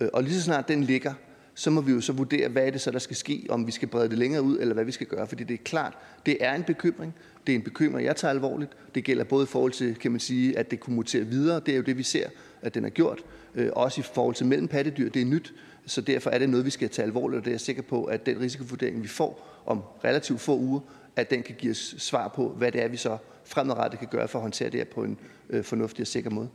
Øh, 0.00 0.08
og 0.12 0.22
lige 0.22 0.34
så 0.34 0.42
snart 0.42 0.68
den 0.68 0.82
ligger, 0.84 1.14
så 1.58 1.70
må 1.70 1.80
vi 1.80 1.92
jo 1.92 2.00
så 2.00 2.12
vurdere, 2.12 2.48
hvad 2.48 2.66
er 2.66 2.70
det 2.70 2.80
så, 2.80 2.90
der 2.90 2.98
skal 2.98 3.16
ske, 3.16 3.46
om 3.48 3.66
vi 3.66 3.72
skal 3.72 3.88
brede 3.88 4.08
det 4.08 4.18
længere 4.18 4.42
ud, 4.42 4.58
eller 4.58 4.74
hvad 4.74 4.84
vi 4.84 4.92
skal 4.92 5.06
gøre. 5.06 5.26
Fordi 5.26 5.44
det 5.44 5.54
er 5.54 5.64
klart, 5.64 5.98
det 6.26 6.36
er 6.40 6.54
en 6.54 6.62
bekymring. 6.62 7.14
Det 7.46 7.52
er 7.52 7.56
en 7.56 7.62
bekymring, 7.62 8.06
jeg 8.06 8.16
tager 8.16 8.32
alvorligt. 8.32 8.70
Det 8.94 9.04
gælder 9.04 9.24
både 9.24 9.42
i 9.42 9.46
forhold 9.46 9.72
til, 9.72 9.94
kan 9.94 10.10
man 10.10 10.20
sige, 10.20 10.58
at 10.58 10.70
det 10.70 10.80
kunne 10.80 10.96
mutere 10.96 11.24
videre. 11.24 11.60
Det 11.60 11.72
er 11.72 11.76
jo 11.76 11.82
det, 11.82 11.98
vi 11.98 12.02
ser, 12.02 12.28
at 12.62 12.74
den 12.74 12.84
er 12.84 12.88
gjort. 12.88 13.24
Øh, 13.54 13.70
også 13.72 14.00
i 14.00 14.04
forhold 14.14 14.34
til 14.34 14.46
mellem 14.46 14.68
pattedyr. 14.68 15.10
Det 15.10 15.22
er 15.22 15.26
nyt. 15.26 15.54
Så 15.86 16.00
derfor 16.00 16.30
er 16.30 16.38
det 16.38 16.48
noget, 16.48 16.66
vi 16.66 16.70
skal 16.70 16.88
tage 16.88 17.06
alvorligt, 17.06 17.38
og 17.38 17.44
det 17.44 17.50
er 17.50 17.54
jeg 17.54 17.60
sikker 17.60 17.82
på, 17.82 18.04
at 18.04 18.26
den 18.26 18.40
risikovurdering, 18.40 19.02
vi 19.02 19.08
får 19.08 19.62
om 19.66 19.82
relativt 20.04 20.40
få 20.40 20.58
uger, 20.58 20.80
at 21.16 21.30
den 21.30 21.42
kan 21.42 21.54
give 21.58 21.70
os 21.70 21.94
svar 21.98 22.28
på, 22.28 22.48
hvad 22.48 22.72
det 22.72 22.82
er, 22.82 22.88
vi 22.88 22.96
så 22.96 23.18
fremadrettet 23.44 23.98
kan 23.98 24.08
gøre 24.08 24.28
for 24.28 24.38
at 24.38 24.42
håndtere 24.42 24.70
det 24.70 24.80
her 24.80 24.84
på 24.84 25.04
en 25.04 25.18
øh, 25.50 25.64
fornuftig 25.64 26.02
og 26.02 26.06
sikker 26.06 26.30
måde. 26.30 26.48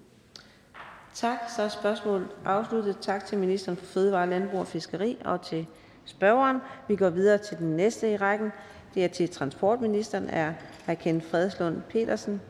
Tak. 1.16 1.38
Så 1.56 1.62
er 1.62 1.68
spørgsmålet 1.68 2.28
afsluttet. 2.46 2.98
Tak 3.02 3.26
til 3.26 3.38
ministeren 3.38 3.78
for 3.78 3.86
fødevare, 3.86 4.30
landbrug 4.30 4.60
og 4.60 4.68
fiskeri 4.68 5.18
og 5.26 5.42
til 5.42 5.68
spørgeren. 6.06 6.58
Vi 6.88 6.96
går 6.96 7.10
videre 7.10 7.38
til 7.38 7.58
den 7.58 7.76
næste 7.76 8.12
i 8.12 8.18
rækken. 8.18 8.52
Det 8.94 9.04
er 9.04 9.08
til 9.08 9.30
transportministeren 9.30 10.30
af 10.30 10.54
hr. 10.88 10.94
Kenneth 10.94 11.28
Fredslund 11.28 11.82
Petersen. 11.90 12.42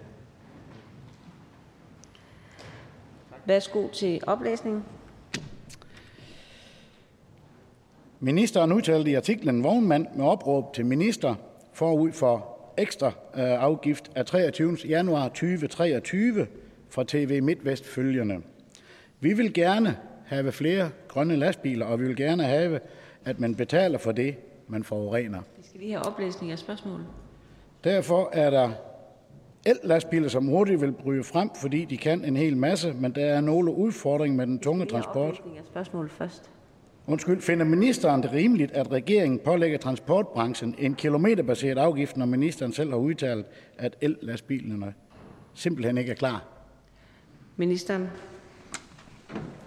Værsgo 3.45 3.87
til 3.87 4.21
oplæsningen. 4.27 4.83
Ministeren 8.19 8.71
udtalte 8.71 9.11
i 9.11 9.13
artiklen 9.13 9.63
Vognmand 9.63 10.07
med 10.15 10.25
opråb 10.25 10.73
til 10.73 10.85
minister 10.85 11.35
forud 11.73 12.11
for 12.11 12.57
ekstra 12.77 13.07
øh, 13.07 13.13
afgift 13.63 14.11
af 14.15 14.25
23. 14.25 14.77
januar 14.87 15.27
2023 15.27 16.47
fra 16.89 17.03
TV 17.07 17.43
MidtVest 17.43 17.85
følgende. 17.85 18.41
Vi 19.23 19.33
vil 19.33 19.53
gerne 19.53 19.97
have 20.25 20.51
flere 20.51 20.89
grønne 21.07 21.35
lastbiler, 21.35 21.85
og 21.85 21.99
vi 21.99 22.07
vil 22.07 22.15
gerne 22.15 22.43
have, 22.43 22.79
at 23.25 23.39
man 23.39 23.55
betaler 23.55 23.97
for 23.97 24.11
det, 24.11 24.35
man 24.67 24.83
forurener. 24.83 25.41
Vi 25.57 25.63
skal 25.63 25.79
lige 25.79 25.91
have 25.91 26.05
oplæsning 26.05 26.51
af 26.51 26.59
spørgsmålet. 26.59 27.05
Derfor 27.83 28.29
er 28.33 28.49
der 28.49 28.71
el-lastbiler, 29.65 30.29
som 30.29 30.47
hurtigt 30.47 30.81
vil 30.81 30.91
bryde 30.91 31.23
frem, 31.23 31.49
fordi 31.61 31.85
de 31.85 31.97
kan 31.97 32.25
en 32.25 32.35
hel 32.35 32.57
masse, 32.57 32.93
men 32.93 33.11
der 33.11 33.25
er 33.25 33.41
nogle 33.41 33.71
udfordringer 33.71 34.37
med 34.37 34.47
den 34.47 34.59
tunge 34.59 34.85
transport. 34.85 35.41
Af 35.57 35.65
spørgsmålet 35.65 36.11
først. 36.11 36.49
Undskyld, 37.07 37.41
finder 37.41 37.65
ministeren 37.65 38.23
det 38.23 38.31
rimeligt, 38.33 38.71
at 38.71 38.91
regeringen 38.91 39.39
pålægger 39.39 39.77
transportbranchen 39.77 40.75
en 40.77 40.95
kilometerbaseret 40.95 41.77
afgift, 41.77 42.17
når 42.17 42.25
ministeren 42.25 42.73
selv 42.73 42.89
har 42.89 42.97
udtalt, 42.97 43.45
at 43.77 43.97
el-lastbilerne 44.01 44.93
simpelthen 45.53 45.97
ikke 45.97 46.11
er 46.11 46.15
klar? 46.15 46.45
Ministeren. 47.57 48.07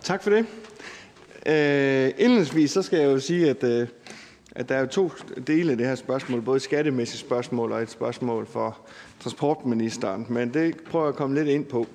Tak 0.03 0.23
for 0.23 0.31
det. 0.31 0.47
Øh, 1.47 2.13
indledningsvis 2.19 2.71
så 2.71 2.83
skal 2.83 2.99
jeg 2.99 3.07
jo 3.07 3.19
sige, 3.21 3.51
at, 3.51 3.65
øh, 3.65 3.89
at 4.53 4.69
der 4.69 4.75
er 4.75 4.81
jo 4.81 4.87
to 4.87 5.11
dele 5.47 5.71
af 5.71 5.79
det 5.79 5.87
her 5.87 5.95
spørgsmål, 5.95 6.43
både 6.43 6.57
et 6.57 6.63
skattemæssigt 6.63 7.21
spørgsmål 7.21 7.73
og 7.73 7.83
et 7.83 7.91
spørgsmål 7.91 8.47
for 8.47 8.79
transportministeren, 9.21 10.27
men 10.29 10.55
det 10.55 10.77
prøver 10.91 11.05
jeg 11.05 11.09
at 11.09 11.17
komme 11.17 11.35
lidt 11.35 11.49
ind 11.49 11.65
på. 11.65 11.87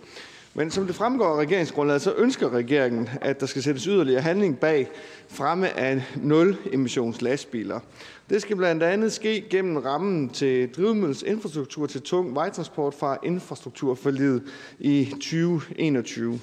Men 0.53 0.71
som 0.71 0.87
det 0.87 0.95
fremgår 0.95 1.25
af 1.25 1.35
regeringsgrundlaget, 1.35 2.01
så 2.01 2.13
ønsker 2.17 2.49
regeringen, 2.49 3.09
at 3.21 3.39
der 3.39 3.45
skal 3.45 3.63
sættes 3.63 3.83
yderligere 3.83 4.21
handling 4.21 4.59
bag 4.59 4.89
fremme 5.27 5.79
af 5.79 6.03
nul 6.15 6.57
emissions 6.73 7.21
lastbiler. 7.21 7.79
Det 8.29 8.41
skal 8.41 8.55
blandt 8.55 8.83
andet 8.83 9.13
ske 9.13 9.45
gennem 9.49 9.77
rammen 9.77 10.29
til 10.29 10.69
drivmiddelsinfrastruktur 10.75 11.87
til 11.87 12.01
tung 12.01 12.35
vejtransport 12.35 12.93
fra 12.93 13.17
infrastrukturforliget 13.23 14.43
i 14.79 15.05
2021. 15.05 16.39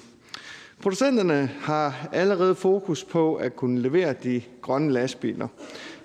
Producenterne 0.81 1.49
har 1.61 2.09
allerede 2.13 2.55
fokus 2.55 3.03
på 3.03 3.35
at 3.35 3.55
kunne 3.55 3.81
levere 3.81 4.13
de 4.13 4.41
grønne 4.61 4.93
lastbiler. 4.93 5.47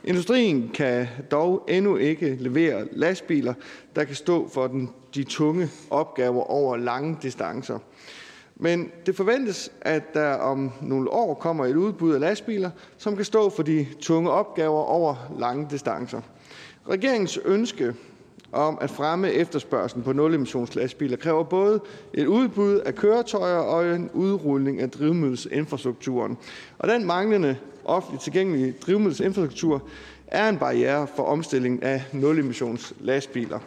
Industrien 0.05 0.71
kan 0.75 1.07
dog 1.31 1.65
endnu 1.69 1.97
ikke 1.97 2.37
levere 2.41 2.89
lastbiler, 2.93 3.55
der 3.97 4.05
kan 4.05 4.15
stå 4.15 4.49
for 4.49 4.67
den, 4.67 4.91
de 5.15 5.25
tunge 5.25 5.69
opgaver 5.91 6.43
over 6.51 6.77
lange 6.77 7.19
distancer. 7.23 7.79
Men 8.57 8.91
det 9.07 9.17
forventes, 9.17 9.73
at 9.81 10.15
der 10.15 10.35
om 10.35 10.71
nogle 10.83 11.11
år 11.11 11.35
kommer 11.35 11.65
et 11.65 11.77
udbud 11.77 12.15
af 12.15 12.21
lastbiler, 12.21 12.71
som 12.99 13.17
kan 13.17 13.25
stå 13.25 13.51
for 13.51 13.63
de 13.63 13.87
tunge 14.01 14.31
opgaver 14.31 14.83
over 14.83 15.15
lange 15.39 15.67
distancer. 15.71 16.21
Regeringens 16.89 17.39
ønske 17.45 17.95
om 18.53 18.79
at 18.81 18.91
fremme 18.91 19.33
efterspørgselen 19.33 20.05
på 20.05 20.13
nulemissionslastbiler 20.13 21.17
kræver 21.17 21.43
både 21.43 21.81
et 22.15 22.27
udbud 22.27 22.77
af 22.77 22.95
køretøjer 22.95 23.57
og 23.57 23.95
en 23.95 24.11
udrulning 24.15 24.81
af 24.81 24.91
drivmiddelsinfrastrukturen. 24.91 26.39
Og 26.79 26.89
den 26.89 27.05
manglende 27.05 27.57
offentligt 27.85 28.23
tilgængelige 28.23 28.75
drivmiddelsinfrastruktur 28.87 29.83
er 30.27 30.49
en 30.49 30.59
barriere 30.59 31.07
for 31.17 31.23
omstilling 31.23 31.83
af 31.83 32.05
nulemissionslastbiler. 32.13 33.59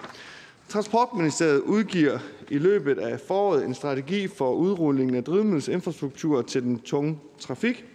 Transportministeriet 0.70 1.60
udgiver 1.60 2.20
i 2.50 2.58
løbet 2.58 2.98
af 2.98 3.20
foråret 3.20 3.66
en 3.66 3.74
strategi 3.74 4.28
for 4.28 4.54
udrullingen 4.54 5.16
af 5.16 5.24
drivmiddelsinfrastruktur 5.24 6.42
til 6.42 6.64
den 6.64 6.80
tunge 6.80 7.20
trafik. 7.40 7.86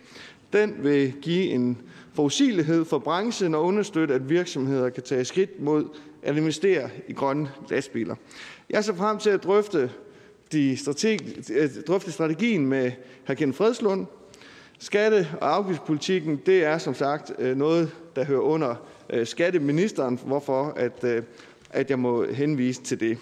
Den 0.53 0.75
vil 0.79 1.12
give 1.23 1.45
en 1.51 1.79
forudsigelighed 2.15 2.85
for 2.85 2.99
branchen 2.99 3.55
og 3.55 3.65
understøtte, 3.65 4.15
at 4.15 4.31
virksomheder 4.31 4.89
kan 4.89 5.03
tage 5.03 5.25
skridt 5.25 5.62
mod 5.62 5.85
at 6.23 6.37
investere 6.37 6.91
i 7.09 7.13
grønne 7.13 7.51
lastbiler. 7.71 8.15
Jeg 8.71 8.85
ser 8.85 8.95
frem 8.95 9.19
til 9.19 9.31
at 9.31 9.45
drøfte, 9.45 9.91
de 10.53 10.77
strategi, 10.77 11.41
øh, 11.53 11.71
drøfte 11.87 12.13
strategien 12.13 12.67
med 12.67 12.93
hr. 13.27 13.35
Kent 13.35 13.57
Fredslund. 13.57 14.07
Skatte- 14.79 15.29
og 15.41 15.55
afgiftspolitikken 15.55 16.41
det 16.47 16.65
er 16.65 16.79
som 16.79 16.95
sagt 16.95 17.33
øh, 17.39 17.57
noget, 17.57 17.91
der 18.17 18.25
hører 18.25 18.41
under 18.41 18.75
øh, 19.11 19.27
skatteministeren, 19.27 20.21
hvorfor 20.25 20.73
at, 20.77 21.25
at 21.71 21.91
jeg 21.91 21.99
må 21.99 22.25
henvise 22.25 22.83
til 22.83 23.01
det. 23.01 23.19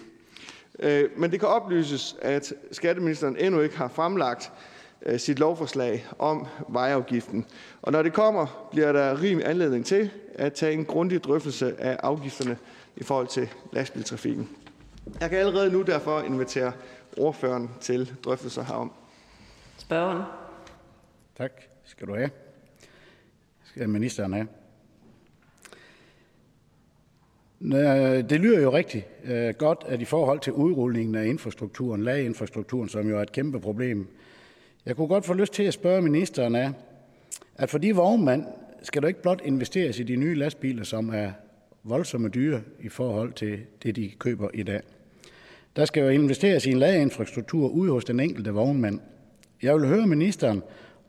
Men 1.16 1.30
det 1.30 1.40
kan 1.40 1.48
oplyses, 1.48 2.16
at 2.22 2.52
skatteministeren 2.72 3.36
endnu 3.36 3.60
ikke 3.60 3.76
har 3.76 3.88
fremlagt 3.88 4.52
sit 5.16 5.38
lovforslag 5.38 6.06
om 6.18 6.46
vejafgiften. 6.68 7.44
Og 7.82 7.92
når 7.92 8.02
det 8.02 8.12
kommer, 8.12 8.68
bliver 8.72 8.92
der 8.92 9.22
rimelig 9.22 9.48
anledning 9.48 9.86
til 9.86 10.10
at 10.34 10.52
tage 10.52 10.72
en 10.72 10.84
grundig 10.84 11.24
drøftelse 11.24 11.80
af 11.80 11.96
afgifterne 12.02 12.56
i 13.00 13.04
forhold 13.04 13.26
til 13.26 13.48
lastbiltrafikken. 13.72 14.48
Jeg 15.20 15.30
kan 15.30 15.38
allerede 15.38 15.72
nu 15.72 15.82
derfor 15.82 16.20
invitere 16.22 16.72
ordføreren 17.16 17.70
til 17.80 18.14
drøftelser 18.24 18.64
herom. 18.64 18.92
Spørgeren. 19.78 20.22
Tak 21.36 21.52
skal 21.84 22.06
du 22.08 22.14
have. 22.14 22.30
Skal 23.64 23.88
ministeren 23.88 24.32
have. 24.32 24.48
Det 28.22 28.40
lyder 28.40 28.60
jo 28.60 28.72
rigtig 28.72 29.06
godt, 29.58 29.84
at 29.86 30.00
i 30.00 30.04
forhold 30.04 30.40
til 30.40 30.52
udrulningen 30.52 31.14
af 31.14 31.26
infrastrukturen, 31.26 32.04
lageinfrastrukturen, 32.04 32.88
som 32.88 33.08
jo 33.08 33.18
er 33.18 33.22
et 33.22 33.32
kæmpe 33.32 33.60
problem, 33.60 34.08
jeg 34.86 34.96
kunne 34.96 35.08
godt 35.08 35.24
få 35.24 35.34
lyst 35.34 35.52
til 35.52 35.62
at 35.62 35.74
spørge 35.74 36.02
ministeren 36.02 36.54
af, 36.54 36.72
at 37.56 37.70
for 37.70 37.78
de 37.78 37.94
vognmænd 37.94 38.46
skal 38.82 39.02
der 39.02 39.08
ikke 39.08 39.22
blot 39.22 39.40
investeres 39.44 39.98
i 39.98 40.02
de 40.02 40.16
nye 40.16 40.34
lastbiler, 40.34 40.84
som 40.84 41.08
er 41.08 41.32
voldsomme 41.88 42.28
dyre 42.28 42.62
i 42.80 42.88
forhold 42.88 43.32
til 43.32 43.58
det, 43.82 43.96
de 43.96 44.10
køber 44.18 44.48
i 44.54 44.62
dag. 44.62 44.80
Der 45.76 45.84
skal 45.84 46.02
jo 46.02 46.08
investeres 46.08 46.66
i 46.66 46.70
en 46.70 46.78
ladeinfrastruktur 46.78 47.68
ude 47.68 47.92
hos 47.92 48.04
den 48.04 48.20
enkelte 48.20 48.50
vognmand. 48.50 49.00
Jeg 49.62 49.74
vil 49.74 49.88
høre 49.88 50.06
ministeren, 50.06 50.62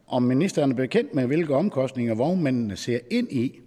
om 0.07 0.23
ministeren 0.23 0.71
er 0.71 0.75
bekendt 0.75 1.15
med, 1.15 1.25
hvilke 1.25 1.55
omkostninger 1.55 2.15
vognmændene 2.15 2.75
ser 2.75 2.99
ind 3.09 3.31
i, 3.31 3.59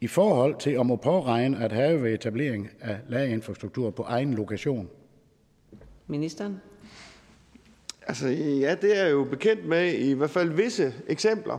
i 0.00 0.06
forhold 0.06 0.56
til 0.58 0.78
om 0.78 0.90
at 0.90 1.00
påregne 1.00 1.64
at 1.64 1.72
have 1.72 2.02
ved 2.02 2.14
etablering 2.14 2.68
af 2.80 2.96
ladeinfrastruktur 3.08 3.90
på 3.90 4.02
egen 4.02 4.34
lokation. 4.34 4.88
Ministeren? 6.06 6.60
Altså, 8.06 8.28
ja, 8.28 8.74
det 8.82 8.98
er 8.98 9.04
jeg 9.04 9.12
jo 9.12 9.24
bekendt 9.24 9.66
med 9.66 9.92
i 9.92 10.12
hvert 10.12 10.30
fald 10.30 10.50
visse 10.50 10.94
eksempler. 11.08 11.58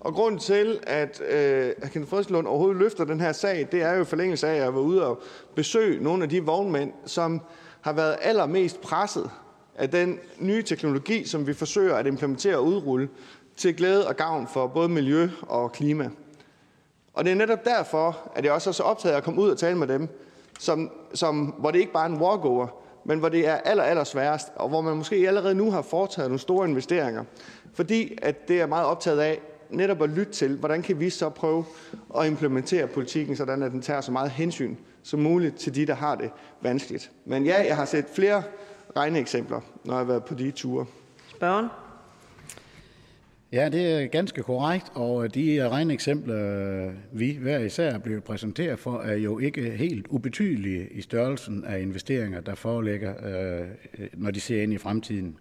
Og 0.00 0.14
grunden 0.14 0.40
til, 0.40 0.80
at 0.82 1.20
øh, 1.20 1.72
Kenneth 1.92 2.10
Fredslund 2.10 2.46
overhovedet 2.46 2.76
løfter 2.76 3.04
den 3.04 3.20
her 3.20 3.32
sag, 3.32 3.68
det 3.72 3.82
er 3.82 3.92
jo 3.92 4.04
forlængelse 4.04 4.48
af, 4.48 4.54
at 4.54 4.62
jeg 4.62 4.74
var 4.74 4.80
ude 4.80 5.06
og 5.06 5.22
besøge 5.54 6.02
nogle 6.02 6.22
af 6.22 6.28
de 6.28 6.44
vognmænd, 6.44 6.92
som 7.06 7.40
har 7.80 7.92
været 7.92 8.16
allermest 8.22 8.80
presset 8.80 9.30
af 9.74 9.90
den 9.90 10.18
nye 10.38 10.62
teknologi, 10.62 11.24
som 11.24 11.46
vi 11.46 11.54
forsøger 11.54 11.94
at 11.94 12.06
implementere 12.06 12.56
og 12.56 12.64
udrulle 12.64 13.08
til 13.56 13.76
glæde 13.76 14.08
og 14.08 14.16
gavn 14.16 14.48
for 14.52 14.66
både 14.66 14.88
miljø 14.88 15.28
og 15.42 15.72
klima. 15.72 16.10
Og 17.14 17.24
det 17.24 17.30
er 17.30 17.34
netop 17.34 17.64
derfor, 17.64 18.18
at 18.34 18.44
jeg 18.44 18.52
også 18.52 18.70
er 18.70 18.72
så 18.72 18.82
optaget 18.82 19.12
af 19.12 19.16
at 19.16 19.24
komme 19.24 19.40
ud 19.40 19.50
og 19.50 19.58
tale 19.58 19.78
med 19.78 19.86
dem, 19.86 20.08
som, 20.58 20.90
som, 21.14 21.54
hvor 21.58 21.70
det 21.70 21.78
ikke 21.78 21.92
bare 21.92 22.08
er 22.08 22.14
en 22.14 22.20
walkover, 22.20 22.66
men 23.04 23.18
hvor 23.18 23.28
det 23.28 23.48
er 23.48 23.54
aller, 23.54 23.84
aller 23.84 24.04
sværest, 24.04 24.48
og 24.56 24.68
hvor 24.68 24.80
man 24.80 24.96
måske 24.96 25.16
allerede 25.16 25.54
nu 25.54 25.70
har 25.70 25.82
foretaget 25.82 26.30
nogle 26.30 26.40
store 26.40 26.68
investeringer. 26.68 27.24
Fordi 27.74 28.18
at 28.22 28.48
det 28.48 28.60
er 28.60 28.66
meget 28.66 28.86
optaget 28.86 29.20
af, 29.20 29.40
netop 29.70 30.02
at 30.02 30.10
lytte 30.10 30.32
til, 30.32 30.56
hvordan 30.56 30.82
kan 30.82 31.00
vi 31.00 31.10
så 31.10 31.28
prøve 31.28 31.64
at 32.18 32.26
implementere 32.26 32.86
politikken, 32.86 33.36
sådan 33.36 33.62
at 33.62 33.72
den 33.72 33.82
tager 33.82 34.00
så 34.00 34.12
meget 34.12 34.30
hensyn 34.30 34.76
som 35.02 35.20
muligt 35.20 35.56
til 35.56 35.74
de, 35.74 35.86
der 35.86 35.94
har 35.94 36.14
det 36.14 36.30
vanskeligt. 36.62 37.10
Men 37.24 37.46
ja, 37.46 37.66
jeg 37.66 37.76
har 37.76 37.84
set 37.84 38.04
flere 38.14 38.42
regneeksempler, 38.96 39.60
når 39.84 39.92
jeg 39.94 39.98
har 39.98 40.04
været 40.04 40.24
på 40.24 40.34
de 40.34 40.50
ture. 40.50 40.86
Spørgen? 41.36 41.66
Ja, 43.52 43.68
det 43.68 43.92
er 43.92 44.06
ganske 44.06 44.42
korrekt, 44.42 44.86
og 44.94 45.34
de 45.34 45.68
regneeksempler, 45.68 46.90
vi 47.12 47.38
hver 47.40 47.58
især 47.58 47.90
er 47.90 47.98
blevet 47.98 48.24
præsenteret 48.24 48.78
for, 48.78 49.00
er 49.00 49.16
jo 49.16 49.38
ikke 49.38 49.70
helt 49.70 50.06
ubetydelige 50.06 50.88
i 50.90 51.00
størrelsen 51.00 51.64
af 51.64 51.80
investeringer, 51.80 52.40
der 52.40 52.54
foreligger, 52.54 53.14
øh, 53.26 53.68
når 54.14 54.30
de 54.30 54.40
ser 54.40 54.62
ind 54.62 54.72
i 54.72 54.78
fremtiden. 54.78 55.36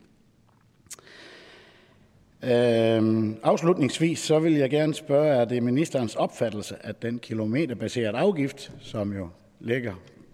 Øhm, 2.44 3.38
afslutningsvis 3.44 4.20
så 4.20 4.40
vil 4.40 4.54
jeg 4.54 4.70
gerne 4.70 4.94
spørge, 4.94 5.28
er 5.28 5.46
det 5.46 5.64
ministerens 5.64 6.16
opfattelse, 6.16 6.76
at 6.82 7.02
den 7.02 7.20
kilometerbaserede 7.20 8.18
afgift, 8.18 8.72
som 8.80 9.14
jo 9.14 9.30
ligger 9.60 9.94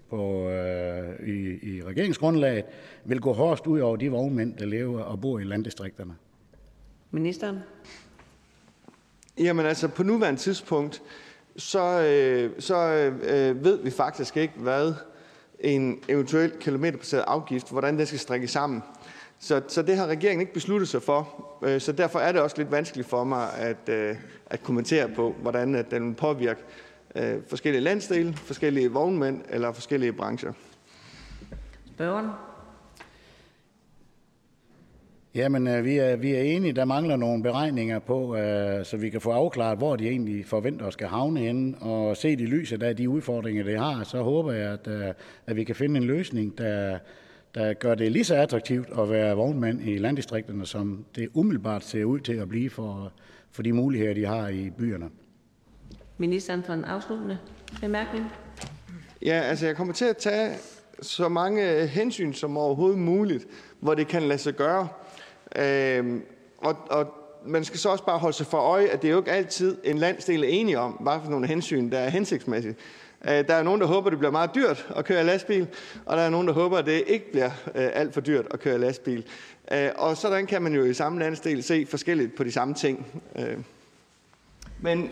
på, 0.09 0.49
øh, 0.49 1.27
i, 1.27 1.59
i 1.75 1.83
regeringsgrundlaget, 1.83 2.65
vil 3.05 3.19
gå 3.19 3.33
hårdest 3.33 3.67
ud 3.67 3.79
over 3.79 3.95
de 3.95 4.11
vognmænd, 4.11 4.57
der 4.57 4.65
lever 4.65 5.01
og 5.01 5.21
bor 5.21 5.39
i 5.39 5.43
landdistrikterne? 5.43 6.13
Ministeren? 7.11 7.59
Jamen 9.37 9.65
altså, 9.65 9.87
på 9.87 10.03
nuværende 10.03 10.39
tidspunkt, 10.39 11.01
så, 11.57 12.01
øh, 12.01 12.51
så 12.59 12.75
øh, 13.23 13.63
ved 13.63 13.83
vi 13.83 13.89
faktisk 13.89 14.37
ikke, 14.37 14.53
hvad 14.57 14.93
en 15.59 15.99
eventuel 16.09 16.51
kilometerbaseret 16.59 17.23
afgift, 17.27 17.71
hvordan 17.71 17.97
den 17.97 18.05
skal 18.05 18.19
strikke 18.19 18.47
sammen. 18.47 18.83
Så, 19.41 19.61
så 19.67 19.81
det 19.81 19.97
har 19.97 20.07
regeringen 20.07 20.41
ikke 20.41 20.53
besluttet 20.53 20.89
sig 20.89 21.01
for. 21.01 21.45
Øh, 21.63 21.81
så 21.81 21.91
derfor 21.91 22.19
er 22.19 22.31
det 22.31 22.41
også 22.41 22.57
lidt 22.57 22.71
vanskeligt 22.71 23.07
for 23.07 23.23
mig 23.23 23.47
at, 23.57 23.89
øh, 23.89 24.15
at 24.45 24.63
kommentere 24.63 25.09
på, 25.15 25.35
hvordan 25.41 25.75
at 25.75 25.91
den 25.91 26.07
vil 26.07 26.15
påvirke 26.15 26.61
øh, 27.15 27.35
forskellige 27.47 27.81
landsdele, 27.81 28.33
forskellige 28.33 28.91
vognmænd 28.91 29.41
eller 29.49 29.71
forskellige 29.71 30.13
brancher. 30.13 30.53
Spørgeren? 31.95 32.27
Jamen, 35.35 35.67
øh, 35.67 35.85
vi 35.85 35.97
er, 35.97 36.15
vi 36.15 36.31
er 36.33 36.41
enige. 36.41 36.73
Der 36.73 36.85
mangler 36.85 37.15
nogle 37.15 37.43
beregninger 37.43 37.99
på, 37.99 38.35
øh, 38.35 38.85
så 38.85 38.97
vi 38.97 39.09
kan 39.09 39.21
få 39.21 39.31
afklaret, 39.31 39.77
hvor 39.77 39.95
de 39.95 40.09
egentlig 40.09 40.45
forventer 40.45 40.87
at 40.87 40.93
skal 40.93 41.07
havne 41.07 41.39
henne. 41.39 41.77
Og 41.77 42.17
set 42.17 42.41
i 42.41 42.45
lyset 42.45 42.83
af 42.83 42.95
de 42.95 43.09
udfordringer, 43.09 43.63
det 43.63 43.79
har, 43.79 44.03
så 44.03 44.21
håber 44.21 44.51
jeg, 44.51 44.71
at, 44.71 44.87
øh, 44.87 45.13
at 45.47 45.55
vi 45.55 45.63
kan 45.63 45.75
finde 45.75 45.97
en 45.97 46.03
løsning, 46.03 46.57
der, 46.57 46.99
der 47.55 47.73
gør 47.73 47.95
det 47.95 48.11
lige 48.11 48.23
så 48.23 48.35
attraktivt 48.35 48.87
at 48.99 49.09
være 49.09 49.35
vognmand 49.35 49.81
i 49.81 49.97
landdistrikterne, 49.97 50.65
som 50.65 51.05
det 51.15 51.29
umiddelbart 51.33 51.83
ser 51.83 52.03
ud 52.03 52.19
til 52.19 52.33
at 52.33 52.49
blive 52.49 52.69
for, 52.69 53.13
for 53.51 53.63
de 53.63 53.73
muligheder, 53.73 54.13
de 54.13 54.25
har 54.25 54.47
i 54.47 54.69
byerne. 54.69 55.09
Ministeren 56.17 56.63
for 56.63 56.73
en 56.73 56.85
afsluttende 56.85 57.37
bemærkning. 57.81 58.25
Ja, 59.21 59.41
altså 59.41 59.65
jeg 59.65 59.75
kommer 59.75 59.93
til 59.93 60.05
at 60.05 60.17
tage 60.17 60.55
så 61.01 61.29
mange 61.29 61.87
hensyn 61.87 62.33
som 62.33 62.57
overhovedet 62.57 62.99
muligt, 62.99 63.47
hvor 63.79 63.93
det 63.93 64.07
kan 64.07 64.21
lade 64.21 64.39
sig 64.39 64.53
gøre. 64.53 64.87
Øhm, 65.55 66.21
og, 66.57 66.75
og 66.89 67.13
man 67.45 67.63
skal 67.63 67.79
så 67.79 67.89
også 67.89 68.05
bare 68.05 68.19
holde 68.19 68.37
sig 68.37 68.45
for 68.45 68.57
øje, 68.57 68.87
at 68.87 69.01
det 69.01 69.07
er 69.07 69.11
jo 69.11 69.17
ikke 69.19 69.31
altid 69.31 69.77
en 69.83 69.97
landsdel 69.97 70.43
er 70.43 70.47
enige 70.47 70.79
om, 70.79 70.91
hvad 70.91 71.19
for 71.23 71.31
nogle 71.31 71.47
hensyn, 71.47 71.91
der 71.91 71.99
er 71.99 72.09
hensigtsmæssigt. 72.09 72.79
Øh, 73.25 73.47
der 73.47 73.53
er 73.53 73.63
nogen, 73.63 73.81
der 73.81 73.87
håber, 73.87 74.09
det 74.09 74.19
bliver 74.19 74.31
meget 74.31 74.55
dyrt 74.55 74.87
at 74.95 75.05
køre 75.05 75.23
lastbil, 75.23 75.67
og 76.05 76.17
der 76.17 76.23
er 76.23 76.29
nogen, 76.29 76.47
der 76.47 76.53
håber, 76.53 76.77
at 76.77 76.85
det 76.85 77.03
ikke 77.07 77.31
bliver 77.31 77.51
øh, 77.75 77.89
alt 77.93 78.13
for 78.13 78.21
dyrt 78.21 78.45
at 78.51 78.59
køre 78.59 78.77
lastbil. 78.77 79.25
Øh, 79.71 79.89
og 79.95 80.17
sådan 80.17 80.47
kan 80.47 80.61
man 80.61 80.73
jo 80.73 80.83
i 80.83 80.93
samme 80.93 81.19
landsdel 81.19 81.63
se 81.63 81.85
forskelligt 81.85 82.35
på 82.35 82.43
de 82.43 82.51
samme 82.51 82.73
ting. 82.73 83.23
Men 84.79 85.11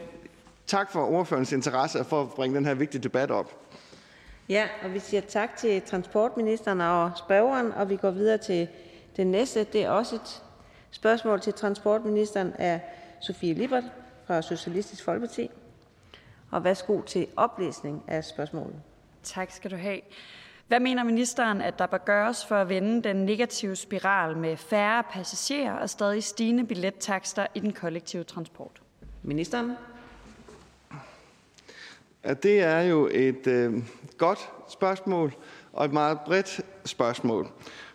tak 0.68 0.91
for 0.91 1.06
ordførens 1.06 1.52
interesse 1.52 2.03
for 2.03 2.22
at 2.22 2.30
bringe 2.30 2.57
den 2.57 2.65
her 2.65 2.73
vigtige 2.73 3.02
debat 3.02 3.31
op. 3.31 3.56
Ja, 4.49 4.68
og 4.84 4.94
vi 4.94 4.99
siger 4.99 5.22
tak 5.22 5.57
til 5.57 5.81
transportministeren 5.81 6.81
og 6.81 7.11
spørgeren, 7.18 7.72
og 7.72 7.90
vi 7.90 7.95
går 7.95 8.11
videre 8.11 8.38
til 8.38 8.68
den 9.18 9.27
næste. 9.27 9.64
Det 9.64 9.84
er 9.84 9.90
også 9.90 10.15
et 10.15 10.44
spørgsmål 10.91 11.41
til 11.41 11.53
transportministeren 11.53 12.53
af 12.60 12.81
Sofie 13.22 13.53
Libert 13.53 13.84
fra 14.27 14.41
Socialistisk 14.41 15.03
Folkeparti. 15.03 15.49
Og 16.51 16.63
værsgo 16.63 17.01
til 17.01 17.27
oplæsning 17.35 18.03
af 18.07 18.23
spørgsmålet. 18.23 18.76
Tak 19.23 19.51
skal 19.51 19.71
du 19.71 19.76
have. 19.76 19.99
Hvad 20.67 20.80
mener 20.80 21.03
ministeren, 21.03 21.61
at 21.61 21.80
der 21.80 21.88
bør 21.88 21.97
gøres 21.97 22.45
for 22.45 22.55
at 22.55 22.69
vende 22.69 23.03
den 23.03 23.15
negative 23.15 23.76
spiral 23.76 24.38
med 24.38 24.57
færre 24.57 25.03
passagerer 25.11 25.73
og 25.73 25.89
stadig 25.89 26.23
stigende 26.23 26.65
billettakster 26.65 27.47
i 27.55 27.59
den 27.59 27.73
kollektive 27.73 28.23
transport? 28.23 28.81
Ministeren. 29.23 29.71
Ja, 32.26 32.34
det 32.34 32.59
er 32.59 32.81
jo 32.81 33.09
et 33.11 33.47
øh, 33.47 33.73
godt 34.17 34.49
spørgsmål 34.69 35.34
og 35.73 35.85
et 35.85 35.93
meget 35.93 36.19
bredt 36.26 36.61
spørgsmål. 36.85 37.47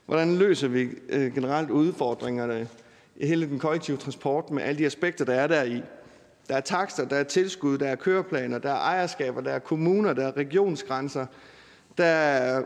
Hvordan 0.06 0.36
løser 0.36 0.68
vi 0.68 0.88
øh, 1.08 1.34
generelt 1.34 1.70
udfordringerne 1.70 2.68
i 3.16 3.26
hele 3.26 3.46
den 3.46 3.58
kollektive 3.58 3.96
transport 3.96 4.50
med 4.50 4.62
alle 4.62 4.78
de 4.78 4.86
aspekter, 4.86 5.24
der 5.24 5.34
er 5.34 5.46
der 5.46 5.62
i? 5.62 5.82
Der 6.48 6.56
er 6.56 6.60
takster, 6.60 7.04
der 7.04 7.16
er 7.16 7.22
tilskud, 7.22 7.78
der 7.78 7.86
er 7.86 7.96
køreplaner, 7.96 8.58
der 8.58 8.70
er 8.70 8.78
ejerskaber, 8.78 9.40
der 9.40 9.50
er 9.50 9.58
kommuner, 9.58 10.12
der 10.12 10.26
er 10.26 10.36
regionsgrænser. 10.36 11.26
Der 11.98 12.04
er 12.04 12.62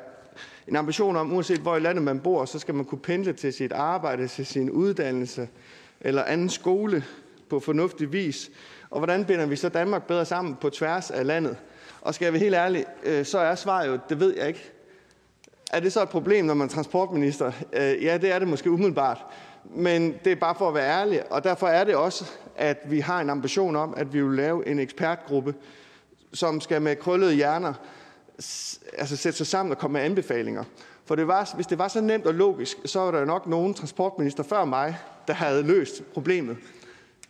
en 0.68 0.76
ambition 0.76 1.16
om, 1.16 1.32
uanset 1.32 1.60
hvor 1.60 1.76
i 1.76 1.80
landet 1.80 2.04
man 2.04 2.20
bor, 2.20 2.44
så 2.44 2.58
skal 2.58 2.74
man 2.74 2.84
kunne 2.84 3.00
pendle 3.00 3.32
til 3.32 3.52
sit 3.52 3.72
arbejde, 3.72 4.28
til 4.28 4.46
sin 4.46 4.70
uddannelse 4.70 5.48
eller 6.00 6.24
anden 6.24 6.48
skole 6.48 7.04
på 7.50 7.60
fornuftig 7.60 8.12
vis. 8.12 8.50
Og 8.90 8.98
hvordan 8.98 9.24
binder 9.24 9.46
vi 9.46 9.56
så 9.56 9.68
Danmark 9.68 10.06
bedre 10.06 10.24
sammen 10.24 10.56
på 10.56 10.70
tværs 10.70 11.10
af 11.10 11.26
landet? 11.26 11.56
Og 12.00 12.14
skal 12.14 12.26
jeg 12.26 12.32
være 12.32 12.42
helt 12.42 12.54
ærlig, 12.54 12.84
øh, 13.04 13.24
så 13.24 13.38
er 13.38 13.54
svaret 13.54 13.88
jo, 13.88 13.98
det 14.08 14.20
ved 14.20 14.36
jeg 14.36 14.48
ikke. 14.48 14.72
Er 15.72 15.80
det 15.80 15.92
så 15.92 16.02
et 16.02 16.08
problem, 16.08 16.44
når 16.44 16.54
man 16.54 16.64
er 16.64 16.70
transportminister? 16.70 17.52
Øh, 17.72 18.04
ja, 18.04 18.18
det 18.18 18.32
er 18.32 18.38
det 18.38 18.48
måske 18.48 18.70
umiddelbart. 18.70 19.26
Men 19.64 20.14
det 20.24 20.32
er 20.32 20.36
bare 20.36 20.54
for 20.58 20.68
at 20.68 20.74
være 20.74 21.00
ærlig, 21.00 21.32
og 21.32 21.44
derfor 21.44 21.66
er 21.66 21.84
det 21.84 21.96
også, 21.96 22.24
at 22.56 22.78
vi 22.84 23.00
har 23.00 23.20
en 23.20 23.30
ambition 23.30 23.76
om, 23.76 23.94
at 23.96 24.12
vi 24.12 24.22
vil 24.22 24.36
lave 24.36 24.68
en 24.68 24.78
ekspertgruppe, 24.78 25.54
som 26.32 26.60
skal 26.60 26.82
med 26.82 26.96
krøllede 26.96 27.34
hjerner 27.34 27.74
altså 28.98 29.16
sætte 29.16 29.36
sig 29.36 29.46
sammen 29.46 29.72
og 29.72 29.78
komme 29.78 29.92
med 29.92 30.00
anbefalinger. 30.02 30.64
For 31.04 31.14
det 31.14 31.26
var, 31.26 31.52
hvis 31.54 31.66
det 31.66 31.78
var 31.78 31.88
så 31.88 32.00
nemt 32.00 32.26
og 32.26 32.34
logisk, 32.34 32.78
så 32.84 33.00
var 33.00 33.10
der 33.10 33.24
nok 33.24 33.46
nogen 33.46 33.74
transportminister 33.74 34.42
før 34.42 34.64
mig, 34.64 34.96
der 35.26 35.34
havde 35.34 35.62
løst 35.62 36.02
problemet. 36.12 36.56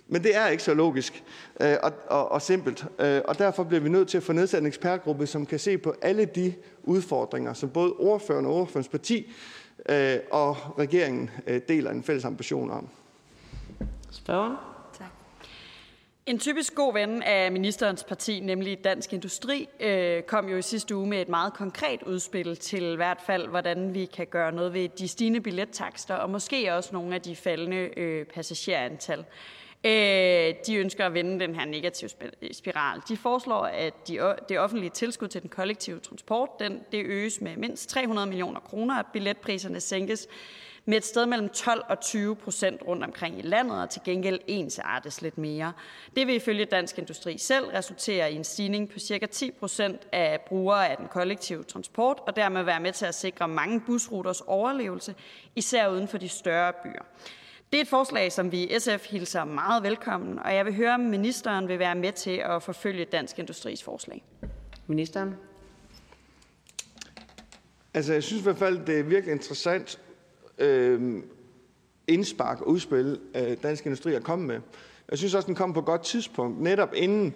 Men 0.09 0.22
det 0.22 0.36
er 0.36 0.46
ikke 0.48 0.62
så 0.62 0.74
logisk 0.74 1.24
øh, 1.60 1.76
og, 1.82 1.92
og, 2.06 2.32
og 2.32 2.42
simpelt. 2.42 2.86
Øh, 2.98 3.20
og 3.24 3.38
derfor 3.38 3.64
bliver 3.64 3.80
vi 3.80 3.88
nødt 3.88 4.09
til 4.09 4.16
at 4.16 4.22
få 4.22 4.32
nedsat 4.32 4.60
en 4.60 4.66
ekspertgruppe, 4.66 5.26
som 5.26 5.46
kan 5.46 5.59
se 5.59 5.78
på 5.78 5.94
alle 6.02 6.24
de 6.24 6.55
udfordringer, 6.82 7.52
som 7.52 7.70
både 7.70 7.92
ordføreren 7.92 8.46
og 8.46 8.55
ordførens 8.55 8.88
parti 8.88 9.32
øh, 9.88 10.18
og 10.30 10.56
regeringen 10.78 11.30
øh, 11.46 11.60
deler 11.68 11.90
en 11.90 12.02
fælles 12.02 12.24
ambition 12.24 12.70
om. 12.70 12.88
Spørgen? 14.10 14.56
Tak. 14.98 15.06
En 16.26 16.38
typisk 16.38 16.74
god 16.74 16.92
ven 16.92 17.22
af 17.22 17.52
ministerens 17.52 18.05
parti, 18.05 18.40
nemlig 18.40 18.84
Dansk 18.84 19.12
Industri, 19.12 19.68
øh, 19.80 20.22
kom 20.22 20.48
jo 20.48 20.56
i 20.56 20.62
sidste 20.62 20.96
uge 20.96 21.06
med 21.06 21.20
et 21.20 21.28
meget 21.28 21.52
konkret 21.55 22.02
udspil 22.02 22.56
til 22.56 22.82
i 22.82 22.96
hvert 22.96 23.20
fald, 23.26 23.48
hvordan 23.48 23.94
vi 23.94 24.05
kan 24.05 24.26
gøre 24.26 24.52
noget 24.52 24.74
ved 24.74 24.88
de 24.88 25.09
stigende 25.09 25.40
billettakster, 25.40 26.14
og 26.14 26.30
måske 26.30 26.74
også 26.74 26.90
nogle 26.92 27.14
af 27.14 27.22
de 27.22 27.36
faldende 27.36 27.90
øh, 27.96 28.26
passagerantal. 28.26 29.24
Øh, 29.84 30.55
de 30.66 30.74
ønsker 30.74 31.06
at 31.06 31.14
vende 31.14 31.40
den 31.40 31.55
her 31.55 31.64
negative 31.64 32.10
øh, 32.42 32.50
spiral. 32.52 33.00
De 33.09 33.16
foreslår, 33.16 33.64
at 33.64 34.09
de, 34.09 34.34
det 34.48 34.59
offentlige 34.59 34.90
tilskud 34.90 35.28
til 35.28 35.42
den 35.42 35.50
kollektive 35.50 36.00
transport 36.00 36.48
den, 36.60 36.80
det 36.92 37.06
øges 37.06 37.40
med 37.40 37.56
mindst 37.56 37.88
300 37.88 38.26
millioner 38.26 38.60
kroner, 38.60 38.94
at 38.94 39.06
billetpriserne 39.12 39.80
sænkes 39.80 40.28
med 40.88 40.96
et 40.96 41.05
sted 41.05 41.26
mellem 41.26 41.48
12 41.48 41.84
og 41.88 42.00
20 42.00 42.36
procent 42.36 42.82
rundt 42.86 43.05
omkring 43.05 43.38
i 43.38 43.42
landet, 43.42 43.82
og 43.82 43.90
til 43.90 44.02
gengæld 44.05 44.40
ensartes 44.46 45.22
lidt 45.22 45.38
mere. 45.38 45.72
Det 46.16 46.26
vil 46.26 46.34
ifølge 46.34 46.64
Dansk 46.64 46.98
Industri 46.98 47.38
selv 47.38 47.66
resultere 47.66 48.32
i 48.32 48.36
en 48.36 48.44
stigning 48.44 48.88
på 48.88 48.98
ca. 48.98 49.26
10 49.26 49.50
procent 49.50 50.09
af 50.12 50.40
brugere 50.40 50.88
af 50.88 50.96
den 50.96 51.09
kollektive 51.09 51.62
transport, 51.62 52.20
og 52.26 52.36
dermed 52.36 52.62
være 52.62 52.80
med 52.80 52.92
til 52.92 53.06
at 53.06 53.14
sikre 53.14 53.48
mange 53.48 53.80
busruters 53.80 54.40
overlevelse, 54.40 55.14
især 55.56 55.88
uden 55.88 56.09
for 56.09 56.18
de 56.18 56.28
større 56.28 56.72
byer. 56.72 57.05
Det 57.73 57.78
er 57.78 57.82
et 57.82 57.89
forslag, 57.89 58.32
som 58.32 58.53
vi 58.53 58.65
i 58.65 58.78
SF 58.78 59.11
hilser 59.11 59.45
meget 59.45 59.82
velkommen, 59.82 60.39
og 60.39 60.55
jeg 60.55 60.65
vil 60.65 60.74
høre, 60.74 60.95
om 60.95 61.01
ministeren 61.01 61.69
vil 61.69 61.78
være 61.78 61.95
med 61.95 62.12
til 62.12 62.43
at 62.45 62.62
forfølge 62.62 63.05
Dansk 63.05 63.39
Industris 63.39 63.82
forslag. 63.82 64.24
Ministeren. 64.86 65.35
Altså, 67.95 68.12
jeg 68.12 68.23
synes 68.23 68.40
i 68.40 68.43
hvert 68.43 68.57
fald, 68.57 68.86
det 68.86 68.99
er 68.99 69.03
virkelig 69.03 69.32
interessant 69.32 70.01
øh, 70.59 71.23
indspark 72.07 72.61
og 72.61 72.69
udspil, 72.69 73.20
øh, 73.35 73.57
Dansk 73.62 73.86
Industri 73.86 74.15
er 74.15 74.20
kommet 74.20 74.49
med. 74.49 74.61
Jeg 75.11 75.19
synes 75.19 75.35
også, 75.35 75.47
den 75.47 75.55
kom 75.55 75.73
på 75.73 75.81
et 75.81 75.86
godt 75.86 76.03
tidspunkt, 76.03 76.61
netop 76.61 76.95
inden, 76.95 77.35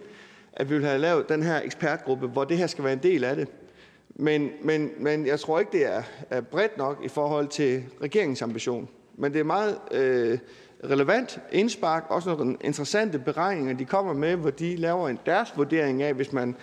at 0.52 0.70
vi 0.70 0.74
vil 0.74 0.86
have 0.86 0.98
lavet 0.98 1.28
den 1.28 1.42
her 1.42 1.60
ekspertgruppe, 1.60 2.26
hvor 2.26 2.44
det 2.44 2.58
her 2.58 2.66
skal 2.66 2.84
være 2.84 2.92
en 2.92 3.02
del 3.02 3.24
af 3.24 3.36
det. 3.36 3.48
Men, 4.08 4.50
men, 4.62 4.90
men 4.98 5.26
jeg 5.26 5.40
tror 5.40 5.58
ikke, 5.58 5.72
det 5.72 5.86
er, 5.86 6.02
er 6.30 6.40
bredt 6.40 6.76
nok 6.76 7.00
i 7.04 7.08
forhold 7.08 7.48
til 7.48 7.84
regeringens 8.02 8.42
ambition. 8.42 8.88
Men 9.14 9.32
det 9.32 9.40
er 9.40 9.44
meget 9.44 9.78
øh, 9.90 10.38
relevant 10.84 11.40
indspark, 11.52 12.04
også 12.08 12.36
nogle 12.36 12.56
interessante 12.60 13.18
beregninger, 13.18 13.74
de 13.74 13.84
kommer 13.84 14.12
med, 14.12 14.36
hvor 14.36 14.50
de 14.50 14.76
laver 14.76 15.08
en 15.08 15.18
deres 15.26 15.52
vurdering 15.56 16.02
af, 16.02 16.14
hvis 16.14 16.32
man 16.32 16.56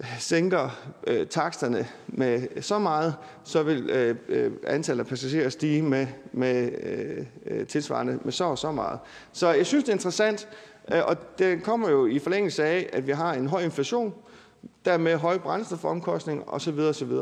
øh, 0.00 0.18
sænker 0.18 0.70
øh, 1.06 1.26
taksterne 1.26 1.86
med 2.06 2.62
så 2.62 2.78
meget, 2.78 3.14
så 3.44 3.62
vil 3.62 3.90
øh, 3.90 4.16
øh 4.28 4.52
antallet 4.66 5.04
af 5.04 5.08
passagerer 5.08 5.48
stige 5.48 5.82
med, 5.82 6.06
med 6.32 6.70
øh, 6.82 7.26
øh, 7.46 7.66
tilsvarende 7.66 8.18
med 8.24 8.32
så 8.32 8.44
og 8.44 8.58
så 8.58 8.72
meget. 8.72 8.98
Så 9.32 9.52
jeg 9.52 9.66
synes, 9.66 9.84
det 9.84 9.90
er 9.90 9.96
interessant, 9.96 10.48
øh, 10.92 11.00
og 11.04 11.38
det 11.38 11.62
kommer 11.62 11.90
jo 11.90 12.06
i 12.06 12.18
forlængelse 12.18 12.64
af, 12.64 12.90
at 12.92 13.06
vi 13.06 13.12
har 13.12 13.32
en 13.32 13.46
høj 13.46 13.62
inflation, 13.62 14.14
dermed 14.84 15.16
høje 15.16 15.38
brændstofomkostninger 15.38 16.44
osv. 16.46 16.78
osv. 16.78 17.12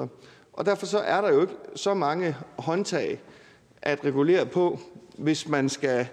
Og 0.53 0.67
derfor 0.67 0.87
så 0.87 0.99
er 0.99 1.21
der 1.21 1.33
jo 1.33 1.41
ikke 1.41 1.55
så 1.75 1.95
mange 1.95 2.37
håndtag 2.59 3.21
at 3.83 4.05
regulere 4.05 4.47
på, 4.47 4.79
hvis 5.19 5.49
man 5.49 5.69
skal 5.69 6.09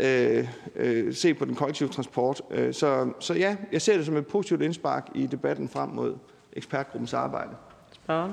øh, 0.00 0.48
øh, 0.76 1.14
se 1.14 1.34
på 1.34 1.44
den 1.44 1.54
kollektive 1.54 1.88
transport. 1.88 2.42
Øh, 2.50 2.74
så, 2.74 3.12
så 3.20 3.34
ja, 3.34 3.56
jeg 3.72 3.82
ser 3.82 3.96
det 3.96 4.06
som 4.06 4.16
et 4.16 4.26
positivt 4.26 4.62
indspark 4.62 5.08
i 5.14 5.26
debatten 5.26 5.68
frem 5.68 5.88
mod 5.88 6.16
ekspertgruppens 6.52 7.14
arbejde. 7.14 7.50
Spørgen. 7.92 8.32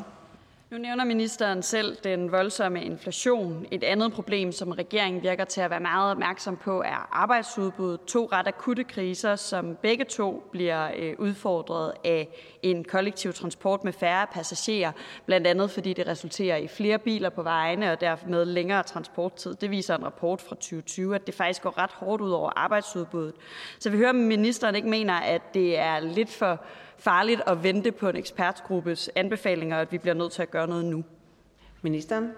Nu 0.72 0.78
nævner 0.78 1.06
ministeren 1.06 1.64
selv 1.64 1.98
den 2.04 2.32
voldsomme 2.32 2.84
inflation. 2.84 3.66
Et 3.72 3.84
andet 3.84 4.14
problem, 4.14 4.52
som 4.52 4.72
regeringen 4.72 5.24
virker 5.24 5.46
til 5.46 5.62
at 5.62 5.70
være 5.70 5.80
meget 5.80 6.12
opmærksom 6.12 6.58
på, 6.58 6.82
er 6.82 7.10
arbejdsudbuddet. 7.12 8.02
To 8.06 8.30
ret 8.32 8.48
akutte 8.48 8.84
kriser, 8.84 9.36
som 9.36 9.78
begge 9.82 10.06
to 10.06 10.44
bliver 10.52 10.90
øh, 10.98 11.16
udfordret 11.18 11.94
af 12.04 12.28
en 12.64 12.84
kollektiv 12.84 13.34
transport 13.34 13.84
med 13.84 13.94
færre 13.94 14.28
passagerer, 14.32 14.92
blandt 15.26 15.48
andet 15.48 15.72
fordi 15.72 15.94
det 15.94 16.08
resulterer 16.08 16.58
i 16.58 16.68
flere 16.68 17.00
biler 17.00 17.30
på 17.30 17.44
vejene 17.44 17.92
og 17.92 18.02
dermed 18.02 18.46
længere 18.46 18.84
transporttid. 18.84 19.54
Det 19.54 19.72
viser 19.72 19.98
en 19.98 20.06
rapport 20.06 20.42
fra 20.42 20.56
2020, 20.56 21.16
at 21.16 21.28
det 21.28 21.36
faktisk 21.36 21.62
går 21.62 21.78
ret 21.78 21.92
hårdt 21.92 22.22
ud 22.22 22.32
over 22.32 22.52
arbejdsudbuddet. 22.56 23.36
Så 23.80 23.90
vi 23.90 23.98
hører, 23.98 24.10
at 24.10 24.16
ministeren 24.16 24.76
ikke 24.76 24.90
mener, 24.90 25.14
at 25.14 25.54
det 25.54 25.78
er 25.78 26.00
lidt 26.00 26.30
for 26.30 26.60
farligt 27.00 27.42
at 27.48 27.64
vente 27.64 27.92
på 27.92 28.10
en 28.10 28.16
ekspertgruppes 28.16 29.10
anbefalinger, 29.16 29.78
at 29.78 29.92
vi 29.92 29.98
bliver 29.98 30.14
nødt 30.14 30.32
til 30.32 30.42
at 30.42 30.52
gøre 30.52 30.68
noget 30.68 30.86
nu? 30.86 31.04
Ministeren? 31.82 32.32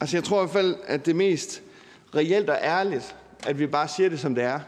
Altså, 0.00 0.16
jeg 0.16 0.24
tror 0.24 0.38
i 0.38 0.42
hvert 0.42 0.50
fald, 0.50 0.76
at 0.86 1.06
det 1.06 1.16
mest 1.16 1.62
reelt 2.14 2.50
og 2.50 2.58
ærligt, 2.62 3.16
at 3.46 3.58
vi 3.58 3.66
bare 3.66 3.88
siger 3.88 4.08
det, 4.08 4.20
som 4.20 4.34
det 4.34 4.44
er. 4.44 4.60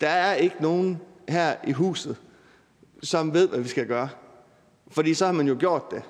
Der 0.00 0.08
er 0.08 0.34
ikke 0.34 0.56
nogen 0.60 1.00
her 1.28 1.54
i 1.66 1.72
huset, 1.72 2.16
som 3.02 3.34
ved, 3.34 3.48
hvad 3.48 3.60
vi 3.60 3.68
skal 3.68 3.86
gøre. 3.86 4.08
Fordi 4.90 5.14
så 5.14 5.26
har 5.26 5.32
man 5.32 5.48
jo 5.48 5.56
gjort 5.58 5.90
det. 5.90 6.02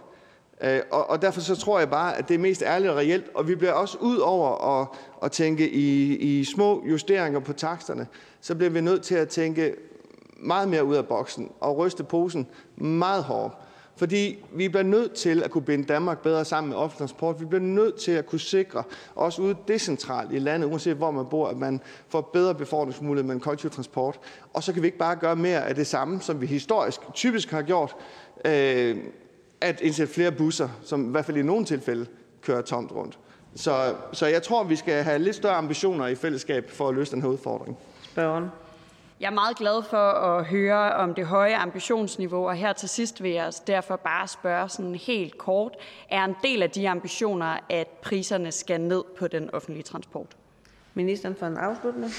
Øh, 0.60 0.80
og, 0.90 1.10
og 1.10 1.22
derfor 1.22 1.40
så 1.40 1.56
tror 1.56 1.78
jeg 1.78 1.90
bare, 1.90 2.16
at 2.16 2.28
det 2.28 2.34
er 2.34 2.38
mest 2.38 2.62
ærligt 2.62 2.90
og 2.90 2.96
reelt. 2.96 3.24
Og 3.34 3.48
vi 3.48 3.54
bliver 3.54 3.72
også 3.72 3.98
ud 3.98 4.16
over 4.16 4.80
at, 4.80 4.88
at 5.22 5.32
tænke 5.32 5.70
i, 5.70 6.16
i 6.16 6.44
små 6.44 6.84
justeringer 6.86 7.40
på 7.40 7.52
taksterne, 7.52 8.06
så 8.40 8.54
bliver 8.54 8.70
vi 8.70 8.80
nødt 8.80 9.02
til 9.02 9.14
at 9.14 9.28
tænke 9.28 9.74
meget 10.36 10.68
mere 10.68 10.84
ud 10.84 10.94
af 10.94 11.06
boksen 11.06 11.50
og 11.60 11.78
ryste 11.78 12.04
posen 12.04 12.46
meget 12.76 13.24
hårdt. 13.24 13.54
Fordi 13.96 14.44
vi 14.52 14.68
bliver 14.68 14.82
nødt 14.82 15.12
til 15.12 15.42
at 15.42 15.50
kunne 15.50 15.64
binde 15.64 15.84
Danmark 15.84 16.22
bedre 16.22 16.44
sammen 16.44 16.68
med 16.68 16.76
offentlig 16.76 16.98
transport. 16.98 17.40
Vi 17.40 17.44
bliver 17.44 17.62
nødt 17.62 17.96
til 17.96 18.12
at 18.12 18.26
kunne 18.26 18.40
sikre, 18.40 18.82
også 19.14 19.42
ude 19.42 19.56
decentralt 19.68 20.32
i 20.32 20.38
landet, 20.38 20.68
uanset 20.68 20.96
hvor 20.96 21.10
man 21.10 21.26
bor, 21.26 21.48
at 21.48 21.56
man 21.56 21.80
får 22.08 22.20
bedre 22.20 22.54
befordringsmuligheder 22.54 23.26
med 23.26 23.34
en 23.34 23.40
kollektiv 23.40 23.70
transport. 23.70 24.18
Og 24.52 24.62
så 24.62 24.72
kan 24.72 24.82
vi 24.82 24.86
ikke 24.86 24.98
bare 24.98 25.16
gøre 25.16 25.36
mere 25.36 25.66
af 25.68 25.74
det 25.74 25.86
samme, 25.86 26.20
som 26.20 26.40
vi 26.40 26.46
historisk 26.46 27.00
typisk 27.14 27.50
har 27.50 27.62
gjort, 27.62 27.96
øh, 28.44 28.96
at 29.60 29.80
indsætte 29.80 30.12
flere 30.12 30.32
busser, 30.32 30.68
som 30.82 31.08
i 31.08 31.10
hvert 31.10 31.24
fald 31.24 31.36
i 31.36 31.42
nogle 31.42 31.64
tilfælde 31.64 32.06
kører 32.42 32.62
tomt 32.62 32.92
rundt. 32.92 33.18
Så, 33.54 33.94
så 34.12 34.26
jeg 34.26 34.42
tror, 34.42 34.64
vi 34.64 34.76
skal 34.76 35.02
have 35.02 35.18
lidt 35.18 35.36
større 35.36 35.54
ambitioner 35.54 36.06
i 36.06 36.14
fællesskab 36.14 36.70
for 36.70 36.88
at 36.88 36.94
løse 36.94 37.12
den 37.12 37.22
her 37.22 37.28
udfordring. 37.28 37.78
Spørgeren. 38.02 38.48
Jeg 39.20 39.26
er 39.26 39.34
meget 39.34 39.56
glad 39.56 39.82
for 39.90 40.10
at 40.10 40.44
høre 40.44 40.92
om 40.92 41.14
det 41.14 41.26
høje 41.26 41.56
ambitionsniveau, 41.56 42.48
og 42.48 42.54
her 42.54 42.72
til 42.72 42.88
sidst 42.88 43.22
vil 43.22 43.30
jeg 43.30 43.52
derfor 43.66 43.96
bare 43.96 44.28
spørge 44.28 44.68
sådan 44.68 44.94
helt 44.94 45.38
kort. 45.38 45.72
Er 46.10 46.24
en 46.24 46.34
del 46.42 46.62
af 46.62 46.70
de 46.70 46.88
ambitioner, 46.88 47.58
at 47.70 47.88
priserne 47.88 48.52
skal 48.52 48.80
ned 48.80 49.04
på 49.18 49.28
den 49.28 49.50
offentlige 49.54 49.82
transport? 49.82 50.26
Ministeren 50.94 51.36
for 51.38 51.46
en 51.46 51.56
afslutning. 51.56 52.12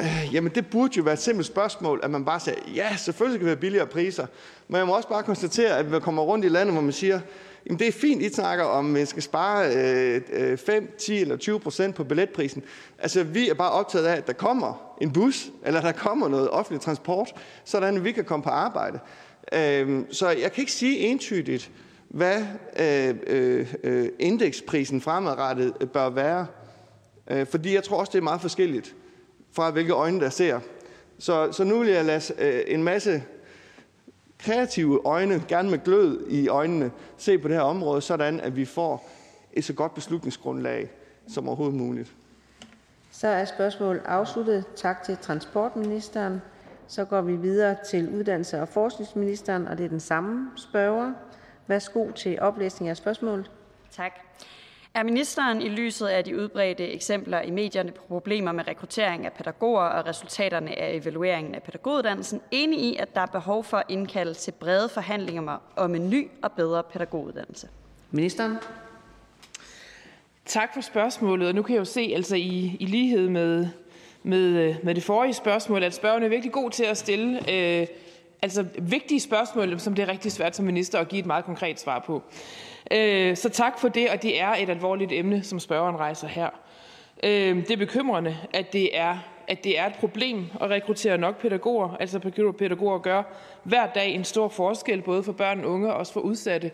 Øh, 0.00 0.34
jamen, 0.34 0.54
det 0.54 0.70
burde 0.70 0.92
jo 0.96 1.02
være 1.02 1.12
et 1.12 1.18
simpelt 1.18 1.46
spørgsmål, 1.46 2.00
at 2.02 2.10
man 2.10 2.24
bare 2.24 2.40
siger, 2.40 2.56
ja, 2.74 2.96
selvfølgelig 2.96 3.38
skal 3.38 3.44
vi 3.44 3.50
have 3.50 3.60
billigere 3.60 3.86
priser. 3.86 4.26
Men 4.68 4.78
jeg 4.78 4.86
må 4.86 4.96
også 4.96 5.08
bare 5.08 5.22
konstatere, 5.22 5.78
at 5.78 5.92
vi 5.92 6.00
kommer 6.00 6.22
rundt 6.22 6.44
i 6.44 6.48
landet, 6.48 6.74
hvor 6.74 6.82
man 6.82 6.92
siger, 6.92 7.20
Jamen, 7.66 7.78
det 7.78 7.88
er 7.88 7.92
fint, 7.92 8.22
I 8.22 8.28
snakker 8.32 8.64
om, 8.64 8.86
at 8.86 8.92
man 8.92 9.06
skal 9.06 9.22
spare 9.22 9.76
øh, 9.76 10.20
øh 10.32 10.58
5, 10.58 10.94
10 10.98 11.20
eller 11.20 11.36
20 11.36 11.60
procent 11.60 11.94
på 11.94 12.04
billetprisen. 12.04 12.62
Altså, 12.98 13.22
vi 13.22 13.48
er 13.48 13.54
bare 13.54 13.70
optaget 13.70 14.06
af, 14.06 14.16
at 14.16 14.26
der 14.26 14.32
kommer 14.32 14.96
en 15.00 15.12
bus, 15.12 15.50
eller 15.66 15.80
der 15.80 15.92
kommer 15.92 16.28
noget 16.28 16.50
offentlig 16.50 16.80
transport, 16.80 17.32
sådan 17.64 17.96
at 17.96 18.04
vi 18.04 18.12
kan 18.12 18.24
komme 18.24 18.42
på 18.42 18.50
arbejde. 18.50 18.98
Øh, 19.52 20.00
så 20.10 20.28
jeg 20.28 20.52
kan 20.52 20.62
ikke 20.62 20.72
sige 20.72 20.98
entydigt, 20.98 21.70
hvad 22.08 22.42
øh, 22.80 23.14
øh, 23.26 23.74
øh 23.84 24.08
indeksprisen 24.18 25.00
fremadrettet 25.00 25.72
øh, 25.80 25.88
bør 25.88 26.10
være. 26.10 26.46
Øh, 27.30 27.46
fordi 27.46 27.74
jeg 27.74 27.84
tror 27.84 27.96
også, 27.96 28.10
det 28.12 28.18
er 28.18 28.22
meget 28.22 28.40
forskelligt 28.40 28.94
fra, 29.52 29.70
hvilke 29.70 29.92
øjne 29.92 30.20
der 30.20 30.30
ser. 30.30 30.60
Så, 31.18 31.52
så 31.52 31.64
nu 31.64 31.78
vil 31.78 31.88
jeg 31.88 32.04
lade 32.04 32.22
øh, 32.38 32.62
en 32.66 32.82
masse 32.82 33.22
kreative 34.42 35.00
øjne, 35.04 35.44
gerne 35.48 35.70
med 35.70 35.78
glød 35.84 36.26
i 36.28 36.48
øjnene, 36.48 36.90
se 37.16 37.38
på 37.38 37.48
det 37.48 37.56
her 37.56 37.62
område, 37.62 38.00
sådan 38.00 38.40
at 38.40 38.56
vi 38.56 38.64
får 38.64 39.08
et 39.52 39.64
så 39.64 39.72
godt 39.72 39.94
beslutningsgrundlag 39.94 40.90
som 41.28 41.48
overhovedet 41.48 41.76
muligt. 41.76 42.12
Så 43.10 43.28
er 43.28 43.44
spørgsmålet 43.44 44.02
afsluttet. 44.04 44.64
Tak 44.76 45.02
til 45.02 45.16
transportministeren. 45.16 46.42
Så 46.88 47.04
går 47.04 47.20
vi 47.20 47.36
videre 47.36 47.76
til 47.90 48.08
uddannelse- 48.08 48.60
og 48.60 48.68
forskningsministeren, 48.68 49.68
og 49.68 49.78
det 49.78 49.84
er 49.84 49.88
den 49.88 50.00
samme 50.00 50.50
spørger. 50.56 51.12
Værsgo 51.66 52.10
til 52.10 52.40
oplæsning 52.40 52.88
af 52.90 52.96
spørgsmålet. 52.96 53.50
Tak. 53.90 54.12
Er 54.94 55.02
ministeren 55.02 55.62
i 55.62 55.68
lyset 55.68 56.06
af 56.06 56.24
de 56.24 56.36
udbredte 56.36 56.92
eksempler 56.92 57.40
i 57.40 57.50
medierne 57.50 57.92
på 57.92 58.02
problemer 58.08 58.52
med 58.52 58.68
rekruttering 58.68 59.26
af 59.26 59.32
pædagoger 59.32 59.82
og 59.82 60.06
resultaterne 60.06 60.78
af 60.78 60.94
evalueringen 60.94 61.54
af 61.54 61.62
pædagoguddannelsen 61.62 62.40
enig 62.50 62.80
i, 62.80 62.96
at 62.96 63.14
der 63.14 63.20
er 63.20 63.26
behov 63.26 63.64
for 63.64 63.76
at 63.76 63.84
indkalde 63.88 64.34
til 64.34 64.52
brede 64.52 64.88
forhandlinger 64.88 65.58
om 65.76 65.94
en 65.94 66.10
ny 66.10 66.28
og 66.42 66.52
bedre 66.52 66.82
pædagoguddannelse? 66.82 67.68
Ministeren. 68.10 68.56
Tak 70.44 70.74
for 70.74 70.80
spørgsmålet. 70.80 71.48
Og 71.48 71.54
nu 71.54 71.62
kan 71.62 71.74
jeg 71.74 71.80
jo 71.80 71.84
se, 71.84 72.12
altså 72.14 72.36
i, 72.36 72.76
i 72.80 72.86
lighed 72.86 73.28
med, 73.28 73.68
med, 74.22 74.74
med 74.82 74.94
det 74.94 75.02
forrige 75.02 75.34
spørgsmål, 75.34 75.82
at 75.82 75.94
spørgerne 75.94 76.24
er 76.24 76.30
virkelig 76.30 76.52
god 76.52 76.70
til 76.70 76.84
at 76.84 76.96
stille 76.96 77.52
øh, 77.52 77.86
altså 78.42 78.64
vigtige 78.78 79.20
spørgsmål, 79.20 79.80
som 79.80 79.94
det 79.94 80.02
er 80.02 80.08
rigtig 80.08 80.32
svært 80.32 80.56
som 80.56 80.64
minister 80.64 80.98
at 80.98 81.08
give 81.08 81.18
et 81.20 81.26
meget 81.26 81.44
konkret 81.44 81.80
svar 81.80 81.98
på. 81.98 82.22
Øh, 82.90 83.36
så 83.36 83.48
tak 83.48 83.78
for 83.78 83.88
det, 83.88 84.10
og 84.10 84.22
det 84.22 84.40
er 84.40 84.48
et 84.48 84.70
alvorligt 84.70 85.12
emne, 85.12 85.42
som 85.42 85.60
spørgeren 85.60 85.96
rejser 85.96 86.28
her. 86.28 86.48
Øh, 87.22 87.56
det 87.56 87.70
er 87.70 87.76
bekymrende, 87.76 88.36
at 88.52 88.72
det 88.72 88.98
er, 88.98 89.18
at 89.48 89.64
det 89.64 89.78
er 89.78 89.86
et 89.86 89.94
problem 89.94 90.46
at 90.60 90.70
rekruttere 90.70 91.18
nok 91.18 91.40
pædagoger. 91.40 91.96
Altså 92.00 92.18
pædagoger 92.58 92.98
gør 92.98 93.22
hver 93.64 93.86
dag 93.86 94.14
en 94.14 94.24
stor 94.24 94.48
forskel, 94.48 95.02
både 95.02 95.22
for 95.22 95.32
børn 95.32 95.64
og 95.64 95.70
unge 95.70 95.92
og 95.92 95.96
også 95.98 96.12
for 96.12 96.20
udsatte 96.20 96.70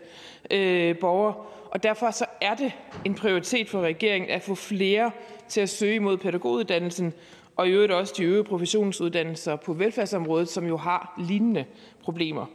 øh, 0.50 0.98
borgere. 0.98 1.34
Og 1.70 1.82
derfor 1.82 2.10
så 2.10 2.24
er 2.40 2.54
det 2.54 2.72
en 3.04 3.14
prioritet 3.14 3.68
for 3.68 3.80
regeringen 3.80 4.30
at 4.30 4.42
få 4.42 4.54
flere 4.54 5.10
til 5.48 5.60
at 5.60 5.68
søge 5.68 6.00
mod 6.00 6.16
pædagoguddannelsen, 6.16 7.14
og 7.56 7.68
i 7.68 7.70
øvrigt 7.70 7.92
også 7.92 8.14
de 8.16 8.24
øvrige 8.24 8.44
professionsuddannelser 8.44 9.56
på 9.56 9.72
velfærdsområdet, 9.72 10.48
som 10.48 10.66
jo 10.66 10.76
har 10.76 11.14
lignende 11.28 11.64
problemer. 12.02 12.46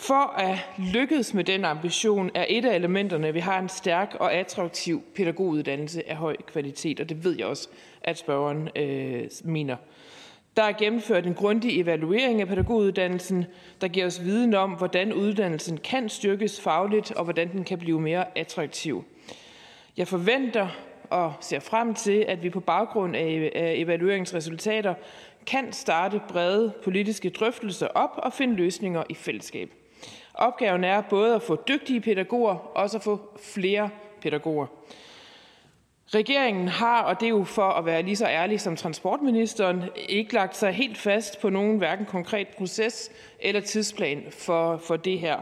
For 0.00 0.38
at 0.38 0.58
lykkes 0.78 1.34
med 1.34 1.44
den 1.44 1.64
ambition 1.64 2.30
er 2.34 2.44
et 2.48 2.64
af 2.64 2.74
elementerne, 2.74 3.28
at 3.28 3.34
vi 3.34 3.40
har 3.40 3.58
en 3.58 3.68
stærk 3.68 4.16
og 4.20 4.34
attraktiv 4.34 5.02
pædagoguddannelse 5.16 6.10
af 6.10 6.16
høj 6.16 6.36
kvalitet, 6.46 7.00
og 7.00 7.08
det 7.08 7.24
ved 7.24 7.36
jeg 7.38 7.46
også, 7.46 7.68
at 8.02 8.18
spørgeren 8.18 8.68
øh, 8.76 9.24
mener. 9.44 9.76
Der 10.56 10.62
er 10.62 10.72
gennemført 10.72 11.26
en 11.26 11.34
grundig 11.34 11.80
evaluering 11.80 12.40
af 12.40 12.48
pædagoguddannelsen, 12.48 13.44
der 13.80 13.88
giver 13.88 14.06
os 14.06 14.24
viden 14.24 14.54
om, 14.54 14.70
hvordan 14.70 15.12
uddannelsen 15.12 15.78
kan 15.78 16.08
styrkes 16.08 16.60
fagligt, 16.60 17.12
og 17.12 17.24
hvordan 17.24 17.52
den 17.52 17.64
kan 17.64 17.78
blive 17.78 18.00
mere 18.00 18.38
attraktiv. 18.38 19.04
Jeg 19.96 20.08
forventer 20.08 20.68
og 21.10 21.32
ser 21.40 21.60
frem 21.60 21.94
til, 21.94 22.24
at 22.28 22.42
vi 22.42 22.50
på 22.50 22.60
baggrund 22.60 23.16
af 23.16 23.74
evalueringsresultater 23.76 24.94
kan 25.46 25.72
starte 25.72 26.20
brede 26.28 26.72
politiske 26.84 27.30
drøftelser 27.30 27.86
op 27.86 28.10
og 28.16 28.32
finde 28.32 28.54
løsninger 28.54 29.02
i 29.08 29.14
fællesskab. 29.14 29.70
Opgaven 30.34 30.84
er 30.84 31.00
både 31.00 31.34
at 31.34 31.42
få 31.42 31.56
dygtige 31.68 32.00
pædagoger 32.00 32.54
og 32.54 32.76
også 32.76 32.96
at 32.96 33.02
få 33.02 33.20
flere 33.42 33.90
pædagoger. 34.22 34.66
Regeringen 36.14 36.68
har, 36.68 37.02
og 37.02 37.20
det 37.20 37.26
er 37.26 37.30
jo 37.30 37.44
for 37.44 37.68
at 37.68 37.86
være 37.86 38.02
lige 38.02 38.16
så 38.16 38.26
ærlig 38.26 38.60
som 38.60 38.76
transportministeren, 38.76 39.84
ikke 40.08 40.34
lagt 40.34 40.56
sig 40.56 40.72
helt 40.72 40.98
fast 40.98 41.40
på 41.40 41.50
nogen 41.50 41.78
hverken 41.78 42.06
konkret 42.06 42.48
proces 42.48 43.10
eller 43.40 43.60
tidsplan 43.60 44.22
for, 44.30 44.76
for 44.76 44.96
det 44.96 45.18
her. 45.18 45.38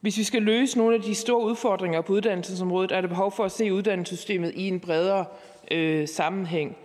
Hvis 0.00 0.18
vi 0.18 0.22
skal 0.22 0.42
løse 0.42 0.78
nogle 0.78 0.96
af 0.96 1.02
de 1.02 1.14
store 1.14 1.44
udfordringer 1.44 2.00
på 2.00 2.12
uddannelsesområdet, 2.12 2.92
er 2.92 3.00
der 3.00 3.08
behov 3.08 3.32
for 3.32 3.44
at 3.44 3.52
se 3.52 3.72
uddannelsessystemet 3.72 4.52
i 4.54 4.68
en 4.68 4.80
bredere 4.80 5.24
øh, 5.70 6.08
sammenhæng. 6.08 6.76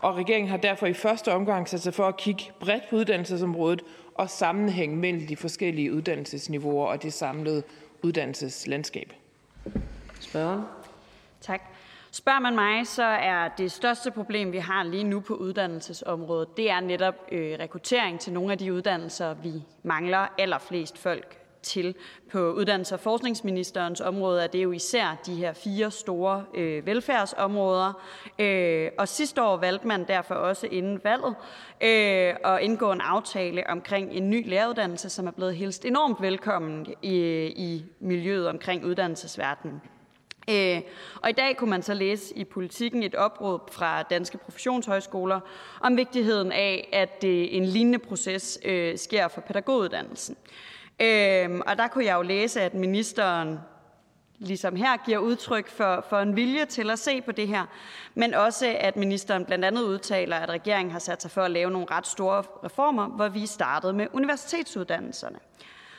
Og 0.00 0.16
regeringen 0.16 0.50
har 0.50 0.56
derfor 0.56 0.86
i 0.86 0.92
første 0.92 1.32
omgang 1.32 1.68
sat 1.68 1.80
sig 1.80 1.94
for 1.94 2.06
at 2.06 2.16
kigge 2.16 2.44
bredt 2.60 2.82
på 2.90 2.96
uddannelsesområdet 2.96 3.82
og 4.14 4.30
sammenhæng 4.30 4.98
mellem 4.98 5.26
de 5.26 5.36
forskellige 5.36 5.92
uddannelsesniveauer 5.92 6.86
og 6.86 7.02
det 7.02 7.12
samlede 7.12 7.62
uddannelseslandskab. 8.02 9.12
Spørgen. 10.20 10.62
Tak. 11.40 11.60
Spørger 12.10 12.40
man 12.40 12.54
mig, 12.54 12.86
så 12.86 13.02
er 13.04 13.48
det 13.48 13.72
største 13.72 14.10
problem, 14.10 14.52
vi 14.52 14.58
har 14.58 14.82
lige 14.82 15.04
nu 15.04 15.20
på 15.20 15.34
uddannelsesområdet, 15.34 16.56
det 16.56 16.70
er 16.70 16.80
netop 16.80 17.14
øh, 17.32 17.58
rekruttering 17.58 18.20
til 18.20 18.32
nogle 18.32 18.52
af 18.52 18.58
de 18.58 18.72
uddannelser, 18.72 19.34
vi 19.34 19.52
mangler 19.82 20.26
allerflest 20.38 20.98
folk 20.98 21.43
til. 21.64 21.94
På 22.32 22.52
uddannelses- 22.52 22.92
og 22.92 23.00
forskningsministerens 23.00 24.00
område 24.00 24.42
er 24.42 24.46
det 24.46 24.64
jo 24.64 24.72
især 24.72 25.20
de 25.26 25.34
her 25.34 25.52
fire 25.52 25.90
store 25.90 26.44
øh, 26.54 26.86
velfærdsområder. 26.86 27.92
Øh, 28.38 28.90
og 28.98 29.08
sidste 29.08 29.42
år 29.42 29.56
valgte 29.56 29.86
man 29.86 30.04
derfor 30.08 30.34
også 30.34 30.66
inden 30.70 31.00
valget 31.04 31.34
øh, 31.80 32.52
at 32.52 32.60
indgå 32.60 32.92
en 32.92 33.00
aftale 33.00 33.70
omkring 33.70 34.12
en 34.12 34.30
ny 34.30 34.48
læreruddannelse, 34.48 35.10
som 35.10 35.26
er 35.26 35.30
blevet 35.30 35.56
hilst 35.56 35.84
enormt 35.84 36.22
velkommen 36.22 36.86
i, 37.02 37.16
i 37.56 37.84
miljøet 38.00 38.48
omkring 38.48 38.84
uddannelsesverdenen. 38.84 39.80
Øh, 40.50 40.80
og 41.22 41.30
i 41.30 41.32
dag 41.32 41.56
kunne 41.56 41.70
man 41.70 41.82
så 41.82 41.94
læse 41.94 42.38
i 42.38 42.44
politikken 42.44 43.02
et 43.02 43.14
opråb 43.14 43.70
fra 43.70 44.02
danske 44.02 44.38
professionshøjskoler 44.38 45.40
om 45.80 45.96
vigtigheden 45.96 46.52
af, 46.52 46.88
at 46.92 47.24
øh, 47.24 47.46
en 47.50 47.64
lignende 47.64 47.98
proces 47.98 48.58
øh, 48.64 48.98
sker 48.98 49.28
for 49.28 49.40
pædagoguddannelsen. 49.40 50.36
Øh, 51.00 51.60
og 51.66 51.76
der 51.76 51.88
kunne 51.88 52.04
jeg 52.04 52.14
jo 52.16 52.22
læse, 52.22 52.60
at 52.60 52.74
ministeren 52.74 53.58
ligesom 54.38 54.76
her 54.76 54.96
giver 54.96 55.18
udtryk 55.18 55.68
for, 55.68 56.04
for 56.08 56.18
en 56.18 56.36
vilje 56.36 56.64
til 56.64 56.90
at 56.90 56.98
se 56.98 57.20
på 57.20 57.32
det 57.32 57.48
her, 57.48 57.66
men 58.14 58.34
også 58.34 58.76
at 58.80 58.96
ministeren 58.96 59.44
blandt 59.44 59.64
andet 59.64 59.82
udtaler, 59.82 60.36
at 60.36 60.50
regeringen 60.50 60.92
har 60.92 60.98
sat 60.98 61.22
sig 61.22 61.30
for 61.30 61.42
at 61.42 61.50
lave 61.50 61.70
nogle 61.70 61.86
ret 61.90 62.06
store 62.06 62.44
reformer, 62.64 63.08
hvor 63.08 63.28
vi 63.28 63.46
startede 63.46 63.92
med 63.92 64.06
universitetsuddannelserne. 64.12 65.38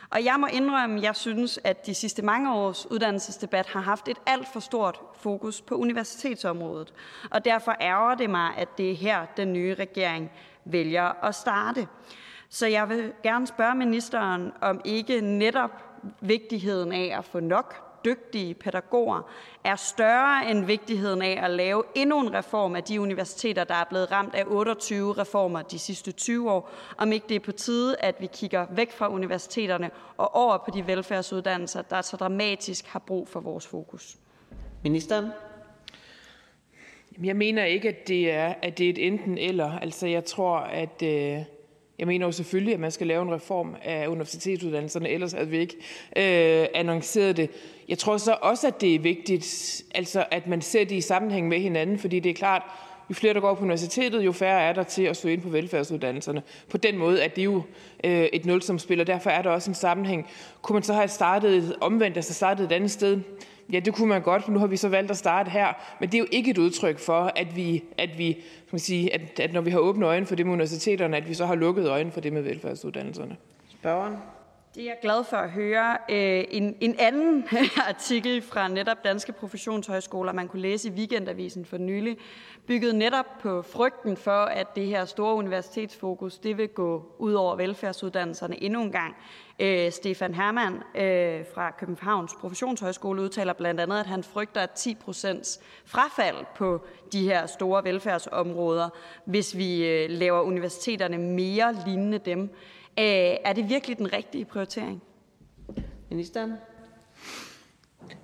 Og 0.09 0.25
jeg 0.25 0.35
må 0.40 0.48
indrømme, 0.48 0.98
at 0.98 1.03
jeg 1.03 1.15
synes, 1.15 1.59
at 1.64 1.85
de 1.85 1.93
sidste 1.93 2.22
mange 2.22 2.53
års 2.53 2.91
uddannelsesdebat 2.91 3.65
har 3.65 3.82
haft 3.82 4.07
et 4.07 4.17
alt 4.25 4.48
for 4.53 4.59
stort 4.59 4.99
fokus 5.19 5.61
på 5.61 5.75
universitetsområdet. 5.75 6.93
Og 7.32 7.45
derfor 7.45 7.75
ærger 7.82 8.15
det 8.15 8.30
mig, 8.30 8.53
at 8.57 8.77
det 8.77 8.91
er 8.91 8.95
her, 8.95 9.25
den 9.38 9.53
nye 9.53 9.74
regering 9.74 10.32
vælger 10.65 11.24
at 11.24 11.35
starte. 11.35 11.88
Så 12.49 12.67
jeg 12.67 12.90
vil 12.90 13.14
gerne 13.24 13.48
spørge 13.48 13.75
ministeren, 13.75 14.51
om 14.61 14.82
ikke 14.85 15.22
netop 15.22 15.72
vigtigheden 16.22 16.91
af 16.91 17.17
at 17.17 17.25
få 17.25 17.40
nok 17.40 17.85
dygtige 18.06 18.53
pædagoger 18.53 19.32
er 19.64 19.75
større 19.75 20.51
end 20.51 20.65
vigtigheden 20.65 21.22
af 21.22 21.40
at 21.43 21.51
lave 21.51 21.83
endnu 21.95 22.19
en 22.19 22.33
reform 22.33 22.75
af 22.75 22.83
de 22.83 23.01
universiteter, 23.01 23.64
der 23.64 23.75
er 23.75 23.83
blevet 23.90 24.11
ramt 24.11 24.35
af 24.35 24.43
28 24.48 25.14
reformer 25.14 25.61
de 25.61 25.80
sidste 25.80 26.11
20 26.11 26.51
år. 26.51 26.69
Om 26.98 27.11
ikke 27.11 27.25
det 27.30 27.35
er 27.35 27.40
på 27.40 27.51
tide, 27.51 27.95
at 27.99 28.15
vi 28.19 28.27
kigger 28.33 28.65
væk 28.72 28.91
fra 28.91 29.09
universiteterne 29.09 29.91
og 30.17 30.35
over 30.35 30.57
på 30.57 30.72
de 30.74 30.88
velfærdsuddannelser, 30.88 31.82
der 31.82 32.01
så 32.01 32.17
dramatisk 32.17 32.88
har 32.88 32.99
brug 32.99 33.27
for 33.27 33.40
vores 33.40 33.67
fokus. 33.67 34.17
Ministeren. 34.83 35.25
Jeg 37.24 37.35
mener 37.35 37.65
ikke, 37.65 37.90
at 37.90 38.07
det 38.07 38.32
er, 38.32 38.53
at 38.61 38.77
det 38.77 38.85
er 38.85 38.90
et 38.90 39.07
enten 39.07 39.38
eller. 39.38 39.80
Altså, 39.80 40.07
jeg 40.07 40.25
tror, 40.25 40.57
at 40.57 41.01
øh, 41.03 41.38
jeg 41.99 42.07
mener 42.07 42.25
jo 42.25 42.32
selvfølgelig, 42.32 42.74
at 42.74 42.80
man 42.80 42.91
skal 42.91 43.07
lave 43.07 43.22
en 43.22 43.33
reform 43.33 43.75
af 43.83 44.07
universitetsuddannelserne, 44.07 45.09
ellers 45.09 45.32
havde 45.32 45.48
vi 45.48 45.57
ikke 45.57 45.75
øh, 46.15 46.67
annonceret 46.74 47.38
det. 47.38 47.49
Jeg 47.90 47.98
tror 47.98 48.17
så 48.17 48.38
også, 48.41 48.67
at 48.67 48.82
det 48.82 48.95
er 48.95 48.99
vigtigt, 48.99 49.82
altså, 49.95 50.25
at 50.32 50.48
man 50.48 50.61
ser 50.61 50.83
det 50.83 50.95
i 50.95 51.01
sammenhæng 51.01 51.48
med 51.48 51.59
hinanden, 51.59 51.99
fordi 51.99 52.19
det 52.19 52.30
er 52.30 52.33
klart, 52.33 52.64
jo 53.09 53.15
flere, 53.15 53.33
der 53.33 53.40
går 53.40 53.53
på 53.53 53.64
universitetet, 53.64 54.25
jo 54.25 54.32
færre 54.32 54.61
er 54.61 54.74
der 54.74 54.83
til 54.83 55.03
at 55.03 55.17
søge 55.17 55.33
ind 55.33 55.41
på 55.41 55.49
velfærdsuddannelserne. 55.49 56.41
På 56.69 56.77
den 56.77 56.98
måde 56.98 57.22
er 57.22 57.27
det 57.27 57.45
jo 57.45 57.61
øh, 58.03 58.27
et 58.33 58.45
nulsumspil, 58.45 58.99
og 58.99 59.07
derfor 59.07 59.30
er 59.30 59.41
der 59.41 59.49
også 59.49 59.72
en 59.72 59.75
sammenhæng. 59.75 60.27
Kunne 60.61 60.74
man 60.74 60.83
så 60.83 60.93
have 60.93 61.07
startet 61.07 61.75
omvendt, 61.82 62.17
altså 62.17 62.33
startet 62.33 62.65
et 62.65 62.72
andet 62.72 62.91
sted? 62.91 63.22
Ja, 63.72 63.80
det 63.80 63.94
kunne 63.94 64.10
man 64.10 64.22
godt, 64.22 64.48
men 64.48 64.53
nu 64.53 64.60
har 64.60 64.68
vi 64.68 64.77
så 64.77 64.90
valgt 64.90 65.11
at 65.11 65.18
starte 65.18 65.50
her. 65.50 65.74
Men 66.00 66.10
det 66.10 66.18
er 66.18 66.19
jo 66.19 66.27
ikke 66.32 66.52
et 66.52 66.58
udtryk 66.58 67.00
for, 67.00 67.32
at 67.35 67.56
vi, 67.56 67.84
at 67.98 68.18
vi 68.18 68.32
skal 68.32 68.76
man 68.76 68.80
sige, 68.80 69.14
at, 69.14 69.40
at 69.40 69.53
når 69.53 69.61
vi 69.61 69.72
har 69.72 69.80
åbnet 69.80 70.08
øjnene 70.08 70.26
for 70.26 70.35
det 70.35 70.45
med 70.45 70.53
universiteterne, 70.53 71.18
at 71.18 71.30
vi 71.30 71.34
så 71.34 71.45
har 71.45 71.56
lukket 71.56 71.90
øjnene 71.90 72.11
for 72.11 72.22
det 72.22 72.34
med 72.34 72.42
velfærdsuddannelserne. 72.42 73.35
Spørgeren. 73.69 74.16
Det 74.76 74.84
er 74.84 74.88
jeg 74.88 74.98
glad 75.02 75.24
for 75.24 75.38
at 75.38 75.50
høre. 75.50 75.98
Øh, 76.10 76.44
en, 76.50 76.76
en 76.82 76.95
anden 77.00 77.48
artikel 77.90 78.42
fra 78.42 78.68
netop 78.68 79.04
Danske 79.04 79.32
Professionshøjskoler, 79.32 80.34
man 80.34 80.48
kunne 80.48 80.62
læse 80.62 80.90
i 80.90 80.92
Weekendavisen 80.92 81.66
for 81.66 81.78
nylig, 81.78 82.18
byggede 82.68 82.98
netop 82.98 83.26
på 83.42 83.62
frygten 83.62 84.18
for, 84.18 84.45
at 84.45 84.76
det 84.76 84.88
her 84.88 85.06
store 85.06 85.36
universitetsfokus 85.36 86.38
det 86.38 86.58
vil 86.58 86.68
gå 86.68 87.16
ud 87.20 87.34
over 87.34 87.56
velfærdsuddannelserne 87.56 88.64
endnu 88.64 88.82
en 88.82 88.92
gang. 88.92 89.16
Øh, 89.60 89.92
Stefan 89.92 90.34
Hermann 90.34 90.76
øh, 90.76 91.45
fra 91.54 91.72
Københavns 91.72 92.32
Professionshøjskole 92.40 93.22
udtaler 93.22 93.54
blandt 93.54 93.80
andet, 93.80 94.00
at 94.00 94.06
han 94.06 94.24
frygter, 94.24 94.62
at 94.62 94.72
10 94.72 94.95
procents 94.95 95.60
frafald 95.86 96.45
på 96.56 96.86
de 97.12 97.24
her 97.24 97.45
store 97.45 97.84
velfærdsområder, 97.84 98.90
hvis 99.26 99.58
vi 99.58 99.86
øh, 99.86 100.10
laver 100.10 100.42
universiteterne 100.42 101.18
mere 101.18 101.76
lignende 101.86 102.18
dem. 102.18 102.50
Øh, 102.99 103.06
er 103.45 103.53
det 103.53 103.69
virkelig 103.69 103.98
den 103.98 104.14
rigtige 104.14 104.45
prioritering? 104.45 105.01
Ministeren. 106.09 106.53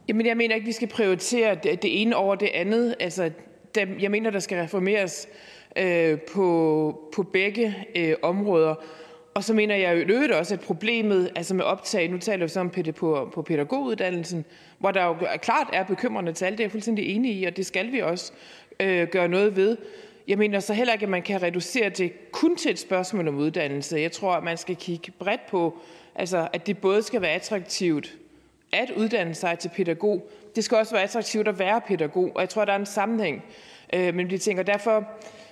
Jamen, 0.07 0.25
jeg 0.25 0.37
mener 0.37 0.55
ikke, 0.55 0.65
vi 0.65 0.71
skal 0.71 0.87
prioritere 0.87 1.55
det, 1.55 2.01
ene 2.01 2.15
over 2.15 2.35
det 2.35 2.49
andet. 2.53 2.95
Altså, 2.99 3.31
dem, 3.75 3.99
jeg 3.99 4.11
mener, 4.11 4.29
der 4.29 4.39
skal 4.39 4.57
reformeres 4.57 5.27
øh, 5.75 6.19
på, 6.33 7.09
på 7.15 7.23
begge 7.23 7.75
øh, 7.95 8.15
områder. 8.21 8.75
Og 9.33 9.43
så 9.43 9.53
mener 9.53 9.75
jeg 9.75 9.95
jo 9.97 10.13
øvrigt 10.13 10.31
også, 10.31 10.53
at 10.53 10.59
problemet 10.59 11.31
altså 11.35 11.53
med 11.53 11.63
optag, 11.63 12.09
nu 12.09 12.17
taler 12.17 12.45
vi 12.45 12.49
så 12.49 12.59
om 12.59 12.69
på, 12.69 13.29
på 13.33 13.41
pædagoguddannelsen, 13.41 14.45
hvor 14.79 14.91
der 14.91 15.05
jo 15.05 15.15
klart 15.41 15.67
er 15.73 15.83
bekymrende 15.83 16.33
tal, 16.33 16.51
det 16.51 16.59
er 16.59 16.63
jeg 16.63 16.71
fuldstændig 16.71 17.15
enig 17.15 17.35
i, 17.35 17.45
og 17.45 17.57
det 17.57 17.65
skal 17.65 17.91
vi 17.91 18.01
også 18.01 18.33
øh, 18.79 19.07
gøre 19.07 19.27
noget 19.27 19.55
ved. 19.55 19.77
Jeg 20.27 20.37
mener 20.37 20.59
så 20.59 20.73
heller 20.73 20.93
ikke, 20.93 21.03
at 21.03 21.09
man 21.09 21.21
kan 21.21 21.41
reducere 21.41 21.89
det 21.89 22.31
kun 22.31 22.55
til 22.55 22.71
et 22.71 22.79
spørgsmål 22.79 23.27
om 23.27 23.37
uddannelse. 23.37 23.97
Jeg 23.97 24.11
tror, 24.11 24.33
at 24.33 24.43
man 24.43 24.57
skal 24.57 24.75
kigge 24.75 25.11
bredt 25.11 25.45
på, 25.49 25.77
altså, 26.15 26.47
at 26.53 26.67
det 26.67 26.77
både 26.77 27.03
skal 27.03 27.21
være 27.21 27.31
attraktivt 27.31 28.17
at 28.71 28.91
uddanne 28.97 29.33
sig 29.33 29.59
til 29.59 29.71
pædagog. 29.75 30.31
Det 30.55 30.63
skal 30.63 30.77
også 30.77 30.95
være 30.95 31.03
attraktivt 31.03 31.47
at 31.47 31.59
være 31.59 31.81
pædagog, 31.81 32.31
og 32.35 32.41
jeg 32.41 32.49
tror, 32.49 32.65
der 32.65 32.73
er 32.73 32.79
en 32.79 32.85
sammenhæng 32.85 33.43
øh, 33.93 34.01
mellem 34.01 34.29
de 34.29 34.37
ting. 34.37 34.59
Og 34.59 34.67
derfor 34.67 34.91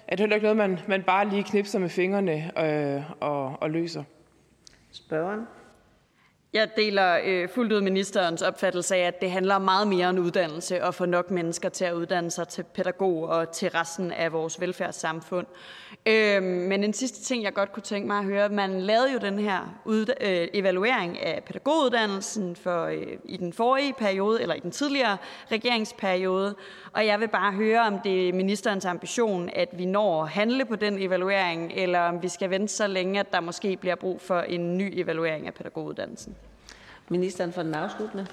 er 0.08 0.16
det 0.16 0.20
heller 0.20 0.36
ikke 0.36 0.44
noget, 0.44 0.58
man, 0.58 0.80
man 0.88 1.04
bare 1.04 1.30
lige 1.30 1.44
knipser 1.44 1.80
med 1.80 1.90
fingrene 1.90 2.52
øh, 2.60 3.02
og, 3.20 3.56
og 3.62 3.70
løser. 3.70 4.04
Spørgeren. 4.92 5.40
Jeg 6.54 6.70
deler 6.76 7.20
øh, 7.26 7.50
fuldt 7.50 7.74
ud 7.74 7.82
ministerens 7.82 8.42
opfattelse 8.42 8.96
af, 8.96 9.08
at 9.08 9.22
det 9.22 9.32
handler 9.32 9.58
meget 9.58 9.88
mere 9.88 10.08
om 10.08 10.18
uddannelse 10.18 10.84
og 10.84 10.96
få 10.96 11.06
nok 11.06 11.32
mennesker 11.32 11.70
til 11.70 11.86
at 11.86 11.94
uddanne 11.94 12.32
sig 12.32 12.48
til 12.48 12.64
pædagog 12.64 13.24
og 13.24 13.52
til 13.52 13.70
resten 13.70 14.12
af 14.12 14.34
vores 14.34 14.62
velfærdssamfund. 14.62 15.48
Øh, 16.06 16.44
men 16.44 16.84
en 16.84 16.94
sidste 16.94 17.24
ting, 17.24 17.44
jeg 17.44 17.54
godt 17.54 17.72
kunne 17.72 17.84
tænke 17.84 18.08
mig 18.08 18.18
at 18.18 18.26
høre, 18.26 18.50
man 18.50 18.82
lavede 18.82 19.14
jo 19.14 19.18
den 19.18 19.40
her 19.40 19.80
ud, 19.86 20.06
øh, 20.22 20.48
evaluering 20.54 21.20
af 21.20 21.44
pædagoguddannelsen 21.44 22.56
for, 22.56 22.86
øh, 22.86 23.08
i 23.26 23.38
den 23.38 23.54
forrige 23.54 23.94
periode, 23.94 24.42
eller 24.42 24.56
i 24.56 24.60
den 24.60 24.72
tidligere 24.72 25.18
regeringsperiode, 25.52 26.56
og 26.94 27.06
jeg 27.06 27.20
vil 27.20 27.28
bare 27.28 27.52
høre, 27.52 27.82
om 27.82 28.00
det 28.00 28.30
er 28.30 28.34
ministerens 28.34 28.86
ambition, 28.86 29.50
at 29.54 29.70
vi 29.74 29.86
når 29.86 30.24
at 30.24 30.30
handle 30.30 30.66
på 30.66 30.76
den 30.76 31.00
evaluering, 31.00 31.72
eller 31.76 32.00
om 32.00 32.24
vi 32.24 32.28
skal 32.28 32.50
vente 32.50 32.74
så 32.74 32.88
længe, 32.88 33.20
at 33.20 33.32
der 33.32 33.40
måske 33.40 33.78
bliver 33.78 33.96
brug 33.96 34.22
for 34.22 34.40
en 34.40 34.78
ny 34.78 34.94
evaluering 34.96 35.48
af 35.48 35.54
pædagoguddannelsen. 35.54 36.36
Ministeren 37.10 37.54
for 37.54 37.64
den 37.64 37.74
afsluttende. 37.74 38.28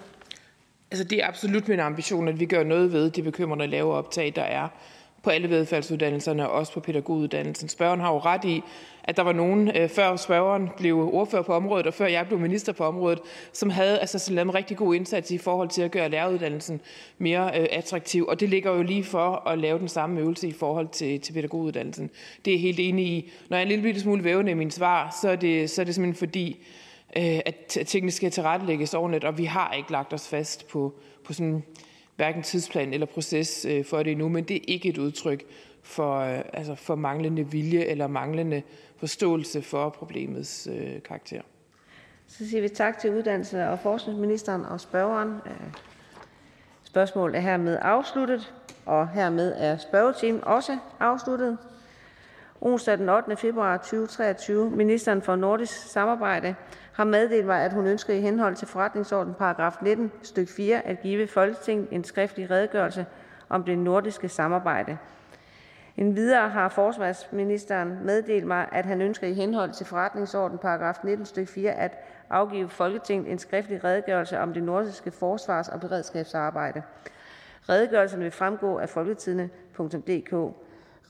Altså, 0.91 1.05
det 1.05 1.23
er 1.23 1.29
absolut 1.29 1.69
min 1.69 1.81
ambition, 1.81 2.29
at 2.29 2.41
vi 2.41 2.47
gør 2.47 2.65
noget 2.65 2.93
ved 2.93 3.11
de 3.11 3.23
bekymrende 3.23 3.67
lave 3.67 3.93
optag, 3.93 4.33
der 4.37 4.43
er 4.43 4.69
på 5.27 5.31
alle 5.31 5.51
velfærdsuddannelserne 5.51 6.49
og 6.49 6.59
også 6.59 6.73
på 6.73 6.81
pædagoguddannelsen. 6.81 7.69
Spørgeren 7.69 8.01
har 8.01 8.13
jo 8.13 8.19
ret 8.19 8.45
i, 8.45 8.63
at 9.05 9.17
der 9.17 9.23
var 9.23 9.33
nogen, 9.33 9.77
øh, 9.77 9.89
før 9.89 10.17
spørgeren 10.17 10.71
blev 10.77 11.15
ordfører 11.15 11.43
på 11.43 11.55
området, 11.55 11.87
og 11.87 11.95
før 11.95 12.07
jeg 12.07 12.27
blev 12.27 12.39
minister 12.39 12.73
på 12.73 12.85
området, 12.85 13.19
som 13.53 13.71
havde 13.71 13.99
altså, 13.99 14.33
lavet 14.33 14.47
en 14.47 14.55
rigtig 14.55 14.77
god 14.77 14.95
indsats 14.95 15.31
i 15.31 15.39
forhold 15.39 15.69
til 15.69 15.83
at 15.83 15.91
gøre 15.91 16.09
læreruddannelsen 16.09 16.81
mere 17.19 17.61
øh, 17.61 17.67
attraktiv. 17.71 18.27
Og 18.27 18.41
det 18.41 18.49
ligger 18.49 18.73
jo 18.73 18.83
lige 18.83 19.05
for 19.05 19.49
at 19.49 19.59
lave 19.59 19.79
den 19.79 19.89
samme 19.89 20.21
øvelse 20.21 20.49
i 20.49 20.53
forhold 20.53 20.89
til, 20.89 21.21
til 21.21 21.33
pædagoguddannelsen. 21.33 22.11
Det 22.45 22.51
er 22.51 22.55
jeg 22.55 22.63
helt 22.63 22.81
enig 22.81 23.07
i. 23.07 23.33
Når 23.49 23.57
jeg 23.57 23.69
er 23.69 23.73
en 23.73 23.83
lille 23.83 24.01
smule 24.01 24.25
vævende 24.25 24.51
i 24.51 24.55
mine 24.55 24.73
svar, 24.73 25.19
så 25.23 25.29
er 25.29 25.37
det, 25.37 25.71
så 25.71 25.81
er 25.81 25.85
det 25.85 25.95
simpelthen 25.95 26.19
fordi, 26.19 26.67
Øh, 27.17 27.41
at 27.47 27.79
tingene 27.87 28.13
skal 28.13 28.31
tilrettelægges 28.31 28.95
ordentligt, 28.95 29.25
og 29.25 29.39
vi 29.39 29.45
har 29.45 29.73
ikke 29.73 29.93
lagt 29.93 30.13
os 30.13 30.29
fast 30.29 30.69
på, 30.69 30.95
på 31.25 31.33
sådan 31.33 31.63
hverken 32.17 32.43
tidsplan 32.43 32.93
eller 32.93 33.07
proces 33.07 33.65
øh, 33.65 33.85
for 33.85 34.03
det 34.03 34.13
endnu, 34.13 34.29
men 34.29 34.45
det 34.45 34.57
er 34.57 34.65
ikke 34.69 34.89
et 34.89 34.99
udtryk 34.99 35.45
for, 35.83 36.19
øh, 36.19 36.41
altså 36.53 36.75
for 36.75 36.95
manglende 36.95 37.51
vilje 37.51 37.85
eller 37.85 38.07
manglende 38.07 38.63
forståelse 38.97 39.63
for 39.63 39.89
problemets 39.89 40.69
øh, 40.73 41.03
karakter. 41.03 41.41
Så 42.29 42.49
siger 42.49 42.63
vi 42.63 42.69
tak 42.69 42.99
til 42.99 43.09
uddannelses- 43.09 43.57
og 43.57 43.79
forskningsministeren 43.79 44.65
og 44.65 44.81
spørgeren. 44.81 45.41
Spørgsmålet 46.85 47.37
er 47.37 47.41
hermed 47.41 47.79
afsluttet, 47.83 48.55
og 48.87 49.09
hermed 49.09 49.55
er 49.57 49.77
spørgetimen 49.77 50.45
også 50.45 50.79
afsluttet. 51.01 51.59
Onsdag 52.61 52.99
den 52.99 53.09
8. 53.09 53.37
februar 53.37 53.77
2023. 53.77 54.71
Ministeren 54.71 55.23
for 55.23 55.37
nordisk 55.37 55.91
samarbejde 55.91 56.55
har 56.97 57.05
meddelt 57.05 57.47
mig, 57.47 57.63
at 57.63 57.73
hun 57.73 57.87
ønsker 57.87 58.15
i 58.15 58.21
henhold 58.21 58.57
til 58.57 58.69
forretningsorden 58.69 59.35
paragraf 59.35 59.77
19 59.83 60.13
stykke 60.23 60.53
4 60.53 60.87
at 60.87 61.03
give 61.03 61.29
Folketinget 61.29 61.89
en 61.91 62.05
skriftlig 62.05 62.51
redegørelse 62.51 63.07
om 63.49 63.65
det 63.65 63.79
nordiske 63.79 64.29
samarbejde. 64.29 64.99
En 65.97 66.17
videre 66.17 66.49
har 66.49 66.69
forsvarsministeren 66.69 67.99
meddelt 68.05 68.47
mig, 68.47 68.69
at 68.73 68.87
han 68.87 69.01
ønsker 69.01 69.27
i 69.27 69.33
henhold 69.33 69.73
til 69.73 69.87
forretningsorden 69.87 70.59
paragraf 70.59 70.95
19 71.05 71.27
stykke 71.27 71.53
4 71.53 71.73
at 71.73 71.99
afgive 72.31 72.69
Folketinget 72.69 73.33
en 73.33 73.39
skriftlig 73.39 73.85
redegørelse 73.85 74.39
om 74.39 74.53
det 74.53 74.63
nordiske 74.63 75.11
forsvars- 75.11 75.69
og 75.69 75.81
beredskabsarbejde. 75.81 76.83
Redegørelsen 77.69 78.21
vil 78.21 78.31
fremgå 78.31 78.79
af 78.79 78.89
folketidene.dk. 78.89 80.33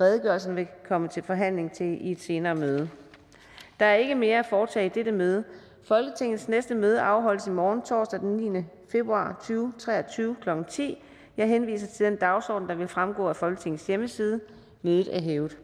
Redegørelsen 0.00 0.56
vil 0.56 0.68
komme 0.88 1.08
til 1.08 1.22
forhandling 1.22 1.72
til 1.72 2.06
i 2.06 2.12
et 2.12 2.20
senere 2.20 2.54
møde. 2.54 2.88
Der 3.80 3.86
er 3.86 3.94
ikke 3.94 4.14
mere 4.14 4.38
at 4.38 4.46
foretage 4.46 4.86
i 4.86 4.88
dette 4.88 5.12
møde. 5.12 5.44
Folketingets 5.86 6.48
næste 6.48 6.74
møde 6.74 7.00
afholdes 7.00 7.46
i 7.46 7.50
morgen, 7.50 7.82
torsdag 7.82 8.20
den 8.20 8.36
9. 8.36 8.64
februar 8.88 9.32
2023 9.32 10.36
kl. 10.40 10.50
10. 10.68 11.02
Jeg 11.36 11.48
henviser 11.48 11.86
til 11.86 12.06
den 12.06 12.16
dagsorden, 12.16 12.68
der 12.68 12.74
vil 12.74 12.88
fremgå 12.88 13.28
af 13.28 13.36
Folketingets 13.36 13.86
hjemmeside. 13.86 14.40
Mødet 14.82 15.16
er 15.16 15.20
hævet. 15.20 15.58